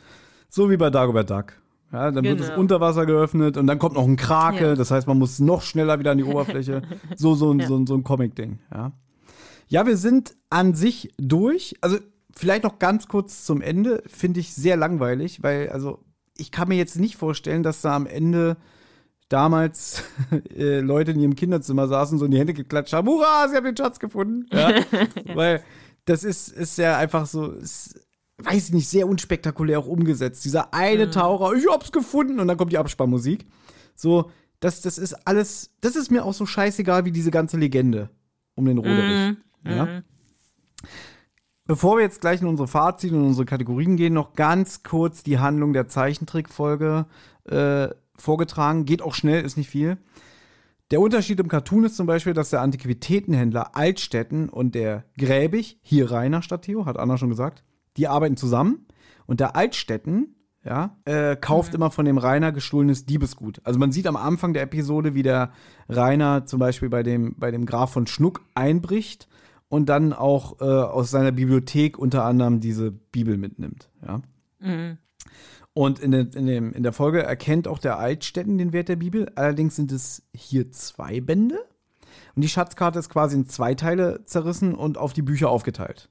so 0.49 0.69
wie 0.69 0.75
bei 0.75 0.89
Dagobert 0.89 1.29
Duck. 1.29 1.53
Ja, 1.93 2.09
dann 2.11 2.23
wird 2.25 2.39
das 2.39 2.47
Genau. 2.47 2.59
Unterwasser 2.59 3.05
geöffnet 3.05 3.55
und 3.55 3.67
dann 3.67 3.77
kommt 3.79 3.93
noch 3.93 4.05
ein 4.07 4.15
Krake, 4.17 4.65
Ja. 4.69 4.75
das 4.75 4.89
heißt, 4.91 5.05
man 5.07 5.19
muss 5.19 5.39
noch 5.39 5.61
schneller 5.61 5.99
wieder 5.99 6.11
an 6.11 6.17
die 6.17 6.23
Oberfläche. 6.23 6.81
So, 7.15 7.35
so, 7.35 7.51
ein 7.53 7.59
Ja. 7.59 7.67
so, 7.67 7.75
ein- 7.77 7.85
so 7.87 7.93
ein 7.95 8.03
Comic-Ding, 8.03 8.59
ja. 8.73 8.91
Ja, 9.67 9.85
wir 9.85 9.95
sind 9.97 10.35
an 10.49 10.73
sich 10.73 11.13
durch. 11.17 11.75
Also, 11.81 11.97
vielleicht 12.35 12.63
noch 12.63 12.79
ganz 12.79 13.07
kurz 13.07 13.45
zum 13.45 13.61
Ende, 13.61 14.03
finde 14.07 14.39
ich 14.39 14.53
sehr 14.53 14.75
langweilig, 14.75 15.41
weil, 15.43 15.69
also, 15.69 15.99
ich 16.37 16.51
kann 16.51 16.67
mir 16.67 16.75
jetzt 16.77 16.99
nicht 16.99 17.15
vorstellen, 17.15 17.61
dass 17.63 17.81
da 17.81 17.95
am 17.95 18.07
Ende 18.07 18.57
damals 19.29 20.03
äh, 20.55 20.79
Leute 20.79 21.11
in 21.11 21.19
ihrem 21.19 21.35
Kinderzimmer 21.35 21.87
saßen, 21.87 22.17
so 22.19 22.25
in 22.25 22.31
die 22.31 22.39
Hände 22.39 22.53
geklatscht 22.53 22.93
haben, 22.93 23.07
hurra, 23.07 23.47
sie 23.49 23.55
haben 23.55 23.65
den 23.65 23.77
Schatz 23.77 23.99
gefunden. 23.99 24.45
Ja? 24.51 24.73
Weil 25.35 25.63
das 26.05 26.23
ist, 26.23 26.49
ist 26.49 26.77
ja 26.77 26.97
einfach 26.97 27.25
so, 27.25 27.51
ist, 27.51 27.99
weiß 28.37 28.69
ich 28.69 28.73
nicht, 28.73 28.89
sehr 28.89 29.07
unspektakulär 29.07 29.79
auch 29.79 29.87
umgesetzt. 29.87 30.43
Dieser 30.45 30.73
eine 30.73 31.09
Taucher, 31.09 31.53
ich 31.53 31.65
hab's 31.69 31.91
gefunden 31.91 32.39
und 32.39 32.47
dann 32.47 32.57
kommt 32.57 32.71
die 32.71 32.77
Abspannmusik. 32.77 33.45
So, 33.95 34.31
das, 34.59 34.81
das 34.81 34.97
ist 34.97 35.13
alles, 35.27 35.71
das 35.81 35.95
ist 35.95 36.11
mir 36.11 36.25
auch 36.25 36.33
so 36.33 36.45
scheißegal 36.45 37.05
wie 37.05 37.11
diese 37.11 37.31
ganze 37.31 37.57
Legende 37.57 38.09
um 38.55 38.65
den 38.65 38.77
Roderich. 38.77 39.37
Mhm. 39.63 39.71
Ja? 39.71 40.03
Bevor 41.65 41.97
wir 41.97 42.03
jetzt 42.03 42.21
gleich 42.21 42.41
in 42.41 42.47
unsere 42.47 42.67
Fazit 42.67 43.13
und 43.13 43.25
unsere 43.25 43.45
Kategorien 43.45 43.95
gehen, 43.95 44.13
noch 44.13 44.33
ganz 44.33 44.83
kurz 44.83 45.23
die 45.23 45.39
Handlung 45.39 45.73
der 45.73 45.87
Zeichentrickfolge 45.87 47.05
äh, 47.45 47.89
vorgetragen. 48.17 48.85
Geht 48.85 49.01
auch 49.01 49.13
schnell, 49.13 49.43
ist 49.43 49.57
nicht 49.57 49.69
viel. 49.69 49.97
Der 50.91 50.99
Unterschied 50.99 51.39
im 51.39 51.47
Cartoon 51.47 51.85
ist 51.85 51.95
zum 51.95 52.05
Beispiel, 52.05 52.33
dass 52.33 52.49
der 52.49 52.61
Antiquitätenhändler 52.61 53.75
Altstetten 53.75 54.49
und 54.49 54.75
der 54.75 55.05
Gräbig, 55.17 55.79
hier 55.81 56.11
Rainer 56.11 56.41
statt 56.41 56.63
Theo, 56.63 56.85
hat 56.85 56.99
Anna 56.99 57.17
schon 57.17 57.29
gesagt, 57.29 57.63
die 57.97 58.07
arbeiten 58.07 58.37
zusammen. 58.37 58.85
Und 59.25 59.39
der 59.39 59.55
Altstetten, 59.55 60.35
ja, 60.65 60.97
äh, 61.05 61.35
kauft 61.35 61.73
immer 61.75 61.91
von 61.91 62.05
dem 62.05 62.17
Rainer 62.17 62.51
gestohlenes 62.51 63.05
Diebesgut. 63.05 63.59
Also 63.63 63.79
man 63.79 63.91
sieht 63.91 64.07
am 64.07 64.15
Anfang 64.15 64.53
der 64.53 64.63
Episode, 64.63 65.13
wie 65.13 65.23
der 65.23 65.51
Rainer 65.89 66.45
zum 66.45 66.59
Beispiel 66.59 66.89
bei 66.89 67.03
dem, 67.03 67.35
bei 67.37 67.51
dem 67.51 67.65
Graf 67.65 67.91
von 67.91 68.07
Schnuck 68.07 68.41
einbricht 68.55 69.27
und 69.67 69.89
dann 69.89 70.13
auch 70.13 70.61
äh, 70.61 70.63
aus 70.63 71.11
seiner 71.11 71.31
Bibliothek 71.31 71.97
unter 71.97 72.23
anderem 72.23 72.59
diese 72.59 72.91
Bibel 72.91 73.37
mitnimmt, 73.37 73.89
ja. 74.05 74.21
Mhm. 74.59 74.97
Und 75.73 75.97
in, 75.99 76.11
der- 76.11 76.33
in, 76.35 76.45
dem, 76.45 76.71
in 76.71 76.83
der 76.83 76.93
Folge 76.93 77.23
erkennt 77.23 77.67
auch 77.67 77.79
der 77.79 77.97
Altstetten 77.97 78.59
den 78.59 78.73
Wert 78.73 78.89
der 78.89 78.95
Bibel. 78.97 79.31
Allerdings 79.33 79.75
sind 79.75 79.91
es 79.91 80.21
hier 80.31 80.69
zwei 80.69 81.19
Bände. 81.19 81.57
Und 82.35 82.43
die 82.43 82.47
Schatzkarte 82.47 82.99
ist 82.99 83.09
quasi 83.09 83.35
in 83.37 83.47
zwei 83.47 83.73
Teile 83.73 84.23
zerrissen 84.23 84.75
und 84.75 84.99
auf 84.99 85.13
die 85.13 85.23
Bücher 85.23 85.49
aufgeteilt. 85.49 86.09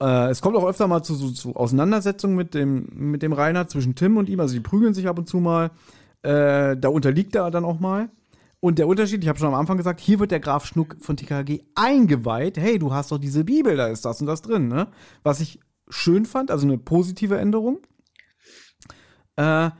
Äh, 0.00 0.30
es 0.30 0.40
kommt 0.40 0.56
auch 0.56 0.66
öfter 0.66 0.88
mal 0.88 1.02
zu, 1.02 1.16
zu, 1.16 1.32
zu 1.32 1.56
Auseinandersetzungen 1.56 2.36
mit 2.36 2.54
dem, 2.54 2.88
mit 2.92 3.22
dem 3.22 3.32
Rainer 3.32 3.68
zwischen 3.68 3.94
Tim 3.94 4.16
und 4.16 4.28
ihm. 4.28 4.40
Also 4.40 4.54
die 4.54 4.60
prügeln 4.60 4.94
sich 4.94 5.08
ab 5.08 5.18
und 5.18 5.28
zu 5.28 5.38
mal. 5.38 5.70
Äh, 6.22 6.76
da 6.76 6.88
unterliegt 6.88 7.34
er 7.34 7.50
dann 7.50 7.64
auch 7.64 7.80
mal. 7.80 8.10
Und 8.60 8.78
der 8.78 8.88
Unterschied, 8.88 9.22
ich 9.22 9.28
habe 9.28 9.38
schon 9.38 9.48
am 9.48 9.54
Anfang 9.54 9.76
gesagt, 9.76 10.00
hier 10.00 10.18
wird 10.18 10.30
der 10.30 10.40
Graf 10.40 10.66
Schnuck 10.66 10.96
von 11.00 11.16
TKG 11.16 11.62
eingeweiht. 11.74 12.58
Hey, 12.58 12.78
du 12.78 12.92
hast 12.92 13.12
doch 13.12 13.18
diese 13.18 13.44
Bibel, 13.44 13.76
da 13.76 13.86
ist 13.86 14.04
das 14.04 14.20
und 14.20 14.26
das 14.26 14.42
drin. 14.42 14.68
Ne? 14.68 14.88
Was 15.22 15.40
ich 15.40 15.60
schön 15.88 16.24
fand, 16.24 16.50
also 16.50 16.66
eine 16.66 16.78
positive 16.78 17.38
Änderung. 17.38 17.78
Äh, 19.36 19.70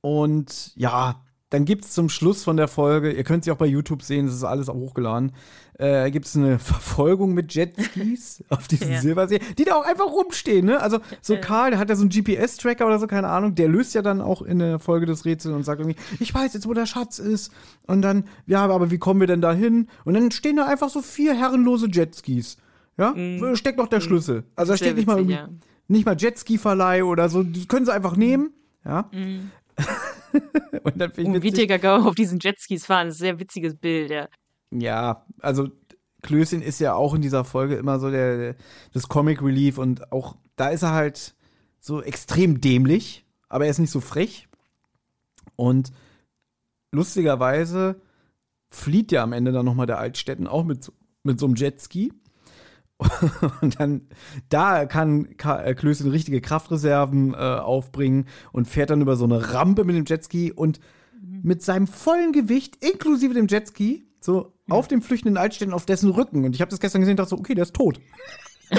und 0.00 0.72
ja, 0.76 1.22
dann 1.50 1.64
gibt 1.64 1.84
es 1.84 1.92
zum 1.92 2.08
Schluss 2.08 2.44
von 2.44 2.56
der 2.56 2.68
Folge, 2.68 3.12
ihr 3.12 3.24
könnt 3.24 3.44
sie 3.44 3.50
auch 3.50 3.56
bei 3.56 3.66
YouTube 3.66 4.02
sehen, 4.02 4.26
das 4.26 4.34
ist 4.34 4.44
alles 4.44 4.68
auch 4.68 4.74
hochgeladen, 4.74 5.32
äh, 5.78 6.10
gibt 6.10 6.26
es 6.26 6.36
eine 6.36 6.58
Verfolgung 6.58 7.34
mit 7.34 7.54
Jetskis 7.54 8.42
auf 8.48 8.66
diesem 8.68 8.90
Ja. 8.92 9.00
Silbersee, 9.00 9.38
die 9.56 9.64
da 9.64 9.76
auch 9.76 9.84
einfach 9.86 10.06
rumstehen, 10.06 10.66
ne? 10.66 10.80
Also 10.80 10.98
so 11.22 11.34
Ja. 11.34 11.40
Karl, 11.40 11.70
der 11.70 11.78
hat 11.78 11.88
ja 11.88 11.94
so 11.96 12.02
einen 12.02 12.10
GPS-Tracker 12.10 12.84
oder 12.86 12.98
so, 12.98 13.06
keine 13.06 13.28
Ahnung, 13.28 13.54
der 13.54 13.68
löst 13.68 13.94
ja 13.94 14.02
dann 14.02 14.20
auch 14.20 14.42
in 14.42 14.58
der 14.58 14.78
Folge 14.80 15.06
des 15.06 15.24
Rätsels 15.24 15.54
und 15.54 15.62
sagt 15.64 15.80
irgendwie, 15.80 15.96
ich 16.20 16.34
weiß 16.34 16.52
jetzt, 16.54 16.66
wo 16.68 16.74
der 16.74 16.86
Schatz 16.86 17.18
ist. 17.20 17.52
Und 17.86 18.02
dann, 18.02 18.24
ja, 18.46 18.64
aber 18.66 18.90
wie 18.90 18.98
kommen 18.98 19.20
wir 19.20 19.26
denn 19.28 19.40
da 19.40 19.52
hin? 19.52 19.88
Und 20.04 20.14
dann 20.14 20.30
stehen 20.32 20.56
da 20.56 20.66
einfach 20.66 20.88
so 20.90 21.00
vier 21.00 21.34
herrenlose 21.34 21.88
Jetskis. 21.90 22.56
Ja, 22.96 23.12
Mhm. 23.12 23.54
steckt 23.54 23.78
noch 23.78 23.86
der 23.86 24.00
Schlüssel. 24.00 24.42
Also 24.56 24.72
da 24.72 24.76
Sehr 24.76 24.86
steht 24.88 24.96
nicht 24.96 25.06
mal 25.06 25.18
witzig, 25.18 25.36
irgendwie, 25.38 25.58
nicht 25.86 26.04
mal 26.06 26.16
Jetski-Verleih 26.18 27.04
oder 27.04 27.28
so. 27.28 27.44
Das 27.44 27.68
können 27.68 27.86
sie 27.86 27.92
einfach 27.94 28.16
nehmen. 28.16 28.50
Ja. 28.84 29.08
Mhm. 29.12 29.52
Und 30.82 30.98
dann 31.00 31.12
finde 31.12 31.30
Und 31.30 31.36
ich 31.36 31.42
wie 31.44 31.48
witzig, 31.52 31.68
TKG 31.68 31.86
auf 32.04 32.14
diesen 32.14 32.38
Jetskis 32.40 32.86
fahren, 32.86 33.06
das 33.06 33.14
ist 33.16 33.20
ein 33.20 33.24
sehr 33.26 33.38
witziges 33.40 33.76
Bild, 33.76 34.10
ja. 34.10 34.28
Ja, 34.70 35.24
also 35.40 35.68
Klößchen 36.22 36.62
ist 36.62 36.80
ja 36.80 36.94
auch 36.94 37.14
in 37.14 37.22
dieser 37.22 37.44
Folge 37.44 37.76
immer 37.76 37.98
so 38.00 38.10
der, 38.10 38.36
der 38.36 38.56
das 38.92 39.08
Comic 39.08 39.42
Relief 39.42 39.78
und 39.78 40.12
auch 40.12 40.36
da 40.56 40.68
ist 40.68 40.82
er 40.82 40.92
halt 40.92 41.34
so 41.80 42.02
extrem 42.02 42.60
dämlich, 42.60 43.24
aber 43.48 43.64
er 43.64 43.70
ist 43.70 43.78
nicht 43.78 43.92
so 43.92 44.00
frech. 44.00 44.48
Und 45.56 45.92
lustigerweise 46.92 48.00
flieht 48.70 49.12
ja 49.12 49.22
am 49.22 49.32
Ende 49.32 49.52
dann 49.52 49.64
nochmal 49.64 49.86
der 49.86 49.98
Altstätten 49.98 50.46
auch 50.46 50.64
mit, 50.64 50.92
mit 51.22 51.38
so 51.38 51.46
einem 51.46 51.54
Jetski. 51.54 52.12
Und 53.60 53.78
dann, 53.78 54.08
da 54.48 54.84
kann 54.86 55.36
Ka- 55.36 55.62
äh, 55.62 55.74
Klößchen 55.74 56.10
richtige 56.10 56.40
Kraftreserven 56.40 57.32
äh, 57.32 57.36
aufbringen 57.36 58.26
und 58.50 58.66
fährt 58.66 58.90
dann 58.90 59.00
über 59.02 59.14
so 59.14 59.22
eine 59.24 59.52
Rampe 59.54 59.84
mit 59.84 59.94
dem 59.94 60.04
Jetski 60.04 60.50
und 60.52 60.80
mit 61.20 61.62
seinem 61.62 61.86
vollen 61.86 62.32
Gewicht, 62.32 62.84
inklusive 62.84 63.34
dem 63.34 63.46
Jetski, 63.46 64.04
so 64.20 64.52
auf 64.68 64.88
dem 64.88 65.02
flüchtenden 65.02 65.36
Altstädten 65.36 65.74
auf 65.74 65.86
dessen 65.86 66.10
Rücken. 66.10 66.44
Und 66.44 66.54
ich 66.54 66.60
habe 66.60 66.70
das 66.70 66.80
gestern 66.80 67.00
gesehen 67.00 67.12
und 67.12 67.18
dachte 67.18 67.30
so, 67.30 67.38
okay, 67.38 67.54
der 67.54 67.62
ist 67.64 67.74
tot. 67.74 68.00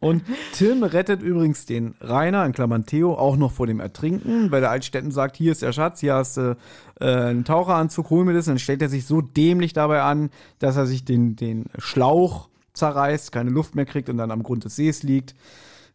Und 0.00 0.22
Tim 0.52 0.82
rettet 0.82 1.22
übrigens 1.22 1.66
den 1.66 1.94
Rainer, 2.00 2.44
in 2.46 2.52
Klammern 2.52 2.86
Theo, 2.86 3.14
auch 3.14 3.36
noch 3.36 3.52
vor 3.52 3.66
dem 3.66 3.80
Ertrinken, 3.80 4.50
weil 4.50 4.60
der 4.60 4.70
Altstätten 4.70 5.10
sagt, 5.10 5.36
hier 5.36 5.52
ist 5.52 5.62
der 5.62 5.72
Schatz, 5.72 6.00
hier 6.00 6.14
hast 6.14 6.36
du 6.36 6.56
äh, 7.00 7.04
einen 7.04 7.44
Taucheranzug, 7.44 8.10
hol 8.10 8.24
mir 8.24 8.32
das. 8.32 8.46
Und 8.46 8.52
dann 8.52 8.58
stellt 8.58 8.82
er 8.82 8.88
sich 8.88 9.06
so 9.06 9.20
dämlich 9.20 9.72
dabei 9.72 10.02
an, 10.02 10.30
dass 10.58 10.76
er 10.76 10.86
sich 10.86 11.04
den, 11.04 11.36
den 11.36 11.66
Schlauch 11.78 12.48
zerreißt, 12.74 13.32
keine 13.32 13.50
Luft 13.50 13.74
mehr 13.74 13.86
kriegt 13.86 14.08
und 14.08 14.18
dann 14.18 14.30
am 14.30 14.42
Grund 14.42 14.64
des 14.64 14.76
Sees 14.76 15.02
liegt. 15.02 15.34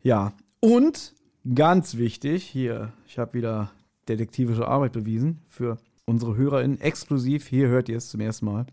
Ja, 0.01 0.33
und 0.59 1.13
ganz 1.55 1.97
wichtig, 1.97 2.43
hier, 2.43 2.91
ich 3.07 3.17
habe 3.19 3.33
wieder 3.33 3.71
detektivische 4.09 4.67
Arbeit 4.67 4.91
bewiesen 4.91 5.39
für 5.47 5.77
unsere 6.05 6.35
HörerInnen 6.35 6.79
exklusiv. 6.79 7.47
Hier 7.47 7.67
hört 7.67 7.89
ihr 7.89 7.97
es 7.97 8.09
zum 8.09 8.21
ersten 8.21 8.45
Mal. 8.45 8.65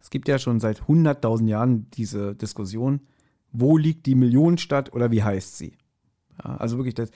Es 0.00 0.10
gibt 0.10 0.28
ja 0.28 0.38
schon 0.38 0.60
seit 0.60 0.82
100.000 0.82 1.46
Jahren 1.46 1.90
diese 1.92 2.34
Diskussion, 2.34 3.00
wo 3.52 3.76
liegt 3.76 4.06
die 4.06 4.14
Millionenstadt 4.14 4.92
oder 4.92 5.10
wie 5.10 5.22
heißt 5.22 5.56
sie? 5.56 5.76
Ja, 6.42 6.56
also 6.56 6.76
wirklich, 6.76 6.94
das, 6.94 7.10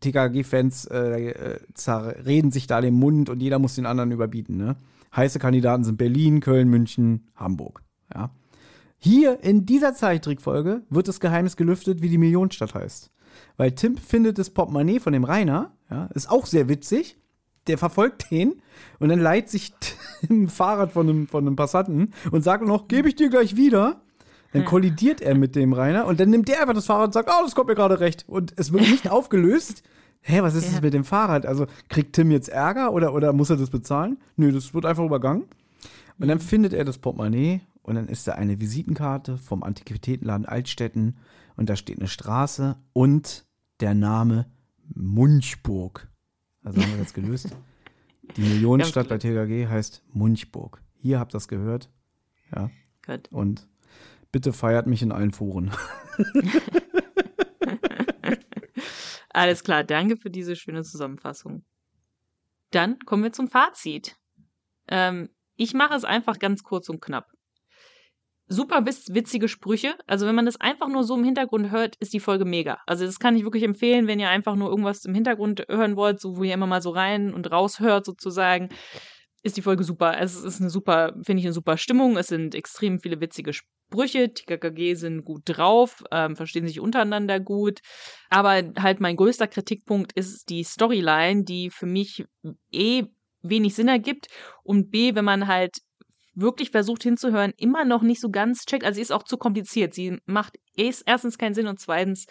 TKG-Fans 0.00 0.86
äh, 0.86 1.30
äh, 1.30 1.90
reden 1.90 2.50
sich 2.50 2.66
da 2.66 2.80
den 2.80 2.94
Mund 2.94 3.28
und 3.28 3.40
jeder 3.40 3.58
muss 3.58 3.74
den 3.74 3.86
anderen 3.86 4.12
überbieten. 4.12 4.56
Ne? 4.56 4.76
Heiße 5.14 5.38
Kandidaten 5.38 5.84
sind 5.84 5.98
Berlin, 5.98 6.40
Köln, 6.40 6.68
München, 6.68 7.26
Hamburg. 7.34 7.82
Ja? 8.14 8.30
Hier 8.98 9.42
in 9.42 9.66
dieser 9.66 9.94
Zeichentrickfolge 9.94 10.82
wird 10.90 11.08
das 11.08 11.20
Geheimnis 11.20 11.56
gelüftet, 11.56 12.02
wie 12.02 12.08
die 12.08 12.18
Millionenstadt 12.18 12.74
heißt. 12.74 13.10
Weil 13.56 13.72
Tim 13.72 13.96
findet 13.96 14.38
das 14.38 14.50
Portemonnaie 14.50 15.00
von 15.00 15.12
dem 15.12 15.24
Rainer, 15.24 15.72
ja, 15.90 16.06
ist 16.14 16.30
auch 16.30 16.46
sehr 16.46 16.68
witzig. 16.68 17.16
Der 17.68 17.78
verfolgt 17.78 18.30
den 18.30 18.62
und 18.98 19.08
dann 19.08 19.20
leiht 19.20 19.48
sich 19.48 19.72
ein 20.30 20.48
Fahrrad 20.48 20.92
von 20.92 21.08
einem, 21.08 21.26
von 21.28 21.46
einem 21.46 21.56
Passanten 21.56 22.12
und 22.30 22.42
sagt 22.42 22.66
noch, 22.66 22.88
gebe 22.88 23.08
ich 23.08 23.16
dir 23.16 23.30
gleich 23.30 23.56
wieder. 23.56 24.00
Dann 24.52 24.64
kollidiert 24.64 25.20
er 25.20 25.34
mit 25.34 25.54
dem 25.56 25.74
Rainer 25.74 26.06
und 26.06 26.18
dann 26.20 26.30
nimmt 26.30 26.48
der 26.48 26.62
einfach 26.62 26.72
das 26.72 26.86
Fahrrad 26.86 27.08
und 27.08 27.12
sagt, 27.12 27.28
oh, 27.30 27.44
das 27.44 27.54
kommt 27.54 27.68
mir 27.68 27.74
gerade 27.74 28.00
recht. 28.00 28.24
Und 28.26 28.54
es 28.56 28.72
wird 28.72 28.88
nicht 28.88 29.10
aufgelöst. 29.10 29.82
Hä, 30.22 30.40
was 30.42 30.54
ist 30.54 30.66
ja. 30.66 30.72
das 30.72 30.82
mit 30.82 30.94
dem 30.94 31.04
Fahrrad? 31.04 31.44
Also 31.44 31.66
kriegt 31.88 32.14
Tim 32.14 32.30
jetzt 32.30 32.48
Ärger 32.48 32.92
oder, 32.92 33.12
oder 33.12 33.32
muss 33.32 33.50
er 33.50 33.56
das 33.56 33.70
bezahlen? 33.70 34.18
Nö, 34.36 34.50
das 34.50 34.72
wird 34.72 34.86
einfach 34.86 35.04
übergangen. 35.04 35.44
Und 36.18 36.28
dann 36.28 36.40
findet 36.40 36.72
er 36.72 36.84
das 36.84 36.98
Portemonnaie 36.98 37.60
und 37.82 37.94
dann 37.94 38.08
ist 38.08 38.26
da 38.26 38.32
eine 38.32 38.58
Visitenkarte 38.58 39.38
vom 39.38 39.62
Antiquitätenladen 39.62 40.46
Altstetten 40.46 41.16
und 41.56 41.68
da 41.68 41.76
steht 41.76 41.98
eine 41.98 42.08
Straße 42.08 42.76
und 42.92 43.46
der 43.80 43.94
Name 43.94 44.46
Munchburg. 44.94 46.08
Also 46.68 46.82
haben 46.82 46.90
wir 46.90 46.98
das 46.98 47.14
gelöst. 47.14 47.56
Die 48.36 48.42
Millionenstadt 48.42 49.08
bei 49.08 49.16
TKG 49.16 49.68
heißt 49.68 50.02
Munchburg. 50.12 50.82
Hier 50.98 51.18
habt 51.18 51.32
ihr 51.32 51.38
das 51.38 51.48
gehört. 51.48 51.88
Ja. 52.54 52.70
Gut. 53.06 53.32
Und 53.32 53.66
bitte 54.32 54.52
feiert 54.52 54.86
mich 54.86 55.00
in 55.00 55.10
allen 55.10 55.30
Foren. 55.30 55.70
Alles 59.30 59.64
klar, 59.64 59.82
danke 59.82 60.18
für 60.18 60.28
diese 60.28 60.56
schöne 60.56 60.82
Zusammenfassung. 60.82 61.64
Dann 62.70 62.98
kommen 62.98 63.22
wir 63.22 63.32
zum 63.32 63.48
Fazit. 63.48 64.16
Ähm, 64.88 65.30
ich 65.56 65.72
mache 65.72 65.94
es 65.94 66.04
einfach 66.04 66.38
ganz 66.38 66.62
kurz 66.64 66.90
und 66.90 67.00
knapp 67.00 67.32
super 68.48 68.84
witzige 68.86 69.48
Sprüche. 69.48 69.94
Also 70.06 70.26
wenn 70.26 70.34
man 70.34 70.46
das 70.46 70.60
einfach 70.60 70.88
nur 70.88 71.04
so 71.04 71.16
im 71.16 71.24
Hintergrund 71.24 71.70
hört, 71.70 71.96
ist 71.96 72.12
die 72.12 72.20
Folge 72.20 72.44
mega. 72.44 72.78
Also 72.86 73.04
das 73.04 73.18
kann 73.18 73.36
ich 73.36 73.44
wirklich 73.44 73.62
empfehlen, 73.62 74.06
wenn 74.06 74.20
ihr 74.20 74.30
einfach 74.30 74.56
nur 74.56 74.70
irgendwas 74.70 75.04
im 75.04 75.14
Hintergrund 75.14 75.66
hören 75.68 75.96
wollt, 75.96 76.20
so 76.20 76.36
wo 76.36 76.44
ihr 76.44 76.54
immer 76.54 76.66
mal 76.66 76.82
so 76.82 76.90
rein 76.90 77.34
und 77.34 77.50
raus 77.50 77.80
hört 77.80 78.06
sozusagen, 78.06 78.70
ist 79.42 79.56
die 79.56 79.62
Folge 79.62 79.84
super. 79.84 80.18
Es 80.20 80.34
ist 80.42 80.60
eine 80.60 80.70
super, 80.70 81.12
finde 81.22 81.40
ich, 81.40 81.46
eine 81.46 81.52
super 81.52 81.76
Stimmung. 81.76 82.16
Es 82.16 82.28
sind 82.28 82.54
extrem 82.54 82.98
viele 83.00 83.20
witzige 83.20 83.52
Sprüche. 83.52 84.32
TKKG 84.32 84.94
sind 84.94 85.24
gut 85.24 85.42
drauf, 85.44 86.02
ähm, 86.10 86.34
verstehen 86.34 86.66
sich 86.66 86.80
untereinander 86.80 87.38
gut. 87.40 87.80
Aber 88.30 88.62
halt 88.78 89.00
mein 89.00 89.16
größter 89.16 89.46
Kritikpunkt 89.46 90.12
ist 90.12 90.48
die 90.48 90.64
Storyline, 90.64 91.44
die 91.44 91.70
für 91.70 91.86
mich 91.86 92.24
eh 92.72 93.04
wenig 93.42 93.74
Sinn 93.74 93.88
ergibt 93.88 94.26
und 94.64 94.90
B, 94.90 95.14
wenn 95.14 95.24
man 95.24 95.46
halt 95.46 95.78
wirklich 96.40 96.70
versucht 96.70 97.02
hinzuhören, 97.02 97.52
immer 97.56 97.84
noch 97.84 98.02
nicht 98.02 98.20
so 98.20 98.30
ganz 98.30 98.64
checkt. 98.64 98.84
Also 98.84 98.96
sie 98.96 99.02
ist 99.02 99.12
auch 99.12 99.22
zu 99.22 99.36
kompliziert. 99.36 99.94
Sie 99.94 100.18
macht 100.26 100.58
erstens 100.76 101.38
keinen 101.38 101.54
Sinn 101.54 101.66
und 101.66 101.80
zweitens 101.80 102.26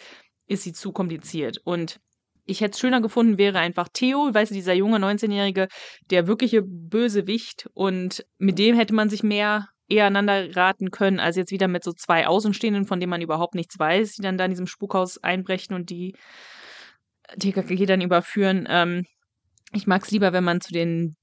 ist 0.46 0.62
sie 0.62 0.72
zu 0.72 0.92
kompliziert. 0.92 1.58
Und 1.64 2.00
ich 2.44 2.60
hätte 2.60 2.72
es 2.72 2.80
schöner 2.80 3.02
gefunden, 3.02 3.36
wäre 3.36 3.58
einfach 3.58 3.88
Theo, 3.92 4.30
weißt 4.32 4.50
du, 4.50 4.54
dieser 4.54 4.72
junge 4.72 4.96
19-Jährige, 4.98 5.68
der 6.10 6.26
wirkliche 6.26 6.62
Bösewicht 6.62 7.68
und 7.74 8.24
mit 8.38 8.58
dem 8.58 8.74
hätte 8.74 8.94
man 8.94 9.10
sich 9.10 9.22
mehr 9.22 9.68
eher 9.86 10.06
aneinander 10.06 10.56
raten 10.56 10.90
können, 10.90 11.20
als 11.20 11.36
jetzt 11.36 11.50
wieder 11.50 11.68
mit 11.68 11.84
so 11.84 11.92
zwei 11.92 12.26
Außenstehenden, 12.26 12.86
von 12.86 13.00
denen 13.00 13.10
man 13.10 13.22
überhaupt 13.22 13.54
nichts 13.54 13.78
weiß, 13.78 14.14
die 14.14 14.22
dann 14.22 14.38
da 14.38 14.44
in 14.44 14.50
diesem 14.50 14.66
Spukhaus 14.66 15.18
einbrechen 15.18 15.74
und 15.74 15.90
die 15.90 16.14
TKG 17.38 17.86
dann 17.86 18.00
überführen. 18.00 18.66
Ähm, 18.68 19.04
ich 19.72 19.86
mag 19.86 20.02
es 20.02 20.10
lieber, 20.10 20.32
wenn 20.32 20.44
man 20.44 20.60
zu 20.60 20.72
den 20.72 21.16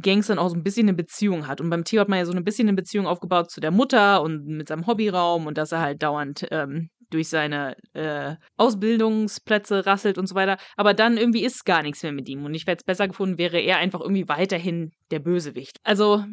Gangstern 0.00 0.38
auch 0.38 0.48
so 0.48 0.54
ein 0.54 0.62
bisschen 0.62 0.88
eine 0.88 0.96
Beziehung 0.96 1.46
hat. 1.46 1.60
Und 1.60 1.70
beim 1.70 1.84
Theo 1.84 2.00
hat 2.00 2.08
man 2.08 2.18
ja 2.18 2.24
so 2.24 2.32
ein 2.32 2.44
bisschen 2.44 2.68
eine 2.68 2.76
Beziehung 2.76 3.06
aufgebaut 3.06 3.50
zu 3.50 3.60
der 3.60 3.70
Mutter 3.70 4.22
und 4.22 4.46
mit 4.46 4.68
seinem 4.68 4.86
Hobbyraum 4.86 5.46
und 5.46 5.58
dass 5.58 5.72
er 5.72 5.80
halt 5.80 6.02
dauernd 6.02 6.46
ähm, 6.50 6.88
durch 7.10 7.28
seine 7.28 7.76
äh, 7.92 8.36
Ausbildungsplätze 8.56 9.86
rasselt 9.86 10.18
und 10.18 10.26
so 10.26 10.34
weiter. 10.34 10.56
Aber 10.76 10.94
dann 10.94 11.16
irgendwie 11.16 11.44
ist 11.44 11.64
gar 11.64 11.82
nichts 11.82 12.02
mehr 12.02 12.12
mit 12.12 12.28
ihm. 12.28 12.44
Und 12.44 12.54
ich 12.54 12.66
wäre 12.66 12.76
es 12.76 12.84
besser 12.84 13.08
gefunden, 13.08 13.38
wäre 13.38 13.60
er 13.60 13.78
einfach 13.78 14.00
irgendwie 14.00 14.28
weiterhin 14.28 14.92
der 15.10 15.18
Bösewicht. 15.18 15.78
Also 15.82 16.24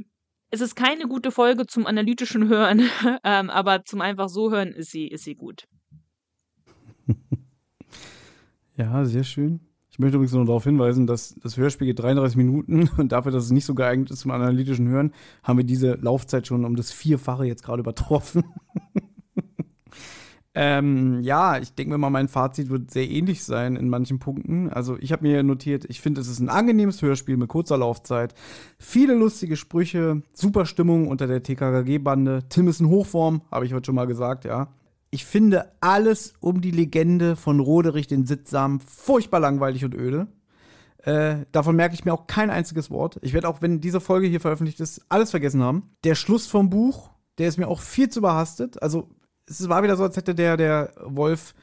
es 0.52 0.62
ist 0.62 0.76
keine 0.76 1.08
gute 1.08 1.32
Folge 1.32 1.68
zum 1.68 1.86
analytischen 1.86 2.48
Hören, 2.48 2.90
ähm, 3.24 3.50
aber 3.50 3.84
zum 3.84 4.02
einfach 4.02 4.30
so 4.30 4.52
hören 4.52 4.70
ist 4.70 4.92
sie, 4.92 5.08
ist 5.08 5.24
sie 5.24 5.36
gut. 5.36 5.66
Ja, 8.80 9.04
sehr 9.04 9.26
schön. 9.26 9.60
Ich 10.00 10.02
möchte 10.02 10.16
übrigens 10.16 10.32
noch 10.32 10.46
darauf 10.46 10.64
hinweisen, 10.64 11.08
dass 11.08 11.36
das 11.44 11.58
Hörspiel 11.58 11.88
geht 11.88 12.00
33 12.00 12.38
Minuten 12.38 12.90
und 12.98 13.12
dafür, 13.12 13.34
dass 13.34 13.44
es 13.44 13.52
nicht 13.52 13.66
so 13.66 13.76
geeignet 13.76 14.10
ist 14.10 14.20
zum 14.20 14.32
analytischen 14.32 14.88
Hören, 14.88 15.12
haben 15.44 15.58
wir 15.58 15.66
diese 15.66 15.96
Laufzeit 15.96 16.48
schon 16.48 16.64
um 16.64 16.78
das 16.78 16.94
Vierfache 16.94 17.44
jetzt 17.44 17.64
gerade 17.64 17.82
übertroffen. 17.82 18.46
ähm, 20.56 21.20
ja, 21.20 21.58
ich 21.58 21.74
denke 21.74 21.92
mir 21.92 21.98
mal, 21.98 22.12
mein 22.12 22.30
Fazit 22.30 22.70
wird 22.70 22.92
sehr 22.92 23.10
ähnlich 23.10 23.44
sein 23.44 23.76
in 23.76 23.90
manchen 23.90 24.20
Punkten. 24.20 24.70
Also 24.70 24.96
ich 25.02 25.12
habe 25.12 25.28
mir 25.28 25.44
notiert, 25.44 25.84
ich 25.90 26.00
finde, 26.00 26.22
es 26.22 26.30
ist 26.30 26.40
ein 26.40 26.48
angenehmes 26.48 27.02
Hörspiel 27.02 27.36
mit 27.36 27.50
kurzer 27.50 27.78
Laufzeit, 27.78 28.36
viele 28.78 29.16
lustige 29.16 29.58
Sprüche, 29.58 30.22
super 30.32 30.66
Stimmung 30.66 31.10
unter 31.10 31.28
der 31.28 31.44
TKKG-Bande. 31.44 32.44
Tim 32.48 32.70
ist 32.70 32.80
in 32.80 32.88
Hochform, 32.88 33.42
habe 33.52 33.66
ich 33.66 33.74
heute 33.74 33.88
schon 33.88 33.96
mal 33.96 34.08
gesagt, 34.08 34.46
ja 34.46 34.70
ich 35.12 35.26
finde 35.26 35.72
alles 35.82 36.34
um 36.40 36.62
die 36.62 36.72
Legende 36.72 37.36
von 37.36 37.60
Roderich 37.60 38.08
den 38.08 38.26
Sittsamen 38.26 38.80
furchtbar 38.80 39.40
langweilig 39.40 39.84
und 39.84 39.96
öde. 39.96 40.28
Äh, 41.04 41.46
davon 41.52 41.76
merke 41.76 41.96
ich 41.96 42.06
mir 42.06 42.14
auch 42.14 42.28
kein 42.28 42.50
einziges 42.50 42.92
Wort. 42.92 43.20
Ich 43.22 43.34
werde 43.34 43.48
auch, 43.48 43.62
wenn 43.62 43.82
diese 43.82 44.02
Folge 44.02 44.28
hier 44.28 44.42
veröffentlicht 44.42 44.80
ist, 44.80 45.02
alles 45.10 45.32
vergessen 45.32 45.64
haben. 45.64 45.92
Der 46.04 46.16
Schluss 46.16 46.48
vom 46.48 46.70
Buch, 46.70 47.12
der 47.38 47.48
ist 47.48 47.58
mir 47.58 47.68
auch 47.68 47.80
viel 47.80 48.10
zu 48.10 48.20
überhastet. 48.20 48.82
Also, 48.84 49.10
es 49.48 49.68
war 49.68 49.82
wieder 49.82 49.96
so, 49.96 50.04
als 50.04 50.18
hätte 50.18 50.36
der, 50.36 50.58
der 50.58 50.94
Wolf 51.04 51.56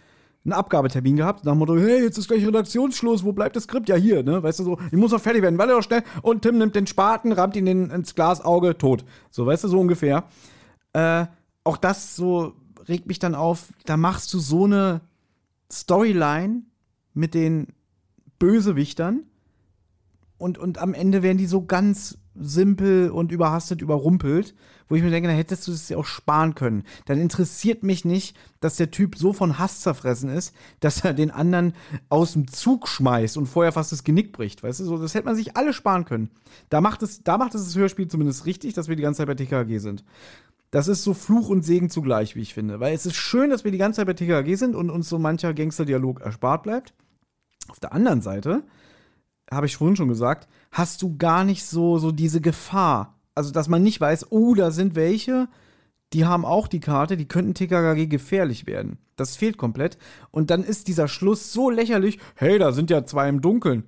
einen 0.45 0.55
Abgabetermin 0.55 1.17
gehabt. 1.17 1.45
Nach 1.45 1.53
dem 1.53 1.59
Motto, 1.59 1.77
hey, 1.77 2.03
jetzt 2.03 2.19
ist 2.19 2.29
gleich 2.29 2.47
Redaktionsschluss, 2.47 3.25
wo 3.25 3.33
bleibt 3.33 3.57
das 3.57 3.65
Skript? 3.65 3.89
Ja, 3.89 3.97
hier, 3.97 4.23
ne? 4.23 4.43
Weißt 4.43 4.59
du 4.59 4.65
so, 4.65 4.79
ich 4.91 4.99
muss 4.99 5.13
noch 5.13 5.21
fertig 5.21 5.43
werden, 5.43 5.59
weil 5.59 5.69
er 5.69 5.77
doch 5.77 5.83
schnell. 5.83 6.03
Und 6.23 6.43
Tim 6.43 6.59
nimmt 6.59 6.75
den 6.75 6.87
Spaten, 6.87 7.33
rammt 7.33 7.57
ihn 7.57 7.67
in, 7.67 7.91
ins 7.91 8.15
Glasauge, 8.15 8.79
tot. 8.79 9.05
So, 9.31 9.45
weißt 9.47 9.65
du, 9.65 9.69
so 9.69 9.79
ungefähr. 9.79 10.25
Äh, 10.95 11.27
auch 11.63 11.77
das 11.77 12.17
so 12.17 12.55
regt 12.89 13.07
mich 13.07 13.19
dann 13.19 13.35
auf, 13.35 13.73
da 13.85 13.97
machst 13.97 14.33
du 14.35 14.39
so 14.39 14.65
eine 14.65 15.01
Storyline 15.71 16.63
mit 17.15 17.35
den 17.35 17.69
Bösewichtern 18.39 19.25
und, 20.39 20.59
und 20.59 20.79
am 20.79 20.95
Ende 20.95 21.23
werden 21.23 21.39
die 21.39 21.47
so 21.47 21.65
ganz 21.65 22.19
simpel 22.39 23.11
und 23.11 23.33
überhastet 23.33 23.81
überrumpelt, 23.81 24.55
wo 24.89 24.95
ich 24.95 25.03
mir 25.03 25.11
denke, 25.11 25.29
da 25.29 25.35
hättest 25.35 25.67
du 25.67 25.73
es 25.73 25.89
ja 25.89 25.97
auch 25.97 26.05
sparen 26.05 26.55
können. 26.55 26.85
Dann 27.07 27.19
interessiert 27.19 27.83
mich 27.83 28.05
nicht, 28.05 28.37
dass 28.61 28.77
der 28.77 28.91
Typ 28.91 29.17
so 29.17 29.33
von 29.33 29.59
Hass 29.59 29.81
zerfressen 29.81 30.29
ist, 30.29 30.55
dass 30.81 31.03
er 31.03 31.15
den 31.15 31.31
anderen 31.31 31.73
aus 32.11 32.35
dem 32.35 32.47
Zug 32.49 32.89
schmeißt 32.89 33.39
und 33.39 33.47
vorher 33.47 33.73
fast 33.73 33.93
das 33.93 34.05
Genick 34.05 34.33
bricht. 34.33 34.63
Weißt 34.63 34.81
du, 34.81 34.85
so, 34.85 34.99
das 34.99 35.15
hätte 35.15 35.25
man 35.25 35.35
sich 35.35 35.57
alle 35.57 35.73
sparen 35.73 36.05
können. 36.05 36.31
Da 36.69 36.83
macht 36.83 37.03
es, 37.03 37.23
da 37.23 37.39
macht 37.39 37.55
es 37.55 37.65
das 37.65 37.77
Hörspiel 37.77 38.09
zumindest 38.09 38.45
richtig, 38.45 38.75
dass 38.75 38.89
wir 38.89 38.97
die 38.97 39.03
ganze 39.03 39.19
Zeit 39.19 39.29
bei 39.29 39.35
TKG 39.35 39.79
sind 39.79 40.05
das 40.71 40.89
ist 40.89 41.05
so 41.05 41.15
Fluch 41.15 41.49
und 41.49 41.63
Segen 41.63 41.91
zugleich, 41.91 42.37
wie 42.37 42.43
ich 42.43 42.55
finde. 42.55 42.81
Weil 42.81 42.95
es 42.95 43.07
ist 43.07 43.17
schön, 43.17 43.51
dass 43.51 43.65
wir 43.65 43.71
die 43.71 43.79
ganze 43.79 43.99
Zeit 43.99 44.07
bei 44.07 44.15
TKG 44.15 44.55
sind 44.57 44.75
und 44.75 44.91
uns 44.91 45.09
so 45.09 45.19
mancher 45.19 45.55
Gangsterdialog 45.55 46.21
erspart 46.21 46.63
bleibt. 46.65 46.95
Auf 47.69 47.81
der 47.81 47.93
anderen 47.93 48.21
Seite, 48.21 48.63
habe 49.51 49.67
ich 49.67 49.77
vorhin 49.77 49.97
schon 49.97 50.09
gesagt, 50.09 50.49
hast 50.73 51.03
du 51.03 51.17
gar 51.17 51.45
nicht 51.45 51.65
so, 51.65 51.99
so 51.99 52.13
diese 52.13 52.41
Gefahr. 52.41 53.15
Also, 53.35 53.53
dass 53.53 53.69
man 53.69 53.83
nicht 53.83 54.01
weiß, 54.01 54.31
oh, 54.31 54.55
da 54.55 54.71
sind 54.71 54.95
welche, 54.95 55.49
die 56.13 56.25
haben 56.25 56.45
auch 56.45 56.69
die 56.69 56.81
Karte, 56.81 57.17
die 57.17 57.29
könnten 57.29 57.55
TKKG 57.55 58.07
gefährlich 58.07 58.67
werden. 58.67 58.99
Das 59.17 59.37
fehlt 59.37 59.57
komplett. 59.57 59.99
Und 60.31 60.51
dann 60.51 60.65
ist 60.65 60.89
dieser 60.89 61.09
Schluss 61.09 61.53
so 61.53 61.71
lächerlich, 61.71 62.19
hey, 62.35 62.59
da 62.59 62.73
sind 62.73 62.91
ja 62.91 63.05
zwei 63.05 63.29
im 63.29 63.41
Dunkeln. 63.41 63.85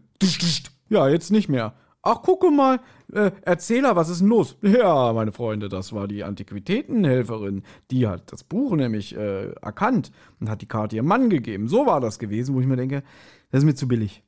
Ja, 0.89 1.09
jetzt 1.09 1.31
nicht 1.31 1.49
mehr. 1.49 1.75
Ach, 2.03 2.23
gucke 2.23 2.51
mal, 2.51 2.81
äh, 3.13 3.33
Erzähler, 3.43 3.97
was 3.97 4.09
ist 4.09 4.21
denn 4.21 4.29
los? 4.29 4.57
Ja, 4.63 5.13
meine 5.13 5.33
Freunde, 5.33 5.69
das 5.69 5.93
war 5.93 6.07
die 6.07 6.25
Antiquitätenhelferin. 6.25 7.63
Die 7.91 8.07
hat 8.07 8.33
das 8.33 8.45
Buch 8.45 8.77
nämlich 8.77 9.17
äh, 9.17 9.51
erkannt 9.53 10.13
und 10.41 10.49
hat 10.49 10.63
die 10.63 10.67
Karte 10.67 10.97
ihrem 10.97 11.07
Mann 11.07 11.29
gegeben. 11.29 11.69
So 11.69 11.87
war 11.87 12.01
das 12.01 12.19
gewesen, 12.19 12.55
wo 12.55 12.61
ich 12.61 12.67
mir 12.67 12.77
denke, 12.77 13.03
das 13.51 13.61
ist 13.61 13.65
mir 13.65 13.75
zu 13.75 13.89
billig. 13.89 14.23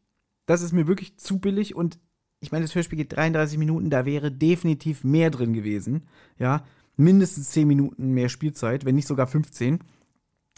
Das 0.47 0.62
ist 0.62 0.72
mir 0.72 0.88
wirklich 0.88 1.16
zu 1.16 1.38
billig 1.38 1.74
und 1.74 1.98
ich 2.40 2.52
meine, 2.52 2.64
das 2.64 2.74
Hörspiel 2.74 2.97
geht 2.97 3.14
33 3.14 3.59
Minuten, 3.59 3.90
da 3.90 4.06
wäre 4.06 4.32
definitiv 4.32 5.05
mehr 5.05 5.30
drin 5.30 5.52
gewesen. 5.52 6.09
Ja, 6.38 6.64
mindestens 6.97 7.51
10 7.51 7.68
Minuten 7.68 8.12
mehr 8.12 8.28
Spielzeit, 8.28 8.84
wenn 8.84 8.94
nicht 8.94 9.06
sogar 9.06 9.26
15. 9.26 9.80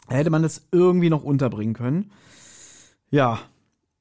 Da 0.09 0.17
hätte 0.17 0.31
man 0.31 0.43
das 0.43 0.67
irgendwie 0.71 1.11
noch 1.11 1.25
unterbringen 1.25 1.75
können. 1.75 2.11
Ja, 3.11 3.41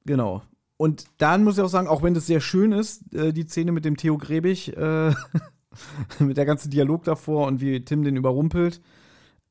genau. 0.04 0.42
Und 0.82 1.04
dann 1.18 1.44
muss 1.44 1.58
ich 1.58 1.62
auch 1.62 1.68
sagen, 1.68 1.86
auch 1.86 2.02
wenn 2.02 2.12
das 2.12 2.26
sehr 2.26 2.40
schön 2.40 2.72
ist, 2.72 3.14
äh, 3.14 3.32
die 3.32 3.46
Szene 3.46 3.70
mit 3.70 3.84
dem 3.84 3.96
Theo 3.96 4.18
Grebig, 4.18 4.76
äh, 4.76 5.14
mit 6.18 6.36
der 6.36 6.44
ganzen 6.44 6.72
Dialog 6.72 7.04
davor 7.04 7.46
und 7.46 7.60
wie 7.60 7.84
Tim 7.84 8.02
den 8.02 8.16
überrumpelt, 8.16 8.80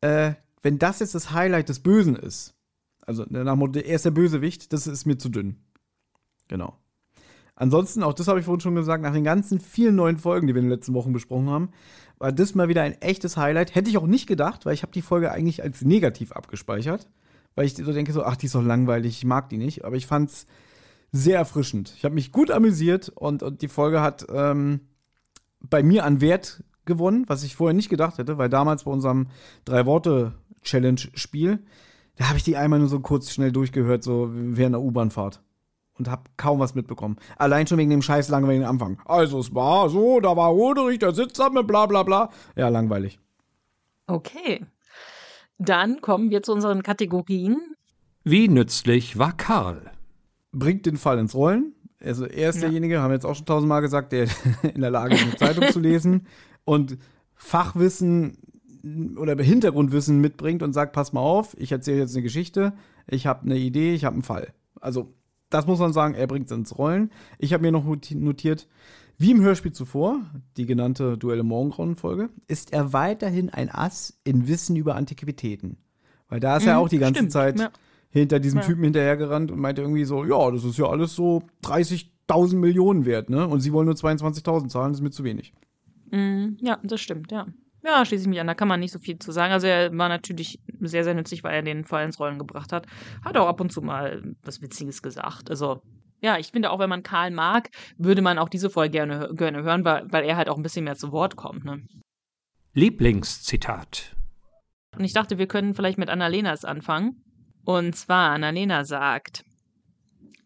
äh, 0.02 0.34
wenn 0.62 0.78
das 0.78 1.00
jetzt 1.00 1.16
das 1.16 1.32
Highlight 1.32 1.70
des 1.70 1.80
Bösen 1.80 2.18
ist, 2.18 2.54
also 3.06 3.24
nach 3.30 3.54
dem 3.54 3.60
Motto, 3.60 3.80
er 3.80 3.96
ist 3.96 4.04
der 4.04 4.12
Bösewicht, 4.12 4.74
das 4.74 4.88
ist 4.88 5.06
mir 5.06 5.18
zu 5.18 5.30
dünn. 5.30 5.56
Genau. 6.50 6.78
Ansonsten, 7.56 8.04
auch 8.04 8.14
das 8.14 8.28
habe 8.28 8.42
ich 8.42 8.46
vorhin 8.46 8.60
schon 8.60 8.76
gesagt, 8.76 9.02
nach 9.02 9.14
den 9.14 9.24
ganzen 9.24 9.62
vielen 9.62 9.96
neuen 9.96 10.18
Folgen, 10.18 10.48
die 10.48 10.54
wir 10.54 10.60
in 10.60 10.68
den 10.68 10.78
letzten 10.78 10.94
Wochen 10.94 11.14
besprochen 11.14 11.50
haben, 11.50 11.70
war 12.18 12.34
das 12.34 12.56
mal 12.56 12.68
wieder 12.68 12.82
ein 12.82 13.02
echtes 13.02 13.38
Highlight. 13.38 13.74
Hätte 13.74 13.90
ich 13.90 13.98
auch 13.98 14.06
nicht 14.06 14.28
gedacht, 14.28 14.66
weil 14.66 14.74
ich 14.74 14.84
habe 14.84 14.92
die 14.92 15.02
Folge 15.02 15.32
eigentlich 15.32 15.64
als 15.64 15.82
negativ 15.82 16.34
abgespeichert. 16.34 17.08
Weil 17.56 17.68
ich 17.68 17.76
so 17.78 17.94
denke, 17.94 18.12
so, 18.12 18.26
ach, 18.26 18.36
die 18.36 18.48
ist 18.48 18.56
doch 18.56 18.64
langweilig, 18.64 19.20
ich 19.20 19.24
mag 19.24 19.48
die 19.48 19.58
nicht. 19.58 19.86
Aber 19.86 19.96
ich 19.96 20.08
fand's 20.08 20.46
sehr 21.12 21.38
erfrischend. 21.38 21.94
Ich 21.98 22.06
habe 22.06 22.16
mich 22.16 22.32
gut 22.32 22.52
amüsiert 22.52 23.10
und, 23.10 23.44
und 23.44 23.62
die 23.62 23.68
Folge 23.68 24.02
hat 24.02 24.26
ähm, 24.34 24.82
bei 25.60 25.84
mir 25.84 26.06
an 26.06 26.22
Wert 26.22 26.64
gewonnen, 26.86 27.26
was 27.28 27.44
ich 27.44 27.56
vorher 27.56 27.74
nicht 27.74 27.90
gedacht 27.90 28.18
hätte, 28.18 28.38
weil 28.38 28.50
damals 28.50 28.86
bei 28.86 28.92
unserem 28.92 29.28
Drei-Worte-Challenge-Spiel, 29.66 31.60
da 32.16 32.28
habe 32.28 32.38
ich 32.38 32.44
die 32.44 32.58
einmal 32.58 32.80
nur 32.80 32.88
so 32.88 33.00
kurz 33.00 33.32
schnell 33.32 33.52
durchgehört, 33.52 34.04
so 34.04 34.30
während 34.32 34.76
der 34.76 34.82
U-Bahn-Fahrt. 34.82 35.42
Und 35.98 36.10
habe 36.10 36.24
kaum 36.38 36.60
was 36.60 36.74
mitbekommen. 36.74 37.18
Allein 37.38 37.68
schon 37.68 37.78
wegen 37.78 37.92
dem 37.92 38.02
scheiß 38.02 38.30
langweiligen 38.30 38.66
Anfang. 38.66 39.00
Also 39.06 39.38
es 39.40 39.54
war 39.54 39.90
so, 39.90 40.20
da 40.20 40.36
war 40.36 40.50
Roderich, 40.50 41.00
der 41.00 41.14
sitzt 41.14 41.38
da 41.38 41.50
mit 41.50 41.68
bla 41.68 41.86
bla 41.86 42.02
bla. 42.02 42.32
Ja, 42.56 42.70
langweilig. 42.70 43.20
Okay. 44.08 44.66
Dann 45.60 46.02
kommen 46.02 46.32
wir 46.32 46.42
zu 46.42 46.54
unseren 46.54 46.82
Kategorien. 46.82 47.76
Wie 48.24 48.48
nützlich 48.48 49.20
war 49.20 49.34
Karl? 49.34 49.92
Bringt 50.52 50.86
den 50.86 50.98
Fall 50.98 51.20
ins 51.20 51.34
Rollen. 51.36 51.74
Also 52.04 52.26
er 52.26 52.50
ist 52.50 52.56
Ja. 52.56 52.62
derjenige, 52.64 53.00
haben 53.02 53.12
wir 53.12 53.16
jetzt 53.16 53.26
auch 53.26 53.36
schon 53.36 53.46
tausendmal 53.46 53.82
gesagt, 53.82 54.12
der 54.12 54.28
in 54.76 54.82
der 54.82 54.90
Lage 54.92 55.16
ist, 55.16 55.22
eine 55.24 55.36
Zeitung 55.36 55.70
zu 55.72 55.80
lesen 55.80 56.28
und 56.66 56.98
Fachwissen 57.36 58.38
oder 59.18 59.36
Hintergrundwissen 59.42 60.20
mitbringt 60.20 60.64
und 60.64 60.74
sagt, 60.74 60.94
pass 60.94 61.14
mal 61.14 61.20
auf, 61.22 61.56
ich 61.60 61.72
erzähle 61.72 62.00
jetzt 62.00 62.16
eine 62.16 62.24
Geschichte, 62.24 62.74
ich 63.08 63.28
habe 63.28 63.42
eine 63.46 63.58
Idee, 63.58 63.94
ich 63.94 64.06
habe 64.06 64.14
einen 64.16 64.24
Fall. 64.24 64.54
Also 64.80 65.14
das 65.50 65.68
muss 65.68 65.80
man 65.80 65.92
sagen, 65.94 66.14
er 66.16 66.28
bringt 66.28 66.46
es 66.46 66.52
ins 66.58 66.78
Rollen. 66.78 67.12
Ich 67.38 67.54
habe 67.54 67.62
mir 67.62 67.72
noch 67.72 67.84
noti- 67.86 68.16
notiert, 68.16 68.68
wie 69.18 69.32
im 69.32 69.42
Hörspiel 69.42 69.74
zuvor, 69.74 70.22
die 70.58 70.66
genannte 70.66 71.18
Duelle 71.18 71.44
Morgengrauen-Folge, 71.44 72.30
ist 72.48 72.74
er 72.74 72.94
weiterhin 72.94 73.50
ein 73.50 73.70
Ass 73.70 74.20
in 74.24 74.48
Wissen 74.48 74.76
über 74.76 74.96
Antiquitäten. 74.96 75.78
Weil 76.30 76.40
da 76.40 76.58
ist 76.58 76.66
er 76.66 76.76
Mhm, 76.76 76.80
auch 76.80 76.90
die 76.90 76.98
ganze 77.00 77.20
stimmt, 77.20 77.32
Zeit 77.34 77.60
ja. 77.60 77.70
Hinter 78.12 78.40
diesem 78.40 78.60
Ja. 78.60 78.66
Typen 78.66 78.84
hinterhergerannt 78.84 79.52
und 79.52 79.60
meinte 79.60 79.82
irgendwie 79.82 80.06
so, 80.06 80.24
ja, 80.24 80.52
das 80.52 80.64
ist 80.64 80.78
ja 80.78 80.86
alles 80.86 81.16
so 81.16 81.44
30.000 81.64 82.56
Millionen 82.58 83.06
wert, 83.06 83.30
ne? 83.30 83.48
Und 83.48 83.62
sie 83.62 83.74
wollen 83.74 83.86
nur 83.86 83.96
22.000 83.96 84.70
zahlen, 84.70 84.92
das 84.92 85.00
ist 85.00 85.04
mir 85.04 85.12
zu 85.12 85.24
wenig. 85.24 85.54
Mm, 86.12 86.58
ja, 86.60 86.80
das 86.84 87.02
stimmt, 87.02 87.32
ja. 87.32 87.48
Ja, 87.84 88.06
schließe 88.06 88.24
ich 88.24 88.30
mich 88.30 88.40
an. 88.40 88.46
Da 88.46 88.54
kann 88.54 88.68
man 88.68 88.80
nicht 88.80 88.92
so 88.92 89.00
viel 89.00 89.18
zu 89.18 89.32
sagen. 89.32 89.54
Also 89.54 89.66
er 89.66 89.98
war 89.98 90.08
natürlich 90.08 90.60
sehr, 90.82 91.04
sehr 91.04 91.16
nützlich, 91.16 91.44
weil 91.44 91.56
er 91.56 91.62
den 91.64 91.84
Fall 91.84 92.06
ins 92.06 92.20
Rollen 92.20 92.38
gebracht 92.38 92.72
hat. 92.72 92.86
Hat 93.24 93.38
auch 93.38 93.48
ab 93.48 93.60
und 93.60 93.72
zu 93.72 93.82
mal 93.82 94.22
was 94.44 94.62
Witziges 94.62 95.02
gesagt. 95.02 95.50
Also 95.50 95.82
ja, 96.20 96.38
ich 96.38 96.52
finde 96.52 96.70
auch, 96.70 96.78
wenn 96.78 96.90
man 96.90 97.02
Karl 97.02 97.32
mag, 97.32 97.70
würde 97.98 98.22
man 98.22 98.38
auch 98.38 98.50
diese 98.50 98.70
Folge 98.70 98.92
gerne, 98.92 99.32
gerne 99.34 99.64
hören, 99.64 99.84
weil, 99.84 100.06
weil 100.12 100.26
er 100.26 100.38
halt 100.38 100.48
auch 100.48 100.58
ein 100.58 100.62
bisschen 100.64 100.84
mehr 100.84 100.96
zu 100.96 101.12
Wort 101.12 101.36
kommt. 101.36 101.66
Ne? 101.66 101.82
Lieblingszitat. 102.74 104.16
Und 104.98 105.04
ich 105.04 105.14
dachte, 105.14 105.40
wir 105.40 105.48
können 105.48 105.74
vielleicht 105.74 105.98
mit 105.98 106.10
Annalenas 106.10 106.66
anfangen. 106.66 107.24
Und 107.64 107.96
zwar, 107.96 108.32
Annalena 108.32 108.86
sagt, 108.86 109.44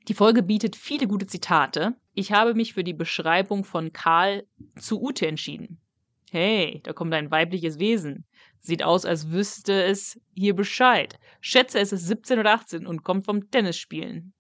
die 0.07 0.13
Folge 0.13 0.43
bietet 0.43 0.75
viele 0.75 1.07
gute 1.07 1.25
Zitate. 1.25 1.95
Ich 2.13 2.31
habe 2.31 2.53
mich 2.53 2.73
für 2.73 2.83
die 2.83 2.93
Beschreibung 2.93 3.63
von 3.63 3.91
Karl 3.91 4.45
zu 4.79 5.01
Ute 5.01 5.25
entschieden. 5.25 5.79
Hey, 6.29 6.81
da 6.83 6.93
kommt 6.93 7.13
ein 7.13 7.31
weibliches 7.31 7.79
Wesen. 7.79 8.25
Sieht 8.59 8.83
aus, 8.83 9.05
als 9.05 9.31
wüsste 9.31 9.83
es 9.83 10.19
hier 10.35 10.55
Bescheid. 10.55 11.17
Schätze, 11.41 11.79
es 11.79 11.91
ist 11.91 12.05
17 12.05 12.39
oder 12.39 12.53
18 12.53 12.85
und 12.85 13.03
kommt 13.03 13.25
vom 13.25 13.49
Tennisspielen. 13.49 14.33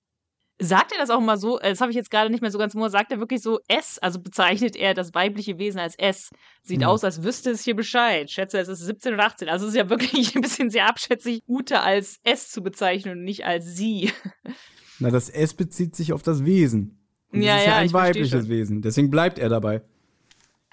Sagt 0.57 0.93
er 0.93 0.97
das 0.97 1.09
auch 1.09 1.19
mal 1.19 1.37
so? 1.37 1.59
Äh, 1.59 1.71
Das 1.71 1.81
habe 1.81 1.91
ich 1.91 1.97
jetzt 1.97 2.09
gerade 2.09 2.29
nicht 2.29 2.41
mehr 2.41 2.51
so 2.51 2.57
ganz 2.57 2.73
im. 2.73 2.87
Sagt 2.89 3.11
er 3.11 3.19
wirklich 3.19 3.41
so 3.41 3.59
S? 3.67 3.99
Also 3.99 4.19
bezeichnet 4.21 4.75
er 4.77 4.93
das 4.93 5.13
weibliche 5.13 5.57
Wesen 5.57 5.79
als 5.79 5.95
S? 5.97 6.29
Sieht 6.63 6.81
Ja. 6.81 6.87
aus, 6.87 7.03
als 7.03 7.23
wüsste 7.23 7.49
es 7.51 7.63
hier 7.63 7.75
Bescheid. 7.75 8.31
Schätze, 8.31 8.57
es 8.59 8.69
ist 8.69 8.79
17 8.79 9.13
oder 9.15 9.25
18. 9.25 9.49
Also 9.49 9.65
es 9.65 9.73
ist 9.73 9.77
ja 9.77 9.89
wirklich 9.89 10.33
ein 10.35 10.41
bisschen 10.41 10.69
sehr 10.69 10.87
abschätzig, 10.87 11.41
Ute 11.47 11.81
als 11.81 12.19
S 12.23 12.51
zu 12.51 12.61
bezeichnen 12.63 13.17
und 13.17 13.23
nicht 13.25 13.45
als 13.45 13.75
sie. 13.75 14.11
Na, 14.99 15.09
das 15.09 15.29
S 15.29 15.53
bezieht 15.53 15.93
sich 15.95 16.13
auf 16.13 16.23
das 16.23 16.45
Wesen. 16.45 17.05
Und 17.33 17.41
Ja, 17.41 17.53
das 17.55 17.61
ist 17.61 17.67
ja, 17.67 17.71
ja, 17.73 17.77
ein 17.79 17.93
weibliches. 17.93 18.47
Wesen. 18.47 18.81
Deswegen 18.81 19.09
bleibt 19.09 19.39
er 19.39 19.49
dabei. 19.49 19.81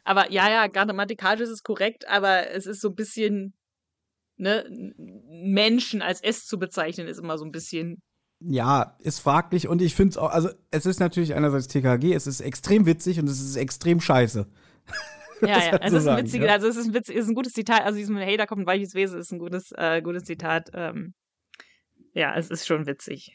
Aber 0.04 0.30
ja, 0.30 0.48
ja, 0.48 0.66
grammatikalisch 0.68 1.40
ist 1.42 1.48
es 1.50 1.62
korrekt, 1.64 2.06
aber 2.08 2.50
es 2.50 2.66
ist 2.66 2.80
so 2.80 2.90
ein 2.90 2.94
bisschen, 2.94 3.54
ne, 4.36 4.64
Menschen 5.28 6.02
als 6.02 6.20
S 6.22 6.46
zu 6.46 6.58
bezeichnen, 6.58 7.08
ist 7.08 7.18
immer 7.18 7.36
so 7.36 7.44
ein 7.44 7.50
bisschen. 7.50 8.00
Ja, 8.44 8.96
ist 9.00 9.20
fraglich 9.20 9.68
und 9.68 9.82
ich 9.82 9.94
finde 9.94 10.10
es 10.10 10.18
auch, 10.18 10.30
also 10.30 10.50
es 10.70 10.86
ist 10.86 11.00
natürlich 11.00 11.34
einerseits 11.34 11.68
TKG, 11.68 12.12
es 12.12 12.26
ist 12.26 12.40
extrem 12.40 12.86
witzig 12.86 13.20
und 13.20 13.28
es 13.28 13.40
ist 13.40 13.56
extrem 13.56 14.00
scheiße. 14.00 14.46
Ja, 15.42 15.48
ja, 15.48 15.72
halt 15.72 15.82
es 15.84 15.90
so 15.90 15.96
ist 15.96 16.06
ein 16.08 16.42
ja. 16.42 16.52
also 16.52 16.68
es 16.68 16.76
ist 16.76 16.86
ein, 16.86 16.94
witz, 16.94 17.08
ist 17.08 17.28
ein 17.28 17.34
gutes 17.34 17.52
Zitat, 17.52 17.82
also 17.82 17.98
diesem 17.98 18.16
Hey, 18.16 18.36
da 18.36 18.46
kommt 18.46 18.62
ein 18.62 18.66
weiches 18.66 18.94
Wesen, 18.94 19.18
ist 19.18 19.32
ein 19.32 19.38
gutes, 19.38 19.72
äh, 19.76 20.00
gutes 20.00 20.24
Zitat. 20.24 20.70
Ähm, 20.72 21.14
ja, 22.14 22.36
es 22.36 22.50
ist 22.50 22.66
schon 22.66 22.86
witzig. 22.86 23.34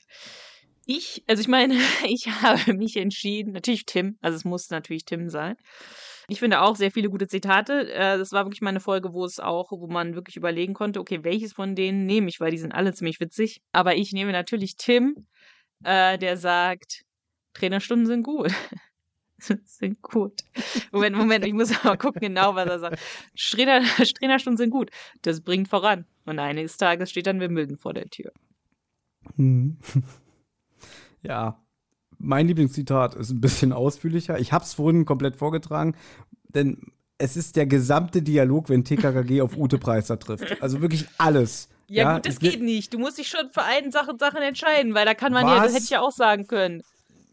Ich, 0.86 1.24
also 1.28 1.42
ich 1.42 1.48
meine, 1.48 1.76
ich 2.08 2.28
habe 2.28 2.74
mich 2.74 2.96
entschieden, 2.98 3.54
natürlich 3.54 3.86
Tim, 3.86 4.18
also 4.22 4.36
es 4.36 4.46
muss 4.46 4.70
natürlich 4.70 5.06
Tim 5.06 5.30
sein. 5.30 5.56
Ich 6.30 6.40
finde 6.40 6.62
auch 6.62 6.76
sehr 6.76 6.91
viele 6.91 7.10
gute 7.10 7.28
Zitate. 7.28 7.91
Äh, 7.91 8.18
das 8.18 8.34
war 8.34 8.45
wirklich 8.45 8.62
mal 8.62 8.70
eine 8.70 8.82
Folge, 8.82 9.14
wo 9.14 9.24
es 9.24 9.40
auch, 9.40 9.72
wo 9.72 9.88
man 9.88 10.16
wirklich 10.16 10.36
überlegen 10.36 10.74
konnte, 10.74 10.99
okay, 10.99 11.24
welches 11.24 11.54
von 11.54 11.76
denen 11.76 12.06
nehme 12.06 12.28
ich, 12.28 12.40
weil 12.40 12.52
die 12.52 12.58
sind 12.58 12.74
alle 12.74 12.94
ziemlich 12.94 13.20
witzig. 13.20 13.62
Aber 13.72 13.95
ich 13.95 14.12
nehme 14.12 14.34
natürlich 14.34 14.76
Tim, 14.76 15.26
äh, 15.84 16.18
der 16.18 16.36
sagt, 16.36 17.06
Trainerstunden 17.54 18.08
sind 18.08 18.24
gut. 18.24 18.52
sind 19.40 20.02
gut. 20.02 20.41
Moment, 20.91 21.16
Moment, 21.16 21.45
ich 21.45 21.54
muss 21.54 21.84
mal 21.84 21.98
gucken 21.98 22.22
genau, 22.22 22.56
was 22.56 22.68
er 22.68 22.80
sagt. 22.80 22.99
Trainer, 23.38 23.82
Trainerstunden 24.20 24.58
sind 24.58 24.72
gut. 24.72 24.91
Das 25.22 25.41
bringt 25.41 25.70
voran. 25.70 26.06
Und 26.26 26.40
eines 26.40 26.78
Tages 26.78 27.10
steht 27.10 27.28
dann 27.28 27.40
Wimbledon 27.40 27.78
vor 27.78 27.94
der 27.94 28.10
Tür. 28.10 28.34
Mhm. 29.36 29.78
ja, 31.22 31.64
mein 32.19 32.48
Lieblingszitat 32.48 33.15
ist 33.15 33.31
ein 33.31 33.41
bisschen 33.41 33.73
ausführlicher. 33.73 34.39
Ich 34.39 34.53
habe 34.53 34.64
es 34.64 34.73
vorhin 34.73 35.06
komplett 35.06 35.35
vorgetragen, 35.35 35.95
denn 36.49 36.91
es 37.18 37.35
ist 37.35 37.56
der 37.56 37.65
gesamte 37.65 38.22
Dialog, 38.22 38.69
wenn 38.69 38.84
TKKG 38.84 39.41
auf 39.41 39.57
Ute 39.57 39.77
Preiser 39.77 40.19
trifft. 40.19 40.61
Also 40.61 40.81
wirklich 40.81 41.06
alles. 41.18 41.69
Ja, 41.88 42.15
gut, 42.15 42.26
das 42.27 42.39
geht 42.39 42.61
nicht. 42.61 42.94
Du 42.94 42.99
musst 42.99 43.18
dich 43.18 43.27
schon 43.27 43.49
für 43.52 43.64
einen 43.64 43.91
Sachen, 43.91 44.19
Sachen 44.19 44.41
entscheiden, 44.41 44.94
weil 44.94 45.06
da 45.06 45.14
kann 45.14 45.31
man 45.34 45.48
ja, 45.48 45.56
Was? 45.57 45.64
das 45.64 45.73
hätte 45.73 45.84
ich 45.85 45.89
ja 45.91 46.02
auch 46.02 46.11
sagen 46.11 46.45
können. 46.48 46.84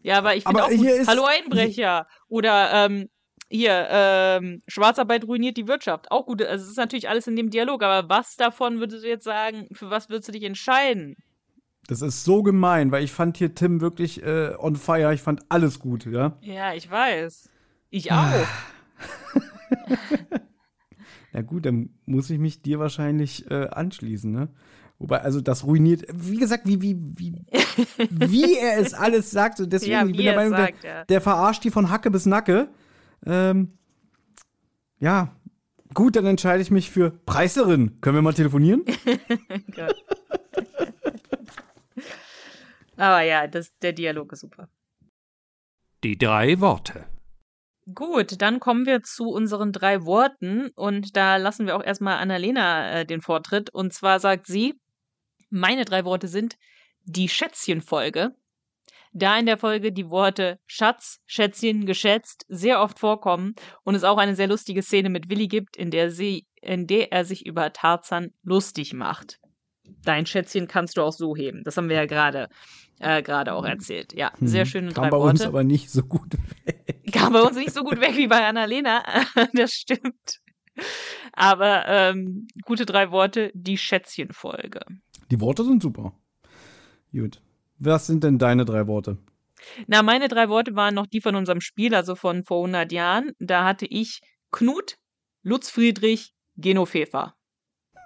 Ja, 0.01 0.17
aber 0.19 0.35
ich 0.35 0.43
finde 0.43 0.63
auch 0.63 0.69
gut, 0.69 0.79
hier 0.79 0.95
ist- 0.95 1.07
Hallo 1.07 1.25
Einbrecher 1.25 2.07
oder 2.29 2.85
ähm, 2.85 3.09
hier, 3.49 3.87
ähm, 3.89 4.63
Schwarzarbeit 4.67 5.25
ruiniert 5.25 5.57
die 5.57 5.67
Wirtschaft. 5.67 6.09
Auch 6.11 6.25
gut, 6.25 6.41
also 6.41 6.63
es 6.63 6.71
ist 6.71 6.77
natürlich 6.77 7.09
alles 7.09 7.27
in 7.27 7.35
dem 7.35 7.49
Dialog, 7.49 7.83
aber 7.83 8.07
was 8.09 8.35
davon 8.37 8.79
würdest 8.79 9.03
du 9.03 9.07
jetzt 9.09 9.23
sagen, 9.23 9.67
für 9.73 9.89
was 9.89 10.09
würdest 10.09 10.29
du 10.29 10.31
dich 10.31 10.43
entscheiden? 10.43 11.15
Das 11.87 12.01
ist 12.01 12.23
so 12.23 12.43
gemein, 12.43 12.91
weil 12.91 13.03
ich 13.03 13.11
fand 13.11 13.37
hier 13.37 13.53
Tim 13.53 13.79
wirklich 13.79 14.23
äh, 14.23 14.55
on 14.57 14.75
fire. 14.75 15.13
Ich 15.13 15.21
fand 15.21 15.41
alles 15.49 15.79
gut, 15.79 16.05
ja. 16.05 16.37
Ja, 16.41 16.73
ich 16.73 16.89
weiß. 16.89 17.49
Ich 17.89 18.11
auch. 18.11 18.17
Ja 21.35 21.41
gut, 21.41 21.65
dann 21.65 21.89
muss 22.05 22.29
ich 22.29 22.39
mich 22.39 22.61
dir 22.61 22.79
wahrscheinlich 22.79 23.51
äh, 23.51 23.67
anschließen, 23.67 24.31
ne? 24.31 24.47
Wobei, 24.99 25.19
also 25.19 25.41
das 25.41 25.65
ruiniert, 25.65 26.05
wie 26.13 26.37
gesagt, 26.37 26.65
wie, 26.65 26.81
wie, 26.81 26.95
wie, 26.97 27.45
wie 28.09 28.57
er 28.57 28.79
es 28.79 28.93
alles 28.93 29.31
sagt. 29.31 29.59
Und 29.59 29.73
deswegen, 29.73 29.91
Ja, 29.91 30.05
ich 30.05 30.15
bin 30.15 30.23
der 30.23 30.31
er 30.31 30.35
Meinung, 30.37 30.57
sagt, 30.57 30.83
der, 30.85 30.95
ja. 30.99 31.03
der 31.03 31.19
verarscht 31.19 31.65
die 31.65 31.71
von 31.71 31.89
Hacke 31.89 32.09
bis 32.09 32.25
Nacke. 32.25 32.69
Ähm, 33.25 33.73
ja, 34.97 35.35
gut, 35.93 36.15
dann 36.15 36.25
entscheide 36.25 36.61
ich 36.61 36.71
mich 36.71 36.89
für 36.89 37.11
Preiserin. 37.25 37.99
Können 37.99 38.15
wir 38.15 38.21
mal 38.21 38.33
telefonieren? 38.33 38.85
Gott. 39.75 40.05
Aber 42.97 43.21
ja, 43.21 43.47
das, 43.47 43.75
der 43.79 43.93
Dialog 43.93 44.31
ist 44.33 44.41
super. 44.41 44.69
Die 46.03 46.17
drei 46.17 46.59
Worte. 46.59 47.05
Gut, 47.93 48.41
dann 48.41 48.59
kommen 48.59 48.85
wir 48.87 49.03
zu 49.03 49.29
unseren 49.29 49.71
drei 49.71 50.05
Worten 50.05 50.69
und 50.75 51.15
da 51.15 51.37
lassen 51.37 51.67
wir 51.67 51.75
auch 51.75 51.83
erstmal 51.83 52.17
Annalena 52.17 52.91
äh, 52.91 53.05
den 53.05 53.21
Vortritt. 53.21 53.69
Und 53.69 53.93
zwar 53.93 54.19
sagt 54.19 54.47
sie, 54.47 54.79
meine 55.51 55.85
drei 55.85 56.03
Worte 56.03 56.27
sind 56.27 56.57
die 57.03 57.29
Schätzchenfolge. 57.29 58.35
Da 59.13 59.37
in 59.37 59.45
der 59.45 59.57
Folge 59.57 59.91
die 59.91 60.09
Worte 60.09 60.59
Schatz, 60.65 61.21
Schätzchen, 61.25 61.85
geschätzt 61.85 62.45
sehr 62.49 62.81
oft 62.81 62.99
vorkommen 62.99 63.55
und 63.83 63.95
es 63.95 64.03
auch 64.03 64.17
eine 64.17 64.35
sehr 64.35 64.47
lustige 64.47 64.81
Szene 64.81 65.09
mit 65.09 65.29
Willi 65.29 65.47
gibt, 65.47 65.77
in 65.77 65.91
der 65.91 66.11
sie, 66.11 66.47
in 66.55 66.87
der 66.87 67.11
er 67.11 67.23
sich 67.23 67.45
über 67.45 67.71
Tarzan 67.71 68.33
lustig 68.43 68.93
macht. 68.93 69.39
Dein 70.03 70.25
Schätzchen 70.25 70.67
kannst 70.67 70.97
du 70.97 71.01
auch 71.01 71.13
so 71.13 71.35
heben. 71.35 71.63
Das 71.63 71.77
haben 71.77 71.89
wir 71.89 71.95
ja 71.95 72.05
gerade 72.05 72.47
äh, 72.99 73.21
gerade 73.21 73.53
auch 73.53 73.65
erzählt. 73.65 74.13
Ja, 74.13 74.31
sehr 74.39 74.65
schöne 74.65 74.91
Kam 74.91 75.03
drei 75.03 75.09
bei 75.09 75.17
Worte. 75.17 75.31
uns 75.31 75.41
aber 75.41 75.63
nicht 75.63 75.89
so 75.89 76.03
gut 76.03 76.33
weg. 76.65 77.01
Kam 77.11 77.33
bei 77.33 77.41
uns 77.41 77.57
nicht 77.57 77.73
so 77.73 77.83
gut 77.83 77.99
weg 77.99 78.15
wie 78.15 78.27
bei 78.27 78.45
Annalena. 78.45 79.03
das 79.53 79.71
stimmt. 79.73 80.39
Aber 81.33 81.85
ähm, 81.87 82.47
gute 82.63 82.85
drei 82.85 83.11
Worte, 83.11 83.51
die 83.53 83.77
Schätzchenfolge. 83.77 84.81
Die 85.31 85.41
Worte 85.41 85.63
sind 85.63 85.81
super. 85.81 86.13
Gut. 87.11 87.41
Was 87.77 88.07
sind 88.07 88.23
denn 88.23 88.37
deine 88.37 88.65
drei 88.65 88.87
Worte? 88.87 89.17
Na, 89.87 90.03
meine 90.03 90.27
drei 90.27 90.49
Worte 90.49 90.75
waren 90.75 90.95
noch 90.95 91.07
die 91.07 91.21
von 91.21 91.35
unserem 91.35 91.61
Spiel, 91.61 91.95
also 91.95 92.15
von 92.15 92.43
vor 92.43 92.57
100 92.59 92.91
Jahren. 92.91 93.31
Da 93.39 93.65
hatte 93.65 93.85
ich 93.85 94.21
Knut, 94.51 94.97
Lutz 95.43 95.69
Friedrich, 95.69 96.33
Geno 96.55 96.85
Pfeffer. 96.85 97.35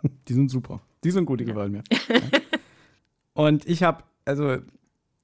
Die 0.28 0.34
sind 0.34 0.50
super. 0.50 0.82
Die 1.04 1.12
sind 1.12 1.26
gut, 1.26 1.40
die 1.40 1.46
gefallen 1.46 1.72
mir. 1.72 1.84
Und 3.34 3.66
ich 3.68 3.84
habe, 3.84 4.04
also, 4.26 4.58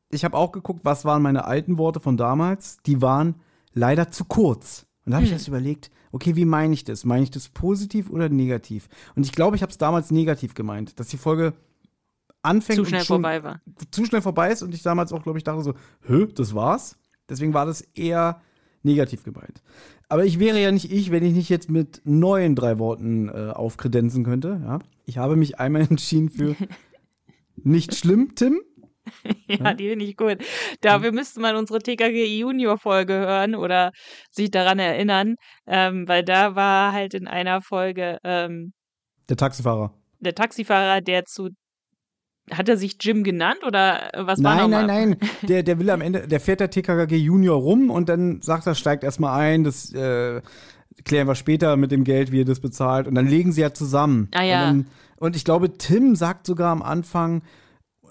ich 0.10 0.24
habe 0.24 0.38
auch 0.38 0.52
geguckt, 0.52 0.82
was 0.84 1.06
waren 1.06 1.22
meine 1.22 1.46
alten 1.46 1.78
Worte 1.78 2.00
von 2.00 2.18
damals. 2.18 2.78
Die 2.86 3.02
waren 3.02 3.36
leider 3.74 4.12
zu 4.12 4.26
kurz. 4.26 4.86
Und 5.06 5.12
da 5.12 5.18
habe 5.18 5.26
ich 5.26 5.32
Hm. 5.32 5.36
erst 5.38 5.48
überlegt, 5.48 5.92
okay, 6.12 6.36
wie 6.36 6.46
meine 6.46 6.74
ich 6.74 6.84
das? 6.84 7.04
Meine 7.06 7.24
ich 7.24 7.32
das 7.32 7.50
positiv 7.50 8.10
oder 8.10 8.30
negativ? 8.30 8.88
Und 9.16 9.26
ich 9.26 9.34
glaube, 9.34 9.56
ich 9.56 9.62
habe 9.62 9.72
es 9.72 9.78
damals 9.78 10.12
negativ 10.12 10.54
gemeint, 10.54 11.00
dass 11.00 11.08
die 11.10 11.18
Folge 11.18 11.54
anfängt 12.42 12.78
Zu 12.78 12.86
schnell 12.86 13.02
und 13.02 13.06
schon 13.06 13.16
vorbei 13.22 13.44
war. 13.44 13.62
zu 13.92 14.06
schnell 14.06 14.22
vorbei 14.22 14.52
ist 14.52 14.62
und 14.62 14.74
ich 14.74 14.82
damals 14.84 15.12
auch, 15.12 15.24
glaube 15.24 15.38
ich, 15.40 15.44
dachte 15.44 15.62
so, 15.64 15.74
hä, 16.08 16.28
das 16.36 16.54
war's? 16.56 16.98
Deswegen 17.28 17.54
war 17.54 17.66
das 17.66 17.82
eher 17.82 18.40
negativ 18.86 19.24
gemeint. 19.24 19.62
Aber 20.08 20.24
ich 20.26 20.40
wäre 20.40 20.60
ja 20.62 20.72
nicht 20.72 20.92
ich, 20.92 21.12
wenn 21.12 21.24
ich 21.26 21.34
nicht 21.34 21.50
jetzt 21.50 21.70
mit 21.70 22.02
neuen 22.06 22.56
drei 22.56 22.78
Worten 22.80 23.30
äh, 23.30 23.52
aufkredenzen 23.52 24.24
könnte. 24.24 24.62
Ja? 24.64 24.80
Ich 25.06 25.18
habe 25.18 25.36
mich 25.36 25.60
einmal 25.60 25.82
entschieden 25.90 26.30
für 26.30 26.56
nicht 27.56 27.96
schlimm, 27.96 28.34
Tim. 28.36 28.62
Ja, 29.48 29.74
die 29.76 29.90
finde 29.90 30.06
ich 30.06 30.18
gut. 30.18 30.38
Dafür 30.82 31.12
müsste 31.12 31.40
man 31.40 31.56
unsere 31.56 31.80
TKG 31.80 32.26
Junior 32.40 32.78
Folge 32.80 33.14
hören 33.14 33.54
oder 33.54 33.92
sich 34.32 34.50
daran 34.50 34.80
erinnern, 34.80 35.36
ähm, 35.68 36.08
weil 36.08 36.24
da 36.24 36.56
war 36.56 36.92
halt 36.92 37.14
in 37.14 37.28
einer 37.28 37.62
Folge 37.62 38.18
ähm, 38.24 38.74
Der 39.30 39.38
Taxifahrer. 39.38 39.94
der 40.20 40.34
Taxifahrer, 40.34 41.02
der 41.02 41.26
zu 41.26 41.50
hat 42.52 42.70
er 42.70 42.78
sich 42.78 42.98
Jim 43.02 43.24
genannt 43.24 43.60
oder 43.66 44.14
äh, 44.14 44.28
was 44.28 44.44
war 44.44 44.56
Nein, 44.56 44.70
noch 44.70 44.78
nein, 44.82 44.88
mal? 44.88 45.08
nein. 45.08 45.18
Der, 45.48 45.64
der 45.64 45.80
will 45.80 45.90
am 45.90 46.02
Ende, 46.02 46.28
der 46.28 46.40
fährt 46.40 46.60
der 46.60 46.70
TKKG 46.70 47.16
Junior 47.18 47.60
rum 47.60 47.90
und 47.90 48.10
dann 48.10 48.42
sagt 48.42 48.68
er, 48.68 48.76
steigt 48.76 49.04
erstmal 49.04 49.40
ein, 49.40 49.64
das 49.64 49.94
äh, 49.94 50.42
klären 51.04 51.28
wir 51.28 51.36
später 51.36 51.76
mit 51.78 51.92
dem 51.92 52.04
Geld, 52.04 52.32
wie 52.32 52.42
er 52.42 52.46
das 52.46 52.60
bezahlt. 52.60 53.08
Und 53.08 53.16
dann 53.16 53.28
legen 53.28 53.52
sie 53.52 53.62
ja 53.62 53.74
zusammen. 53.74 54.30
Ah, 54.34 54.44
ja. 54.44 54.70
Und, 54.70 54.86
dann, 54.86 54.88
und 55.18 55.36
ich 55.36 55.44
glaube, 55.44 55.78
Tim 55.78 56.16
sagt 56.16 56.46
sogar 56.46 56.72
am 56.72 56.82
Anfang, 56.82 57.42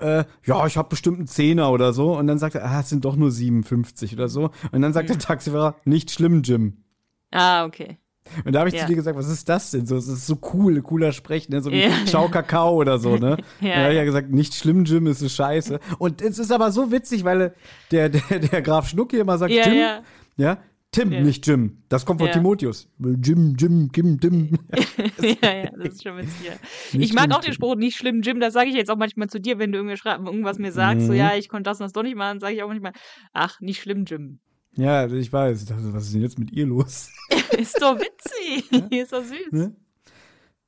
äh, 0.00 0.24
ja, 0.44 0.66
ich 0.66 0.76
habe 0.76 0.88
bestimmt 0.88 1.18
einen 1.18 1.26
Zehner 1.26 1.70
oder 1.70 1.92
so. 1.92 2.16
Und 2.16 2.26
dann 2.26 2.38
sagt 2.38 2.56
er, 2.56 2.64
ah, 2.64 2.80
es 2.80 2.88
sind 2.88 3.04
doch 3.04 3.16
nur 3.16 3.30
57 3.30 4.12
oder 4.12 4.28
so. 4.28 4.50
Und 4.72 4.82
dann 4.82 4.92
sagt 4.92 5.08
der 5.08 5.18
Taxifahrer, 5.18 5.76
nicht 5.84 6.10
schlimm, 6.10 6.42
Jim. 6.42 6.84
Ah, 7.30 7.64
okay. 7.64 7.98
Und 8.44 8.52
da 8.52 8.60
habe 8.60 8.68
ich 8.68 8.74
Ja. 8.74 8.82
zu 8.82 8.86
dir 8.86 8.96
gesagt, 8.96 9.16
was 9.16 9.28
ist 9.28 9.48
das 9.48 9.70
denn 9.70 9.86
so? 9.86 9.96
Es 9.96 10.08
ist 10.08 10.26
so 10.26 10.38
cool, 10.54 10.80
cooler 10.82 11.12
Sprech, 11.12 11.48
ne? 11.48 11.60
So 11.60 11.70
wie 11.70 11.82
Ja. 11.82 11.90
Ciao 12.06 12.28
Kakao 12.28 12.74
oder 12.74 12.98
so, 12.98 13.16
ne? 13.16 13.36
Ja, 13.60 13.74
da 13.76 13.80
habe 13.82 13.92
ich 13.92 13.96
ja 13.98 14.04
gesagt, 14.04 14.30
nicht 14.30 14.54
schlimm, 14.54 14.84
Jim, 14.84 15.06
es 15.06 15.22
ist 15.22 15.34
scheiße. 15.36 15.78
Und 15.98 16.22
es 16.22 16.38
ist 16.38 16.50
aber 16.52 16.70
so 16.72 16.90
witzig, 16.90 17.24
weil 17.24 17.54
der, 17.90 18.08
der, 18.08 18.38
der 18.38 18.62
Graf 18.62 18.88
Schnuck 18.88 19.10
hier 19.10 19.20
immer 19.20 19.38
sagt, 19.38 19.52
Ja, 19.52 19.66
Jim, 19.66 19.74
ja. 19.78 20.02
ja, 20.36 20.58
Tim, 20.90 21.08
nicht 21.08 21.44
Jim. 21.46 21.82
Das 21.88 22.06
kommt 22.06 22.20
von. 22.20 22.30
Timotheus. 22.30 22.88
Jim, 23.00 23.56
Jim, 23.58 23.90
Kim, 23.90 24.20
Tim. 24.20 24.56
ja, 25.42 25.52
ja, 25.56 25.70
das 25.76 25.94
ist 25.94 26.04
schon 26.04 26.16
witzig. 26.18 26.50
Nicht 26.92 27.04
Ich 27.10 27.12
mag 27.14 27.24
schlimm, 27.24 27.32
auch 27.32 27.40
den. 27.40 27.52
Spruch, 27.52 27.74
nicht 27.74 27.96
schlimm, 27.96 28.22
Jim, 28.22 28.38
das 28.38 28.52
sage 28.54 28.68
ich 28.70 28.76
jetzt 28.76 28.90
auch 28.92 28.96
manchmal 28.96 29.28
zu 29.28 29.40
dir, 29.40 29.58
wenn 29.58 29.72
du 29.72 29.78
irgendwas 29.78 30.58
mir 30.58 30.70
sagst, 30.70 31.06
so 31.06 31.12
Mhm. 31.12 31.18
ja, 31.18 31.34
ich 31.36 31.48
konnte 31.48 31.64
das 31.68 31.80
und 31.80 31.84
das 31.84 31.92
doch 31.92 32.04
nicht 32.04 32.16
machen, 32.16 32.38
sage 32.38 32.54
ich 32.54 32.62
auch 32.62 32.68
manchmal, 32.68 32.92
ach, 33.32 33.60
nicht 33.60 33.82
schlimm, 33.82 34.04
Jim. 34.06 34.38
Ja, 34.76 35.06
ich 35.06 35.32
weiß. 35.32 35.62
Ich 35.62 35.68
dachte, 35.68 35.92
was 35.94 36.04
ist 36.04 36.14
denn 36.14 36.22
jetzt 36.22 36.38
mit 36.38 36.50
ihr 36.52 36.66
los? 36.66 37.10
ist 37.58 37.80
doch 37.80 37.98
witzig, 37.98 38.70
ist 38.92 39.12
doch 39.12 39.22
süß. 39.24 39.52
Ne? 39.52 39.74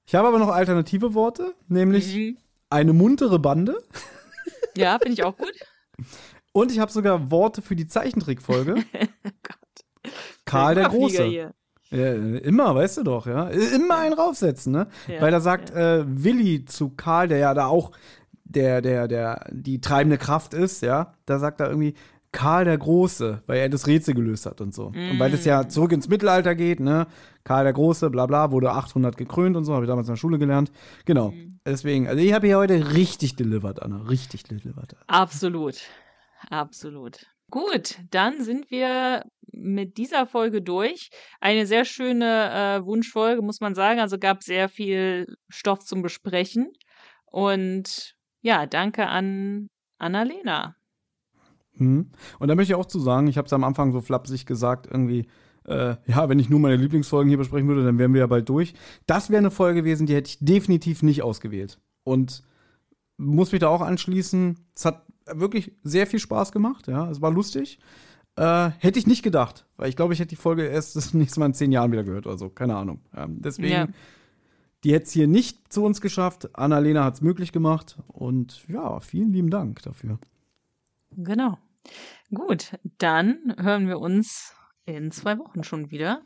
Ich 0.05 0.15
habe 0.15 0.29
aber 0.29 0.39
noch 0.39 0.49
alternative 0.49 1.15
Worte, 1.15 1.55
nämlich 1.69 2.15
Mhm. 2.15 2.37
eine 2.71 2.93
muntere 2.93 3.39
Bande. 3.39 3.83
Ja, 4.77 4.99
finde 4.99 5.15
ich 5.15 5.25
auch 5.25 5.37
gut. 5.37 5.53
Und 6.53 6.71
ich 6.71 6.79
habe 6.79 6.93
sogar 6.93 7.31
Worte 7.31 7.63
für 7.63 7.75
die 7.77 7.87
Zeichentrickfolge. 7.89 8.75
Gott. 9.23 10.13
Karl 10.45 10.75
der 10.77 10.89
Große. 10.89 11.53
Ja, 11.91 12.13
immer, 12.13 12.75
weißt 12.75 12.99
du 12.99 13.03
doch, 13.05 13.27
ja. 13.27 13.49
Immer 13.49 13.99
einen 13.99 14.15
raufsetzen, 14.15 14.73
ne? 14.73 14.89
Ja, 15.07 15.21
Weil 15.21 15.31
da 15.31 15.41
sagt 15.41 15.71
äh, 15.71 16.05
Willi 16.07 16.65
zu 16.65 16.91
Karl, 16.91 17.29
der 17.29 17.39
ja 17.39 17.55
da 17.55 17.67
auch 17.67 17.93
der, 18.45 18.81
der, 18.83 19.09
der, 19.09 19.47
die 19.53 19.81
treibende 19.81 20.19
Kraft 20.19 20.53
ist, 20.55 20.83
ja, 20.83 21.15
da 21.27 21.39
sagt 21.39 21.61
er 21.61 21.69
irgendwie 21.69 21.95
Karl 22.37 22.67
der 22.67 22.77
Große, 22.77 23.43
weil 23.47 23.59
er 23.61 23.69
das 23.71 23.87
Rätsel 23.87 24.13
gelöst 24.13 24.45
hat 24.45 24.61
und 24.61 24.75
so. 24.75 24.89
Und 24.89 25.19
weil 25.19 25.31
das 25.31 25.47
Mm. 25.47 25.49
ja 25.49 25.69
zurück 25.69 25.93
ins 25.93 26.07
Mittelalter 26.09 26.55
geht, 26.55 26.81
ne? 26.81 27.07
Karl 27.45 27.65
der 27.65 27.73
Große, 27.73 28.11
bla 28.11 28.27
bla, 28.27 28.51
wurde 28.51 28.73
800 28.73 29.17
gekrönt 29.17 29.57
und 29.57 29.65
so, 29.65 29.73
habe 29.73 29.87
ich 29.87 29.89
damals 29.89 30.07
in 30.07 30.13
der 30.13 30.19
Schule 30.19 30.39
gelernt. 30.39 30.71
Genau. 31.07 31.31
Mm. 31.31 31.59
Deswegen, 31.65 32.07
also 32.09 32.23
ich 32.23 32.35
habe 32.35 32.47
hier 32.47 32.59
heute 32.59 32.93
richtig 32.93 33.37
delivered, 33.37 33.81
Anna. 33.83 34.03
Richtig 34.03 34.45
delivered. 34.45 34.95
Absolut. 35.07 35.77
Absolut. 36.51 37.27
Gut, 37.51 37.97
dann 38.11 38.43
sind 38.45 38.71
wir 38.71 39.23
mit 39.51 39.97
dieser 39.97 40.27
Folge 40.27 40.61
durch. 40.61 41.09
Eine 41.41 41.65
sehr 41.67 41.87
schöne 41.87 42.81
äh, 42.81 42.85
Wunschfolge, 42.85 43.41
muss 43.41 43.61
man 43.61 43.75
sagen. 43.75 44.01
Also 44.01 44.19
gab 44.19 44.43
sehr 44.43 44.69
viel 44.69 45.27
Stoff 45.49 45.81
zum 45.87 46.03
Besprechen. 46.03 46.71
Und 47.25 48.15
ja, 48.43 48.67
danke 48.67 49.07
an 49.07 49.69
Annalena. 49.99 50.77
Mhm. 51.79 52.07
Und 52.39 52.49
da 52.49 52.55
möchte 52.55 52.73
ich 52.73 52.77
auch 52.77 52.87
zu 52.87 52.99
sagen, 53.01 53.27
ich 53.29 53.39
habe 53.39 53.47
es 53.47 53.53
am 53.53 53.65
Anfang 53.65 53.93
so 53.93 54.01
flapsig 54.01 54.47
gesagt, 54.47 54.87
irgendwie, 54.91 55.27
äh, 55.65 55.97
ja, 56.07 56.29
wenn 56.29 56.39
ich 56.39 56.49
nur 56.49 56.61
meine 56.61 56.77
Lieblingsfolgen 56.77 57.29
hier 57.29 57.39
besprechen 57.39 57.69
würde, 57.69 57.85
dann 57.85 57.99
wären 57.99 58.13
wir 58.15 58.21
ja 58.21 58.27
bald 58.27 58.49
durch. 58.49 58.75
Das 59.07 59.31
wäre 59.31 59.39
eine 59.39 59.51
Folge 59.51 59.81
gewesen, 59.83 60.07
die 60.07 60.15
hätte 60.15 60.29
ich 60.29 60.39
definitiv 60.41 61.03
nicht 61.03 61.23
ausgewählt. 61.23 61.79
Und 62.05 62.43
muss 63.19 63.53
mich 63.53 63.61
da 63.61 63.69
auch 63.69 63.81
anschließen. 63.81 64.59
Es 64.75 64.85
hat 64.85 65.03
wirklich 65.33 65.73
sehr 65.83 66.07
viel 66.07 66.21
Spaß 66.21 66.53
gemacht, 66.53 66.87
ja, 66.87 67.11
es 67.11 67.21
war 67.21 67.33
lustig. 67.33 67.79
Äh, 68.37 68.71
hätte 68.79 68.99
ich 68.99 69.07
nicht 69.07 69.23
gedacht, 69.23 69.65
weil 69.79 69.89
ich 69.89 69.97
glaube, 69.97 70.13
ich 70.13 70.21
hätte 70.21 70.29
die 70.29 70.37
Folge 70.37 70.67
erst 70.67 70.95
das 70.95 71.15
nächste 71.15 71.41
Mal 71.41 71.47
in 71.47 71.55
zehn 71.55 71.73
Jahren 71.73 71.91
wieder 71.91 72.05
gehört 72.05 72.27
oder 72.27 72.37
so, 72.37 72.51
keine 72.51 72.77
Ahnung. 72.77 73.01
Ähm, 73.17 73.41
deswegen, 73.41 73.73
Ja. 73.73 73.89
die 74.85 74.93
hätte 74.93 75.07
es 75.07 75.13
hier 75.13 75.27
nicht 75.27 75.73
zu 75.73 75.83
uns 75.85 76.03
geschafft. 76.03 76.55
Annalena 76.57 77.03
hat 77.03 77.15
es 77.15 77.21
möglich 77.23 77.51
gemacht 77.53 77.97
und 78.09 78.63
ja, 78.69 79.01
vielen 79.01 79.33
lieben 79.33 79.49
Dank 79.51 79.81
dafür. 79.83 80.19
Genau. 81.17 81.59
Gut, 82.33 82.73
dann 82.99 83.55
hören 83.59 83.89
wir 83.89 83.99
uns 84.01 84.55
in 84.85 85.11
zwei 85.11 85.39
Wochen 85.39 85.65
schon 85.65 85.91
wieder. 85.91 86.23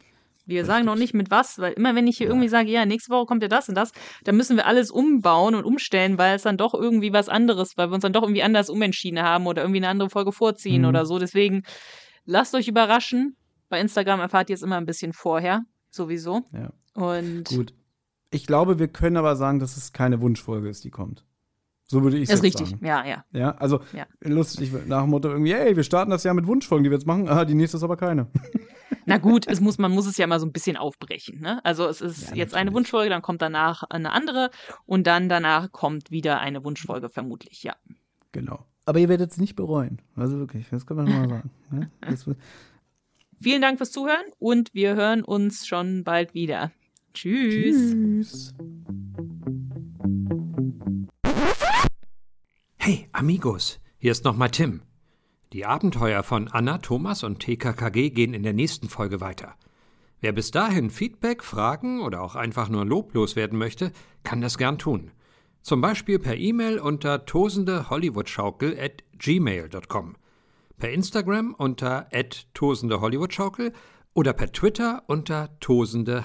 Wir 0.46 0.64
sagen 0.64 0.84
noch 0.84 0.96
nicht 0.96 1.14
mit 1.14 1.30
was, 1.30 1.58
weil 1.58 1.74
immer 1.74 1.94
wenn 1.94 2.08
ich 2.08 2.16
hier 2.18 2.26
irgendwie 2.26 2.48
sage, 2.48 2.70
ja, 2.70 2.84
nächste 2.84 3.12
Woche 3.12 3.26
kommt 3.26 3.42
ja 3.42 3.48
das 3.48 3.68
und 3.68 3.76
das, 3.76 3.92
dann 4.24 4.36
müssen 4.36 4.56
wir 4.56 4.66
alles 4.66 4.90
umbauen 4.90 5.54
und 5.54 5.64
umstellen, 5.64 6.18
weil 6.18 6.34
es 6.34 6.42
dann 6.42 6.56
doch 6.56 6.74
irgendwie 6.74 7.12
was 7.12 7.28
anderes, 7.28 7.76
weil 7.76 7.88
wir 7.90 7.94
uns 7.94 8.02
dann 8.02 8.12
doch 8.12 8.22
irgendwie 8.22 8.42
anders 8.42 8.68
umentschieden 8.68 9.22
haben 9.22 9.46
oder 9.46 9.62
irgendwie 9.62 9.78
eine 9.78 9.88
andere 9.88 10.10
Folge 10.10 10.32
vorziehen 10.32 10.82
Mhm. 10.82 10.88
oder 10.88 11.06
so. 11.06 11.18
Deswegen 11.18 11.62
lasst 12.24 12.54
euch 12.54 12.66
überraschen. 12.66 13.36
Bei 13.68 13.80
Instagram 13.80 14.18
erfahrt 14.20 14.50
ihr 14.50 14.54
es 14.54 14.62
immer 14.62 14.76
ein 14.78 14.86
bisschen 14.86 15.12
vorher, 15.12 15.62
sowieso. 15.90 16.42
Ja. 16.52 16.72
Und 16.94 17.44
Gut. 17.44 17.72
Ich 18.32 18.46
glaube, 18.46 18.78
wir 18.78 18.88
können 18.88 19.16
aber 19.16 19.36
sagen, 19.36 19.60
dass 19.60 19.76
es 19.76 19.92
keine 19.92 20.20
Wunschfolge 20.20 20.68
ist, 20.68 20.82
die 20.84 20.90
kommt. 20.90 21.24
So 21.90 22.04
würde 22.04 22.16
ich 22.18 22.24
es 22.24 22.28
das 22.28 22.38
ist 22.38 22.44
richtig. 22.44 22.68
sagen. 22.68 22.86
Ja, 22.86 23.04
ja. 23.04 23.24
Ja, 23.32 23.50
also 23.56 23.80
Ja. 23.92 24.06
lustig 24.20 24.70
nach 24.86 25.02
dem 25.02 25.10
Motto 25.10 25.28
irgendwie, 25.28 25.54
hey, 25.54 25.74
wir 25.76 25.82
starten 25.82 26.12
das 26.12 26.22
Jahr 26.22 26.34
mit 26.34 26.46
Wunschfolgen, 26.46 26.84
die 26.84 26.90
wir 26.90 26.96
jetzt 26.96 27.06
machen. 27.06 27.28
Ah, 27.28 27.44
die 27.44 27.54
nächste 27.54 27.78
ist 27.78 27.82
aber 27.82 27.96
keine. 27.96 28.28
Na 29.06 29.18
gut, 29.18 29.48
es 29.48 29.60
muss, 29.60 29.76
man 29.78 29.90
muss 29.90 30.06
es 30.06 30.16
ja 30.16 30.28
mal 30.28 30.38
so 30.38 30.46
ein 30.46 30.52
bisschen 30.52 30.76
aufbrechen. 30.76 31.40
Ne? 31.40 31.64
Also 31.64 31.88
es 31.88 32.00
ist 32.00 32.30
Ja, 32.30 32.36
jetzt 32.36 32.54
eine. 32.54 32.72
Wunschfolge, 32.72 33.10
dann 33.10 33.22
kommt 33.22 33.42
danach 33.42 33.82
eine 33.82 34.12
andere 34.12 34.50
und 34.86 35.08
dann 35.08 35.28
danach 35.28 35.72
kommt 35.72 36.12
wieder 36.12 36.38
eine 36.38 36.62
Wunschfolge 36.62 37.08
vermutlich, 37.08 37.64
ja. 37.64 37.74
Genau. 38.30 38.66
Aber 38.86 39.00
ihr 39.00 39.08
werdet 39.08 39.32
es 39.32 39.38
nicht 39.38 39.56
bereuen. 39.56 40.00
Also 40.14 40.38
wirklich, 40.38 40.68
das 40.70 40.86
kann 40.86 40.96
man 40.96 41.06
mal 41.08 41.28
sagen. 41.28 41.50
Ne? 41.72 41.90
Vielen 43.42 43.62
Dank 43.62 43.78
fürs 43.78 43.90
Zuhören 43.90 44.26
und 44.38 44.72
wir 44.74 44.94
hören 44.94 45.24
uns 45.24 45.66
schon 45.66 46.04
bald 46.04 46.34
wieder. 46.34 46.70
Tschüss. 47.14 47.90
Tschüss. 47.90 48.54
Hey, 52.82 53.10
Amigos, 53.12 53.78
hier 53.98 54.10
ist 54.10 54.24
nochmal 54.24 54.50
Tim. 54.50 54.80
Die 55.52 55.66
Abenteuer 55.66 56.22
von 56.22 56.48
Anna, 56.48 56.78
Thomas 56.78 57.24
und 57.24 57.38
TKKG 57.38 58.08
gehen 58.08 58.32
in 58.32 58.42
der 58.42 58.54
nächsten 58.54 58.88
Folge 58.88 59.20
weiter. 59.20 59.54
Wer 60.20 60.32
bis 60.32 60.50
dahin 60.50 60.88
Feedback, 60.88 61.44
Fragen 61.44 62.00
oder 62.00 62.22
auch 62.22 62.36
einfach 62.36 62.70
nur 62.70 62.86
loblos 62.86 63.36
werden 63.36 63.58
möchte, 63.58 63.92
kann 64.22 64.40
das 64.40 64.56
gern 64.56 64.78
tun. 64.78 65.10
Zum 65.60 65.82
Beispiel 65.82 66.18
per 66.18 66.38
E-Mail 66.38 66.78
unter 66.78 67.26
tosendehollywoodschaukel 67.26 68.80
at 68.80 69.04
gmail.com, 69.18 70.16
per 70.78 70.90
Instagram 70.90 71.54
unter 71.58 72.08
tosendehollywoodschaukel 72.54 73.74
oder 74.14 74.32
per 74.32 74.52
Twitter 74.52 75.02
unter 75.06 75.50
tosendeh. 75.60 76.22